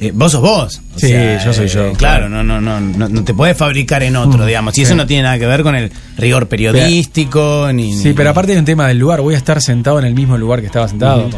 eh, 0.00 0.12
vos 0.14 0.32
sos 0.32 0.40
vos. 0.42 0.80
O 0.94 0.98
Sí, 0.98 1.12
yo 1.44 1.52
soy 1.52 1.68
yo, 1.68 1.86
eh, 1.86 1.92
claro. 1.96 2.26
Claro, 2.26 2.28
no, 2.28 2.42
no, 2.42 2.60
no, 2.60 2.80
no, 2.80 3.08
no 3.08 3.24
te 3.24 3.32
puedes 3.34 3.56
fabricar 3.56 4.02
en 4.02 4.16
otro, 4.16 4.44
Mm, 4.44 4.46
digamos. 4.46 4.74
Y 4.74 4.76
sí. 4.76 4.82
eso 4.82 4.94
no 4.94 5.06
tiene 5.06 5.22
nada 5.24 5.38
que 5.38 5.46
ver 5.46 5.62
con 5.62 5.74
el 5.74 5.90
rigor 6.18 6.48
periodístico, 6.48 7.68
ni, 7.72 7.94
Sí, 7.96 8.08
ni- 8.08 8.14
pero 8.14 8.30
aparte 8.30 8.52
hay 8.52 8.58
un 8.58 8.64
tema 8.64 8.86
del 8.88 8.98
lugar, 8.98 9.20
voy 9.20 9.34
a 9.34 9.38
estar 9.38 9.60
sentado 9.62 9.98
en 9.98 10.04
el 10.04 10.14
mismo 10.14 10.36
lugar 10.38 10.60
que 10.60 10.66
estaba 10.66 10.86
sentado. 10.88 11.28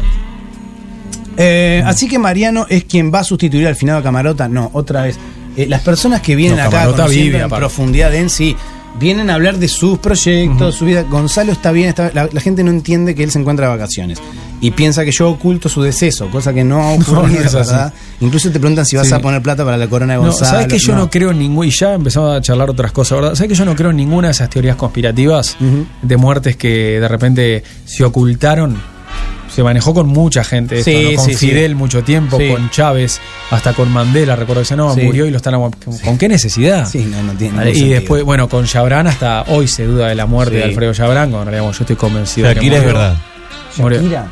Eh, 1.37 1.81
así 1.85 2.07
que 2.07 2.19
Mariano 2.19 2.65
es 2.69 2.83
quien 2.83 3.13
va 3.13 3.19
a 3.19 3.23
sustituir 3.23 3.65
al 3.67 3.75
finado 3.75 4.03
Camarota. 4.03 4.47
No, 4.49 4.69
otra 4.73 5.03
vez. 5.03 5.17
Eh, 5.55 5.65
las 5.67 5.81
personas 5.81 6.21
que 6.21 6.35
vienen 6.35 6.57
No, 6.57 6.63
acá 6.65 6.87
vive, 7.07 7.39
en 7.39 7.49
profundidad 7.49 8.13
en 8.13 8.29
sí, 8.29 8.55
vienen 8.99 9.29
a 9.29 9.35
hablar 9.35 9.57
de 9.57 9.67
sus 9.67 9.97
proyectos, 9.99 10.75
su 10.75 10.85
vida. 10.85 11.03
Gonzalo 11.03 11.51
está 11.51 11.71
bien, 11.71 11.89
está- 11.89 12.11
la, 12.13 12.29
la 12.31 12.41
gente 12.41 12.63
no 12.63 12.71
entiende 12.71 13.15
que 13.15 13.23
él 13.23 13.31
se 13.31 13.39
encuentra 13.39 13.67
de 13.67 13.77
vacaciones. 13.77 14.19
Y 14.61 14.71
piensa 14.71 15.05
que 15.05 15.11
yo 15.11 15.29
oculto 15.29 15.69
su 15.69 15.81
deceso, 15.81 16.29
cosa 16.29 16.53
que 16.53 16.63
no 16.65 16.81
ha 16.83 16.91
ocurrido, 16.93 17.43
No, 17.45 17.51
no. 17.51 17.57
¿verdad? 17.59 17.93
Incluso 18.19 18.51
te 18.51 18.59
preguntan 18.59 18.85
si 18.85 18.97
vas 18.97 19.07
Sí. 19.07 19.13
a 19.13 19.19
poner 19.19 19.41
plata 19.41 19.63
para 19.63 19.77
la 19.77 19.87
corona 19.87 20.13
de 20.13 20.19
No, 20.19 20.25
Gonzalo. 20.25 20.51
¿Sabes 20.51 20.67
que 20.67 20.77
yo 20.79 20.95
no, 20.95 21.09
creo 21.09 21.31
en 21.31 21.39
ningún. 21.39 21.65
Y 21.65 21.71
ya 21.71 21.93
empezamos 21.93 22.35
a 22.35 22.41
charlar 22.41 22.69
otras 22.69 22.91
cosas, 22.91 23.19
¿verdad? 23.19 23.35
¿Sabes 23.35 23.49
que 23.49 23.55
yo 23.55 23.63
no 23.65 23.75
creo 23.75 23.91
en 23.91 23.97
ninguna 23.97 24.27
de 24.27 24.31
esas 24.33 24.49
teorías 24.49 24.75
conspirativas 24.75 25.55
de 26.01 26.17
muertes 26.17 26.57
que 26.57 26.99
de 26.99 27.07
repente 27.07 27.63
se 27.85 28.03
ocultaron? 28.03 28.98
Se 29.59 29.63
manejó 29.63 29.93
con 29.93 30.07
mucha 30.07 30.41
gente, 30.45 30.79
esto, 30.79 30.89
Sí, 30.89 31.09
¿no? 31.11 31.15
con 31.17 31.25
sí, 31.25 31.33
sí. 31.33 31.47
Fidel 31.49 31.75
mucho 31.75 32.01
tiempo, 32.01 32.37
Sí. 32.37 32.47
con 32.47 32.69
Chávez, 32.69 33.19
hasta 33.51 33.73
con 33.73 33.91
Mandela, 33.91 34.37
recuerdo 34.37 34.61
que 34.61 34.63
decía, 34.63 34.77
no, 34.77 34.95
Sí. 34.95 35.01
murió 35.01 35.25
y 35.25 35.31
lo 35.31 35.35
están 35.37 35.53
¿Con, 36.05 36.17
qué 36.17 36.29
necesidad? 36.29 36.87
Sí, 36.87 36.99
no, 37.11 37.21
no 37.23 37.33
tiene 37.33 37.57
Vale, 37.57 37.71
y 37.71 37.75
sentido. 37.75 37.99
después, 37.99 38.23
bueno, 38.23 38.47
con 38.47 38.65
Chabrán 38.65 39.07
hasta 39.07 39.43
hoy 39.49 39.67
se 39.67 39.83
duda 39.83 40.07
de 40.07 40.15
la 40.15 40.25
muerte 40.27 40.53
Sí. 40.55 40.57
de 40.59 40.63
Alfredo 40.63 40.93
Chabrán, 40.93 41.31
cuando 41.31 41.51
realidad 41.51 41.73
yo 41.73 41.83
estoy 41.83 41.95
convencido 41.97 42.47
de 42.47 42.53
que 42.53 42.59
Shakira 42.61 42.77
es 42.77 42.83
murió. 42.83 42.99
Murió. 43.77 43.97
Shakira. 43.99 44.27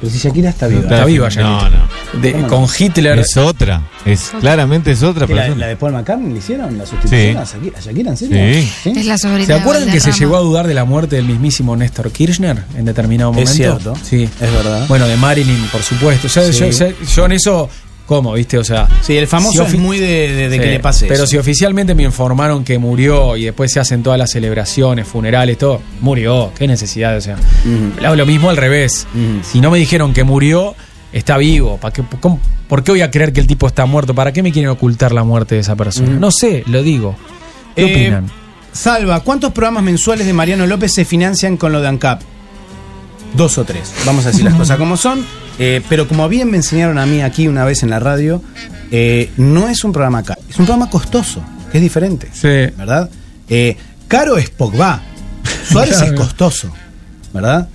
Pero 0.00 0.12
si 0.12 0.18
Shakira 0.18 0.50
está 0.50 0.66
viva. 0.68 0.82
Está 0.82 1.04
viva 1.04 1.28
Shakira. 1.28 1.48
No, 1.48 1.70
no. 1.70 2.20
De- 2.22 2.32
¿Cómo 2.32 2.42
no? 2.42 2.48
con 2.48 2.66
Hitler. 2.78 3.18
Es 3.18 3.36
otra. 3.36 3.82
Es 4.04 4.32
claramente 4.40 4.92
es 4.92 5.02
otra 5.02 5.26
¿Que 5.26 5.34
la, 5.34 5.42
persona. 5.42 5.60
la 5.60 5.66
de 5.68 5.76
Paul 5.76 5.92
McCartney 5.92 6.32
le 6.32 6.38
hicieron 6.38 6.78
la 6.78 6.86
sustitución 6.86 7.20
Sí. 7.32 7.36
a 7.36 7.44
Shakira, 7.44 7.78
a 7.78 7.80
Shakira, 7.82 8.10
en 8.12 8.16
serio? 8.16 8.62
Sí. 8.82 8.92
Es 8.96 9.06
la 9.06 9.18
sobrina 9.18 9.46
¿Se 9.46 9.54
acuerdan 9.54 9.90
que 9.90 10.00
se 10.00 10.12
llegó 10.12 10.36
a 10.36 10.40
dudar 10.40 10.66
de 10.66 10.74
la 10.74 10.84
muerte 10.84 11.16
del 11.16 11.26
mismísimo 11.26 11.76
Néstor 11.76 12.10
Kirchner 12.12 12.62
en 12.76 12.84
determinado 12.84 13.32
momento? 13.32 13.50
Es 13.50 13.56
cierto. 13.56 13.94
Sí. 14.02 14.22
Es 14.24 14.52
verdad. 14.52 14.86
Bueno, 14.88 15.06
de 15.06 15.16
Marilyn, 15.16 15.66
por 15.72 15.82
supuesto. 15.82 16.28
Yo, 16.28 16.52
Sí. 16.52 16.58
yo- 16.60 16.70
yo- 16.70 16.94
yo 17.14 17.26
en 17.26 17.32
eso, 17.32 17.68
¿cómo? 18.08 18.32
¿Viste? 18.32 18.58
O 18.58 18.64
sea. 18.64 18.88
Sí, 19.02 19.16
el 19.16 19.28
famoso 19.28 19.64
si 19.64 19.76
es 19.76 19.78
muy 19.80 19.98
de, 19.98 20.06
de- 20.34 20.48
de 20.48 20.56
Sí, 20.56 20.62
que 20.62 20.70
le 20.72 20.80
pase 20.80 21.06
Pero 21.06 21.22
eso. 21.22 21.26
si 21.28 21.36
oficialmente 21.36 21.94
me 21.94 22.02
informaron 22.02 22.64
que 22.64 22.78
murió 22.78 23.36
y 23.36 23.44
después 23.44 23.70
se 23.70 23.78
hacen 23.78 24.02
todas 24.02 24.18
las 24.18 24.30
celebraciones, 24.32 25.06
funerales, 25.06 25.56
todo, 25.58 25.80
murió. 26.00 26.50
¿Qué 26.58 26.66
necesidad? 26.66 27.16
O 27.16 27.20
sea, 27.20 27.36
hago 28.04 28.16
lo 28.16 28.26
mismo 28.26 28.50
al 28.50 28.56
revés. 28.56 29.06
Si 29.42 29.60
no 29.60 29.70
me 29.70 29.78
dijeron 29.78 30.12
que 30.12 30.24
murió, 30.24 30.74
está 31.12 31.36
vivo. 31.36 31.76
¿Para 31.76 31.92
qué, 31.92 32.02
cómo- 32.18 32.40
¿Por 32.68 32.82
qué 32.82 32.90
voy 32.92 33.02
a 33.02 33.10
creer 33.10 33.32
que 33.32 33.40
el 33.40 33.46
tipo 33.46 33.66
está 33.66 33.86
muerto? 33.86 34.14
¿Para 34.14 34.32
qué 34.32 34.42
me 34.42 34.50
quieren 34.52 34.70
ocultar 34.70 35.12
la 35.12 35.22
muerte 35.24 35.54
de 35.54 35.60
esa 35.60 35.76
persona? 35.76 36.10
No 36.18 36.30
sé, 36.30 36.64
lo 36.66 36.82
digo. 36.82 37.14
¿Qué 37.76 37.82
Eh, 37.82 37.92
opinan? 37.92 38.30
Salva, 38.72 39.20
¿cuántos 39.20 39.52
programas 39.52 39.82
mensuales 39.82 40.26
de 40.26 40.32
Mariano 40.32 40.66
López 40.66 40.92
se 40.94 41.04
financian 41.04 41.56
con 41.56 41.72
lo 41.72 41.80
de 41.80 41.88
ANCAP? 41.88 42.20
Dos 43.34 43.58
o 43.58 43.64
tres. 43.64 43.92
Vamos 44.04 44.24
a 44.26 44.30
decir 44.30 44.44
las 44.44 44.54
cosas 44.58 44.76
como 44.78 44.96
son. 44.96 45.24
Eh, 45.58 45.82
pero 45.88 46.06
como 46.06 46.28
bien 46.28 46.50
me 46.50 46.56
enseñaron 46.56 46.98
a 46.98 47.06
mí 47.06 47.20
aquí 47.20 47.48
una 47.48 47.64
vez 47.64 47.82
en 47.82 47.90
la 47.90 47.98
radio, 47.98 48.42
eh, 48.90 49.30
no 49.36 49.68
es 49.68 49.84
un 49.84 49.92
programa 49.92 50.22
caro, 50.22 50.40
es 50.48 50.58
un 50.58 50.66
programa 50.66 50.90
costoso, 50.90 51.42
que 51.70 51.78
es 51.78 51.82
diferente. 51.82 52.28
Sí. 52.32 52.74
¿Verdad? 52.76 53.10
Eh, 53.48 53.76
caro 54.06 54.36
es 54.36 54.50
Pogba, 54.50 55.02
Suárez 55.70 56.00
es 56.02 56.12
costoso, 56.16 56.72
¿verdad? 57.32 57.68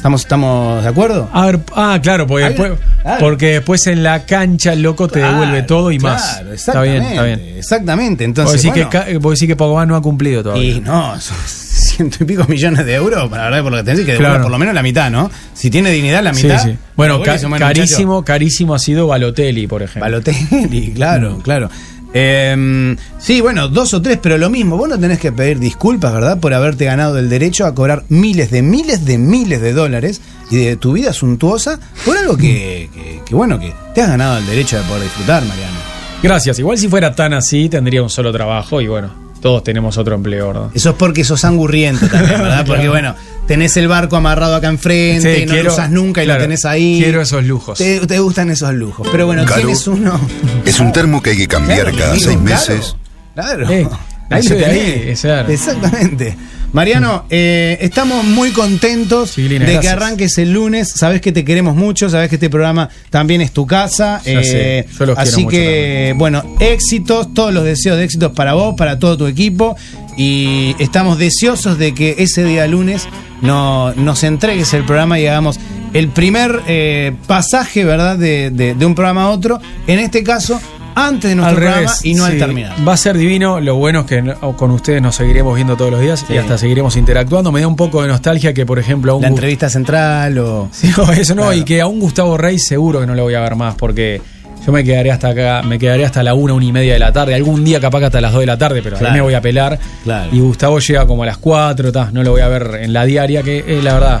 ¿Estamos, 0.00 0.22
¿Estamos 0.22 0.82
de 0.82 0.88
acuerdo? 0.88 1.28
A 1.30 1.44
ver, 1.44 1.60
ah, 1.76 1.98
claro, 2.02 2.26
porque, 2.26 2.46
después, 2.46 2.72
claro. 3.02 3.18
porque 3.20 3.46
después 3.52 3.86
en 3.86 4.02
la 4.02 4.24
cancha 4.24 4.72
el 4.72 4.80
loco 4.80 5.08
te 5.08 5.18
devuelve 5.20 5.62
todo 5.64 5.92
y 5.92 5.98
más. 5.98 6.40
Está 6.54 6.80
bien, 6.80 7.02
está 7.02 7.22
bien. 7.24 7.38
exactamente. 7.58 8.24
Vos 8.24 8.28
Entonces, 8.30 8.62
decís, 8.62 8.70
bueno, 8.74 8.88
que, 8.90 8.98
Ca- 9.12 9.18
vos 9.18 9.34
decís 9.34 9.46
que 9.48 9.56
Pogba 9.56 9.84
no 9.84 9.94
ha 9.96 10.00
cumplido 10.00 10.42
todavía. 10.42 10.76
Y 10.76 10.80
no, 10.80 11.20
son 11.20 11.36
ciento 11.46 12.16
y 12.22 12.24
pico 12.26 12.46
millones 12.48 12.86
de 12.86 12.94
euros, 12.94 13.28
para 13.28 13.42
la 13.44 13.50
verdad, 13.50 13.62
por 13.62 13.72
lo 13.72 13.76
que 13.78 13.84
tenés 13.84 14.06
que 14.06 14.12
devolver 14.12 14.40
por 14.40 14.50
lo 14.50 14.58
menos 14.58 14.74
la 14.74 14.82
mitad, 14.82 15.10
¿no? 15.10 15.30
Si 15.52 15.70
tiene 15.70 15.90
dignidad, 15.90 16.22
la 16.24 16.32
Sí, 16.32 16.44
mitad. 16.44 16.64
sí. 16.64 16.78
Bueno, 16.96 17.20
ca- 17.22 17.36
se 17.36 17.46
muere, 17.46 17.62
carísimo, 17.62 18.24
carísimo 18.24 18.74
ha 18.74 18.78
sido 18.78 19.06
Balotelli, 19.06 19.66
por 19.66 19.82
ejemplo. 19.82 20.00
Balotelli, 20.00 20.92
claro, 20.96 21.36
Mm. 21.36 21.40
claro. 21.42 21.68
Eh, 22.12 22.96
sí, 23.18 23.40
bueno, 23.40 23.68
dos 23.68 23.94
o 23.94 24.02
tres, 24.02 24.18
pero 24.20 24.36
lo 24.38 24.50
mismo. 24.50 24.76
Vos 24.76 24.88
no 24.88 24.98
tenés 24.98 25.18
que 25.20 25.30
pedir 25.32 25.58
disculpas, 25.58 26.12
¿verdad? 26.12 26.38
Por 26.40 26.54
haberte 26.54 26.84
ganado 26.84 27.18
el 27.18 27.28
derecho 27.28 27.66
a 27.66 27.74
cobrar 27.74 28.04
miles 28.08 28.50
de 28.50 28.62
miles 28.62 29.04
de 29.04 29.16
miles 29.18 29.60
de 29.60 29.72
dólares 29.72 30.20
y 30.50 30.56
de 30.56 30.76
tu 30.76 30.92
vida 30.94 31.12
suntuosa 31.12 31.78
por 32.04 32.16
algo 32.16 32.36
que, 32.36 32.88
que- 32.92 33.20
que, 33.24 33.34
bueno, 33.34 33.58
que 33.60 33.72
te 33.94 34.02
has 34.02 34.08
ganado 34.08 34.38
el 34.38 34.46
derecho 34.46 34.76
de 34.76 34.82
poder 34.84 35.04
disfrutar, 35.04 35.44
Mariano. 35.44 35.76
Gracias. 36.22 36.58
Igual 36.58 36.78
si 36.78 36.88
fuera 36.88 37.14
tan 37.14 37.32
así, 37.32 37.68
tendría 37.68 38.02
un 38.02 38.10
solo 38.10 38.32
trabajo 38.32 38.80
y 38.80 38.88
bueno, 38.88 39.29
todos 39.40 39.64
tenemos 39.64 39.96
otro 39.98 40.14
empleo, 40.14 40.48
¿verdad? 40.48 40.68
Eso 40.74 40.90
es 40.90 40.96
porque 40.96 41.24
sos 41.24 41.44
angurriento 41.44 42.06
también, 42.08 42.40
¿verdad? 42.40 42.58
Porque, 42.66 42.82
Claro. 42.82 42.90
bueno, 42.92 43.14
tenés 43.46 43.76
el 43.78 43.88
barco 43.88 44.16
amarrado 44.16 44.54
acá 44.54 44.68
enfrente, 44.68 45.36
Sí, 45.40 45.46
no 45.46 45.52
quiero- 45.52 45.68
lo 45.68 45.74
usas 45.74 45.90
nunca 45.90 46.22
y 46.22 46.26
claro, 46.26 46.40
lo 46.40 46.44
tenés 46.44 46.64
ahí. 46.64 47.00
quiero 47.02 47.20
esos 47.22 47.44
lujos. 47.44 47.78
Te, 47.78 48.06
te 48.06 48.18
gustan 48.18 48.50
esos 48.50 48.72
lujos. 48.74 49.08
Pero 49.10 49.26
bueno, 49.26 49.44
Caro. 49.44 49.62
tienes 49.62 49.86
uno. 49.86 50.20
Es 50.64 50.78
un 50.80 50.92
termo 50.92 51.22
que 51.22 51.30
hay 51.30 51.36
que 51.38 51.48
cambiar 51.48 51.90
Claro, 51.90 51.96
cada 51.98 52.18
seis 52.18 52.38
meses. 52.40 52.96
Claro. 53.34 53.70
Eh, 53.70 53.88
ahí 54.28 54.42
lo 54.42 54.56
tenés. 54.56 55.24
Exactamente. 55.24 56.36
Mariano, 56.72 57.24
eh, 57.30 57.78
estamos 57.80 58.24
muy 58.24 58.50
contentos 58.52 59.34
de 59.66 59.80
que 59.80 59.88
arranques 59.88 60.38
el 60.38 60.52
lunes. 60.52 60.92
Sabes 60.94 61.20
que 61.20 61.32
te 61.32 61.44
queremos 61.44 61.74
mucho, 61.74 62.08
sabes 62.08 62.28
que 62.28 62.36
este 62.36 62.48
programa 62.48 62.88
también 63.10 63.40
es 63.40 63.50
tu 63.52 63.66
casa. 63.66 64.20
Sé, 64.22 64.86
yo 64.98 65.06
los 65.06 65.16
quiero 65.16 65.20
así 65.20 65.36
mucho 65.44 65.50
que, 65.50 66.14
bueno, 66.16 66.44
éxitos, 66.60 67.34
todos 67.34 67.52
los 67.52 67.64
deseos 67.64 67.96
de 67.98 68.04
éxitos 68.04 68.32
para 68.32 68.54
vos, 68.54 68.74
para 68.76 68.98
todo 69.00 69.16
tu 69.16 69.26
equipo. 69.26 69.76
Y 70.16 70.76
estamos 70.78 71.18
deseosos 71.18 71.76
de 71.78 71.92
que 71.94 72.14
ese 72.18 72.44
día 72.44 72.66
lunes 72.68 73.08
no, 73.42 73.92
nos 73.94 74.22
entregues 74.22 74.72
el 74.74 74.84
programa 74.84 75.18
y 75.18 75.26
hagamos 75.26 75.58
el 75.92 76.08
primer 76.08 76.60
eh, 76.68 77.12
pasaje, 77.26 77.84
¿verdad?, 77.84 78.16
de, 78.16 78.50
de- 78.50 78.74
de 78.74 78.86
un 78.86 78.94
programa 78.94 79.24
a 79.24 79.30
otro. 79.30 79.60
En 79.88 79.98
este 79.98 80.22
caso, 80.22 80.60
antes 81.08 81.30
de 81.30 81.34
nuestro 81.36 81.50
Al 81.50 81.56
programa 81.56 81.80
revés, 81.82 82.04
y 82.04 82.14
no 82.14 82.24
al 82.24 82.38
terminar. 82.38 82.76
Va 82.86 82.92
a 82.92 82.96
ser 82.96 83.16
divino. 83.16 83.60
Lo 83.60 83.74
bueno 83.76 84.00
es 84.00 84.06
que 84.06 84.22
no- 84.22 84.56
con 84.56 84.70
ustedes 84.70 85.00
nos 85.02 85.14
seguiremos 85.16 85.54
viendo 85.54 85.76
todos 85.76 85.90
los 85.90 86.00
días 86.00 86.24
Sí. 86.26 86.34
y 86.34 86.38
hasta 86.38 86.56
seguiremos 86.58 86.96
interactuando. 86.96 87.50
Me 87.52 87.60
da 87.60 87.66
un 87.68 87.76
poco 87.76 88.02
de 88.02 88.08
nostalgia 88.08 88.52
que, 88.54 88.64
por 88.66 88.78
ejemplo, 88.78 89.12
a 89.12 89.14
un 89.16 89.22
La 89.22 89.28
entrevista 89.28 89.68
central 89.70 90.38
o. 90.38 90.68
Sí, 90.72 90.88
eso 91.18 91.34
no, 91.34 91.42
Claro. 91.42 91.56
y 91.56 91.64
que 91.64 91.80
a 91.80 91.86
un 91.86 92.00
Gustavo 92.00 92.36
Rey 92.36 92.58
seguro 92.58 93.00
que 93.00 93.06
no 93.06 93.14
lo 93.14 93.22
voy 93.24 93.34
a 93.34 93.40
ver 93.40 93.56
más 93.56 93.74
porque 93.74 94.20
yo 94.64 94.72
me 94.72 94.84
quedaré 94.84 95.10
hasta 95.10 95.28
acá, 95.30 95.62
me 95.62 95.78
quedaré 95.78 96.04
hasta 96.04 96.22
la 96.22 96.34
una, 96.34 96.52
una 96.52 96.64
y 96.66 96.72
media 96.72 96.92
de 96.92 96.98
la 96.98 97.12
tarde, 97.12 97.34
algún 97.34 97.64
día 97.64 97.80
capaz 97.80 98.00
que 98.00 98.04
hasta 98.06 98.20
las 98.20 98.32
2 98.32 98.40
de 98.40 98.46
la 98.46 98.58
tarde, 98.58 98.82
pero 98.82 98.96
Claro. 98.98 99.12
ahí 99.14 99.18
me 99.18 99.22
voy 99.22 99.34
a 99.34 99.40
pelar. 99.40 99.78
Claro. 100.04 100.28
Y 100.32 100.40
Gustavo 100.40 100.78
llega 100.80 101.06
como 101.06 101.22
a 101.22 101.26
las 101.26 101.38
4, 101.38 101.90
ta, 101.92 102.10
no 102.12 102.22
lo 102.22 102.32
voy 102.32 102.42
a 102.42 102.48
ver 102.48 102.78
en 102.82 102.92
la 102.92 103.04
diaria, 103.06 103.42
que 103.42 103.64
eh, 103.66 103.80
la 103.82 103.94
verdad, 103.94 104.20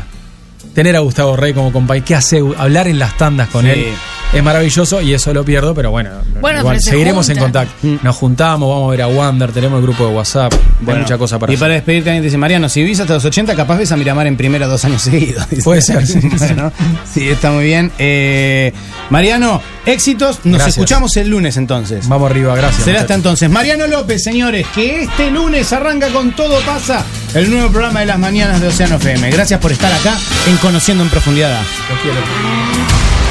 tener 0.74 0.96
a 0.96 1.00
Gustavo 1.00 1.36
Rey 1.36 1.52
como 1.52 1.70
compañero, 1.72 2.06
¿qué 2.06 2.14
hace? 2.14 2.42
Hablar 2.56 2.88
en 2.88 2.98
las 2.98 3.16
tandas 3.18 3.48
con 3.48 3.64
Sí. 3.66 3.70
él 3.70 3.86
es 4.32 4.42
maravilloso 4.42 5.00
y 5.00 5.12
eso 5.12 5.32
lo 5.34 5.44
pierdo, 5.44 5.74
pero 5.74 5.90
bueno, 5.90 6.10
Bueno, 6.40 6.60
igual 6.60 6.74
pero 6.76 6.82
se 6.82 6.90
seguiremos 6.90 7.28
en 7.30 7.38
contacto. 7.38 7.74
Nos 8.02 8.16
juntamos, 8.16 8.68
vamos 8.68 8.88
a 8.88 8.90
ver 8.92 9.02
a 9.02 9.08
Wander, 9.08 9.50
tenemos 9.52 9.78
el 9.78 9.82
grupo 9.82 10.06
de 10.06 10.14
WhatsApp, 10.14 10.52
hay 10.52 10.60
Bueno, 10.80 11.00
mucha 11.02 11.18
cosa 11.18 11.38
para 11.38 11.52
y 11.52 11.56
hacer. 11.56 11.64
para 11.64 11.74
despedirte, 11.74 12.10
alguien 12.10 12.22
te 12.22 12.26
dice, 12.26 12.38
Mariano, 12.38 12.68
si 12.68 12.80
vivís 12.82 13.00
hasta 13.00 13.14
los 13.14 13.24
80, 13.24 13.54
capaz 13.56 13.76
ves 13.78 13.90
a 13.92 13.96
Miramar 13.96 14.26
en 14.26 14.36
primera 14.36 14.66
dos 14.66 14.84
años 14.84 15.02
seguidos. 15.02 15.46
Puede 15.64 15.82
ser, 15.82 16.06
sí, 16.06 16.20
sí. 16.20 16.28
Bueno, 16.38 16.72
sí, 17.12 17.28
está 17.28 17.50
muy 17.50 17.64
bien. 17.64 17.90
Eh, 17.98 18.72
Mariano, 19.10 19.60
éxitos. 19.84 20.38
Nos 20.44 20.54
Gracias. 20.58 20.68
escuchamos 20.76 21.16
el 21.16 21.28
lunes 21.28 21.56
entonces. 21.56 22.08
Vamos 22.08 22.30
arriba, 22.30 22.54
gracias. 22.54 22.84
Será 22.84 23.00
hasta 23.00 23.14
entonces. 23.14 23.50
Mariano 23.50 23.86
López, 23.88 24.22
señores, 24.22 24.66
que 24.74 25.02
este 25.02 25.30
lunes 25.30 25.72
arranca 25.72 26.08
con 26.08 26.30
Todo 26.36 26.60
Pasa, 26.60 27.04
el 27.34 27.50
nuevo 27.50 27.70
programa 27.70 28.00
de 28.00 28.06
las 28.06 28.18
mañanas 28.18 28.60
de 28.60 28.68
Océano 28.68 28.96
FM. 28.96 29.30
Gracias 29.30 29.58
por 29.60 29.72
estar 29.72 29.92
acá 29.92 30.16
en 30.46 30.56
Conociendo 30.58 31.02
en 31.02 31.10
Profundidad. 31.10 31.60
Los 31.90 32.00
quiero. 32.00 33.29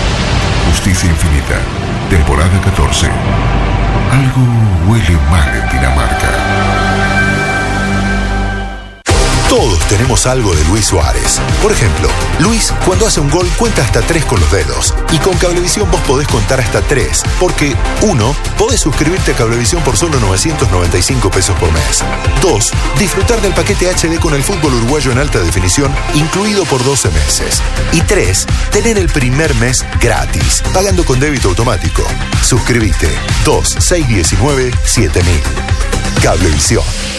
Justicia 0.69 1.09
Infinita, 1.09 1.59
temporada 2.11 2.61
14. 2.61 3.07
Algo 4.11 4.87
huele 4.87 5.17
mal 5.31 5.49
en 5.49 5.67
Dinamarca. 5.69 7.18
Todos 9.49 9.79
tenemos 9.87 10.27
algo 10.27 10.55
de 10.55 10.63
Luis 10.65 10.85
Suárez. 10.85 11.41
Por 11.63 11.71
ejemplo, 11.71 12.07
Luis 12.37 12.71
cuando 12.85 13.07
hace 13.07 13.19
un 13.19 13.31
gol 13.31 13.49
cuenta 13.57 13.81
hasta 13.81 13.99
tres 14.01 14.23
con 14.23 14.39
los 14.39 14.51
dedos. 14.51 14.93
Y 15.11 15.17
con 15.17 15.35
Cablevisión 15.37 15.89
vos 15.89 15.99
podés 16.01 16.27
contar 16.27 16.59
hasta 16.59 16.81
tres. 16.81 17.23
Porque, 17.39 17.75
uno, 18.03 18.35
podés 18.59 18.79
suscribirte 18.79 19.31
a 19.31 19.35
Cablevisión 19.35 19.81
por 19.81 19.97
solo 19.97 20.19
995 20.19 21.31
pesos 21.31 21.57
por 21.57 21.71
mes. 21.71 22.03
Dos, 22.43 22.71
disfrutar 22.99 23.41
del 23.41 23.55
paquete 23.55 23.89
HD 23.89 24.19
con 24.19 24.35
el 24.35 24.43
fútbol 24.43 24.75
uruguayo 24.75 25.11
en 25.11 25.17
alta 25.17 25.39
definición, 25.39 25.91
incluido 26.13 26.63
por 26.65 26.83
12 26.83 27.09
meses. 27.09 27.59
Y 27.91 28.01
tres, 28.01 28.45
tener 28.71 28.99
el 28.99 29.09
primer 29.09 29.55
mes 29.55 29.83
gratis, 29.99 30.61
pagando 30.75 31.03
con 31.03 31.19
débito 31.19 31.49
automático. 31.49 32.03
Suscríbete 32.43 33.09
2 33.45 33.77
619 33.79 34.71
7000. 34.85 35.41
Cablevisión. 36.21 37.18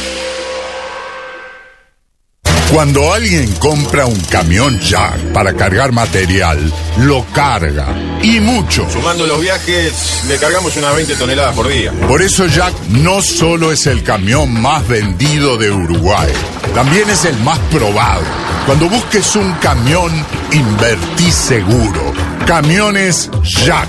Cuando 2.72 3.12
alguien 3.12 3.52
compra 3.56 4.06
un 4.06 4.18
camión 4.20 4.78
Jack 4.78 5.32
para 5.32 5.54
cargar 5.54 5.90
material, 5.90 6.72
lo 6.98 7.26
carga. 7.32 7.88
Y 8.22 8.38
mucho. 8.38 8.88
Sumando 8.88 9.26
los 9.26 9.40
viajes, 9.40 10.22
le 10.28 10.38
cargamos 10.38 10.76
unas 10.76 10.94
20 10.94 11.16
toneladas 11.16 11.56
por 11.56 11.66
día. 11.66 11.90
Por 12.06 12.22
eso 12.22 12.46
Jack 12.46 12.72
no 12.90 13.22
solo 13.22 13.72
es 13.72 13.88
el 13.88 14.04
camión 14.04 14.62
más 14.62 14.86
vendido 14.86 15.58
de 15.58 15.72
Uruguay, 15.72 16.32
también 16.72 17.10
es 17.10 17.24
el 17.24 17.36
más 17.40 17.58
probado. 17.72 18.22
Cuando 18.66 18.88
busques 18.88 19.34
un 19.34 19.52
camión, 19.54 20.12
invertí 20.52 21.32
seguro. 21.32 22.14
Camiones 22.46 23.30
Jack, 23.42 23.88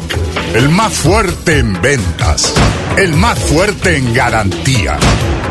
el 0.56 0.70
más 0.70 0.92
fuerte 0.92 1.60
en 1.60 1.80
ventas, 1.80 2.52
el 2.98 3.14
más 3.14 3.38
fuerte 3.38 3.98
en 3.98 4.12
garantía. 4.12 4.98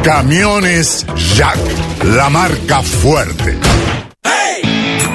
Camiones 0.03 1.05
Jack, 1.15 1.59
la 2.05 2.31
marca 2.31 2.83
fuerte. 2.83 3.59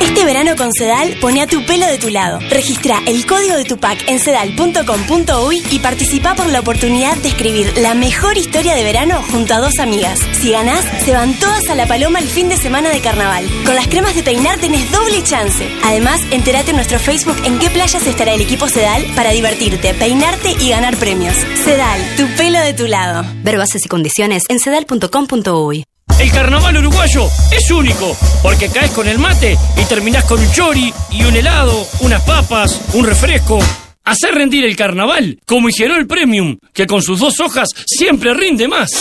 Este 0.01 0.25
verano 0.25 0.55
con 0.55 0.71
Sedal, 0.73 1.17
pone 1.21 1.41
a 1.41 1.47
tu 1.47 1.65
pelo 1.65 1.85
de 1.87 1.97
tu 1.97 2.09
lado. 2.09 2.39
Registra 2.49 3.01
el 3.05 3.25
código 3.25 3.55
de 3.55 3.65
tu 3.65 3.77
pack 3.77 4.05
en 4.07 4.19
sedal.com.uy 4.19 5.63
y 5.71 5.79
participa 5.79 6.35
por 6.35 6.47
la 6.47 6.59
oportunidad 6.59 7.15
de 7.17 7.29
escribir 7.29 7.73
la 7.77 7.93
mejor 7.93 8.37
historia 8.37 8.75
de 8.75 8.83
verano 8.83 9.23
junto 9.31 9.53
a 9.53 9.59
dos 9.59 9.79
amigas. 9.79 10.19
Si 10.33 10.51
ganás, 10.51 10.85
se 11.03 11.13
van 11.13 11.33
todas 11.39 11.69
a 11.69 11.75
La 11.75 11.87
Paloma 11.87 12.19
el 12.19 12.27
fin 12.27 12.49
de 12.49 12.57
semana 12.57 12.89
de 12.89 13.01
carnaval. 13.01 13.45
Con 13.65 13.75
las 13.75 13.87
cremas 13.87 14.15
de 14.15 14.23
peinar 14.23 14.59
tenés 14.59 14.91
doble 14.91 15.23
chance. 15.23 15.67
Además, 15.83 16.21
entérate 16.31 16.71
en 16.71 16.77
nuestro 16.77 16.99
Facebook 16.99 17.37
en 17.43 17.59
qué 17.59 17.69
playas 17.69 18.05
estará 18.05 18.33
el 18.33 18.41
equipo 18.41 18.67
Sedal 18.67 19.05
para 19.15 19.31
divertirte, 19.31 19.93
peinarte 19.93 20.55
y 20.59 20.69
ganar 20.69 20.97
premios. 20.97 21.35
Sedal, 21.63 22.01
tu 22.17 22.27
pelo 22.35 22.59
de 22.59 22.73
tu 22.73 22.87
lado. 22.87 23.25
Ver 23.43 23.57
bases 23.57 23.85
y 23.85 23.89
condiciones 23.89 24.43
en 24.49 24.59
sedal.com.uy. 24.59 25.85
El 26.17 26.31
carnaval 26.31 26.77
uruguayo 26.77 27.27
es 27.51 27.69
único, 27.71 28.15
porque 28.41 28.69
caes 28.69 28.91
con 28.91 29.07
el 29.07 29.19
mate 29.19 29.57
y 29.75 29.83
terminás 29.85 30.23
con 30.23 30.39
un 30.39 30.49
chori 30.51 30.93
y 31.11 31.23
un 31.25 31.35
helado, 31.35 31.85
unas 31.99 32.21
papas, 32.21 32.79
un 32.93 33.05
refresco. 33.05 33.59
Hacer 34.05 34.33
rendir 34.33 34.63
el 34.63 34.77
carnaval, 34.77 35.39
como 35.45 35.67
el 35.67 36.07
Premium, 36.07 36.57
que 36.73 36.87
con 36.87 37.01
sus 37.01 37.19
dos 37.19 37.39
hojas 37.41 37.69
siempre 37.85 38.33
rinde 38.33 38.67
más. 38.67 38.91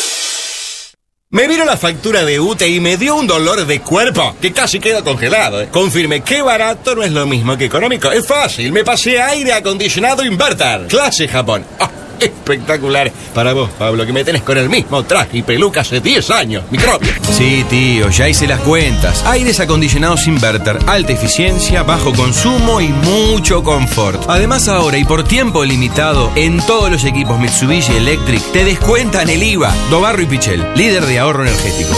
Me 1.31 1.47
vino 1.47 1.65
la 1.65 1.77
factura 1.77 2.25
de 2.25 2.41
UTE 2.41 2.69
y 2.69 2.81
me 2.81 2.97
dio 2.97 3.17
un 3.17 3.27
dolor 3.27 3.65
de 3.65 3.81
cuerpo 3.81 4.37
que 4.41 4.53
casi 4.53 4.81
quedo 4.81 5.05
congelado. 5.05 5.63
¿eh? 5.63 5.69
Confirme 5.71 6.23
que 6.23 6.43
barato 6.43 6.95
no 6.95 7.03
es 7.03 7.13
lo 7.13 7.27
mismo 7.27 7.57
que 7.57 7.67
económico. 7.67 8.11
Es 8.11 8.27
fácil, 8.27 8.73
me 8.73 8.85
pasé 8.85 9.21
aire 9.21 9.53
acondicionado 9.53 10.25
Inverter. 10.25 10.87
Clase 10.89 11.29
Japón. 11.29 11.65
Ah, 11.79 11.91
espectacular. 12.21 13.11
Para 13.35 13.53
vos, 13.53 13.71
Pablo, 13.79 14.07
que 14.07 14.13
me 14.13 14.25
tenés 14.25 14.43
con 14.43 14.59
el 14.59 14.69
mismo 14.69 15.03
traje 15.05 15.39
y 15.39 15.43
peluca 15.43 15.81
hace 15.81 16.01
10 16.01 16.31
años. 16.31 16.65
Microbio. 16.71 17.13
Sí, 17.31 17.65
tío, 17.69 18.09
ya 18.11 18.29
hice 18.29 18.47
las 18.47 18.61
cuentas. 18.61 19.25
Aires 19.27 19.61
acondicionados 19.61 20.27
Inverter, 20.27 20.79
alta 20.87 21.13
eficiencia, 21.13 21.83
bajo 21.83 22.13
consumo 22.13 22.81
y 22.81 22.89
mucho 22.89 23.63
confort. 23.63 24.23
Además 24.29 24.69
ahora 24.69 24.99
y 24.99 25.05
por 25.05 25.25
tiempo 25.25 25.65
limitado, 25.65 26.31
en 26.35 26.65
todos 26.67 26.91
los 26.91 27.05
equipos 27.05 27.39
Mitsubishi 27.39 27.97
Electric 27.97 28.43
te 28.53 28.65
descuentan 28.65 29.29
el 29.29 29.43
IVA. 29.43 29.73
Dobarro 29.91 30.23
y 30.23 30.27
Pichel, 30.27 30.65
líder 30.77 31.05
de 31.05 31.19
ahorro 31.19 31.43
energético. 31.43 31.95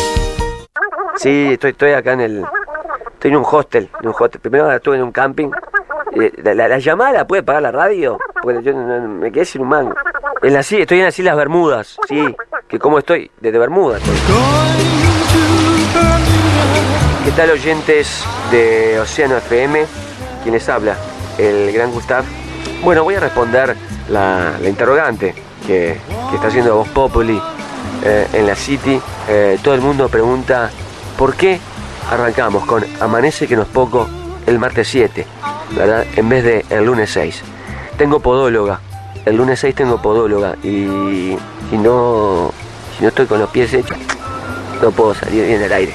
Sí, 1.16 1.48
estoy, 1.52 1.70
estoy 1.70 1.92
acá 1.92 2.12
en 2.12 2.20
el. 2.20 2.44
Estoy 3.14 3.30
en 3.30 3.36
un 3.38 3.46
hostel, 3.50 3.88
en 4.00 4.08
un 4.08 4.14
hostel. 4.18 4.40
Primero 4.40 4.70
estuve 4.70 4.96
en 4.96 5.02
un 5.02 5.12
camping 5.12 5.50
¿La, 6.42 6.54
la- 6.54 6.68
la 6.68 6.78
llamada 6.78 7.12
la 7.12 7.26
puede 7.26 7.42
pagar 7.42 7.62
la 7.62 7.72
radio? 7.72 8.18
Porque 8.42 8.62
yo 8.62 8.72
no- 8.72 9.08
me 9.08 9.30
quedé 9.32 9.44
sin 9.44 9.62
un 9.62 9.68
mango. 9.68 9.94
En 10.42 10.52
las, 10.52 10.70
i- 10.72 10.80
estoy 10.80 10.98
en 10.98 11.04
las 11.06 11.18
Islas 11.18 11.36
Bermudas, 11.36 11.96
sí. 12.08 12.34
Que 12.68 12.78
como 12.78 12.98
estoy, 12.98 13.30
desde 13.40 13.58
Bermudas. 13.58 14.02
¿Qué 17.24 17.30
tal 17.32 17.50
oyentes 17.50 18.24
de 18.50 18.98
Océano 19.00 19.36
FM? 19.36 19.84
¿Quién 20.42 20.54
les 20.54 20.68
habla? 20.68 20.96
El 21.38 21.72
gran 21.72 21.90
Gustav. 21.90 22.24
Bueno, 22.82 23.02
voy 23.04 23.14
a 23.16 23.20
responder 23.20 23.76
la, 24.08 24.52
la 24.60 24.68
interrogante 24.68 25.34
que, 25.66 25.98
que 26.30 26.34
está 26.36 26.48
haciendo 26.48 26.76
Voz 26.76 26.88
Populi 26.88 27.40
eh, 28.04 28.26
en 28.32 28.46
la 28.46 28.54
City. 28.54 29.00
Eh, 29.28 29.58
todo 29.62 29.74
el 29.74 29.80
mundo 29.80 30.08
pregunta 30.08 30.70
por 31.18 31.34
qué 31.34 31.58
arrancamos 32.10 32.64
con 32.64 32.84
Amanece 33.00 33.46
que 33.48 33.56
no 33.56 33.62
es 33.62 33.68
poco 33.68 34.08
el 34.47 34.58
martes 34.58 34.89
7, 34.89 35.26
¿verdad? 35.76 36.05
En 36.16 36.28
vez 36.28 36.44
de 36.44 36.65
el 36.70 36.84
lunes 36.84 37.10
6. 37.10 37.42
Tengo 37.99 38.20
podóloga. 38.20 38.81
El 39.25 39.36
lunes 39.36 39.58
6 39.60 39.75
tengo 39.75 40.00
podóloga 40.00 40.57
y 40.62 41.36
si 41.70 41.78
no, 41.78 42.52
si 42.97 43.02
no 43.02 43.08
estoy 43.08 43.26
con 43.26 43.41
los 43.41 43.50
pies 43.50 43.75
hechos, 43.75 43.99
no 44.81 44.91
puedo 44.92 45.15
salir 45.15 45.47
bien 45.47 45.62
al 45.62 45.73
aire. 45.73 45.92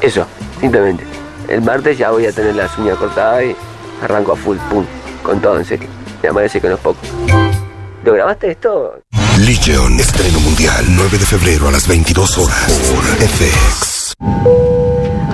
Eso, 0.00 0.26
simplemente. 0.60 1.04
El 1.48 1.62
martes 1.62 1.98
ya 1.98 2.10
voy 2.10 2.26
a 2.26 2.32
tener 2.32 2.54
las 2.54 2.76
uñas 2.78 2.96
cortadas 2.98 3.44
y 3.44 3.56
arranco 4.02 4.32
a 4.32 4.36
full, 4.36 4.56
pum, 4.70 4.84
con 5.22 5.40
todo, 5.40 5.58
en 5.58 5.64
serio. 5.64 5.88
Me 6.22 6.28
amanece 6.28 6.60
que 6.60 6.68
no 6.68 6.74
es 6.74 6.80
poco. 6.80 6.98
¿Lo 8.04 8.12
grabaste 8.12 8.52
esto? 8.52 9.00
Legion, 9.40 9.98
estreno 9.98 10.40
mundial, 10.40 10.84
9 10.88 11.18
de 11.18 11.26
febrero 11.26 11.68
a 11.68 11.72
las 11.72 11.86
22 11.88 12.38
horas 12.38 12.82
por 12.94 13.04
FX. 13.04 14.85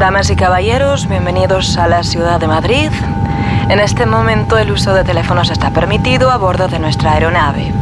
Damas 0.02 0.30
y 0.30 0.34
caballeros, 0.34 1.06
bienvenidos 1.06 1.78
a 1.78 1.86
la 1.86 2.02
ciudad 2.02 2.40
de 2.40 2.48
Madrid. 2.48 2.90
En 3.68 3.78
este 3.78 4.04
momento 4.04 4.58
el 4.58 4.72
uso 4.72 4.94
de 4.94 5.04
teléfonos 5.04 5.48
está 5.48 5.70
permitido 5.70 6.32
a 6.32 6.38
bordo 6.38 6.66
de 6.66 6.80
nuestra 6.80 7.12
aeronave. 7.12 7.72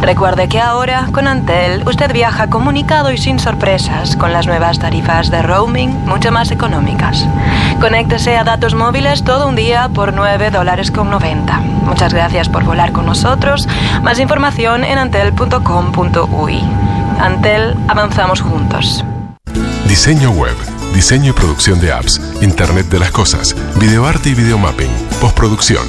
Recuerde 0.00 0.48
que 0.48 0.60
ahora, 0.60 1.06
con 1.12 1.28
Antel, 1.28 1.86
usted 1.86 2.12
viaja 2.12 2.48
comunicado 2.48 3.12
y 3.12 3.18
sin 3.18 3.38
sorpresas 3.38 4.16
con 4.16 4.32
las 4.32 4.48
nuevas 4.48 4.80
tarifas 4.80 5.30
de 5.30 5.42
roaming 5.42 5.90
mucho 6.06 6.32
más 6.32 6.50
económicas. 6.50 7.24
Conéctese 7.80 8.36
a 8.36 8.42
datos 8.42 8.74
móviles 8.74 9.22
todo 9.22 9.46
un 9.46 9.54
día 9.54 9.88
por 9.94 10.12
9 10.12 10.50
dólares 10.50 10.90
con 10.90 11.08
90. 11.08 11.56
Muchas 11.84 12.12
gracias 12.12 12.48
por 12.48 12.64
volar 12.64 12.90
con 12.90 13.06
nosotros. 13.06 13.68
Más 14.02 14.18
información 14.18 14.82
en 14.82 14.98
antel.com.ui. 14.98 16.64
Antel, 17.20 17.76
avanzamos 17.86 18.40
juntos. 18.40 19.04
Diseño 19.86 20.30
web, 20.30 20.56
diseño 20.94 21.30
y 21.30 21.32
producción 21.32 21.80
de 21.80 21.92
apps, 21.92 22.20
Internet 22.40 22.88
de 22.88 22.98
las 22.98 23.10
cosas, 23.10 23.54
videoarte 23.76 24.30
y 24.30 24.34
videomapping, 24.34 24.90
postproducción. 25.20 25.86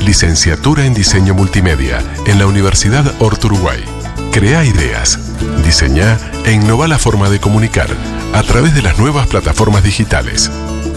Licenciatura 0.00 0.86
en 0.86 0.94
diseño 0.94 1.34
multimedia 1.34 2.02
en 2.26 2.38
la 2.38 2.46
Universidad 2.46 3.14
Hort 3.18 3.44
Uruguay. 3.44 3.84
Crea 4.32 4.64
ideas, 4.64 5.18
diseña 5.64 6.18
e 6.44 6.52
innova 6.52 6.88
la 6.88 6.98
forma 6.98 7.28
de 7.28 7.40
comunicar 7.40 7.88
a 8.32 8.42
través 8.42 8.74
de 8.74 8.82
las 8.82 8.98
nuevas 8.98 9.26
plataformas 9.26 9.82
digitales. 9.82 10.50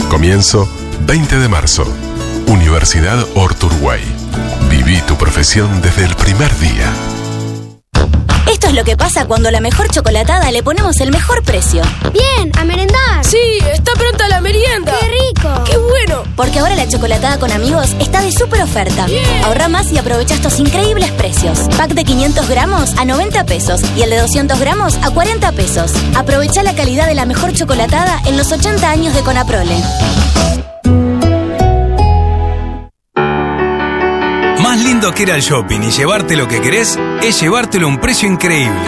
Comienzo 0.10 0.70
20 1.06 1.40
de 1.40 1.50
marzo. 1.50 1.86
Universidad 2.48 3.26
Hort 3.36 3.64
Uruguay. 3.64 4.02
Viví 4.70 5.02
tu 5.02 5.18
profesión 5.18 5.82
desde 5.82 6.06
el 6.06 6.16
primer 6.16 6.58
día. 6.60 6.92
Esto 8.52 8.68
es 8.68 8.74
lo 8.74 8.84
que 8.84 8.98
pasa 8.98 9.26
cuando 9.26 9.50
a 9.50 9.52
la 9.52 9.62
mejor 9.62 9.90
chocolatada 9.90 10.52
le 10.52 10.62
ponemos 10.62 11.00
el 11.00 11.12
mejor 11.12 11.44
precio. 11.44 11.82
Bien, 12.12 12.52
a 12.58 12.66
merendar. 12.66 13.24
Sí, 13.24 13.38
está 13.74 13.94
pronta 13.94 14.28
la 14.28 14.42
merienda. 14.42 14.94
Qué 15.00 15.08
rico. 15.08 15.64
Qué 15.64 15.78
bueno. 15.78 16.24
Porque 16.36 16.60
ahora 16.60 16.76
la 16.76 16.88
chocolatada 16.88 17.40
con 17.40 17.52
amigos 17.52 17.96
está 18.00 18.22
de 18.22 18.32
súper 18.32 18.62
oferta. 18.62 19.08
Ahorra 19.46 19.68
más 19.68 19.92
y 19.92 19.98
aprovecha 19.98 20.36
estos 20.36 20.60
increíbles 20.60 21.12
precios. 21.12 21.60
Pack 21.78 21.92
de 21.94 22.04
500 22.04 22.50
gramos 22.50 22.98
a 22.98 23.06
90 23.06 23.46
pesos 23.46 23.82
y 23.96 24.02
el 24.02 24.10
de 24.10 24.20
200 24.20 24.60
gramos 24.60 24.96
a 25.02 25.12
40 25.12 25.52
pesos. 25.54 25.92
Aprovecha 26.16 26.64
la 26.64 26.76
calidad 26.76 27.08
de 27.08 27.16
la 27.16 27.26
mejor 27.26 27.54
chocolatada 27.54 28.22
en 28.26 28.38
los 28.38 28.52
80 28.52 28.90
años 28.90 29.14
de 29.14 29.22
Conaprole. 29.22 29.76
Más 34.72 34.80
lindo 34.85 35.11
que 35.11 35.24
ir 35.24 35.32
al 35.33 35.41
shopping 35.41 35.82
y 35.82 35.91
llevarte 35.91 36.38
lo 36.38 36.48
que 36.48 36.61
querés 36.61 36.98
es 37.22 37.41
llevártelo 37.41 37.88
a 37.88 37.90
un 37.90 38.00
precio 38.00 38.30
increíble. 38.30 38.80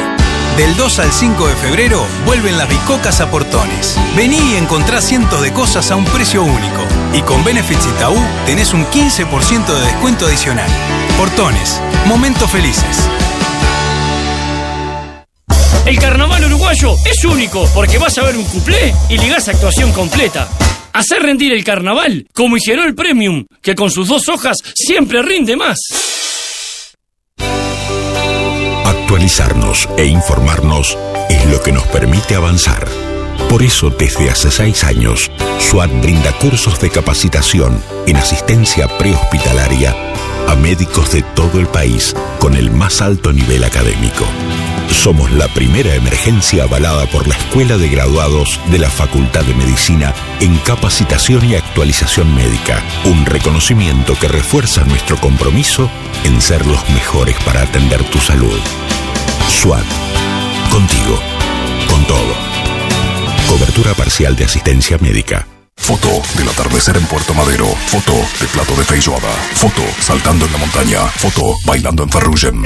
Del 0.55 0.77
2 0.77 0.99
al 0.99 1.11
5 1.11 1.45
de 1.45 1.55
febrero 1.57 2.05
vuelven 2.25 2.57
las 2.57 2.69
bicocas 2.69 3.19
a 3.19 3.29
portones. 3.29 3.97
Vení 4.15 4.37
y 4.37 4.55
encontrá 4.55 5.01
cientos 5.01 5.41
de 5.41 5.51
cosas 5.51 5.91
a 5.91 5.97
un 5.97 6.05
precio 6.05 6.41
único. 6.41 6.87
Y 7.13 7.21
con 7.23 7.43
Benefits 7.43 7.85
Itaú 7.85 8.15
tenés 8.45 8.73
un 8.73 8.85
15% 8.85 9.65
de 9.65 9.81
descuento 9.81 10.25
adicional. 10.25 10.69
Portones, 11.17 11.81
momentos 12.05 12.49
felices. 12.49 13.09
El 15.85 15.99
carnaval 15.99 16.45
uruguayo 16.45 16.95
es 17.03 17.25
único 17.25 17.67
porque 17.75 17.97
vas 17.97 18.17
a 18.19 18.23
ver 18.23 18.37
un 18.37 18.45
cuplé 18.45 18.95
y 19.09 19.17
ligás 19.17 19.49
actuación 19.49 19.91
completa. 19.91 20.47
Hacer 20.93 21.23
rendir 21.23 21.51
el 21.53 21.63
carnaval 21.63 22.27
como 22.33 22.55
el 22.55 22.95
Premium, 22.95 23.45
que 23.61 23.73
con 23.73 23.89
sus 23.89 24.07
dos 24.07 24.29
hojas 24.29 24.57
siempre 24.75 25.23
rinde 25.23 25.55
más. 25.55 25.77
Actualizarnos 28.85 29.89
e 29.97 30.05
informarnos 30.05 30.95
es 31.29 31.45
lo 31.47 31.61
que 31.63 31.71
nos 31.71 31.83
permite 31.87 32.35
avanzar. 32.35 32.87
Por 33.49 33.63
eso, 33.63 33.89
desde 33.89 34.29
hace 34.29 34.51
seis 34.51 34.83
años, 34.83 35.31
SWAT 35.59 35.91
brinda 36.01 36.31
cursos 36.33 36.79
de 36.79 36.91
capacitación 36.91 37.81
en 38.05 38.17
asistencia 38.17 38.87
prehospitalaria 38.97 40.12
a 40.47 40.55
médicos 40.55 41.11
de 41.11 41.21
todo 41.21 41.59
el 41.59 41.67
país 41.67 42.15
con 42.39 42.55
el 42.55 42.71
más 42.71 43.01
alto 43.01 43.31
nivel 43.31 43.63
académico. 43.63 44.25
Somos 44.91 45.31
la 45.31 45.47
primera 45.49 45.95
emergencia 45.95 46.63
avalada 46.63 47.05
por 47.07 47.27
la 47.27 47.35
Escuela 47.35 47.77
de 47.77 47.89
Graduados 47.89 48.59
de 48.71 48.79
la 48.79 48.89
Facultad 48.89 49.43
de 49.43 49.53
Medicina 49.53 50.13
en 50.39 50.55
capacitación 50.59 51.43
y 51.49 51.55
actualización 51.55 52.33
médica, 52.35 52.81
un 53.05 53.25
reconocimiento 53.25 54.15
que 54.19 54.27
refuerza 54.27 54.83
nuestro 54.85 55.17
compromiso 55.17 55.89
en 56.23 56.41
ser 56.41 56.65
los 56.65 56.89
mejores 56.89 57.35
para 57.43 57.63
atender 57.63 58.03
tu 58.05 58.19
salud. 58.19 58.59
SWAT, 59.49 59.85
contigo, 60.69 61.19
con 61.89 62.05
todo. 62.05 62.33
Cobertura 63.47 63.93
parcial 63.93 64.35
de 64.35 64.45
asistencia 64.45 64.97
médica. 64.99 65.52
Foto 65.83 66.21
del 66.37 66.47
atardecer 66.47 66.95
en 66.95 67.05
Puerto 67.07 67.33
Madero. 67.33 67.67
Foto 67.87 68.13
de 68.39 68.47
plato 68.47 68.73
de 68.73 68.85
feijoada. 68.85 69.29
Foto 69.53 69.83
saltando 69.99 70.45
en 70.45 70.53
la 70.53 70.57
montaña. 70.57 70.99
Foto 71.17 71.57
bailando 71.65 72.03
en 72.03 72.09
Ferrugem. 72.09 72.63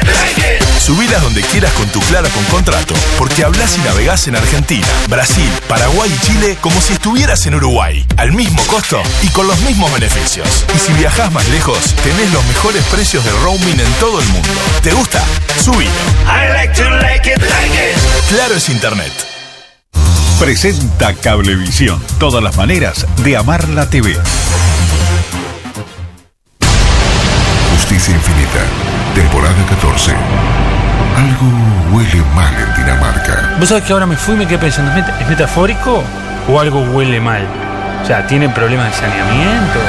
Subilas 0.80 1.24
donde 1.24 1.42
quieras 1.42 1.74
con 1.74 1.88
tu 1.90 2.00
Claro 2.02 2.30
con 2.30 2.44
contrato, 2.46 2.94
porque 3.18 3.44
hablas 3.44 3.76
y 3.76 3.82
navegás 3.82 4.28
en 4.28 4.36
Argentina, 4.36 4.86
Brasil, 5.10 5.50
Paraguay 5.68 6.14
y 6.16 6.26
Chile 6.26 6.58
como 6.62 6.80
si 6.80 6.94
estuvieras 6.94 7.46
en 7.48 7.56
Uruguay, 7.56 8.06
al 8.18 8.32
mismo 8.34 8.62
costo 8.68 9.02
y 9.24 9.28
con 9.30 9.48
los 9.48 9.60
mismos 9.62 9.92
beneficios. 9.92 10.48
Y 10.76 10.78
si 10.78 10.94
viajás 10.94 11.32
más 11.32 11.48
lejos, 11.50 11.96
tenés 12.04 12.32
los 12.32 12.46
mejores 12.46 12.84
precios 12.86 13.26
de 13.26 13.32
roaming 13.44 13.80
en 13.80 13.94
todo 14.00 14.22
el 14.22 14.28
mundo. 14.28 14.50
¿Te 14.84 14.94
gusta? 14.94 15.24
Subilo. 15.60 15.92
Claro 18.30 18.56
es 18.56 18.70
Internet. 18.70 19.12
Presenta 20.40 21.14
Cablevisión. 21.16 22.02
Todas 22.20 22.44
las 22.44 22.56
maneras 22.58 23.06
de 23.24 23.36
amar 23.38 23.68
la 23.70 23.90
TV. 23.90 24.16
Justicia 27.74 28.14
Infinita. 28.14 28.62
Temporada 29.16 29.56
14. 29.70 30.12
Algo 31.18 31.96
huele 31.98 32.22
mal 32.36 32.54
en 32.56 32.76
Dinamarca. 32.76 33.56
Vos 33.60 33.70
sabés 33.70 33.84
que 33.86 33.94
ahora 33.94 34.06
me 34.06 34.16
fui 34.16 34.36
y 34.36 34.38
me 34.38 34.48
quedé 34.48 34.60
pensando, 34.60 34.92
¿es, 34.92 34.98
met- 35.04 35.22
es 35.22 35.28
metafórico 35.28 36.04
o 36.48 36.60
algo 36.60 36.82
huele 36.82 37.20
mal? 37.20 37.46
O 38.04 38.06
sea, 38.06 38.26
¿tiene 38.28 38.48
problemas 38.50 38.92
de 38.92 38.98
saneamiento? 38.98 39.80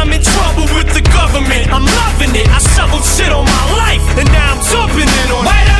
I'm 0.00 0.10
in 0.14 0.22
trouble 0.22 0.64
with 0.74 0.88
the 0.94 1.02
government. 1.12 1.68
I'm 1.68 1.84
loving 1.84 2.34
it. 2.34 2.48
I 2.48 2.58
shoveled 2.72 3.04
shit 3.04 3.30
on 3.30 3.44
my 3.44 3.64
life, 3.84 4.00
and 4.16 4.26
now 4.32 4.54
I'm 4.54 4.60
dumping 4.72 5.04
it 5.04 5.30
on 5.30 5.44
it. 5.44 5.79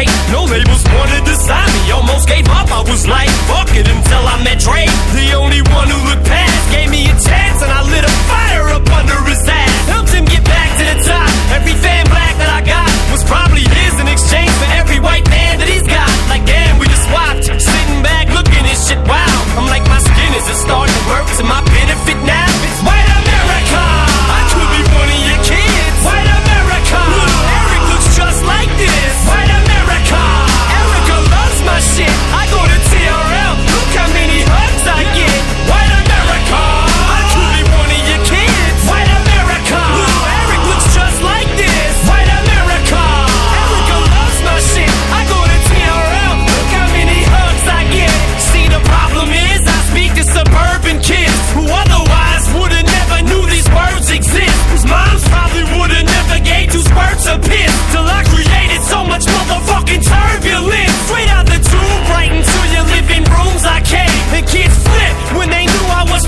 White. 0.00 0.32
No 0.32 0.44
labels 0.48 0.84
wanted 0.96 1.24
to 1.28 1.34
sign 1.36 1.68
me, 1.76 1.92
almost 1.92 2.26
gave 2.26 2.48
up. 2.48 2.72
I 2.72 2.80
was 2.88 3.06
like, 3.06 3.28
fuck 3.44 3.68
it 3.76 3.84
until 3.84 4.24
I 4.24 4.40
met 4.40 4.58
Dre. 4.60 4.88
The 5.12 5.36
only 5.36 5.60
one 5.76 5.88
who 5.92 6.00
looked 6.08 6.24
past 6.24 6.64
gave 6.72 6.88
me 6.88 7.04
a 7.04 7.16
chance, 7.20 7.60
and 7.60 7.68
I 7.68 7.84
lit 7.84 8.04
a 8.04 8.14
fire 8.24 8.68
up 8.72 8.86
under 8.96 9.18
his 9.28 9.44
ass. 9.44 9.88
Helped 9.92 10.12
him 10.16 10.24
get 10.24 10.44
back 10.44 10.68
to 10.80 10.84
the 10.88 10.96
top. 11.04 11.28
Every 11.52 11.76
fan 11.84 12.08
black 12.08 12.32
that 12.40 12.48
I 12.48 12.60
got 12.64 12.88
was 13.12 13.22
probably 13.28 13.68
his 13.68 14.00
in 14.00 14.08
exchange 14.08 14.52
for 14.56 14.68
every 14.72 15.00
white 15.04 15.28
man 15.28 15.60
that 15.60 15.68
he's 15.68 15.84
got. 15.84 16.08
Like, 16.32 16.48
damn, 16.48 16.80
we 16.80 16.88
just 16.88 17.04
swapped. 17.04 17.44
Sitting 17.60 18.00
back 18.00 18.32
looking 18.32 18.64
at 18.64 18.78
shit, 18.80 19.00
wow. 19.04 19.36
I'm 19.60 19.68
like, 19.68 19.84
my 19.84 20.00
skin 20.00 20.30
is 20.32 20.48
just 20.48 20.64
starting 20.64 20.96
to 20.96 21.04
work 21.12 21.28
to 21.36 21.44
my 21.44 21.60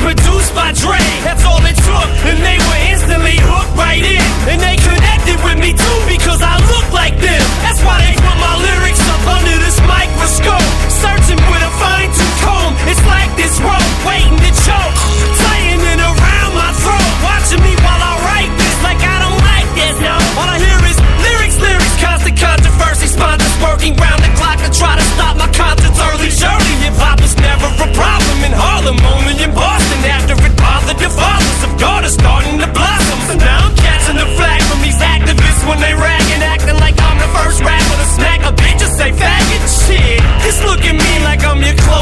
produced 0.03 0.55
by 0.55 0.75
Dre. 0.75 0.99
That's 1.23 1.45
all 1.47 1.63
it 1.63 1.79
took, 1.79 2.11
and 2.27 2.39
they 2.43 2.59
were 2.59 2.81
instantly 2.91 3.39
hooked 3.39 3.75
right 3.79 4.03
in. 4.03 4.27
And 4.51 4.59
they 4.61 4.77
connected 4.77 5.39
with 5.47 5.59
me 5.63 5.71
too 5.73 5.99
because 6.11 6.43
I 6.43 6.59
look 6.75 6.87
like 6.93 7.15
them. 7.23 7.43
That's 7.63 7.81
why 7.87 8.03
they 8.03 8.22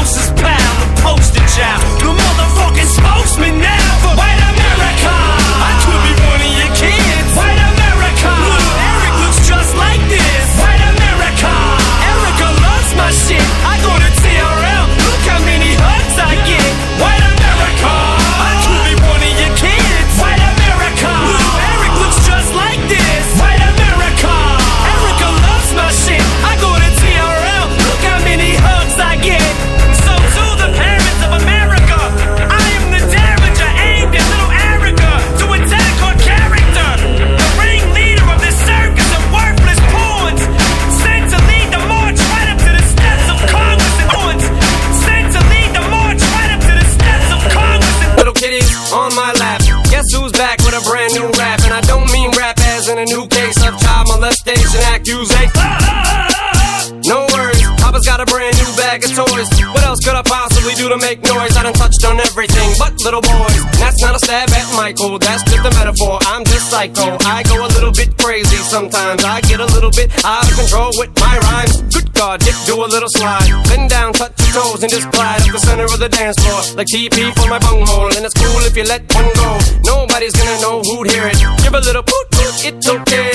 closest 0.01 0.40
sometimes. 68.91 69.23
I 69.23 69.41
get 69.41 69.59
a 69.59 69.65
little 69.65 69.91
bit 69.91 70.11
out 70.25 70.43
of 70.43 70.53
control 70.55 70.91
with 70.99 71.11
my 71.19 71.37
rhymes. 71.39 71.81
Good 71.93 72.13
God, 72.13 72.39
Dick, 72.41 72.55
do 72.65 72.83
a 72.83 72.87
little 72.87 73.09
slide. 73.09 73.47
Bend 73.67 73.89
down, 73.89 74.13
touch 74.13 74.35
your 74.43 74.63
toes, 74.63 74.83
and 74.83 74.91
just 74.91 75.09
glide 75.11 75.41
up 75.41 75.51
the 75.51 75.59
center 75.59 75.85
of 75.85 75.99
the 75.99 76.09
dance 76.09 76.37
floor. 76.43 76.61
Like 76.75 76.87
TP 76.87 77.31
for 77.35 77.47
my 77.47 77.59
bunghole. 77.59 78.11
And 78.15 78.25
it's 78.25 78.35
cool 78.35 78.61
if 78.67 78.75
you 78.75 78.83
let 78.83 79.07
one 79.15 79.29
go. 79.35 79.49
Nobody's 79.83 80.33
gonna 80.33 80.59
know 80.61 80.81
who'd 80.83 81.11
hear 81.11 81.27
it. 81.27 81.39
Give 81.63 81.73
a 81.73 81.79
little 81.79 82.03
poot 82.03 82.27
poot, 82.31 82.55
it's 82.67 82.87
okay. 82.87 83.31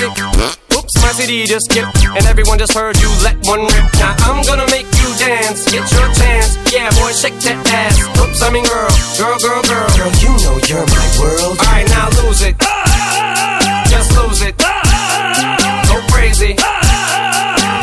Oops, 0.76 0.94
my 1.00 1.12
CD 1.16 1.46
just 1.46 1.72
skipped, 1.72 2.04
and 2.04 2.24
everyone 2.26 2.58
just 2.58 2.74
heard 2.74 2.96
you 3.00 3.08
let 3.24 3.36
one 3.48 3.64
rip. 3.64 3.86
Now 3.96 4.14
I'm 4.28 4.44
gonna 4.44 4.68
make 4.70 4.86
you 5.00 5.08
dance, 5.16 5.64
get 5.72 5.88
your 5.88 6.08
chance. 6.12 6.52
Yeah, 6.72 6.90
boy, 7.00 7.12
shake 7.16 7.38
that 7.48 7.64
ass. 7.72 7.96
Oops, 8.20 8.42
I 8.42 8.50
mean 8.52 8.64
girl, 8.64 8.92
girl, 9.16 9.38
girl, 9.40 9.62
girl. 9.64 9.88
Girl, 9.96 10.12
you 10.20 10.32
know 10.44 10.56
you're 10.68 10.86
my 10.86 11.06
world. 11.16 11.56
Alright, 11.58 11.88
now 11.88 12.08
lose 12.20 12.42
it. 12.42 12.56
Ah, 12.60 12.68
ah, 12.68 13.58
ah, 13.62 13.84
just 13.88 14.10
lose 14.12 14.42
it. 14.42 14.85
Go 15.88 15.96
crazy. 16.12 16.56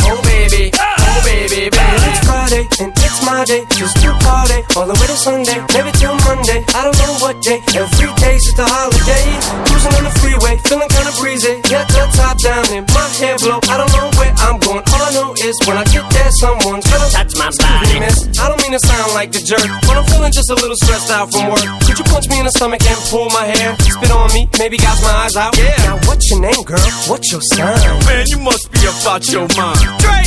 Oh 0.05 0.19
baby, 0.23 0.71
oh 0.73 1.19
baby, 1.25 1.69
baby. 1.69 2.07
It's 2.09 2.21
Friday 2.27 2.63
and 2.79 2.91
it's 2.93 3.19
my 3.25 3.43
day. 3.45 3.65
Just 3.75 3.97
to 4.03 4.11
party 4.21 4.59
all 4.75 4.87
the 4.87 4.95
way 4.99 5.07
to 5.07 5.17
Sunday, 5.17 5.59
maybe 5.73 5.91
till 5.97 6.15
Monday. 6.27 6.63
I 6.77 6.83
don't 6.85 6.97
know 7.01 7.13
what 7.23 7.41
day. 7.41 7.61
Every 7.75 8.09
day's 8.21 8.43
just 8.45 8.59
a 8.59 8.65
holiday. 8.65 9.25
Cruising 9.67 9.93
on 9.97 10.03
the 10.05 10.13
freeway, 10.21 10.57
feeling 10.69 10.89
kinda 10.89 11.13
breezy. 11.19 11.61
Get 11.69 11.87
the 11.89 12.05
top 12.13 12.37
down 12.39 12.65
and 12.71 12.85
my 12.93 13.07
hair 13.19 13.37
blow. 13.37 13.59
I 13.69 13.77
don't 13.77 13.91
know 13.93 14.12
I'm 14.43 14.59
going. 14.59 14.83
All 14.83 15.01
I 15.01 15.11
know 15.15 15.31
is 15.39 15.55
when 15.65 15.77
I 15.79 15.85
get 15.87 16.03
there, 16.11 16.31
someone's 16.43 16.83
gonna 16.85 17.09
touch 17.09 17.31
my 17.39 17.47
body. 17.47 17.99
Miss, 18.03 18.27
I 18.39 18.51
don't 18.51 18.59
mean 18.61 18.75
to 18.75 18.81
sound 18.83 19.15
like 19.15 19.31
the 19.31 19.39
jerk, 19.39 19.63
but 19.87 19.95
I'm 19.95 20.05
feeling 20.11 20.31
just 20.35 20.51
a 20.51 20.57
little 20.59 20.75
stressed 20.83 21.09
out 21.11 21.31
from 21.31 21.47
work. 21.47 21.63
Could 21.87 21.97
you 21.99 22.05
punch 22.11 22.27
me 22.27 22.39
in 22.39 22.45
the 22.45 22.51
stomach 22.51 22.83
and 22.83 22.99
pull 23.07 23.31
my 23.31 23.47
hair? 23.47 23.75
Spit 23.79 24.11
on 24.11 24.27
me, 24.35 24.47
maybe 24.59 24.77
gouge 24.77 25.01
my 25.01 25.15
eyes 25.23 25.35
out. 25.35 25.55
Yeah. 25.57 25.75
Now 25.87 25.97
what's 26.05 26.27
your 26.29 26.41
name, 26.43 26.63
girl? 26.67 26.83
What's 27.07 27.31
your 27.31 27.41
sign? 27.55 27.79
Man, 28.05 28.27
you 28.27 28.39
must 28.43 28.67
be 28.71 28.83
about 28.83 29.23
your 29.31 29.47
mind. 29.55 29.79
Dre, 30.03 30.19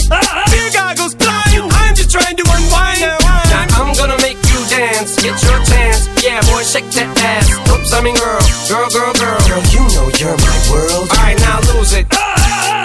beer 0.49 0.71
goggles 0.73 1.15
flying. 1.21 1.69
I'm 1.69 1.95
just 1.95 2.11
trying 2.11 2.37
to 2.37 2.45
unwind. 2.49 3.01
Now 3.05 3.85
I'm 3.85 3.93
gonna 3.95 4.17
make 4.25 4.41
you 4.49 4.61
dance. 4.73 5.17
Get 5.21 5.37
your 5.45 5.61
chance. 5.69 6.09
Yeah, 6.25 6.41
boy, 6.49 6.65
shake 6.65 6.89
that 6.97 7.13
ass. 7.21 7.53
Oops, 7.53 7.93
I 7.93 8.01
mean 8.01 8.17
girl, 8.17 8.41
girl, 8.69 8.89
girl, 8.91 9.13
girl. 9.13 9.39
Girl, 9.45 9.63
you 9.71 9.85
know 9.93 10.09
you're 10.17 10.39
my 10.41 10.59
world. 10.73 11.07
All 11.13 11.21
right, 11.21 11.39
now 11.39 11.61
lose 11.77 11.93
it. 11.93 12.09
Just 12.09 12.76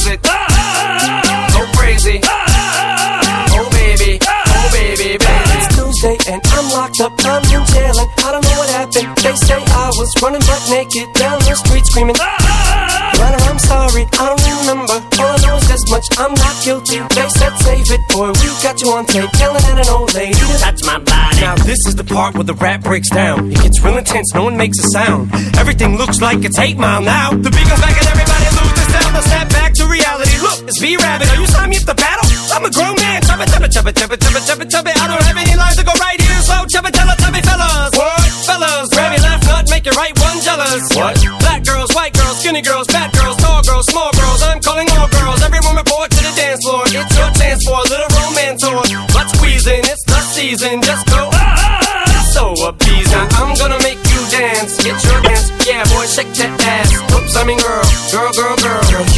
lose 0.00 0.14
it. 0.14 0.20
Ah, 0.24 0.46
ah, 0.50 1.22
ah, 1.24 1.46
Go 1.52 1.78
crazy. 1.78 2.20
Oh 2.24 3.68
baby, 3.72 4.18
oh 4.22 4.68
baby, 4.72 5.18
baby. 5.18 5.24
It's 5.56 5.68
Tuesday 5.76 6.16
and 6.32 6.40
I'm 6.46 6.66
locked 6.72 7.00
up. 7.00 7.12
I'm 7.24 7.42
in 7.44 7.64
jail 7.72 7.96
and 7.98 8.10
I 8.24 8.32
don't 8.32 8.44
know 8.44 8.56
what 8.58 8.70
happened. 8.70 9.16
They 9.18 9.34
say 9.36 9.58
I 9.60 9.90
was 9.96 10.10
running 10.22 10.40
butt 10.40 10.62
naked 10.70 11.06
down 11.14 11.38
the 11.40 11.54
street 11.54 11.84
screaming. 11.86 12.16
But 12.16 13.36
I'm 13.44 13.58
sorry, 13.58 14.06
I 14.16 14.24
don't 14.32 14.44
remember. 14.64 14.96
All 15.20 15.28
I 15.28 15.38
know 15.44 15.56
is 15.56 15.68
this 15.68 15.84
much, 15.90 16.06
I'm 16.16 16.32
not 16.34 16.56
guilty. 16.64 16.98
They 17.12 17.28
said 17.28 17.52
save 17.60 17.84
it, 17.90 18.00
boy, 18.08 18.32
we 18.40 18.48
got 18.64 18.80
you 18.80 18.90
on 18.92 19.04
tape. 19.04 19.28
Yelling 19.38 19.64
at 19.64 19.84
an 19.84 19.88
old 19.92 20.14
lady 20.14 20.32
to 20.32 20.58
touch 20.58 20.80
my 20.84 20.98
body. 20.98 21.40
Now 21.40 21.54
this 21.56 21.78
is 21.86 21.96
the 21.96 22.04
part 22.04 22.34
where 22.34 22.44
the 22.44 22.54
rap 22.54 22.82
breaks 22.82 23.10
down. 23.10 23.50
It 23.52 23.60
gets 23.60 23.82
real 23.84 23.98
intense, 23.98 24.32
no 24.34 24.44
one 24.44 24.56
makes 24.56 24.78
a 24.78 24.88
sound. 24.96 25.30
Everything 25.58 25.96
looks 25.98 26.20
like 26.20 26.44
it's 26.44 26.58
8 26.58 26.78
mile 26.78 27.02
now. 27.02 27.30
The 27.30 27.50
beat 27.50 27.68
goes 27.68 27.80
back 27.80 27.96
and 27.98 28.08
everybody 28.08 28.48
loses 28.56 28.79
Now 29.10 29.20
snap 29.26 29.48
back 29.50 29.74
to 29.74 29.84
reality. 29.86 30.38
Look, 30.38 30.62
it's 30.70 30.78
V-Rabbit. 30.80 31.26
Are 31.30 31.40
you 31.40 31.46
signing 31.46 31.70
me 31.70 31.76
up 31.78 31.86
to 31.90 31.94
battle? 31.94 32.26
I'm 32.54 32.64
a 32.64 32.70
grown 32.70 32.94
man. 33.02 33.22
Chubba, 33.22 33.44
chubba, 33.46 33.68
chubba, 33.68 33.90
chubba, 33.92 34.16
chubba, 34.16 34.40
chubba, 34.46 34.64
chubba. 34.70 34.90
I 34.94 35.04
don't 35.10 35.22
have 35.22 35.36
any 35.36 35.54
lines 35.56 35.76
to 35.76 35.84
go 35.84 35.92
right 35.98 36.20
here, 36.20 36.40
so 36.42 36.54
chubba, 36.70 36.90
tella, 36.90 37.14
chubby 37.18 37.42
fellas. 37.42 37.90
What? 37.94 38.20
Fellas, 38.46 38.88
grab 38.90 39.10
your 39.14 39.22
left 39.26 39.44
nut, 39.46 39.64
make 39.70 39.84
your 39.86 39.94
right 39.94 40.14
one 40.18 40.38
jealous. 40.40 40.82
What? 40.94 41.14
Black 41.42 41.62
girls, 41.64 41.90
white 41.94 42.14
girls, 42.14 42.38
skinny 42.38 42.62
girls, 42.62 42.86
fat 42.86 43.10
girls, 43.12 43.36
tall 43.38 43.62
girls, 43.62 43.86
small 43.90 44.10
girls. 44.14 44.42
I'm 44.42 44.60
calling 44.60 44.88
all 44.94 45.08
girls. 45.10 45.42
Everyone 45.42 45.76
report 45.76 46.10
to 46.10 46.20
the 46.22 46.32
dance 46.38 46.62
floor. 46.62 46.82
It's 46.86 47.14
your 47.18 47.30
chance 47.38 47.60
for 47.66 47.78
a 47.78 47.86
little 47.90 48.10
romance 48.14 48.62
or 48.62 48.82
butt 49.14 49.26
squeezing. 49.34 49.82
It's 49.86 50.04
the 50.06 50.20
season. 50.34 50.82
Just 50.82 51.06
go. 51.06 51.30
Ah, 51.34 51.38
ah, 51.38 51.82
ah. 51.82 52.30
So 52.34 52.54
appeasing. 52.66 53.10
Now 53.10 53.46
I'm 53.46 53.54
gonna 53.58 53.80
make 53.82 53.98
you 54.10 54.22
dance. 54.30 54.78
Get 54.82 54.98
your 55.02 55.20
dance. 55.22 55.39
Boy, 55.88 56.06
shake 56.06 56.32
that 56.34 56.60
ass. 56.60 56.92
Oops, 57.16 57.36
I 57.36 57.44
mean 57.44 57.58
girl, 57.58 57.82
girl, 58.12 58.56
girl, 58.56 58.56
girl. 58.90 59.09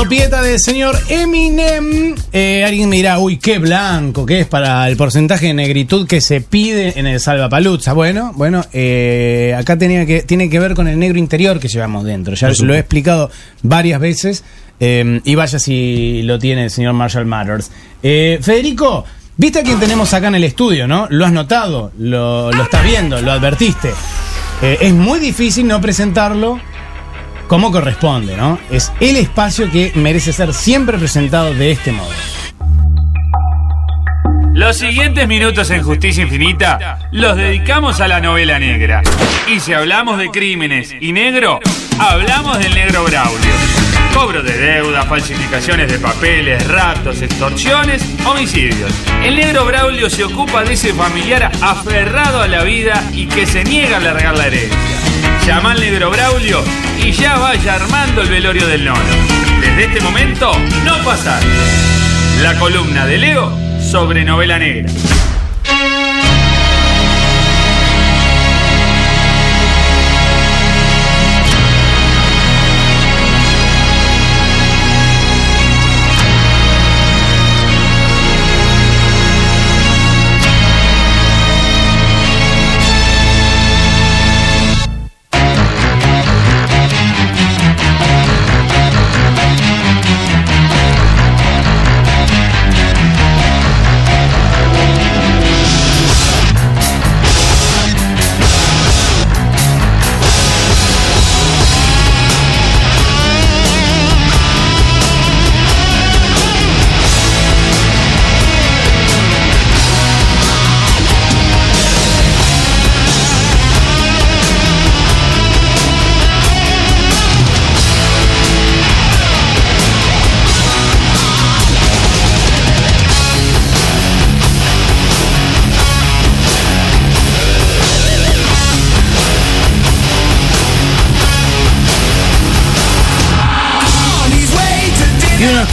Do 0.00 0.08
Pieta 0.08 0.40
del 0.40 0.58
señor 0.58 0.98
Eminem. 1.10 2.14
Eh, 2.32 2.64
alguien 2.66 2.88
me 2.88 2.96
dirá, 2.96 3.18
uy, 3.18 3.36
qué 3.36 3.58
blanco 3.58 4.24
que 4.24 4.40
es 4.40 4.46
para 4.46 4.88
el 4.88 4.96
porcentaje 4.96 5.48
de 5.48 5.52
negritud 5.52 6.06
que 6.06 6.22
se 6.22 6.40
pide 6.40 6.98
en 6.98 7.06
el 7.06 7.20
Salvapaluzza. 7.20 7.92
Bueno, 7.92 8.32
bueno, 8.34 8.64
eh, 8.72 9.54
acá 9.58 9.76
tenía 9.76 10.06
que, 10.06 10.22
tiene 10.22 10.48
que 10.48 10.58
ver 10.58 10.72
con 10.72 10.88
el 10.88 10.98
negro 10.98 11.18
interior 11.18 11.60
que 11.60 11.68
llevamos 11.68 12.06
dentro. 12.06 12.34
Ya 12.34 12.48
lo 12.62 12.72
he 12.72 12.78
explicado 12.78 13.30
varias 13.62 14.00
veces. 14.00 14.42
eh, 14.80 15.20
y 15.22 15.34
vaya 15.34 15.58
si 15.58 16.22
lo 16.22 16.38
tiene 16.38 16.64
el 16.64 16.70
señor 16.70 16.94
Marshall 16.94 17.26
Matters. 17.26 17.70
Federico, 18.00 19.04
¿viste 19.36 19.58
a 19.58 19.62
quién 19.62 19.78
tenemos 19.78 20.14
acá 20.14 20.28
en 20.28 20.36
el 20.36 20.44
estudio, 20.44 20.88
no? 20.88 21.08
¿Lo 21.10 21.26
has 21.26 21.32
notado? 21.32 21.92
¿Lo, 21.98 22.50
lo 22.50 22.62
estás 22.62 22.86
viendo? 22.86 23.20
¿Lo 23.20 23.32
advertiste? 23.32 23.90
Es 24.62 24.94
muy 24.94 25.18
difícil 25.18 25.66
no 25.66 25.78
presentarlo 25.78 26.58
como 27.50 27.72
corresponde, 27.72 28.36
¿no? 28.36 28.60
Es 28.70 28.92
el 29.00 29.16
espacio 29.16 29.68
que 29.72 29.90
merece 29.96 30.32
ser 30.32 30.54
siempre 30.54 30.96
presentado 30.98 31.52
de 31.52 31.72
este 31.72 31.90
modo. 31.90 32.12
Los 34.54 34.76
siguientes 34.76 35.26
minutos 35.26 35.68
en 35.72 35.82
Justicia 35.82 36.22
Infinita 36.22 37.00
los 37.10 37.36
dedicamos 37.36 38.00
a 38.00 38.06
la 38.06 38.20
novela 38.20 38.60
negra. 38.60 39.02
Y 39.52 39.58
si 39.58 39.72
hablamos 39.72 40.18
de 40.18 40.28
crímenes 40.28 40.94
y 41.00 41.10
negro, 41.10 41.58
hablamos 41.98 42.56
del 42.60 42.72
negro 42.72 43.02
Braulio. 43.02 43.54
Cobro 44.14 44.44
de 44.44 44.56
deuda, 44.56 45.02
falsificaciones 45.02 45.90
de 45.90 45.98
papeles, 45.98 46.64
raptos, 46.68 47.20
extorsiones, 47.20 48.00
homicidios. 48.24 48.92
El 49.24 49.34
negro 49.34 49.64
Braulio 49.64 50.08
se 50.08 50.22
ocupa 50.22 50.62
de 50.62 50.74
ese 50.74 50.94
familiar 50.94 51.50
aferrado 51.62 52.42
a 52.42 52.46
la 52.46 52.62
vida 52.62 53.02
y 53.12 53.26
que 53.26 53.44
se 53.44 53.64
niega 53.64 53.96
a 53.96 54.00
largar 54.00 54.38
la 54.38 54.46
herencia. 54.46 54.99
Llama 55.46 55.72
al 55.72 55.80
negro 55.80 56.10
Braulio 56.10 56.62
y 57.02 57.12
ya 57.12 57.38
vaya 57.38 57.74
armando 57.74 58.22
el 58.22 58.28
velorio 58.28 58.66
del 58.66 58.84
nono. 58.84 59.00
Desde 59.60 59.84
este 59.84 60.00
momento, 60.00 60.52
no 60.84 60.98
pasar. 61.04 61.42
La 62.42 62.58
columna 62.58 63.06
de 63.06 63.18
Leo 63.18 63.52
sobre 63.80 64.24
novela 64.24 64.58
negra. 64.58 64.90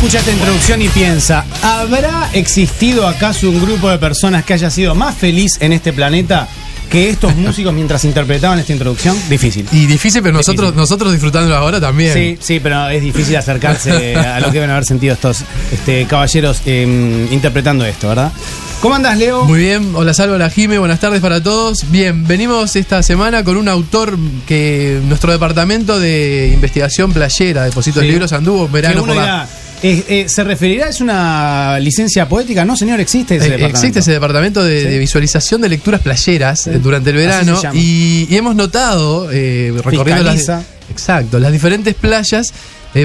Escucha 0.07 0.19
esta 0.19 0.31
introducción 0.31 0.81
y 0.81 0.87
piensa, 0.87 1.43
¿habrá 1.61 2.29
existido 2.31 3.05
acaso 3.09 3.49
un 3.49 3.59
grupo 3.59 3.89
de 3.89 3.97
personas 3.97 4.45
que 4.45 4.53
haya 4.53 4.69
sido 4.69 4.95
más 4.95 5.13
feliz 5.17 5.57
en 5.59 5.73
este 5.73 5.91
planeta 5.91 6.47
que 6.89 7.09
estos 7.09 7.35
músicos 7.35 7.73
mientras 7.73 8.05
interpretaban 8.05 8.57
esta 8.57 8.71
introducción? 8.71 9.17
Difícil. 9.27 9.67
Y 9.73 9.85
difícil, 9.85 10.21
pero 10.21 10.37
nosotros, 10.37 10.73
nosotros 10.75 11.11
disfrutándolo 11.11 11.57
ahora 11.57 11.81
también. 11.81 12.13
Sí, 12.13 12.37
sí, 12.39 12.61
pero 12.61 12.87
es 12.87 13.01
difícil 13.01 13.35
acercarse 13.35 14.15
a 14.15 14.39
lo 14.39 14.45
que 14.47 14.53
deben 14.53 14.69
haber 14.69 14.85
sentido 14.85 15.13
estos 15.13 15.39
este, 15.73 16.05
caballeros 16.05 16.61
eh, 16.65 17.27
interpretando 17.29 17.85
esto, 17.85 18.07
¿verdad? 18.07 18.31
¿Cómo 18.81 18.95
andas, 18.95 19.17
Leo? 19.17 19.43
Muy 19.43 19.59
bien, 19.59 19.91
hola 19.93 20.13
Salvo, 20.13 20.35
hola 20.35 20.49
Jime, 20.49 20.79
buenas 20.79 21.01
tardes 21.01 21.19
para 21.19 21.43
todos. 21.43 21.91
Bien, 21.91 22.25
venimos 22.25 22.77
esta 22.77 23.03
semana 23.03 23.43
con 23.43 23.57
un 23.57 23.67
autor 23.67 24.17
que 24.47 25.01
nuestro 25.03 25.33
departamento 25.33 25.99
de 25.99 26.51
investigación 26.53 27.11
playera, 27.11 27.69
Sí. 27.69 27.91
Libros, 27.99 28.31
anduvo 28.31 28.69
verano 28.69 29.03
por 29.03 29.13
la- 29.13 29.49
eh, 29.83 30.03
eh, 30.07 30.25
¿Se 30.27 30.43
referirá? 30.43 30.89
¿Es 30.89 31.01
una 31.01 31.77
licencia 31.79 32.27
poética? 32.27 32.65
No, 32.65 32.75
señor, 32.75 32.99
existe 32.99 33.35
ese 33.35 33.45
Eh, 33.45 33.49
departamento. 33.51 33.77
Existe 33.77 33.99
ese 33.99 34.11
departamento 34.11 34.63
de, 34.63 34.83
de 34.85 34.99
visualización 34.99 35.61
de 35.61 35.69
lecturas 35.69 36.01
playeras 36.01 36.69
durante 36.81 37.11
el 37.11 37.17
verano 37.17 37.61
y, 37.73 38.27
y 38.29 38.35
hemos 38.35 38.55
notado, 38.55 39.27
recorriendo 39.29 40.23
las, 40.23 40.49
exacto, 40.89 41.39
las 41.39 41.51
diferentes 41.51 41.93
playas, 41.95 42.53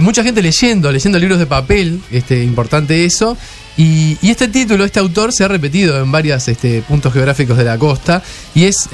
mucha 0.01 0.23
gente 0.25 0.41
leyendo, 0.41 0.91
leyendo 0.91 1.18
libros 1.18 1.39
de 1.39 1.47
papel, 1.47 2.01
este, 2.10 2.42
importante 2.42 3.05
eso. 3.05 3.36
Y, 3.76 4.18
y 4.20 4.31
este 4.31 4.49
título, 4.49 4.84
este 4.84 5.01
autor, 5.01 5.33
se 5.33 5.44
ha 5.44 5.49
repetido 5.49 5.99
en 6.02 6.12
varios 6.12 6.47
este, 6.49 6.83
puntos 6.83 7.12
geográficos 7.12 7.57
de 7.57 7.65
la 7.65 7.78
costa. 7.78 8.23
Y 8.55 8.65
es 8.65 8.89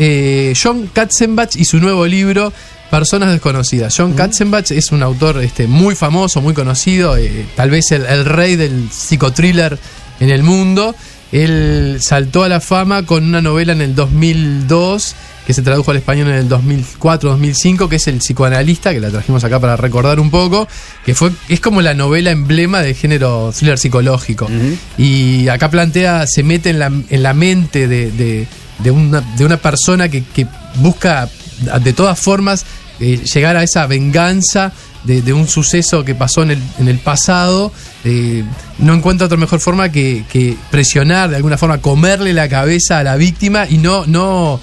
John 0.60 0.88
Katzenbach 0.92 1.56
y 1.56 1.64
su 1.64 1.78
nuevo 1.80 2.06
libro, 2.06 2.52
Personas 2.90 3.30
Desconocidas. 3.30 3.94
John 3.96 4.14
Katzenbach 4.14 4.70
es 4.70 4.90
un 4.92 5.02
autor 5.02 5.42
este, 5.42 5.66
muy 5.66 5.94
famoso, 5.94 6.40
muy 6.40 6.54
conocido, 6.54 7.16
eh, 7.16 7.46
tal 7.56 7.70
vez 7.70 7.90
el, 7.92 8.06
el 8.06 8.24
rey 8.24 8.56
del 8.56 8.88
psicotriller 8.90 9.78
en 10.20 10.30
el 10.30 10.42
mundo. 10.42 10.94
Él 11.30 11.98
saltó 12.00 12.42
a 12.44 12.48
la 12.48 12.60
fama 12.60 13.04
con 13.04 13.24
una 13.24 13.42
novela 13.42 13.72
en 13.74 13.82
el 13.82 13.94
2002 13.94 15.14
que 15.46 15.52
se 15.54 15.62
tradujo 15.62 15.90
al 15.90 15.96
español 15.98 16.28
en 16.28 16.34
el 16.34 16.48
2004-2005, 16.48 17.88
que 17.88 17.96
es 17.96 18.06
El 18.08 18.18
psicoanalista, 18.18 18.92
que 18.92 19.00
la 19.00 19.10
trajimos 19.10 19.44
acá 19.44 19.58
para 19.60 19.76
recordar 19.76 20.20
un 20.20 20.30
poco, 20.30 20.68
que 21.04 21.14
fue 21.14 21.30
es 21.48 21.60
como 21.60 21.80
la 21.82 21.94
novela 21.94 22.30
emblema 22.30 22.80
del 22.82 22.94
género 22.94 23.50
thriller 23.56 23.78
psicológico. 23.78 24.46
Y 24.98 25.48
acá 25.48 25.70
plantea, 25.70 26.26
se 26.26 26.42
mete 26.42 26.70
en 26.70 26.78
la, 26.78 26.86
en 26.86 27.22
la 27.22 27.32
mente 27.34 27.88
de, 27.88 28.10
de- 28.10 28.46
de 28.78 28.90
una, 28.92 29.20
de 29.36 29.44
una 29.44 29.56
persona 29.56 30.08
que, 30.08 30.22
que 30.22 30.46
busca 30.76 31.28
de 31.80 31.92
todas 31.92 32.18
formas 32.18 32.64
eh, 33.00 33.22
llegar 33.32 33.56
a 33.56 33.62
esa 33.62 33.86
venganza 33.86 34.72
de, 35.04 35.32
un 35.32 35.48
suceso 35.48 36.04
que 36.04 36.14
pasó 36.14 36.42
en 36.42 36.50
el, 36.50 36.62
en 36.78 36.88
el 36.88 36.98
pasado, 36.98 37.72
eh, 38.04 38.44
no 38.78 38.92
encuentra 38.92 39.26
otra 39.26 39.38
mejor 39.38 39.60
forma 39.60 39.90
que, 39.90 40.24
que 40.30 40.56
presionar, 40.70 41.30
de 41.30 41.36
alguna 41.36 41.56
forma, 41.56 41.78
comerle 41.78 42.32
la 42.34 42.48
cabeza 42.48 42.98
a 42.98 43.04
la 43.04 43.16
víctima 43.16 43.66
y 43.68 43.78
no, 43.78 44.04
no 44.06 44.60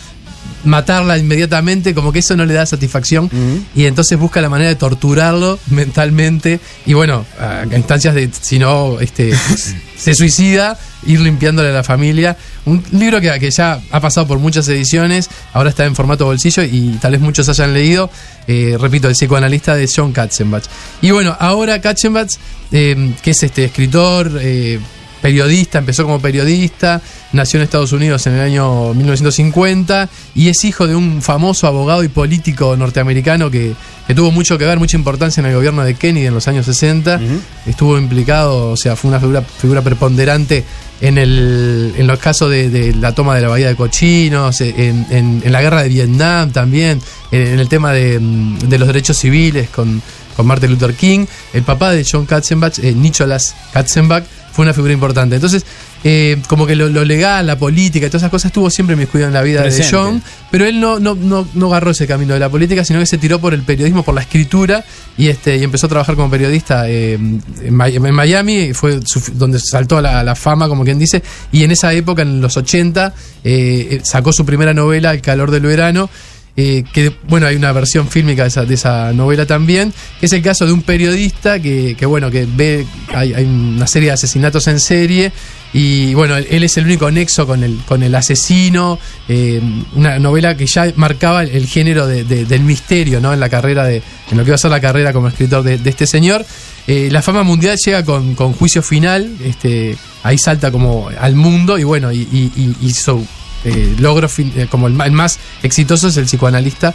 matarla 0.66 1.18
inmediatamente, 1.18 1.94
como 1.94 2.12
que 2.12 2.20
eso 2.20 2.36
no 2.36 2.46
le 2.46 2.54
da 2.54 2.66
satisfacción, 2.66 3.30
y 3.76 3.86
entonces 3.86 4.18
busca 4.18 4.42
la 4.42 4.50
manera 4.50 4.70
de 4.70 4.76
torturarlo 4.76 5.60
mentalmente, 5.70 6.60
y 6.86 6.94
bueno, 6.94 7.26
a 7.40 7.64
instancias 7.76 8.16
de, 8.16 8.30
si 8.40 8.60
no, 8.60 9.00
este, 9.00 9.34
se 9.98 10.14
suicida, 10.16 10.78
ir 11.06 11.20
limpiándole 11.20 11.70
a 11.70 11.74
la 11.74 11.84
familia. 11.84 12.38
Un 12.66 12.84
libro 12.92 13.22
que, 13.22 13.32
que 13.40 13.52
ya 13.52 13.80
ha 13.92 14.00
pasado 14.00 14.28
por 14.28 14.40
muchas 14.40 14.68
ediciones, 14.68 15.30
ahora 15.54 15.70
está 15.70 15.86
en 15.86 15.96
formato 15.96 16.26
bolsillo 16.26 16.64
y 16.64 16.98
tal 17.02 17.14
vez 17.14 17.22
muchos 17.22 17.48
hayan 17.50 17.74
leído, 17.74 18.10
eh, 18.48 18.78
repito, 18.80 19.08
el 19.08 19.14
psicoanalista 19.14 19.76
de 19.76 19.90
John 19.94 20.12
Katzenbach. 20.12 20.64
Y 21.02 21.12
bueno, 21.12 21.36
ahora 21.40 21.80
Katzenbach, 21.82 22.30
eh, 22.72 23.14
que 23.22 23.32
es 23.32 23.44
este 23.44 23.66
escritor, 23.66 24.32
eh, 24.42 24.80
periodista, 25.26 25.80
empezó 25.80 26.04
como 26.04 26.20
periodista, 26.22 27.02
nació 27.34 27.58
en 27.60 27.64
Estados 27.64 27.92
Unidos 27.94 28.28
en 28.28 28.34
el 28.36 28.42
año 28.42 28.94
1950 28.94 30.08
y 30.36 30.50
es 30.50 30.64
hijo 30.66 30.86
de 30.86 30.96
un 30.96 31.24
famoso 31.24 31.66
abogado 31.66 32.04
y 32.04 32.10
político 32.10 32.78
norteamericano 32.78 33.50
que, 33.50 33.74
que 34.06 34.14
tuvo 34.14 34.32
mucho 34.32 34.60
que 34.60 34.66
ver, 34.66 34.78
mucha 34.78 34.98
importancia 34.98 35.42
en 35.42 35.48
el 35.48 35.56
gobierno 35.56 35.84
de 35.84 35.96
Kennedy 35.96 36.28
en 36.28 36.34
los 36.36 36.48
años 36.48 36.68
60. 36.68 37.20
Estuvo 37.66 37.98
implicado, 37.98 38.70
o 38.72 38.78
sea, 38.78 38.96
fue 38.96 39.10
una 39.10 39.20
figura, 39.20 39.42
figura 39.42 39.82
preponderante 39.82 40.64
en, 41.02 41.18
el, 41.18 41.94
en 41.98 42.06
los 42.06 42.20
casos 42.20 42.52
de, 42.52 42.70
de 42.70 42.94
la 42.94 43.14
toma 43.16 43.36
de 43.36 43.42
la 43.42 43.48
Bahía 43.50 43.68
de 43.70 43.76
Cochinos, 43.76 44.62
en, 44.62 45.06
en- 45.10 45.42
en 45.44 45.52
la 45.52 45.62
guerra 45.62 45.82
de 45.82 45.90
Vietnam 45.90 46.52
también, 46.52 47.02
en, 47.32 47.48
en 47.48 47.60
el 47.60 47.68
tema 47.68 47.94
de, 47.94 48.20
de 48.20 48.78
los 48.78 48.88
derechos 48.88 49.18
civiles 49.18 49.70
con, 49.70 50.02
con 50.36 50.46
Martin 50.48 50.72
Luther 50.72 50.94
King. 50.94 51.26
El 51.54 51.64
papá 51.64 51.92
de 51.92 52.06
John 52.10 52.26
Katzenbach, 52.26 52.80
eh, 52.80 52.94
Nicholas 52.94 53.56
Katzenbach, 53.74 54.24
fue 54.52 54.64
una 54.64 54.74
figura 54.74 54.94
importante. 54.94 55.36
Entonces, 55.36 55.66
eh, 56.06 56.38
como 56.48 56.66
que 56.66 56.76
lo, 56.78 56.88
lo 56.88 57.04
legal, 57.04 57.46
la 57.48 57.58
política 57.58 58.06
y 58.06 58.10
todas 58.10 58.22
esas 58.22 58.32
cosas 58.32 58.50
estuvo 58.50 58.70
siempre 58.70 58.94
inmiscuido 58.94 59.28
en 59.28 59.34
la 59.34 59.42
vida 59.42 59.62
Presente. 59.62 59.86
de 59.88 59.92
John, 59.92 60.24
pero 60.50 60.66
él 60.66 60.80
no, 60.80 60.98
no, 61.00 61.14
no, 61.16 61.46
no 61.56 61.68
agarró 61.68 61.92
ese 61.92 62.08
camino 62.08 62.34
de 62.36 62.40
la 62.40 62.48
política, 62.48 62.86
sino 62.86 63.00
que 63.00 63.06
se 63.06 63.18
tiró 63.18 63.40
por 63.42 63.54
el 63.54 63.64
periodismo, 63.64 64.04
por 64.04 64.16
la 64.16 64.22
escritura, 64.22 64.86
y 65.18 65.28
este 65.28 65.58
y 65.58 65.64
empezó 65.64 65.88
a 65.88 65.90
trabajar 65.90 66.16
como 66.16 66.30
periodista 66.30 66.88
eh, 66.90 67.16
en, 67.16 67.42
en 67.62 68.14
Miami, 68.14 68.74
fue 68.74 69.00
su- 69.06 69.34
donde 69.34 69.60
saltó 69.60 69.98
a 69.98 70.24
la, 70.24 70.36
fama, 70.36 70.70
como 70.70 70.86
quien 70.86 71.00
dice, 71.00 71.22
y 71.52 71.64
en 71.64 71.72
esa 71.72 71.92
época, 71.92 72.22
en 72.22 72.40
los 72.40 72.56
80, 72.56 73.14
eh, 73.44 73.88
eh, 73.92 74.02
sacó 74.04 74.32
su 74.32 74.46
primera 74.46 74.74
novela, 74.74 75.12
El 75.12 75.22
calor 75.22 75.52
del 75.52 75.64
verano, 75.64 76.10
eh, 76.58 76.84
que 76.94 77.12
bueno, 77.28 77.48
hay 77.48 77.56
una 77.56 77.72
versión 77.72 78.08
fílmica 78.08 78.48
de 78.48 78.74
esa, 78.74 79.12
novela 79.14 79.46
también, 79.46 79.94
que 80.20 80.26
es 80.28 80.34
el 80.34 80.42
caso 80.42 80.66
de 80.66 80.72
un 80.72 80.82
periodista 80.82 81.60
que, 81.60 81.96
que, 81.98 82.06
bueno, 82.06 82.32
que 82.32 82.48
ve, 82.50 82.86
hay, 83.14 83.34
hay 83.34 83.44
una 83.46 83.88
serie 83.88 84.08
de 84.10 84.14
asesinatos 84.14 84.68
en 84.68 84.80
serie, 84.80 85.32
y 85.74 86.14
bueno, 86.14 86.38
él, 86.38 86.64
es 86.64 86.78
el 86.78 86.86
único 86.86 87.12
nexo 87.12 87.46
con 87.46 87.62
el, 87.62 87.78
con 87.86 88.02
el 88.04 88.16
asesino, 88.16 88.98
eh, 89.28 89.62
una 89.96 90.18
novela 90.20 90.56
que 90.56 90.66
ya 90.68 90.92
marcaba 90.96 91.44
el, 91.44 91.68
género 91.68 92.08
de- 92.08 92.24
de- 92.24 92.46
del 92.46 92.62
misterio, 92.62 93.20
¿no? 93.20 93.34
En 93.34 93.42
la 93.42 93.50
carrera 93.50 93.84
de, 93.84 93.98
en 94.32 94.38
lo 94.38 94.44
que 94.46 94.50
iba 94.52 94.56
a 94.56 94.60
ser 94.60 94.72
la 94.72 94.80
carrera 94.80 95.12
como 95.12 95.28
escritor 95.28 95.64
de, 95.64 95.78
este 95.90 96.08
señor. 96.08 96.46
Eh, 96.88 97.10
la 97.12 97.22
fama 97.22 97.44
mundial 97.44 97.76
llega 97.84 98.06
con, 98.06 98.36
con 98.36 98.54
juicio 98.54 98.82
final, 98.82 99.36
este, 99.44 99.98
ahí 100.24 100.38
salta 100.38 100.72
como 100.72 101.10
al 101.20 101.36
mundo 101.36 101.78
y 101.78 101.84
bueno, 101.84 102.10
y, 102.14 102.20
y- 102.22 102.52
y 102.56 102.76
hizo 102.88 103.22
eh, 103.66 103.96
logro 104.00 104.30
fin- 104.30 104.54
eh, 104.56 104.68
como 104.70 104.88
el, 104.88 105.00
el 105.02 105.12
más 105.12 105.40
exitoso 105.64 106.08
es 106.08 106.18
el 106.18 106.26
psicoanalista. 106.26 106.94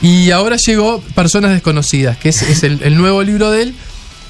Y 0.00 0.30
ahora 0.32 0.56
llegó 0.56 1.00
Personas 1.14 1.52
Desconocidas, 1.52 2.16
que 2.18 2.30
es, 2.30 2.42
es 2.42 2.64
el, 2.64 2.80
el 2.82 2.96
nuevo 2.96 3.22
libro 3.22 3.50
de 3.52 3.62
él, 3.62 3.74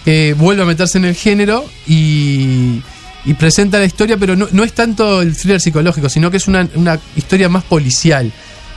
que 0.05 0.35
vuelve 0.37 0.63
a 0.63 0.67
meterse 0.67 0.99
en 0.99 1.07
el 1.07 1.15
género 1.15 1.65
y, 1.87 2.83
y 3.25 3.35
presenta 3.39 3.79
la 3.79 3.87
historia, 3.87 4.17
pero 4.19 4.37
no, 4.37 4.49
no 4.53 4.65
es 4.65 4.73
tanto 4.75 5.23
el 5.23 5.35
thriller 5.37 5.61
psicológico, 5.61 6.09
sino 6.11 6.31
que 6.31 6.37
es 6.37 6.47
una, 6.49 6.69
una 6.75 6.99
historia 7.17 7.49
más 7.49 7.65
policial. 7.65 8.31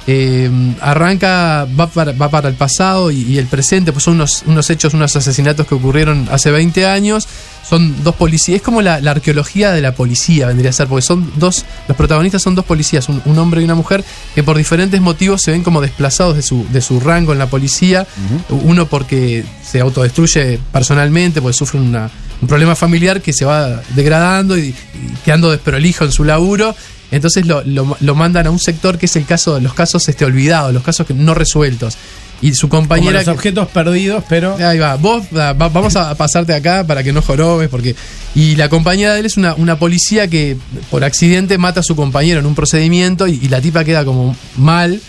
Eh, 0.08 0.52
arranca, 0.82 1.68
va 1.80 1.88
para, 1.88 2.12
va 2.12 2.30
para 2.30 2.48
el 2.50 2.56
pasado 2.56 3.10
y, 3.12 3.22
y 3.24 3.38
el 3.40 3.48
presente, 3.48 3.92
pues 3.92 4.04
son 4.04 4.16
unos, 4.16 4.44
unos 4.46 4.70
hechos, 4.70 4.94
unos 4.94 5.16
asesinatos 5.16 5.66
que 5.66 5.76
ocurrieron 5.76 6.28
hace 6.32 6.52
20 6.52 6.86
años. 6.86 7.28
Son 7.68 8.04
dos 8.04 8.14
policías, 8.14 8.58
es 8.58 8.62
como 8.62 8.84
la, 8.84 9.02
la 9.02 9.10
arqueología 9.12 9.72
de 9.72 9.82
la 9.82 9.96
policía, 9.96 10.46
vendría 10.46 10.70
a 10.70 10.74
ser, 10.74 10.88
porque 10.88 11.02
son 11.02 11.32
dos, 11.38 11.66
los 11.88 11.98
protagonistas 11.98 12.44
son 12.44 12.54
dos 12.54 12.64
policías, 12.66 13.10
un, 13.10 13.20
un 13.26 13.40
hombre 13.40 13.62
y 13.62 13.64
una 13.64 13.74
mujer, 13.74 14.04
que 14.36 14.44
por 14.44 14.56
diferentes 14.56 15.02
motivos 15.02 15.42
se 15.42 15.50
ven 15.50 15.64
como 15.64 15.82
desplazados 15.82 16.36
de 16.36 16.44
su, 16.44 16.68
de 16.72 16.82
su 16.82 17.00
rango 17.00 17.34
en 17.34 17.40
la 17.40 17.48
policía. 17.48 18.06
Uno 18.50 18.86
porque 18.86 19.44
se 19.64 19.80
autodestruye 19.82 20.60
personalmente, 20.72 21.42
porque 21.42 21.58
sufre 21.58 21.80
una- 21.80 22.12
un 22.42 22.48
problema 22.50 22.76
familiar 22.76 23.22
que 23.22 23.34
se 23.34 23.46
va 23.46 23.82
degradando 23.96 24.56
y, 24.58 24.66
y 24.68 24.76
quedando 25.24 25.50
desprolijo 25.50 26.04
en 26.06 26.12
su 26.12 26.24
laburo. 26.24 26.76
Entonces 27.12 27.46
lo, 27.46 27.64
lo- 27.64 27.98
lo 28.00 28.16
mandan 28.16 28.48
a 28.48 28.52
un 28.52 28.60
sector 28.60 28.98
que 28.98 29.06
es 29.06 29.16
el 29.16 29.26
caso, 29.26 29.60
los 29.60 29.74
casos 29.74 30.08
este, 30.10 30.26
olvidados, 30.26 30.74
los 30.74 30.84
casos 30.84 31.08
no 31.12 31.34
resueltos. 31.34 31.98
Y 32.42 32.54
su 32.54 32.68
Como 32.68 32.82
compañera. 32.82 33.14
los 33.20 33.24
que- 33.24 33.30
objetos 33.32 33.68
perdidos, 33.70 34.24
pero. 34.28 34.56
Ahí 34.58 34.78
va, 34.78 34.96
vos 34.96 35.24
va- 35.36 35.54
va- 35.54 35.70
vamos 35.70 35.96
a 35.96 36.14
pasarte 36.16 36.54
acá 36.54 36.86
para 36.86 37.02
que 37.04 37.14
no 37.14 37.22
jorobes, 37.22 37.70
porque. 37.70 37.96
Y 38.36 38.56
la 38.58 38.68
compañera 38.68 39.14
de 39.14 39.22
él 39.22 39.26
es 39.26 39.38
una, 39.38 39.54
una 39.56 39.80
policía 39.80 40.28
que 40.28 40.58
por 40.92 41.04
accidente 41.06 41.58
mata 41.58 41.80
a 41.80 41.84
su 41.84 41.96
compañero 41.96 42.42
en 42.42 42.46
un 42.46 42.54
procedimiento 42.54 43.28
y, 43.28 43.40
y 43.42 43.48
la 43.48 43.62
tipa 43.62 43.84
queda 43.86 44.04
como 44.04 44.36
mal. 44.58 45.00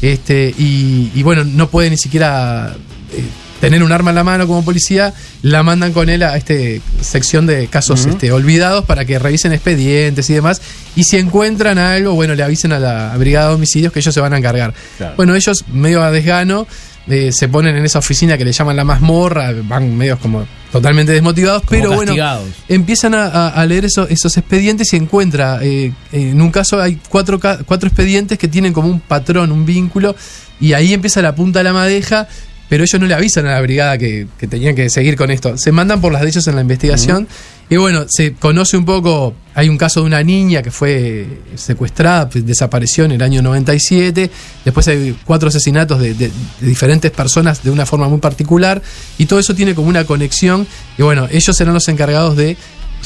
Este, 0.00 0.52
y, 0.58 1.12
y 1.14 1.22
bueno, 1.22 1.44
no 1.44 1.68
puede 1.70 1.88
ni 1.90 1.96
siquiera 1.96 2.74
eh, 3.12 3.22
tener 3.62 3.84
un 3.84 3.92
arma 3.92 4.10
en 4.10 4.16
la 4.16 4.24
mano 4.24 4.48
como 4.48 4.64
policía. 4.64 5.14
La 5.42 5.62
mandan 5.62 5.92
con 5.92 6.08
él 6.08 6.24
a 6.24 6.36
esta 6.36 6.52
sección 7.00 7.46
de 7.46 7.68
casos 7.68 8.06
este, 8.06 8.32
olvidados 8.32 8.84
para 8.84 9.04
que 9.04 9.20
revisen 9.20 9.52
expedientes 9.52 10.28
y 10.30 10.34
demás. 10.34 10.60
Y 10.96 11.04
si 11.04 11.16
encuentran 11.16 11.78
algo, 11.78 12.12
bueno, 12.14 12.34
le 12.34 12.42
avisen 12.42 12.72
a 12.72 12.80
la 12.80 13.16
brigada 13.16 13.50
de 13.50 13.54
homicidios 13.54 13.92
que 13.92 14.00
ellos 14.00 14.12
se 14.12 14.20
van 14.20 14.34
a 14.34 14.38
encargar. 14.38 14.74
Claro. 14.98 15.14
Bueno, 15.16 15.36
ellos, 15.36 15.64
medio 15.72 16.02
a 16.02 16.10
desgano, 16.10 16.66
eh, 17.06 17.30
se 17.32 17.48
ponen 17.48 17.76
en 17.76 17.84
esa 17.84 18.00
oficina 18.00 18.36
que 18.36 18.44
le 18.44 18.50
llaman 18.52 18.74
la 18.74 18.82
mazmorra, 18.84 19.52
van 19.62 19.96
medios 19.96 20.18
como 20.18 20.44
totalmente 20.72 21.12
desmotivados, 21.12 21.62
Como 21.62 21.70
pero 21.82 21.90
castigados. 22.00 22.42
bueno, 22.42 22.54
empiezan 22.68 23.14
a, 23.14 23.64
leer 23.66 23.84
eso- 23.84 24.08
esos 24.08 24.36
expedientes 24.38 24.92
y 24.92 24.96
encuentra, 24.96 25.60
eh, 25.62 25.92
en 26.10 26.40
un 26.42 26.50
caso 26.50 26.80
hay 26.80 26.98
cuatro, 27.08 27.38
cuatro 27.64 27.88
expedientes 27.88 28.38
que 28.38 28.48
tienen 28.48 28.72
como 28.72 28.88
un 28.88 28.98
patrón, 29.00 29.52
un 29.52 29.64
vínculo, 29.64 30.16
y 30.60 30.72
ahí 30.72 30.92
empieza 30.94 31.22
la 31.22 31.34
punta 31.34 31.60
de 31.60 31.64
la 31.64 31.72
madeja. 31.72 32.26
Pero 32.72 32.84
ellos 32.84 32.98
no 32.98 33.06
le 33.06 33.12
avisan 33.12 33.44
a 33.46 33.50
la 33.50 33.60
brigada 33.60 33.98
que, 33.98 34.26
que 34.38 34.46
tenían 34.46 34.74
que 34.74 34.88
seguir 34.88 35.14
con 35.14 35.30
esto. 35.30 35.58
Se 35.58 35.72
mandan 35.72 36.00
por 36.00 36.10
las 36.10 36.22
de 36.22 36.28
ellos 36.28 36.48
en 36.48 36.54
la 36.54 36.62
investigación. 36.62 37.28
Y 37.68 37.76
bueno, 37.76 38.06
se 38.08 38.32
conoce 38.32 38.78
un 38.78 38.86
poco. 38.86 39.34
Hay 39.54 39.68
un 39.68 39.76
caso 39.76 40.00
de 40.00 40.06
una 40.06 40.22
niña 40.22 40.62
que 40.62 40.70
fue 40.70 41.26
secuestrada, 41.54 42.30
pues, 42.30 42.46
desapareció 42.46 43.04
en 43.04 43.12
el 43.12 43.20
año 43.20 43.42
97. 43.42 44.30
Después 44.64 44.88
hay 44.88 45.14
cuatro 45.26 45.50
asesinatos 45.50 46.00
de, 46.00 46.14
de- 46.14 46.30
de 46.60 46.66
diferentes 46.66 47.10
personas 47.10 47.62
de 47.62 47.70
una 47.70 47.84
forma 47.84 48.08
muy 48.08 48.20
particular. 48.20 48.80
Y 49.18 49.26
todo 49.26 49.38
eso 49.38 49.54
tiene 49.54 49.74
como 49.74 49.88
una 49.88 50.04
conexión. 50.04 50.66
Y 50.96 51.02
bueno, 51.02 51.28
ellos 51.30 51.54
serán 51.54 51.74
los 51.74 51.86
encargados 51.88 52.38
de 52.38 52.56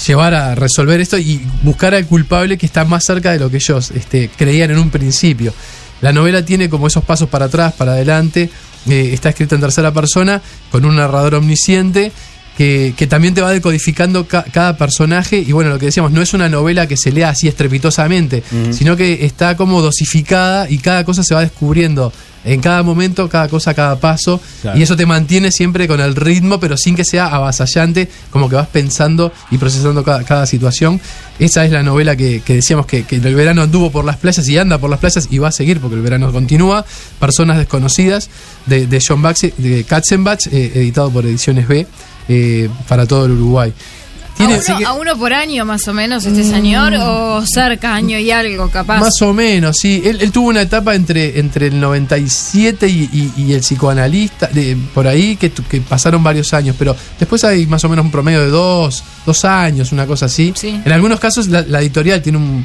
llevar 0.07 0.33
a 0.35 0.55
resolver 0.55 1.01
esto 1.01 1.19
y 1.19 1.41
buscar 1.65 1.93
al 1.93 2.07
culpable 2.07 2.57
que 2.57 2.67
está 2.67 2.85
más 2.85 3.03
cerca 3.05 3.33
de 3.33 3.41
lo 3.41 3.51
que 3.51 3.57
ellos 3.57 3.91
este, 3.97 4.31
creían 4.37 4.71
en 4.71 4.79
un 4.79 4.91
principio. 4.91 5.53
La 6.03 6.13
novela 6.13 6.45
tiene 6.45 6.69
como 6.69 6.87
esos 6.87 7.03
pasos 7.03 7.29
para 7.29 7.47
atrás, 7.47 7.73
para 7.73 7.95
adelante. 7.95 8.49
Eh, 8.89 9.11
está 9.13 9.29
escrita 9.31 9.55
en 9.55 9.61
tercera 9.61 9.93
persona 9.93 10.41
con 10.71 10.85
un 10.85 10.97
narrador 10.97 11.35
omnisciente 11.37 12.13
que, 12.57 12.95
que 12.97 13.07
también 13.07 13.35
te 13.35 13.43
va 13.43 13.51
decodificando 13.53 14.27
ca- 14.27 14.45
cada 14.51 14.77
personaje. 14.79 15.39
Y 15.39 15.53
bueno, 15.53 15.71
lo 15.71 15.79
que 15.79 15.87
decíamos, 15.87 16.13
no 16.13 16.23
es 16.23 16.33
una 16.33 16.49
novela 16.49 16.87
que 16.89 16.97
se 16.97 17.13
lea 17.13 17.29
así 17.31 17.49
estrepitosamente, 17.49 18.43
sino 18.73 18.97
que 18.97 19.27
está 19.27 19.57
como 19.57 19.83
dosificada 19.83 20.69
y 20.71 20.79
cada 20.79 21.05
cosa 21.05 21.23
se 21.23 21.35
va 21.35 21.43
descubriendo 21.43 22.13
en 22.47 22.61
cada 22.61 22.83
momento, 22.83 23.29
cada 23.29 23.49
cosa, 23.49 23.75
cada 23.75 24.01
paso. 24.01 24.41
Claro. 24.63 24.79
Y 24.79 24.83
eso 24.83 24.97
te 24.97 25.05
mantiene 25.05 25.51
siempre 25.53 25.87
con 25.87 26.01
el 26.01 26.15
ritmo, 26.17 26.59
pero 26.59 26.77
sin 26.79 26.95
que 26.97 27.05
sea 27.05 27.27
avasallante, 27.27 28.09
como 28.31 28.49
que 28.49 28.55
vas 28.57 28.69
pensando 28.69 29.33
y 29.51 29.59
procesando 29.59 30.03
cada, 30.03 30.23
cada 30.25 30.47
situación. 30.47 31.01
Esa 31.39 31.65
es 31.67 31.71
la 31.71 31.83
novela 31.83 32.17
que, 32.17 32.41
que 32.41 32.55
decíamos 32.55 32.87
que, 32.87 33.03
que 33.05 33.17
el 33.17 33.35
verano 33.35 33.61
anduvo 33.63 33.91
por 33.91 34.05
las 34.05 34.17
playas 34.17 34.49
y 34.49 34.57
anda 34.57 34.79
por 34.79 34.89
las 34.89 35.01
playas 35.01 35.29
y 35.31 35.39
va 35.39 35.49
a 35.49 35.53
seguir 35.53 35.81
porque 35.81 35.97
el 35.97 36.03
verano 36.03 36.33
continúa. 36.33 36.85
Personas 37.21 37.59
desconocidas 37.59 38.31
de, 38.65 38.87
de 38.87 39.03
John 39.07 39.23
Baxi- 39.23 39.53
de 39.57 39.85
Katzenbach, 39.85 40.47
eh, 40.51 40.73
editado 40.77 41.11
por 41.11 41.27
Ediciones 41.27 41.69
B 41.69 41.87
eh, 42.29 42.69
para 42.89 43.07
todo 43.07 43.27
el 43.27 43.33
Uruguay. 43.33 43.73
¿A 44.39 44.45
uno, 44.45 44.89
a 44.89 44.93
uno 44.95 45.17
por 45.19 45.33
año 45.33 45.65
más 45.65 45.89
o 45.89 45.95
menos 45.95 46.25
este 46.27 46.45
señor 46.45 46.93
o 47.01 47.43
cerca 47.47 47.95
año 47.95 48.19
y 48.19 48.31
algo 48.31 48.71
capaz? 48.71 49.01
Más 49.01 49.23
o 49.23 49.33
menos, 49.33 49.77
sí. 49.81 50.03
Él, 50.05 50.19
él 50.21 50.31
tuvo 50.33 50.49
una 50.49 50.63
etapa 50.63 50.95
entre, 50.95 51.39
entre 51.41 51.69
el 51.69 51.81
97 51.81 52.87
y, 52.89 53.09
y- 53.13 53.33
y 53.43 53.53
el 53.55 53.61
psicoanalista, 53.61 54.47
de, 54.49 54.77
por 54.95 55.07
ahí, 55.07 55.37
que, 55.37 55.51
que 55.51 55.81
pasaron 55.81 56.23
varios 56.23 56.53
años, 56.55 56.77
pero 56.79 56.95
después 57.19 57.45
hay 57.45 57.67
más 57.67 57.83
o 57.85 57.89
menos 57.89 58.05
un 58.05 58.11
promedio 58.11 58.41
de 58.43 58.49
dos, 58.49 59.03
dos 59.25 59.45
años, 59.45 59.93
una 59.93 60.07
cosa 60.07 60.27
así. 60.27 60.53
En 60.85 60.93
algunos 60.93 61.19
casos 61.21 61.49
la, 61.49 61.63
la 61.63 61.81
editorial 61.81 62.21
tiene 62.23 62.39
un, 62.39 62.65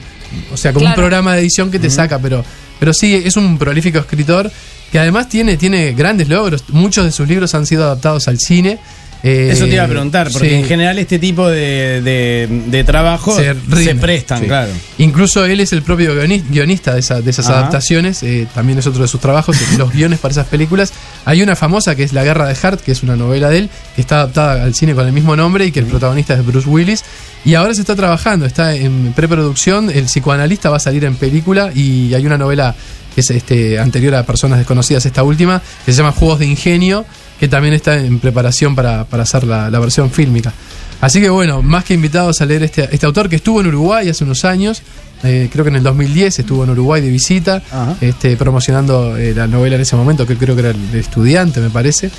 o 0.54 0.58
sea, 0.58 0.74
como 0.74 0.86
un 0.86 0.92
programa 0.96 1.36
de 1.36 1.42
edición 1.42 1.72
que 1.72 1.80
te 1.80 1.90
saca, 1.90 2.20
pero, 2.20 2.44
pero 2.80 2.94
sí, 2.94 3.14
es 3.16 3.38
un 3.38 3.58
prolífico 3.58 4.00
escritor 4.00 4.52
que 4.92 5.00
además 5.00 5.30
tiene, 5.30 5.56
tiene 5.58 5.94
grandes 5.94 6.28
logros. 6.28 6.66
Muchos 6.70 7.06
de 7.06 7.12
sus 7.14 7.28
libros 7.28 7.56
han 7.56 7.66
sido 7.66 7.84
adaptados 7.86 8.28
al 8.28 8.40
cine. 8.40 8.78
Eh, 9.24 9.50
Eso 9.52 9.66
te 9.66 9.74
iba 9.76 9.84
a 9.84 9.88
preguntar, 9.88 10.30
porque 10.32 10.50
sí. 10.50 10.56
en 10.56 10.66
general 10.66 10.98
este 10.98 11.20
tipo 11.20 11.48
de, 11.48 12.02
de, 12.02 12.48
de 12.68 12.84
trabajo 12.84 13.36
se, 13.36 13.54
prestan, 13.96 14.40
sí. 14.40 14.46
claro. 14.48 14.72
Incluso 14.98 15.46
él 15.46 15.60
es 15.60 15.74
el 15.74 15.84
propio 15.84 16.16
guioni- 16.16 16.44
guionista 16.50 16.94
de, 16.96 17.02
esa- 17.02 17.22
de 17.22 17.30
esas 17.30 17.46
Ajá. 17.48 17.60
adaptaciones, 17.60 18.24
eh, 18.24 18.48
también 18.56 18.80
es 18.80 18.88
otro 18.88 19.04
de 19.04 19.08
sus 19.08 19.22
trabajos, 19.22 19.58
los 19.78 19.92
guiones 19.94 20.18
para 20.18 20.32
esas 20.32 20.48
películas. 20.48 20.92
Hay 21.26 21.44
una 21.44 21.56
famosa 21.56 21.96
que 21.96 22.04
es 22.04 22.14
La 22.14 22.24
Guerra 22.24 22.48
de 22.48 22.58
Hart, 22.64 22.82
que 22.82 22.92
es 22.94 23.04
una 23.04 23.16
novela 23.16 23.50
de 23.50 23.60
él, 23.60 23.70
que 23.96 24.02
está 24.02 24.16
adaptada 24.16 24.64
al 24.64 24.74
cine 24.74 24.96
con 24.96 25.06
el 25.06 25.14
mismo 25.14 25.36
nombre 25.36 25.66
y 25.68 25.72
que 25.72 25.82
el 25.82 25.86
protagonista 25.86 26.34
es 26.34 26.44
Bruce 26.44 26.68
Willis. 26.68 27.04
Y 27.46 27.54
ahora 27.54 27.74
se 27.76 27.82
está 27.82 27.96
trabajando, 27.96 28.46
está 28.48 28.74
en 28.76 29.14
preproducción, 29.16 29.90
el 29.92 30.06
psicoanalista 30.06 30.70
va 30.72 30.78
a 30.78 30.80
salir 30.80 31.06
en 31.06 31.16
película 31.16 31.72
y 31.76 32.14
hay 32.16 32.26
una 32.26 32.38
novela 32.40 32.76
que 33.14 33.22
es 33.22 33.30
este, 33.32 33.80
anterior 33.80 34.16
a 34.16 34.26
Personas 34.26 34.58
Desconocidas, 34.60 35.06
esta 35.06 35.24
última, 35.24 35.62
que 35.86 35.92
se 35.92 35.98
llama 35.98 36.12
Juegos 36.12 36.40
de 36.40 36.46
Ingenio, 36.48 37.06
que 37.40 37.48
también 37.48 37.74
está 37.74 37.98
en 37.98 38.20
preparación 38.20 38.76
para, 38.76 39.06
para 39.06 39.24
hacer 39.24 39.44
la, 39.46 39.70
la 39.70 39.80
versión 39.80 40.12
fílmica. 40.12 40.54
Así 41.02 41.20
que 41.20 41.30
bueno, 41.30 41.62
más 41.64 41.84
que 41.84 41.96
invitados 41.96 42.42
a 42.42 42.46
leer 42.46 42.64
este, 42.64 42.88
este 42.92 43.06
autor 43.08 43.28
que 43.28 43.38
estuvo 43.38 43.60
en 43.62 43.68
Uruguay 43.68 44.08
hace 44.08 44.24
unos 44.24 44.46
años, 44.46 44.84
eh, 45.24 45.50
creo 45.52 45.64
que 45.66 45.70
en 45.70 45.78
el 45.78 45.84
2010 45.84 46.40
estuvo 46.40 46.64
en 46.64 46.70
Uruguay 46.70 47.02
de 47.02 47.10
visita, 47.10 47.62
este, 48.02 48.38
promocionando 48.38 49.18
eh, 49.18 49.34
la 49.36 49.48
novela 49.48 49.76
en 49.76 49.82
ese 49.82 49.96
momento, 49.96 50.28
que 50.28 50.38
creo 50.38 50.56
que 50.56 50.62
era 50.62 50.70
el 50.72 50.96
estudiante, 50.96 51.60
me 51.60 51.70
parece. 51.72 52.12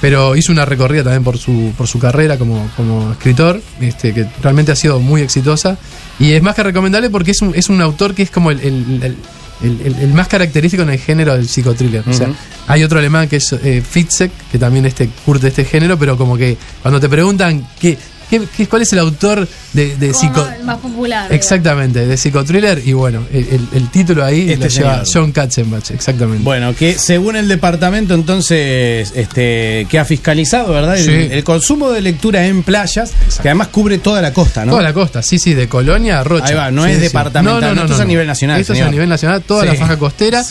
Pero 0.00 0.36
hizo 0.36 0.52
una 0.52 0.64
recorrida 0.66 1.04
también 1.04 1.22
por 1.24 1.38
su, 1.38 1.72
por 1.78 1.86
su 1.86 1.98
carrera 1.98 2.36
como, 2.36 2.68
como 2.76 3.12
escritor, 3.12 3.62
este, 3.80 4.12
que 4.12 4.26
realmente 4.42 4.72
ha 4.72 4.76
sido 4.76 4.98
muy 5.00 5.22
exitosa. 5.22 5.78
Y 6.18 6.32
es 6.32 6.42
más 6.42 6.54
que 6.56 6.62
recomendable 6.64 7.08
porque 7.10 7.30
es 7.30 7.40
un, 7.40 7.52
es 7.54 7.68
un 7.70 7.80
autor 7.80 8.14
que 8.14 8.22
es 8.24 8.30
como 8.30 8.50
el, 8.50 8.60
el- 8.60 9.00
el- 9.02 9.16
el- 9.62 9.80
el- 9.84 9.94
el 10.00 10.12
más 10.14 10.28
característico 10.28 10.82
en 10.82 10.90
el 10.90 10.98
género 10.98 11.34
del 11.34 11.48
psicotriller. 11.48 12.02
O 12.08 12.12
sea, 12.12 12.28
hay 12.66 12.82
otro 12.82 12.98
alemán 12.98 13.28
que 13.28 13.36
es 13.36 13.52
eh, 13.52 13.82
Fitzek, 13.88 14.30
que 14.50 14.58
también 14.58 14.84
este, 14.86 15.08
curte 15.24 15.48
este 15.48 15.64
género, 15.64 15.98
pero 15.98 16.16
como 16.16 16.36
que 16.36 16.56
cuando 16.82 17.00
te 17.00 17.08
preguntan 17.08 17.66
qué, 17.80 17.96
qué- 18.40 18.46
qué- 18.56 18.66
cuál 18.68 18.82
es 18.82 18.92
el 18.92 18.98
autor 19.00 19.46
de, 19.72 19.96
de 19.96 20.14
psico... 20.14 20.46
el 20.58 20.64
más 20.64 20.78
popular. 20.78 21.32
Exactamente, 21.32 22.06
de 22.06 22.16
psicotriller, 22.16 22.82
y 22.84 22.92
bueno, 22.92 23.24
el, 23.32 23.46
el- 23.48 23.68
el 23.74 23.90
título 23.90 24.24
ahí 24.24 24.50
Este 24.52 24.64
lo 24.64 24.70
lleva 24.70 25.04
señor. 25.04 25.08
John 25.12 25.32
Katzenbach, 25.32 25.90
exactamente. 25.90 26.42
Bueno, 26.44 26.74
que 26.74 26.98
según 26.98 27.36
el 27.36 27.48
departamento 27.48 28.14
entonces 28.14 29.12
este 29.14 29.86
que 29.88 29.98
ha 29.98 30.04
fiscalizado, 30.04 30.72
¿verdad? 30.72 30.96
El, 30.98 31.04
Sí. 31.04 31.28
el 31.30 31.44
consumo 31.44 31.90
de 31.90 32.00
lectura 32.00 32.46
en 32.46 32.62
playas, 32.62 33.12
que 33.42 33.48
además 33.48 33.68
cubre 33.68 33.98
toda 33.98 34.20
la 34.22 34.32
costa, 34.32 34.64
¿no? 34.64 34.72
Toda 34.72 34.82
la 34.82 34.92
costa, 34.92 35.22
sí, 35.22 35.38
sí, 35.38 35.54
de 35.54 35.68
Colonia 35.68 36.20
a 36.20 36.24
Rocha. 36.24 36.46
Ahí 36.48 36.54
va, 36.54 36.70
no 36.70 36.84
Sí, 36.84 36.90
es 36.90 36.96
sí. 36.96 37.02
departamental, 37.02 37.74
no, 37.74 37.82
esto 37.82 37.94
es 37.94 38.00
a 38.00 38.04
nivel 38.04 38.26
nacional, 38.26 38.60
Esto 38.60 38.72
es 38.72 38.80
a 38.80 38.90
nivel 38.90 39.08
nacional, 39.08 39.42
toda 39.42 39.62
Sí. 39.62 39.68
la 39.68 39.74
faja 39.74 39.98
costera. 39.98 40.42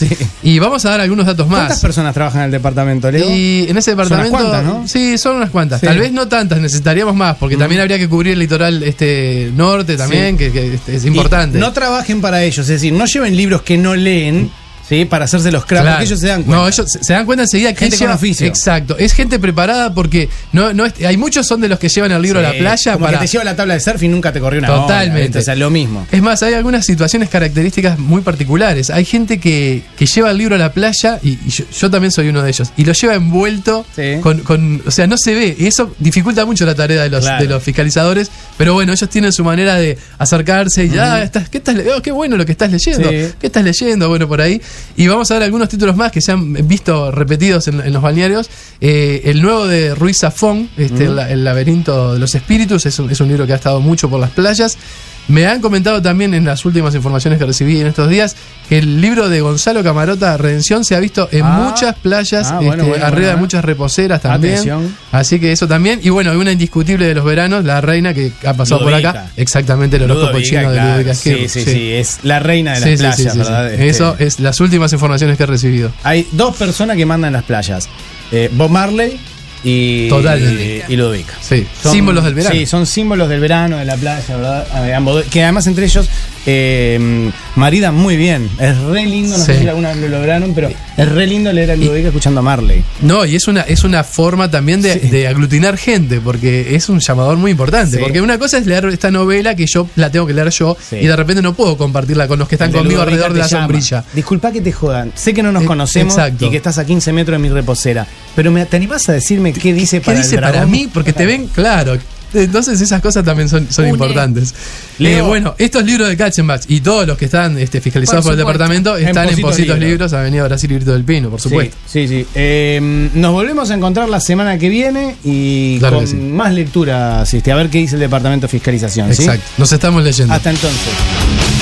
Y 0.42 0.58
vamos 0.58 0.84
a 0.84 0.90
dar 0.90 1.00
algunos 1.00 1.26
datos 1.26 1.46
más. 1.48 1.60
¿Cuántas 1.60 1.80
personas 1.80 2.14
trabajan 2.14 2.40
en 2.42 2.44
el 2.46 2.50
departamento, 2.52 3.10
Leo? 3.10 3.28
Y 3.30 3.66
en 3.68 3.76
ese 3.76 3.90
Son 3.92 3.94
unas 4.00 4.08
departamento. 4.08 4.30
cuantas, 4.38 4.64
¿no? 4.64 4.88
Sí, 4.88 5.18
son 5.18 5.36
unas 5.36 5.50
cuantas. 5.50 5.80
Sí. 5.80 5.86
Tal 5.86 5.98
vez 5.98 6.12
no 6.12 6.28
tantas, 6.28 6.58
necesitaríamos 6.60 7.14
más, 7.14 7.36
porque 7.36 7.56
también 7.56 7.73
habría 7.80 7.98
que 7.98 8.08
cubrir 8.08 8.32
el 8.34 8.38
litoral 8.38 8.82
este 8.82 9.50
norte 9.54 9.96
también, 9.96 10.38
Sí. 10.38 10.44
que, 10.44 10.52
que 10.52 10.74
este, 10.74 10.96
es 10.96 11.04
importante. 11.04 11.58
Y 11.58 11.60
no 11.60 11.72
trabajen 11.72 12.20
para 12.20 12.42
ellos, 12.42 12.58
es 12.60 12.68
decir, 12.68 12.92
no 12.92 13.04
lleven 13.06 13.36
libros 13.36 13.62
que 13.62 13.76
no 13.76 13.94
leen, 13.94 14.50
¿sí? 14.98 15.04
Para 15.04 15.24
hacerse 15.26 15.50
los 15.52 15.64
cracks, 15.64 15.82
Claro. 15.82 15.96
porque 15.98 16.06
ellos 16.06 16.20
se 16.20 16.26
dan 16.28 16.42
cuenta. 16.42 16.62
No, 16.62 16.68
ellos 16.68 16.86
se 17.00 17.12
dan 17.12 17.26
cuenta 17.26 17.42
enseguida 17.44 17.72
que 17.72 17.78
Gente 17.80 17.96
con 17.98 18.06
lleva- 18.06 18.14
oficio. 18.14 18.46
Exacto, 18.46 18.96
es 18.98 19.12
gente 19.12 19.38
preparada 19.38 19.92
porque 19.94 20.28
no, 20.52 20.72
no 20.72 20.86
es- 20.86 20.94
hay 21.04 21.16
muchos 21.16 21.46
son 21.46 21.60
de 21.60 21.68
los 21.68 21.78
que 21.78 21.88
llevan 21.88 22.12
el 22.12 22.22
libro 22.22 22.38
a 22.38 22.42
la 22.42 22.52
playa 22.52 22.92
como 22.94 23.06
para 23.06 23.18
que 23.18 23.26
te 23.26 23.32
lleva 23.32 23.44
la 23.44 23.56
tabla 23.56 23.74
de 23.74 23.80
surf 23.80 24.02
y 24.02 24.08
nunca 24.08 24.32
te 24.32 24.40
corrió 24.40 24.60
una 24.60 24.72
ola, 24.72 24.82
Totalmente. 24.82 25.22
¿viste? 25.22 25.38
O 25.38 25.42
sea, 25.42 25.54
lo 25.56 25.70
mismo. 25.70 26.06
Es 26.10 26.22
más, 26.22 26.42
hay 26.42 26.54
algunas 26.54 26.84
situaciones 26.86 27.28
características 27.28 27.98
muy 27.98 28.22
particulares. 28.22 28.90
Hay 28.90 29.04
gente 29.04 29.38
que, 29.38 29.82
que 29.96 30.06
lleva 30.06 30.30
el 30.30 30.38
libro 30.38 30.54
a 30.54 30.58
la 30.58 30.72
playa, 30.72 31.18
y, 31.22 31.30
y 31.44 31.48
yo, 31.50 31.64
yo 31.70 31.90
también 31.90 32.10
soy 32.12 32.28
uno 32.28 32.42
de 32.42 32.50
ellos, 32.50 32.70
y 32.76 32.84
lo 32.84 32.92
lleva 32.92 33.14
envuelto 33.14 33.84
con, 34.22 34.40
con- 34.40 34.82
O 34.86 34.90
sea, 34.90 35.06
no 35.06 35.16
se 35.18 35.34
ve. 35.34 35.56
Y 35.58 35.66
eso 35.66 35.94
dificulta 35.98 36.44
mucho 36.44 36.64
la 36.66 36.74
tarea 36.74 37.02
de 37.02 37.10
los, 37.10 37.24
Claro. 37.24 37.42
de 37.42 37.48
los 37.48 37.62
fiscalizadores. 37.62 38.30
Pero 38.56 38.74
bueno, 38.74 38.92
ellos 38.92 39.08
tienen 39.08 39.32
su 39.32 39.42
manera 39.44 39.74
de 39.76 39.98
acercarse 40.18 40.84
y 40.84 40.88
ya, 40.90 41.22
estás, 41.22 41.48
¿qué, 41.48 41.58
estás, 41.58 41.76
oh, 41.96 42.00
qué 42.02 42.10
bueno 42.12 42.36
lo 42.36 42.46
que 42.46 42.52
estás 42.52 42.70
leyendo. 42.70 43.08
Sí. 43.10 43.16
¿Qué 43.40 43.46
estás 43.48 43.64
leyendo? 43.64 44.08
Bueno, 44.08 44.28
por 44.28 44.40
ahí. 44.40 44.60
Y 44.96 45.06
vamos 45.08 45.30
a 45.30 45.34
ver 45.34 45.42
algunos 45.44 45.68
títulos 45.68 45.96
más 45.96 46.12
que 46.12 46.20
se 46.20 46.32
han 46.32 46.52
visto 46.68 47.10
repetidos 47.10 47.68
en, 47.68 47.80
en 47.80 47.92
los 47.92 48.02
balnearios. 48.02 48.48
Eh, 48.80 49.22
el 49.24 49.42
nuevo 49.42 49.66
de 49.66 49.94
Ruiz 49.94 50.18
Zafón, 50.20 50.70
este, 50.76 51.04
el 51.04 51.44
laberinto 51.44 52.14
de 52.14 52.18
los 52.18 52.34
espíritus, 52.34 52.86
es 52.86 52.98
un, 52.98 53.10
es 53.10 53.20
un 53.20 53.28
libro 53.28 53.46
que 53.46 53.52
ha 53.52 53.56
estado 53.56 53.80
mucho 53.80 54.08
por 54.08 54.20
las 54.20 54.30
playas. 54.30 54.78
Me 55.26 55.46
han 55.46 55.60
comentado 55.62 56.02
también 56.02 56.34
en 56.34 56.44
las 56.44 56.64
últimas 56.66 56.94
informaciones 56.94 57.38
que 57.38 57.46
recibí 57.46 57.80
en 57.80 57.86
estos 57.86 58.10
días 58.10 58.36
que 58.68 58.76
el 58.78 59.00
libro 59.00 59.30
de 59.30 59.40
Gonzalo 59.40 59.82
Camarota, 59.82 60.36
Redención, 60.36 60.84
se 60.84 60.94
ha 60.96 61.00
visto 61.00 61.28
en 61.32 61.44
Ah. 61.44 61.64
muchas 61.66 61.94
playas, 61.96 62.50
Ah, 62.50 62.56
bueno, 62.56 62.72
este, 62.74 62.88
bueno, 62.88 63.04
arriba 63.06 63.20
bueno. 63.20 63.28
de 63.30 63.36
muchas 63.36 63.64
reposeras 63.64 64.20
también. 64.20 64.54
Atención. 64.54 64.94
Así 65.12 65.40
que 65.40 65.52
eso 65.52 65.66
también. 65.66 66.00
Y 66.02 66.10
bueno, 66.10 66.30
hay 66.30 66.36
una 66.36 66.52
indiscutible 66.52 67.06
de 67.06 67.14
los 67.14 67.24
veranos, 67.24 67.64
la 67.64 67.80
reina 67.80 68.12
que 68.12 68.32
ha 68.46 68.52
pasado 68.54 68.82
por 68.82 68.92
acá. 68.92 69.28
Exactamente, 69.36 69.96
el 69.96 70.02
horóscopo 70.10 70.40
chino 70.40 70.70
de. 70.70 70.80
Ludovica 70.80 71.14
Sí, 71.14 71.48
sí, 71.48 71.64
sí, 71.64 71.92
es 71.92 72.18
la 72.22 72.38
reina 72.40 72.74
de 72.74 72.80
las 72.80 72.90
Sí, 72.90 72.96
playas, 72.96 73.32
sí. 73.32 73.38
¿verdad? 73.38 73.72
Este- 73.72 73.88
Eso 73.88 74.16
es 74.18 74.40
las 74.40 74.60
últimas 74.60 74.92
informaciones 74.92 75.36
que 75.38 75.42
he 75.44 75.46
recibido. 75.46 75.90
Hay 76.02 76.26
dos 76.32 76.54
personas 76.56 76.96
que 76.98 77.06
mandan 77.06 77.32
las 77.32 77.44
playas. 77.44 77.88
Eh, 78.30 78.50
Bob 78.52 78.70
Marley 78.70 79.18
y, 79.64 80.08
Totalmente. 80.08 80.84
y, 80.88 80.96
Ludovica. 80.96 81.34
Sí, 81.40 81.66
símbolos 81.82 82.22
del 82.24 82.34
verano. 82.34 82.54
Sí, 82.54 82.66
son 82.66 82.86
símbolos 82.86 83.28
del 83.28 83.40
verano, 83.40 83.78
de 83.78 83.84
la 83.86 83.96
playa, 83.96 84.36
¿verdad? 84.36 84.86
Eh, 84.86 84.94
ambos 84.94 85.24
que 85.24 85.42
además 85.42 85.66
entre 85.66 85.86
ellos 85.86 86.08
eh, 86.46 87.30
maridan 87.56 87.94
muy 87.94 88.16
bien. 88.16 88.48
Es 88.58 88.78
re 88.78 89.06
lindo, 89.06 89.36
no 89.38 89.44
sé 89.44 89.58
si 89.60 89.68
alguna 89.68 89.88
vez 89.88 89.98
lo 89.98 90.08
lograron, 90.08 90.54
pero 90.54 90.68
es 90.96 91.08
re 91.12 91.26
lindo 91.26 91.52
leer 91.52 91.70
a 91.72 91.76
Ludovica 91.76 92.08
escuchando 92.08 92.40
a 92.40 92.42
Marley. 92.42 92.84
No, 93.02 93.24
y 93.24 93.36
es 93.36 93.48
una, 93.48 93.62
es 93.62 93.84
una 93.84 94.04
forma 94.04 94.50
también 94.50 94.82
de, 94.82 94.96
de 94.96 95.26
aglutinar 95.28 95.76
gente, 95.76 96.20
porque 96.20 96.74
es 96.74 96.88
un 96.88 97.00
llamador 97.00 97.36
muy 97.36 97.50
importante. 97.52 97.96
Sí. 97.96 98.02
Porque 98.02 98.20
una 98.20 98.38
cosa 98.38 98.58
es 98.58 98.66
leer 98.66 98.84
esta 98.86 99.10
novela 99.10 99.54
que 99.54 99.66
yo 99.66 99.88
la 99.96 100.10
tengo 100.10 100.26
que 100.26 100.34
leer 100.34 100.50
yo 100.50 100.76
y 100.92 101.06
de 101.06 101.16
repente 101.16 101.42
no 101.42 101.54
puedo 101.54 101.76
compartirla 101.76 102.28
con 102.28 102.38
los 102.38 102.48
que 102.48 102.54
están 102.56 102.70
de 102.72 102.78
conmigo 102.78 103.02
alrededor 103.02 103.32
de 103.32 103.40
la 103.40 103.46
llama. 103.46 103.64
sombrilla. 103.64 104.04
Disculpa 104.12 104.52
que 104.52 104.60
te 104.60 104.72
jodan. 104.72 105.12
Sé 105.14 105.32
que 105.34 105.42
no 105.42 105.52
nos 105.52 105.62
Eh, 105.62 105.66
conocemos 105.66 106.14
exacto. 106.14 106.46
y 106.46 106.50
que 106.50 106.56
estás 106.58 106.78
a 106.78 106.84
15 106.84 107.12
metros 107.12 107.34
de 107.40 107.48
mi 107.48 107.48
reposera. 107.54 108.06
Pero 108.36 108.50
me, 108.50 108.64
¿te 108.66 108.76
animás 108.76 109.08
a 109.08 109.12
decirme 109.12 109.52
qué 109.52 109.72
dice 109.72 110.00
¿Qué 110.00 110.06
para 110.06 110.18
dice 110.18 110.34
el 110.36 110.40
para 110.42 110.66
mí? 110.66 110.88
Porque 110.92 111.12
te 111.12 111.24
ven, 111.26 111.46
claro. 111.48 111.96
Entonces 112.42 112.80
esas 112.80 113.00
cosas 113.00 113.24
también 113.24 113.48
son, 113.48 113.66
son 113.70 113.88
importantes. 113.88 114.54
Eh, 114.98 115.20
bueno, 115.20 115.54
estos 115.58 115.84
libros 115.84 116.08
de 116.08 116.16
Katzenbach 116.16 116.62
y 116.68 116.80
todos 116.80 117.06
los 117.06 117.16
que 117.16 117.26
están 117.26 117.58
este, 117.58 117.80
fiscalizados 117.80 118.24
por, 118.24 118.32
Por 118.32 118.40
el 118.40 118.46
departamento 118.46 118.96
En 118.96 119.08
están 119.08 119.24
en 119.24 119.30
Positos 119.30 119.50
Positos 119.50 119.78
Libros. 119.78 119.90
Libros, 119.90 120.12
Avenida 120.12 120.44
Brasil 120.44 120.70
y 120.70 120.74
Grito 120.74 120.92
del 120.92 121.04
Pino, 121.04 121.30
por 121.30 121.40
supuesto. 121.40 121.76
Sí, 121.86 122.06
sí, 122.06 122.22
sí. 122.22 122.26
Eh, 122.34 123.10
nos 123.14 123.32
volvemos 123.32 123.70
a 123.70 123.74
encontrar 123.74 124.08
la 124.08 124.20
semana 124.20 124.58
que 124.58 124.68
viene 124.68 125.16
y 125.24 125.78
Claro 125.78 125.98
con 125.98 126.06
sí. 126.06 126.16
más 126.16 126.52
lecturas, 126.52 127.32
este, 127.32 127.52
a 127.52 127.56
ver 127.56 127.70
qué 127.70 127.78
dice 127.78 127.94
el 127.96 128.00
Departamento 128.00 128.46
de 128.46 128.50
Fiscalización. 128.50 129.14
¿sí? 129.14 129.22
Exacto, 129.22 129.44
nos 129.58 129.72
estamos 129.72 130.02
leyendo. 130.02 130.34
Hasta 130.34 130.50
entonces. 130.50 131.53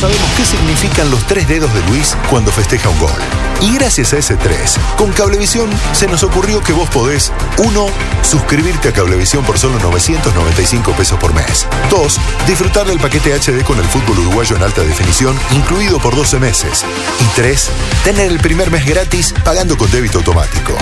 Sabemos 0.00 0.30
qué 0.34 0.46
significan 0.46 1.10
los 1.10 1.26
tres 1.26 1.46
dedos 1.46 1.72
de 1.74 1.82
Luis 1.82 2.16
cuando 2.30 2.50
festeja 2.50 2.88
un 2.88 2.98
gol. 2.98 3.20
Y 3.60 3.74
gracias 3.74 4.14
a 4.14 4.18
ese 4.18 4.34
3, 4.34 4.76
con 4.96 5.12
Cablevisión 5.12 5.68
se 5.92 6.06
nos 6.06 6.22
ocurrió 6.22 6.62
que 6.62 6.72
vos 6.72 6.88
podés 6.88 7.30
1. 7.58 7.86
Suscribirte 8.22 8.88
a 8.88 8.92
Cablevisión 8.92 9.44
por 9.44 9.58
solo 9.58 9.78
995 9.78 10.92
pesos 10.92 11.18
por 11.18 11.34
mes. 11.34 11.66
2. 11.90 12.20
Disfrutar 12.46 12.86
del 12.86 12.98
paquete 12.98 13.38
HD 13.38 13.62
con 13.62 13.78
el 13.78 13.84
fútbol 13.84 14.20
uruguayo 14.20 14.56
en 14.56 14.62
alta 14.62 14.82
definición, 14.82 15.38
incluido 15.54 15.98
por 15.98 16.16
12 16.16 16.38
meses. 16.38 16.82
Y 17.20 17.36
3. 17.36 17.70
Tener 18.02 18.32
el 18.32 18.40
primer 18.40 18.70
mes 18.70 18.86
gratis 18.86 19.34
pagando 19.44 19.76
con 19.76 19.90
débito 19.90 20.18
automático. 20.18 20.74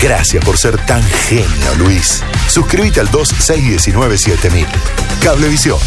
Gracias 0.00 0.44
por 0.44 0.58
ser 0.58 0.76
tan 0.86 1.04
genio, 1.04 1.74
Luis. 1.78 2.24
Suscríbete 2.48 2.98
al 2.98 3.12
2619-7000. 3.12 4.66
Cablevisión. 5.22 5.78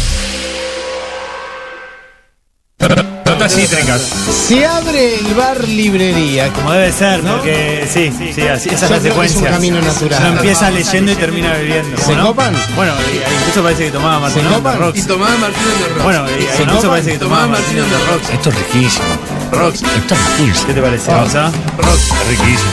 Notas 3.40 3.54
cítricas. 3.56 4.02
Se 4.48 4.66
abre 4.66 5.14
el 5.18 5.34
bar 5.34 5.66
librería. 5.66 6.52
Como 6.52 6.72
debe 6.72 6.92
ser, 6.92 7.20
porque 7.22 7.88
sí, 7.90 8.12
sí, 8.34 8.42
así, 8.42 8.68
esa 8.68 8.84
es 8.84 8.90
la 8.90 8.98
creo 8.98 9.00
que 9.00 9.06
es 9.08 9.32
secuencia. 9.32 9.38
un 9.40 9.46
camino 9.46 9.80
natural. 9.80 10.18
Uno 10.20 10.28
empieza 10.36 10.70
leyendo 10.70 11.12
y 11.12 11.14
termina 11.14 11.52
bebiendo. 11.54 11.96
¿Se 12.02 12.14
¿no? 12.16 12.26
copan? 12.26 12.54
Bueno, 12.76 12.92
y- 13.10 13.16
incluso 13.40 13.62
parece 13.62 13.84
que 13.86 13.90
tomaba 13.92 14.20
Martín 14.20 14.44
de 14.44 14.50
copan? 14.54 14.78
Rocks. 14.78 14.98
Y 14.98 15.02
tomaba 15.04 15.36
Martínez 15.38 15.78
de 15.78 15.88
Rocks. 15.88 16.04
Bueno, 16.04 16.24
y- 16.28 16.42
¿Se 16.42 16.62
incluso 16.62 16.66
copan? 16.76 16.90
parece 16.90 17.12
que 17.12 17.18
tomaba 17.18 17.46
Martín 17.46 17.76
de 17.76 17.82
Rocks. 18.12 18.30
Esto 18.30 18.48
es 18.50 18.54
riquísimo. 18.56 19.04
Rocks. 19.52 19.82
Esto 19.82 20.14
es 20.14 20.38
riquísimo. 20.38 20.66
¿Qué 20.66 20.74
te 20.74 20.82
parece? 20.82 21.10
Ah. 21.10 21.20
Rosa? 21.24 21.46
Es 21.50 22.28
riquísimo. 22.28 22.70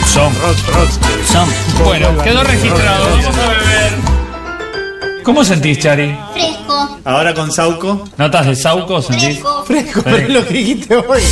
Dulzón. 0.00 0.32
Rocks, 0.42 0.66
Rocks. 0.66 0.98
Dulzón. 1.00 1.48
Bueno, 1.84 2.18
quedó 2.24 2.42
registrado. 2.42 3.04
Vamos 3.08 3.26
a 3.38 3.48
beber. 3.50 3.81
¿Cómo 5.24 5.44
sentís, 5.44 5.78
Chari? 5.78 6.16
Fresco. 6.32 6.98
Ahora 7.04 7.34
con 7.34 7.50
Sauco. 7.52 8.04
¿Notas 8.16 8.46
de 8.46 8.56
Sauco 8.56 9.00
sentís? 9.02 9.40
Fresco, 9.66 10.00
pero 10.04 10.16
es 10.16 10.28
lo 10.30 10.46
que 10.46 10.54
dijiste 10.54 10.96
hoy. 10.96 11.22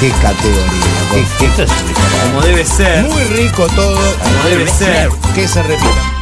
Qué 0.00 0.10
categoría. 0.10 0.64
Qué, 1.12 1.46
qué- 1.56 1.66
Como 2.30 2.40
debe 2.42 2.64
ser. 2.64 3.04
Muy 3.04 3.24
rico 3.24 3.66
todo. 3.74 3.96
Como 3.96 4.42
debe 4.48 4.70
ser. 4.70 5.08
Que 5.34 5.48
se 5.48 5.62
repita. 5.62 6.12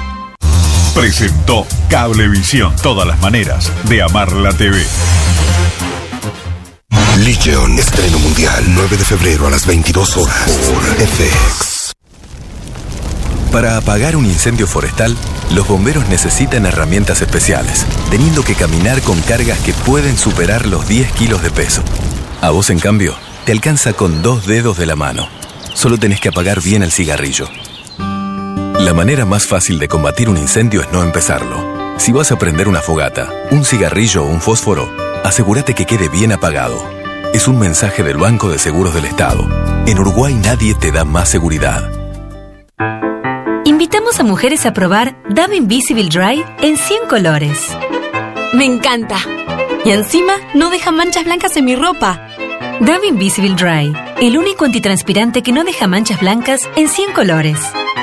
Presentó 0.94 1.66
Cablevisión. 1.90 2.74
Todas 2.82 3.06
las 3.06 3.20
maneras 3.20 3.70
de 3.84 4.02
amar 4.02 4.32
la 4.32 4.52
TV. 4.52 4.82
Legion, 7.18 7.78
estreno 7.78 8.18
mundial, 8.18 8.62
9 8.68 8.96
de 8.96 9.04
febrero 9.04 9.46
a 9.46 9.50
las 9.50 9.66
22 9.66 10.16
horas 10.18 10.50
por 10.68 10.82
FX. 11.06 11.75
Para 13.56 13.78
apagar 13.78 14.16
un 14.16 14.26
incendio 14.26 14.66
forestal, 14.66 15.16
los 15.54 15.66
bomberos 15.66 16.06
necesitan 16.10 16.66
herramientas 16.66 17.22
especiales, 17.22 17.86
teniendo 18.10 18.42
que 18.42 18.54
caminar 18.54 19.00
con 19.00 19.18
cargas 19.22 19.58
que 19.60 19.72
pueden 19.72 20.18
superar 20.18 20.66
los 20.66 20.86
10 20.86 21.10
kilos 21.12 21.42
de 21.42 21.48
peso. 21.48 21.82
A 22.42 22.50
vos, 22.50 22.68
en 22.68 22.78
cambio, 22.78 23.14
te 23.46 23.52
alcanza 23.52 23.94
con 23.94 24.20
dos 24.20 24.44
dedos 24.46 24.76
de 24.76 24.84
la 24.84 24.94
mano. 24.94 25.26
Solo 25.72 25.96
tenés 25.96 26.20
que 26.20 26.28
apagar 26.28 26.60
bien 26.60 26.82
el 26.82 26.92
cigarrillo. 26.92 27.48
La 28.78 28.92
manera 28.92 29.24
más 29.24 29.46
fácil 29.46 29.78
de 29.78 29.88
combatir 29.88 30.28
un 30.28 30.36
incendio 30.36 30.82
es 30.82 30.92
no 30.92 31.02
empezarlo. 31.02 31.96
Si 31.96 32.12
vas 32.12 32.32
a 32.32 32.38
prender 32.38 32.68
una 32.68 32.82
fogata, 32.82 33.32
un 33.50 33.64
cigarrillo 33.64 34.24
o 34.24 34.28
un 34.28 34.42
fósforo, 34.42 34.94
asegúrate 35.24 35.72
que 35.72 35.86
quede 35.86 36.10
bien 36.10 36.30
apagado. 36.30 36.76
Es 37.32 37.48
un 37.48 37.58
mensaje 37.58 38.02
del 38.02 38.18
Banco 38.18 38.50
de 38.50 38.58
Seguros 38.58 38.92
del 38.92 39.06
Estado. 39.06 39.48
En 39.86 39.98
Uruguay 39.98 40.34
nadie 40.34 40.74
te 40.74 40.92
da 40.92 41.06
más 41.06 41.30
seguridad. 41.30 42.05
Invitamos 43.86 44.18
a 44.18 44.24
mujeres 44.24 44.66
a 44.66 44.72
probar 44.72 45.16
Dove 45.28 45.54
Invisible 45.54 46.08
Dry 46.08 46.44
en 46.60 46.76
100 46.76 47.06
colores. 47.08 47.68
Me 48.52 48.64
encanta. 48.64 49.16
Y 49.84 49.92
encima 49.92 50.32
no 50.54 50.70
deja 50.70 50.90
manchas 50.90 51.24
blancas 51.24 51.56
en 51.56 51.66
mi 51.66 51.76
ropa. 51.76 52.20
Dove 52.80 53.06
Invisible 53.06 53.54
Dry, 53.54 53.92
el 54.20 54.38
único 54.38 54.64
antitranspirante 54.64 55.40
que 55.40 55.52
no 55.52 55.62
deja 55.62 55.86
manchas 55.86 56.20
blancas 56.20 56.68
en 56.74 56.88
100 56.88 57.12
colores. 57.12 57.60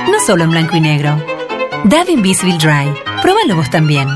No 0.10 0.22
solo 0.26 0.46
en 0.46 0.52
blanco 0.52 0.78
y 0.78 0.80
negro. 0.80 1.22
Dove 1.84 2.14
Invisible 2.14 2.58
Dry. 2.60 2.90
Pruébalo 3.22 3.58
vos 3.58 3.70
también. 3.70 4.08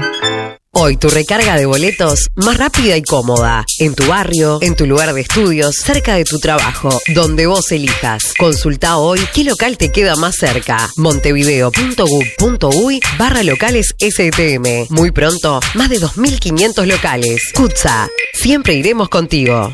Hoy 0.79 0.95
tu 0.95 1.09
recarga 1.09 1.55
de 1.55 1.65
boletos 1.65 2.27
más 2.35 2.55
rápida 2.55 2.95
y 2.95 3.01
cómoda. 3.01 3.65
En 3.79 3.95
tu 3.95 4.05
barrio, 4.05 4.59
en 4.61 4.75
tu 4.75 4.85
lugar 4.85 5.11
de 5.11 5.21
estudios, 5.21 5.75
cerca 5.75 6.13
de 6.13 6.23
tu 6.23 6.37
trabajo, 6.37 6.89
donde 7.15 7.47
vos 7.47 7.71
elijas. 7.71 8.35
Consulta 8.37 8.97
hoy 8.97 9.19
qué 9.33 9.43
local 9.43 9.79
te 9.79 9.91
queda 9.91 10.15
más 10.17 10.35
cerca. 10.35 10.87
montevideo.gov.uy 10.97 12.99
barra 13.17 13.41
locales 13.41 13.95
STM. 13.97 14.85
Muy 14.89 15.09
pronto, 15.09 15.59
más 15.73 15.89
de 15.89 15.99
2.500 15.99 16.85
locales. 16.85 17.41
Kutza, 17.55 18.07
siempre 18.35 18.75
iremos 18.75 19.09
contigo. 19.09 19.73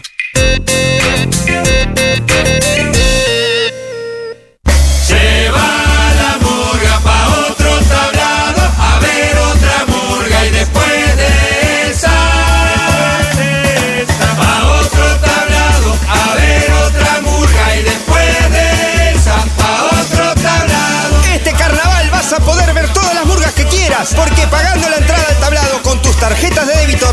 Porque 24.11 24.45
pagando 24.47 24.89
la 24.89 24.97
entrada 24.97 25.23
al 25.29 25.39
tablado 25.39 25.81
con 25.81 26.01
tus 26.01 26.17
tarjetas 26.17 26.67
de 26.67 26.75
débito 26.75 27.09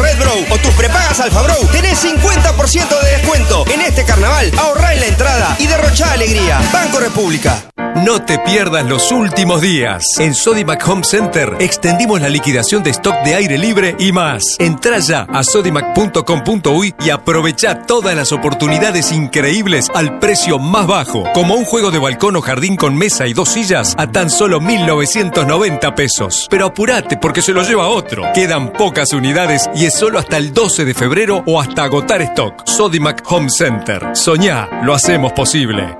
tus 1.20 1.28
prepagas 1.28 1.30
Alfa 1.30 1.42
Bro, 1.42 1.68
tenés 1.72 2.04
50% 2.04 3.02
de 3.02 3.10
descuento. 3.10 3.64
En 3.72 3.80
este 3.82 4.04
carnaval, 4.04 4.50
ahorrá 4.58 4.94
en 4.94 5.00
la 5.00 5.06
entrada 5.06 5.56
y 5.58 5.66
derrochá 5.66 6.12
alegría. 6.12 6.60
Banco 6.72 6.98
República. 6.98 7.62
No 7.96 8.22
te 8.22 8.38
pierdas 8.38 8.86
los 8.86 9.10
últimos 9.10 9.60
días. 9.60 10.04
En 10.18 10.32
Sodimac 10.32 10.86
Home 10.88 11.02
Center 11.02 11.56
extendimos 11.58 12.20
la 12.20 12.28
liquidación 12.28 12.82
de 12.82 12.90
stock 12.90 13.14
de 13.24 13.34
aire 13.34 13.58
libre 13.58 13.96
y 13.98 14.12
más. 14.12 14.42
Entra 14.58 14.98
ya 15.00 15.26
a 15.28 15.42
sodimac.com.uy 15.42 16.94
y 17.04 17.10
aprovecha 17.10 17.82
todas 17.82 18.14
las 18.14 18.32
oportunidades 18.32 19.12
increíbles 19.12 19.90
al 19.92 20.18
precio 20.20 20.58
más 20.58 20.86
bajo. 20.86 21.24
Como 21.34 21.56
un 21.56 21.64
juego 21.64 21.90
de 21.90 21.98
balcón 21.98 22.36
o 22.36 22.40
jardín 22.40 22.76
con 22.76 22.96
mesa 22.96 23.26
y 23.26 23.32
dos 23.32 23.50
sillas 23.50 23.94
a 23.98 24.06
tan 24.06 24.30
solo 24.30 24.60
1.990 24.60 25.94
pesos. 25.94 26.46
Pero 26.48 26.66
apurate 26.66 27.16
porque 27.16 27.42
se 27.42 27.52
lo 27.52 27.62
lleva 27.62 27.88
otro. 27.88 28.22
Quedan 28.34 28.72
pocas 28.72 29.12
unidades 29.12 29.68
y 29.74 29.86
es 29.86 29.94
solo 29.94 30.18
hasta 30.18 30.36
el 30.36 30.54
12 30.54 30.84
de 30.84 30.94
febrero 30.94 31.09
o 31.44 31.60
hasta 31.60 31.82
agotar 31.82 32.22
stock. 32.22 32.62
Sodimac 32.66 33.22
Home 33.26 33.48
Center. 33.50 34.10
Soñá, 34.14 34.68
lo 34.84 34.94
hacemos 34.94 35.32
posible. 35.32 35.96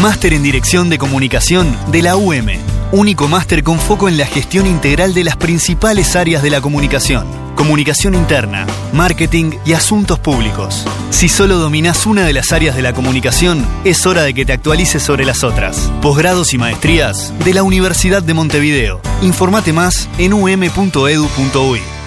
Máster 0.00 0.32
en 0.32 0.42
Dirección 0.42 0.88
de 0.88 0.96
Comunicación 0.96 1.76
de 1.88 2.02
la 2.02 2.16
UM. 2.16 2.48
Único 2.90 3.28
máster 3.28 3.62
con 3.62 3.78
foco 3.78 4.08
en 4.08 4.16
la 4.16 4.24
gestión 4.24 4.66
integral 4.66 5.12
de 5.12 5.24
las 5.24 5.36
principales 5.36 6.16
áreas 6.16 6.42
de 6.42 6.48
la 6.48 6.62
comunicación. 6.62 7.26
Comunicación 7.54 8.14
interna, 8.14 8.66
marketing 8.94 9.58
y 9.66 9.74
asuntos 9.74 10.18
públicos. 10.18 10.86
Si 11.10 11.28
solo 11.28 11.58
dominás 11.58 12.06
una 12.06 12.24
de 12.24 12.32
las 12.32 12.52
áreas 12.52 12.76
de 12.76 12.82
la 12.82 12.94
comunicación, 12.94 13.66
es 13.84 14.06
hora 14.06 14.22
de 14.22 14.32
que 14.32 14.46
te 14.46 14.54
actualices 14.54 15.02
sobre 15.02 15.26
las 15.26 15.44
otras. 15.44 15.92
Posgrados 16.00 16.54
y 16.54 16.58
maestrías 16.58 17.34
de 17.44 17.52
la 17.52 17.62
Universidad 17.62 18.22
de 18.22 18.32
Montevideo. 18.32 19.02
Informate 19.20 19.74
más 19.74 20.08
en 20.16 20.32
um.edu.uy. 20.32 21.97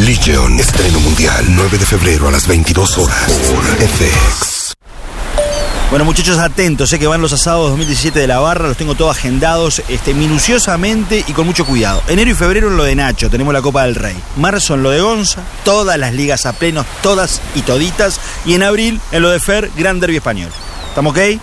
Legion, 0.00 0.60
estreno 0.60 1.00
mundial, 1.00 1.44
9 1.48 1.78
de 1.78 1.86
febrero 1.86 2.28
a 2.28 2.30
las 2.30 2.46
22 2.46 2.98
horas 2.98 3.32
por 3.50 3.64
FX. 3.64 4.74
Bueno, 5.88 6.04
muchachos, 6.04 6.38
atentos, 6.38 6.90
sé 6.90 6.98
que 6.98 7.06
van 7.06 7.22
los 7.22 7.32
asados 7.32 7.70
2017 7.70 8.18
de 8.18 8.26
la 8.26 8.38
barra, 8.38 8.68
los 8.68 8.76
tengo 8.76 8.94
todos 8.94 9.16
agendados 9.16 9.82
este, 9.88 10.12
minuciosamente 10.12 11.24
y 11.26 11.32
con 11.32 11.46
mucho 11.46 11.64
cuidado. 11.64 12.02
Enero 12.08 12.30
y 12.30 12.34
febrero 12.34 12.68
en 12.68 12.76
lo 12.76 12.84
de 12.84 12.94
Nacho, 12.94 13.30
tenemos 13.30 13.54
la 13.54 13.62
Copa 13.62 13.84
del 13.84 13.94
Rey. 13.94 14.16
Marzo 14.36 14.74
en 14.74 14.82
lo 14.82 14.90
de 14.90 15.00
Gonza, 15.00 15.42
todas 15.64 15.98
las 15.98 16.12
ligas 16.12 16.44
a 16.44 16.52
plenos, 16.52 16.84
todas 17.02 17.40
y 17.54 17.62
toditas. 17.62 18.20
Y 18.44 18.54
en 18.54 18.64
abril 18.64 19.00
en 19.12 19.22
lo 19.22 19.30
de 19.30 19.40
Fer, 19.40 19.70
Gran 19.76 19.98
Derby 19.98 20.16
Español. 20.16 20.50
¿Estamos 20.88 21.12
ok? 21.12 21.40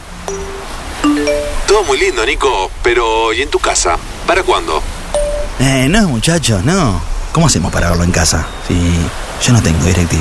Todo 1.67 1.83
muy 1.85 1.97
lindo, 1.97 2.23
Nico, 2.23 2.69
pero 2.83 3.33
¿y 3.33 3.41
en 3.41 3.49
tu 3.49 3.57
casa? 3.57 3.97
¿Para 4.27 4.43
cuándo? 4.43 4.83
Eh, 5.59 5.87
no, 5.89 6.07
muchachos, 6.07 6.63
no. 6.63 7.12
¿Cómo 7.33 7.47
hacemos 7.47 7.71
para 7.71 7.89
verlo 7.89 8.03
en 8.03 8.11
casa? 8.11 8.47
Si 8.67 8.75
yo 9.41 9.53
no 9.53 9.61
tengo 9.63 9.83
DirecTV. 9.83 10.19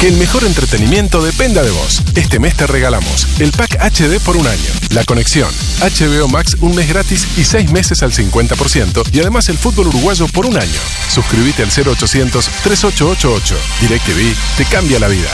Que 0.00 0.08
el 0.08 0.16
mejor 0.16 0.42
entretenimiento 0.42 1.22
dependa 1.22 1.62
de 1.62 1.70
vos. 1.70 2.02
Este 2.16 2.40
mes 2.40 2.56
te 2.56 2.66
regalamos 2.66 3.28
el 3.38 3.52
pack 3.52 3.76
HD 3.80 4.18
por 4.18 4.36
un 4.36 4.48
año, 4.48 4.70
la 4.90 5.04
conexión, 5.04 5.48
HBO 5.80 6.26
Max 6.26 6.56
un 6.60 6.74
mes 6.74 6.88
gratis 6.88 7.28
y 7.38 7.44
seis 7.44 7.70
meses 7.70 8.02
al 8.02 8.10
50% 8.10 9.10
y 9.12 9.20
además 9.20 9.48
el 9.48 9.58
fútbol 9.58 9.86
uruguayo 9.86 10.26
por 10.26 10.44
un 10.44 10.56
año. 10.56 10.80
Suscríbete 11.08 11.62
al 11.62 11.68
0800 11.70 12.50
3888. 12.64 13.56
DirecTV 13.80 14.34
te 14.56 14.64
cambia 14.64 14.98
la 14.98 15.06
vida. 15.06 15.30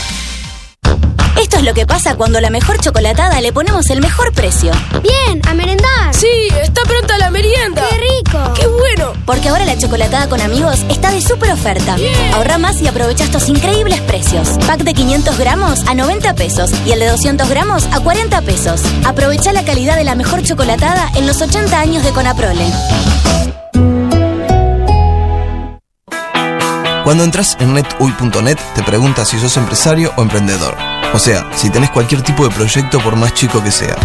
Esto 1.41 1.57
es 1.59 1.63
lo 1.63 1.73
que 1.73 1.87
pasa 1.87 2.17
cuando 2.17 2.39
a 2.39 2.41
la 2.41 2.51
mejor 2.51 2.79
chocolatada 2.81 3.41
le 3.41 3.53
ponemos 3.53 3.89
el 3.91 4.01
mejor 4.01 4.33
precio. 4.33 4.73
Bien, 5.03 5.41
a 5.47 5.55
merendar. 5.55 6.13
Sí, 6.13 6.27
está 6.61 6.83
pronta 6.83 7.17
la 7.17 7.31
merienda. 7.31 7.87
¡Qué 7.89 7.97
rico! 7.97 8.55
¡Qué 8.55 8.67
bueno! 8.67 9.13
Porque 9.25 9.49
ahora 9.49 9.65
la 9.65 9.79
chocolatada 9.79 10.29
con 10.29 10.41
amigos 10.41 10.81
está 10.89 11.13
de 11.13 11.23
súper 11.23 11.53
oferta. 11.53 11.97
Ahorra 12.35 12.59
más 12.59 12.83
y 12.83 12.89
aprovecha 12.89 13.23
estos 13.23 13.49
increíbles 13.49 14.01
precios. 14.01 14.49
Pack 14.67 14.81
de 14.81 14.95
500 14.95 15.39
gramos 15.39 15.87
a 15.87 15.95
90 15.95 16.35
pesos 16.35 16.73
y 16.85 16.91
el 16.91 16.99
de 16.99 17.07
200 17.07 17.49
gramos 17.49 17.87
a 17.93 18.01
40 18.01 18.43
pesos. 18.43 18.81
Aprovecha 19.07 19.53
la 19.53 19.65
calidad 19.65 19.97
de 19.97 20.05
la 20.05 20.17
mejor 20.17 20.43
chocolatada 20.43 21.09
en 21.15 21.27
los 21.27 21.41
80 21.41 21.79
años 21.79 22.03
de 22.03 22.11
Conaprole. 22.11 22.67
Cuando 27.09 27.25
entras 27.25 27.57
en 27.59 27.73
netuy.net 27.73 28.59
te 28.75 28.83
preguntas 28.83 29.29
si 29.29 29.39
sos 29.39 29.57
empresario 29.57 30.13
o 30.19 30.23
emprendedor. 30.23 30.77
O 31.15 31.19
sea, 31.19 31.49
si 31.57 31.71
tenés 31.71 31.89
cualquier 31.89 32.21
tipo 32.21 32.47
de 32.47 32.55
proyecto 32.55 33.01
por 33.01 33.17
más 33.17 33.33
chico 33.33 33.63
que 33.63 33.71
sea. 33.71 33.97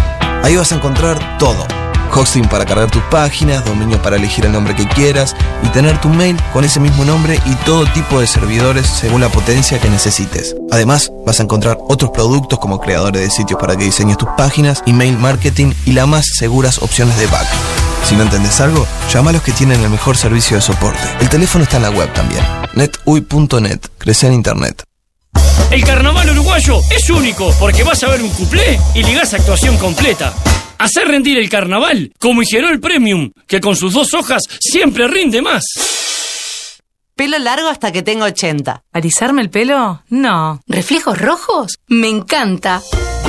Ahí 0.42 0.56
vas 0.56 0.72
a 0.72 0.76
encontrar 0.76 1.36
todo. 1.36 1.66
Hosting 2.14 2.48
para 2.48 2.64
cargar 2.64 2.90
tus 2.90 3.02
páginas, 3.10 3.62
dominio 3.62 4.00
para 4.00 4.16
elegir 4.16 4.46
el 4.46 4.52
nombre 4.52 4.74
que 4.74 4.88
quieras 4.88 5.36
y 5.62 5.68
tener 5.68 6.00
tu 6.00 6.08
mail 6.08 6.38
con 6.54 6.64
ese 6.64 6.80
mismo 6.80 7.04
nombre 7.04 7.38
y 7.44 7.54
todo 7.66 7.84
tipo 7.92 8.20
de 8.20 8.26
servidores 8.26 8.86
según 8.86 9.20
la 9.20 9.28
potencia 9.28 9.78
que 9.78 9.90
necesites. 9.90 10.56
Además, 10.72 11.12
vas 11.26 11.40
a 11.40 11.42
encontrar 11.42 11.76
otros 11.86 12.10
productos 12.10 12.58
como 12.58 12.80
creadores 12.80 13.20
de 13.20 13.30
sitios 13.30 13.60
para 13.60 13.76
que 13.76 13.84
diseñes 13.84 14.16
tus 14.16 14.30
páginas, 14.30 14.82
email 14.86 15.18
marketing 15.18 15.74
y 15.84 15.92
las 15.92 16.08
más 16.08 16.24
seguras 16.38 16.78
opciones 16.78 17.18
de 17.18 17.26
back. 17.26 17.83
Si 18.04 18.14
no 18.14 18.22
entendés 18.22 18.60
algo, 18.60 18.86
llama 19.12 19.30
a 19.30 19.32
los 19.34 19.42
que 19.42 19.52
tienen 19.52 19.80
el 19.82 19.90
mejor 19.90 20.16
servicio 20.16 20.56
de 20.56 20.62
soporte. 20.62 21.02
El 21.20 21.28
teléfono 21.28 21.64
está 21.64 21.78
en 21.78 21.84
la 21.84 21.90
web 21.90 22.12
también. 22.12 22.44
netuy.net. 22.74 23.80
Crece 23.98 24.26
en 24.26 24.34
internet. 24.34 24.82
El 25.70 25.82
carnaval 25.84 26.30
uruguayo 26.30 26.78
es 26.90 27.08
único 27.10 27.52
porque 27.58 27.82
vas 27.82 28.02
a 28.04 28.10
ver 28.10 28.22
un 28.22 28.30
cuplé 28.30 28.78
y 28.94 29.02
ligás 29.02 29.34
actuación 29.34 29.76
completa. 29.78 30.34
Hacer 30.78 31.08
rendir 31.08 31.38
el 31.38 31.48
carnaval 31.48 32.12
como 32.20 32.42
Higienol 32.42 32.78
Premium, 32.78 33.30
que 33.46 33.60
con 33.60 33.74
sus 33.74 33.94
dos 33.94 34.12
hojas 34.12 34.42
siempre 34.60 35.08
rinde 35.08 35.40
más. 35.40 35.64
Pelo 37.16 37.38
largo 37.38 37.68
hasta 37.68 37.90
que 37.92 38.02
tengo 38.02 38.24
80. 38.24 38.82
¿Alisarme 38.92 39.40
el 39.40 39.48
pelo? 39.50 40.02
No. 40.10 40.60
¿Reflejos 40.66 41.16
rojos? 41.18 41.78
Me 41.86 42.08
encanta. 42.08 42.82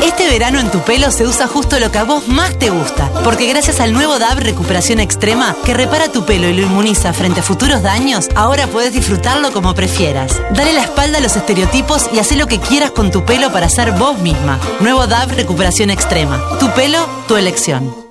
Este 0.05 0.29
verano 0.29 0.59
en 0.59 0.69
tu 0.69 0.81
pelo 0.81 1.09
se 1.09 1.25
usa 1.25 1.47
justo 1.47 1.79
lo 1.79 1.91
que 1.91 1.97
a 1.97 2.03
vos 2.03 2.27
más 2.27 2.59
te 2.59 2.69
gusta, 2.69 3.09
porque 3.23 3.47
gracias 3.47 3.79
al 3.79 3.91
nuevo 3.91 4.19
DAB 4.19 4.37
Recuperación 4.37 4.99
Extrema, 4.99 5.55
que 5.65 5.73
repara 5.73 6.11
tu 6.11 6.25
pelo 6.25 6.47
y 6.47 6.53
lo 6.53 6.61
inmuniza 6.61 7.11
frente 7.11 7.39
a 7.39 7.43
futuros 7.43 7.81
daños, 7.81 8.29
ahora 8.35 8.67
puedes 8.67 8.93
disfrutarlo 8.93 9.51
como 9.51 9.73
prefieras. 9.73 10.39
Dale 10.51 10.73
la 10.73 10.83
espalda 10.83 11.17
a 11.17 11.21
los 11.21 11.35
estereotipos 11.35 12.07
y 12.13 12.19
haz 12.19 12.31
lo 12.33 12.45
que 12.45 12.59
quieras 12.59 12.91
con 12.91 13.09
tu 13.09 13.25
pelo 13.25 13.51
para 13.51 13.67
ser 13.67 13.93
vos 13.93 14.19
misma. 14.19 14.59
Nuevo 14.79 15.07
DAB 15.07 15.31
Recuperación 15.31 15.89
Extrema. 15.89 16.39
Tu 16.59 16.69
pelo, 16.73 16.99
tu 17.27 17.35
elección. 17.35 18.04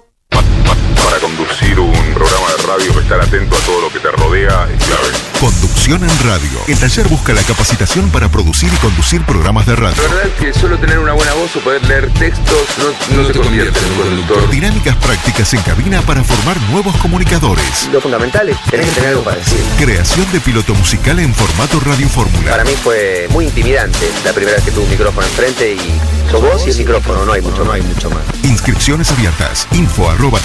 Para 1.14 1.26
conducir 1.26 1.78
un 1.78 1.92
programa 2.12 2.46
de 2.56 2.62
radio, 2.66 3.00
estar 3.00 3.20
atento 3.20 3.54
a 3.54 3.60
todo 3.60 3.82
lo 3.82 3.88
que 3.88 4.00
te 4.00 4.10
rodea 4.10 4.66
es 4.68 4.84
clave. 4.84 5.08
Conducción 5.38 6.02
en 6.02 6.18
radio. 6.26 6.58
El 6.66 6.76
taller 6.76 7.06
busca 7.06 7.32
la 7.32 7.42
capacitación 7.42 8.10
para 8.10 8.28
producir 8.28 8.68
y 8.72 8.76
conducir 8.78 9.22
programas 9.22 9.64
de 9.64 9.76
radio. 9.76 10.02
La 10.02 10.08
verdad 10.08 10.26
es 10.26 10.32
que 10.42 10.58
solo 10.58 10.76
tener 10.76 10.98
una 10.98 11.12
buena 11.12 11.32
voz 11.34 11.54
o 11.54 11.60
poder 11.60 11.86
leer 11.86 12.10
textos 12.14 12.66
no, 12.78 13.16
no 13.16 13.28
se 13.28 13.32
convierte 13.32 13.78
en 13.78 13.92
un 13.92 13.98
conductor. 13.98 14.50
Dinámicas 14.50 14.96
prácticas 14.96 15.54
en 15.54 15.62
cabina 15.62 16.02
para 16.02 16.24
formar 16.24 16.60
nuevos 16.70 16.96
comunicadores. 16.96 17.88
Lo 17.92 18.00
fundamental 18.00 18.48
es 18.48 18.60
tenés 18.68 18.88
que 18.88 18.94
tener 18.94 19.10
algo 19.10 19.22
para 19.22 19.36
decir. 19.36 19.60
Creación 19.78 20.26
de 20.32 20.40
piloto 20.40 20.74
musical 20.74 21.20
en 21.20 21.32
formato 21.32 21.78
radio 21.78 22.08
fórmula. 22.08 22.50
Para 22.50 22.64
mí 22.64 22.72
fue 22.82 23.28
muy 23.30 23.44
intimidante 23.44 24.10
la 24.24 24.32
primera 24.32 24.56
vez 24.56 24.64
que 24.64 24.72
tuve 24.72 24.82
un 24.82 24.90
micrófono 24.90 25.24
enfrente 25.24 25.74
y 25.74 26.00
sos 26.28 26.40
vos 26.40 26.66
y 26.66 26.70
el 26.70 26.78
micrófono, 26.78 27.24
no 27.24 27.32
hay 27.32 27.42
mucho, 27.42 27.64
no 27.64 27.70
hay 27.70 27.82
mucho 27.82 28.10
más. 28.10 28.24
Inscripciones 28.42 29.12
abiertas. 29.12 29.68
Info 29.72 30.10
arroba 30.10 30.40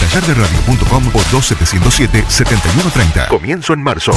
tallarderadio.com 0.59 1.07
o 1.07 1.19
2707-7130. 1.19 3.27
Comienzo 3.27 3.73
en 3.73 3.81
marzo. 3.81 4.11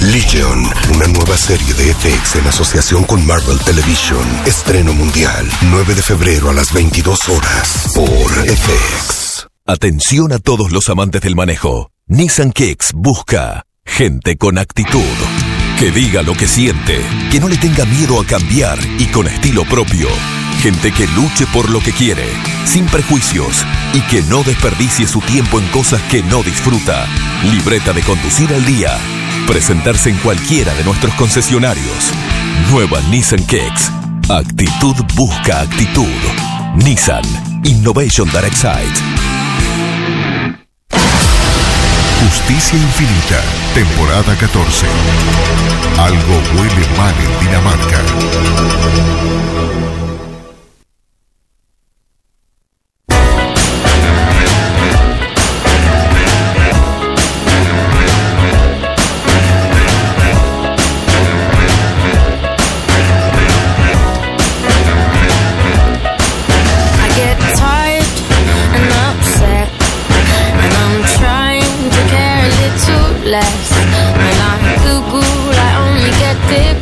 Legion, 0.00 0.64
una 0.94 1.06
nueva 1.08 1.36
serie 1.36 1.74
de 1.74 1.92
FX 1.94 2.36
en 2.36 2.46
asociación 2.46 3.04
con 3.04 3.26
Marvel 3.26 3.58
Television. 3.60 4.24
Estreno 4.46 4.94
mundial, 4.94 5.46
9 5.62 5.94
de 5.94 6.02
febrero 6.02 6.50
a 6.50 6.52
las 6.52 6.72
22 6.72 7.28
horas 7.28 7.92
por 7.94 8.30
FX. 8.32 9.48
Atención 9.66 10.32
a 10.32 10.38
todos 10.38 10.72
los 10.72 10.88
amantes 10.88 11.20
del 11.20 11.36
manejo. 11.36 11.90
Nissan 12.06 12.52
Kicks 12.52 12.92
busca 12.94 13.64
gente 13.84 14.36
con 14.36 14.58
actitud. 14.58 15.49
Que 15.80 15.90
diga 15.90 16.20
lo 16.20 16.34
que 16.34 16.46
siente, 16.46 17.00
que 17.32 17.40
no 17.40 17.48
le 17.48 17.56
tenga 17.56 17.86
miedo 17.86 18.20
a 18.20 18.26
cambiar 18.26 18.78
y 18.98 19.06
con 19.06 19.26
estilo 19.26 19.64
propio. 19.64 20.08
Gente 20.60 20.92
que 20.92 21.06
luche 21.06 21.46
por 21.54 21.70
lo 21.70 21.80
que 21.80 21.90
quiere, 21.92 22.26
sin 22.66 22.84
prejuicios 22.84 23.64
y 23.94 24.02
que 24.02 24.20
no 24.24 24.42
desperdicie 24.42 25.06
su 25.06 25.22
tiempo 25.22 25.58
en 25.58 25.66
cosas 25.68 26.02
que 26.10 26.22
no 26.22 26.42
disfruta. 26.42 27.06
Libreta 27.50 27.94
de 27.94 28.02
conducir 28.02 28.52
al 28.52 28.62
día. 28.66 28.90
Presentarse 29.46 30.10
en 30.10 30.18
cualquiera 30.18 30.74
de 30.74 30.84
nuestros 30.84 31.14
concesionarios. 31.14 32.12
Nueva 32.70 33.00
Nissan 33.08 33.46
Kicks. 33.46 33.90
Actitud 34.28 34.96
busca 35.14 35.62
actitud. 35.62 36.04
Nissan 36.76 37.24
Innovation 37.64 38.28
Direct 38.30 38.54
Side. 38.54 39.30
Justicia 42.20 42.78
Infinita, 42.78 43.42
temporada 43.74 44.36
14. 44.36 45.69
Algo 46.02 46.40
huele 46.56 46.86
mal 46.96 47.14
en 47.20 47.40
Dinamarca. 47.40 49.39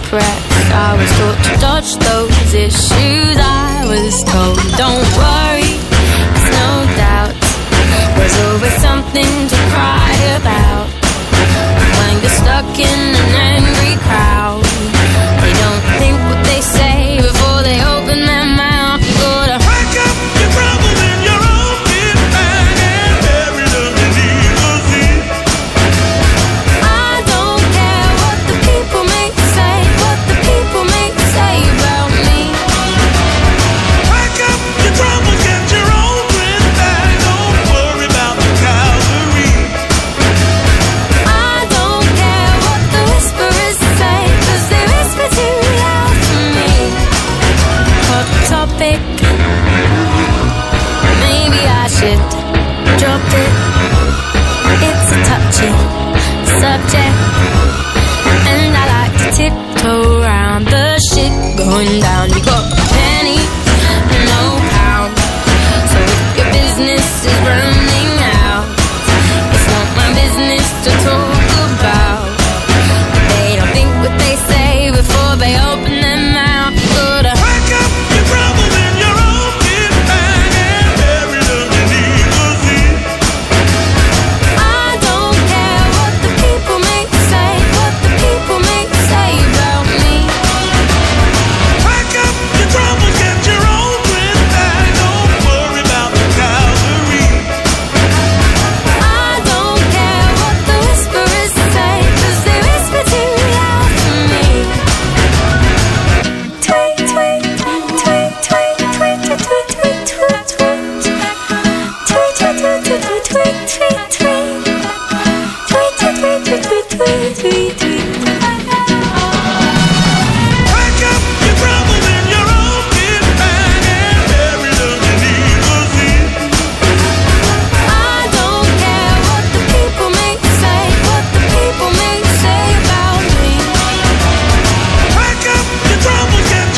Depressed. 0.08 0.72
I 0.72 0.96
was 0.96 1.10
taught 1.18 1.40
to 1.44 1.52
dodge 1.60 1.92
those 2.08 2.54
issues. 2.54 3.36
I 3.36 3.84
was 3.84 4.14
told, 4.24 4.56
don't 4.80 5.08
worry, 5.20 5.72
it's 6.32 6.48
no 6.48 6.70
doubt. 6.96 7.34
There's 8.16 8.38
always 8.48 8.76
something 8.80 9.32
to 9.52 9.58
cry 9.72 10.12
about. 10.40 10.88
When 11.98 12.14
you're 12.22 12.38
stuck 12.40 12.72
in 12.78 13.00
an 13.20 13.32
angry 13.52 13.96
crowd, 14.06 14.64